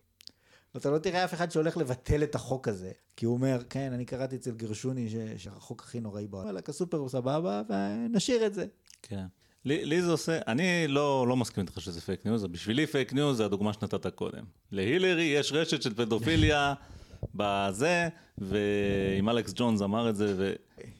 אתה 0.77 0.89
לא 0.89 0.97
תראה 0.97 1.25
אף 1.25 1.33
אחד 1.33 1.51
שהולך 1.51 1.77
לבטל 1.77 2.23
את 2.23 2.35
החוק 2.35 2.67
הזה, 2.67 2.91
כי 3.15 3.25
הוא 3.25 3.33
אומר, 3.33 3.61
כן, 3.69 3.93
אני 3.93 4.05
קראתי 4.05 4.35
אצל 4.35 4.51
גרשוני 4.51 5.09
שהחוק 5.37 5.81
הכי 5.81 5.99
נוראי 5.99 6.27
בעולם. 6.27 6.45
וואלה, 6.45 6.69
הסופר 6.69 6.97
הוא 6.97 7.09
סבבה, 7.09 7.61
ונשאיר 7.69 8.45
את 8.45 8.53
זה. 8.53 8.65
כן. 9.01 9.25
לי, 9.65 9.85
לי 9.85 10.01
זה 10.01 10.11
עושה, 10.11 10.39
אני 10.47 10.63
לא, 10.87 11.25
לא 11.27 11.35
מסכים 11.35 11.63
איתך 11.63 11.81
שזה 11.81 12.01
פייק 12.01 12.25
ניוז, 12.25 12.45
בשבילי 12.45 12.87
פייק 12.87 13.13
ניוז 13.13 13.37
זה 13.37 13.45
הדוגמה 13.45 13.73
שנתת 13.73 14.07
קודם. 14.07 14.43
להילרי 14.71 15.23
יש 15.23 15.51
רשת 15.53 15.81
של 15.81 15.93
פדופיליה 15.93 16.73
בזה, 17.35 18.07
ואם 18.37 19.29
אלכס 19.29 19.53
ג'ונס 19.55 19.81
אמר 19.81 20.09
את 20.09 20.15
זה, 20.15 20.53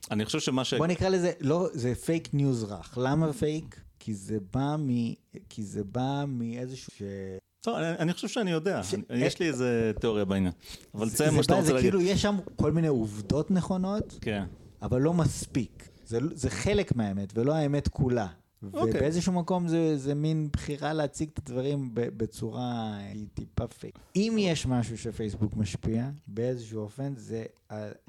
ואני 0.10 0.26
חושב 0.26 0.40
שמה 0.40 0.64
ש... 0.66 0.74
בוא 0.74 0.88
נקרא 0.88 1.10
לזה, 1.10 1.32
לא, 1.42 1.68
זה 1.74 1.96
פייק 1.96 2.34
ניוז 2.34 2.64
רך. 2.64 2.98
למה 3.02 3.34
פייק? 3.34 3.80
כי 4.00 4.14
זה 4.14 4.38
בא 4.54 4.76
מ... 4.80 5.14
כי 5.50 5.64
זה 5.64 5.84
בא 5.84 6.24
מאיזשהו... 6.28 6.92
ש... 6.98 7.02
טוב, 7.62 7.76
אני, 7.76 7.98
אני 8.00 8.14
חושב 8.14 8.28
שאני 8.28 8.52
יודע, 8.52 8.84
ש- 8.84 8.96
יש 9.10 9.40
לי 9.40 9.48
איזה 9.48 9.92
תיאוריה 10.00 10.26
בעניין. 10.26 10.52
אבל 10.96 11.10
זה- 11.10 11.16
זה 11.18 11.32
מה 11.32 11.44
שאתה 11.44 11.54
רוצה 11.56 11.68
זה 11.68 11.74
להגיד. 11.74 11.92
כאילו, 11.92 12.06
יש 12.06 12.22
שם 12.22 12.36
כל 12.56 12.72
מיני 12.72 12.88
עובדות 12.88 13.52
נכונות, 13.52 14.18
כן, 14.22 14.44
אבל 14.82 15.02
לא 15.02 15.14
מספיק. 15.14 15.90
זה, 16.06 16.20
זה 16.34 16.50
חלק 16.50 16.96
מהאמת, 16.96 17.38
ולא 17.38 17.54
האמת 17.56 17.88
כולה. 17.88 18.28
אוקיי. 18.74 19.00
ובאיזשהו 19.00 19.34
מקום 19.34 19.68
זה, 19.68 19.98
זה 19.98 20.16
מין 20.16 20.50
בחירה 20.54 20.94
להציג 20.94 21.30
את 21.34 21.40
הדברים 21.40 21.90
בצורה 21.94 22.98
היא 22.98 23.28
טיפה 23.34 23.68
פייק. 23.68 24.00
אם 24.16 24.36
יש 24.40 24.66
משהו 24.66 24.98
שפייסבוק 24.98 25.56
משפיע, 25.56 26.10
באיזשהו 26.28 26.82
אופן, 26.82 27.14
זה 27.16 27.46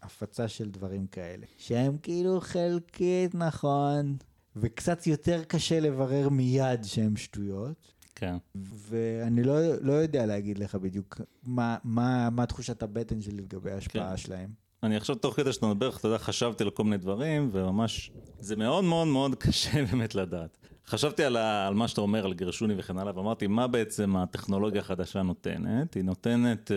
הפצה 0.03 0.49
של 0.49 0.71
דברים 0.71 1.07
כאלה. 1.07 1.47
שהם 1.59 1.97
כאילו 2.03 2.41
חלקית 2.41 3.35
נכון, 3.35 4.17
וקצת 4.57 5.07
יותר 5.07 5.45
קשה 5.45 5.81
לברר 5.81 6.29
מיד 6.29 6.85
שהם 6.85 7.17
שטויות. 7.17 7.93
כן. 8.15 8.37
ואני 8.55 9.43
לא, 9.43 9.77
לא 9.81 9.93
יודע 9.93 10.27
להגיד 10.27 10.59
לך 10.59 10.75
בדיוק 10.75 11.21
מה, 11.43 11.77
מה, 11.85 12.31
מה 12.31 12.47
תחושת 12.47 12.83
הבטן 12.83 13.21
שלי 13.21 13.43
לגבי 13.43 13.71
ההשפעה 13.71 14.11
כן. 14.11 14.17
שלהם. 14.17 14.66
אני 14.87 14.97
עכשיו 14.97 15.17
תוך 15.17 15.37
כדי 15.37 15.53
שאתה 15.53 15.67
מדבר, 15.67 15.89
אתה 15.89 16.09
יודע, 16.09 16.19
חשבתי 16.19 16.65
על 16.65 16.71
כל 16.71 16.85
מיני 16.85 16.97
דברים, 16.97 17.49
וממש, 17.53 18.11
זה 18.39 18.57
מאוד 18.57 18.85
מאוד 18.85 19.07
מאוד 19.07 19.35
קשה 19.45 19.85
באמת 19.85 20.15
לדעת. 20.15 20.59
חשבתי 20.87 21.25
על, 21.25 21.37
ה, 21.37 21.67
על 21.67 21.75
מה 21.75 21.89
שאתה 21.89 22.01
אומר, 22.01 22.25
על 22.25 22.35
גרשוני 22.35 22.75
וכן 22.79 22.99
הלאה, 22.99 23.17
ואמרתי, 23.17 23.47
מה 23.47 23.67
בעצם 23.67 24.17
הטכנולוגיה 24.17 24.81
החדשה 24.81 25.23
נותנת? 25.23 25.95
היא 25.95 26.05
נותנת 26.05 26.71
אה, 26.73 26.77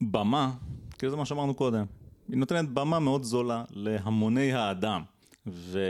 במה, 0.00 0.52
כי 0.98 1.10
זה 1.10 1.16
מה 1.16 1.26
שאמרנו 1.26 1.54
קודם, 1.54 1.84
היא 2.28 2.36
נותנת 2.36 2.68
במה 2.68 2.98
מאוד 2.98 3.22
זולה 3.22 3.64
להמוני 3.70 4.52
האדם. 4.52 5.02
ו... 5.46 5.80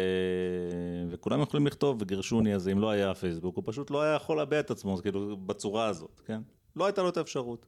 וכולם 1.10 1.40
יכולים 1.40 1.66
לכתוב, 1.66 1.96
וגרשוני 2.00 2.52
הזה, 2.52 2.72
אם 2.72 2.78
לא 2.78 2.90
היה 2.90 3.14
פייסבוק, 3.14 3.56
הוא 3.56 3.64
פשוט 3.66 3.90
לא 3.90 4.02
היה 4.02 4.14
יכול 4.14 4.36
להביע 4.36 4.60
את 4.60 4.70
עצמו, 4.70 4.96
כאילו, 4.96 5.36
בצורה 5.36 5.86
הזאת, 5.86 6.20
כן? 6.26 6.40
לא 6.76 6.86
הייתה 6.86 7.02
לו 7.02 7.08
את 7.08 7.16
האפשרות. 7.16 7.66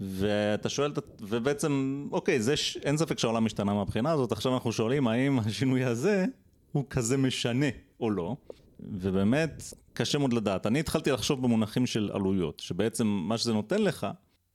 ואתה 0.00 0.68
שואל, 0.68 0.92
ובעצם, 1.20 2.04
אוקיי, 2.12 2.42
זה, 2.42 2.54
אין 2.82 2.96
ספק 2.96 3.18
שהעולם 3.18 3.46
השתנה 3.46 3.74
מהבחינה 3.74 4.10
הזאת, 4.10 4.32
עכשיו 4.32 4.54
אנחנו 4.54 4.72
שואלים 4.72 5.08
האם 5.08 5.38
השינוי 5.38 5.84
הזה 5.84 6.24
הוא 6.72 6.84
כזה 6.90 7.16
משנה 7.16 7.66
או 8.00 8.10
לא, 8.10 8.36
ובאמת, 8.80 9.62
קשה 9.92 10.18
מאוד 10.18 10.32
לדעת. 10.32 10.66
אני 10.66 10.80
התחלתי 10.80 11.10
לחשוב 11.10 11.42
במונחים 11.42 11.86
של 11.86 12.10
עלויות, 12.12 12.60
שבעצם 12.60 13.06
מה 13.06 13.38
שזה 13.38 13.52
נותן 13.52 13.82
לך, 13.82 14.06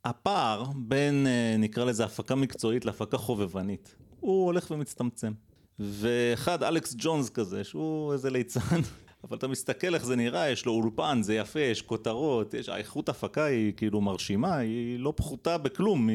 הפער 0.05 0.63
בין, 0.75 1.27
אה, 1.27 1.55
נקרא 1.59 1.85
לזה, 1.85 2.05
הפקה 2.05 2.35
מקצועית 2.35 2.85
להפקה 2.85 3.17
חובבנית, 3.17 3.95
הוא 4.19 4.45
הולך 4.45 4.71
ומצטמצם. 4.71 5.33
ואחד, 5.79 6.63
אלכס 6.63 6.95
ג'ונס 6.97 7.29
כזה, 7.29 7.63
שהוא 7.63 8.13
איזה 8.13 8.29
ליצן, 8.29 8.81
אבל 9.23 9.37
אתה 9.37 9.47
מסתכל 9.47 9.95
איך 9.95 10.05
זה 10.05 10.15
נראה, 10.15 10.49
יש 10.49 10.65
לו 10.65 10.71
אולפן, 10.71 11.19
זה 11.21 11.35
יפה, 11.35 11.59
יש 11.59 11.81
כותרות, 11.81 12.53
יש, 12.53 12.69
האיכות 12.69 13.09
הפקה 13.09 13.43
היא 13.43 13.73
כאילו 13.77 14.01
מרשימה, 14.01 14.57
היא 14.57 14.99
לא 14.99 15.13
פחותה 15.15 15.57
בכלום 15.57 16.09
מ... 16.09 16.11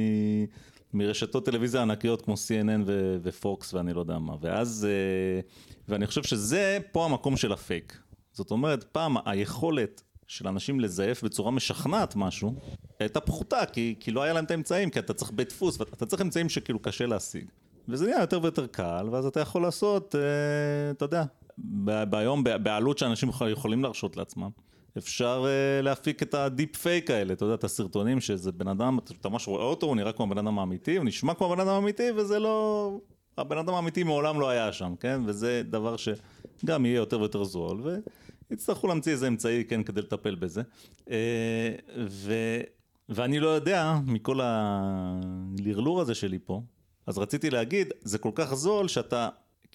מרשתות 0.95 1.45
טלוויזיה 1.47 1.83
ענקיות 1.83 2.23
כמו 2.23 2.35
CNN 2.35 2.83
ו- 2.87 3.17
ופוקס 3.23 3.75
ואני 3.75 3.93
לא 3.93 4.01
יודע 4.01 4.19
מה. 4.19 4.35
ואז, 4.41 4.87
אה, 4.91 5.41
ואני 5.89 6.07
חושב 6.07 6.23
שזה 6.23 6.79
פה 6.93 7.05
המקום 7.05 7.37
של 7.37 7.53
הפייק. 7.53 7.99
זאת 8.33 8.51
אומרת, 8.51 8.85
פעם 8.85 9.17
היכולת 9.25 10.03
של 10.27 10.49
אנשים 10.49 10.81
לזייף 10.81 11.25
בצורה 11.25 11.51
משכנעת 11.51 12.17
משהו, 12.17 12.55
הייתה 13.01 13.21
פחותה, 13.21 13.67
כי, 13.67 13.95
כי 14.01 14.11
לא 14.11 14.23
היה 14.23 14.33
להם 14.33 14.45
את 14.45 14.51
האמצעים, 14.51 14.91
כי 14.91 14.99
אתה 14.99 15.15
צריך 15.15 15.31
בית 15.31 15.49
דפוס, 15.49 15.81
ואתה 15.81 16.07
צריך 16.07 16.23
אמצעים 16.23 16.49
שכאילו 16.49 16.79
קשה 16.79 17.07
להשיג. 17.07 17.45
וזה 17.89 18.07
נהיה 18.07 18.21
יותר 18.21 18.39
ויותר 18.43 18.67
קל, 18.67 19.09
ואז 19.13 19.27
אתה 19.27 19.41
יכול 19.41 19.63
לעשות, 19.63 20.15
אה, 20.15 20.91
אתה 20.91 21.05
יודע, 21.05 21.25
ב- 21.85 22.57
בעלות 22.63 22.99
שאנשים 22.99 23.29
יכול- 23.29 23.51
יכולים 23.51 23.83
להרשות 23.83 24.17
לעצמם, 24.17 24.51
אפשר 24.99 25.45
אה, 25.45 25.83
להפיק 25.85 26.23
את 26.23 26.35
הדיפ 26.35 26.77
פייק 26.77 27.11
האלה, 27.11 27.33
אתה 27.33 27.45
יודע, 27.45 27.55
את 27.55 27.65
הסרטונים 27.65 28.21
שזה 28.21 28.53
בן 28.53 28.69
אדם, 28.69 28.99
אתה 29.21 29.29
ממש 29.29 29.49
רואה 29.49 29.65
אותו, 29.65 29.87
הוא 29.87 29.97
נראה 29.97 30.13
כמו 30.13 30.25
הבן 30.25 30.39
אדם 30.39 30.59
האמיתי, 30.59 30.97
הוא 30.97 31.05
נשמע 31.05 31.35
כמו 31.35 31.53
הבן 31.53 31.61
אדם 31.61 31.75
האמיתי, 31.75 32.11
וזה 32.17 32.39
לא... 32.39 32.91
הבן 33.39 33.59
אדם 33.59 33.75
האמיתי 33.75 34.03
מעולם 34.03 34.41
לא 34.41 34.49
היה 34.49 34.73
שם, 34.73 34.95
כן? 35.01 35.21
וזה 35.27 35.63
דבר 35.71 35.97
שגם 35.97 36.87
יהיה 36.87 36.97
יותר 36.97 37.21
ויותר 37.21 37.45
זול, 37.45 37.83
ויצטרכו 38.51 38.87
להמציא 38.87 39.13
איזה 39.13 39.29
אמצעי, 39.29 39.65
כן, 39.65 39.83
כדי 39.83 40.01
לטפל 40.01 40.35
בזה. 40.35 40.63
Uh, 41.05 41.11
ו... 42.09 42.33
ואני 43.09 43.41
לא 43.41 43.49
יודע, 43.49 43.95
מכל 44.07 44.41
הלרלור 44.43 46.01
הזה 46.01 46.15
שלי 46.15 46.39
פה, 46.45 46.63
אז 47.07 47.19
רציתי 47.19 47.51
להגיד, 47.51 47.93
זה 48.01 48.19
כל 48.19 48.31
כך 48.35 48.55
זול 48.55 48.89
שאתה, 48.89 49.29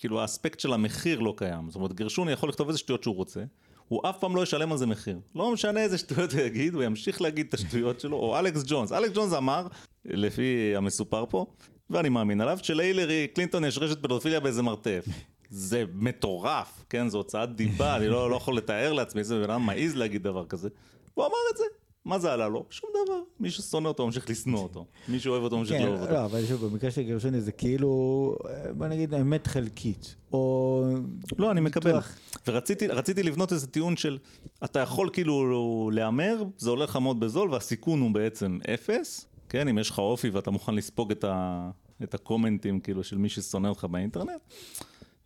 כאילו 0.03 0.21
האספקט 0.21 0.59
של 0.59 0.73
המחיר 0.73 1.19
לא 1.19 1.33
קיים. 1.37 1.69
זאת 1.69 1.75
אומרת, 1.75 1.93
גרשוני 1.93 2.31
יכול 2.31 2.49
לכתוב 2.49 2.67
איזה 2.67 2.79
שטויות 2.79 3.03
שהוא 3.03 3.15
רוצה, 3.15 3.43
הוא 3.87 4.01
אף 4.09 4.19
פעם 4.19 4.35
לא 4.35 4.41
ישלם 4.41 4.71
על 4.71 4.77
זה 4.77 4.85
מחיר. 4.85 5.19
לא 5.35 5.53
משנה 5.53 5.79
איזה 5.79 5.97
שטויות 5.97 6.33
הוא 6.33 6.41
יגיד, 6.41 6.73
הוא 6.73 6.83
ימשיך 6.83 7.21
להגיד 7.21 7.45
את 7.49 7.53
השטויות 7.53 7.99
שלו, 7.99 8.17
או 8.17 8.39
אלכס 8.39 8.63
ג'ונס. 8.67 8.91
אלכס 8.91 9.13
ג'ונס 9.15 9.33
אמר, 9.33 9.67
לפי 10.05 10.73
המסופר 10.75 11.25
פה, 11.29 11.45
ואני 11.89 12.09
מאמין 12.09 12.41
עליו, 12.41 12.57
שלהילרי 12.61 13.27
קלינטון 13.27 13.65
יש 13.65 13.77
רשת 13.77 14.03
פדופיליה 14.03 14.39
באיזה 14.39 14.61
מרתף. 14.61 15.05
זה 15.49 15.83
מטורף, 15.93 16.85
כן? 16.89 17.09
זו 17.09 17.17
הוצאת 17.17 17.55
דיבה, 17.55 17.95
אני 17.95 18.07
לא, 18.07 18.29
לא 18.29 18.35
יכול 18.35 18.57
לתאר 18.57 18.93
לעצמי 18.93 19.19
איזה 19.19 19.35
בן 19.35 19.43
אדם 19.43 19.65
מעז 19.65 19.95
להגיד 19.95 20.23
דבר 20.23 20.45
כזה. 20.45 20.69
הוא 21.13 21.25
אמר 21.25 21.35
את 21.51 21.57
זה, 21.57 21.63
מה 22.05 22.19
זה 22.19 22.33
עלה 22.33 22.47
לו? 22.47 22.65
שום 22.69 22.89
דבר. 23.05 23.19
מי 23.39 23.51
ששונא 23.51 23.87
אותו 23.87 24.05
ממשיך 24.05 24.29
לשנוא 24.29 24.59
אותו. 24.59 24.85
מי 25.07 25.19
שאוהב 25.19 25.43
אותו 25.43 25.57
ממשיך 25.57 25.77
כן, 25.77 25.83
לאהוב 25.83 26.01
אותו. 26.01 26.13
לא, 26.13 26.25
אבל 26.25 26.45
שוב, 26.45 26.65
במקרה 26.65 26.91
של 26.91 27.03
גרשוני 27.03 27.41
זה 27.41 27.51
כאילו, 27.51 28.35
בוא 28.77 28.87
נגיד, 28.87 29.13
אמת 29.13 29.47
חלקית. 29.47 30.15
או... 30.33 30.83
לא, 31.37 31.51
אני 31.51 31.61
מקבל. 31.61 31.99
ורציתי 32.47 32.87
רציתי 32.87 33.23
לבנות 33.23 33.53
איזה 33.53 33.67
טיעון 33.67 33.97
של, 33.97 34.17
אתה 34.63 34.79
יכול 34.79 35.09
כאילו 35.13 35.89
להמר, 35.93 36.43
זה 36.57 36.69
עולה 36.69 36.83
לך 36.83 36.95
מאוד 36.95 37.19
בזול, 37.19 37.51
והסיכון 37.51 38.01
הוא 38.01 38.11
בעצם 38.11 38.59
אפס, 38.73 39.27
כן? 39.49 39.67
אם 39.67 39.79
יש 39.79 39.89
לך 39.89 39.99
אופי 39.99 40.29
ואתה 40.29 40.51
מוכן 40.51 40.75
לספוג 40.75 41.11
את, 41.11 41.23
ה, 41.23 41.69
את 42.03 42.13
הקומנטים 42.13 42.79
כאילו 42.79 43.03
של 43.03 43.17
מי 43.17 43.29
ששונא 43.29 43.67
אותך 43.67 43.87
באינטרנט. 43.91 44.41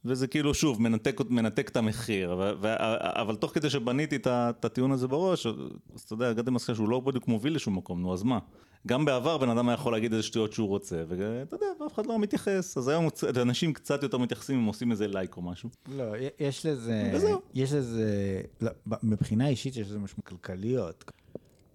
וזה 0.07 0.27
כאילו, 0.27 0.53
שוב, 0.53 0.81
מנתק, 0.81 1.21
מנתק 1.29 1.69
את 1.69 1.77
המחיר, 1.77 2.33
אבל, 2.33 2.57
ו- 2.61 2.75
אבל 3.21 3.35
תוך 3.35 3.53
כדי 3.53 3.69
שבניתי 3.69 4.15
את 4.25 4.65
הטיעון 4.65 4.91
הזה 4.91 5.07
בראש, 5.07 5.47
אז 5.95 6.01
אתה 6.01 6.13
יודע, 6.13 6.29
הגעתי 6.29 6.49
למסקנה 6.49 6.75
שהוא 6.75 6.89
לא 6.89 6.99
בדיוק 6.99 7.27
מוביל 7.27 7.55
לשום 7.55 7.77
מקום, 7.77 8.01
נו 8.01 8.13
אז 8.13 8.23
מה? 8.23 8.39
גם 8.87 9.05
בעבר 9.05 9.37
בן 9.37 9.49
אדם 9.49 9.69
היה 9.69 9.73
יכול 9.73 9.93
להגיד 9.93 10.13
איזה 10.13 10.23
שטויות 10.23 10.53
שהוא 10.53 10.67
רוצה, 10.67 11.03
ואתה 11.07 11.55
יודע, 11.55 11.65
ואף 11.81 11.93
אחד 11.93 12.05
לא 12.05 12.19
מתייחס, 12.19 12.77
אז 12.77 12.87
היום 12.87 13.07
אנשים 13.41 13.73
קצת 13.73 14.03
יותר 14.03 14.17
מתייחסים 14.17 14.59
אם 14.59 14.65
עושים 14.65 14.91
איזה 14.91 15.07
לייק 15.07 15.37
או 15.37 15.41
משהו. 15.41 15.69
לא, 15.87 16.03
יש 16.39 16.65
לזה, 16.65 17.11
וזהו. 17.13 17.41
יש 17.53 17.73
לזה, 17.73 18.41
לא, 18.61 18.71
מבחינה 19.03 19.47
אישית 19.47 19.75
יש 19.75 19.87
לזה 19.87 19.99
משמעות 19.99 20.25
כלכליות. 20.25 21.11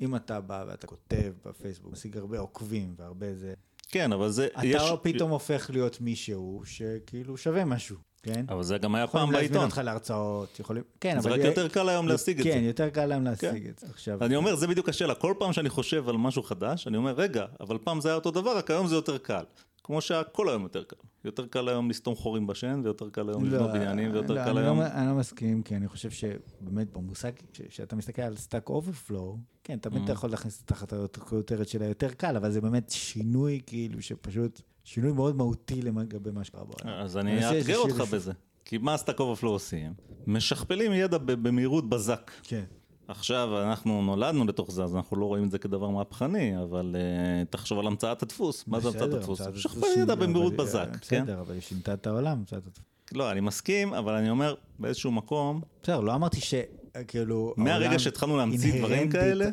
אם 0.00 0.16
אתה 0.16 0.40
בא 0.40 0.64
ואתה 0.68 0.86
כותב 0.86 1.32
בפייסבוק, 1.46 1.92
משיג 1.92 2.16
הרבה 2.16 2.38
עוקבים 2.38 2.94
והרבה 2.98 3.34
זה, 3.34 3.54
כן, 3.88 4.12
אבל 4.12 4.30
זה, 4.30 4.46
אתה 4.46 4.66
יש, 4.66 4.82
פתאום 5.02 5.30
הופך 5.30 5.70
להיות 5.72 6.00
מישהו 6.00 6.62
שכאילו 6.64 7.36
שווה 7.36 7.64
משהו, 7.64 7.96
כן? 8.22 8.44
אבל 8.48 8.62
זה 8.62 8.78
גם 8.78 8.94
היה 8.94 9.04
יכולים 9.04 9.26
פעם 9.26 9.32
להזמין 9.32 9.50
בעיתון. 9.50 9.64
אותך 9.64 9.78
להרצאות, 9.84 10.60
יכולים, 10.60 10.82
כן, 11.00 11.20
זה 11.20 11.28
אבל... 11.28 11.38
רק 11.38 11.44
יותר 11.44 11.68
קל 11.68 11.88
היום 11.88 12.08
להשיג 12.08 12.40
את 12.40 12.46
כן, 12.46 12.60
זה. 12.60 12.66
יותר 12.66 12.88
קל 12.88 13.06
להם 13.06 13.24
להשיג 13.24 13.66
את 13.66 13.78
זה. 13.78 13.86
עכשיו, 13.90 14.24
אני 14.24 14.36
אומר, 14.36 14.54
זה 14.54 14.66
בדיוק 14.66 14.88
השאלה, 14.88 15.14
כל 15.14 15.34
פעם 15.38 15.52
שאני 15.52 15.68
חושב 15.68 16.08
על 16.08 16.16
משהו 16.16 16.42
חדש, 16.42 16.86
אני 16.86 16.96
אומר, 16.96 17.12
רגע, 17.12 17.44
אבל 17.60 17.78
פעם 17.84 18.00
זה 18.00 18.08
היה 18.08 18.14
אותו 18.14 18.30
דבר, 18.30 18.56
רק 18.56 18.70
היום 18.70 18.86
זה 18.86 18.94
יותר 18.94 19.18
קל. 19.18 19.44
כמו 19.84 20.00
שהכל 20.00 20.48
היום 20.48 20.62
יותר 20.62 20.84
קל. 20.84 20.96
יותר 21.24 21.46
קל 21.46 21.68
היום 21.68 21.90
לסתום 21.90 22.14
חורים 22.14 22.46
בשן, 22.46 22.80
ויותר 22.84 23.10
קל 23.10 23.28
היום 23.28 23.44
לבנות 23.44 23.70
בניינים, 23.72 24.12
ויותר 24.12 24.34
לא, 24.34 24.44
קל 24.44 24.50
אני 24.50 24.60
היום... 24.60 24.80
לא, 24.80 24.86
אני 24.86 25.06
לא 25.06 25.14
מסכים, 25.14 25.62
כי 25.62 25.76
אני 25.76 25.88
חושב 25.88 26.10
שבאמת 26.10 26.92
במושג, 26.92 27.32
כשאתה 27.52 27.96
מסתכל 27.96 28.22
על 28.22 28.36
Stack 28.36 28.68
Overflow, 28.68 29.38
כן, 29.64 29.78
תמיד 29.78 30.02
Mm. 30.02 30.04
אתה 30.04 30.12
יכול 30.12 30.30
להכניס 30.30 30.62
את 30.62 30.66
תחת 30.66 30.92
הכותרת 30.92 31.68
של 31.68 31.82
היותר 31.82 32.08
קל, 32.08 32.36
אבל 32.36 32.50
זה 32.50 32.60
באמת 32.60 32.90
שינוי 32.90 33.60
כאילו 33.66 34.02
שפשוט, 34.02 34.60
שינוי 34.84 35.12
מאוד 35.12 35.36
מהותי 35.36 35.82
לגבי 35.82 36.30
מה 36.30 36.44
שקרה 36.44 36.64
בעולם. 36.64 37.00
אז 37.00 37.16
אני 37.16 37.48
אאתגר 37.48 37.78
אותך 37.78 38.00
בזה. 38.00 38.32
כי 38.64 38.78
מה 38.78 38.96
Stack 38.96 39.20
Overflow 39.20 39.54
עושים? 39.54 39.92
משכפלים 40.26 40.92
ידע 40.92 41.18
במהירות 41.18 41.88
בזק. 41.88 42.30
כן. 42.42 42.64
עכשיו, 43.08 43.62
אנחנו 43.62 44.02
נולדנו 44.02 44.44
לתוך 44.44 44.70
זה, 44.70 44.84
אז 44.84 44.96
אנחנו 44.96 45.16
לא 45.16 45.24
רואים 45.24 45.44
את 45.44 45.50
זה 45.50 45.58
כדבר 45.58 45.88
מהפכני, 45.88 46.62
אבל 46.62 46.96
uh, 46.96 47.48
תחשוב 47.50 47.78
על 47.78 47.86
המצאת 47.86 48.22
הדפוס. 48.22 48.64
מה 48.66 48.80
זה 48.80 48.88
המצאת 48.88 49.02
בסדר, 49.02 49.18
הדפוס? 49.18 49.40
שכפל 49.54 49.86
ידע 49.98 50.14
במהירות 50.14 50.56
בזק, 50.56 50.88
כן? 51.08 51.22
בסדר, 51.24 51.40
אבל 51.40 51.54
היא 51.54 51.60
שינתה 51.62 51.94
את 51.94 52.06
העולם. 52.06 52.38
המצאת 52.38 52.66
הדפוס. 52.66 52.84
לא, 53.12 53.30
אני 53.30 53.40
מסכים, 53.40 53.94
אבל 53.94 54.12
אני 54.12 54.30
אומר, 54.30 54.54
באיזשהו 54.78 55.10
מקום, 55.10 55.60
בסדר, 55.82 56.00
לא 56.00 56.14
אמרתי 56.14 56.40
שכאילו... 56.40 57.54
מהרגע 57.56 57.98
שהתחלנו 57.98 58.36
להמציא 58.36 58.78
דברים 58.78 59.10
כאלה, 59.10 59.46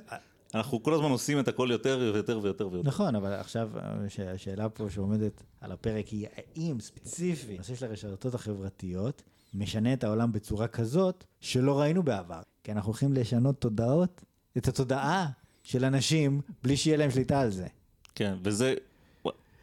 אנחנו 0.56 0.84
כל 0.84 0.94
הזמן 0.94 1.12
עושים 1.12 1.40
את 1.40 1.48
הכל 1.48 1.68
יותר 1.72 1.98
ויותר 2.02 2.40
ויותר 2.44 2.70
ויותר. 2.72 2.88
נכון, 2.88 3.16
אבל 3.16 3.34
עכשיו 3.34 3.70
הש- 3.76 4.20
השאלה 4.20 4.70
פה 4.70 4.90
שעומדת 4.90 5.44
על 5.62 5.72
הפרק 5.72 6.08
היא 6.08 6.28
האם 6.36 6.80
ספציפי 6.80 7.56
הנושא 7.56 7.76
של 7.76 7.86
הרשתות 7.86 8.34
החברתיות 8.34 9.24
משנה 9.54 9.94
את 9.94 10.04
העולם 10.04 10.32
בצורה 10.32 10.68
כזאת 10.68 11.24
שלא 11.42 11.80
ראינו 11.80 12.04
בעבר. 12.04 12.42
כי 12.70 12.74
אנחנו 12.74 12.90
הולכים 12.90 13.14
לשנות 13.14 13.62
תודעות, 13.62 14.24
את 14.58 14.68
התודעה 14.68 15.28
של 15.64 15.86
אנשים 15.86 16.42
בלי 16.64 16.78
שיהיה 16.78 16.98
להם 16.98 17.12
שליטה 17.12 17.42
על 17.42 17.50
זה. 17.50 17.68
כן, 18.16 18.36
וזה... 18.44 18.74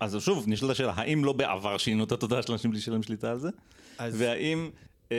אז 0.00 0.16
שוב, 0.20 0.44
נשאלת 0.48 0.70
השאלה, 0.70 0.92
האם 0.96 1.24
לא 1.24 1.32
בעבר 1.32 1.78
שינו 1.78 2.04
את 2.04 2.12
התודעה 2.12 2.42
של 2.42 2.52
אנשים 2.52 2.70
בלי 2.70 2.80
שיהיה 2.80 2.92
להם 2.92 3.02
שליטה 3.02 3.30
על 3.30 3.38
זה? 3.38 3.48
אז- 3.98 4.14
והאם... 4.18 4.70
אה, 5.12 5.16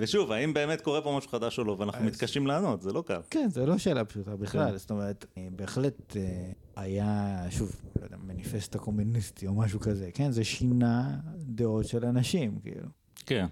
ושוב, 0.00 0.32
האם 0.32 0.54
באמת 0.54 0.80
קורה 0.80 1.00
פה 1.02 1.14
משהו 1.18 1.30
חדש 1.30 1.58
או 1.58 1.64
לא, 1.64 1.76
ואנחנו 1.78 2.00
אז- 2.00 2.06
מתקשים 2.06 2.46
לענות, 2.46 2.82
זה 2.82 2.92
לא 2.92 3.02
קל. 3.06 3.20
כן, 3.30 3.48
זה 3.50 3.66
לא 3.66 3.78
שאלה 3.78 4.04
פשוטה 4.04 4.36
בכלל, 4.36 4.70
כן. 4.70 4.76
זאת 4.78 4.90
אומרת, 4.90 5.26
אה, 5.38 5.48
בהחלט 5.56 6.16
אה, 6.16 6.52
היה, 6.76 7.38
שוב, 7.50 7.80
לא 8.00 8.04
יודע, 8.04 8.16
מניפסט 8.26 8.74
הקומוניסטי 8.74 9.46
או 9.46 9.54
משהו 9.54 9.80
כזה, 9.80 10.10
כן? 10.14 10.30
זה 10.30 10.44
שינה 10.44 11.16
דעות 11.36 11.86
של 11.86 12.04
אנשים, 12.04 12.58
כאילו. 12.62 12.86
כן, 13.26 13.46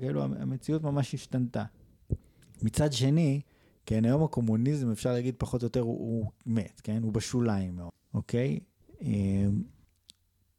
כאילו 0.00 0.22
המציאות 0.22 0.82
ממש 0.82 1.14
השתנתה. 1.14 1.64
מצד 2.62 2.92
שני, 2.92 3.40
כן, 3.86 4.04
היום 4.04 4.24
הקומוניזם, 4.24 4.90
אפשר 4.90 5.12
להגיד 5.12 5.34
פחות 5.38 5.62
או 5.62 5.66
יותר, 5.66 5.80
הוא, 5.80 5.98
הוא 5.98 6.30
מת, 6.46 6.80
כן? 6.84 7.02
הוא 7.02 7.12
בשוליים 7.12 7.76
מאוד, 7.76 7.90
אוקיי? 8.14 8.60
אה, 9.02 9.08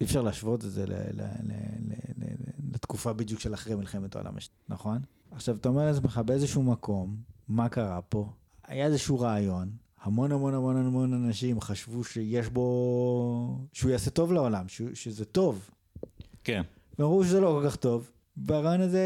אי 0.02 0.06
אפשר 0.06 0.22
להשוות 0.22 0.66
את 0.66 0.72
זה 0.72 0.86
ל, 0.86 0.94
ל, 0.94 1.22
ל, 1.22 1.24
ל, 1.44 2.26
ל, 2.26 2.74
לתקופה 2.74 3.14
בדיוק 3.14 3.40
של 3.40 3.54
אחרי 3.54 3.76
מלחמת 3.76 4.16
העולם 4.16 4.38
השנייה, 4.38 4.60
נכון? 4.70 5.02
עכשיו, 5.32 5.56
אתה 5.56 5.70
אומר 5.70 5.86
לעצמך, 5.86 6.22
באיזשהו 6.26 6.64
מקום, 6.64 7.18
מה 7.48 7.70
קרה 7.70 8.02
פה? 8.02 8.30
היה 8.68 8.86
איזשהו 8.86 9.20
רעיון, 9.20 9.72
המון 10.02 10.32
המון 10.32 10.54
המון 10.54 10.76
המון 10.76 11.14
אנשים 11.14 11.62
חשבו 11.62 12.04
שיש 12.04 12.48
בו, 12.50 13.68
שהוא 13.74 13.92
יעשה 13.92 14.10
טוב 14.10 14.34
לעולם, 14.34 14.68
שהוא, 14.68 14.90
שזה 14.94 15.26
טוב, 15.26 15.70
כן, 16.44 16.62
ואמרו 17.00 17.24
שזה 17.24 17.42
לא 17.42 17.60
כל 17.62 17.70
כך 17.70 17.76
טוב, 17.76 18.12
והרעיון 18.38 18.82
הזה 18.82 19.02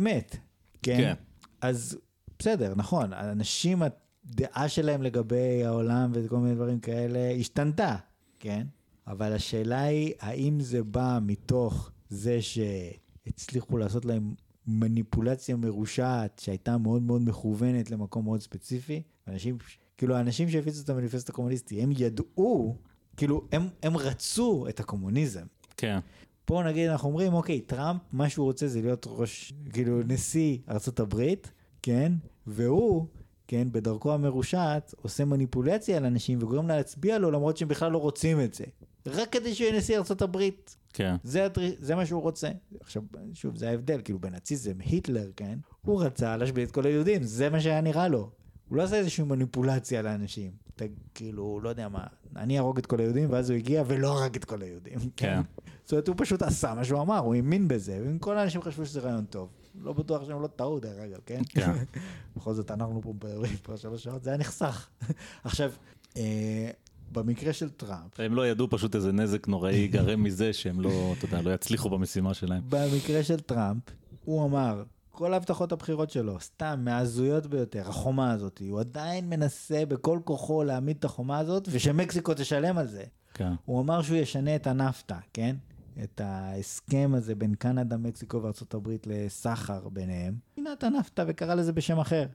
מת. 0.00 0.36
כן? 0.82 0.96
כן. 0.96 1.14
אז 1.60 1.98
בסדר, 2.40 2.72
נכון, 2.76 3.12
האנשים, 3.12 3.82
הדעה 3.82 4.68
שלהם 4.68 5.02
לגבי 5.02 5.64
העולם 5.64 6.10
וכל 6.14 6.36
מיני 6.36 6.54
דברים 6.54 6.80
כאלה 6.80 7.30
השתנתה, 7.40 7.96
כן? 8.38 8.66
אבל 9.06 9.32
השאלה 9.32 9.82
היא, 9.82 10.14
האם 10.20 10.60
זה 10.60 10.82
בא 10.82 11.18
מתוך 11.22 11.90
זה 12.08 12.38
שהצליחו 12.42 13.78
לעשות 13.78 14.04
להם 14.04 14.34
מניפולציה 14.66 15.56
מרושעת 15.56 16.38
שהייתה 16.38 16.78
מאוד 16.78 17.02
מאוד 17.02 17.22
מכוונת 17.22 17.90
למקום 17.90 18.24
מאוד 18.24 18.40
ספציפי? 18.40 19.02
אנשים, 19.28 19.58
כאילו 19.98 20.16
האנשים 20.16 20.50
שהפיצו 20.50 20.82
את 20.84 20.90
המניפסט 20.90 21.28
הקומוניסטי, 21.28 21.82
הם 21.82 21.90
ידעו, 21.96 22.76
כאילו, 23.16 23.44
הם, 23.52 23.68
הם 23.82 23.96
רצו 23.96 24.66
את 24.68 24.80
הקומוניזם. 24.80 25.44
כן, 25.76 25.98
פה 26.44 26.62
נגיד 26.66 26.88
אנחנו 26.88 27.08
אומרים, 27.08 27.34
אוקיי, 27.34 27.60
טראמפ, 27.60 28.00
מה 28.12 28.28
שהוא 28.28 28.46
רוצה 28.46 28.68
זה 28.68 28.82
להיות 28.82 29.06
ראש, 29.08 29.52
כאילו 29.72 30.02
נשיא 30.02 30.58
ארצות 30.68 31.00
הברית, 31.00 31.52
כן? 31.82 32.12
והוא, 32.46 33.06
כן, 33.48 33.68
בדרכו 33.72 34.12
המרושעת, 34.12 34.94
עושה 35.02 35.24
מניפולציה 35.24 35.96
על 35.96 36.04
אנשים 36.04 36.38
וגורם 36.42 36.68
לה 36.68 36.76
להצביע 36.76 37.18
לו 37.18 37.30
למרות 37.30 37.56
שהם 37.56 37.68
בכלל 37.68 37.92
לא 37.92 37.98
רוצים 37.98 38.40
את 38.40 38.54
זה. 38.54 38.64
רק 39.06 39.32
כדי 39.32 39.54
שהוא 39.54 39.66
יהיה 39.66 39.78
נשיא 39.78 39.98
הברית. 40.20 40.76
כן, 40.92 41.16
זה, 41.24 41.44
הדרי, 41.44 41.74
זה 41.78 41.94
מה 41.94 42.06
שהוא 42.06 42.22
רוצה. 42.22 42.48
עכשיו, 42.80 43.02
שוב, 43.34 43.56
זה 43.56 43.70
ההבדל, 43.70 44.00
כאילו 44.04 44.18
בנאציזם, 44.18 44.72
היטלר, 44.80 45.30
כן? 45.36 45.58
הוא 45.82 46.02
רצה 46.02 46.36
להשבית 46.36 46.68
את 46.68 46.74
כל 46.74 46.86
היהודים, 46.86 47.22
זה 47.22 47.50
מה 47.50 47.60
שהיה 47.60 47.80
נראה 47.80 48.08
לו. 48.08 48.30
הוא 48.68 48.76
לא 48.76 48.82
עשה 48.82 48.96
איזושהי 48.96 49.24
מניפולציה 49.24 50.02
לאנשים. 50.02 50.50
אתה 50.76 50.84
כאילו, 51.14 51.60
לא 51.60 51.68
יודע 51.68 51.88
מה, 51.88 52.06
אני 52.36 52.56
אהרוג 52.56 52.78
את 52.78 52.86
כל 52.86 53.00
היהודים, 53.00 53.30
ואז 53.30 53.50
הוא 53.50 53.56
הגיע 53.56 53.82
ולא 53.86 54.18
הרג 54.18 54.36
את 54.36 54.44
כל 54.44 54.62
היהודים. 54.62 54.98
כן. 55.16 55.40
זאת 55.84 55.92
אומרת, 55.92 56.08
הוא 56.08 56.16
פשוט 56.18 56.42
עשה 56.42 56.74
מה 56.74 56.84
שהוא 56.84 57.00
אמר, 57.00 57.18
הוא 57.18 57.34
האמין 57.34 57.68
בזה, 57.68 58.02
ואם 58.04 58.18
כל 58.18 58.38
האנשים 58.38 58.62
חשבו 58.62 58.86
שזה 58.86 59.00
רעיון 59.00 59.24
טוב. 59.24 59.48
לא 59.82 59.92
בטוח 59.92 60.24
שהם 60.24 60.42
לא 60.42 60.46
טעו, 60.46 60.80
דרך 60.80 60.98
אגב, 60.98 61.18
כן? 61.26 61.42
כן. 61.48 61.72
בכל 62.36 62.54
זאת, 62.54 62.70
אנחנו 62.70 63.02
פה 63.02 63.12
מדברים 63.12 63.56
פה 63.62 63.76
שלוש 63.76 64.04
שעות, 64.04 64.24
זה 64.24 64.30
היה 64.30 64.38
נחסך. 64.38 64.88
עכשיו, 65.44 65.72
אה, 66.16 66.70
במקרה 67.12 67.52
של 67.52 67.70
טראמפ, 67.70 68.20
הם 68.20 68.34
לא 68.34 68.46
ידעו 68.46 68.70
פשוט 68.70 68.94
איזה 68.94 69.12
נזק 69.12 69.48
נוראי 69.48 69.74
ייגרם 69.74 70.22
מזה 70.22 70.52
שהם 70.52 70.80
לא, 70.80 71.14
אתה 71.18 71.24
יודע, 71.24 71.42
לא 71.42 71.54
יצליחו 71.54 71.90
במשימה 71.90 72.34
שלהם. 72.34 72.62
במקרה 72.68 73.22
של 73.22 73.40
טראמפ, 73.40 73.82
הוא 74.24 74.44
אמר, 74.44 74.82
כל 75.10 75.34
הבטחות 75.34 75.72
הבחירות 75.72 76.10
שלו, 76.10 76.40
סתם, 76.40 76.80
מההזויות 76.84 77.46
ביותר, 77.46 77.88
החומה 77.88 78.32
הזאת, 78.32 78.62
הוא 78.70 78.80
עדיין 78.80 79.28
מנסה 79.28 79.86
בכל 79.86 80.18
כוחו 80.24 80.64
להעמיד 80.64 80.96
את 80.96 81.04
החומה 81.04 81.38
הזאת, 81.38 81.68
ושמקסיקו 81.70 82.34
תשלם 82.34 82.78
על 82.78 82.86
זה. 82.86 83.04
כן. 83.34 83.52
הוא 83.64 83.80
אמר 83.80 84.02
שהוא 84.02 84.16
ישנה 84.16 84.56
את 84.56 84.66
הנפטה, 84.66 85.18
כן? 85.32 85.56
את 86.02 86.20
ההסכם 86.20 87.10
הזה 87.14 87.34
בין 87.34 87.54
קנדה, 87.54 87.96
מקסיקו 87.96 88.40
הברית 88.74 89.06
לסחר 89.06 89.88
ביניהם. 89.88 90.34
שינה 90.54 90.72
את 90.72 90.84
הנפטה 90.84 91.24
וקרא 91.28 91.54
לזה 91.54 91.72
בשם 91.72 91.98
אחר. 91.98 92.26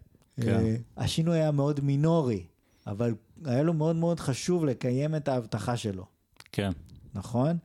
כן. 0.42 0.60
אה, 0.60 0.76
השינוי 0.98 1.38
היה 1.38 1.52
מאוד 1.52 1.80
מינורי, 1.82 2.46
אבל 2.88 3.14
היה 3.46 3.64
לו 3.64 3.74
מאוד 3.74 3.96
מאוד 3.96 4.20
חשוב 4.20 4.66
לקיים 4.66 5.16
את 5.16 5.28
ההבטחה 5.28 5.78
שלו, 5.78 6.06
כן. 6.52 6.72
נכון? 7.14 7.58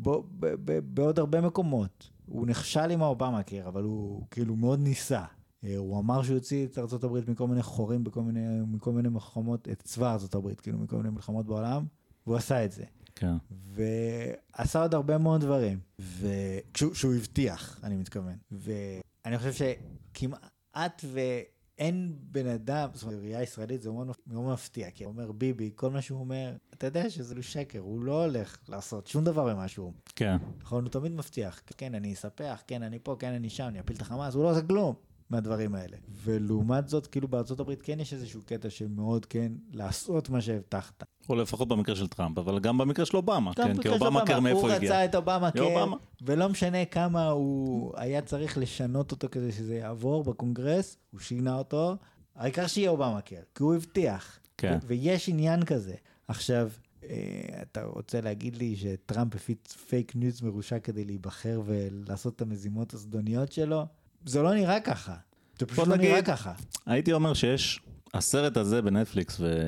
ובעוד 0.00 1.18
הרבה 1.18 1.40
מקומות, 1.40 2.10
הוא 2.26 2.46
נכשל 2.46 2.90
עם 2.90 3.02
האובמה 3.02 3.42
קיר, 3.42 3.68
אבל 3.68 3.82
הוא 3.82 4.26
כאילו 4.30 4.56
מאוד 4.56 4.80
ניסה. 4.80 5.24
אה, 5.64 5.76
הוא 5.76 5.98
אמר 5.98 6.22
שהוא 6.22 6.34
יוציא 6.34 6.66
את 6.66 7.04
הברית 7.04 7.28
מכל 7.28 7.46
מיני 7.46 7.62
חורים, 7.62 8.04
בכל 8.04 8.22
מיני, 8.22 8.60
מכל 8.66 8.92
מיני 8.92 9.08
מלחמות, 9.08 9.68
את 9.68 9.82
צבא 9.82 10.16
הברית, 10.34 10.60
כאילו 10.60 10.78
מכל 10.78 10.96
מיני 10.96 11.10
מלחמות 11.10 11.46
בעולם, 11.46 11.84
והוא 12.26 12.36
עשה 12.36 12.64
את 12.64 12.72
זה. 12.72 12.84
כן. 13.20 13.36
ועשה 13.50 14.82
עוד 14.82 14.94
הרבה 14.94 15.18
מאוד 15.18 15.40
דברים, 15.40 15.78
וכשהוא 15.98 16.94
שהוא 16.94 17.14
הבטיח, 17.14 17.80
אני 17.82 17.96
מתכוון. 17.96 18.36
ואני 18.50 19.38
חושב 19.38 19.52
שכמעט 19.52 21.04
ואין 21.12 22.16
בן 22.20 22.46
אדם, 22.46 22.88
זאת 22.92 23.02
אומרת, 23.02 23.18
ראייה 23.18 23.42
ישראלית 23.42 23.82
זה 23.82 23.90
מאוד 23.90 24.10
מאוד 24.26 24.52
מפתיע, 24.52 24.90
כי 24.90 25.04
הוא 25.04 25.12
אומר 25.12 25.32
ביבי, 25.32 25.70
כל 25.74 25.90
מה 25.90 26.02
שהוא 26.02 26.20
אומר, 26.20 26.56
אתה 26.74 26.86
יודע 26.86 27.10
שזה 27.10 27.34
לא 27.34 27.42
שקר, 27.42 27.78
הוא 27.78 28.02
לא 28.02 28.24
הולך 28.24 28.58
לעשות 28.68 29.06
שום 29.06 29.24
דבר 29.24 29.54
ממה 29.54 29.68
שהוא. 29.68 29.92
כן. 30.16 30.36
נכון, 30.60 30.84
הוא 30.84 30.90
תמיד 30.90 31.12
מבטיח, 31.12 31.62
כן, 31.76 31.94
אני 31.94 32.12
אספח, 32.12 32.62
כן, 32.66 32.82
אני 32.82 32.98
פה, 33.02 33.16
כן, 33.18 33.32
אני 33.32 33.50
שם, 33.50 33.64
אני 33.64 33.80
אפיל 33.80 33.96
את 33.96 34.02
החמאס, 34.02 34.34
הוא 34.34 34.44
לא 34.44 34.50
עושה 34.50 34.62
כלום. 34.62 34.94
מהדברים 35.30 35.74
האלה. 35.74 35.96
ולעומת 36.24 36.88
זאת, 36.88 37.06
כאילו 37.06 37.28
בארצות 37.28 37.60
הברית 37.60 37.82
כן 37.82 38.00
יש 38.00 38.12
איזשהו 38.12 38.42
קטע 38.46 38.70
של 38.70 38.88
מאוד 38.88 39.26
כן 39.26 39.52
לעשות 39.72 40.30
מה 40.30 40.40
שהבטחת. 40.40 41.04
או 41.28 41.34
לפחות 41.34 41.68
במקרה 41.68 41.96
של 41.96 42.06
טראמפ, 42.06 42.38
אבל 42.38 42.58
גם 42.58 42.78
במקרה 42.78 43.06
של 43.06 43.16
אובמה, 43.16 43.54
כן, 43.54 43.82
כי 43.82 43.88
אובמה 43.88 44.26
קר 44.26 44.40
מאיפה 44.40 44.60
הוא 44.60 44.70
הגיע. 44.70 44.90
רצה 44.90 45.04
את 45.04 45.14
אובמה 45.14 45.50
קר, 45.50 45.62
אובמה. 45.62 45.96
ולא 46.22 46.48
משנה 46.48 46.84
כמה 46.84 47.28
הוא 47.28 47.92
היה 47.96 48.22
צריך 48.22 48.58
לשנות 48.58 49.10
אותו 49.10 49.28
כדי 49.30 49.52
שזה 49.52 49.74
יעבור 49.74 50.24
בקונגרס, 50.24 50.96
הוא 51.10 51.20
שינה 51.20 51.54
אותו, 51.54 51.96
העיקר 52.36 52.66
שיהיה 52.66 52.90
אובמה 52.90 53.20
קר, 53.20 53.40
כי 53.54 53.62
הוא 53.62 53.74
הבטיח. 53.74 54.38
כן. 54.56 54.78
ויש 54.86 55.28
עניין 55.28 55.64
כזה. 55.64 55.94
עכשיו, 56.28 56.70
אה, 57.04 57.62
אתה 57.62 57.84
רוצה 57.84 58.20
להגיד 58.20 58.56
לי 58.56 58.76
שטראמפ 58.76 59.34
הפיץ 59.34 59.72
פייק 59.72 60.16
ניוז 60.16 60.42
מרושע 60.42 60.78
כדי 60.78 61.04
להיבחר 61.04 61.62
ולעשות 61.64 62.36
את 62.36 62.42
המזימות 62.42 62.94
הזדוניות 62.94 63.52
שלו? 63.52 63.86
זה 64.24 64.42
לא 64.42 64.54
נראה 64.54 64.80
ככה. 64.80 65.14
זה 65.58 65.66
פשוט 65.66 65.88
לא 65.88 65.96
נראה 65.96 66.22
ככה. 66.22 66.52
הייתי 66.86 67.12
אומר 67.12 67.34
שיש, 67.34 67.80
הסרט 68.14 68.56
הזה 68.56 68.82
בנטפליקס 68.82 69.36
ו... 69.40 69.62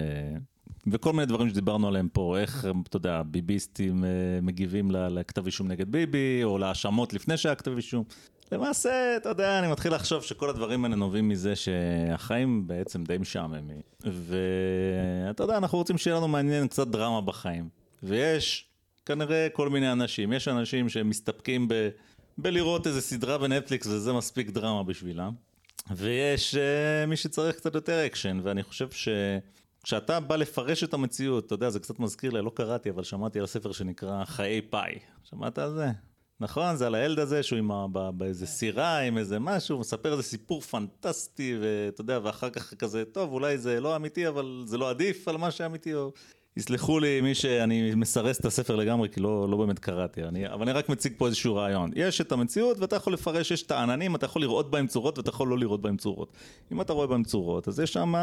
וכל 0.87 1.13
מיני 1.13 1.27
דברים 1.27 1.49
שדיברנו 1.49 1.89
עליהם 1.89 2.09
פה, 2.09 2.39
איך, 2.39 2.67
אתה 2.89 2.97
יודע, 2.97 3.23
ביביסטים 3.27 4.05
אה, 4.05 4.11
מגיבים 4.43 4.91
לכתב 4.91 5.47
אישום 5.47 5.69
נגד 5.69 5.89
ביבי, 5.89 6.41
או 6.45 6.59
להאשמות 6.59 7.13
לפני 7.13 7.37
שהיה 7.37 7.55
כתב 7.55 7.77
אישום. 7.77 8.05
למעשה, 8.53 9.17
אתה 9.17 9.29
יודע, 9.29 9.59
אני 9.59 9.73
מתחיל 9.73 9.95
לחשוב 9.95 10.23
שכל 10.23 10.51
הדברים 10.51 10.85
האלה 10.85 10.97
נובעים 10.97 11.29
מזה 11.29 11.57
שהחיים 11.57 12.67
בעצם 12.67 13.05
די 13.05 13.19
משעממים. 13.19 13.81
ואתה 14.01 15.43
יודע, 15.43 15.57
אנחנו 15.57 15.79
רוצים 15.79 15.99
שיהיה 15.99 16.17
לנו 16.17 16.29
מעניין 16.29 16.69
קצת 16.69 16.89
דרמה 16.89 17.21
בחיים. 17.21 17.69
ויש 18.03 18.67
כנראה 19.07 19.49
כל 19.53 19.69
מיני 19.69 19.93
אנשים, 19.93 20.33
יש 20.33 20.49
אנשים 20.49 20.89
שמסתפקים 20.89 21.69
ב... 21.69 21.89
בלראות 22.39 22.87
איזה 22.87 23.01
סדרה 23.01 23.39
בנטפליקס 23.39 23.87
וזה 23.87 24.13
מספיק 24.13 24.51
דרמה 24.51 24.83
בשבילם. 24.83 25.33
ויש 25.91 26.55
uh, 26.55 27.07
מי 27.07 27.17
שצריך 27.17 27.57
קצת 27.57 27.75
יותר 27.75 28.07
אקשן, 28.07 28.41
ואני 28.43 28.63
חושב 28.63 28.89
שכשאתה 28.91 30.21
בא 30.21 30.37
לפרש 30.37 30.85
את 30.85 30.95
המציאות, 30.95 31.47
אתה 31.47 31.55
יודע, 31.55 31.71
זה 31.71 31.81
קצת 31.81 31.99
מזכיר 31.99 32.31
לי, 32.31 32.43
לא 32.43 32.51
קראתי, 32.55 32.91
אבל 32.91 33.03
שמעתי 33.03 33.41
על 33.41 33.47
ספר 33.47 33.73
שנקרא 33.73 34.25
חיי 34.25 34.63
פאי. 34.63 34.99
שמעת 35.25 35.59
על 35.59 35.75
זה? 35.75 35.87
נכון, 36.41 36.77
זה 36.77 36.87
על 36.87 36.95
הילד 36.95 37.19
הזה 37.19 37.43
שהוא 37.43 37.59
עם 37.59 37.71
ה... 37.71 37.87
ב- 37.93 38.11
באיזה 38.19 38.47
סירה, 38.47 38.99
עם 38.99 39.19
איזה 39.19 39.39
משהו, 39.39 39.79
מספר 39.79 40.13
איזה 40.13 40.23
סיפור 40.23 40.61
פנטסטי, 40.61 41.57
ואתה 41.61 42.01
יודע, 42.01 42.19
ואחר 42.23 42.51
כך 42.51 42.75
כזה, 42.75 43.05
טוב, 43.05 43.33
אולי 43.33 43.59
זה 43.59 43.81
לא 43.81 43.97
אמיתי, 43.97 44.29
אבל 44.29 44.63
זה 44.67 44.79
לא 44.79 44.91
עדיף 44.91 45.29
על 45.29 45.37
מה 45.37 45.51
שאמיתי, 45.51 45.95
או... 45.95 46.13
יסלחו 46.57 46.99
לי 47.01 47.21
מי 47.21 47.35
שאני 47.35 47.95
מסרס 47.95 48.41
את 48.41 48.45
הספר 48.45 48.77
לגמרי, 48.77 49.09
כי 49.09 49.21
לא, 49.21 49.49
לא 49.51 49.57
באמת 49.57 49.79
קראתי, 49.79 50.23
אני, 50.25 50.49
אבל 50.49 50.63
אני 50.63 50.73
רק 50.73 50.89
מציג 50.89 51.13
פה 51.17 51.27
איזשהו 51.27 51.55
רעיון. 51.55 51.91
יש 51.97 52.21
את 52.21 52.33
המציאות 52.33 52.79
ואתה 52.79 52.97
יכול 52.97 53.13
לפרש, 53.13 53.51
יש 53.51 53.63
את 53.63 53.71
העננים, 53.71 54.15
אתה 54.17 54.27
יכול 54.27 54.43
לראות 54.43 54.71
בהם 54.71 54.87
צורות 54.87 55.19
ואתה 55.19 55.31
יכול 55.31 55.49
לא 55.49 55.59
לראות 55.59 55.83
בהם 55.83 55.97
צורות. 55.97 56.33
אם 56.73 56.81
אתה 56.81 56.93
רואה 56.93 57.07
בהם 57.07 57.25
צורות, 57.25 57.69
אז 57.69 57.81
יש 57.81 57.93
שם 57.93 58.15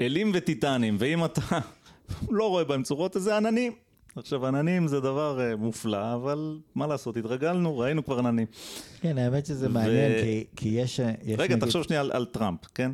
אלים 0.00 0.30
וטיטנים, 0.34 0.96
ואם 0.98 1.24
אתה 1.24 1.40
לא 2.30 2.48
רואה 2.48 2.64
בהם 2.64 2.82
צורות, 2.82 3.16
אז 3.16 3.22
זה 3.22 3.36
עננים. 3.36 3.72
עכשיו, 4.16 4.46
עננים 4.46 4.86
זה 4.88 5.00
דבר 5.00 5.40
אה, 5.40 5.56
מופלא, 5.56 6.14
אבל 6.14 6.58
מה 6.74 6.86
לעשות, 6.86 7.16
התרגלנו, 7.16 7.78
ראינו 7.78 8.04
כבר 8.04 8.18
עננים. 8.18 8.46
כן, 9.00 9.18
האמת 9.18 9.46
שזה 9.46 9.66
ו- 9.66 9.70
מעניין, 9.72 10.12
כי- 10.22 10.44
כי 10.56 10.68
יש... 10.68 10.98
יש 10.98 11.38
רגע, 11.38 11.54
נגיד- 11.54 11.64
תחשוב 11.66 11.82
שנייה 11.82 12.00
על, 12.00 12.12
על 12.12 12.24
טראמפ, 12.24 12.60
כן? 12.74 12.92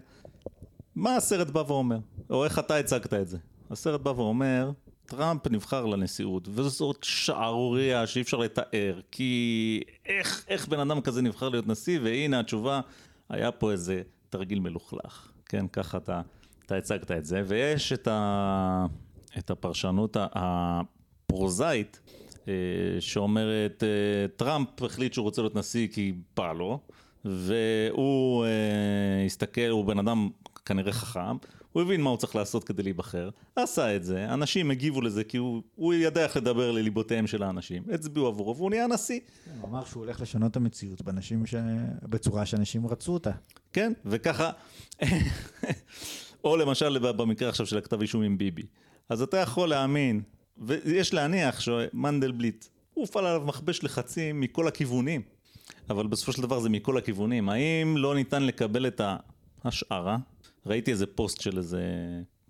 מה 0.97 1.17
הסרט 1.17 1.51
בא 1.51 1.63
ואומר? 1.67 1.99
או 2.31 2.45
איך 2.45 2.59
אתה 2.59 2.77
הצגת 2.77 3.15
את 3.15 3.29
זה? 3.29 3.39
הסרט 3.71 4.01
בא 4.01 4.11
ואומר, 4.11 4.71
טראמפ 5.07 5.47
נבחר 5.51 5.87
לנשיאות, 5.87 6.49
וזאת 6.49 7.05
שערורייה 7.05 8.07
שאי 8.07 8.23
אפשר 8.23 8.37
לתאר, 8.37 9.01
כי 9.11 9.81
איך, 10.07 10.45
איך 10.49 10.69
בן 10.69 10.81
אדם 10.81 11.01
כזה 11.01 11.23
נבחר 11.23 11.49
להיות 11.49 11.67
נשיא, 11.67 11.99
והנה 12.03 12.41
התשובה, 12.41 12.81
היה 13.29 13.53
פה 13.53 13.73
איזה 13.73 14.03
תרגיל 14.31 14.61
מלוכלך, 14.61 15.29
כן? 15.47 15.69
ככה 15.69 15.99
אתה, 15.99 16.21
אתה 16.67 16.77
הצגת 16.77 17.11
את 17.11 17.25
זה, 17.25 17.43
ויש 17.47 17.93
את, 17.93 18.09
ה, 18.09 18.87
את 19.39 19.51
הפרשנות 19.51 20.17
הפרוזאית, 20.21 22.01
אה, 22.49 22.55
שאומרת, 23.01 23.83
אה, 23.83 24.29
טראמפ 24.37 24.83
החליט 24.83 25.13
שהוא 25.13 25.25
רוצה 25.25 25.43
להיות 25.43 25.55
נשיא 25.55 25.89
כי 25.93 26.15
בא 26.37 26.53
לו, 26.53 26.81
והוא 27.25 28.45
אה, 28.45 29.25
הסתכל, 29.27 29.69
הוא 29.71 29.85
בן 29.85 29.99
אדם 29.99 30.31
כנראה 30.65 30.93
חכם, 30.93 31.37
הוא 31.75 31.83
הבין 31.83 32.01
מה 32.01 32.11
הוא 32.11 32.17
צריך 32.17 32.37
לעשות 32.37 32.65
כדי 32.65 32.83
להיבחר, 32.83 33.31
עשה 33.57 33.97
את 33.97 34.05
זה, 34.05 34.35
אנשים 34.35 34.71
הגיבו 34.71 35.01
לזה 35.01 35.25
כי 35.25 35.37
הוא, 35.37 35.63
הוא 35.75 35.95
ידע 35.95 36.25
איך 36.25 36.37
לדבר 36.37 36.71
לליבותיהם 36.71 37.27
של 37.27 37.43
האנשים, 37.43 37.83
הצביעו 37.93 38.27
עבורו 38.27 38.57
והוא 38.57 38.71
נהיה 38.71 38.87
נשיא. 38.87 39.21
הוא 39.61 39.69
אמר 39.71 39.85
שהוא 39.85 40.05
הולך 40.05 40.21
לשנות 40.21 40.51
את 40.51 40.57
המציאות 40.57 41.03
באנשים 41.03 41.47
ש... 41.47 41.55
בצורה 42.03 42.47
שאנשים 42.47 42.87
רצו 42.87 43.13
אותה. 43.13 43.31
כן, 43.73 43.93
וככה, 44.05 44.51
או 46.45 46.57
למשל 46.57 47.13
במקרה 47.13 47.49
עכשיו 47.49 47.67
של 47.67 47.79
הכתב 47.79 48.01
אישום 48.01 48.23
עם 48.23 48.39
ביבי, 48.39 48.63
אז 49.09 49.23
אתה 49.23 49.37
יכול 49.37 49.69
להאמין, 49.69 50.23
ויש 50.59 51.15
להניח 51.15 51.61
שמנדלבליט, 51.61 52.65
הוא 52.95 53.03
הופעל 53.03 53.27
עליו 53.27 53.47
מכבש 53.47 53.85
לחצים 53.85 54.41
מכל 54.41 54.69
הכיוונים, 54.69 55.23
אבל 55.91 56.07
בסופו 56.07 56.33
של 56.33 56.43
דבר 56.43 56.61
זה 56.61 56.69
מכל 56.69 56.99
הכיוונים. 56.99 57.49
האם 57.49 57.97
לא 57.97 58.15
ניתן 58.15 58.43
לקבל 58.43 58.87
את 58.87 59.01
ההשערה? 59.65 60.17
ראיתי 60.67 60.91
איזה 60.91 61.07
פוסט 61.07 61.41
של 61.41 61.59
איזה 61.59 61.83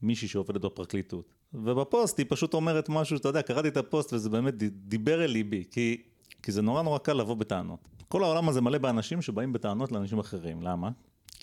מישהי 0.03 0.29
שעובדת 0.29 0.61
בפרקליטות, 0.61 1.35
ובפוסט 1.55 2.19
היא 2.19 2.27
פשוט 2.29 2.55
אומרת 2.55 2.89
משהו, 2.89 3.17
אתה 3.17 3.29
יודע, 3.29 3.43
קראתי 3.43 3.69
את 3.69 3.77
הפוסט 3.77 4.13
וזה 4.13 4.31
באמת 4.31 4.55
דיבר 4.73 5.25
אל 5.25 5.31
ליבי, 5.31 5.65
כי, 5.71 6.03
כי 6.43 6.53
זה 6.53 6.63
נורא 6.63 6.83
נורא 6.83 6.99
קל 6.99 7.13
לבוא 7.13 7.35
בטענות. 7.35 7.89
כל 8.09 8.25
העולם 8.25 8.49
הזה 8.49 8.61
מלא 8.61 8.79
באנשים 8.79 9.23
שבאים 9.23 9.53
בטענות 9.53 9.93
לאנשים 9.93 10.19
אחרים, 10.19 10.63
למה? 10.63 10.91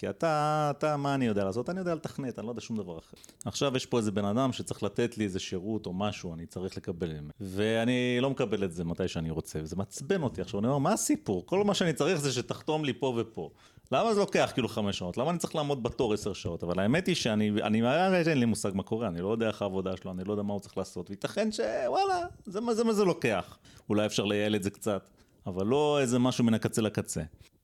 כי 0.01 0.09
אתה, 0.09 0.71
אתה, 0.77 0.97
מה 0.97 1.15
אני 1.15 1.25
יודע 1.25 1.43
לעשות? 1.43 1.69
אני 1.69 1.79
יודע 1.79 1.95
לתכנת, 1.95 2.39
אני 2.39 2.45
לא 2.45 2.51
יודע 2.51 2.61
שום 2.61 2.77
דבר 2.77 2.99
אחר. 2.99 3.17
עכשיו 3.45 3.75
יש 3.75 3.85
פה 3.85 3.97
איזה 3.97 4.11
בן 4.11 4.25
אדם 4.25 4.53
שצריך 4.53 4.83
לתת 4.83 5.17
לי 5.17 5.23
איזה 5.23 5.39
שירות 5.39 5.85
או 5.85 5.93
משהו, 5.93 6.33
אני 6.33 6.45
צריך 6.45 6.77
לקבל 6.77 7.13
ממנו. 7.13 7.29
ואני 7.39 8.17
לא 8.21 8.29
מקבל 8.29 8.63
את 8.63 8.71
זה 8.71 8.83
מתי 8.83 9.07
שאני 9.07 9.29
רוצה, 9.29 9.59
וזה 9.63 9.75
מעצבן 9.75 10.23
אותי. 10.23 10.41
עכשיו 10.41 10.59
אני 10.59 10.67
אומר, 10.67 10.77
מה 10.77 10.93
הסיפור? 10.93 11.45
כל 11.45 11.63
מה 11.63 11.73
שאני 11.73 11.93
צריך 11.93 12.19
זה 12.19 12.31
שתחתום 12.31 12.85
לי 12.85 12.93
פה 12.93 13.13
ופה. 13.17 13.49
למה 13.91 14.13
זה 14.13 14.19
לוקח 14.19 14.51
כאילו 14.53 14.67
חמש 14.67 14.97
שעות? 14.97 15.17
למה 15.17 15.31
אני 15.31 15.39
צריך 15.39 15.55
לעמוד 15.55 15.83
בתור 15.83 16.13
עשר 16.13 16.33
שעות? 16.33 16.63
אבל 16.63 16.79
האמת 16.79 17.07
היא 17.07 17.15
שאני, 17.15 17.51
אני, 17.63 17.81
אין 18.27 18.39
לי 18.39 18.45
מושג 18.45 18.71
מה 18.73 18.83
קורה, 18.83 19.07
אני 19.07 19.21
לא 19.21 19.31
יודע 19.31 19.47
איך 19.47 19.61
העבודה 19.61 19.97
שלו, 19.97 20.11
אני 20.11 20.23
לא 20.23 20.33
יודע 20.33 20.43
מה 20.43 20.53
הוא 20.53 20.61
צריך 20.61 20.77
לעשות, 20.77 21.09
וייתכן 21.09 21.51
שוואלה, 21.51 22.25
זה 22.45 22.61
מה 22.61 22.73
זה, 22.73 22.83
מה 22.83 22.93
זה 22.93 23.05
לוקח. 23.05 23.57
אולי 23.89 24.05
אפשר 24.05 24.25
לייעל 24.25 24.55
את 24.55 24.63
זה 24.63 24.69
קצת, 24.69 25.09
אבל 25.45 25.67
לא 25.67 25.99
איזה 26.01 26.19
משהו 26.19 26.43
מן 26.43 26.53
הקצה 26.53 26.81
לקצה. 26.81 27.21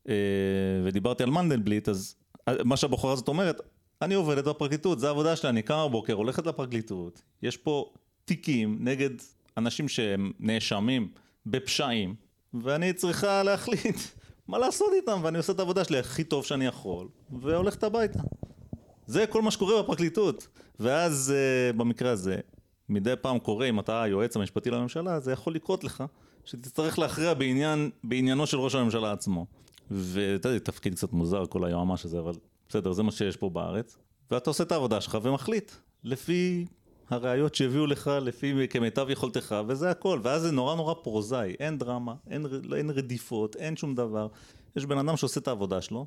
אה, 0.10 0.14
ודיברתי 0.84 1.24
על 1.24 1.30
מנדלבליט, 1.30 1.90
אז 1.90 2.16
מה 2.64 2.78
שהבחורה 2.78 3.14
הזאת 3.14 3.28
אומרת, 3.28 3.62
אני 4.02 4.14
עובדת 4.14 4.44
בפרקליטות, 4.44 5.00
זו 5.00 5.08
העבודה 5.08 5.36
שלי, 5.36 5.50
אני 5.50 5.62
קמה 5.62 5.88
בבוקר, 5.88 6.14
הולכת 6.14 6.48
לפרקליטות, 6.48 7.22
יש 7.44 7.58
פה 7.58 7.92
תיקים 8.26 8.78
נגד 8.80 9.10
אנשים 9.58 9.88
שהם 9.88 10.32
נאשמים 10.40 11.12
בפשעים, 11.46 12.16
ואני 12.54 12.94
צריכה 12.94 13.44
להחליט 13.44 13.98
מה 14.48 14.58
לעשות 14.58 14.88
איתם, 14.94 15.20
ואני 15.24 15.38
עושה 15.38 15.54
את 15.54 15.60
העבודה 15.60 15.84
שלי 15.84 16.00
הכי 16.00 16.24
טוב 16.24 16.46
שאני 16.46 16.66
יכול, 16.66 17.08
והולכת 17.42 17.84
הביתה. 17.84 18.20
זה 19.08 19.28
כל 19.28 19.42
מה 19.42 19.52
שקורה 19.52 19.84
בפרקליטות. 19.84 20.48
ואז 20.80 21.34
uh, 21.34 21.78
במקרה 21.78 22.12
הזה, 22.12 22.36
מדי 22.90 23.14
פעם 23.22 23.40
קורה, 23.40 23.70
אם 23.70 23.80
אתה 23.80 24.04
היועץ 24.04 24.36
המשפטי 24.36 24.70
לממשלה, 24.70 25.20
זה 25.20 25.32
יכול 25.32 25.56
לקרות 25.56 25.84
לך, 25.84 26.04
שתצטרך 26.46 27.00
להכריע 27.00 27.34
בעניין, 27.34 27.90
בעניינו 28.04 28.48
של 28.48 28.58
ראש 28.58 28.76
הממשלה 28.76 29.12
עצמו. 29.12 29.46
ואתה 29.92 30.50
יודע, 30.50 30.60
תפקיד 30.60 30.94
קצת 30.94 31.14
מוזר, 31.14 31.46
כל 31.46 31.66
היועמ"ש 31.66 32.06
הזה, 32.06 32.20
אבל 32.20 32.34
בסדר, 32.70 32.92
זה 32.92 33.04
מה 33.04 33.12
שיש 33.12 33.38
פה 33.38 33.50
בארץ. 33.50 33.98
ואתה 34.32 34.50
עושה 34.50 34.64
את 34.64 34.72
העבודה 34.72 35.02
שלך 35.02 35.18
ומחליט, 35.24 35.72
לפי 36.04 36.66
הראיות 37.10 37.56
שהביאו 37.56 37.86
לך, 37.86 38.12
לפי 38.22 38.68
כמיטב 38.70 39.10
יכולתך, 39.10 39.56
וזה 39.68 39.90
הכל. 39.90 40.20
ואז 40.24 40.42
זה 40.42 40.52
נורא 40.52 40.76
נורא 40.76 40.94
פרוזאי, 40.94 41.56
אין 41.60 41.78
דרמה, 41.78 42.16
אין, 42.30 42.46
אין 42.76 42.90
רדיפות, 42.90 43.56
אין 43.56 43.76
שום 43.76 43.96
דבר. 43.96 44.28
יש 44.76 44.86
בן 44.86 44.98
אדם 44.98 45.18
שעושה 45.18 45.40
את 45.40 45.48
העבודה 45.48 45.82
שלו, 45.82 46.06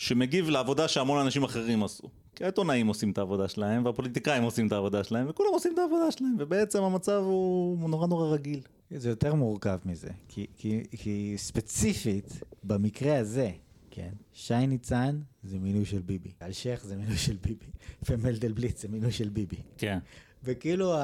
שמגיב 0.00 0.50
לעבודה 0.50 0.88
שהמון 0.88 1.20
אנשים 1.20 1.44
אחרים 1.44 1.82
עשו. 1.82 2.08
כי 2.36 2.44
העיתונאים 2.44 2.86
עושים 2.86 3.10
את 3.10 3.18
העבודה 3.18 3.48
שלהם, 3.48 3.84
והפוליטיקאים 3.84 4.42
עושים 4.42 4.66
את 4.66 4.72
העבודה 4.72 5.04
שלהם, 5.04 5.26
וכולם 5.30 5.50
עושים 5.52 5.72
את 5.74 5.78
העבודה 5.78 6.10
שלהם, 6.10 6.36
ובעצם 6.38 6.82
המצב 6.82 7.22
הוא 7.24 7.88
נורא 7.88 8.06
נורא 8.06 8.34
רגיל. 8.34 8.60
זה 8.90 9.08
יותר 9.08 9.34
מורכב 9.34 9.78
מזה, 9.84 10.08
כי, 10.28 10.46
כי, 10.56 10.82
כי 10.90 11.34
ספציפית, 11.36 12.40
במקרה 12.64 13.18
הזה, 13.18 13.50
כן, 13.90 14.10
שי 14.32 14.66
ניצן 14.66 15.20
זה 15.42 15.58
מינוי 15.58 15.84
של 15.84 16.02
ביבי, 16.02 16.32
אלשיך 16.42 16.84
זה 16.84 16.96
מינוי 16.96 17.16
של 17.16 17.36
ביבי, 17.36 17.66
ומלדלבליט 18.08 18.78
זה 18.78 18.88
מינוי 18.88 19.12
של 19.12 19.28
ביבי. 19.28 19.62
כן. 19.78 19.98
וכאילו 20.44 20.94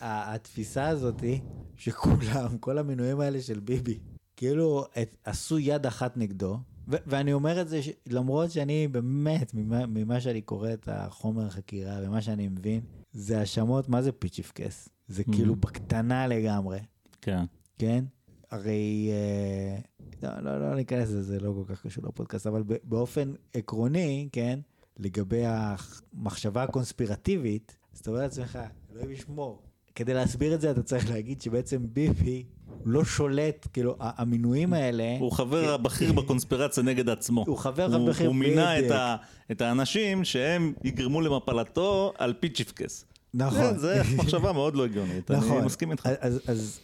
התפיסה 0.00 0.88
הזאתי, 0.88 1.40
שכולם, 1.76 2.58
כל 2.60 2.78
המינויים 2.78 3.20
האלה 3.20 3.40
של 3.40 3.60
ביבי, 3.60 3.98
כאילו 4.36 4.84
את, 5.02 5.16
עשו 5.24 5.58
יד 5.58 5.86
אחת 5.86 6.16
נגדו, 6.16 6.58
ואני 6.90 7.32
אומר 7.32 7.60
את 7.60 7.68
זה 7.68 7.82
ש- 7.82 7.90
למרות 8.06 8.50
שאני 8.50 8.88
באמת, 8.88 9.54
ממה, 9.54 9.86
ממה 9.86 10.20
שאני 10.20 10.40
קורא 10.40 10.72
את 10.72 10.88
החומר 10.92 11.46
החקירה 11.46 11.98
ומה 12.02 12.20
שאני 12.22 12.48
מבין, 12.48 12.80
זה 13.12 13.38
האשמות, 13.40 13.88
מה 13.88 14.02
זה 14.02 14.12
פיצ'יפקס? 14.12 14.88
זה 15.08 15.22
Mhm. 15.26 15.32
כאילו 15.32 15.56
בקטנה 15.56 16.26
לגמרי, 16.26 16.78
כן. 17.22 17.44
כן? 17.78 18.04
הרי, 18.50 19.10
אה, 19.12 19.78
לא, 20.22 20.40
לא, 20.42 20.70
לא 20.70 20.76
ניכנס 20.76 21.08
לזה, 21.08 21.22
זה 21.22 21.40
לא 21.40 21.52
כל 21.56 21.74
כך 21.74 21.82
קשור 21.86 22.04
לפודקאסט, 22.06 22.46
אבל 22.46 22.62
באופן 22.84 23.32
עקרוני, 23.54 24.28
כן? 24.32 24.60
לגבי 24.98 25.42
המחשבה 25.46 26.62
הקונספירטיבית, 26.62 27.76
אז 27.94 27.98
אתה 27.98 28.10
אומר 28.10 28.22
לעצמך, 28.22 28.58
אלוהים 28.92 29.10
ישמור. 29.10 29.62
כדי 29.94 30.14
להסביר 30.14 30.54
את 30.54 30.60
זה 30.60 30.70
אתה 30.70 30.82
צריך 30.82 31.10
להגיד 31.10 31.40
שבעצם 31.40 31.86
ביבי 31.92 32.44
לא 32.84 33.04
שולט, 33.04 33.66
כאילו 33.72 33.96
המינויים 34.00 34.72
האלה, 34.72 35.16
הוא 35.18 35.32
חבר 35.32 35.74
הבכיר 35.74 36.12
בקונספירציה 36.12 36.82
נגד 36.82 37.08
עצמו. 37.08 37.44
הוא 37.46 37.58
חבר 37.58 37.94
הבכיר, 37.94 38.26
הוא 38.26 38.34
מינה 38.34 38.78
את, 38.78 38.84
בדיוק. 38.84 38.96
ה, 38.96 39.16
את 39.50 39.60
האנשים 39.60 40.24
שהם 40.24 40.72
יגרמו 40.84 41.20
למפלתו 41.20 42.12
על 42.18 42.34
פי 42.40 42.48
צ'יפקס. 42.48 43.04
נכון, 43.34 43.78
זה, 43.78 44.02
זה 44.02 44.16
מחשבה 44.22 44.52
מאוד 44.52 44.76
לא 44.76 44.84
הגיונית, 44.84 45.30
נכון. 45.30 45.56
אני 45.56 45.66
מסכים 45.66 45.90
איתך. 45.90 46.06
אז, 46.06 46.16
אז, 46.20 46.40
אז 46.46 46.80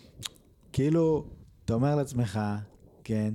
כאילו, 0.73 1.24
אתה 1.64 1.74
אומר 1.74 1.97
לעצמך, 1.97 2.40
כן, 3.05 3.35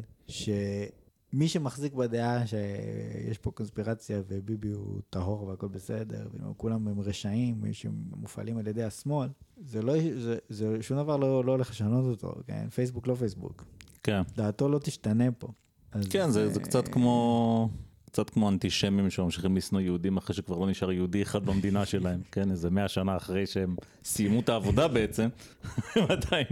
שמי 1.31 1.47
שמחזיק 1.47 1.93
בדעה 1.93 2.47
שיש 2.47 3.37
פה 3.37 3.51
קונספירציה 3.51 4.21
וביבי 4.27 4.69
הוא 4.69 5.01
טהור 5.09 5.43
והכל 5.43 5.67
בסדר, 5.67 6.27
וכולם 6.33 6.87
הם 6.87 6.99
רשעים, 6.99 7.61
שמופעלים 7.71 8.57
על 8.57 8.67
ידי 8.67 8.83
השמאל, 8.83 9.29
זה 9.57 9.81
לא, 9.81 9.93
זה, 10.17 10.37
זה 10.49 10.77
שום 10.81 10.97
דבר 10.97 11.17
לא, 11.17 11.45
לא 11.45 11.51
הולך 11.51 11.69
לשנות 11.69 12.05
אותו, 12.05 12.41
כן? 12.47 12.69
פייסבוק 12.69 13.07
לא 13.07 13.15
פייסבוק. 13.15 13.65
כן, 14.03 14.21
דעתו 14.35 14.69
לא 14.69 14.79
תשתנה 14.79 15.31
פה. 15.31 15.47
אז, 15.91 16.07
כן 16.07 16.29
זה, 16.29 16.49
זה 16.49 16.59
קצת 16.59 16.87
כמו... 16.87 17.69
קצת 18.05 18.29
כמו 18.29 18.49
אנטישמים 18.49 19.09
שממשיכים 19.09 19.57
לשנוא 19.57 19.81
יהודים 19.81 20.17
אחרי 20.17 20.35
שכבר 20.35 20.57
לא 20.57 20.67
נשאר 20.67 20.91
יהודי 20.91 21.21
אחד 21.21 21.45
במדינה 21.45 21.85
שלהם, 21.85 22.21
כן, 22.31 22.51
איזה 22.51 22.69
מאה 22.69 22.87
שנה 22.87 23.17
אחרי 23.17 23.47
שהם 23.47 23.75
סיימו 24.03 24.39
את 24.39 24.49
העבודה 24.49 24.87
בעצם, 24.87 25.29
הם 25.95 26.03
עדיין 26.09 26.45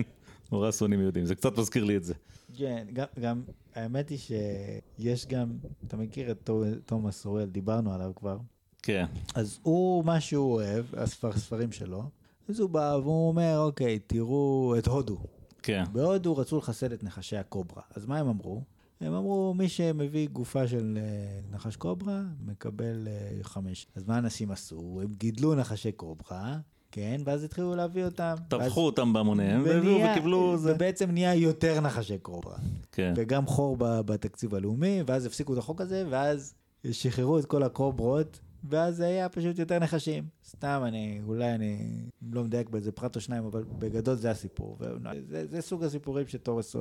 נורא 0.51 0.71
שונאים 0.71 1.01
יהודים, 1.01 1.25
זה 1.25 1.35
קצת 1.35 1.57
מזכיר 1.57 1.83
לי 1.83 1.97
את 1.97 2.03
זה. 2.03 2.13
כן, 2.53 2.87
גם, 2.93 3.05
גם, 3.19 3.41
האמת 3.75 4.09
היא 4.09 4.17
שיש 4.17 5.25
גם, 5.27 5.57
אתה 5.87 5.97
מכיר 5.97 6.31
את 6.31 6.37
תו- 6.43 6.63
תומאס 6.85 7.25
אוריאל, 7.25 7.49
דיברנו 7.49 7.93
עליו 7.93 8.11
כבר. 8.15 8.37
כן, 8.83 9.05
אז 9.35 9.59
הוא, 9.63 10.05
מה 10.05 10.21
שהוא 10.21 10.53
אוהב, 10.53 10.85
הספר, 10.97 11.29
הספרים 11.29 11.71
שלו, 11.71 12.03
אז 12.49 12.59
הוא 12.59 12.69
בא 12.69 12.97
והוא 13.03 13.27
אומר, 13.27 13.59
אוקיי, 13.59 13.99
תראו 13.99 14.75
את 14.79 14.87
הודו. 14.87 15.17
כן, 15.63 15.83
בהודו 15.91 16.37
רצו 16.37 16.57
לחסל 16.57 16.93
את 16.93 17.03
נחשי 17.03 17.37
הקוברה. 17.37 17.83
אז 17.95 18.05
מה 18.05 18.17
הם 18.17 18.27
אמרו? 18.27 18.63
הם 19.01 19.13
אמרו, 19.13 19.53
מי 19.53 19.69
שמביא 19.69 20.29
גופה 20.29 20.67
של 20.67 20.97
אה, 21.01 21.39
נחש 21.51 21.75
קוברה, 21.75 22.21
מקבל 22.45 23.07
אה, 23.07 23.43
חמש. 23.43 23.87
אז 23.95 24.03
מה 24.07 24.17
אנשים 24.17 24.51
עשו? 24.51 24.99
הם 25.03 25.13
גידלו 25.17 25.55
נחשי 25.55 25.91
קוברה, 25.91 26.59
כן, 26.91 27.21
ואז 27.25 27.43
התחילו 27.43 27.75
להביא 27.75 28.05
אותם. 28.05 28.35
טבחו 28.47 28.85
אותם 28.85 29.13
בהמוניהם 29.13 29.63
והביאו 29.65 29.97
וקיבלו 30.11 30.57
זה. 30.57 30.75
ובעצם 30.75 31.11
נהיה 31.11 31.35
יותר 31.35 31.81
נחשי 31.81 32.17
קוברה. 32.17 32.57
כן, 32.91 33.13
וגם 33.17 33.45
חור 33.47 33.77
ב- 33.79 34.01
בתקציב 34.01 34.55
הלאומי, 34.55 35.03
ואז 35.07 35.25
הפסיקו 35.25 35.53
את 35.53 35.57
החוק 35.57 35.81
הזה, 35.81 36.05
ואז 36.09 36.53
שחררו 36.91 37.39
את 37.39 37.45
כל 37.45 37.63
הקוברות, 37.63 38.39
ואז 38.69 38.95
זה 38.95 39.05
היה 39.05 39.29
פשוט 39.29 39.59
יותר 39.59 39.79
נחשים. 39.79 40.23
סתם, 40.47 40.81
אני, 40.85 41.21
אולי 41.27 41.55
אני 41.55 42.01
לא 42.31 42.43
מדייק 42.43 42.69
באיזה 42.69 42.91
פרט 42.91 43.15
או 43.15 43.21
שניים, 43.21 43.45
אבל 43.45 43.63
בגדול 43.79 44.15
זה 44.15 44.31
הסיפור. 44.31 44.77
וזה, 44.79 45.47
זה 45.47 45.61
סוג 45.61 45.83
הסיפורים 45.83 46.27
שתורס 46.27 46.75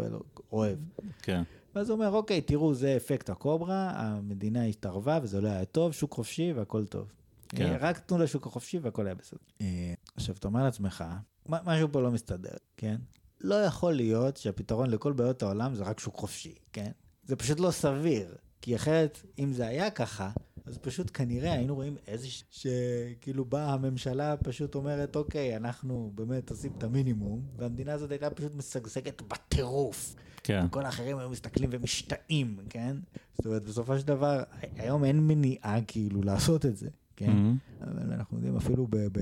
אוהב. 0.53 0.79
כן, 1.23 1.43
ואז 1.75 1.91
הוא 1.91 1.97
אומר, 1.97 2.11
אוקיי, 2.13 2.41
תראו, 2.41 2.75
זה 2.75 2.97
אפקט 2.97 3.31
הקוברה, 3.31 3.91
המדינה 3.95 4.65
התערבה 4.65 5.19
וזה 5.23 5.41
לא 5.41 5.49
היה 5.49 5.65
טוב, 5.65 5.93
שוק 5.93 6.15
חופשי 6.15 6.53
והכל 6.53 6.85
טוב. 6.85 7.13
כן. 7.49 7.67
אה, 7.67 7.77
רק 7.81 7.99
תנו 7.99 8.19
לשוק 8.19 8.47
החופשי 8.47 8.79
והכל 8.79 9.07
היה 9.07 9.15
בסדר. 9.15 9.39
אה, 9.61 9.95
עכשיו, 10.17 10.35
אתה 10.39 10.49
אומר 10.49 10.63
לעצמך, 10.65 11.05
"מה- 11.47 11.61
משהו 11.65 11.89
פה 11.93 12.01
לא 12.03 12.11
מסתדר, 12.11 12.55
כן? 12.77 12.97
לא 13.41 13.55
יכול 13.55 13.93
להיות 13.95 14.37
שהפתרון 14.37 14.91
לכל 14.91 15.13
בעיות 15.13 15.43
העולם 15.43 15.75
זה 15.75 15.85
רק 15.85 16.01
שוק 16.01 16.15
חופשי, 16.17 16.55
כן? 16.73 16.91
זה 17.25 17.37
פשוט 17.37 17.61
לא 17.61 17.71
סביר. 17.71 18.35
כי 18.63 18.77
אחרת, 18.77 19.23
אם 19.39 19.53
זה 19.53 19.67
היה 19.67 19.91
ככה, 19.91 20.31
אז 20.67 20.79
פשוט 20.79 21.11
כנראה 21.15 21.53
היינו 21.53 21.75
רואים 21.75 21.97
איזה... 22.07 22.27
ש- 22.29 22.45
שכאילו 22.51 23.45
באה 23.45 23.73
הממשלה 23.73 24.37
פשוט 24.37 24.75
אומרת, 24.75 25.17
אוקיי, 25.17 25.57
אנחנו 25.57 26.13
באמת 26.15 26.51
עושים 26.51 26.73
את 26.79 26.83
המינימום, 26.85 27.43
והמדינה 27.57 27.93
הזאת 27.93 28.11
הייתה 28.11 28.31
פשוט 28.31 28.55
משגשגת 28.55 29.23
בטירוף. 29.23 30.15
כן, 30.43 30.67
כל 30.71 30.85
האחרים 30.85 31.19
היו 31.19 31.31
מסתכלים 31.31 31.71
ומשתאים, 31.73 32.59
כן? 32.71 32.97
זאת 33.37 33.47
אומרת, 33.47 33.63
בסופו 33.65 33.99
של 33.99 34.07
דבר, 34.07 34.43
היום 34.77 35.05
אין 35.05 35.27
מניעה 35.27 35.79
כאילו 35.87 36.23
לעשות 36.23 36.67
את 36.67 36.77
זה, 36.77 36.89
כן? 37.19 37.33
מהמם. 37.33 37.57
אבל 37.81 38.13
אנחנו 38.13 38.37
יודעים 38.37 38.57
אפילו 38.57 38.87
ב- 38.87 38.97
ב- 38.97 39.19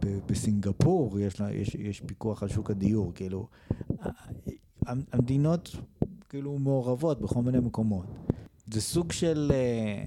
ב- 0.00 0.18
בסינגפור 0.26 1.18
יש, 1.20 1.40
לה- 1.40 1.52
יש, 1.52 1.74
יש 1.74 2.00
פיקוח 2.00 2.42
על 2.42 2.48
שוק 2.48 2.70
הדיור, 2.70 3.12
כאילו, 3.14 3.48
המדינות 4.86 5.76
כאילו 6.28 6.58
מעורבות 6.58 7.20
בכל 7.20 7.42
מיני 7.42 7.58
מקומות. 7.60 8.06
זה 8.72 8.80
סוג 8.80 9.12
של, 9.12 9.52
אה, 9.54 10.04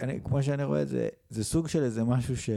אני, 0.00 0.20
כמו 0.24 0.42
שאני 0.42 0.64
רואה 0.64 0.82
את 0.82 0.88
זה, 0.88 1.08
זה 1.30 1.44
סוג 1.44 1.68
של 1.68 1.82
איזה 1.82 2.04
משהו 2.04 2.36
ש... 2.36 2.50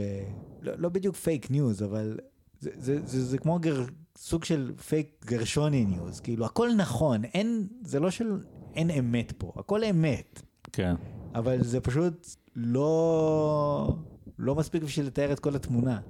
לא, 0.62 0.72
לא 0.78 0.88
בדיוק 0.88 1.16
פייק 1.16 1.50
ניוז, 1.50 1.82
אבל 1.82 2.18
זה, 2.60 2.70
זה, 2.76 3.06
זה, 3.06 3.24
זה 3.24 3.38
כמו 3.38 3.58
גר, 3.58 3.84
סוג 4.18 4.44
של 4.44 4.72
פייק 4.88 5.24
גרשוני 5.26 5.84
ניוז, 5.84 6.20
כאילו 6.20 6.44
הכל 6.46 6.68
נכון, 6.76 7.24
אין, 7.24 7.66
זה 7.82 8.00
לא 8.00 8.10
של, 8.10 8.40
אין 8.74 8.90
אמת 8.90 9.32
פה, 9.38 9.52
הכל 9.56 9.84
אמת. 9.84 10.42
כן, 10.72 10.94
אבל 11.34 11.62
זה 11.64 11.80
פשוט 11.80 12.26
לא, 12.56 13.96
לא 14.38 14.54
מספיק 14.54 14.82
בשביל 14.82 15.06
לתאר 15.06 15.32
את 15.32 15.40
כל 15.40 15.56
התמונה. 15.56 16.00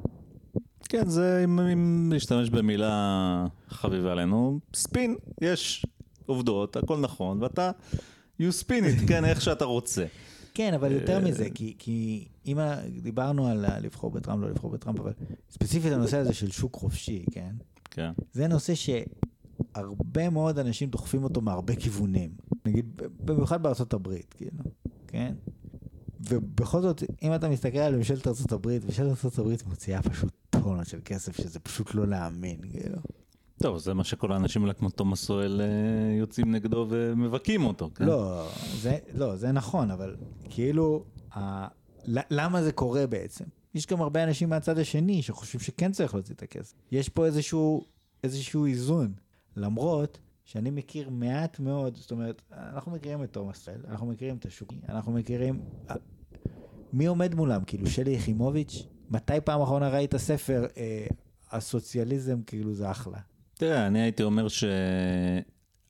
כן, 0.89 1.09
זה 1.09 1.41
אם, 1.45 1.61
אם 1.61 2.11
להשתמש 2.13 2.51
במילה 2.51 3.47
חביבה 3.69 4.13
עלינו, 4.13 4.61
ספין, 4.75 5.17
יש 5.41 5.87
עובדות, 6.27 6.77
הכל 6.77 7.01
נכון, 7.01 7.43
ואתה, 7.43 7.71
you 8.41 8.65
spin 8.65 8.71
it, 8.85 9.09
כן, 9.09 9.25
איך 9.25 9.41
שאתה 9.41 9.65
רוצה. 9.65 10.05
כן, 10.55 10.75
אבל 10.75 10.93
יותר 10.93 11.17
אה, 11.17 11.21
מזה, 11.21 11.49
כי, 11.55 11.75
כי 11.79 12.29
אם 12.47 12.59
דיברנו 13.03 13.47
על 13.47 13.65
לבחור 13.81 14.11
בטראמפ, 14.11 14.43
לא 14.43 14.51
לבחור 14.51 14.71
בטראמפ, 14.71 15.01
אבל 15.01 15.13
ספציפית 15.51 15.93
הנושא 15.93 16.17
הזה 16.17 16.35
של 16.35 16.51
שוק 16.51 16.77
חופשי, 16.77 17.25
כן? 17.33 17.55
כן, 17.91 18.11
זה 18.33 18.49
נושא 18.49 18.73
שהרבה 18.75 20.31
מאוד 20.31 20.59
אנשים 20.59 20.91
דוחפים 20.91 21.25
אותו 21.25 21.41
מהרבה 21.41 21.77
כיוונים. 21.77 22.31
נגיד, 22.67 23.03
במיוחד 23.25 23.63
בארצות 23.63 23.95
הברית, 23.95 24.35
כאילו, 24.35 24.65
כן? 25.07 25.35
ובכל 26.29 26.81
זאת, 26.81 27.03
אם 27.23 27.35
אתה 27.35 27.49
מסתכל 27.49 27.79
על 27.79 27.97
ממשלת 27.97 28.53
הברית, 28.53 28.85
ממשלת 28.85 29.39
הברית 29.39 29.67
מוציאה 29.67 30.03
פשוט 30.03 30.33
טונות 30.51 30.87
של 30.87 31.01
כסף, 31.05 31.37
שזה 31.37 31.61
פשוט 31.61 31.95
לא 31.95 32.07
להאמין, 32.07 32.61
כאילו. 32.71 32.99
טוב, 33.63 33.79
זה 33.79 33.95
מה 33.95 34.05
שכל 34.05 34.33
האנשים 34.33 34.63
האלה 34.63 34.75
כמו 34.75 34.91
תומאס 34.91 35.21
סואל 35.25 35.61
אה, 35.61 36.19
יוצאים 36.19 36.53
נגדו 36.53 36.87
ומבכים 36.91 37.65
אותו, 37.65 37.91
כן? 37.95 38.05
לא, 38.05 38.49
זה, 38.81 38.99
לא, 39.15 39.37
זה 39.37 39.53
נכון, 39.53 39.91
אבל 39.91 40.17
כאילו, 40.51 41.05
ה... 41.37 41.67
למה 42.07 42.63
זה 42.63 42.73
קורה 42.73 43.07
בעצם? 43.07 43.45
יש 43.75 43.87
גם 43.87 44.01
הרבה 44.01 44.25
אנשים 44.25 44.49
מהצד 44.49 44.79
השני 44.79 45.23
שחושבים 45.23 45.61
שכן 45.61 45.93
צריך 45.93 46.15
להוציא 46.15 46.35
את 46.35 46.43
הכסף. 46.43 46.75
יש 46.93 47.09
פה 47.09 47.27
איזשהו, 47.27 47.85
איזשהו 48.25 48.67
איזון, 48.67 49.13
למרות 49.57 50.19
שאני 50.53 50.71
מכיר 50.71 51.11
מעט 51.11 51.61
מאוד, 51.61 51.97
זאת 51.97 52.11
אומרת, 52.11 52.43
אנחנו 52.53 52.93
מכירים 52.93 53.25
את 53.25 53.33
תומאס 53.33 53.69
פל, 53.69 53.81
אנחנו 53.89 54.07
מכירים 54.07 54.37
את 54.37 54.47
השוק, 54.47 54.73
אנחנו 54.89 55.13
מכירים... 55.13 55.61
מי 56.93 57.07
עומד 57.07 57.35
מולם? 57.35 57.65
כאילו, 57.65 57.87
שלי 57.87 58.11
יחימוביץ'? 58.11 58.83
מתי 59.11 59.33
פעם 59.45 59.63
אחרונה 59.63 59.89
ראית 59.89 60.17
ספר, 60.17 60.67
אה, 60.77 61.07
הסוציאליזם 61.51 62.43
כאילו 62.43 62.75
זה 62.75 62.91
אחלה? 62.91 63.19
תראה, 63.55 63.87
אני 63.87 64.01
הייתי 64.01 64.23
אומר 64.23 64.47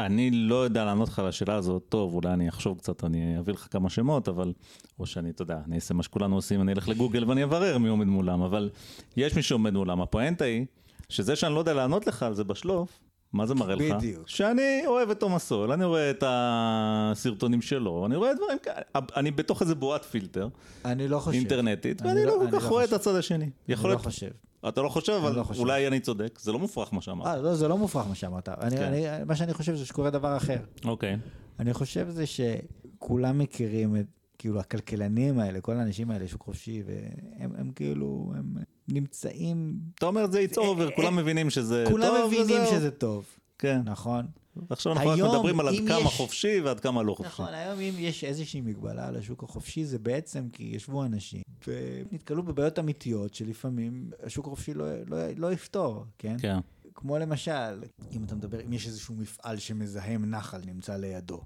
אני 0.00 0.30
לא 0.30 0.64
יודע 0.64 0.84
לענות 0.84 1.08
לך 1.08 1.18
על 1.18 1.26
השאלה 1.26 1.54
הזאת 1.54 1.82
טוב, 1.88 2.14
אולי 2.14 2.32
אני 2.32 2.48
אחשוב 2.48 2.78
קצת, 2.78 3.04
אני 3.04 3.38
אביא 3.38 3.54
לך 3.54 3.66
כמה 3.70 3.90
שמות, 3.90 4.28
אבל, 4.28 4.52
או 4.98 5.06
שאני, 5.06 5.30
אתה 5.30 5.42
יודע, 5.42 5.60
אני 5.66 5.76
אעשה 5.76 5.94
מה 5.94 6.02
שכולנו 6.02 6.34
עושים, 6.34 6.60
אני 6.60 6.72
אלך 6.72 6.88
לגוגל 6.88 7.24
ואני 7.28 7.44
אברר 7.44 7.78
מי 7.78 7.88
עומד 7.88 8.06
מולם, 8.06 8.42
אבל 8.42 8.70
יש 9.16 9.34
מי 9.36 9.42
שעומד 9.42 9.72
מולם. 9.72 10.00
הפואנטה 10.00 10.44
היא, 10.44 10.66
שזה 11.08 11.36
שאני 11.36 11.54
לא 11.54 11.58
יודע 11.58 11.74
לענות 11.74 12.06
לך 12.06 12.22
על 12.22 12.34
זה 12.34 12.44
בשלוף, 12.44 13.00
מה 13.32 13.46
זה 13.46 13.54
מראה 13.54 13.74
לך? 13.74 13.96
בדיוק. 13.96 14.28
שאני 14.28 14.82
אוהב 14.86 15.10
את 15.10 15.20
תומאס 15.20 15.46
סול, 15.46 15.72
אני 15.72 15.84
רואה 15.84 16.10
את 16.10 16.24
הסרטונים 16.26 17.62
שלו, 17.62 18.06
אני 18.06 18.16
רואה 18.16 18.34
דברים 18.34 18.58
כאלה, 18.62 18.82
אני 19.16 19.30
בתוך 19.30 19.62
איזה 19.62 19.74
בועת 19.74 20.04
פילטר, 20.04 20.48
אני 20.84 21.08
לא 21.08 21.18
חושב. 21.18 21.38
אינטרנטית, 21.38 22.02
אני 22.02 22.08
ואני 22.08 22.26
לא 22.26 22.42
אני 22.42 22.50
כל 22.50 22.60
כך 22.60 22.66
רואה 22.66 22.84
את 22.84 22.88
חושב. 22.88 23.00
הצד 23.00 23.14
השני. 23.14 23.44
אני 23.44 23.76
לא 23.82 23.88
להיות, 23.88 24.04
חושב. 24.04 24.30
אתה 24.68 24.82
לא 24.82 24.88
חושב, 24.88 25.12
אבל 25.12 25.36
לא 25.36 25.42
חושב. 25.42 25.60
אולי 25.60 25.86
אני 25.86 26.00
צודק, 26.00 26.38
זה 26.42 26.52
לא 26.52 26.58
מופרך 26.58 26.92
מה 26.92 27.00
שאמרת. 27.00 27.26
אה, 27.26 27.36
לא, 27.36 27.54
זה 27.54 27.68
לא 27.68 27.78
מופרך 27.78 28.06
מה 28.08 28.14
שאמרת. 28.14 28.48
כן. 28.70 28.92
מה 29.26 29.36
שאני 29.36 29.54
חושב 29.54 29.74
זה 29.74 29.86
שקורה 29.86 30.10
דבר 30.10 30.36
אחר. 30.36 30.58
אוקיי, 30.84 31.16
אני 31.60 31.74
חושב 31.74 32.08
זה 32.10 32.24
שכולם 32.26 33.38
מכירים 33.38 33.96
את, 33.96 34.06
כאילו, 34.40 34.60
הכלכלנים 34.60 35.38
האלה, 35.38 35.60
כל 35.60 35.76
האנשים 35.76 36.10
האלה, 36.10 36.28
שוק 36.28 36.42
חופשי, 36.42 36.82
והם 36.86 37.52
הם 37.58 37.70
כאילו, 37.72 38.32
הם 38.36 38.54
נמצאים, 38.88 39.78
אתה 39.94 40.06
אומר 40.06 40.24
את 40.24 40.32
זה 40.32 40.44
it's 40.50 40.56
over, 40.56 40.94
כולם 40.96 41.16
מבינים 41.16 41.50
שזה 41.50 41.84
טוב, 41.84 41.92
כולם 41.92 42.26
מבינים 42.26 42.62
וזהו. 42.62 42.66
שזה 42.76 42.90
טוב, 42.90 43.26
כן. 43.58 43.80
נכון? 43.84 44.26
עכשיו 44.70 44.92
אנחנו 44.92 45.08
רק 45.10 45.18
מדברים 45.18 45.60
על 45.60 45.68
עד 45.68 45.74
כמה 45.88 45.98
יש- 46.00 46.16
חופשי 46.16 46.60
ועד 46.60 46.80
כמה 46.80 47.02
לא 47.02 47.14
חופשי. 47.14 47.28
נכון, 47.32 47.54
היום 47.54 47.80
אם 47.80 47.94
יש 47.98 48.24
איזושהי 48.24 48.60
מגבלה 48.60 49.08
על 49.08 49.16
השוק 49.16 49.42
החופשי, 49.42 49.84
זה 49.84 49.98
בעצם 49.98 50.48
כי 50.52 50.62
ישבו 50.64 51.04
אנשים 51.04 51.42
ונתקלו 51.66 52.42
בבעיות 52.42 52.78
אמיתיות 52.78 53.34
שלפעמים 53.34 54.10
השוק 54.22 54.46
החופשי 54.46 54.74
לא, 54.74 54.86
לא, 55.06 55.16
לא 55.36 55.52
יפתור, 55.52 56.04
כן? 56.18 56.36
כן, 56.38 56.56
כמו 56.94 57.18
למשל, 57.18 57.82
אם 58.12 58.24
אתה 58.24 58.34
מדבר, 58.34 58.60
אם 58.66 58.72
יש 58.72 58.86
איזשהו 58.86 59.14
מפעל 59.14 59.56
שמזהם 59.58 60.30
נחל 60.30 60.60
נמצא 60.66 60.96
לידו, 60.96 61.40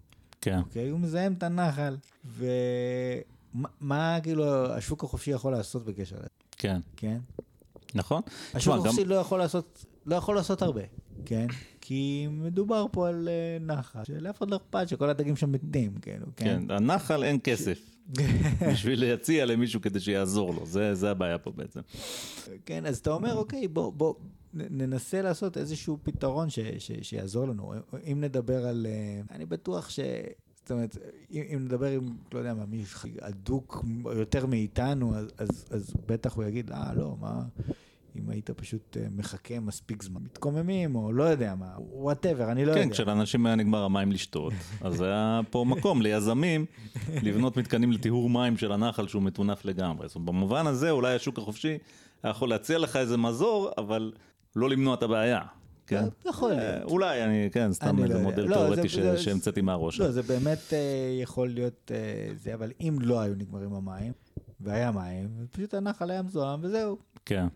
כן. 0.45 0.59
אוקיי? 0.59 0.89
הוא 0.89 1.01
מזהם 1.01 1.33
את 1.33 1.43
הנחל, 1.43 1.97
ומה 2.37 2.49
מה, 3.81 4.19
כאילו 4.23 4.67
השוק 4.73 5.05
החופשי 5.05 5.31
יכול 5.31 5.53
לעשות 5.53 5.85
בקשר 5.85 6.17
לזה, 6.17 6.27
כן, 6.57 6.81
כן? 6.97 7.19
נכון. 7.95 8.23
השוק 8.29 8.57
תשמע, 8.59 8.77
גם- 8.77 8.81
החופשי 8.87 9.05
לא 9.05 9.15
יכול 9.15 9.39
לעשות, 9.39 9.85
לא 10.07 10.15
יכול 10.17 10.35
לעשות 10.37 10.63
הרבה, 10.63 10.81
כן? 11.25 11.47
כי 11.81 12.27
מדובר 12.31 12.87
פה 12.93 13.09
על 13.09 13.29
אה, 13.29 13.59
נחל, 13.67 14.05
שלאף 14.05 14.39
אחד 14.39 14.51
לא 14.51 14.57
אכפת 14.57 14.89
שכל 14.89 15.11
הדגים 15.11 15.37
שם 15.37 15.53
מתים, 15.53 15.93
כאילו, 16.03 16.27
כן? 16.37 16.45
כן, 16.69 16.71
הנחל 16.71 17.25
אין 17.25 17.39
כסף 17.45 17.79
בשביל 18.73 19.05
להציע 19.05 19.47
למישהו 19.47 19.81
כדי 19.81 20.01
שיעזור 20.01 20.55
לו, 20.55 20.67
זה 20.67 20.95
זה 20.95 21.11
הבעיה 21.11 21.39
פה 21.39 21.51
בעצם. 21.51 21.81
כן, 22.67 22.87
אז 22.87 22.99
אתה 22.99 23.11
אומר, 23.11 23.35
אוקיי, 23.37 23.69
בוא, 23.69 23.93
בוא 23.93 24.15
ננסה 24.55 25.23
לעשות 25.23 25.57
איזשהו 25.57 25.99
פתרון 26.03 26.51
ש, 26.51 26.59
ש, 26.79 26.93
שיעזור 27.03 27.49
לנו. 27.49 27.73
אם 28.13 28.21
נדבר 28.21 28.67
על... 28.67 28.87
אה, 28.89 29.37
אני 29.37 29.47
בטוח 29.47 29.91
ש... 29.91 30.01
זאת 30.55 30.71
אומרת, 30.71 30.97
אם, 31.31 31.43
אם 31.55 31.65
נדבר 31.65 31.91
עם, 31.91 32.17
לא 32.33 32.39
יודע 32.39 32.55
מה, 32.55 32.67
מישהו 32.67 33.11
אדוק 33.21 33.85
יותר 34.17 34.47
מאיתנו, 34.47 35.17
אז, 35.17 35.27
אז, 35.39 35.67
אז 35.71 35.95
בטח 36.07 36.35
הוא 36.35 36.45
יגיד, 36.45 36.71
אה, 36.71 36.95
לא, 36.95 37.17
מה... 37.21 37.43
אם 38.17 38.31
היית 38.31 38.51
פשוט 38.51 38.97
אה, 38.97 39.07
מחכה 39.17 39.61
מספיק 39.61 40.03
זמן, 40.03 40.21
מתקוממים, 40.23 40.97
או 40.97 41.13
לא 41.13 41.23
יודע 41.23 41.55
מה, 41.55 41.69
whatever, 41.79 42.53
אני 42.53 42.65
לא 42.65 42.75
כן, 42.75 42.81
יודע. 42.81 42.93
כשלאנשים 42.93 43.47
היה 43.47 43.55
נגמר 43.55 43.85
המים 43.85 44.13
לשתות, 44.13 44.53
אז 44.81 45.01
היה 45.01 45.41
פה 45.51 45.65
מקום 45.69 46.03
ליזמים 46.03 46.67
לבנות 47.23 47.57
מתקנים 47.57 47.93
לטיהור 47.93 48.31
מים 48.31 48.57
של 48.57 48.73
הנחל 48.73 49.09
שהוא 49.09 49.23
מטונף 49.23 49.65
לגמרי. 49.65 50.09
זאת 50.09 50.17
אומרת, 50.17 50.29
במובן 50.29 50.67
הזה 50.67 50.91
אולי 50.91 51.15
השוק 51.15 51.39
החופשי 51.39 51.79
היה 52.23 52.31
יכול 52.31 52.49
להציע 52.49 52.79
לך 52.79 52.97
איזה 52.97 53.17
מזור, 53.17 53.71
אבל 53.79 54.13
לא 54.57 54.71
למנוע 54.71 54.95
את 54.95 55.03
הבעיה. 55.03 55.41
כן? 55.87 56.05
יכול 56.25 56.53
אה, 56.53 56.57
להיות. 56.57 56.91
אולי, 56.91 57.25
אני, 57.25 57.49
כן, 57.53 57.73
סתם 57.73 57.99
לא 57.99 58.03
איזה 58.03 58.15
יודע. 58.15 58.25
מודל 58.25 58.43
לא, 58.43 58.55
תיאורטי 58.55 58.89
שהמצאתי 59.17 59.61
מהראש. 59.61 60.01
לא, 60.01 60.11
זה 60.11 60.23
באמת 60.23 60.73
אה, 60.73 60.79
יכול 61.23 61.49
להיות 61.49 61.91
אה, 61.95 62.35
זה, 62.35 62.55
אבל 62.55 62.73
אם 62.81 62.99
לא 63.01 63.21
היו 63.21 63.35
נגמרים 63.35 63.75
המים, 63.75 64.13
והיה 64.61 64.93
מים, 64.93 65.29
פשוט 65.53 65.75
הנחל 65.75 66.11
היה 66.11 66.23
מזוהם 66.23 66.61
וזהו. 66.63 66.99
כן. 67.25 67.47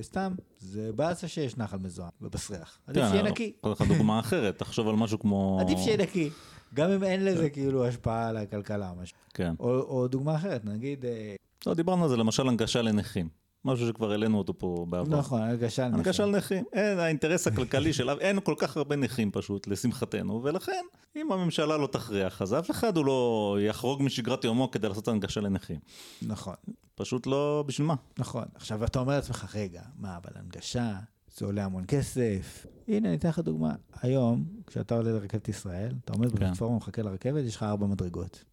וסתם, 0.00 0.34
זה 0.58 0.90
באסה 0.92 1.28
שיש 1.28 1.56
נחל 1.56 1.78
מזוהם 1.78 2.10
ובסריח. 2.20 2.78
עדיף 2.86 3.02
כן, 3.02 3.10
שיהיה 3.10 3.22
נקי. 3.22 3.52
אתן 3.60 3.70
לך 3.70 3.82
דוגמה 3.82 4.20
אחרת, 4.24 4.58
תחשוב 4.58 4.88
על 4.88 4.94
משהו 4.94 5.18
כמו... 5.18 5.58
עדיף 5.60 5.78
שיהיה 5.78 5.96
נקי. 5.96 6.30
גם 6.74 6.90
אם 6.90 7.04
אין 7.04 7.24
לזה 7.24 7.50
כאילו 7.50 7.86
השפעה 7.86 8.28
על 8.28 8.36
הכלכלה 8.36 8.92
משהו. 9.02 9.16
כן. 9.34 9.54
או 9.60 9.80
או 9.80 10.08
דוגמה 10.08 10.36
אחרת, 10.36 10.64
נגיד, 10.64 11.04
אה, 11.04 11.34
לא, 11.66 11.74
דיברנו 11.74 12.02
על 12.02 12.08
זה, 12.10 12.16
למשל 12.16 12.48
הנגשה 12.48 12.82
לנכים. 12.82 13.28
משהו 13.64 13.86
שכבר 13.86 14.10
העלינו 14.10 14.38
אותו 14.38 14.58
פה 14.58 14.86
בעבר. 14.88 15.18
נכון, 15.18 15.42
הנגשה 15.42 15.86
על 15.86 15.94
הנגשה 15.94 16.26
נכים. 16.26 16.34
לנכים. 16.34 16.64
אין, 16.72 16.98
האינטרס 16.98 17.46
הכלכלי 17.46 17.92
שלה, 17.92 18.12
אין 18.20 18.40
כל 18.40 18.54
כך 18.58 18.76
הרבה 18.76 18.96
נכים 18.96 19.30
פשוט, 19.30 19.66
לשמחתנו, 19.66 20.42
ולכן, 20.44 20.84
אם 21.16 21.32
הממשלה 21.32 21.76
לא 21.76 21.86
תכריח, 21.86 22.42
אז 22.42 22.54
אף 22.54 22.70
אחד 22.70 22.96
הוא 22.96 23.06
לא 23.06 23.56
יחרוג 23.60 24.02
משגרת 24.02 24.44
יומו 24.44 24.70
כדי 24.70 24.88
לעשות 24.88 25.08
הנגשה 25.08 25.40
לנכים. 25.40 25.78
נכון, 26.22 26.54
פשוט 26.94 27.26
לא, 27.26 27.64
בשביל 27.66 27.86
מה? 27.86 27.94
נכון. 28.18 28.44
עכשיו, 28.54 28.84
אתה 28.84 28.98
אומר 28.98 29.14
לעצמך, 29.16 29.54
רגע, 29.54 29.82
מה, 29.96 30.16
אבל 30.16 30.30
הנגשה, 30.34 30.98
זה 31.36 31.46
עולה 31.46 31.64
המון 31.64 31.84
כסף. 31.88 32.66
הנה, 32.88 33.08
אני 33.08 33.16
אתן 33.16 33.28
לך 33.28 33.38
דוגמה. 33.38 33.74
היום, 34.02 34.44
כשאתה 34.66 34.94
עולה 34.94 35.12
לרכבת 35.12 35.48
ישראל, 35.48 35.94
אתה 36.04 36.12
עומד 36.12 36.28
כן. 36.30 36.34
בפלטפורמה, 36.34 36.76
מחכה 36.76 37.02
לרכבת, 37.02 37.44
יש 37.44 37.56
לך 37.56 37.62
ארבע 37.62 37.86
מדרגות. 37.86 38.44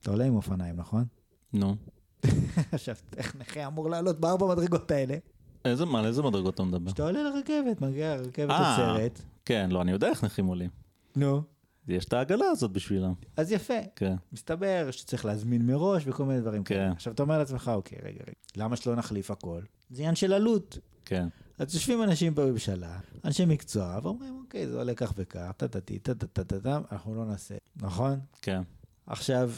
אתה 0.00 0.10
עולה 0.10 0.24
עם 0.24 0.34
אופניים, 0.34 0.76
נכון? 0.76 1.04
נו. 1.52 1.76
עכשיו, 2.72 2.94
איך 3.16 3.36
נכה 3.36 3.66
אמור 3.66 3.90
לעלות 3.90 4.20
בארבע 4.20 4.46
מדרגות 4.46 4.90
האלה? 4.90 5.16
איזה, 5.64 5.84
מה, 5.84 5.98
על 5.98 6.06
איזה 6.06 6.22
מדרגות 6.22 6.54
אתה 6.54 6.62
מדבר? 6.62 6.86
כשאתה 6.86 7.02
עולה 7.02 7.22
לרכבת, 7.22 7.80
מגיע 7.80 8.12
הרכבת 8.12 8.50
אה. 8.50 8.70
עוצרת. 8.70 9.22
כן, 9.44 9.70
לא, 9.70 9.82
אני 9.82 9.92
יודע 9.92 10.08
איך 10.08 10.24
נכים 10.24 10.46
עולים. 10.46 10.70
נו. 11.16 11.42
יש 11.88 12.04
את 12.04 12.12
העגלה 12.12 12.46
הזאת 12.46 12.70
בשבילם. 12.70 13.12
אז 13.36 13.52
יפה. 13.52 13.74
כן. 13.96 14.14
מסתבר 14.32 14.88
שצריך 14.90 15.24
להזמין 15.24 15.66
מראש 15.66 16.02
וכל 16.06 16.24
מיני 16.24 16.40
דברים 16.40 16.64
כן. 16.64 16.74
כאלה. 16.74 16.92
עכשיו, 16.92 17.12
אתה 17.12 17.22
אומר 17.22 17.38
לעצמך, 17.38 17.70
אוקיי, 17.74 17.98
רגע, 18.02 18.20
רגע, 18.20 18.32
למה 18.56 18.76
שלא 18.76 18.94
נחליף 18.94 19.30
הכל? 19.30 19.60
זה 19.90 20.02
עניין 20.02 20.14
של 20.14 20.32
עלות. 20.32 20.78
כן. 21.04 21.28
אז 21.58 21.74
יושבים 21.74 22.02
אנשים 22.02 22.34
בממשלה, 22.34 22.98
אנשי 23.24 23.44
מקצוע, 23.44 23.98
ואומרים, 24.02 24.40
אוקיי, 24.44 24.68
זה 24.68 24.78
עולה 24.78 24.94
כך 24.94 25.12
וכך, 25.16 25.50
טה-טה-טי, 25.56 25.98
טה-טה-טה-טה, 25.98 26.78
אנחנו 26.92 27.14
לא 27.14 27.24
נעשה, 27.24 27.54
נכון? 27.76 28.20
כן. 28.42 28.62
עכשיו, 29.06 29.50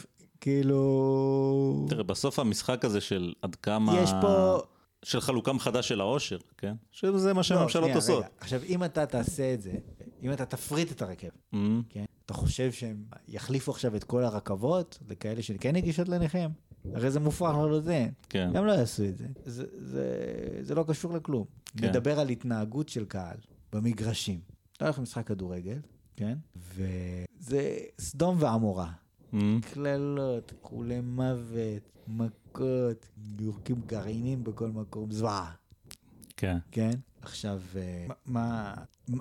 כאילו... 0.43 1.85
תראה, 1.89 2.03
בסוף 2.03 2.39
המשחק 2.39 2.85
הזה 2.85 3.01
של 3.01 3.33
עד 3.41 3.55
כמה... 3.55 3.99
יש 3.99 4.11
פה... 4.21 4.57
של 5.03 5.21
חלוקה 5.21 5.53
מחדש 5.53 5.87
של 5.87 6.01
העושר, 6.01 6.37
כן? 6.57 6.73
שזה 6.91 7.33
מה 7.33 7.43
שהממשלות 7.43 7.83
שנייה, 7.83 7.95
עושות. 7.95 8.25
עכשיו, 8.39 8.61
אם 8.63 8.83
אתה 8.83 9.05
תעשה 9.05 9.53
את 9.53 9.61
זה, 9.61 9.71
אם 10.23 10.31
אתה 10.33 10.45
תפריט 10.45 10.91
את 10.91 11.01
הרכבת, 11.01 11.31
Mm, 11.53 11.57
כן? 11.89 12.05
אתה 12.25 12.33
חושב 12.33 12.71
שהם 12.71 13.03
יחליפו 13.27 13.71
עכשיו 13.71 13.95
את 13.95 14.03
כל 14.03 14.23
הרכבות 14.23 14.99
לכאלה 15.09 15.41
שכן 15.41 15.75
נגישות 15.75 16.09
לנכים? 16.09 16.49
הרי 16.93 17.11
זה 17.11 17.19
מופרך 17.19 17.49
לחלוטין. 17.55 18.11
כן. 18.29 18.51
הם 18.55 18.65
לא 18.65 18.71
יעשו 18.71 19.03
את 19.03 19.17
זה. 19.17 19.25
זה, 19.45 19.65
זה, 19.77 20.05
זה 20.61 20.75
לא 20.75 20.85
קשור 20.87 21.13
לכלום. 21.13 21.45
כן. 21.77 21.89
נדבר 21.89 22.19
על 22.19 22.29
התנהגות 22.29 22.89
של 22.89 23.05
קהל 23.05 23.37
במגרשים. 23.73 24.39
אתה 24.77 24.85
הולך 24.85 24.99
למשחק 24.99 25.27
כדורגל, 25.27 25.77
כן? 26.15 26.37
וזה 26.55 27.77
סדום 27.99 28.37
ועמורה. 28.39 28.91
Mm, 29.33 29.37
קללות, 29.73 30.53
חולי 30.61 31.01
מוות, 31.01 32.07
מכות, 32.07 33.05
יורקים 33.39 33.81
גרעינים 33.85 34.43
בכל 34.43 34.69
מקום, 34.69 35.11
זוועה, 35.11 35.51
כן. 36.37 36.57
כן? 36.71 36.91
עכשיו, 37.21 37.61
אה, 37.75 38.07
מה, 38.25 38.73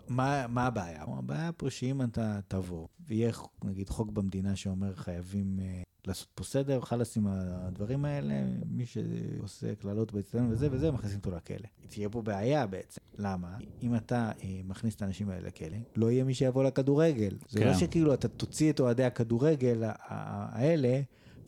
מה, 0.09 0.47
מה 0.49 0.67
הבעיה? 0.67 1.05
הבעיה 1.09 1.53
פה 1.53 1.71
שאם 1.71 2.03
אתה 2.03 2.41
תבוא, 2.49 2.89
ויהיה 3.07 3.33
נגיד 3.65 3.89
חוק 3.89 4.11
במדינה 4.11 4.57
שאומר 4.57 4.95
חייבים 4.95 5.59
אה, 5.61 5.83
לעשות 6.07 6.29
פה 6.35 6.45
סדר, 6.45 6.81
חלאס 6.81 7.17
עם 7.17 7.27
הדברים 7.31 8.05
האלה, 8.05 8.35
מי 8.67 8.87
שעושה 8.87 9.75
קללות 9.75 10.13
באצטדיון 10.13 10.49
וזה 10.53 10.69
וזה, 10.71 10.91
מכניסים 10.91 11.19
אותו 11.19 11.31
לכלא. 11.37 11.67
תהיה 11.89 12.09
פה 12.09 12.23
בעיה 12.23 12.67
בעצם. 12.67 13.01
למה? 13.19 13.49
אם 13.83 13.97
אתה 13.97 14.31
אה, 14.45 14.61
מכניס 14.65 14.95
את 14.95 15.03
האנשים 15.03 15.31
האלה 15.31 15.47
לכלא, 15.47 15.77
לא 15.97 16.11
יהיה 16.11 16.25
מי 16.25 16.35
שיבוא 16.35 16.65
לכדורגל. 16.65 17.37
זה 17.49 17.59
כן. 17.61 17.67
לא 17.67 17.75
שכאילו 17.75 18.15
אתה 18.15 18.29
תוציא 18.29 18.71
את 18.73 18.81
אוהדי 18.81 19.05
הכדורגל 19.05 19.85
ה- 19.85 19.89
ה- 19.89 20.59
האלה, 20.59 21.01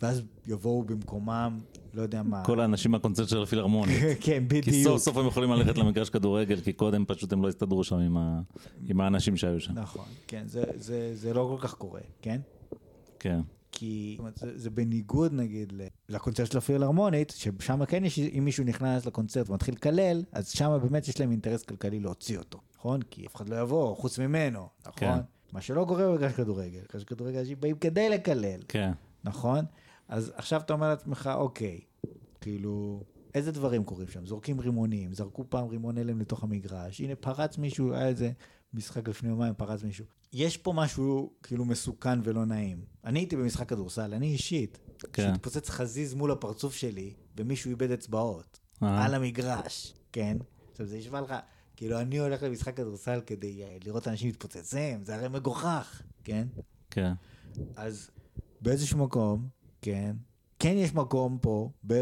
ואז 0.02 0.22
יבואו 0.46 0.82
במקומם, 0.84 1.60
לא 1.94 2.02
יודע 2.02 2.22
מה. 2.22 2.44
כל 2.44 2.60
האנשים 2.60 2.90
מהקונצרט 2.90 3.28
של 3.28 3.42
הפילהרמונית. 3.42 4.00
כן, 4.20 4.44
כי 4.50 4.60
בדיוק. 4.60 4.88
סוף 4.88 5.02
סוף 5.02 5.16
הם 5.16 5.26
יכולים 5.26 5.50
ללכת 5.50 5.78
למגרש 5.78 6.10
כדורגל, 6.10 6.60
כי 6.60 6.72
קודם 6.72 7.04
פשוט 7.08 7.32
הם 7.32 7.42
לא 7.42 7.48
הסתדרו 7.48 7.84
שם 7.84 7.96
עם, 7.96 8.16
ה... 8.16 8.40
עם 8.86 9.00
האנשים 9.00 9.36
שהיו 9.36 9.60
שם. 9.60 9.72
נכון, 9.78 10.04
כן, 10.26 10.42
זה, 10.46 10.64
זה, 10.76 11.10
זה 11.14 11.34
לא 11.34 11.56
כל 11.58 11.68
כך 11.68 11.74
קורה, 11.74 12.00
כן? 12.22 12.40
כן. 13.18 13.40
כי 13.74 14.16
אומרת, 14.18 14.36
זה, 14.36 14.58
זה 14.58 14.70
בניגוד 14.70 15.32
נגיד 15.32 15.72
לקונצרט 16.08 16.50
של 16.52 16.58
הפילהרמונית, 16.58 17.30
ששם 17.36 17.84
כן 17.84 18.04
יש, 18.04 18.18
אם 18.18 18.44
מישהו 18.44 18.64
נכנס 18.64 19.06
לקונצרט 19.06 19.50
ומתחיל 19.50 19.74
לקלל, 19.74 20.22
אז 20.32 20.48
שם 20.48 20.78
באמת 20.82 21.08
יש 21.08 21.20
להם 21.20 21.30
אינטרס 21.30 21.62
כלכלי 21.62 22.00
להוציא 22.00 22.38
אותו, 22.38 22.60
נכון? 22.78 23.02
כי 23.02 23.26
אף 23.26 23.36
אחד 23.36 23.48
לא 23.48 23.60
יבוא 23.60 23.96
חוץ 23.96 24.18
ממנו, 24.18 24.68
נכון? 24.80 24.94
כן. 24.94 25.18
מה 25.52 25.60
שלא 25.60 25.84
קורה 25.88 26.06
במגרש 26.06 26.32
כדורגל, 26.32 26.78
במגרש 26.78 27.04
כדורגל 27.04 27.38
אנשים 27.38 27.56
באים 27.60 27.76
כדי 27.76 28.08
לקלל, 28.08 28.60
כן. 28.68 28.92
נכון? 29.24 29.64
אז 30.08 30.32
עכשיו 30.36 30.60
אתה 30.60 30.72
אומר 30.72 30.88
לעצמך, 30.88 31.30
אוקיי, 31.34 31.80
כאילו, 32.40 33.02
איזה 33.34 33.52
דברים 33.52 33.84
קורים 33.84 34.08
שם? 34.08 34.26
זורקים 34.26 34.60
רימונים, 34.60 35.14
זרקו 35.14 35.44
פעם 35.48 35.68
רימון 35.68 35.98
הלם 35.98 36.20
לתוך 36.20 36.42
המגרש, 36.42 37.00
הנה 37.00 37.14
פרץ 37.14 37.58
מישהו, 37.58 37.92
היה 37.92 38.08
איזה 38.08 38.30
משחק 38.74 39.08
לפני 39.08 39.28
יומיים 39.28 39.54
פרץ 39.54 39.82
מישהו. 39.82 40.04
יש 40.32 40.56
פה 40.56 40.72
משהו 40.72 41.32
כאילו 41.42 41.64
מסוכן 41.64 42.18
ולא 42.22 42.44
נעים. 42.44 42.84
אני 43.04 43.18
הייתי 43.18 43.36
במשחק 43.36 43.68
כדורסל, 43.68 44.14
אני 44.14 44.26
אישית. 44.26 44.78
כן. 45.12 45.22
שהתפוצץ 45.22 45.70
חזיז 45.70 46.14
מול 46.14 46.32
הפרצוף 46.32 46.74
שלי, 46.74 47.14
ומישהו 47.36 47.70
איבד 47.70 47.90
אצבעות. 47.90 48.60
אה. 48.82 49.04
על 49.04 49.14
המגרש, 49.14 49.94
כן? 50.12 50.36
עכשיו 50.70 50.86
זה 50.86 50.98
נשמע 50.98 51.20
לך, 51.20 51.34
כאילו 51.76 52.00
אני 52.00 52.18
הולך 52.18 52.42
למשחק 52.42 52.76
כדורסל 52.76 53.20
כדי 53.26 53.64
אה, 53.64 53.76
לראות 53.84 54.08
אנשים 54.08 54.28
מתפוצצים, 54.28 55.04
זה 55.04 55.14
הרי 55.14 55.28
מגוחך, 55.28 56.02
כן? 56.24 56.46
כן. 56.90 57.12
אז 57.76 58.10
באיזשהו 58.60 58.98
מקום, 58.98 59.48
כן, 59.82 60.16
כן 60.58 60.74
יש 60.76 60.94
מקום 60.94 61.38
פה, 61.38 61.70
ב... 61.86 61.92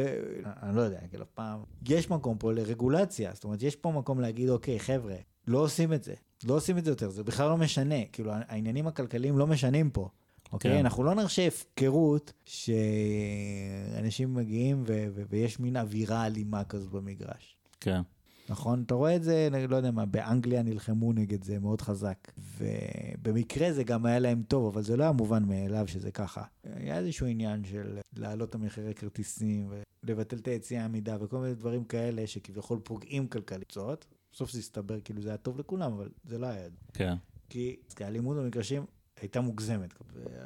אני 0.45 0.77
לא 0.77 0.81
יודע, 0.81 1.01
כאילו 1.09 1.25
פעם, 1.35 1.61
יש 1.89 2.11
מקום 2.11 2.39
פה 2.39 2.53
לרגולציה, 2.53 3.31
זאת 3.35 3.45
אומרת, 3.45 3.63
יש 3.63 3.77
פה 3.77 3.93
מקום 3.93 4.21
להגיד, 4.21 4.49
אוקיי, 4.49 4.81
חבר'ה, 4.81 5.17
לא 5.47 5.59
עושים 5.59 5.93
את 5.93 6.05
זה, 6.05 6.15
לא 6.45 6.55
עושים 6.55 6.79
את 6.79 6.85
זה 6.85 6.91
יותר, 6.91 7.11
זה 7.11 7.25
בכלל 7.25 7.49
לא 7.49 7.57
משנה, 7.57 8.05
כאילו 8.13 8.33
העניינים 8.35 8.87
הכלכליים 8.87 9.39
לא 9.39 9.47
משנים 9.47 9.91
פה. 9.91 10.09
אוקיי? 10.53 10.71
כן. 10.73 10.79
אנחנו 10.79 11.05
לא 11.05 11.15
נרשה 11.15 11.47
הפקרות 11.47 12.33
שאנשים 12.45 14.35
מגיעים 14.35 14.83
ו- 14.87 15.07
ו- 15.15 15.23
ויש 15.29 15.61
מין 15.61 15.77
אווירה 15.77 16.27
אלימה 16.27 16.65
כזאת 16.65 16.91
במגרש. 16.91 17.57
כן. 17.81 18.01
נכון? 18.49 18.83
אתה 18.87 18.95
רואה 18.95 19.17
את 19.17 19.23
זה, 19.23 19.49
אני 19.53 19.67
לא 19.67 19.77
יודע 19.77 19.91
מה, 19.91 20.07
באנגליה 20.07 20.63
נלחמו 20.63 21.13
נגד 21.13 21.45
זה 21.45 21.59
מאוד 21.59 21.81
חזק. 21.81 22.33
ובמקרה 22.59 23.73
זה 23.73 23.85
גם 23.85 24.07
היה 24.07 24.19
להם 24.19 24.43
טוב, 24.49 24.67
אבל 24.67 24.83
זה 24.83 24.97
לא 24.97 25.03
היה 25.03 25.13
מובן 25.13 25.45
מאליו 25.45 25.89
שזה 25.89 26.11
ככה. 26.11 26.43
היה 26.65 26.99
איזשהו 26.99 27.27
עניין 27.27 27.65
של 27.65 27.99
להעלות 28.17 28.49
את 28.49 28.55
המחירי 28.55 28.95
כרטיסים, 28.95 29.73
ולבטל 30.05 30.37
את 30.37 30.49
היציאה 30.49 30.85
עמידה, 30.85 31.17
וכל 31.21 31.39
מיני 31.39 31.55
דברים 31.55 31.85
כאלה 31.85 32.27
שכביכול 32.27 32.79
פוגעים 32.85 33.27
כלכלית. 33.27 33.71
זאת, 33.71 34.05
בסוף 34.33 34.51
זה 34.53 34.59
הסתבר 34.59 35.01
כאילו 35.01 35.23
זה 35.23 35.29
היה 35.29 35.37
טוב 35.39 35.59
לכולם, 35.59 35.93
אבל 35.93 36.09
זה 36.25 36.39
לא 36.39 36.47
היה. 36.47 36.69
כן. 36.93 37.15
כי 37.49 37.77
האלימות 38.01 38.37
במגרשים 38.37 38.85
הייתה 39.21 39.41
מוגזמת, 39.41 39.95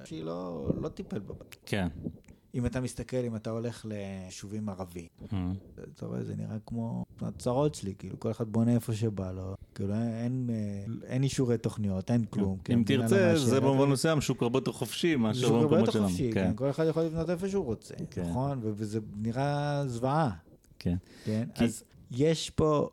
שהיא 0.05 0.25
לא, 0.25 0.71
לא 0.81 0.89
טיפל 0.89 1.19
בה. 1.19 1.35
כן. 1.67 1.89
אם 2.55 2.67
אתה 2.67 2.81
מסתכל, 2.81 3.17
אם 3.17 3.37
אתה 3.37 3.51
הולך 3.51 3.87
ליישובים 3.89 4.69
ערביים, 4.69 5.09
אה. 5.33 5.51
אתה 5.95 6.07
רואה, 6.07 6.25
זה 6.25 6.37
נראה 6.37 6.57
כמו 6.67 7.05
הצרות 7.21 7.75
שלי, 7.75 7.95
כאילו, 7.99 8.21
כל 8.21 8.31
אחד 8.31 8.49
בונה 8.49 8.75
איפה 8.75 8.93
שבא 8.95 9.33
לו, 9.33 9.55
כאילו, 9.75 9.95
אין, 9.95 10.51
אין, 10.51 11.01
אין 11.05 11.23
אישורי 11.23 11.59
תוכניות, 11.59 12.11
אין 12.11 12.25
כלום. 12.25 12.59
אם 12.75 12.85
כן, 12.85 12.95
לא 12.97 13.03
תרצה, 13.03 13.33
מאשרת. 13.33 13.49
זה 13.49 13.61
במובן 13.61 13.89
מסוים 13.89 14.21
שוק 14.21 14.43
הרבה 14.43 14.59
יותר 14.59 14.73
חופשי 14.73 15.17
מאשר 15.17 15.41
שוק 15.41 15.51
הרבה 15.51 15.63
במקומות 15.65 15.81
יותר 15.87 15.93
שלנו. 15.93 16.09
חופשי, 16.09 16.31
כן. 16.35 16.45
כן, 16.51 16.57
כל 16.57 16.71
אחד 16.71 16.85
יכול 16.89 17.03
לבנות 17.03 17.31
איפה 17.31 17.49
שהוא 17.49 17.65
רוצה, 17.65 17.95
כן. 18.11 18.29
נכון? 18.31 18.61
וזה 18.63 19.01
נראה 19.17 19.83
זוועה, 19.87 20.31
כן. 20.79 20.97
כן? 21.25 21.49
כי- 21.55 21.65
אז 21.65 21.85
יש 22.11 22.51
פה, 22.51 22.91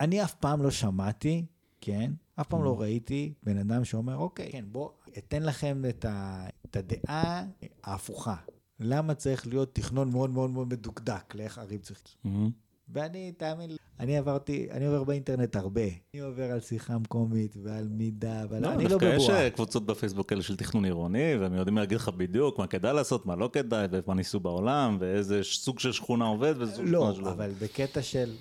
אני 0.00 0.22
אף 0.22 0.34
פעם 0.34 0.62
לא 0.62 0.70
שמעתי, 0.70 1.44
כן? 1.80 2.12
אף 2.40 2.46
פעם 2.48 2.60
Mm. 2.60 2.64
לא 2.64 2.80
ראיתי 2.80 3.32
בן 3.42 3.58
אדם 3.58 3.84
שאומר, 3.84 4.16
אוקיי, 4.16 4.52
כן, 4.52 4.64
בוא, 4.72 4.88
אתן 5.18 5.42
לכם 5.42 5.82
את, 5.88 6.04
ה, 6.04 6.46
את 6.66 6.76
הדעה 6.76 7.44
ההפוכה. 7.84 8.36
למה 8.80 9.14
צריך 9.14 9.46
להיות 9.46 9.74
תכנון 9.74 10.10
מאוד 10.10 10.30
מאוד 10.30 10.50
מאוד 10.50 10.68
מדוקדק 10.68 11.34
לאיך 11.34 11.58
ערים 11.58 11.80
צריכים? 11.80 12.16
אה. 12.26 12.46
ואני, 12.88 13.32
תאמין 13.32 13.70
לי, 13.70 13.76
אני 14.00 14.18
עברתי, 14.18 14.68
אני 14.70 14.86
עובר 14.86 15.04
באינטרנט 15.04 15.56
הרבה. 15.56 15.82
אני 16.14 16.22
עובר 16.22 16.52
על 16.52 16.60
שיחה 16.60 16.98
מקומית 16.98 17.56
ועל 17.62 17.88
מידה, 17.90 18.42
אבל 18.42 18.62
לא, 18.62 18.72
אני 18.72 18.84
לא 18.84 18.96
יש 18.96 19.02
בבועה. 19.02 19.44
אה, 19.44 19.50
קבוצות 19.50 19.86
בפייסבוק 19.86 20.28
כאלה 20.28 20.42
של 20.42 20.56
תכנון 20.56 20.84
עירוני, 20.84 21.36
והם 21.36 21.54
יודעים 21.54 21.76
להגיד 21.76 21.98
לך 21.98 22.08
בדיוק 22.08 22.58
מה 22.58 22.66
כדאי 22.66 22.94
לעשות, 22.94 23.26
מה 23.26 23.36
לא 23.36 23.50
כדאי, 23.52 23.86
ומה 23.90 24.14
ניסו 24.14 24.40
בעולם, 24.40 24.96
ואיזה 25.00 25.40
סוג 25.42 25.78
של 25.78 25.92
שכונה 25.92 26.24
עובד, 26.24 26.54
ואיזה 26.58 26.72
סוג 26.74 26.86
של 26.86 26.92
לא, 26.92 27.00
שכונה 27.00 27.14
שלא. 27.14 27.30
אבל 27.32 27.50
בקטע 27.60 28.02
של... 28.02 28.34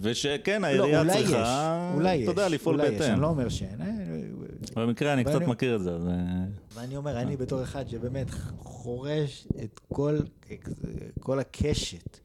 ושכן, 0.00 0.62
לא, 0.62 0.66
העירייה 0.66 1.02
יש, 1.06 1.12
צריכה, 1.24 1.90
אולי 1.94 2.14
יש. 2.14 2.22
אתה 2.22 2.30
יודע, 2.30 2.48
לפעול 2.48 2.74
אולי 2.80 2.88
יש, 2.88 3.00
בהתאם. 3.00 3.12
אני 3.12 3.20
לא 3.22 3.26
אומר 3.26 3.48
שאין. 3.48 3.80
אה, 3.82 3.86
במקרה 4.86 5.12
אני 5.12 5.24
קצת 5.24 5.40
מכיר 5.42 5.76
את 5.76 5.82
זה, 5.82 5.94
אז... 5.94 6.06
אה, 6.08 6.12
ואני 6.74 6.96
אומר, 6.96 7.20
אני 7.20 7.36
בתור 7.36 7.62
אחד 7.62 7.88
שבאמת 7.88 8.26
חורש 8.58 9.46
את 9.64 9.80
כל, 9.92 10.18
כל 11.20 11.38
הקשת, 11.38 12.18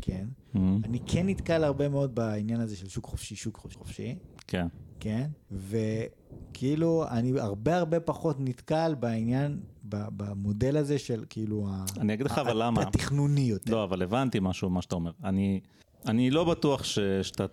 כן? 0.00 0.26
אה, 0.56 0.60
אני 0.84 0.98
כן 1.06 1.26
נתקל 1.26 1.64
הרבה 1.64 1.88
מאוד 1.88 2.14
בעניין 2.14 2.60
הזה 2.60 2.76
של 2.76 2.88
שוק 2.88 3.06
חופשי, 3.06 3.36
שוק 3.36 3.56
חופשי, 3.78 4.16
כן. 4.46 4.66
כן? 5.00 5.26
וכאילו, 5.52 7.04
אני 7.10 7.40
הרבה 7.40 7.76
הרבה 7.76 8.00
פחות 8.00 8.36
נתקל 8.40 8.94
בעניין, 9.00 9.60
ב- 9.88 10.06
במודל 10.16 10.76
הזה 10.76 10.98
של 10.98 11.24
כאילו... 11.28 11.66
ה- 11.70 11.84
אני 12.00 12.14
אגיד 12.14 12.26
לך 12.26 12.38
ה- 12.38 12.40
אבל 12.40 12.62
למה. 12.66 12.82
התכנוני 12.82 13.40
יותר. 13.40 13.72
לא, 13.72 13.84
אבל 13.84 14.02
הבנתי 14.02 14.38
משהו, 14.42 14.70
מה 14.70 14.82
שאתה 14.82 14.94
אומר. 14.94 15.10
אני, 15.24 15.60
אני 16.06 16.30
לא 16.30 16.44
בטוח 16.44 16.84
ש, 16.84 16.98
שאתה... 17.22 17.46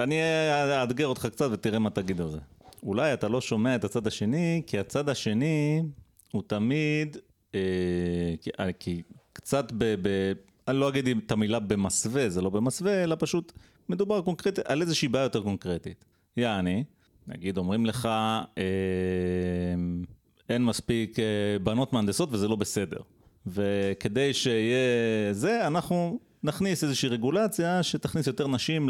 אני 0.00 0.20
אאתגר 0.82 1.06
אותך 1.06 1.26
קצת 1.26 1.48
ותראה 1.52 1.78
מה 1.78 1.90
תגיד 1.90 2.20
על 2.20 2.30
זה. 2.30 2.38
אולי 2.82 3.14
אתה 3.14 3.28
לא 3.28 3.40
שומע 3.40 3.74
את 3.74 3.84
הצד 3.84 4.06
השני, 4.06 4.62
כי 4.66 4.78
הצד 4.78 5.08
השני 5.08 5.82
הוא 6.32 6.42
תמיד... 6.46 7.16
אה, 7.54 7.60
כי, 8.40 8.50
אה, 8.60 8.72
כי 8.72 9.02
קצת 9.32 9.72
ב... 9.78 9.94
ב 10.02 10.32
אני 10.68 10.76
לא 10.76 10.88
אגיד 10.88 11.08
את 11.26 11.32
המילה 11.32 11.58
במסווה, 11.58 12.28
זה 12.28 12.42
לא 12.42 12.50
במסווה, 12.50 13.04
אלא 13.04 13.16
פשוט 13.18 13.52
מדובר 13.88 14.20
קונקרטית, 14.20 14.66
על 14.66 14.82
איזושהי 14.82 15.08
בעיה 15.08 15.22
יותר 15.22 15.42
קונקרטית. 15.42 16.04
יעני, 16.36 16.84
נגיד 17.26 17.58
אומרים 17.58 17.86
לך, 17.86 18.06
אה, 18.58 18.62
אין 20.48 20.64
מספיק 20.64 21.18
אה, 21.18 21.24
בנות 21.62 21.92
מהנדסות 21.92 22.28
וזה 22.32 22.48
לא 22.48 22.56
בסדר. 22.56 23.00
וכדי 23.46 24.34
שיהיה 24.34 24.78
זה, 25.32 25.66
אנחנו 25.66 26.18
נכניס 26.42 26.84
איזושהי 26.84 27.08
רגולציה 27.08 27.82
שתכניס 27.82 28.26
יותר 28.26 28.48
נשים 28.48 28.88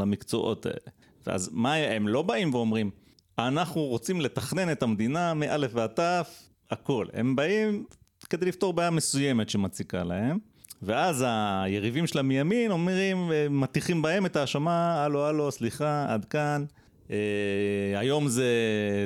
למקצועות 0.00 0.66
האלה. 0.66 0.90
ואז 1.26 1.50
מה, 1.52 1.74
הם 1.74 2.08
לא 2.08 2.22
באים 2.22 2.54
ואומרים, 2.54 2.90
אנחנו 3.38 3.80
רוצים 3.80 4.20
לתכנן 4.20 4.72
את 4.72 4.82
המדינה 4.82 5.34
מאלף 5.34 5.70
ועד 5.74 5.90
תף, 5.90 6.48
הכל. 6.70 7.06
הם 7.12 7.36
באים 7.36 7.84
כדי 8.30 8.46
לפתור 8.46 8.72
בעיה 8.72 8.90
מסוימת 8.90 9.50
שמציקה 9.50 10.04
להם. 10.04 10.38
ואז 10.82 11.24
היריבים 11.28 12.06
שלה 12.06 12.22
מימין 12.22 12.70
אומרים, 12.70 13.30
מטיחים 13.50 14.02
בהם 14.02 14.26
את 14.26 14.36
האשמה, 14.36 15.04
הלו 15.04 15.26
הלו, 15.26 15.52
סליחה, 15.52 16.06
עד 16.08 16.24
כאן. 16.24 16.64
אה, 17.10 17.98
היום 17.98 18.28
זה 18.28 18.44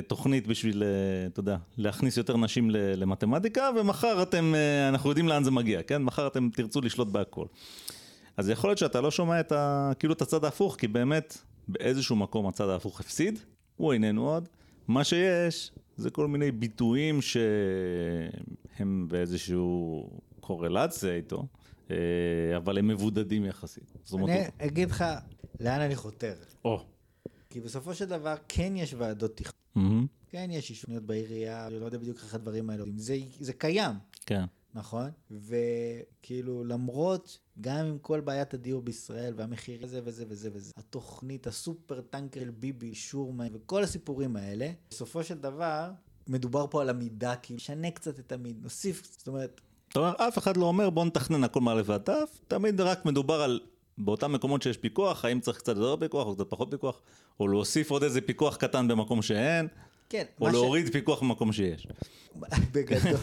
תוכנית 0.07 0.47
בשביל, 0.47 0.83
אה, 0.83 1.27
אתה 1.27 1.39
יודע, 1.39 1.57
להכניס 1.77 2.17
יותר 2.17 2.37
נשים 2.37 2.69
למתמטיקה, 2.71 3.69
ומחר 3.79 4.23
אתם, 4.23 4.55
אה, 4.55 4.89
אנחנו 4.89 5.09
יודעים 5.09 5.27
לאן 5.27 5.43
זה 5.43 5.51
מגיע, 5.51 5.83
כן? 5.83 6.03
מחר 6.03 6.27
אתם 6.27 6.49
תרצו 6.53 6.81
לשלוט 6.81 7.07
בהכל. 7.07 7.45
אז 8.37 8.49
יכול 8.49 8.69
להיות 8.69 8.77
שאתה 8.77 9.01
לא 9.01 9.11
שומע 9.11 9.39
את 9.39 9.51
ה... 9.51 9.91
כאילו 9.99 10.13
את 10.13 10.21
הצד 10.21 10.43
ההפוך, 10.43 10.75
כי 10.75 10.87
באמת 10.87 11.37
באיזשהו 11.67 12.15
מקום 12.15 12.47
הצד 12.47 12.69
ההפוך 12.69 12.99
הפסיד, 12.99 13.39
הוא 13.77 13.93
איננו 13.93 14.29
עוד. 14.29 14.47
מה 14.87 15.03
שיש 15.03 15.71
זה 15.97 16.09
כל 16.09 16.27
מיני 16.27 16.51
ביטויים 16.51 17.19
שהם 17.21 19.05
באיזשהו 19.07 20.09
קורלציה 20.39 21.13
איתו, 21.15 21.45
אבל 22.57 22.77
הם 22.77 22.87
מבודדים 22.87 23.45
יחסית. 23.45 23.91
אני 24.13 24.43
אגיד 24.57 24.91
לך 24.91 25.05
לאן 25.59 25.81
אני 25.81 25.95
חותר. 25.95 26.33
או. 26.65 26.90
כי 27.51 27.59
בסופו 27.59 27.95
של 27.95 28.05
דבר 28.05 28.35
כן 28.47 28.73
יש 28.75 28.93
ועדות 28.93 29.37
תכנון. 29.37 29.53
מהמם, 29.75 30.07
כן 30.29 30.47
יש 30.51 30.69
אישוניות 30.69 31.03
בעירייה, 31.03 31.67
אני 31.67 31.79
לא 31.79 31.85
יודע 31.85 31.97
בדיוק 31.97 32.17
איך 32.17 32.35
הדברים 32.35 32.69
האלה 32.69 32.81
עובדים. 32.81 32.99
זה, 32.99 33.17
זה 33.39 33.53
קיים, 33.53 33.95
כן. 34.25 34.43
נכון? 34.73 35.09
וכאילו 35.31 36.63
למרות, 36.63 37.39
גם 37.61 37.85
עם 37.85 37.97
כל 38.01 38.19
בעיית 38.19 38.53
הדיור 38.53 38.81
בישראל 38.81 39.33
והמחיר 39.37 39.83
הזה 39.83 40.01
וזה 40.03 40.25
וזה 40.27 40.49
וזה, 40.53 40.71
התוכנית, 40.77 41.47
הסופר 41.47 42.01
טנקר 42.01 42.51
ביבי, 42.59 42.95
שורמן 42.95 43.47
וכל 43.53 43.83
הסיפורים 43.83 44.35
האלה, 44.35 44.71
בסופו 44.89 45.23
של 45.23 45.37
דבר 45.37 45.91
מדובר 46.27 46.67
פה 46.69 46.81
על 46.81 46.89
המידה, 46.89 47.35
כאילו 47.35 47.59
שנה 47.59 47.91
קצת 47.91 48.19
את 48.19 48.31
המידה, 48.31 48.59
נוסיף, 48.63 49.03
זאת 49.17 49.27
אומרת, 49.27 49.61
זאת 49.87 49.97
אומרת, 49.97 50.21
אף 50.21 50.37
אחד 50.37 50.57
לא 50.57 50.65
אומר 50.65 50.89
בוא 50.89 51.05
נתכנן 51.05 51.43
הכל 51.43 51.61
מאלף 51.61 51.89
ועד 51.89 52.01
תף, 52.01 52.39
תמיד 52.47 52.81
רק 52.81 53.05
מדובר 53.05 53.41
על 53.41 53.59
באותם 53.97 54.31
מקומות 54.31 54.61
שיש 54.61 54.77
פיקוח, 54.77 55.25
האם 55.25 55.39
צריך 55.39 55.57
קצת 55.57 55.75
יותר 55.75 55.95
פיקוח 55.99 56.27
או 56.27 56.35
קצת 56.35 56.49
פחות 56.49 56.67
פיקוח, 56.71 57.01
או 57.39 57.47
להוסיף 57.47 57.91
עוד 57.91 58.03
איזה 58.03 58.21
פיקוח 58.21 58.55
קטן 58.55 58.87
במקום 58.87 59.21
שאין, 59.21 59.67
כן, 60.09 60.23
או 60.41 60.45
מה 60.45 60.51
ש- 60.51 60.53
להוריד 60.53 60.89
פיקוח 60.91 61.21
במקום 61.21 61.53
שיש. 61.53 61.87
בגדול, 62.73 63.19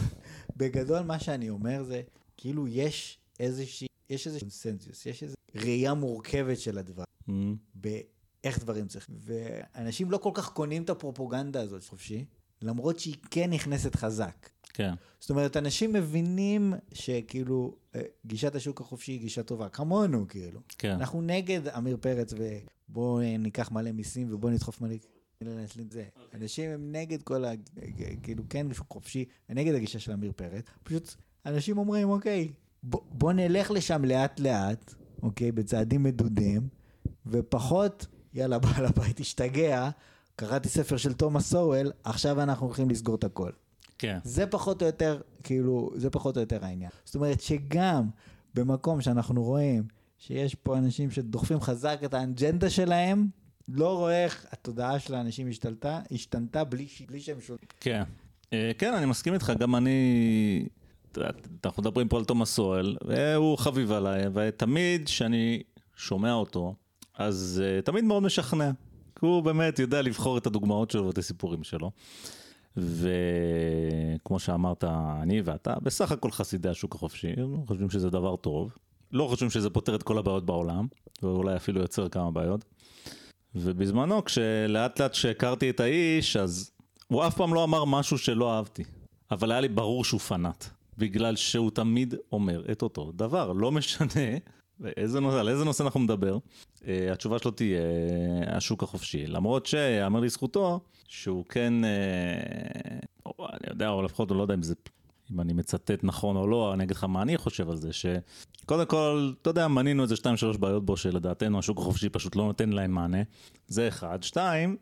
בגדול 0.57 0.99
מה 1.01 1.19
שאני 1.19 1.49
אומר 1.49 1.83
זה, 1.83 2.01
כאילו 2.37 2.67
יש 2.67 3.17
איזושהי, 3.39 3.87
יש 4.09 4.27
איזה 4.27 4.39
קונסנזוס, 4.39 5.05
יש 5.05 5.23
איזו 5.23 5.35
ראייה 5.55 5.93
מורכבת 5.93 6.59
של 6.59 6.77
הדבר, 6.77 7.03
מהמם, 7.27 7.55
באיך 7.75 8.59
דברים 8.59 8.87
צריכים. 8.87 9.15
ואנשים 9.19 10.11
לא 10.11 10.17
כל 10.17 10.31
כך 10.33 10.49
קונים 10.49 10.83
את 10.83 10.89
הפרופוגנדה 10.89 11.61
הזאת 11.61 11.83
חופשי, 11.83 12.25
למרות 12.61 12.99
שהיא 12.99 13.15
כן 13.31 13.49
נכנסת 13.53 13.95
חזק. 13.95 14.49
כן. 14.73 14.93
זאת 15.19 15.29
אומרת, 15.29 15.57
אנשים 15.57 15.93
מבינים 15.93 16.73
שכאילו, 16.93 17.75
אה, 17.95 18.01
גישת 18.25 18.55
השוק 18.55 18.81
החופשי 18.81 19.11
היא 19.11 19.19
גישה 19.19 19.43
טובה, 19.43 19.69
כמונו 19.69 20.27
כאילו. 20.27 20.59
כן. 20.77 20.91
אנחנו 20.91 21.21
נגד 21.21 21.67
עמיר 21.67 21.97
פרץ 22.01 22.33
ובואו 22.33 23.21
אה, 23.21 23.37
ניקח 23.37 23.71
מלא 23.71 23.91
מיסים 23.91 24.33
ובואו 24.33 24.53
נדחוף 24.53 24.81
מלא... 24.81 24.95
זה. 25.89 26.03
אנשים 26.33 26.71
הם 26.71 26.91
נגד 26.91 27.23
כל 27.23 27.45
ה... 27.45 27.51
כאילו, 28.23 28.43
כן, 28.49 28.73
שוק 28.73 28.87
חופשי, 28.89 29.25
הם 29.49 29.57
נגד 29.57 29.73
הגישה 29.75 29.99
של 29.99 30.11
עמיר 30.11 30.31
פרץ. 30.35 30.65
פשוט 30.83 31.15
אנשים 31.45 31.77
אומרים, 31.77 32.09
אוקיי, 32.09 32.51
בוא, 32.83 32.99
בוא 33.11 33.33
נלך 33.33 33.71
לשם 33.71 34.05
לאט-לאט, 34.05 34.93
אוקיי, 35.21 35.51
בצעדים 35.51 36.03
מדודים, 36.03 36.67
ופחות, 37.25 38.05
יאללה, 38.33 38.59
בעל 38.59 38.85
הבית 38.85 39.19
השתגע, 39.19 39.89
קראתי 40.35 40.69
ספר 40.69 40.97
של 40.97 41.13
תומאס 41.13 41.49
סואל, 41.49 41.91
עכשיו 42.03 42.41
אנחנו 42.41 42.65
הולכים 42.65 42.89
לסגור 42.89 43.15
את 43.15 43.23
הכל. 43.23 43.51
כן. 43.99 44.17
זה 44.23 44.47
פחות 44.47 44.81
או 44.81 44.87
יותר, 44.87 45.21
כאילו, 45.43 45.91
זה 45.95 46.09
פחות 46.09 46.35
או 46.35 46.41
יותר 46.41 46.65
העניין. 46.65 46.91
זאת 47.05 47.15
אומרת 47.15 47.41
שגם 47.41 48.09
במקום 48.53 49.01
שאנחנו 49.01 49.43
רואים 49.43 49.83
שיש 50.17 50.55
פה 50.55 50.77
אנשים 50.77 51.11
שדוחפים 51.11 51.61
חזק 51.61 51.99
את 52.05 52.13
האג'נדה 52.13 52.69
שלהם, 52.69 53.27
לא 53.67 53.97
רואה 53.97 54.23
איך 54.23 54.45
התודעה 54.51 54.99
של 54.99 55.15
האנשים 55.15 55.49
השתלטה, 55.49 55.99
השתנתה 56.11 56.63
בלי, 56.63 56.87
בלי 57.07 57.19
שהם 57.19 57.41
שולטים. 57.41 57.69
כן. 57.79 58.03
אה, 58.53 58.71
כן, 58.77 58.93
אני 58.93 59.05
מסכים 59.05 59.33
איתך, 59.33 59.53
גם 59.59 59.75
אני... 59.75 60.67
אנחנו 61.65 61.83
מדברים 61.83 62.07
פה 62.07 62.17
על 62.17 62.25
תומאס 62.25 62.49
סואל, 62.49 62.97
והוא 63.05 63.57
חביב 63.57 63.91
עליי, 63.91 64.23
ותמיד 64.33 65.05
כשאני 65.05 65.63
שומע 65.95 66.33
אותו, 66.33 66.75
אז 67.17 67.61
uh, 67.63 67.85
תמיד 67.85 68.03
מאוד 68.03 68.23
משכנע. 68.23 68.71
כי 69.19 69.25
הוא 69.25 69.43
באמת 69.43 69.79
יודע 69.79 70.01
לבחור 70.01 70.37
את 70.37 70.47
הדוגמאות 70.47 70.91
שלו 70.91 71.07
ואת 71.07 71.17
הסיפורים 71.17 71.63
שלו. 71.63 71.91
וכמו 72.81 74.39
שאמרת, 74.39 74.83
אני 75.21 75.41
ואתה 75.41 75.73
בסך 75.83 76.11
הכל 76.11 76.31
חסידי 76.31 76.69
השוק 76.69 76.95
החופשי, 76.95 77.33
חושבים 77.67 77.89
שזה 77.89 78.09
דבר 78.09 78.35
טוב. 78.35 78.75
לא 79.11 79.27
חושבים 79.27 79.49
שזה 79.49 79.69
פותר 79.69 79.95
את 79.95 80.03
כל 80.03 80.17
הבעיות 80.17 80.45
בעולם, 80.45 80.87
ואולי 81.23 81.55
אפילו 81.55 81.81
יוצר 81.81 82.09
כמה 82.09 82.31
בעיות. 82.31 82.65
ובזמנו, 83.55 84.25
כשלאט 84.25 85.01
לאט 85.01 85.13
שהכרתי 85.13 85.69
את 85.69 85.79
האיש, 85.79 86.37
אז 86.37 86.71
הוא 87.07 87.27
אף 87.27 87.35
פעם 87.35 87.53
לא 87.53 87.63
אמר 87.63 87.85
משהו 87.85 88.17
שלא 88.17 88.53
אהבתי. 88.53 88.83
אבל 89.31 89.51
היה 89.51 89.61
לי 89.61 89.67
ברור 89.67 90.03
שהוא 90.03 90.19
פנאט. 90.19 90.65
בגלל 90.97 91.35
שהוא 91.35 91.71
תמיד 91.71 92.15
אומר 92.31 92.63
את 92.71 92.81
אותו 92.81 93.11
דבר. 93.15 93.53
לא 93.53 93.71
משנה 93.71 94.37
נושא, 95.21 95.39
על 95.39 95.49
איזה 95.49 95.65
נושא 95.65 95.83
אנחנו 95.83 95.99
נדבר. 95.99 96.37
Uh, 96.75 96.83
התשובה 97.11 97.39
שלו 97.39 97.51
תהיה 97.51 97.81
uh, 97.81 98.55
השוק 98.55 98.83
החופשי. 98.83 99.27
למרות 99.27 99.65
שיאמר 99.65 100.19
לזכותו 100.19 100.79
שהוא 101.07 101.45
כן, 101.45 101.73
uh, 101.83 103.05
או, 103.25 103.47
אני 103.49 103.69
יודע, 103.69 103.89
או 103.89 104.03
לפחות, 104.03 104.31
אני 104.31 104.37
לא 104.37 104.43
יודע 104.43 104.53
אם 104.53 104.63
זה... 104.63 104.73
אם 105.31 105.41
אני 105.41 105.53
מצטט 105.53 106.03
נכון 106.03 106.35
או 106.35 106.47
לא, 106.47 106.73
אני 106.73 106.83
אגיד 106.83 106.95
לך 106.95 107.03
מה 107.03 107.21
אני 107.21 107.37
חושב 107.37 107.69
על 107.69 107.77
זה, 107.77 107.89
שקודם 107.93 108.85
כל, 108.85 109.31
אתה 109.41 109.49
יודע, 109.49 109.67
מנינו 109.67 110.03
איזה 110.03 110.15
שתיים 110.15 110.37
שלוש 110.37 110.57
בעיות 110.57 110.85
בו 110.85 110.97
שלדעתנו 110.97 111.59
השוק 111.59 111.77
החופשי 111.77 112.09
פשוט 112.09 112.35
לא 112.35 112.45
נותן 112.45 112.69
להם 112.69 112.91
מענה, 112.91 113.17
זה 113.67 113.87
אחד. 113.87 114.23
שתיים, 114.23 114.77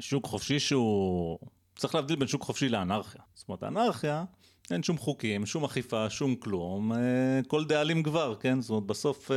שוק 0.00 0.26
חופשי 0.26 0.60
שהוא... 0.60 1.38
צריך 1.76 1.94
להבדיל 1.94 2.16
בין 2.16 2.28
שוק 2.28 2.42
חופשי 2.42 2.68
לאנרכיה. 2.68 3.20
זאת 3.34 3.48
אומרת, 3.48 3.64
אנרכיה, 3.64 4.24
אין 4.72 4.82
שום 4.82 4.98
חוקים, 4.98 5.46
שום 5.46 5.64
אכיפה, 5.64 6.10
שום 6.10 6.34
כלום, 6.34 6.92
אה, 6.92 7.40
כל 7.46 7.64
דאלים 7.64 8.02
גבר, 8.02 8.34
כן? 8.40 8.60
זאת 8.60 8.70
אומרת, 8.70 8.84
בסוף 8.84 9.30
אה, 9.30 9.36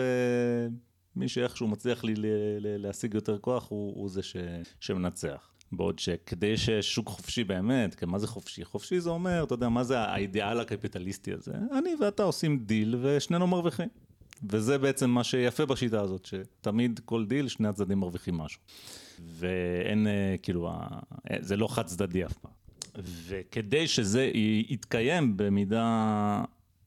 מי 1.15 1.27
שאיכשהו 1.27 1.67
מצליח 1.67 2.03
לי 2.03 2.13
להשיג 2.59 3.13
יותר 3.13 3.37
כוח 3.37 3.69
הוא, 3.69 3.93
הוא 3.95 4.09
זה 4.09 4.23
ש, 4.23 4.35
שמנצח. 4.79 5.51
בעוד 5.71 5.99
שכדי 5.99 6.57
שיש 6.57 6.95
שוק 6.95 7.07
חופשי 7.09 7.43
באמת, 7.43 7.95
כן, 7.95 8.09
מה 8.09 8.19
זה 8.19 8.27
חופשי? 8.27 8.65
חופשי 8.65 8.99
זה 8.99 9.09
אומר, 9.09 9.43
אתה 9.43 9.53
יודע, 9.53 9.69
מה 9.69 9.83
זה 9.83 9.99
האידיאל 9.99 10.59
הקפיטליסטי 10.59 11.33
הזה? 11.33 11.51
אני 11.77 11.95
ואתה 12.01 12.23
עושים 12.23 12.59
דיל 12.59 12.95
ושנינו 13.01 13.47
מרוויחים. 13.47 13.87
וזה 14.49 14.77
בעצם 14.77 15.09
מה 15.09 15.23
שיפה 15.23 15.65
בשיטה 15.65 16.01
הזאת, 16.01 16.25
שתמיד 16.25 16.99
כל 17.05 17.25
דיל, 17.25 17.47
שני 17.47 17.67
הצדדים 17.67 17.99
מרוויחים 17.99 18.37
משהו. 18.37 18.61
ואין, 19.19 20.07
אה, 20.07 20.35
כאילו, 20.41 20.71
זה 21.39 21.57
לא 21.57 21.67
חד 21.67 21.85
צדדי 21.85 22.25
אף 22.25 22.33
פעם. 22.33 22.60
וכדי 22.97 23.87
שזה 23.87 24.31
יתקיים 24.69 25.37
במידה 25.37 26.43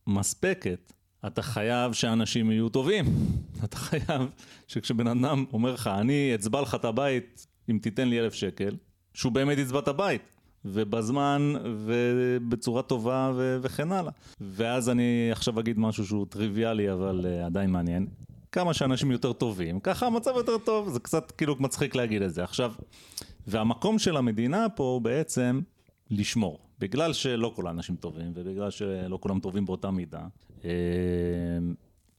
מספקת, 0.07 0.93
אתה 1.27 1.43
חייב 1.43 1.93
שאנשים 1.93 2.51
יהיו 2.51 2.69
טובים. 2.69 3.05
אתה 3.65 3.77
חייב 3.77 4.31
שכשבן 4.69 5.07
אדם 5.07 5.45
אומר 5.53 5.75
לך, 5.75 5.87
אני 5.87 6.35
אצבע 6.35 6.61
לך 6.61 6.75
את 6.75 6.85
הבית 6.85 7.47
אם 7.71 7.79
תיתן 7.83 8.09
לי 8.09 8.21
אלף 8.21 8.35
שקל, 8.35 8.77
שהוא 9.15 9.33
באמת 9.33 9.59
יצבע 9.59 9.79
את 9.79 9.89
הבית. 9.89 10.35
ובזמן, 10.65 11.55
ובצורה 11.65 12.83
טובה, 12.83 13.33
ו- 13.35 13.59
וכן 13.63 13.93
הלאה. 13.93 14.13
ואז 14.41 14.91
אני 14.91 15.29
עכשיו 15.33 15.61
אגיד 15.61 15.79
משהו 15.79 16.07
שהוא 16.07 16.27
טריוויאלי, 16.29 16.93
אבל 16.93 17.21
uh, 17.25 17.47
עדיין 17.47 17.71
מעניין. 17.71 18.07
כמה 18.53 18.75
שאנשים 18.75 19.11
יותר 19.11 19.33
טובים, 19.33 19.81
ככה 19.81 20.07
המצב 20.07 20.33
יותר 20.37 20.59
טוב, 20.59 20.89
זה 20.89 21.01
קצת 21.01 21.31
כאילו 21.31 21.57
מצחיק 21.59 21.95
להגיד 21.95 22.23
את 22.23 22.35
זה. 22.35 22.45
עכשיו, 22.45 22.73
והמקום 23.47 23.99
של 23.99 24.17
המדינה 24.17 24.69
פה 24.69 25.01
בעצם 25.03 25.61
לשמור. 26.11 26.59
בגלל 26.79 27.13
שלא 27.13 27.53
כל 27.57 27.67
האנשים 27.67 27.97
טובים, 27.97 28.33
ובגלל 28.35 28.71
שלא 28.71 29.19
כולם 29.21 29.41
טובים 29.41 29.67
באותה 29.67 29.91
מידה. 29.91 30.27
אה, 30.65 30.71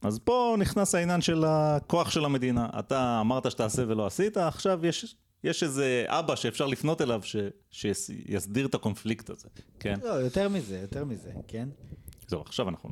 אז 0.02 0.18
פה 0.18 0.56
נכנס 0.58 0.94
העניין 0.94 1.20
של 1.20 1.44
הכוח 1.46 2.10
של 2.10 2.24
המדינה. 2.24 2.68
אתה 2.78 3.18
אמרת 3.20 3.50
שתעשה 3.50 3.82
ולא 3.88 4.06
עשית, 4.06 4.36
עכשיו 4.36 4.86
יש, 4.86 5.16
יש 5.44 5.62
איזה 5.62 6.04
אבא 6.06 6.36
שאפשר 6.36 6.66
לפנות 6.66 7.00
אליו 7.00 7.20
ש, 7.22 7.36
שיסדיר 7.70 8.66
את 8.66 8.74
הקונפליקט 8.74 9.30
הזה, 9.30 9.48
כן? 9.80 9.98
לא, 10.02 10.08
יותר 10.08 10.48
מזה, 10.48 10.78
יותר 10.78 11.04
מזה, 11.04 11.32
כן? 11.48 11.68
זהו, 12.28 12.40
עכשיו 12.40 12.68
אנחנו... 12.68 12.90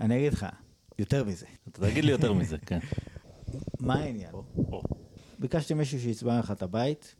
אני 0.00 0.18
אגיד 0.18 0.32
לך, 0.32 0.46
יותר 0.98 1.24
מזה. 1.24 1.46
אתה 1.68 1.80
תגיד 1.80 2.04
לי 2.04 2.12
יותר 2.12 2.32
מזה, 2.32 2.58
כן. 2.58 2.78
מה 3.80 3.94
העניין? 3.94 4.34
ביקשתי 5.38 5.74
מישהו 5.74 6.00
שיצבע 6.00 6.38
לך 6.38 6.50
את 6.50 6.62
הבית, 6.62 7.14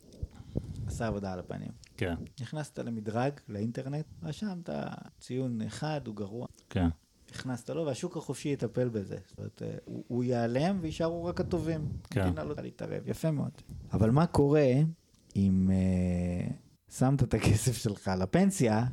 עשה 0.93 1.07
עבודה 1.07 1.33
על 1.33 1.39
הפנים. 1.39 1.69
כן, 1.97 2.15
נכנסת 2.41 2.79
למדרג, 2.79 3.31
לאינטרנט, 3.49 4.05
רשמת 4.23 4.69
ציון 5.19 5.61
אחד, 5.61 6.01
הוא 6.07 6.15
גרוע. 6.15 6.47
כן, 6.69 6.87
הכנסת 7.29 7.69
לו, 7.69 7.85
והשוק 7.85 8.17
החופשי 8.17 8.49
יטפל 8.49 8.89
בזה. 8.89 9.17
זאת 9.27 9.37
אומרת, 9.37 9.61
אה, 9.65 9.75
הוא, 9.85 10.03
הוא 10.07 10.23
ייעלם 10.23 10.77
ויישארו 10.81 11.25
רק 11.25 11.39
הטובים. 11.41 11.87
כן. 12.09 12.21
המדינה 12.21 12.43
לא 12.43 12.55
להתערב, 12.61 13.01
יפה 13.05 13.31
מאוד. 13.31 13.51
אבל 13.93 14.11
מה 14.11 14.25
קורה 14.25 14.67
אם 15.35 15.69
אה, 15.71 16.51
שמת 16.97 17.23
את 17.23 17.33
הכסף 17.33 17.77
שלך 17.77 18.11
לפנסיה 18.19 18.85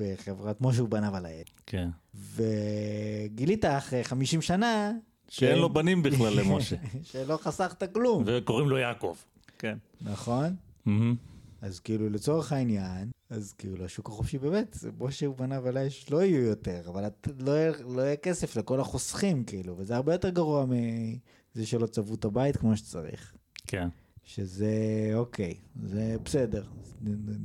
בחברת 0.00 0.60
משה 0.60 0.82
ובניו 0.82 1.16
על 1.16 1.26
העד, 1.26 1.46
כן. 1.66 1.88
וגילית 2.14 3.64
אחרי 3.64 4.04
50 4.04 4.42
שנה... 4.42 4.92
שאין 5.28 5.56
ש- 5.56 5.60
לו 5.60 5.68
בנים 5.72 6.02
בכלל 6.02 6.34
למשה. 6.40 6.76
שלא 7.12 7.36
חסכת 7.36 7.94
כלום. 7.94 8.22
וקוראים 8.26 8.68
לו 8.68 8.78
יעקב. 8.78 9.16
כן. 9.58 9.78
נכון? 10.00 10.56
מהמם. 10.86 11.14
אז 11.60 11.80
כאילו 11.80 12.10
לצורך 12.10 12.52
העניין, 12.52 13.10
אז 13.30 13.52
כאילו 13.58 13.84
השוק 13.84 14.08
החופשי 14.08 14.38
באמת, 14.38 14.76
משה 14.98 15.30
ובניו 15.30 15.68
על 15.68 15.76
האש 15.76 16.10
לא 16.10 16.22
יהיו 16.22 16.42
יותר, 16.42 16.82
אבל 16.88 17.06
את, 17.06 17.28
לא, 17.38 17.50
יהיה- 17.50 17.72
לא 17.88 18.02
יהיה 18.02 18.16
כסף 18.16 18.56
לכל 18.56 18.80
החוסכים 18.80 19.44
כאילו, 19.44 19.78
וזה 19.78 19.96
הרבה 19.96 20.12
יותר 20.12 20.28
גרוע 20.30 20.64
מזה 20.66 21.66
שלא 21.66 21.86
צבעו 21.86 22.14
את 22.14 22.24
הבית 22.24 22.56
כמו 22.56 22.76
שצריך. 22.76 23.34
כן. 23.66 23.88
שזה 24.24 24.72
אוקיי, 25.14 25.54
זה 25.82 26.16
בסדר, 26.24 26.66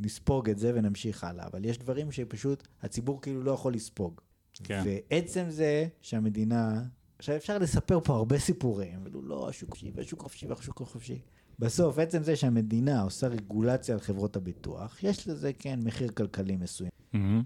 נספוג 0.01 0.50
את 0.50 0.59
זה 0.59 0.72
ונמשיך 0.75 1.24
הלאה, 1.24 1.48
אבל 1.48 1.66
יש 1.66 1.77
דברים 1.77 2.11
שפשוט 2.11 2.67
הציבור 2.82 3.22
כאילו 3.22 3.43
לא 3.43 3.51
יכול 3.51 3.74
לספוג. 3.74 4.22
כן. 4.64 4.83
ועצם 4.85 5.45
זה 5.50 5.88
שהמדינה, 6.01 6.83
עכשיו 7.19 7.35
אפשר 7.35 7.58
לספר 7.58 8.00
פה 8.03 8.14
הרבה 8.16 8.40
סיפורים, 8.40 9.00
הוא 9.14 9.24
לא 9.24 9.50
השוק 9.50 9.69
החופשי 9.69 9.92
והשוק 9.95 10.19
החופשי 10.19 10.48
והשוק 10.48 10.82
החופשי. 10.82 11.22
בסוף, 11.64 12.00
עצם 12.00 12.24
זה 12.24 12.35
שהמדינה 12.35 13.01
עושה 13.01 13.27
רגולציה 13.27 13.95
על 13.95 14.01
חברות 14.01 14.35
הביטוח, 14.35 15.03
יש 15.03 15.27
לזה 15.27 15.51
כן 15.59 15.80
מחיר 15.83 16.09
כלכלי 16.11 16.56
מסוים. 16.56 16.90
מהמם. 17.14 17.43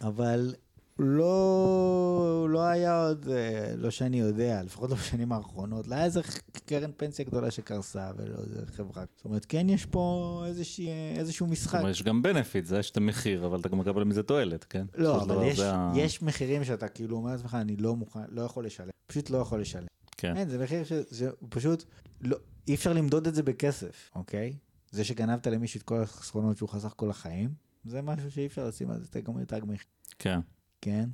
אבל 0.00 0.54
לא, 0.98 2.46
לא 2.50 2.60
היה 2.60 3.06
עוד, 3.06 3.28
אה, 3.28 3.74
לא 3.76 3.90
שאני 3.90 4.20
יודע, 4.20 4.62
לפחות 4.62 4.90
לא 4.90 4.96
בשנים 4.96 5.32
האחרונות, 5.32 5.86
לא 5.86 5.94
היה 5.94 6.04
איזה 6.04 6.20
קרן 6.66 6.90
פנסיה 6.96 7.24
גדולה 7.24 7.50
שקרסה 7.50 8.10
ולא 8.16 8.36
איזה 8.38 8.66
חברה. 8.66 9.04
זאת 9.16 9.24
אומרת, 9.24 9.44
כן 9.48 9.68
יש 9.68 9.86
פה 9.86 10.44
איזושהי, 10.46 10.88
איזשהו 11.16 11.46
זאת 11.46 11.52
משחק. 11.52 11.78
אומרת, 11.78 11.90
יש 11.90 12.02
גם 12.02 12.22
בנפיט, 12.22 12.64
זה 12.64 12.78
יש 12.78 12.90
את 12.90 12.96
המחיר, 12.96 13.46
אבל 13.46 13.60
אתה 13.60 13.68
גם 13.68 13.78
מקבל 13.78 14.04
מזה 14.04 14.22
תועלת, 14.22 14.64
כן? 14.64 14.86
לא, 14.94 15.16
אבל 15.16 15.34
דבר 15.34 15.44
יש, 15.44 15.58
זה 15.58 15.66
יש 15.94 16.22
מחירים 16.22 16.64
שאתה 16.64 16.88
כאילו 16.88 17.16
אומר 17.16 17.30
לעצמך, 17.30 17.56
אני 17.60 17.76
לא 17.76 17.96
מוכן, 17.96 18.20
לא 18.28 18.42
יכול 18.42 18.66
לשלם. 18.66 18.90
פשוט 19.06 19.30
לא 19.30 19.38
יכול 19.38 19.60
לשלם. 19.60 19.86
כן. 20.24 20.36
אין, 20.36 20.48
זה 20.48 20.58
מחיר 20.58 20.84
שזה 20.84 21.30
פשוט, 21.48 21.84
לא, 22.20 22.36
אי 22.68 22.74
אפשר 22.74 22.92
למדוד 22.92 23.26
את 23.26 23.34
זה 23.34 23.42
בכסף, 23.42 24.10
אוקיי? 24.14 24.56
זה 24.90 25.04
שגנבת 25.04 25.46
למישהו 25.46 25.78
את 25.78 25.82
כל 25.82 26.02
החסכונות 26.02 26.56
שהוא 26.56 26.68
חסך 26.68 26.92
כל 26.96 27.10
החיים, 27.10 27.50
זה 27.84 28.02
משהו 28.02 28.30
שאי 28.30 28.46
אפשר 28.46 28.68
לשים 28.68 28.90
על 28.90 29.00
זה 29.00 29.08
תג 29.08 29.20
תג 29.46 29.60
מחיר, 29.64 29.86
כן. 30.18 30.40
כן? 30.80 31.08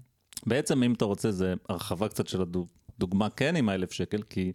בעצם 0.47 0.83
אם 0.83 0.93
אתה 0.93 1.05
רוצה 1.05 1.33
זה 1.33 1.55
הרחבה 1.69 2.09
קצת 2.09 2.27
של 2.27 2.43
הדוגמה 2.43 3.31
כן 3.31 3.57
עם 3.57 3.69
האלף 3.69 3.93
שקל, 3.93 4.23
כי, 4.23 4.53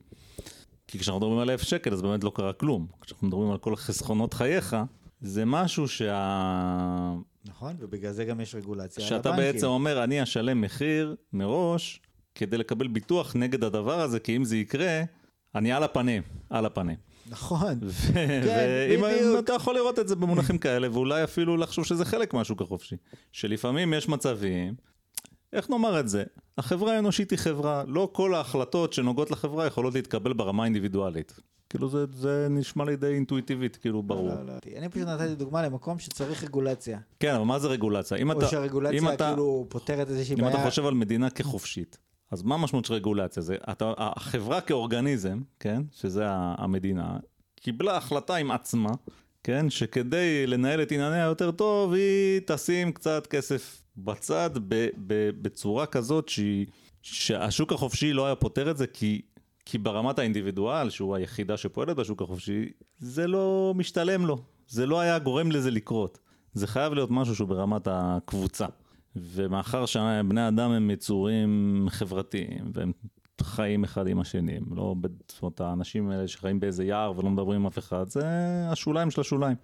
כי 0.87 0.99
כשאנחנו 0.99 1.19
מדברים 1.19 1.39
על 1.39 1.49
אלף 1.49 1.61
שקל 1.61 1.93
אז 1.93 2.01
באמת 2.01 2.23
לא 2.23 2.31
קרה 2.35 2.53
כלום. 2.53 2.87
כשאנחנו 3.01 3.27
מדברים 3.27 3.51
על 3.51 3.57
כל 3.57 3.75
חסכונות 3.75 4.33
חייך, 4.33 4.75
זה 5.21 5.45
משהו 5.45 5.87
שה... 5.87 7.15
נכון, 7.45 7.75
ובגלל 7.79 8.11
זה 8.11 8.25
גם 8.25 8.41
יש 8.41 8.55
רגולציה 8.55 9.03
על 9.03 9.09
שאתה 9.09 9.29
הבנקים. 9.29 9.53
בעצם 9.53 9.67
אומר 9.67 10.03
אני 10.03 10.23
אשלם 10.23 10.61
מחיר 10.61 11.15
מראש 11.33 12.01
כדי 12.35 12.57
לקבל 12.57 12.87
ביטוח 12.87 13.35
נגד 13.35 13.63
הדבר 13.63 14.01
הזה, 14.01 14.19
כי 14.19 14.35
אם 14.35 14.43
זה 14.43 14.57
יקרה, 14.57 15.03
אני 15.55 15.71
על 15.71 15.83
הפנים, 15.83 16.23
על 16.49 16.65
הפנים. 16.65 16.95
נכון, 17.29 17.79
ו- 17.83 18.13
כן, 18.13 18.67
ואם 18.89 19.01
בדיוק. 19.01 19.39
אתה 19.39 19.53
יכול 19.53 19.75
לראות 19.75 19.99
את 19.99 20.07
זה 20.07 20.15
במונחים 20.15 20.57
כאלה, 20.57 20.91
ואולי 20.91 21.23
אפילו 21.23 21.57
לחשוב 21.57 21.85
שזה 21.85 22.05
חלק 22.05 22.33
מהשוק 22.33 22.61
החופשי. 22.61 22.95
שלפעמים 23.31 23.93
יש 23.93 24.09
מצבים, 24.09 24.75
איך 25.53 25.69
נאמר 25.69 25.99
את 25.99 26.09
זה? 26.09 26.23
החברה 26.57 26.95
האנושית 26.95 27.31
היא 27.31 27.39
חברה, 27.39 27.83
לא 27.87 28.09
כל 28.11 28.35
ההחלטות 28.35 28.93
שנוגעות 28.93 29.31
לחברה 29.31 29.65
יכולות 29.65 29.93
להתקבל 29.93 30.33
ברמה 30.33 30.63
האינדיבידואלית. 30.63 31.39
כאילו 31.69 31.89
זה, 31.89 32.05
זה 32.13 32.47
נשמע 32.49 32.85
לי 32.85 32.95
די 32.95 33.07
אינטואיטיבית, 33.07 33.75
כאילו 33.75 34.03
ברור. 34.03 34.29
לא, 34.29 34.45
לא. 34.45 34.53
אני 34.77 34.89
פשוט 34.89 35.07
נתתי 35.07 35.35
דוגמה 35.35 35.63
למקום 35.63 35.99
שצריך 35.99 36.43
רגולציה. 36.43 36.99
כן, 37.19 37.35
אבל 37.35 37.43
מה 37.45 37.59
זה 37.59 37.67
רגולציה? 37.67 38.17
אם 38.17 38.31
או 38.31 38.37
אתה, 38.37 38.45
אם 38.45 38.51
שהרגולציה 38.51 39.13
אתה, 39.13 39.27
כאילו 39.27 39.65
פותרת 39.69 40.09
איזושהי 40.09 40.35
אם 40.35 40.41
בעיה. 40.41 40.55
אתה 40.55 40.69
חושב 40.69 40.85
על 40.85 40.93
מדינה 40.93 41.29
כחופשית, 41.29 41.97
אז 42.35 42.43
מה 42.43 42.55
המשמעות 42.55 42.85
של 42.85 42.93
רגולציה? 42.93 43.43
זה, 43.43 43.55
אתה, 43.71 43.93
החברה 43.97 44.61
כאורגניזם, 44.61 45.41
כן, 45.59 45.81
שזה 45.91 46.23
המדינה, 46.29 47.17
קיבלה 47.55 47.97
החלטה 47.97 48.35
עם 48.35 48.51
עצמה, 48.51 48.89
כן, 49.43 49.69
שכדי 49.69 50.47
לנהל 50.47 50.81
את 50.81 50.91
ענייניה 50.91 51.23
יותר 51.23 51.51
טוב, 51.51 51.93
היא 51.93 52.41
תשים 52.45 52.91
קצת 52.91 53.27
כסף 53.27 53.81
בצד 53.97 54.49
ב, 54.67 54.87
ב, 55.07 55.29
בצורה 55.41 55.85
כזאת 55.85 56.29
שהיא, 56.29 56.65
שהשוק 57.01 57.71
החופשי 57.71 58.13
לא 58.13 58.25
היה 58.25 58.35
פותר 58.35 58.71
את 58.71 58.77
זה, 58.77 58.87
כי, 58.87 59.21
כי 59.65 59.77
ברמת 59.77 60.19
האינדיבידואל, 60.19 60.89
שהוא 60.89 61.15
היחידה 61.15 61.57
שפועלת 61.57 61.95
בשוק 61.95 62.21
החופשי, 62.21 62.69
זה 62.99 63.27
לא 63.27 63.73
משתלם 63.75 64.25
לו, 64.25 64.37
זה 64.67 64.85
לא 64.85 64.99
היה 64.99 65.19
גורם 65.19 65.51
לזה 65.51 65.71
לקרות. 65.71 66.19
זה 66.53 66.67
חייב 66.67 66.93
להיות 66.93 67.11
משהו 67.11 67.35
שהוא 67.35 67.47
ברמת 67.47 67.87
הקבוצה. 67.91 68.65
ומאחר 69.15 69.85
שבני 69.85 70.47
אדם 70.47 70.71
הם 70.71 70.91
יצורים 70.91 71.85
חברתיים, 71.89 72.71
והם 72.73 72.91
חיים 73.41 73.83
אחד 73.83 74.07
עם 74.07 74.19
השני, 74.19 74.57
הם 74.57 74.75
לא, 74.75 74.95
זאת 75.27 75.41
אומרת, 75.41 75.61
האנשים 75.61 76.09
האלה 76.09 76.27
שחיים 76.27 76.59
באיזה 76.59 76.83
יער 76.83 77.13
ולא 77.17 77.29
מדברים 77.29 77.61
עם 77.61 77.67
אף 77.67 77.77
אחד, 77.77 78.09
זה 78.09 78.23
השוליים 78.71 79.11
של 79.11 79.21
השוליים. 79.21 79.55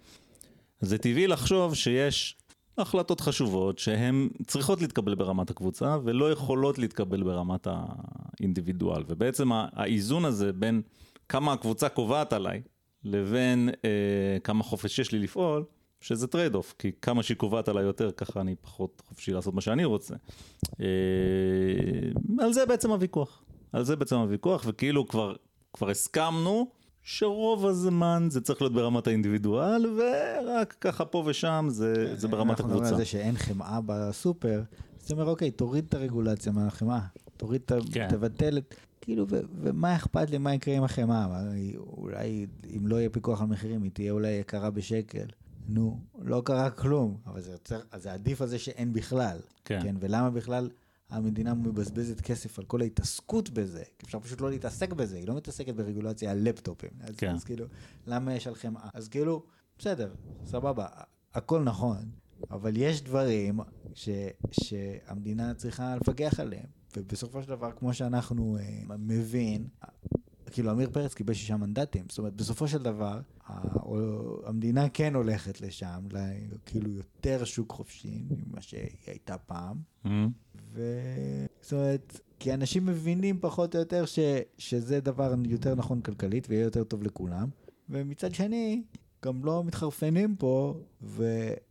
זה 0.80 0.98
טבעי 0.98 1.26
לחשוב 1.26 1.74
שיש 1.74 2.36
החלטות 2.78 3.20
חשובות 3.20 3.78
שהן 3.78 4.28
צריכות 4.46 4.80
להתקבל 4.80 5.14
ברמת 5.14 5.50
הקבוצה 5.50 5.96
ולא 6.04 6.32
יכולות 6.32 6.78
להתקבל 6.78 7.22
ברמת 7.22 7.66
האינדיבידואל. 7.70 9.02
ובעצם 9.08 9.50
האיזון 9.52 10.24
הזה 10.24 10.52
בין 10.52 10.82
כמה 11.28 11.52
הקבוצה 11.52 11.88
קובעת 11.88 12.32
עליי 12.32 12.62
לבין 13.04 13.68
אה, 13.84 14.38
כמה 14.44 14.64
חופש 14.64 14.98
יש 14.98 15.12
לי 15.12 15.18
לפעול, 15.18 15.64
שזה 16.02 16.26
trade 16.26 16.54
off, 16.54 16.74
כי 16.78 16.92
כמה 17.02 17.22
שהיא 17.22 17.36
קובעת 17.36 17.68
עליי 17.68 17.84
יותר, 17.84 18.10
ככה 18.10 18.40
אני 18.40 18.54
פחות 18.60 19.02
חופשי 19.08 19.32
לעשות 19.32 19.54
מה 19.54 19.60
שאני 19.60 19.84
רוצה. 19.84 20.14
אה, 20.80 20.86
על 22.38 22.52
זה 22.52 22.66
בעצם 22.66 22.90
הוויכוח. 22.90 23.42
על 23.72 23.84
זה 23.84 23.96
בעצם 23.96 24.16
הוויכוח, 24.16 24.64
וכאילו 24.66 25.08
כבר, 25.08 25.34
כבר 25.72 25.90
הסכמנו 25.90 26.70
שרוב 27.02 27.66
הזמן 27.66 28.28
זה 28.30 28.40
צריך 28.40 28.62
להיות 28.62 28.72
ברמת 28.72 29.06
האינדיבידואל, 29.06 29.86
ורק 29.86 30.76
ככה 30.80 31.04
פה 31.04 31.22
ושם 31.26 31.66
זה, 31.68 32.16
זה 32.16 32.28
ברמת 32.28 32.50
אנחנו 32.50 32.64
מדברים 32.64 32.84
הקבוצה. 32.84 32.94
על 32.94 33.00
זה 33.00 33.04
שאין 33.04 33.36
חמאה 33.36 33.80
בסופר, 33.86 34.62
אז 34.98 35.04
אתה 35.04 35.14
אומר, 35.14 35.26
אוקיי, 35.26 35.50
תוריד 35.50 35.84
את 35.88 35.94
הרגולציה 35.94 36.52
מהחמאה, 36.52 37.00
תוריד 37.36 37.60
את 37.64 37.72
ה... 37.72 37.76
כן. 37.92 38.08
תבטל 38.10 38.58
את... 38.58 38.74
כאילו, 39.00 39.26
ו- 39.28 39.40
ומה 39.62 39.96
אכפת 39.96 40.30
לי, 40.30 40.38
מה 40.38 40.54
יקרה 40.54 40.76
עם 40.76 40.84
החמאה? 40.84 41.26
אולי, 41.76 42.46
אם 42.76 42.86
לא 42.86 42.96
יהיה 42.96 43.10
פיקוח 43.10 43.40
על 43.40 43.46
מחירים, 43.46 43.82
היא 43.82 43.90
תהיה 43.90 44.12
אולי 44.12 44.28
יקרה 44.28 44.70
בשקל. 44.70 45.26
נו, 45.68 46.00
לא 46.18 46.42
קרה 46.44 46.70
כלום, 46.70 47.18
אבל 47.26 47.40
זה, 47.40 47.52
יוצר, 47.52 47.80
זה 47.96 48.12
עדיף 48.12 48.42
על 48.42 48.48
זה 48.48 48.58
שאין 48.58 48.92
בכלל. 48.92 49.38
כן. 49.64 49.80
כן, 49.82 49.96
ולמה 50.00 50.30
בכלל 50.30 50.70
המדינה 51.10 51.54
מבזבזת 51.54 52.20
כסף 52.20 52.58
על 52.58 52.64
כל 52.64 52.80
ההתעסקות 52.80 53.50
בזה? 53.50 53.82
כי 53.98 54.06
אפשר 54.06 54.20
פשוט 54.20 54.40
לא 54.40 54.50
להתעסק 54.50 54.92
בזה, 54.92 55.16
היא 55.16 55.28
לא 55.28 55.36
מתעסקת 55.36 55.74
ברגולציה 55.74 56.30
על 56.30 56.38
לפטופים. 56.42 56.90
אז, 57.00 57.16
כן. 57.16 57.34
אז 57.34 57.44
כאילו, 57.44 57.66
למה 58.06 58.34
יש 58.34 58.46
על 58.46 58.54
חמאה? 58.54 58.88
אז 58.94 59.08
כאילו, 59.08 59.42
בסדר, 59.78 60.14
סבבה, 60.44 60.86
הכל 61.34 61.62
נכון, 61.62 62.10
אבל 62.50 62.76
יש 62.76 63.02
דברים 63.02 63.60
ש, 63.94 64.08
שהמדינה 64.50 65.54
צריכה 65.54 65.96
לפקח 65.96 66.40
עליהם, 66.40 66.66
ובסופו 66.96 67.42
של 67.42 67.48
דבר, 67.48 67.72
כמו 67.72 67.94
שאנחנו 67.94 68.56
אה, 68.60 68.96
מבין, 68.98 69.68
כאילו 70.52 70.70
עמיר 70.70 70.90
פרץ 70.92 71.14
קיבל 71.14 71.34
שישה 71.34 71.56
מנדטים, 71.56 72.04
זאת 72.08 72.18
אומרת 72.18 72.34
בסופו 72.34 72.68
של 72.68 72.82
דבר 72.82 73.20
המדינה 74.44 74.88
כן 74.88 75.14
הולכת 75.14 75.60
לשם, 75.60 76.06
כאילו 76.66 76.90
יותר 76.90 77.44
שוק 77.44 77.72
חופשי 77.72 78.22
ממה 78.30 78.60
שהיא 78.62 78.88
הייתה 79.06 79.38
פעם, 79.38 79.76
Mhm. 80.04 80.08
ו... 80.72 80.82
זאת 81.60 81.72
אומרת, 81.72 82.20
כי 82.38 82.54
אנשים 82.54 82.86
מבינים 82.86 83.38
פחות 83.40 83.74
או 83.74 83.80
יותר 83.80 84.04
ש... 84.06 84.18
שזה 84.58 85.00
דבר 85.00 85.34
יותר 85.48 85.74
נכון 85.74 86.00
כלכלית 86.00 86.46
ויהיה 86.50 86.62
יותר 86.64 86.84
טוב 86.84 87.02
לכולם, 87.02 87.48
ומצד 87.90 88.34
שני, 88.34 88.82
גם 89.24 89.44
לא 89.44 89.64
מתחרפנים 89.64 90.36
פה 90.36 90.80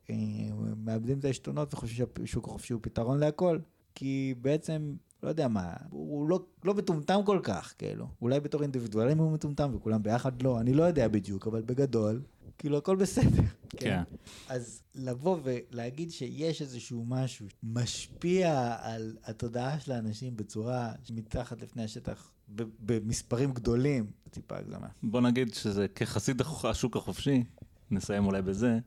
ומאבדים 0.09 1.19
את 1.19 1.25
העשתונות 1.25 1.73
וחושבים 1.73 2.07
שהשוק 2.25 2.47
החופשי 2.47 2.73
הוא 2.73 2.81
פתרון 2.83 3.19
להכל, 3.19 3.59
כי 3.95 4.35
בעצם, 4.41 4.95
לא 5.23 5.29
יודע 5.29 5.47
מה, 5.47 5.73
הוא 5.89 6.29
לא, 6.29 6.45
לא 6.63 6.73
מטומטם 6.73 7.19
כל 7.25 7.39
כך, 7.43 7.73
כאילו. 7.77 8.07
אולי 8.21 8.39
בתור 8.39 8.61
אינדיבידואלים 8.61 9.17
הוא 9.17 9.31
מטומטם 9.31 9.71
וכולם 9.75 10.03
ביחד 10.03 10.41
לא, 10.41 10.59
אני 10.59 10.73
לא 10.73 10.83
יודע 10.83 11.07
בדיוק, 11.07 11.47
אבל 11.47 11.61
בגדול, 11.61 12.21
כאילו 12.57 12.77
הכל 12.77 12.95
בסדר. 12.95 13.43
כן. 13.69 14.03
אז 14.49 14.83
לבוא 14.95 15.37
ולהגיד 15.43 16.11
שיש 16.11 16.61
איזשהו 16.61 17.05
משהו 17.07 17.45
משפיע 17.63 18.75
על 18.81 19.17
התודעה 19.23 19.79
של 19.79 19.91
האנשים 19.91 20.37
בצורה 20.37 20.91
מתחת 21.09 21.61
לפני 21.61 21.83
השטח, 21.83 22.31
במספרים 22.79 23.51
גדולים, 23.51 24.05
טיפה 24.29 24.57
הגזמה. 24.57 24.87
בוא 25.03 25.21
נגיד 25.21 25.53
שזה 25.53 25.87
כחסיד 25.87 26.41
השוק 26.63 26.97
החופשי, 26.97 27.43
נסיים 27.91 28.25
אולי 28.25 28.41
בזה, 28.41 28.79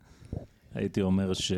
הייתי 0.75 1.03
אומר 1.03 1.35
ש... 1.35 1.53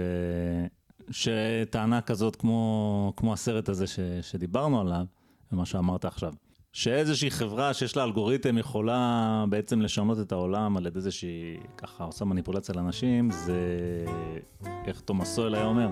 שטענה 1.11 2.01
כזאת 2.01 2.37
כמו, 2.37 3.13
כמו 3.17 3.33
הסרט 3.33 3.69
הזה 3.69 3.87
ש, 3.87 4.01
שדיברנו 4.23 4.81
עליו, 4.81 5.05
ומה 5.53 5.67
שאמרת 5.67 6.05
עכשיו. 6.05 6.33
שאיזושהי 6.73 7.31
חברה 7.31 7.75
שיש 7.75 7.97
לה 7.97 8.05
אלגוריתם 8.05 8.59
יכולה 8.59 9.45
בעצם 9.49 9.81
לשנות 9.81 10.21
את 10.21 10.33
העולם 10.33 10.77
על 10.77 10.87
ידי 10.87 11.01
זה 11.01 11.11
שהיא 11.11 11.59
ככה 11.77 12.05
עושה 12.05 12.25
מניפולציה 12.25 12.75
לאנשים, 12.75 13.31
זה 13.31 13.61
איך 14.87 15.01
תומאס 15.01 15.35
סואל 15.35 15.55
היה 15.55 15.65
אומר, 15.65 15.89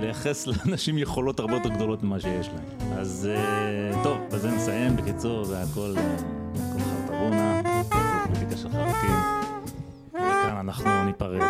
לייחס 0.00 0.46
לאנשים 0.46 0.98
יכולות 0.98 1.40
הרבה 1.40 1.54
יותר 1.54 1.68
גדולות 1.68 2.02
ממה 2.02 2.20
שיש 2.20 2.48
להם. 2.48 2.92
אז 2.92 3.28
אה, 3.32 4.02
טוב, 4.02 4.18
בזה 4.32 4.50
נסיים. 4.50 4.96
בקיצור, 4.96 5.44
זה 5.44 5.62
הכל, 5.62 5.94
הכל 5.96 6.78
אה, 6.78 6.96
חרטבונה, 7.06 7.62
פוליטיקה 8.26 8.56
של 8.56 8.68
חרקים. 8.68 9.16
וכאן 10.10 10.56
אנחנו 10.56 11.04
ניפרד. 11.04 11.40